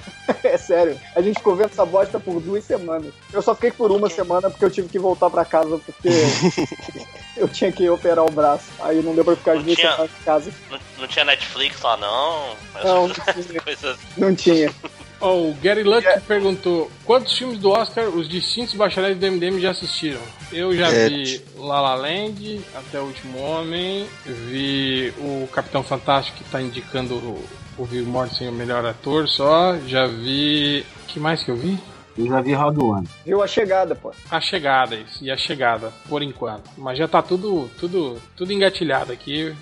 É 0.45 0.55
sério. 0.57 0.97
A 1.13 1.21
gente 1.21 1.41
essa 1.65 1.85
bosta 1.85 2.17
por 2.17 2.39
duas 2.39 2.63
semanas. 2.63 3.11
Eu 3.33 3.41
só 3.41 3.53
fiquei 3.53 3.71
por 3.71 3.91
uma 3.91 4.09
semana 4.09 4.49
porque 4.49 4.63
eu 4.63 4.69
tive 4.71 4.87
que 4.87 4.97
voltar 4.97 5.29
pra 5.29 5.43
casa 5.43 5.77
porque 5.79 6.07
eu 7.35 7.49
tinha 7.49 7.69
que 7.69 7.89
operar 7.89 8.23
o 8.23 8.31
braço. 8.31 8.63
Aí 8.79 9.01
não 9.01 9.13
deu 9.13 9.25
pra 9.25 9.35
ficar 9.35 9.55
Não 9.55 9.63
duas 9.63 9.75
tinha- 9.75 9.91
semanas 9.91 10.11
em 10.21 10.23
casa. 10.23 10.51
Não, 10.69 10.79
não 10.99 11.07
tinha 11.07 11.25
Netflix 11.25 11.81
lá, 11.81 11.97
não? 11.97 12.55
Não, 12.81 13.07
não 13.09 13.13
tinha. 13.13 13.59
coisas. 13.61 13.97
Não 14.15 14.33
tinha. 14.35 14.73
Ó, 15.21 15.35
o 15.37 15.53
Gary 15.61 15.83
Luck 15.83 16.05
perguntou: 16.27 16.91
quantos 17.05 17.37
filmes 17.37 17.59
do 17.59 17.69
Oscar 17.69 18.07
os 18.09 18.27
distintos 18.27 18.73
bacharéis 18.73 19.17
do 19.17 19.25
MDM 19.31 19.59
já 19.59 19.71
assistiram? 19.71 20.21
Eu 20.51 20.75
já 20.75 20.91
É. 20.91 21.07
vi 21.09 21.41
La 21.57 21.79
La 21.79 21.95
Land, 21.95 22.61
Até 22.75 22.99
o 22.99 23.03
Último 23.03 23.39
Homem, 23.39 24.05
vi 24.25 25.13
o 25.19 25.47
Capitão 25.53 25.83
Fantástico 25.83 26.37
que 26.37 26.43
tá 26.45 26.61
indicando 26.61 27.13
o, 27.15 27.43
o 27.77 27.85
Viggo 27.85 28.09
Mortensen 28.09 28.49
o 28.49 28.51
melhor 28.51 28.85
ator 28.85 29.27
só, 29.29 29.77
já 29.87 30.07
vi. 30.07 30.85
que 31.07 31.19
mais 31.19 31.43
que 31.43 31.51
eu 31.51 31.55
vi? 31.55 31.77
Eu 32.17 32.27
já 32.27 32.41
vi 32.41 32.53
Round 32.53 32.79
One. 32.79 33.07
Viu 33.25 33.41
a 33.41 33.47
chegada, 33.47 33.95
pô. 33.95 34.11
A 34.29 34.41
chegada, 34.41 34.95
isso, 34.95 35.23
e 35.23 35.31
a 35.31 35.37
chegada, 35.37 35.91
por 36.09 36.21
enquanto. 36.21 36.69
Mas 36.77 36.97
já 36.97 37.07
tá 37.07 37.21
tudo, 37.21 37.69
tudo, 37.79 38.21
tudo 38.35 38.51
engatilhado 38.51 39.11
aqui. 39.13 39.55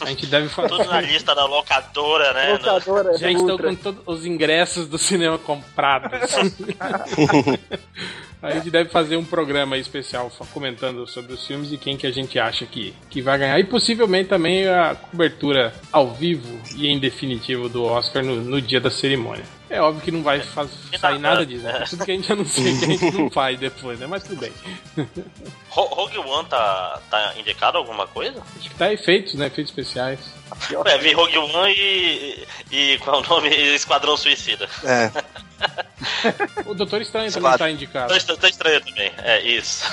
A 0.00 0.06
gente 0.06 0.26
deve 0.26 0.48
fazer. 0.48 0.68
Tudo 0.68 0.84
na 0.84 1.00
lista 1.00 1.34
da 1.34 1.44
locadora, 1.46 2.32
né? 2.32 2.46
No- 2.52 2.58
Locadora, 2.58 3.18
Já 3.18 3.30
estou 3.30 3.50
Ultra. 3.50 3.68
com 3.68 3.74
todos 3.76 4.00
os 4.06 4.24
ingressos 4.26 4.86
do 4.86 4.98
cinema 4.98 5.36
comprados. 5.38 6.10
a 8.42 8.50
gente 8.52 8.70
deve 8.70 8.90
fazer 8.90 9.16
um 9.16 9.24
programa 9.24 9.74
aí 9.76 9.80
especial 9.80 10.30
comentando 10.52 11.06
sobre 11.06 11.32
os 11.32 11.46
filmes 11.46 11.72
e 11.72 11.78
quem 11.78 11.96
que 11.96 12.06
a 12.06 12.12
gente 12.12 12.38
acha 12.38 12.64
que, 12.66 12.94
que 13.10 13.20
vai 13.20 13.38
ganhar. 13.38 13.58
E 13.58 13.64
possivelmente 13.64 14.28
também 14.28 14.68
a 14.68 14.94
cobertura 14.94 15.74
ao 15.90 16.12
vivo 16.12 16.60
e 16.76 16.86
em 16.86 16.98
definitivo 16.98 17.68
do 17.68 17.84
Oscar 17.84 18.24
no, 18.24 18.36
no 18.36 18.60
dia 18.60 18.80
da 18.80 18.90
cerimônia. 18.90 19.44
É 19.68 19.80
óbvio 19.80 20.02
que 20.02 20.10
não 20.12 20.22
vai 20.22 20.40
faz- 20.40 20.70
sair 21.00 21.18
nada 21.18 21.44
disso. 21.44 21.64
né? 21.64 21.84
Tudo 21.90 22.04
que 22.04 22.10
a 22.12 22.14
gente 22.14 22.32
anuncia 22.32 22.78
que 22.78 22.84
a 22.84 22.88
gente 22.88 23.10
não 23.18 23.30
faz 23.30 23.58
depois, 23.58 23.98
né? 23.98 24.06
Mas 24.06 24.22
tudo 24.22 24.40
bem. 24.40 24.52
Ro- 25.70 25.86
Rogue 25.94 26.18
One 26.18 26.48
tá, 26.48 27.00
tá 27.10 27.34
indicado 27.36 27.76
alguma 27.78 28.06
coisa? 28.06 28.40
Acho 28.58 28.70
que 28.70 28.74
tá 28.76 28.92
efeitos, 28.92 29.34
né? 29.34 29.46
Efeitos 29.46 29.70
especiais. 29.72 30.20
É, 30.84 30.98
vi 30.98 31.12
Rogue 31.12 31.36
One 31.38 31.74
e. 31.76 32.46
e 32.70 32.98
qual 32.98 33.20
é 33.22 33.26
o 33.26 33.28
nome? 33.28 33.48
Esquadrão 33.74 34.16
Suicida. 34.16 34.68
É. 34.84 35.10
O 36.66 36.74
Doutor 36.74 37.00
Estranho 37.00 37.32
também 37.32 37.56
tá 37.56 37.70
indicado. 37.70 38.12
Tá, 38.26 38.36
tá 38.36 38.48
estranho 38.48 38.80
também. 38.84 39.10
É, 39.18 39.40
isso. 39.42 39.84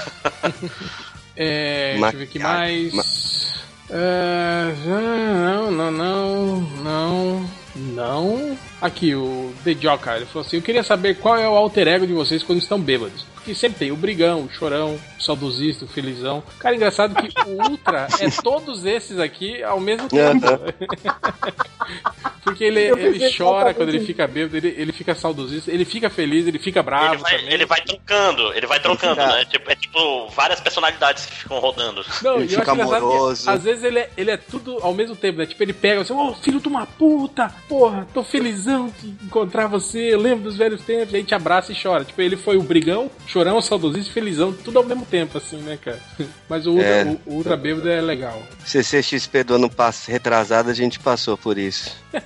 É, 1.35 1.95
Ma- 1.97 2.11
deixa 2.11 2.15
eu 2.15 2.19
ver 2.19 2.25
o 2.25 2.27
que 2.27 2.39
mais. 2.39 3.53
É, 3.89 4.73
não, 4.85 5.71
não, 5.71 5.91
não, 5.91 6.61
não, 6.83 7.49
não. 7.75 8.57
Aqui, 8.83 9.15
o 9.15 9.53
The 9.63 9.75
Joker, 9.75 10.13
ele 10.15 10.25
falou 10.25 10.45
assim: 10.45 10.57
Eu 10.57 10.61
queria 10.61 10.83
saber 10.83 11.15
qual 11.15 11.37
é 11.37 11.47
o 11.47 11.55
alter 11.55 11.87
ego 11.87 12.05
de 12.05 12.11
vocês 12.11 12.43
quando 12.43 12.59
estão 12.59 12.77
bêbados. 12.77 13.25
Porque 13.33 13.55
sempre 13.55 13.79
tem 13.79 13.91
o 13.93 13.95
brigão, 13.95 14.41
o 14.41 14.49
chorão, 14.49 14.99
o 15.17 15.21
saudosista, 15.21 15.85
o 15.85 15.87
felizão. 15.87 16.43
Cara, 16.59 16.75
engraçado 16.75 17.15
que 17.15 17.29
o 17.49 17.69
Ultra 17.69 18.07
é 18.19 18.29
todos 18.43 18.85
esses 18.85 19.19
aqui 19.19 19.63
ao 19.63 19.79
mesmo 19.79 20.09
tempo. 20.09 20.45
Porque 22.43 22.65
ele, 22.65 22.81
ele 22.81 23.33
chora 23.35 23.73
quando 23.73 23.89
ele 23.89 24.05
fica 24.05 24.27
bêbado, 24.27 24.57
ele, 24.57 24.75
ele 24.77 24.91
fica 24.91 25.15
saudosista, 25.15 25.71
ele 25.71 25.85
fica 25.85 26.09
feliz, 26.09 26.45
ele 26.45 26.59
fica 26.59 26.83
bravo 26.83 27.13
Ele 27.13 27.21
vai, 27.21 27.37
também. 27.37 27.53
ele 27.53 27.65
vai 27.65 27.81
trocando, 27.81 28.53
ele 28.53 28.67
vai 28.67 28.79
trocando, 28.81 29.15
né? 29.15 29.45
Tipo, 29.45 29.71
é 29.71 29.75
tipo 29.75 30.27
várias 30.29 30.59
personalidades 30.59 31.25
que 31.25 31.35
ficam 31.35 31.59
rodando. 31.59 32.05
Não, 32.21 32.43
e 32.43 32.53
eu 32.53 32.61
acho 32.61 32.71
engraçado 32.71 33.35
que, 33.35 33.49
às 33.49 33.63
vezes 33.63 33.83
ele 33.85 33.99
é, 33.99 34.09
ele 34.17 34.31
é 34.31 34.37
tudo 34.37 34.77
ao 34.81 34.93
mesmo 34.93 35.15
tempo, 35.15 35.39
né? 35.39 35.45
Tipo, 35.45 35.63
ele 35.63 35.73
pega 35.73 36.01
assim, 36.01 36.13
ô 36.13 36.33
filho 36.33 36.59
de 36.59 36.67
uma 36.67 36.85
puta, 36.85 37.49
porra, 37.69 38.05
tô 38.13 38.23
felizão 38.23 38.72
de 38.99 39.09
encontrar 39.25 39.67
você, 39.67 40.13
eu 40.13 40.19
lembro 40.19 40.43
dos 40.43 40.57
velhos 40.57 40.81
tempos, 40.81 41.13
e 41.13 41.17
aí 41.17 41.23
te 41.23 41.33
abraça 41.35 41.71
e 41.71 41.75
chora. 41.81 42.03
Tipo, 42.03 42.21
ele 42.21 42.35
foi 42.35 42.57
o 42.57 42.63
brigão, 42.63 43.09
chorão, 43.27 43.61
saudosista 43.61 44.09
e 44.09 44.13
felizão, 44.13 44.51
tudo 44.53 44.79
ao 44.79 44.85
mesmo 44.85 45.05
tempo, 45.05 45.37
assim, 45.37 45.57
né, 45.57 45.77
cara? 45.81 45.99
Mas 46.49 46.65
o 46.65 46.71
Ultra, 46.71 46.87
É. 46.87 47.03
o, 47.03 47.19
o 47.31 47.33
Ultra 47.35 47.55
Bêbado 47.57 47.89
é 47.89 48.01
legal. 48.01 48.41
CCXP 48.65 49.43
do 49.43 49.55
ano 49.55 49.69
passado, 49.69 50.11
retrasado, 50.11 50.69
a 50.69 50.73
gente 50.73 50.99
passou 50.99 51.37
por 51.37 51.57
isso. 51.57 51.95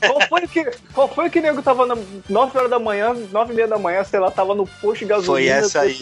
Qual 0.00 0.20
foi 0.28 0.46
que, 0.46 0.64
qual 0.94 1.08
foi 1.08 1.30
que 1.30 1.40
nego 1.40 1.60
tava 1.60 1.84
na 1.84 1.96
9 2.28 2.56
horas 2.58 2.70
da 2.70 2.78
manhã, 2.78 3.12
9 3.32 3.52
e 3.52 3.56
meia 3.56 3.66
da 3.68 3.78
manhã, 3.78 4.04
sei 4.04 4.20
lá, 4.20 4.30
tava 4.30 4.54
no 4.54 4.64
posto 4.66 5.00
de 5.00 5.06
gasolina. 5.06 5.56
Foi 5.56 5.64
essa 5.64 5.80
aí. 5.80 5.98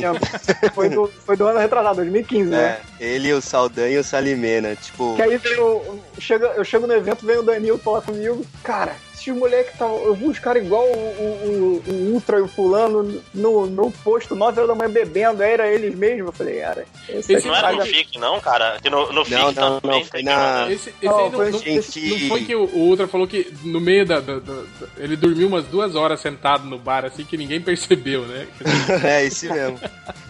Foi 0.74 0.88
do, 0.90 1.10
foi 1.24 1.36
do 1.36 1.46
ano 1.46 1.58
retrasado, 1.58 1.96
2015, 1.96 2.50
né? 2.50 2.78
É, 3.00 3.06
ele, 3.06 3.32
o 3.32 3.40
Saldanha 3.40 3.96
e 3.96 3.98
o 3.98 4.04
Salimena, 4.04 4.76
tipo... 4.76 5.16
Que 5.16 5.22
aí 5.22 5.38
veio. 5.38 6.00
Chega, 6.18 6.46
eu 6.56 6.64
chego 6.64 6.86
no 6.86 6.92
evento, 6.92 7.24
vem 7.24 7.38
o 7.38 7.42
Danilo 7.42 7.78
falar 7.78 8.02
comigo. 8.02 8.44
Cara, 8.62 8.96
esses 9.16 9.34
moleques 9.34 9.72
estavam. 9.72 9.96
Eu 10.04 10.14
vi 10.14 10.26
os 10.26 10.38
caras 10.38 10.64
igual 10.64 10.84
o, 10.84 10.88
o, 10.88 11.82
o- 11.86 11.90
o 11.90 12.12
Ultra 12.12 12.38
e 12.38 12.42
o 12.42 12.48
Fulano 12.48 13.22
no, 13.34 13.66
no 13.66 13.90
posto, 13.90 14.34
9 14.34 14.60
horas 14.60 14.68
da 14.68 14.74
manhã 14.74 14.90
bebendo. 14.92 15.42
Aí 15.42 15.50
era 15.52 15.66
eles 15.72 15.94
mesmos. 15.94 16.26
Eu 16.26 16.32
falei, 16.32 16.60
cara. 16.60 16.84
Esse, 17.08 17.32
Esse 17.34 17.46
não 17.46 17.54
era 17.56 17.72
no 17.72 17.82
FIC, 17.86 18.18
não, 18.18 18.40
cara? 18.40 18.78
Que 18.82 18.90
no, 18.90 19.12
no 19.12 19.24
FIC 19.24 19.36
Não, 19.36 19.52
não, 19.52 19.80
também 19.80 20.06
não, 20.24 20.32
na- 20.34 20.70
Esse, 20.70 20.90
esse 20.90 21.04
Não, 21.04 21.18
aí 21.18 21.24
não, 21.24 21.32
foi 21.32 21.50
não- 21.50 21.58
esse- 21.64 22.10
não 22.20 22.28
foi 22.28 22.44
que 22.44 22.54
o, 22.54 22.64
o 22.64 22.78
Ultra 22.88 23.08
falou 23.08 23.26
que 23.26 23.52
no 23.64 23.80
meio 23.80 24.04
da, 24.06 24.20
da- 24.20 24.38
da- 24.38 24.62
Ele 24.98 25.16
dormiu 25.16 25.48
umas 25.48 25.64
duas 25.66 25.94
horas 25.94 26.20
sentado 26.20 26.64
no 26.66 26.78
bar, 26.78 27.04
assim, 27.04 27.24
que 27.24 27.36
ninguém 27.36 27.60
percebeu, 27.60 28.22
né? 28.26 28.46
é, 29.04 29.24
esse 29.24 29.48
mesmo. 29.48 29.80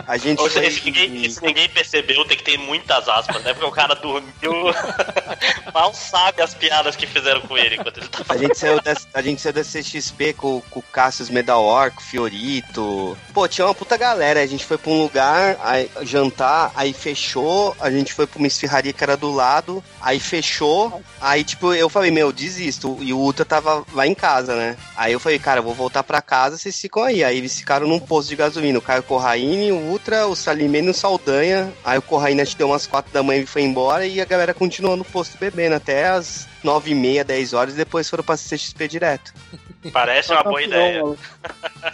A 0.07 0.17
gente 0.17 0.41
Ou 0.41 0.49
seja, 0.49 0.81
foi... 0.81 0.91
ninguém, 0.93 1.29
se 1.31 1.43
ninguém 1.43 1.69
percebeu, 1.69 2.25
tem 2.25 2.37
que 2.37 2.45
ter 2.45 2.59
muitas 2.59 3.09
aspas, 3.09 3.43
né? 3.43 3.53
Porque 3.53 3.67
o 3.67 3.73
cara 3.73 3.95
dormiu. 3.95 4.27
Mal 5.75 5.93
sabe 5.95 6.43
as 6.43 6.55
piadas 6.55 6.97
que 6.97 7.07
fizeram 7.07 7.41
com 7.43 7.57
ele 7.59 7.77
enquanto 7.77 7.99
ele 7.99 8.09
tava. 8.09 8.25
A 8.35 8.37
gente 8.37 8.57
saiu 8.57 8.76
a 9.13 9.23
gente 9.23 9.41
saiu 9.41 9.53
da 9.53 9.63
CXP 9.63 10.33
com, 10.35 10.61
com 10.71 10.81
o 10.81 10.83
Cassius 10.83 11.31
Medalor, 11.31 11.91
com 11.93 12.01
o 12.01 12.05
Fiorito. 12.05 13.17
Pô, 13.33 13.47
tinha 13.47 13.67
uma 13.67 13.75
puta 13.75 13.97
galera. 13.97 14.41
A 14.41 14.47
gente 14.47 14.65
foi 14.65 14.79
pra 14.79 14.91
um 14.91 15.03
lugar, 15.03 15.57
aí, 15.63 15.91
jantar, 16.03 16.73
aí 16.75 16.93
fechou. 16.93 17.77
A 17.81 17.91
gente 17.91 18.13
foi 18.13 18.27
pra 18.27 18.39
uma 18.39 18.47
esfirraria 18.47 18.93
que 18.93 19.05
era 19.05 19.17
do 19.17 19.31
lado, 19.31 19.83
aí 20.01 20.19
fechou. 20.19 21.03
Aí, 21.21 21.45
tipo, 21.45 21.73
eu 21.75 21.89
falei, 21.89 22.11
meu, 22.11 22.33
desisto. 22.33 22.97
E 23.01 23.13
o 23.13 23.19
Ultra 23.19 23.45
tava 23.45 23.85
lá 23.93 24.07
em 24.07 24.15
casa, 24.15 24.55
né? 24.57 24.77
Aí 24.97 25.13
eu 25.13 25.21
falei, 25.21 25.39
cara, 25.39 25.61
eu 25.61 25.65
vou 25.65 25.75
voltar 25.75 26.03
pra 26.03 26.23
casa, 26.23 26.57
vocês 26.57 26.81
ficam 26.81 27.03
aí. 27.03 27.23
Aí 27.23 27.39
eles 27.39 27.59
ficaram 27.59 27.87
num 27.87 27.99
posto 27.99 28.29
de 28.29 28.37
gasolina. 28.37 28.79
O 28.79 28.83
Caio 28.83 29.03
Corraine, 29.03 29.73
o 29.73 29.77
Ultra, 29.77 30.27
o 30.27 30.35
Salimene 30.37 30.89
e 30.89 30.91
o 30.91 30.95
Saldanha. 30.95 31.73
Aí 31.85 31.99
o 31.99 32.03
Corraine 32.03 32.47
que 32.47 32.57
deu 32.57 32.69
umas 32.69 32.87
quatro 32.87 33.13
da 33.13 33.23
manhã 33.23 33.43
e 33.43 33.47
foi 33.47 33.63
embora. 33.63 34.07
E 34.07 34.21
a 34.21 34.25
galera 34.25 34.55
continuou 34.55 34.97
no 34.97 35.05
posto 35.05 35.39
bebendo 35.39 35.75
até 35.75 36.09
as 36.09 36.47
nove 36.67 36.91
e 36.91 36.95
meia, 36.95 37.25
dez 37.25 37.53
horas. 37.55 37.75
E 37.75 37.77
depois 37.77 38.11
foram 38.11 38.25
pra 38.25 38.37
CXP 38.37 38.89
direto. 38.89 39.33
Parece 39.93 40.33
uma 40.33 40.43
boa 40.43 40.61
ideia. 40.63 41.03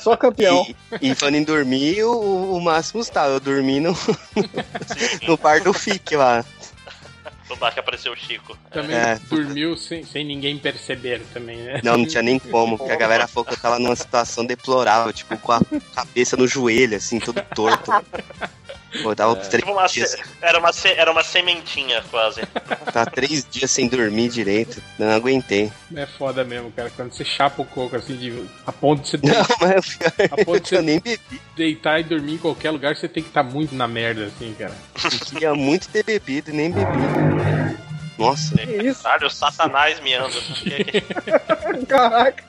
Só 0.00 0.16
campeão. 0.16 0.66
E, 1.00 1.10
e 1.10 1.14
falando 1.14 1.34
em 1.36 1.44
dormir, 1.44 2.02
o, 2.04 2.56
o 2.56 2.60
Máximo 2.60 3.04
tá. 3.04 3.26
Eu 3.26 3.38
dormi 3.38 3.78
no, 3.80 3.92
no 5.28 5.36
bar 5.36 5.62
do 5.62 5.72
FIC 5.72 6.16
lá. 6.16 6.44
No 7.50 7.56
bar 7.56 7.70
que 7.74 7.80
apareceu 7.80 8.12
o 8.12 8.16
Chico. 8.16 8.56
Também 8.70 8.96
É. 8.96 9.20
dormiu 9.28 9.76
sem, 9.76 10.04
sem 10.06 10.24
ninguém 10.24 10.56
perceber 10.56 11.20
também, 11.34 11.58
né? 11.58 11.80
Não, 11.84 11.98
não 11.98 12.06
tinha 12.06 12.22
nem 12.22 12.38
como, 12.38 12.78
porque 12.78 12.92
a 12.92 12.96
galera 12.96 13.26
falou 13.28 13.44
que 13.44 13.52
eu 13.52 13.58
tava 13.60 13.78
numa 13.78 13.94
situação 13.94 14.46
deplorável, 14.46 15.12
tipo, 15.12 15.36
com 15.36 15.52
a 15.52 15.60
cabeça 15.94 16.34
no 16.34 16.48
joelho, 16.48 16.96
assim, 16.96 17.20
todo 17.20 17.42
torto. 17.54 17.90
Pô, 19.02 19.14
tava 19.16 19.36
três 19.36 19.62
Tipo 19.62 19.72
uma 19.72 19.86
dias, 19.86 20.10
se- 20.10 20.22
era, 20.42 20.58
uma 20.58 20.72
se- 20.72 20.92
era 20.92 21.10
uma 21.10 21.24
sementinha, 21.24 22.02
quase. 22.10 22.42
tava 22.92 23.10
três 23.10 23.46
dias 23.50 23.70
sem 23.70 23.88
dormir 23.88 24.28
direito, 24.28 24.82
não 24.98 25.10
aguentei. 25.10 25.72
É 25.96 26.04
foda 26.04 26.44
mesmo, 26.44 26.70
cara. 26.72 26.90
Quando 26.94 27.12
você 27.12 27.24
chapa 27.24 27.62
o 27.62 27.64
coco 27.64 27.96
assim, 27.96 28.16
de, 28.16 28.44
a 28.66 28.72
ponto 28.72 29.02
de 29.02 29.08
você 29.08 29.16
Não, 29.22 29.46
mas 29.60 29.98
a 30.30 30.44
ponto 30.44 30.60
de 30.60 30.68
você 30.68 30.82
nem 30.82 31.00
bebi. 31.00 31.40
deitar 31.56 32.00
e 32.00 32.04
dormir 32.04 32.34
em 32.34 32.38
qualquer 32.38 32.70
lugar, 32.70 32.94
você 32.94 33.08
tem 33.08 33.22
que 33.22 33.30
estar 33.30 33.42
muito 33.42 33.74
na 33.74 33.88
merda, 33.88 34.26
assim, 34.26 34.54
cara. 34.58 34.74
Eu 35.04 35.10
queria 35.20 35.54
muito 35.54 35.88
ter 35.88 36.04
bebido 36.04 36.50
e 36.50 36.52
nem 36.52 36.70
bebi. 36.70 37.08
Nossa. 38.18 38.54
Caralho, 39.02 39.26
o 39.26 39.30
satanás 39.30 39.98
miando. 40.00 40.36
Caraca. 41.88 42.44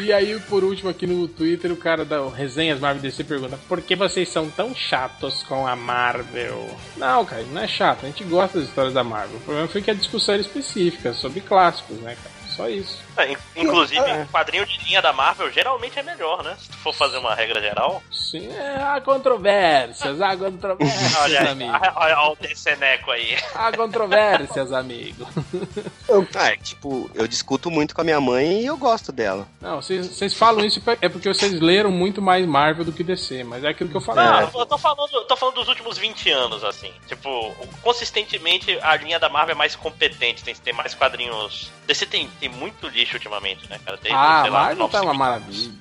E 0.00 0.12
aí, 0.12 0.40
por 0.48 0.64
último, 0.64 0.88
aqui 0.88 1.06
no 1.06 1.28
Twitter, 1.28 1.70
o 1.70 1.76
cara 1.76 2.04
da 2.06 2.26
Resenhas 2.28 2.80
Marvel 2.80 3.02
DC 3.02 3.22
pergunta: 3.24 3.58
Por 3.68 3.82
que 3.82 3.94
vocês 3.94 4.28
são 4.28 4.48
tão 4.48 4.74
chatos 4.74 5.42
com 5.42 5.66
a 5.66 5.76
Marvel? 5.76 6.68
Não, 6.96 7.24
cara, 7.24 7.42
não 7.52 7.60
é 7.60 7.68
chato. 7.68 8.04
A 8.04 8.06
gente 8.06 8.24
gosta 8.24 8.58
das 8.58 8.68
histórias 8.68 8.94
da 8.94 9.04
Marvel. 9.04 9.36
O 9.36 9.40
problema 9.40 9.68
foi 9.68 9.82
que 9.82 9.90
a 9.90 9.94
discussão 9.94 10.34
era 10.34 10.42
específica, 10.42 11.12
sobre 11.12 11.40
clássicos, 11.40 11.98
né, 11.98 12.16
cara? 12.16 12.39
Só 12.60 12.68
isso. 12.68 12.98
É, 13.16 13.32
in- 13.32 13.36
Inclusive, 13.56 14.00
o 14.00 14.26
quadrinho 14.26 14.66
de 14.66 14.78
linha 14.84 15.00
da 15.00 15.12
Marvel 15.14 15.50
geralmente 15.50 15.98
é 15.98 16.02
melhor, 16.02 16.42
né? 16.42 16.56
Se 16.60 16.68
tu 16.68 16.76
for 16.76 16.94
fazer 16.94 17.16
uma 17.16 17.34
regra 17.34 17.60
geral. 17.60 18.02
Sim, 18.12 18.48
é, 18.52 18.76
há 18.82 19.00
controvérsias, 19.00 20.20
há 20.20 20.36
controvérsias, 20.36 21.16
Olha 21.20 21.40
aí, 21.40 21.48
amigo. 21.48 21.72
olha, 21.96 22.18
olha 22.18 22.32
o 22.32 22.36
Deceneco 22.36 23.10
aí. 23.10 23.36
Há 23.54 23.72
controvérsias, 23.72 24.72
amigo. 24.72 25.26
Ah, 26.34 26.48
é, 26.48 26.56
tipo, 26.56 27.08
eu 27.14 27.28
discuto 27.28 27.70
muito 27.70 27.94
com 27.94 28.00
a 28.00 28.04
minha 28.04 28.20
mãe 28.20 28.62
e 28.62 28.66
eu 28.66 28.76
gosto 28.76 29.12
dela. 29.12 29.46
Não, 29.60 29.80
vocês 29.80 30.06
vocês 30.08 30.34
falam 30.34 30.64
isso 30.64 30.82
é 31.00 31.08
porque 31.08 31.32
vocês 31.32 31.60
leram 31.60 31.92
muito 31.92 32.20
mais 32.20 32.44
Marvel 32.46 32.84
do 32.84 32.92
que 32.92 33.04
DC, 33.04 33.44
mas 33.44 33.62
é 33.62 33.68
aquilo 33.68 33.90
que 33.90 33.96
eu 33.96 34.00
falei. 34.00 34.24
Não, 34.24 34.40
eu 34.40 34.66
tô 34.66 34.76
falando, 34.76 35.08
eu 35.12 35.24
tô 35.24 35.36
falando 35.36 35.54
dos 35.56 35.68
últimos 35.68 35.98
20 35.98 36.30
anos, 36.30 36.64
assim. 36.64 36.92
Tipo, 37.06 37.54
consistentemente 37.82 38.76
a 38.82 38.96
linha 38.96 39.20
da 39.20 39.28
Marvel 39.28 39.54
é 39.54 39.58
mais 39.58 39.76
competente, 39.76 40.42
tem, 40.42 40.54
tem 40.54 40.72
mais 40.72 40.94
quadrinhos. 40.94 41.70
DC 41.86 42.06
tem, 42.06 42.28
tem 42.40 42.49
muito 42.50 42.88
lixo 42.88 43.14
ultimamente, 43.16 43.68
né, 43.68 43.78
cara? 43.84 43.96
Tem, 43.98 44.12
Ah, 44.12 44.40
sei 44.42 44.50
lá, 44.50 44.60
tá 44.68 45.02
uma 45.02 45.14
900. 45.14 45.16
maravilha. 45.16 45.72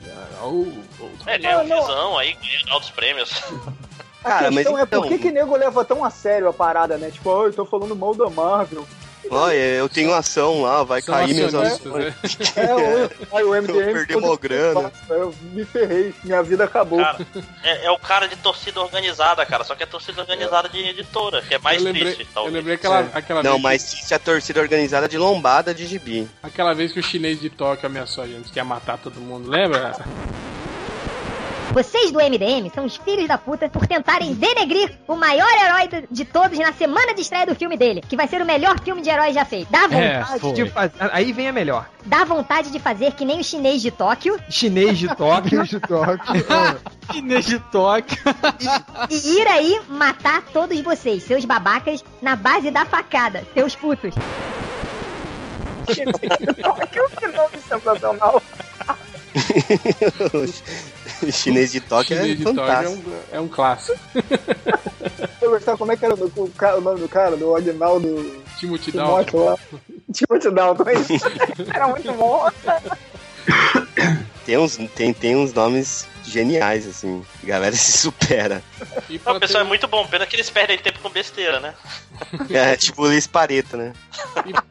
Ou- 0.42 0.84
ou- 1.00 1.12
É, 1.26 1.38
tem 1.38 1.56
um 1.58 1.64
visão 1.64 2.18
aí 2.18 2.34
ganhando 2.34 2.72
altos 2.72 2.90
prêmios. 2.92 3.32
A 4.24 4.50
questão 4.50 4.78
é 4.78 4.86
por 4.86 5.08
que, 5.08 5.18
que 5.18 5.32
nego 5.32 5.56
leva 5.56 5.84
tão 5.86 6.04
a 6.04 6.10
sério 6.10 6.48
a 6.50 6.54
parada, 6.54 6.98
né? 6.98 7.10
Tipo, 7.10 7.30
oh, 7.30 7.46
eu 7.46 7.54
tô 7.54 7.66
falando 7.66 7.96
mal 7.96 8.14
da 8.14 8.30
Marvel. 8.30 8.86
Olha, 9.32 9.54
eu 9.56 9.88
tenho 9.90 10.14
ação 10.14 10.62
lá, 10.64 10.84
vai 10.84 11.02
São 11.02 11.14
cair 11.16 11.34
meus 11.34 11.54
acionistas, 11.54 11.88
ações. 11.88 12.52
É, 12.58 12.76
o, 12.76 13.38
aí 13.38 13.44
o 13.44 13.52
MDM. 13.62 13.80
Eu 13.80 13.94
perdi 13.94 14.16
mó 14.18 14.36
grana. 14.36 14.92
Eu 15.10 15.34
me 15.54 15.64
ferrei, 15.66 16.14
minha 16.24 16.42
vida 16.44 16.64
acabou. 16.64 17.00
Cara, 17.00 17.26
é, 17.64 17.86
é 17.86 17.92
o 17.92 18.00
cara 18.00 18.28
de 18.28 18.36
torcida 18.38 18.82
organizada, 18.82 19.46
cara. 19.46 19.64
Só 19.64 19.76
que 19.76 19.84
é 19.84 19.86
torcida 19.86 20.22
organizada 20.22 20.68
de 20.70 20.80
editora, 20.80 21.42
que 21.42 21.54
é 21.56 21.60
mais 21.60 21.78
Eu 21.78 21.84
lembrei- 21.86 22.04
triste, 22.06 22.22
eu 22.22 22.28
talvez. 22.34 22.54
lembrei 22.56 22.76
aquela, 22.76 23.00
aquela 23.14 23.44
Não, 23.44 23.52
vez, 23.54 23.62
mas 23.64 23.82
se 23.82 24.14
a 24.14 24.20
torcida 24.20 24.60
organizada 24.60 25.08
de 25.08 25.18
lombada 25.18 25.74
de 25.74 25.86
gibi. 25.86 26.28
aquela 26.42 26.74
vez 26.74 26.92
que 26.92 27.00
o 27.00 27.04
chinês 27.04 27.40
de 27.40 27.50
Tóquio 27.50 27.86
ameaçou 27.88 28.24
a 28.24 28.28
gente 28.28 28.50
que 28.52 28.58
ia 28.60 28.66
matar 28.66 28.98
todo 28.98 29.20
mundo, 29.20 29.50
lembra? 29.50 29.96
Vocês 31.72 32.12
do 32.12 32.18
MDM 32.20 32.70
são 32.74 32.84
os 32.86 32.98
filhos 32.98 33.28
da 33.28 33.38
puta 33.38 33.70
por 33.70 33.86
tentarem 33.86 34.34
denegrir 34.34 34.98
o 35.08 35.16
maior 35.16 35.48
herói 35.48 36.08
de 36.10 36.26
todos 36.26 36.58
na 36.58 36.74
semana 36.74 37.14
de 37.14 37.22
estreia 37.22 37.46
do 37.46 37.54
filme 37.54 37.78
dele, 37.78 38.02
que 38.02 38.18
vai 38.18 38.28
ser 38.28 38.42
o 38.42 38.46
melhor 38.46 38.80
filme 38.84 39.02
de 39.04 39.10
herói 39.10 39.32
já 39.34 39.46
feito. 39.46 39.72
Dá 39.72 39.84
É, 39.84 40.20
vontade, 40.20 40.40
foi. 40.40 40.54
de, 40.54 40.70
Faz- 40.70 40.92
Aí 41.12 41.32
vem 41.32 41.48
a 41.48 41.54
melhor. 41.54 41.88
dá 42.06 42.26
vontade 42.26 42.72
de 42.72 42.80
fazer 42.80 43.14
que 43.14 43.24
nem 43.24 43.40
o 43.40 43.44
chinês 43.44 43.82
de 43.84 43.92
Tóquio 43.92 44.40
Chinês 44.50 44.98
de 44.98 45.08
Tóquio. 45.16 45.50
Chinês 45.66 45.70
de 45.70 45.80
Tóquio. 45.80 46.46
Chinês 47.14 47.46
de 47.46 47.60
Tóquio. 47.60 48.18
e 49.10 49.16
ir 49.40 49.48
aí 49.48 49.80
matar 49.88 50.42
todos 50.52 50.80
vocês, 50.82 51.22
seus 51.24 51.46
babacas, 51.46 52.04
na 52.22 52.36
base 52.36 52.72
da 52.72 52.84
facada, 52.84 53.44
seus 53.54 53.76
putos. 53.76 54.16
Que 55.86 57.28
nome 57.28 57.58
sensacional. 57.68 58.42
o 61.22 61.32
chinês 61.32 61.72
de 61.72 61.80
Tóquio 61.82 62.18
Chinês 62.18 62.34
é 62.34 62.36
de 62.36 62.44
Tóquio 62.44 62.64
é 62.64 62.68
fantástico. 62.68 63.10
um, 63.10 63.36
é 63.36 63.40
um 63.40 63.48
clássico. 63.48 64.00
Eu 65.42 65.52
gostava 65.52 65.78
como 65.78 65.92
é 65.92 65.98
que 65.98 66.06
era 66.06 66.16
o, 66.16 66.26
o 66.26 66.52
o 66.78 66.82
nome 66.82 67.00
do 67.00 67.10
cara, 67.10 67.36
do 67.36 67.56
Agnaldo 67.56 68.42
Timothy 68.60 68.92
Timóteo 68.92 69.40
Dalton. 69.40 69.60
Timothy 70.14 70.52
Dalton, 70.52 70.90
é 70.90 70.94
isso. 70.94 71.26
Era 71.74 71.88
muito 71.88 72.12
bom. 72.14 72.50
Tem 74.46 74.58
uns, 74.58 74.78
tem, 74.96 75.14
tem 75.14 75.36
uns 75.36 75.54
nomes 75.54 76.08
geniais, 76.32 76.88
assim. 76.88 77.24
A 77.44 77.46
galera 77.46 77.76
se 77.76 77.98
supera. 77.98 78.64
E 79.10 79.20
Não, 79.26 79.36
o 79.36 79.40
pessoal 79.40 79.64
é 79.64 79.68
muito 79.68 79.88
bom, 79.88 80.06
pena 80.08 80.26
que 80.26 80.36
eles 80.36 80.50
perdem 80.50 80.78
tempo 80.78 81.00
com 81.00 81.10
besteira, 81.10 81.60
né? 81.60 81.74
É 82.50 82.76
tipo 82.76 83.04
o 83.04 83.06
Luiz 83.06 83.26
Pareto, 83.26 83.78
né? 83.78 83.94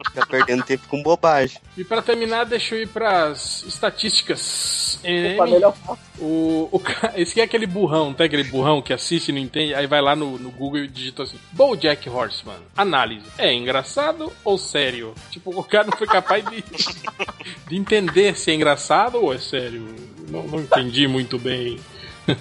Fica 0.05 0.25
perdendo 0.27 0.63
tempo 0.63 0.87
com 0.87 1.01
bobagem. 1.01 1.57
E 1.75 1.83
pra 1.83 2.01
terminar, 2.01 2.45
deixa 2.45 2.75
eu 2.75 2.81
ir 2.81 2.87
pras 2.87 3.63
estatísticas. 3.67 4.99
Opa, 5.33 5.47
melhor 5.47 5.73
O, 6.19 6.69
o, 6.71 6.81
esse 7.15 7.31
aqui 7.31 7.41
é 7.41 7.43
aquele 7.43 7.65
burrão, 7.65 8.13
tá? 8.13 8.25
Aquele 8.25 8.43
burrão 8.43 8.81
que 8.81 8.93
assiste 8.93 9.29
e 9.29 9.31
não 9.31 9.39
entende, 9.39 9.73
aí 9.73 9.87
vai 9.87 10.01
lá 10.01 10.15
no, 10.15 10.37
no 10.37 10.51
Google 10.51 10.79
e 10.79 10.87
digita 10.87 11.23
assim: 11.23 11.39
Bojack 11.51 12.07
Horseman, 12.09 12.59
análise. 12.75 13.25
É 13.37 13.53
engraçado 13.53 14.31
ou 14.43 14.57
sério? 14.57 15.13
Tipo, 15.31 15.57
o 15.57 15.63
cara 15.63 15.85
não 15.85 15.97
foi 15.97 16.07
capaz 16.07 16.43
de, 16.45 16.63
de 17.67 17.75
entender 17.75 18.37
se 18.37 18.51
é 18.51 18.53
engraçado 18.53 19.15
ou 19.15 19.33
é 19.33 19.37
sério. 19.37 19.95
Não, 20.29 20.43
não 20.43 20.59
entendi 20.59 21.07
muito 21.07 21.37
bem. 21.37 21.79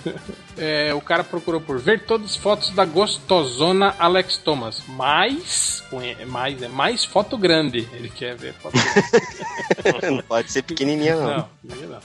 É, 0.60 0.92
o 0.92 1.00
cara 1.00 1.22
procurou 1.22 1.60
por 1.60 1.78
ver 1.78 2.00
todas 2.04 2.32
as 2.32 2.36
fotos 2.36 2.70
da 2.70 2.84
gostosona 2.84 3.94
Alex 3.96 4.36
Thomas. 4.38 4.82
Mais, 4.88 5.84
é 6.18 6.24
mais, 6.24 6.60
é 6.60 6.66
mais 6.66 7.04
foto 7.04 7.38
grande. 7.38 7.88
Ele 7.92 8.10
quer 8.10 8.36
ver 8.36 8.52
foto 8.54 8.74
grande. 9.82 10.16
não 10.16 10.22
pode 10.24 10.50
ser 10.50 10.62
pequenininha, 10.62 11.14
não. 11.14 11.26
Não, 11.28 11.48
não, 11.62 11.88
não. 11.88 12.00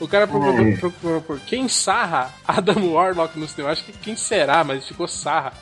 O 0.00 0.08
cara 0.08 0.26
procurou, 0.26 0.76
procurou 0.78 1.20
por 1.20 1.38
quem 1.40 1.68
sarra 1.68 2.32
Adam 2.48 2.92
Warlock 2.92 3.38
no 3.38 3.46
cinema. 3.46 3.70
Acho 3.70 3.84
que 3.84 3.92
quem 3.92 4.16
será, 4.16 4.64
mas 4.64 4.88
ficou 4.88 5.06
sarra. 5.06 5.52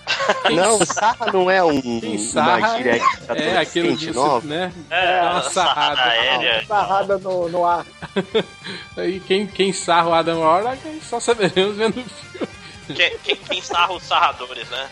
Quem 0.47 0.55
Não, 0.55 0.79
sarra 0.87 1.33
não 1.33 1.51
é 1.51 1.63
um, 1.63 1.81
Quem 2.01 2.17
uma 2.17 2.19
sarra 2.19 2.77
gíria 2.77 3.01
que 3.01 3.27
tá 3.27 3.35
é 3.37 3.59
aquilo 3.59 3.97
de 3.97 4.13
né? 4.45 4.73
É, 4.89 5.21
Dá 5.21 5.33
uma 5.33 5.43
sarrada. 5.43 6.03
aérea. 6.03 6.65
Sarrada 6.67 7.19
no, 7.19 7.49
no 7.49 7.67
ar. 7.67 7.85
Aí 8.97 9.19
quem, 9.21 9.45
quem 9.47 9.73
sarra 9.73 10.09
o 10.09 10.15
Adam 10.15 10.41
Warlock, 10.41 11.01
só 11.03 11.19
saberemos 11.19 11.77
vendo 11.77 12.01
o 12.01 12.05
filme. 12.05 12.49
Quem, 12.95 13.19
quem, 13.19 13.37
quem 13.37 13.61
sarra 13.61 13.93
os 13.93 14.05
sarradores, 14.05 14.69
né? 14.71 14.89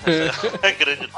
É 0.62 0.66
a 0.66 0.70
grande. 0.72 1.08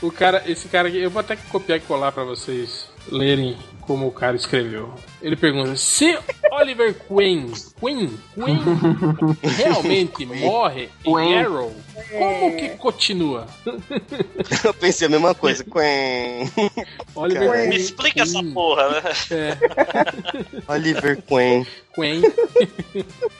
O 0.00 0.10
cara, 0.10 0.42
esse 0.46 0.68
cara 0.68 0.88
aqui, 0.88 0.98
eu 0.98 1.10
vou 1.10 1.20
até 1.20 1.36
copiar 1.36 1.78
e 1.78 1.82
colar 1.82 2.12
pra 2.12 2.24
vocês 2.24 2.88
lerem 3.10 3.58
como 3.82 4.06
o 4.06 4.12
cara 4.12 4.36
escreveu. 4.36 4.92
Ele 5.20 5.36
pergunta: 5.36 5.76
se 5.76 6.18
Oliver 6.50 6.94
Queen, 6.94 7.52
Queen, 7.78 8.18
Queen 8.34 8.58
realmente 9.56 10.24
morre 10.26 10.88
em 11.04 11.12
Queen. 11.12 11.38
Arrow, 11.38 11.72
como 12.10 12.56
que 12.56 12.68
continua? 12.70 13.46
Eu 14.64 14.74
pensei 14.74 15.06
a 15.06 15.10
mesma 15.10 15.34
coisa. 15.34 15.64
Quen. 15.64 16.50
Oliver. 17.14 17.50
Queen. 17.50 17.68
Me 17.68 17.76
explica 17.76 18.22
essa 18.22 18.42
porra, 18.42 18.88
né? 18.90 19.02
É. 19.30 20.72
Oliver 20.72 21.22
Queen. 21.22 21.66
Queen. 21.94 22.22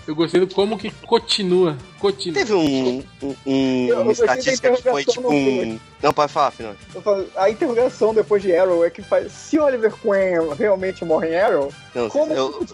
Eu 0.06 0.14
gostei 0.14 0.40
do 0.40 0.55
como 0.55 0.78
que 0.78 0.90
continua. 1.06 1.77
Continua. 2.03 2.35
Teve 2.35 2.53
um, 2.53 3.03
um- 3.23 3.37
um- 3.47 3.87
Eu- 3.89 4.11
estatística 4.11 4.73
que 4.73 4.83
foi 4.83 5.05
tipo 5.05 5.29
um. 5.29 5.31
filme. 5.31 5.81
Não, 6.03 6.12
pode 6.12 6.33
falar, 6.33 6.51
falo, 6.51 7.29
A 7.37 7.49
interrogação 7.49 8.12
depois 8.12 8.43
de 8.43 8.53
Arrow 8.55 8.85
é 8.85 8.91
que 8.91 9.01
faz. 9.03 9.31
Se 9.31 9.57
Oliver 9.61 9.93
Queen 9.93 10.53
realmente 10.59 11.05
morre 11.05 11.29
em 11.31 11.37
Arrow, 11.37 11.73
Não, 11.95 12.09
como 12.11 12.33
eu- 12.33 12.66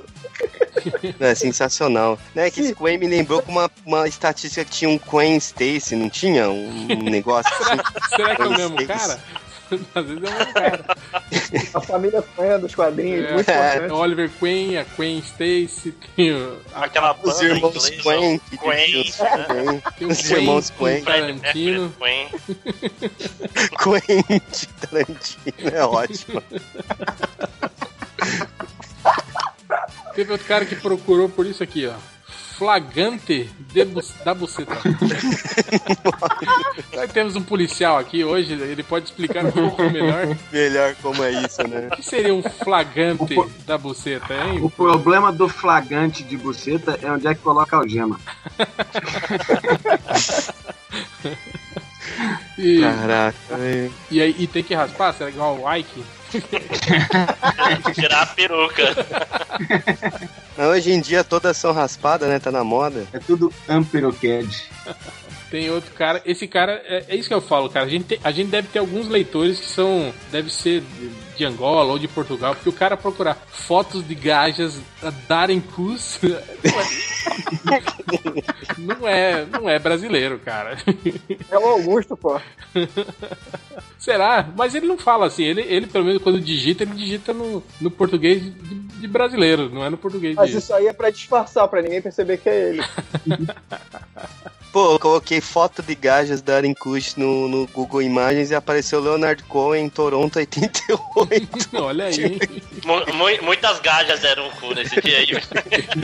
Não, 1.20 1.26
é 1.26 1.34
sensacionacional. 1.34 2.18
Né, 2.34 2.50
que 2.50 2.60
esse 2.60 2.74
Queen 2.74 2.96
me 2.96 3.06
lembrou 3.06 3.42
com 3.42 3.52
uma, 3.52 3.70
uma 3.84 4.08
estatística 4.08 4.64
que 4.64 4.70
tinha 4.70 4.88
um 4.90 4.96
Queen 4.98 5.36
Stacy, 5.36 5.94
não 5.94 6.08
tinha? 6.08 6.48
Um, 6.48 6.86
um 6.90 7.02
negócio 7.10 7.52
assim. 7.60 7.82
Será 8.16 8.34
que 8.34 8.42
é 8.42 8.46
o 8.46 8.50
mesmo 8.50 8.80
Stacy. 8.80 8.86
cara? 9.08 9.20
Às 9.94 10.04
vezes 10.06 10.22
é 10.22 10.30
mesmo 10.38 10.52
cara. 10.54 10.84
a 11.74 11.80
família 11.80 12.22
Queen 12.36 12.58
dos 12.60 12.74
quadrinhos, 12.74 13.26
É, 13.26 13.32
muito 13.34 13.48
é, 13.50 13.68
importante. 13.76 13.92
Oliver 13.92 14.30
Queen, 14.38 14.76
a 14.78 14.84
Queen 14.84 15.18
Stacy, 15.18 15.94
tem 16.16 16.32
o- 16.34 16.58
Aquela 16.74 17.12
Os 17.12 17.20
banda 17.34 17.44
irmãos 17.44 17.88
inglesa, 17.88 18.02
Queen. 18.02 18.40
os 18.52 18.58
Queen, 18.58 19.82
tem 19.98 20.06
o 20.06 20.10
Os 20.10 20.30
irmãos 20.30 20.70
Queen. 20.70 21.02
Tarantino. 21.04 21.94
Queen. 21.98 22.28
Queen 23.82 24.42
de 24.50 24.66
Tarantino 24.68 25.76
é 25.76 25.84
ótimo. 25.84 26.42
Teve 30.14 30.32
outro 30.32 30.46
cara 30.46 30.64
que 30.64 30.74
procurou 30.76 31.28
por 31.28 31.46
isso 31.46 31.62
aqui, 31.62 31.86
ó. 31.86 31.94
Flagante 32.58 33.48
de 33.72 33.84
bu- 33.84 34.02
da 34.24 34.34
buceta. 34.34 34.74
Nós 36.92 37.12
temos 37.12 37.36
um 37.36 37.42
policial 37.42 37.96
aqui 37.98 38.24
hoje, 38.24 38.52
ele 38.54 38.82
pode 38.82 39.04
explicar 39.06 39.44
um 39.44 39.52
pouco 39.52 39.82
melhor. 39.90 40.36
Melhor 40.52 40.94
como 41.00 41.22
é 41.22 41.30
isso, 41.44 41.62
né? 41.68 41.88
O 41.92 41.96
que 41.96 42.02
seria 42.02 42.34
um 42.34 42.42
flagante 42.42 43.36
da 43.64 43.78
buceta, 43.78 44.34
hein? 44.34 44.58
O 44.60 44.68
problema 44.68 45.30
do 45.32 45.48
flagrante 45.48 46.24
de 46.24 46.36
buceta 46.36 46.98
é 47.00 47.08
onde 47.10 47.28
é 47.28 47.34
que 47.34 47.40
coloca 47.42 47.76
a 47.76 47.78
algema. 47.78 48.18
E, 52.56 52.80
Caraca, 52.80 53.56
velho. 53.56 53.92
e, 54.10 54.20
aí, 54.20 54.34
e 54.36 54.46
tem 54.48 54.64
que 54.64 54.74
raspar? 54.74 55.12
Será 55.12 55.30
igual 55.30 55.60
o 55.60 55.72
Ike? 55.76 56.02
Tirar 57.94 58.22
a 58.22 58.26
peruca. 58.26 58.84
Hoje 60.58 60.92
em 60.92 61.00
dia 61.00 61.22
todas 61.24 61.56
são 61.56 61.72
raspadas, 61.72 62.28
né? 62.28 62.38
Tá 62.38 62.50
na 62.50 62.64
moda. 62.64 63.06
É 63.12 63.18
tudo 63.18 63.52
amperocad. 63.68 64.46
Tem 65.50 65.70
outro 65.70 65.92
cara. 65.94 66.20
Esse 66.26 66.46
cara, 66.46 66.82
é, 66.84 67.04
é 67.08 67.16
isso 67.16 67.28
que 67.28 67.34
eu 67.34 67.40
falo, 67.40 67.70
cara. 67.70 67.86
A 67.86 67.88
gente, 67.88 68.04
tem- 68.04 68.20
a 68.22 68.30
gente 68.30 68.48
deve 68.48 68.68
ter 68.68 68.78
alguns 68.80 69.08
leitores 69.08 69.58
que 69.60 69.66
são. 69.66 70.12
Deve 70.30 70.50
ser 70.52 70.82
de, 71.38 71.44
Angola 71.44 71.92
ou 71.92 71.98
de 71.98 72.08
Portugal, 72.08 72.54
porque 72.54 72.68
o 72.68 72.72
cara 72.72 72.96
procurar 72.96 73.34
fotos 73.34 74.06
de 74.06 74.14
gajas 74.14 74.78
a 75.02 75.10
darem 75.28 75.60
cus. 75.60 76.18
Não 78.78 79.06
é, 79.06 79.44
não 79.44 79.68
é 79.68 79.78
brasileiro, 79.78 80.38
cara. 80.38 80.78
É 81.50 81.58
o 81.58 81.66
Augusto, 81.66 82.16
pô. 82.16 82.40
Será? 83.98 84.48
Mas 84.56 84.74
ele 84.74 84.86
não 84.86 84.96
fala 84.96 85.26
assim. 85.26 85.42
Ele, 85.44 85.60
ele 85.62 85.86
pelo 85.86 86.04
menos, 86.04 86.22
quando 86.22 86.40
digita, 86.40 86.84
ele 86.84 86.94
digita 86.94 87.32
no, 87.32 87.62
no 87.80 87.90
português 87.90 88.42
de, 88.42 88.50
de 88.50 89.08
brasileiro, 89.08 89.68
não 89.68 89.84
é 89.84 89.90
no 89.90 89.98
português 89.98 90.36
Mas 90.36 90.50
de. 90.50 90.58
isso 90.58 90.72
aí 90.72 90.86
é 90.86 90.92
pra 90.92 91.10
disfarçar, 91.10 91.68
pra 91.68 91.82
ninguém 91.82 92.00
perceber 92.00 92.38
que 92.38 92.48
é 92.48 92.70
ele. 92.70 92.82
Pô, 94.72 94.92
eu 94.92 94.98
coloquei 94.98 95.40
foto 95.40 95.82
de 95.82 95.94
gajas 95.94 96.42
da 96.42 96.56
Arincush 96.56 97.16
no, 97.16 97.48
no 97.48 97.66
Google 97.66 98.02
Imagens 98.02 98.50
e 98.50 98.54
apareceu 98.54 99.00
Leonard 99.00 99.42
Cohen 99.44 99.86
em 99.86 99.88
Toronto 99.88 100.38
88. 100.38 101.27
Olha 101.74 102.04
aí, 102.06 102.38
mu- 102.84 103.44
muitas 103.44 103.80
gajas 103.80 104.20
deram 104.20 104.46
um 104.48 104.50
cu 104.52 104.74
nesse 104.74 105.00
dia 105.00 105.18
aí. 105.18 105.28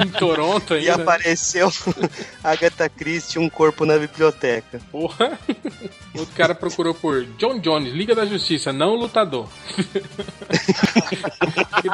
em 0.05 0.09
Toronto 0.11 0.75
E 0.75 0.89
ainda. 0.91 1.03
apareceu 1.03 1.71
Agatha 2.43 2.89
Christie 2.89 3.39
um 3.39 3.49
corpo 3.49 3.85
na 3.85 3.97
biblioteca. 3.99 4.81
Porra. 4.91 5.39
Outro 6.15 6.35
cara 6.35 6.55
procurou 6.55 6.95
por 6.95 7.25
John 7.39 7.59
Jones, 7.59 7.93
Liga 7.93 8.15
da 8.15 8.25
Justiça, 8.25 8.73
não 8.73 8.95
lutador. 8.95 9.49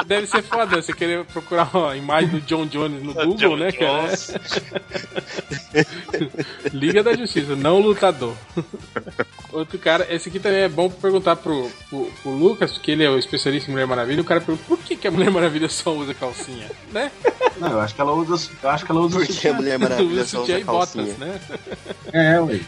Deve 0.05 0.27
ser 0.27 0.43
foda 0.43 0.81
você 0.81 0.93
querer 0.93 1.25
procurar 1.25 1.69
a 1.89 1.95
imagem 1.95 2.29
do 2.29 2.41
John 2.41 2.65
Jones 2.65 3.01
no 3.03 3.13
Google, 3.13 3.35
John 3.35 3.55
né, 3.57 3.71
cara? 3.71 4.01
Jones. 4.07 4.33
Liga 6.73 7.03
da 7.03 7.13
Justiça, 7.15 7.55
não 7.55 7.79
lutador. 7.79 8.35
Outro 9.51 9.77
cara, 9.79 10.07
esse 10.09 10.29
aqui 10.29 10.39
também 10.39 10.61
é 10.61 10.69
bom 10.69 10.89
pra 10.89 10.99
perguntar 11.01 11.35
pro, 11.37 11.69
pro, 11.89 12.05
pro 12.21 12.31
Lucas, 12.31 12.73
porque 12.73 12.91
ele 12.91 13.03
é 13.03 13.09
o 13.09 13.17
especialista 13.21 13.69
em 13.69 13.73
Mulher 13.73 13.87
Maravilha. 13.87 14.21
O 14.21 14.25
cara 14.25 14.41
pergunta 14.41 14.63
por 14.67 14.77
que, 14.79 14.95
que 14.95 15.07
a 15.07 15.11
Mulher 15.11 15.31
Maravilha 15.31 15.69
só 15.69 15.93
usa 15.95 16.13
calcinha, 16.13 16.69
né? 16.91 17.11
Não, 17.57 17.69
eu 17.69 17.79
acho 17.79 17.95
que 17.95 18.01
ela 18.01 18.13
usa. 18.13 18.49
Eu 18.61 18.69
acho 18.69 18.85
que 18.85 18.91
ela 18.91 19.01
usa 19.01 19.19
Porque 19.19 19.47
a 19.47 19.53
Mulher 19.53 19.79
Maravilha 19.79 20.21
Usa 20.21 20.25
só 20.25 20.39
sutiã 20.39 20.55
usa 20.55 20.61
e 20.61 20.63
botas, 20.63 20.93
calcinha. 20.93 21.17
né? 21.17 21.39
É, 22.11 22.41
ué. 22.41 22.59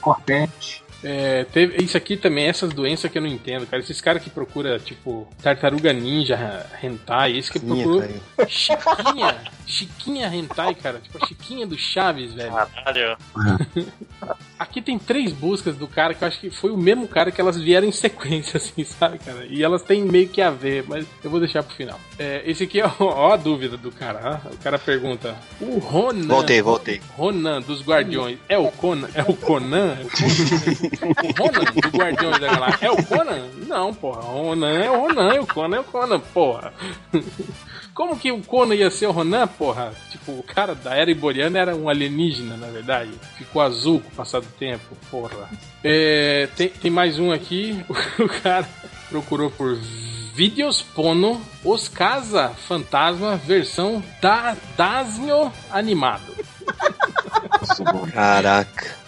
Corpete. 0.00 0.82
É, 1.02 1.44
teve, 1.44 1.82
isso 1.82 1.96
aqui 1.96 2.16
também, 2.16 2.46
essas 2.46 2.72
doenças 2.72 3.10
que 3.10 3.18
eu 3.18 3.22
não 3.22 3.28
entendo, 3.28 3.66
cara. 3.66 3.82
Esses 3.82 4.00
caras 4.00 4.22
que 4.22 4.30
procura 4.30 4.78
tipo, 4.78 5.28
tartaruga 5.42 5.92
ninja, 5.92 6.66
hentai, 6.82 7.36
esse 7.36 7.52
que 7.52 7.60
procurou. 7.60 8.02
Chiquinha, 8.48 9.36
Chiquinha 9.66 10.34
hentai, 10.34 10.74
cara. 10.74 10.98
Tipo 10.98 11.22
a 11.22 11.26
Chiquinha 11.26 11.66
do 11.66 11.78
Chaves, 11.78 12.34
velho. 12.34 12.52
Caralho. 12.52 13.16
Aqui 14.58 14.82
tem 14.82 14.98
três 14.98 15.32
buscas 15.32 15.76
do 15.76 15.86
cara 15.86 16.12
que 16.14 16.24
eu 16.24 16.28
acho 16.28 16.40
que 16.40 16.50
foi 16.50 16.72
o 16.72 16.76
mesmo 16.76 17.06
cara 17.06 17.30
que 17.30 17.40
elas 17.40 17.56
vieram 17.56 17.86
em 17.86 17.92
sequência, 17.92 18.56
assim, 18.58 18.82
sabe, 18.82 19.18
cara? 19.18 19.46
E 19.48 19.62
elas 19.62 19.82
têm 19.82 20.02
meio 20.02 20.28
que 20.28 20.42
a 20.42 20.50
ver, 20.50 20.84
mas 20.88 21.06
eu 21.22 21.30
vou 21.30 21.38
deixar 21.38 21.62
pro 21.62 21.76
final. 21.76 21.98
É, 22.18 22.42
esse 22.44 22.64
aqui 22.64 22.80
é 22.80 22.86
ó, 22.86 22.92
ó 22.98 23.32
a 23.34 23.36
dúvida 23.36 23.76
do 23.76 23.92
cara. 23.92 24.20
ah. 24.24 24.48
O 24.52 24.56
cara 24.56 24.78
pergunta: 24.78 25.36
O 25.60 25.78
Ronan. 25.78 26.26
Voltei, 26.26 26.60
voltei. 26.60 27.00
Ronan 27.16 27.60
dos 27.60 27.82
Guardiões 27.82 28.38
é 28.48 28.58
o 28.58 28.68
Conan? 28.72 29.08
É 29.14 29.22
o 29.22 29.34
Conan? 29.34 29.96
É 30.00 30.04
o 30.04 30.08
Conan? 30.08 30.87
Ronan 31.38 31.64
do 31.72 31.98
Guardiões 31.98 32.38
da 32.38 32.48
Galáxia 32.48 32.86
é 32.86 32.90
o 32.90 33.04
Conan? 33.04 33.48
Não, 33.66 33.94
porra. 33.94 34.20
O 34.20 34.42
Ronan 34.48 34.78
é 34.78 34.90
o 34.90 35.00
Ronan 35.00 35.34
e 35.34 35.38
o 35.38 35.46
Conan 35.46 35.76
é 35.76 35.80
o 35.80 35.84
Conan, 35.84 36.20
porra. 36.20 36.72
Como 37.94 38.18
que 38.18 38.30
o 38.30 38.42
Conan 38.42 38.74
ia 38.74 38.90
ser 38.90 39.06
o 39.06 39.10
Ronan, 39.10 39.46
porra? 39.46 39.92
Tipo, 40.10 40.32
o 40.32 40.42
cara 40.42 40.74
da 40.74 40.94
Era 40.94 41.10
Iboriana 41.10 41.58
era 41.58 41.76
um 41.76 41.88
alienígena, 41.88 42.56
na 42.56 42.68
verdade. 42.68 43.10
Ficou 43.36 43.60
azul 43.60 44.00
com 44.00 44.08
o 44.08 44.12
passar 44.12 44.40
do 44.40 44.46
tempo, 44.58 44.96
porra. 45.10 45.48
É, 45.82 46.48
tem, 46.56 46.68
tem 46.68 46.90
mais 46.90 47.18
um 47.18 47.32
aqui. 47.32 47.84
O 48.18 48.28
cara 48.42 48.68
procurou 49.08 49.50
por 49.50 49.76
vídeos 50.34 50.82
Pono 50.82 51.40
Os 51.64 51.88
Casa 51.88 52.50
Fantasma 52.50 53.36
versão 53.36 54.02
da 54.20 54.56
Dazinho 54.76 55.52
animado. 55.70 56.32
Caraca. 58.12 59.07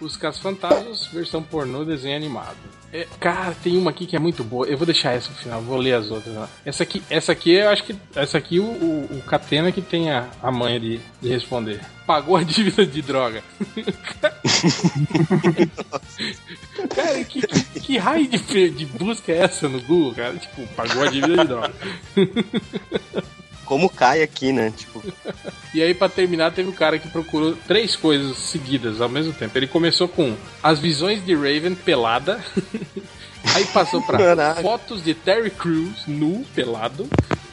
Os 0.00 0.16
Fantasmas, 0.16 1.06
versão 1.06 1.42
pornô, 1.42 1.84
desenho 1.84 2.16
animado. 2.16 2.56
É, 2.92 3.06
cara, 3.18 3.56
tem 3.62 3.76
uma 3.76 3.90
aqui 3.90 4.06
que 4.06 4.16
é 4.16 4.18
muito 4.18 4.44
boa. 4.44 4.66
Eu 4.66 4.78
vou 4.78 4.86
deixar 4.86 5.12
essa 5.12 5.30
no 5.30 5.36
final, 5.36 5.60
vou 5.60 5.76
ler 5.76 5.94
as 5.94 6.10
outras. 6.10 6.34
lá. 6.34 6.48
Essa 6.64 6.82
aqui, 6.82 7.02
essa 7.10 7.32
aqui 7.32 7.52
eu 7.52 7.68
acho 7.68 7.84
que. 7.84 7.96
Essa 8.14 8.38
aqui 8.38 8.60
o, 8.60 8.64
o, 8.64 9.18
o 9.18 9.22
Catena 9.22 9.72
que 9.72 9.82
tem 9.82 10.10
a, 10.10 10.28
a 10.42 10.52
manha 10.52 10.78
de, 10.78 11.00
de 11.20 11.28
responder. 11.28 11.80
Pagou 12.06 12.36
a 12.36 12.42
dívida 12.44 12.86
de 12.86 13.02
droga. 13.02 13.42
cara, 16.94 17.24
que, 17.24 17.46
que, 17.46 17.80
que 17.80 17.98
raio 17.98 18.28
de, 18.28 18.70
de 18.70 18.86
busca 18.86 19.32
é 19.32 19.38
essa 19.38 19.68
no 19.68 19.80
Google, 19.80 20.14
cara? 20.14 20.36
Tipo, 20.36 20.66
pagou 20.68 21.02
a 21.02 21.10
dívida 21.10 21.38
de 21.38 21.48
droga. 21.48 21.74
Como 23.64 23.90
cai 23.90 24.22
aqui, 24.22 24.52
né? 24.52 24.72
Tipo, 24.76 25.02
E 25.76 25.82
aí, 25.82 25.92
pra 25.92 26.08
terminar, 26.08 26.52
teve 26.52 26.70
um 26.70 26.72
cara 26.72 26.98
que 26.98 27.06
procurou 27.06 27.54
três 27.66 27.94
coisas 27.94 28.38
seguidas 28.38 28.98
ao 28.98 29.10
mesmo 29.10 29.34
tempo. 29.34 29.58
Ele 29.58 29.66
começou 29.66 30.08
com 30.08 30.34
as 30.62 30.78
visões 30.78 31.22
de 31.22 31.34
Raven 31.34 31.74
pelada. 31.74 32.42
Aí 33.54 33.66
passou 33.66 34.00
pra 34.00 34.16
Caraca. 34.16 34.62
fotos 34.62 35.04
de 35.04 35.12
Terry 35.12 35.50
Crews 35.50 36.06
nu, 36.06 36.46
pelado. 36.54 37.06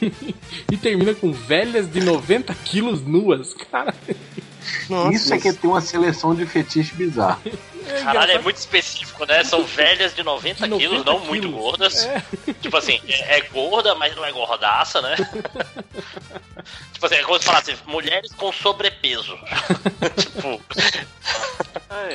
e 0.72 0.76
termina 0.78 1.12
com 1.12 1.32
velhas 1.32 1.86
de 1.86 2.00
90 2.00 2.54
quilos 2.64 3.02
nuas. 3.02 3.52
Cara, 3.70 3.94
Isso 5.12 5.32
é 5.32 5.38
que 5.38 5.52
tem 5.52 5.70
uma 5.70 5.80
seleção 5.80 6.34
de 6.34 6.46
fetiche 6.46 6.94
bizarro. 6.94 7.40
Caralho, 8.02 8.32
é 8.32 8.38
muito 8.38 8.56
específico, 8.56 9.26
né? 9.26 9.44
São 9.44 9.62
velhas 9.64 10.14
de 10.14 10.22
90, 10.22 10.62
De 10.62 10.68
90 10.68 10.76
quilos, 10.78 11.04
não 11.04 11.20
muito 11.20 11.50
gordas. 11.50 12.04
É. 12.06 12.22
Tipo 12.60 12.76
assim, 12.76 13.00
é, 13.06 13.38
é 13.38 13.40
gorda, 13.42 13.94
mas 13.94 14.16
não 14.16 14.24
é 14.24 14.32
gordaça, 14.32 15.02
né? 15.02 15.16
tipo 16.92 17.06
assim, 17.06 17.16
é 17.16 17.22
como 17.22 17.38
se 17.38 17.44
falasse, 17.44 17.76
mulheres 17.86 18.32
com 18.32 18.50
sobrepeso. 18.52 19.36
tipo. 20.16 20.60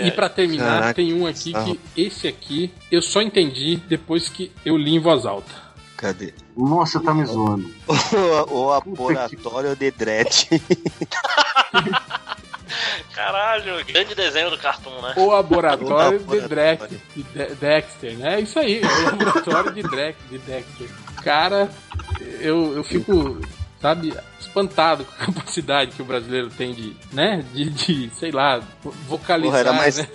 E 0.01 0.11
pra 0.11 0.27
terminar, 0.27 0.79
Caraca, 0.79 0.93
tem 0.95 1.13
um 1.13 1.25
aqui 1.27 1.53
que 1.53 1.79
esse 1.95 2.27
aqui 2.27 2.73
eu 2.91 3.01
só 3.01 3.21
entendi 3.21 3.77
depois 3.87 4.27
que 4.27 4.51
eu 4.65 4.75
li 4.75 4.95
em 4.95 4.99
voz 4.99 5.25
alta. 5.25 5.68
Cadê? 5.99 6.33
Nossa, 6.55 6.99
tá 6.99 7.13
me 7.13 7.25
zoando. 7.25 7.69
O, 8.49 8.53
o 8.55 8.69
laboratório 8.69 9.75
de 9.75 9.91
Dredd. 9.91 10.47
Caralho, 13.13 13.83
grande 13.85 14.15
desenho 14.15 14.49
do 14.49 14.57
Cartoon, 14.57 15.01
né? 15.01 15.13
O 15.17 15.31
laboratório 15.31 16.23
O 16.25 16.31
de, 16.31 16.47
Drek, 16.47 16.87
de 17.15 17.23
De- 17.23 17.55
Dexter, 17.55 18.17
né? 18.17 18.35
É 18.35 18.41
isso 18.41 18.57
aí, 18.59 18.81
o 18.81 19.03
laboratório 19.05 19.73
de, 19.73 19.81
Drek, 19.81 20.17
de 20.29 20.37
Dexter. 20.37 20.89
Cara, 21.23 21.69
eu, 22.39 22.75
eu 22.77 22.83
fico, 22.83 23.41
sabe, 23.81 24.13
espantado 24.39 25.03
com 25.03 25.11
a 25.11 25.25
capacidade 25.25 25.91
que 25.91 26.01
o 26.01 26.05
brasileiro 26.05 26.49
tem 26.51 26.73
de, 26.73 26.95
né? 27.11 27.43
De, 27.53 27.69
de 27.69 28.09
sei 28.15 28.31
lá, 28.31 28.61
vocalizar. 29.07 29.51
Porra, 29.51 29.59
era 29.59 29.73
mais- 29.73 29.97
né? 29.97 30.07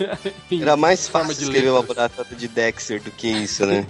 Era 0.61 0.77
mais 0.77 1.07
fácil 1.07 1.35
de 1.35 1.43
escrever 1.43 1.69
o 1.69 1.75
laboratório 1.75 2.35
de 2.35 2.47
Dexter 2.47 3.01
do 3.01 3.11
que 3.11 3.27
isso, 3.27 3.65
né? 3.65 3.85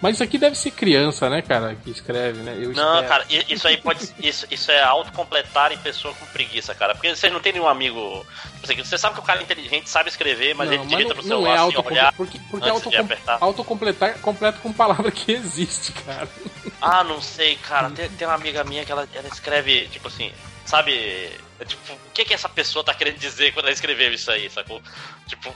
Mas 0.00 0.14
isso 0.14 0.22
aqui 0.24 0.38
deve 0.38 0.56
ser 0.56 0.70
criança, 0.70 1.28
né, 1.28 1.42
cara, 1.42 1.74
que 1.84 1.90
escreve, 1.90 2.40
né? 2.42 2.54
Eu 2.58 2.72
Não, 2.72 2.94
espero. 3.02 3.08
cara, 3.08 3.24
isso 3.28 3.68
aí 3.68 3.76
pode. 3.76 4.08
Isso, 4.22 4.46
isso 4.50 4.70
é 4.70 4.82
autocompletar 4.82 5.72
em 5.72 5.78
pessoa 5.78 6.14
com 6.14 6.24
preguiça, 6.26 6.74
cara. 6.74 6.94
Porque 6.94 7.14
você 7.14 7.28
não 7.28 7.40
tem 7.40 7.52
nenhum 7.52 7.68
amigo. 7.68 8.24
assim, 8.62 8.76
Você 8.76 8.96
sabe 8.96 9.14
que 9.14 9.20
o 9.20 9.24
cara 9.24 9.40
é 9.40 9.42
inteligente, 9.42 9.90
sabe 9.90 10.08
escrever, 10.08 10.54
mas 10.54 10.68
Não, 10.68 10.74
ele 10.76 10.84
digita 10.86 11.08
não, 11.14 11.16
não 11.16 11.22
celular 11.22 11.50
é 11.52 11.56
sem 11.56 11.64
autocom- 11.64 11.90
olhar. 11.90 12.12
porque, 12.14 12.38
porque 12.50 12.68
antes 12.68 12.80
de 12.80 12.86
autocom- 12.88 13.00
apertar. 13.04 13.38
autocompletar 13.40 14.18
completa 14.20 14.58
com 14.62 14.72
palavra 14.72 15.10
que 15.10 15.32
existe, 15.32 15.92
cara. 15.92 16.28
Ah, 16.80 17.04
não 17.04 17.20
sei, 17.20 17.56
cara. 17.56 17.90
Tem, 17.90 18.08
tem 18.08 18.26
uma 18.26 18.34
amiga 18.36 18.64
minha 18.64 18.84
que 18.86 18.92
ela, 18.92 19.06
ela 19.14 19.28
escreve, 19.28 19.86
tipo 19.88 20.08
assim, 20.08 20.32
sabe? 20.64 20.94
é 21.60 21.64
Tipo, 21.66 21.92
o 21.92 21.98
que 22.14 22.24
que 22.24 22.32
essa 22.32 22.48
pessoa 22.48 22.82
tá 22.82 22.94
querendo 22.94 23.18
dizer 23.18 23.52
quando 23.52 23.66
ela 23.66 23.74
escreveu 23.74 24.10
isso 24.14 24.30
aí, 24.30 24.48
sacou? 24.48 24.80
Tipo, 25.26 25.54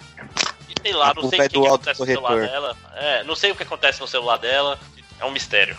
sei 0.85 0.93
lá, 0.93 1.15
não 1.15 1.31
sei 1.31 1.39
o 1.39 1.43
que, 1.43 1.49
que 1.49 1.67
acontece 1.67 2.01
no 2.01 2.07
celular 2.07 2.37
dela. 2.37 2.77
É, 2.95 3.25
não 3.25 3.35
sei 3.35 3.51
o 3.51 3.57
que 3.57 3.63
acontece 3.63 4.01
no 4.01 4.07
celular 4.07 4.37
dela. 4.37 4.79
É 5.21 5.25
um 5.25 5.31
mistério. 5.31 5.77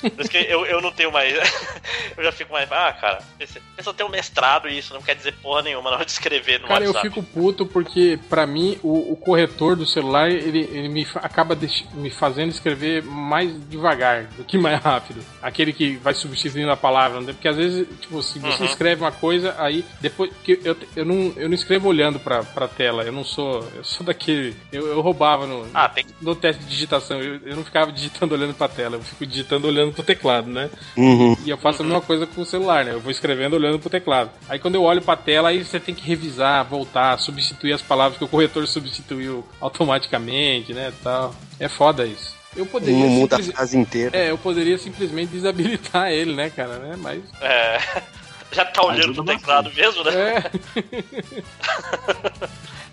Por 0.00 0.20
isso 0.20 0.30
que 0.30 0.38
eu, 0.38 0.66
eu 0.66 0.80
não 0.82 0.90
tenho 0.90 1.12
mais. 1.12 1.32
eu 2.16 2.24
já 2.24 2.32
fico 2.32 2.52
mais. 2.52 2.70
Ah, 2.72 2.92
cara, 2.92 3.22
pensa 3.38 3.94
ter 3.94 4.02
um 4.02 4.08
mestrado 4.08 4.68
e 4.68 4.76
isso 4.76 4.92
não 4.92 5.00
quer 5.00 5.14
dizer 5.14 5.34
porra 5.34 5.62
nenhuma 5.62 5.90
na 5.90 5.96
hora 5.96 6.04
de 6.04 6.10
escrever 6.10 6.58
no 6.60 6.66
Cara, 6.66 6.82
eu 6.84 6.88
WhatsApp. 6.92 7.08
fico 7.08 7.22
puto 7.22 7.64
porque, 7.64 8.18
pra 8.28 8.44
mim, 8.44 8.76
o, 8.82 9.12
o 9.12 9.16
corretor 9.16 9.76
do 9.76 9.86
celular, 9.86 10.28
ele, 10.30 10.68
ele 10.72 10.88
me 10.88 11.06
acaba 11.16 11.54
deix- 11.54 11.84
me 11.94 12.10
fazendo 12.10 12.50
escrever 12.50 13.04
mais 13.04 13.52
devagar 13.68 14.24
do 14.24 14.42
que 14.42 14.58
mais 14.58 14.80
rápido. 14.82 15.24
Aquele 15.40 15.72
que 15.72 15.96
vai 15.98 16.14
substituindo 16.14 16.70
a 16.72 16.76
palavra, 16.76 17.20
né? 17.20 17.32
Porque 17.32 17.46
às 17.46 17.56
vezes, 17.56 17.86
tipo, 18.00 18.20
se 18.22 18.40
você 18.40 18.62
Uhum. 18.64 18.68
escreve 18.68 19.02
uma 19.02 19.12
coisa, 19.12 19.54
aí 19.58 19.84
depois. 20.00 20.32
que 20.42 20.58
eu, 20.64 20.76
eu, 20.96 21.04
não, 21.04 21.32
eu 21.36 21.48
não 21.48 21.54
escrevo 21.54 21.88
olhando 21.88 22.18
pra, 22.18 22.42
pra 22.42 22.66
tela, 22.66 23.04
eu 23.04 23.12
não 23.12 23.22
sou. 23.24 23.62
Eu 23.76 23.84
sou 23.84 24.04
daquele. 24.04 24.56
Eu, 24.72 24.88
eu 24.88 25.00
roubava 25.00 25.46
no, 25.46 25.68
Ah, 25.72 25.88
tem 25.88 26.04
no 26.20 26.34
teste 26.34 26.62
de 26.64 26.68
digitação. 26.68 27.20
Eu, 27.22 27.38
eu 27.44 27.54
não 27.54 27.64
ficava 27.64 27.92
digitando 27.92 28.34
olhando 28.34 28.54
pra 28.54 28.61
tela, 28.68 28.96
eu 28.96 29.02
fico 29.02 29.24
digitando 29.26 29.66
olhando 29.68 29.92
pro 29.92 30.02
teclado, 30.02 30.48
né? 30.50 30.70
Uhum. 30.96 31.36
E 31.44 31.50
eu 31.50 31.58
faço 31.58 31.82
a 31.82 31.84
mesma 31.84 32.00
coisa 32.00 32.26
com 32.26 32.40
o 32.40 32.46
celular, 32.46 32.84
né? 32.84 32.92
Eu 32.92 33.00
vou 33.00 33.10
escrevendo 33.10 33.54
olhando 33.54 33.78
pro 33.78 33.90
teclado. 33.90 34.30
Aí 34.48 34.58
quando 34.58 34.74
eu 34.76 34.82
olho 34.82 35.02
pra 35.02 35.16
tela, 35.16 35.48
aí 35.50 35.64
você 35.64 35.78
tem 35.80 35.94
que 35.94 36.06
revisar, 36.06 36.64
voltar, 36.64 37.18
substituir 37.18 37.72
as 37.72 37.82
palavras 37.82 38.18
que 38.18 38.24
o 38.24 38.28
corretor 38.28 38.66
substituiu 38.68 39.46
automaticamente, 39.60 40.72
né? 40.74 40.92
Tal. 41.02 41.34
É 41.60 41.68
foda 41.68 42.04
isso. 42.06 42.34
Eu 42.54 42.66
poderia. 42.66 42.94
Não 42.98 43.08
muda 43.08 43.36
a 43.36 43.38
simples- 43.38 43.56
frase 43.56 43.78
inteira. 43.78 44.16
É, 44.18 44.30
eu 44.30 44.36
poderia 44.36 44.76
simplesmente 44.76 45.30
desabilitar 45.30 46.10
ele, 46.12 46.34
né, 46.34 46.50
cara? 46.50 46.78
Né? 46.78 46.96
Mas. 46.98 47.22
É. 47.40 47.78
Já 48.52 48.66
tá 48.66 48.84
olhando 48.84 49.14
pro 49.14 49.24
teclado 49.24 49.72
mesmo, 49.74 50.04
né? 50.04 50.12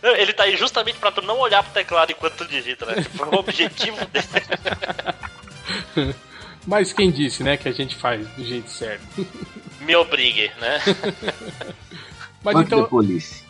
É. 0.01 0.21
Ele 0.21 0.31
tá 0.31 0.43
aí 0.43 0.55
justamente 0.55 0.97
pra 0.97 1.11
tu 1.11 1.21
não 1.21 1.37
olhar 1.39 1.61
pro 1.61 1.73
teclado 1.73 2.13
enquanto 2.13 2.35
tu 2.37 2.45
digita, 2.47 2.85
né? 2.85 3.01
Tipo, 3.03 3.25
o 3.25 3.39
objetivo 3.39 3.97
dele. 4.05 4.25
Mas 6.67 6.91
quem 6.93 7.09
disse, 7.09 7.43
né, 7.43 7.57
que 7.57 7.67
a 7.67 7.71
gente 7.71 7.95
faz 7.95 8.27
do 8.29 8.43
jeito 8.43 8.69
certo? 8.69 9.03
Me 9.81 9.95
obrigue, 9.95 10.51
né? 10.59 10.79
Mas 12.43 12.55
então, 12.57 12.87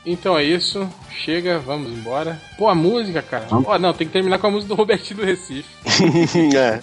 então 0.05 0.37
é 0.37 0.43
isso. 0.43 0.89
Chega, 1.11 1.59
vamos 1.59 1.91
embora. 1.91 2.41
Pô, 2.57 2.67
a 2.67 2.73
música, 2.73 3.21
cara. 3.21 3.45
Ó, 3.51 3.77
não, 3.77 3.93
tem 3.93 4.07
que 4.07 4.13
terminar 4.13 4.39
com 4.39 4.47
a 4.47 4.51
música 4.51 4.69
do 4.69 4.75
Robertinho 4.75 5.19
do 5.19 5.25
Recife. 5.25 5.69
é. 6.57 6.81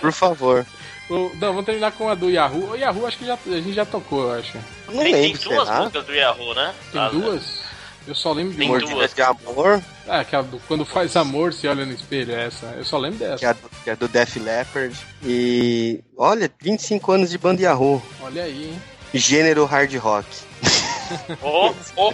Por 0.00 0.12
favor. 0.12 0.66
Não, 1.08 1.30
vamos 1.38 1.64
terminar 1.64 1.92
com 1.92 2.08
a 2.10 2.14
do 2.14 2.28
Yahoo. 2.30 2.72
O 2.72 2.76
Yahoo 2.76 3.06
acho 3.06 3.16
que 3.16 3.24
já, 3.24 3.34
a 3.46 3.50
gente 3.60 3.72
já 3.72 3.86
tocou, 3.86 4.24
eu 4.24 4.38
acho. 4.38 4.58
Não 4.88 5.02
tem, 5.02 5.12
tem 5.14 5.32
duas 5.36 5.66
será? 5.66 5.80
músicas 5.80 6.04
do 6.04 6.14
Yahoo, 6.14 6.54
né? 6.54 6.74
Tem 6.92 7.00
Ah, 7.00 7.08
duas? 7.08 7.62
Eu 8.08 8.14
só 8.14 8.32
lembro 8.32 8.52
de 8.52 8.58
Tem 8.58 8.68
duas. 8.68 9.12
De 9.14 9.20
amor, 9.22 9.82
Ah, 10.08 10.20
aquela 10.20 10.42
do 10.42 10.58
quando 10.66 10.84
faz 10.84 11.14
amor, 11.14 11.52
se 11.52 11.68
olha 11.68 11.84
no 11.84 11.92
espelho, 11.92 12.34
é 12.34 12.46
essa. 12.46 12.66
Eu 12.76 12.84
só 12.84 12.96
lembro 12.96 13.18
que 13.18 13.24
dessa. 13.26 13.46
é, 13.46 13.52
do, 13.54 13.70
que 13.84 13.90
é 13.90 13.96
do 13.96 14.08
Def 14.08 14.36
Leppard. 14.36 14.96
E 15.22 16.02
olha, 16.16 16.50
25 16.60 17.12
anos 17.12 17.28
de 17.30 17.36
banda 17.36 17.60
Yahoo. 17.62 18.02
Olha 18.22 18.44
aí, 18.44 18.70
hein? 18.70 18.82
Gênero 19.12 19.64
hard 19.66 19.94
rock. 19.96 20.26
Oh, 21.42 21.72
oh, 21.96 22.12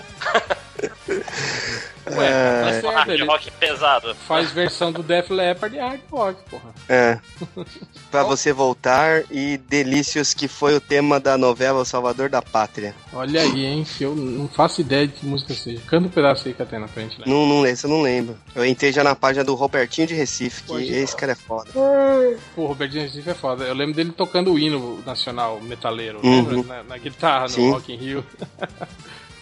Ué, 2.06 2.26
É, 2.28 2.62
tá 2.62 2.72
certo, 2.72 2.90
hard 2.90 3.20
rock 3.26 3.50
pesado. 3.52 4.14
faz 4.14 4.50
versão 4.52 4.92
do 4.92 5.02
Def 5.02 5.30
Leppard 5.30 5.74
e 5.76 5.78
hard 5.80 6.00
rock, 6.10 6.38
porra. 6.50 6.74
É. 6.88 7.18
Pra 8.10 8.22
você 8.22 8.52
voltar 8.52 9.22
e 9.30 9.56
Delícios, 9.56 10.34
que 10.34 10.46
foi 10.46 10.76
o 10.76 10.80
tema 10.80 11.18
da 11.18 11.36
novela 11.38 11.80
O 11.80 11.84
Salvador 11.84 12.28
da 12.28 12.40
Pátria. 12.42 12.94
Olha 13.12 13.40
aí, 13.40 13.64
hein? 13.64 13.84
Que 13.84 14.04
eu 14.04 14.14
não 14.14 14.46
faço 14.48 14.80
ideia 14.82 15.06
de 15.06 15.14
que 15.14 15.26
música 15.26 15.54
seja. 15.54 15.80
Canta 15.86 16.06
um 16.06 16.10
pedaço 16.10 16.46
aí 16.46 16.54
que 16.54 16.64
tem 16.64 16.78
na 16.78 16.88
frente, 16.88 17.18
né? 17.18 17.24
Não, 17.26 17.46
não, 17.46 17.66
esse 17.66 17.84
eu 17.84 17.90
não 17.90 18.02
lembro. 18.02 18.36
Eu 18.54 18.64
entrei 18.64 18.92
já 18.92 19.02
na 19.02 19.14
página 19.14 19.42
do 19.44 19.54
Robertinho 19.54 20.06
de 20.06 20.14
Recife, 20.14 20.62
que 20.62 20.68
Pode 20.68 20.92
esse 20.92 21.16
cara 21.16 21.32
é 21.32 21.34
foda. 21.34 21.70
Pô, 21.72 22.62
o 22.62 22.66
Robertinho 22.66 23.02
Recife 23.02 23.30
é 23.30 23.34
foda. 23.34 23.64
Eu 23.64 23.74
lembro 23.74 23.94
dele 23.94 24.12
tocando 24.12 24.52
o 24.52 24.58
hino 24.58 25.02
nacional 25.04 25.60
metaleiro, 25.60 26.20
Uhum. 26.22 26.48
lembra? 26.48 26.76
Na, 26.76 26.82
na 26.84 26.98
guitarra, 26.98 27.44
no 27.44 27.48
Sim. 27.48 27.70
Rock 27.70 27.92
in 27.92 27.96
Rio. 27.96 28.24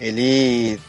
Ele, 0.06 0.80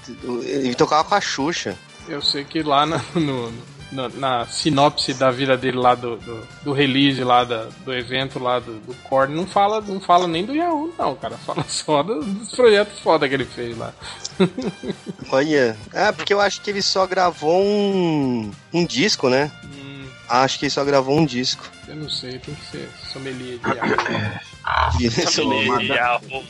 ele 0.44 0.74
tocava 0.76 1.04
com 1.08 1.14
a 1.16 1.22
Xuxa. 1.22 1.78
Eu 2.08 2.22
sei 2.22 2.44
que 2.44 2.64
lá 2.64 2.86
na, 2.86 2.98
no- 3.16 3.54
na, 3.92 4.10
na 4.10 4.46
sinopse 4.48 5.14
da 5.14 5.30
vida 5.30 5.56
dele 5.56 5.78
lá 5.78 5.94
do, 5.94 6.18
do, 6.18 6.48
do 6.64 6.74
release 6.74 7.24
lá 7.24 7.44
da- 7.44 7.68
do 7.86 7.94
evento 7.94 8.40
lá 8.40 8.58
do, 8.58 8.74
do 8.80 8.96
Korn, 9.04 9.36
não 9.36 9.46
fala, 9.46 9.80
não 9.82 10.02
fala 10.02 10.28
nem 10.28 10.44
do 10.44 10.56
Yahoo, 10.56 10.92
não, 10.98 11.16
cara. 11.16 11.38
Fala 11.38 11.64
só 11.70 12.02
do- 12.02 12.24
dos 12.24 12.52
projetos 12.56 13.00
foda 13.00 13.30
que 13.30 13.36
ele 13.36 13.46
fez 13.46 13.78
lá. 13.78 13.94
Olha. 15.32 15.78
Ah, 15.94 16.12
porque 16.12 16.34
eu 16.34 16.42
acho 16.42 16.62
que 16.62 16.70
ele 16.72 16.82
só 16.82 17.06
gravou 17.06 17.62
um, 17.64 18.52
um 18.74 18.84
disco, 18.86 19.30
né? 19.30 19.52
Hum, 19.64 20.06
Acho 20.28 20.58
que 20.58 20.66
ele 20.66 20.72
só 20.72 20.84
gravou 20.84 21.18
um 21.18 21.26
disco. 21.26 21.70
Eu 21.88 21.96
não 21.96 22.10
sei, 22.10 22.40
tem 22.40 22.56
que 22.56 22.66
ser 22.66 22.90
sommelier 23.12 23.60
de 23.60 23.70
Yahoo. 23.70 25.32
Sommelier 25.32 25.78
de 25.80 25.88
Yahoo. 25.88 26.44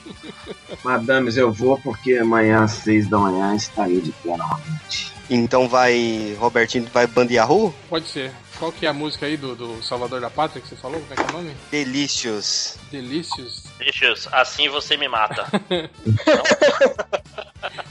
Madames, 0.83 1.37
eu 1.37 1.51
vou 1.51 1.77
porque 1.79 2.15
amanhã 2.15 2.63
às 2.63 2.71
seis 2.71 3.07
da 3.07 3.17
manhã 3.17 3.55
estarei 3.55 4.01
de 4.01 4.11
pé 4.11 4.37
novamente. 4.37 5.11
Então 5.29 5.67
vai. 5.67 6.35
Robertinho 6.39 6.87
vai 6.93 7.07
Banda 7.07 7.33
Yahoo? 7.33 7.73
Pode 7.89 8.07
ser. 8.07 8.31
Qual 8.59 8.71
que 8.71 8.85
é 8.85 8.89
a 8.89 8.93
música 8.93 9.25
aí 9.25 9.35
do, 9.35 9.55
do 9.55 9.81
Salvador 9.81 10.21
da 10.21 10.29
Pátria 10.29 10.61
que 10.61 10.67
você 10.67 10.75
falou? 10.75 11.01
Como 11.01 11.13
é 11.13 11.15
que 11.15 11.21
é 11.21 11.25
o 11.25 11.37
nome? 11.37 11.55
Delicious. 11.71 12.77
Delícios. 12.91 13.63
Bichos, 13.79 14.27
assim 14.31 14.69
você 14.69 14.95
me 14.95 15.07
mata. 15.07 15.47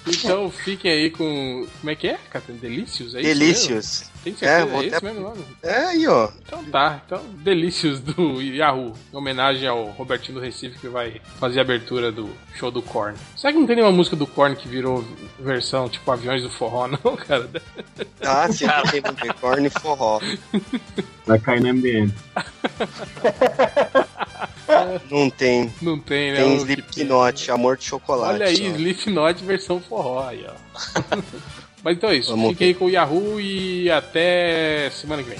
Então 0.07 0.51
fiquem 0.51 0.91
aí 0.91 1.11
com. 1.11 1.67
Como 1.81 1.91
é 1.91 1.95
que 1.95 2.09
é, 2.09 2.19
cara? 2.29 2.45
Delícios? 2.49 3.15
É 3.15 3.21
isso 3.21 3.29
Delicious. 3.29 4.01
mesmo? 4.01 4.13
Tem 4.25 4.35
certeza? 4.37 4.53
É, 4.53 4.63
É, 4.63 4.67
vou 4.67 4.83
isso 4.85 4.97
até- 4.97 5.07
mesmo 5.07 5.21
o 5.21 5.23
nome? 5.31 5.45
É 5.63 5.77
aí, 5.87 6.07
ó. 6.09 6.29
Então 6.47 6.65
tá, 6.65 7.01
então 7.07 7.23
Delícios 7.35 8.01
do 8.01 8.41
Yahoo, 8.43 8.95
em 9.13 9.17
homenagem 9.17 9.67
ao 9.69 9.85
Robertinho 9.87 10.39
do 10.39 10.45
Recife 10.45 10.79
que 10.79 10.89
vai 10.89 11.21
fazer 11.39 11.61
a 11.61 11.63
abertura 11.63 12.11
do 12.13 12.31
show 12.55 12.71
do 12.71 12.83
Korn. 12.83 13.17
Será 13.37 13.53
que 13.53 13.59
não 13.59 13.67
tem 13.67 13.77
nenhuma 13.77 13.93
música 13.95 14.17
do 14.17 14.27
Korn 14.27 14.57
que 14.57 14.69
virou 14.69 15.05
versão 15.39 15.89
tipo 15.89 16.11
Aviões 16.11 16.43
do 16.43 16.51
Forró, 16.51 16.89
não, 16.89 17.15
cara? 17.17 17.49
Ah, 18.23 18.51
sim, 18.51 18.67
tem 18.91 19.03
unicórnio 19.23 19.71
e 19.75 19.81
forró. 19.81 20.21
Vai 21.27 21.39
cair 21.39 21.61
no 21.61 21.69
MDM. 21.75 22.13
Não 25.11 25.31
tem. 25.31 25.73
Não 25.81 25.99
tem, 25.99 26.33
né? 26.33 26.39
Tem 26.39 26.57
Slipknot, 26.57 27.51
Amor 27.51 27.77
de 27.77 27.85
Chocolate. 27.85 28.35
Olha 28.35 28.47
aí, 28.47 28.57
só. 28.57 28.63
Slipknot 28.65 29.45
versão 29.45 29.81
forró 29.81 30.27
aí, 30.29 30.47
ó. 30.49 31.21
Mas 31.85 31.97
então 31.97 32.11
é 32.11 32.17
isso, 32.17 32.31
Vamos 32.31 32.51
fiquem 32.51 32.69
aí 32.69 32.75
com 32.75 32.85
o 32.85 32.91
Yahoo 32.91 33.41
e 33.41 33.91
até 33.91 34.89
semana 34.91 35.23
que 35.23 35.31
vem. 35.31 35.39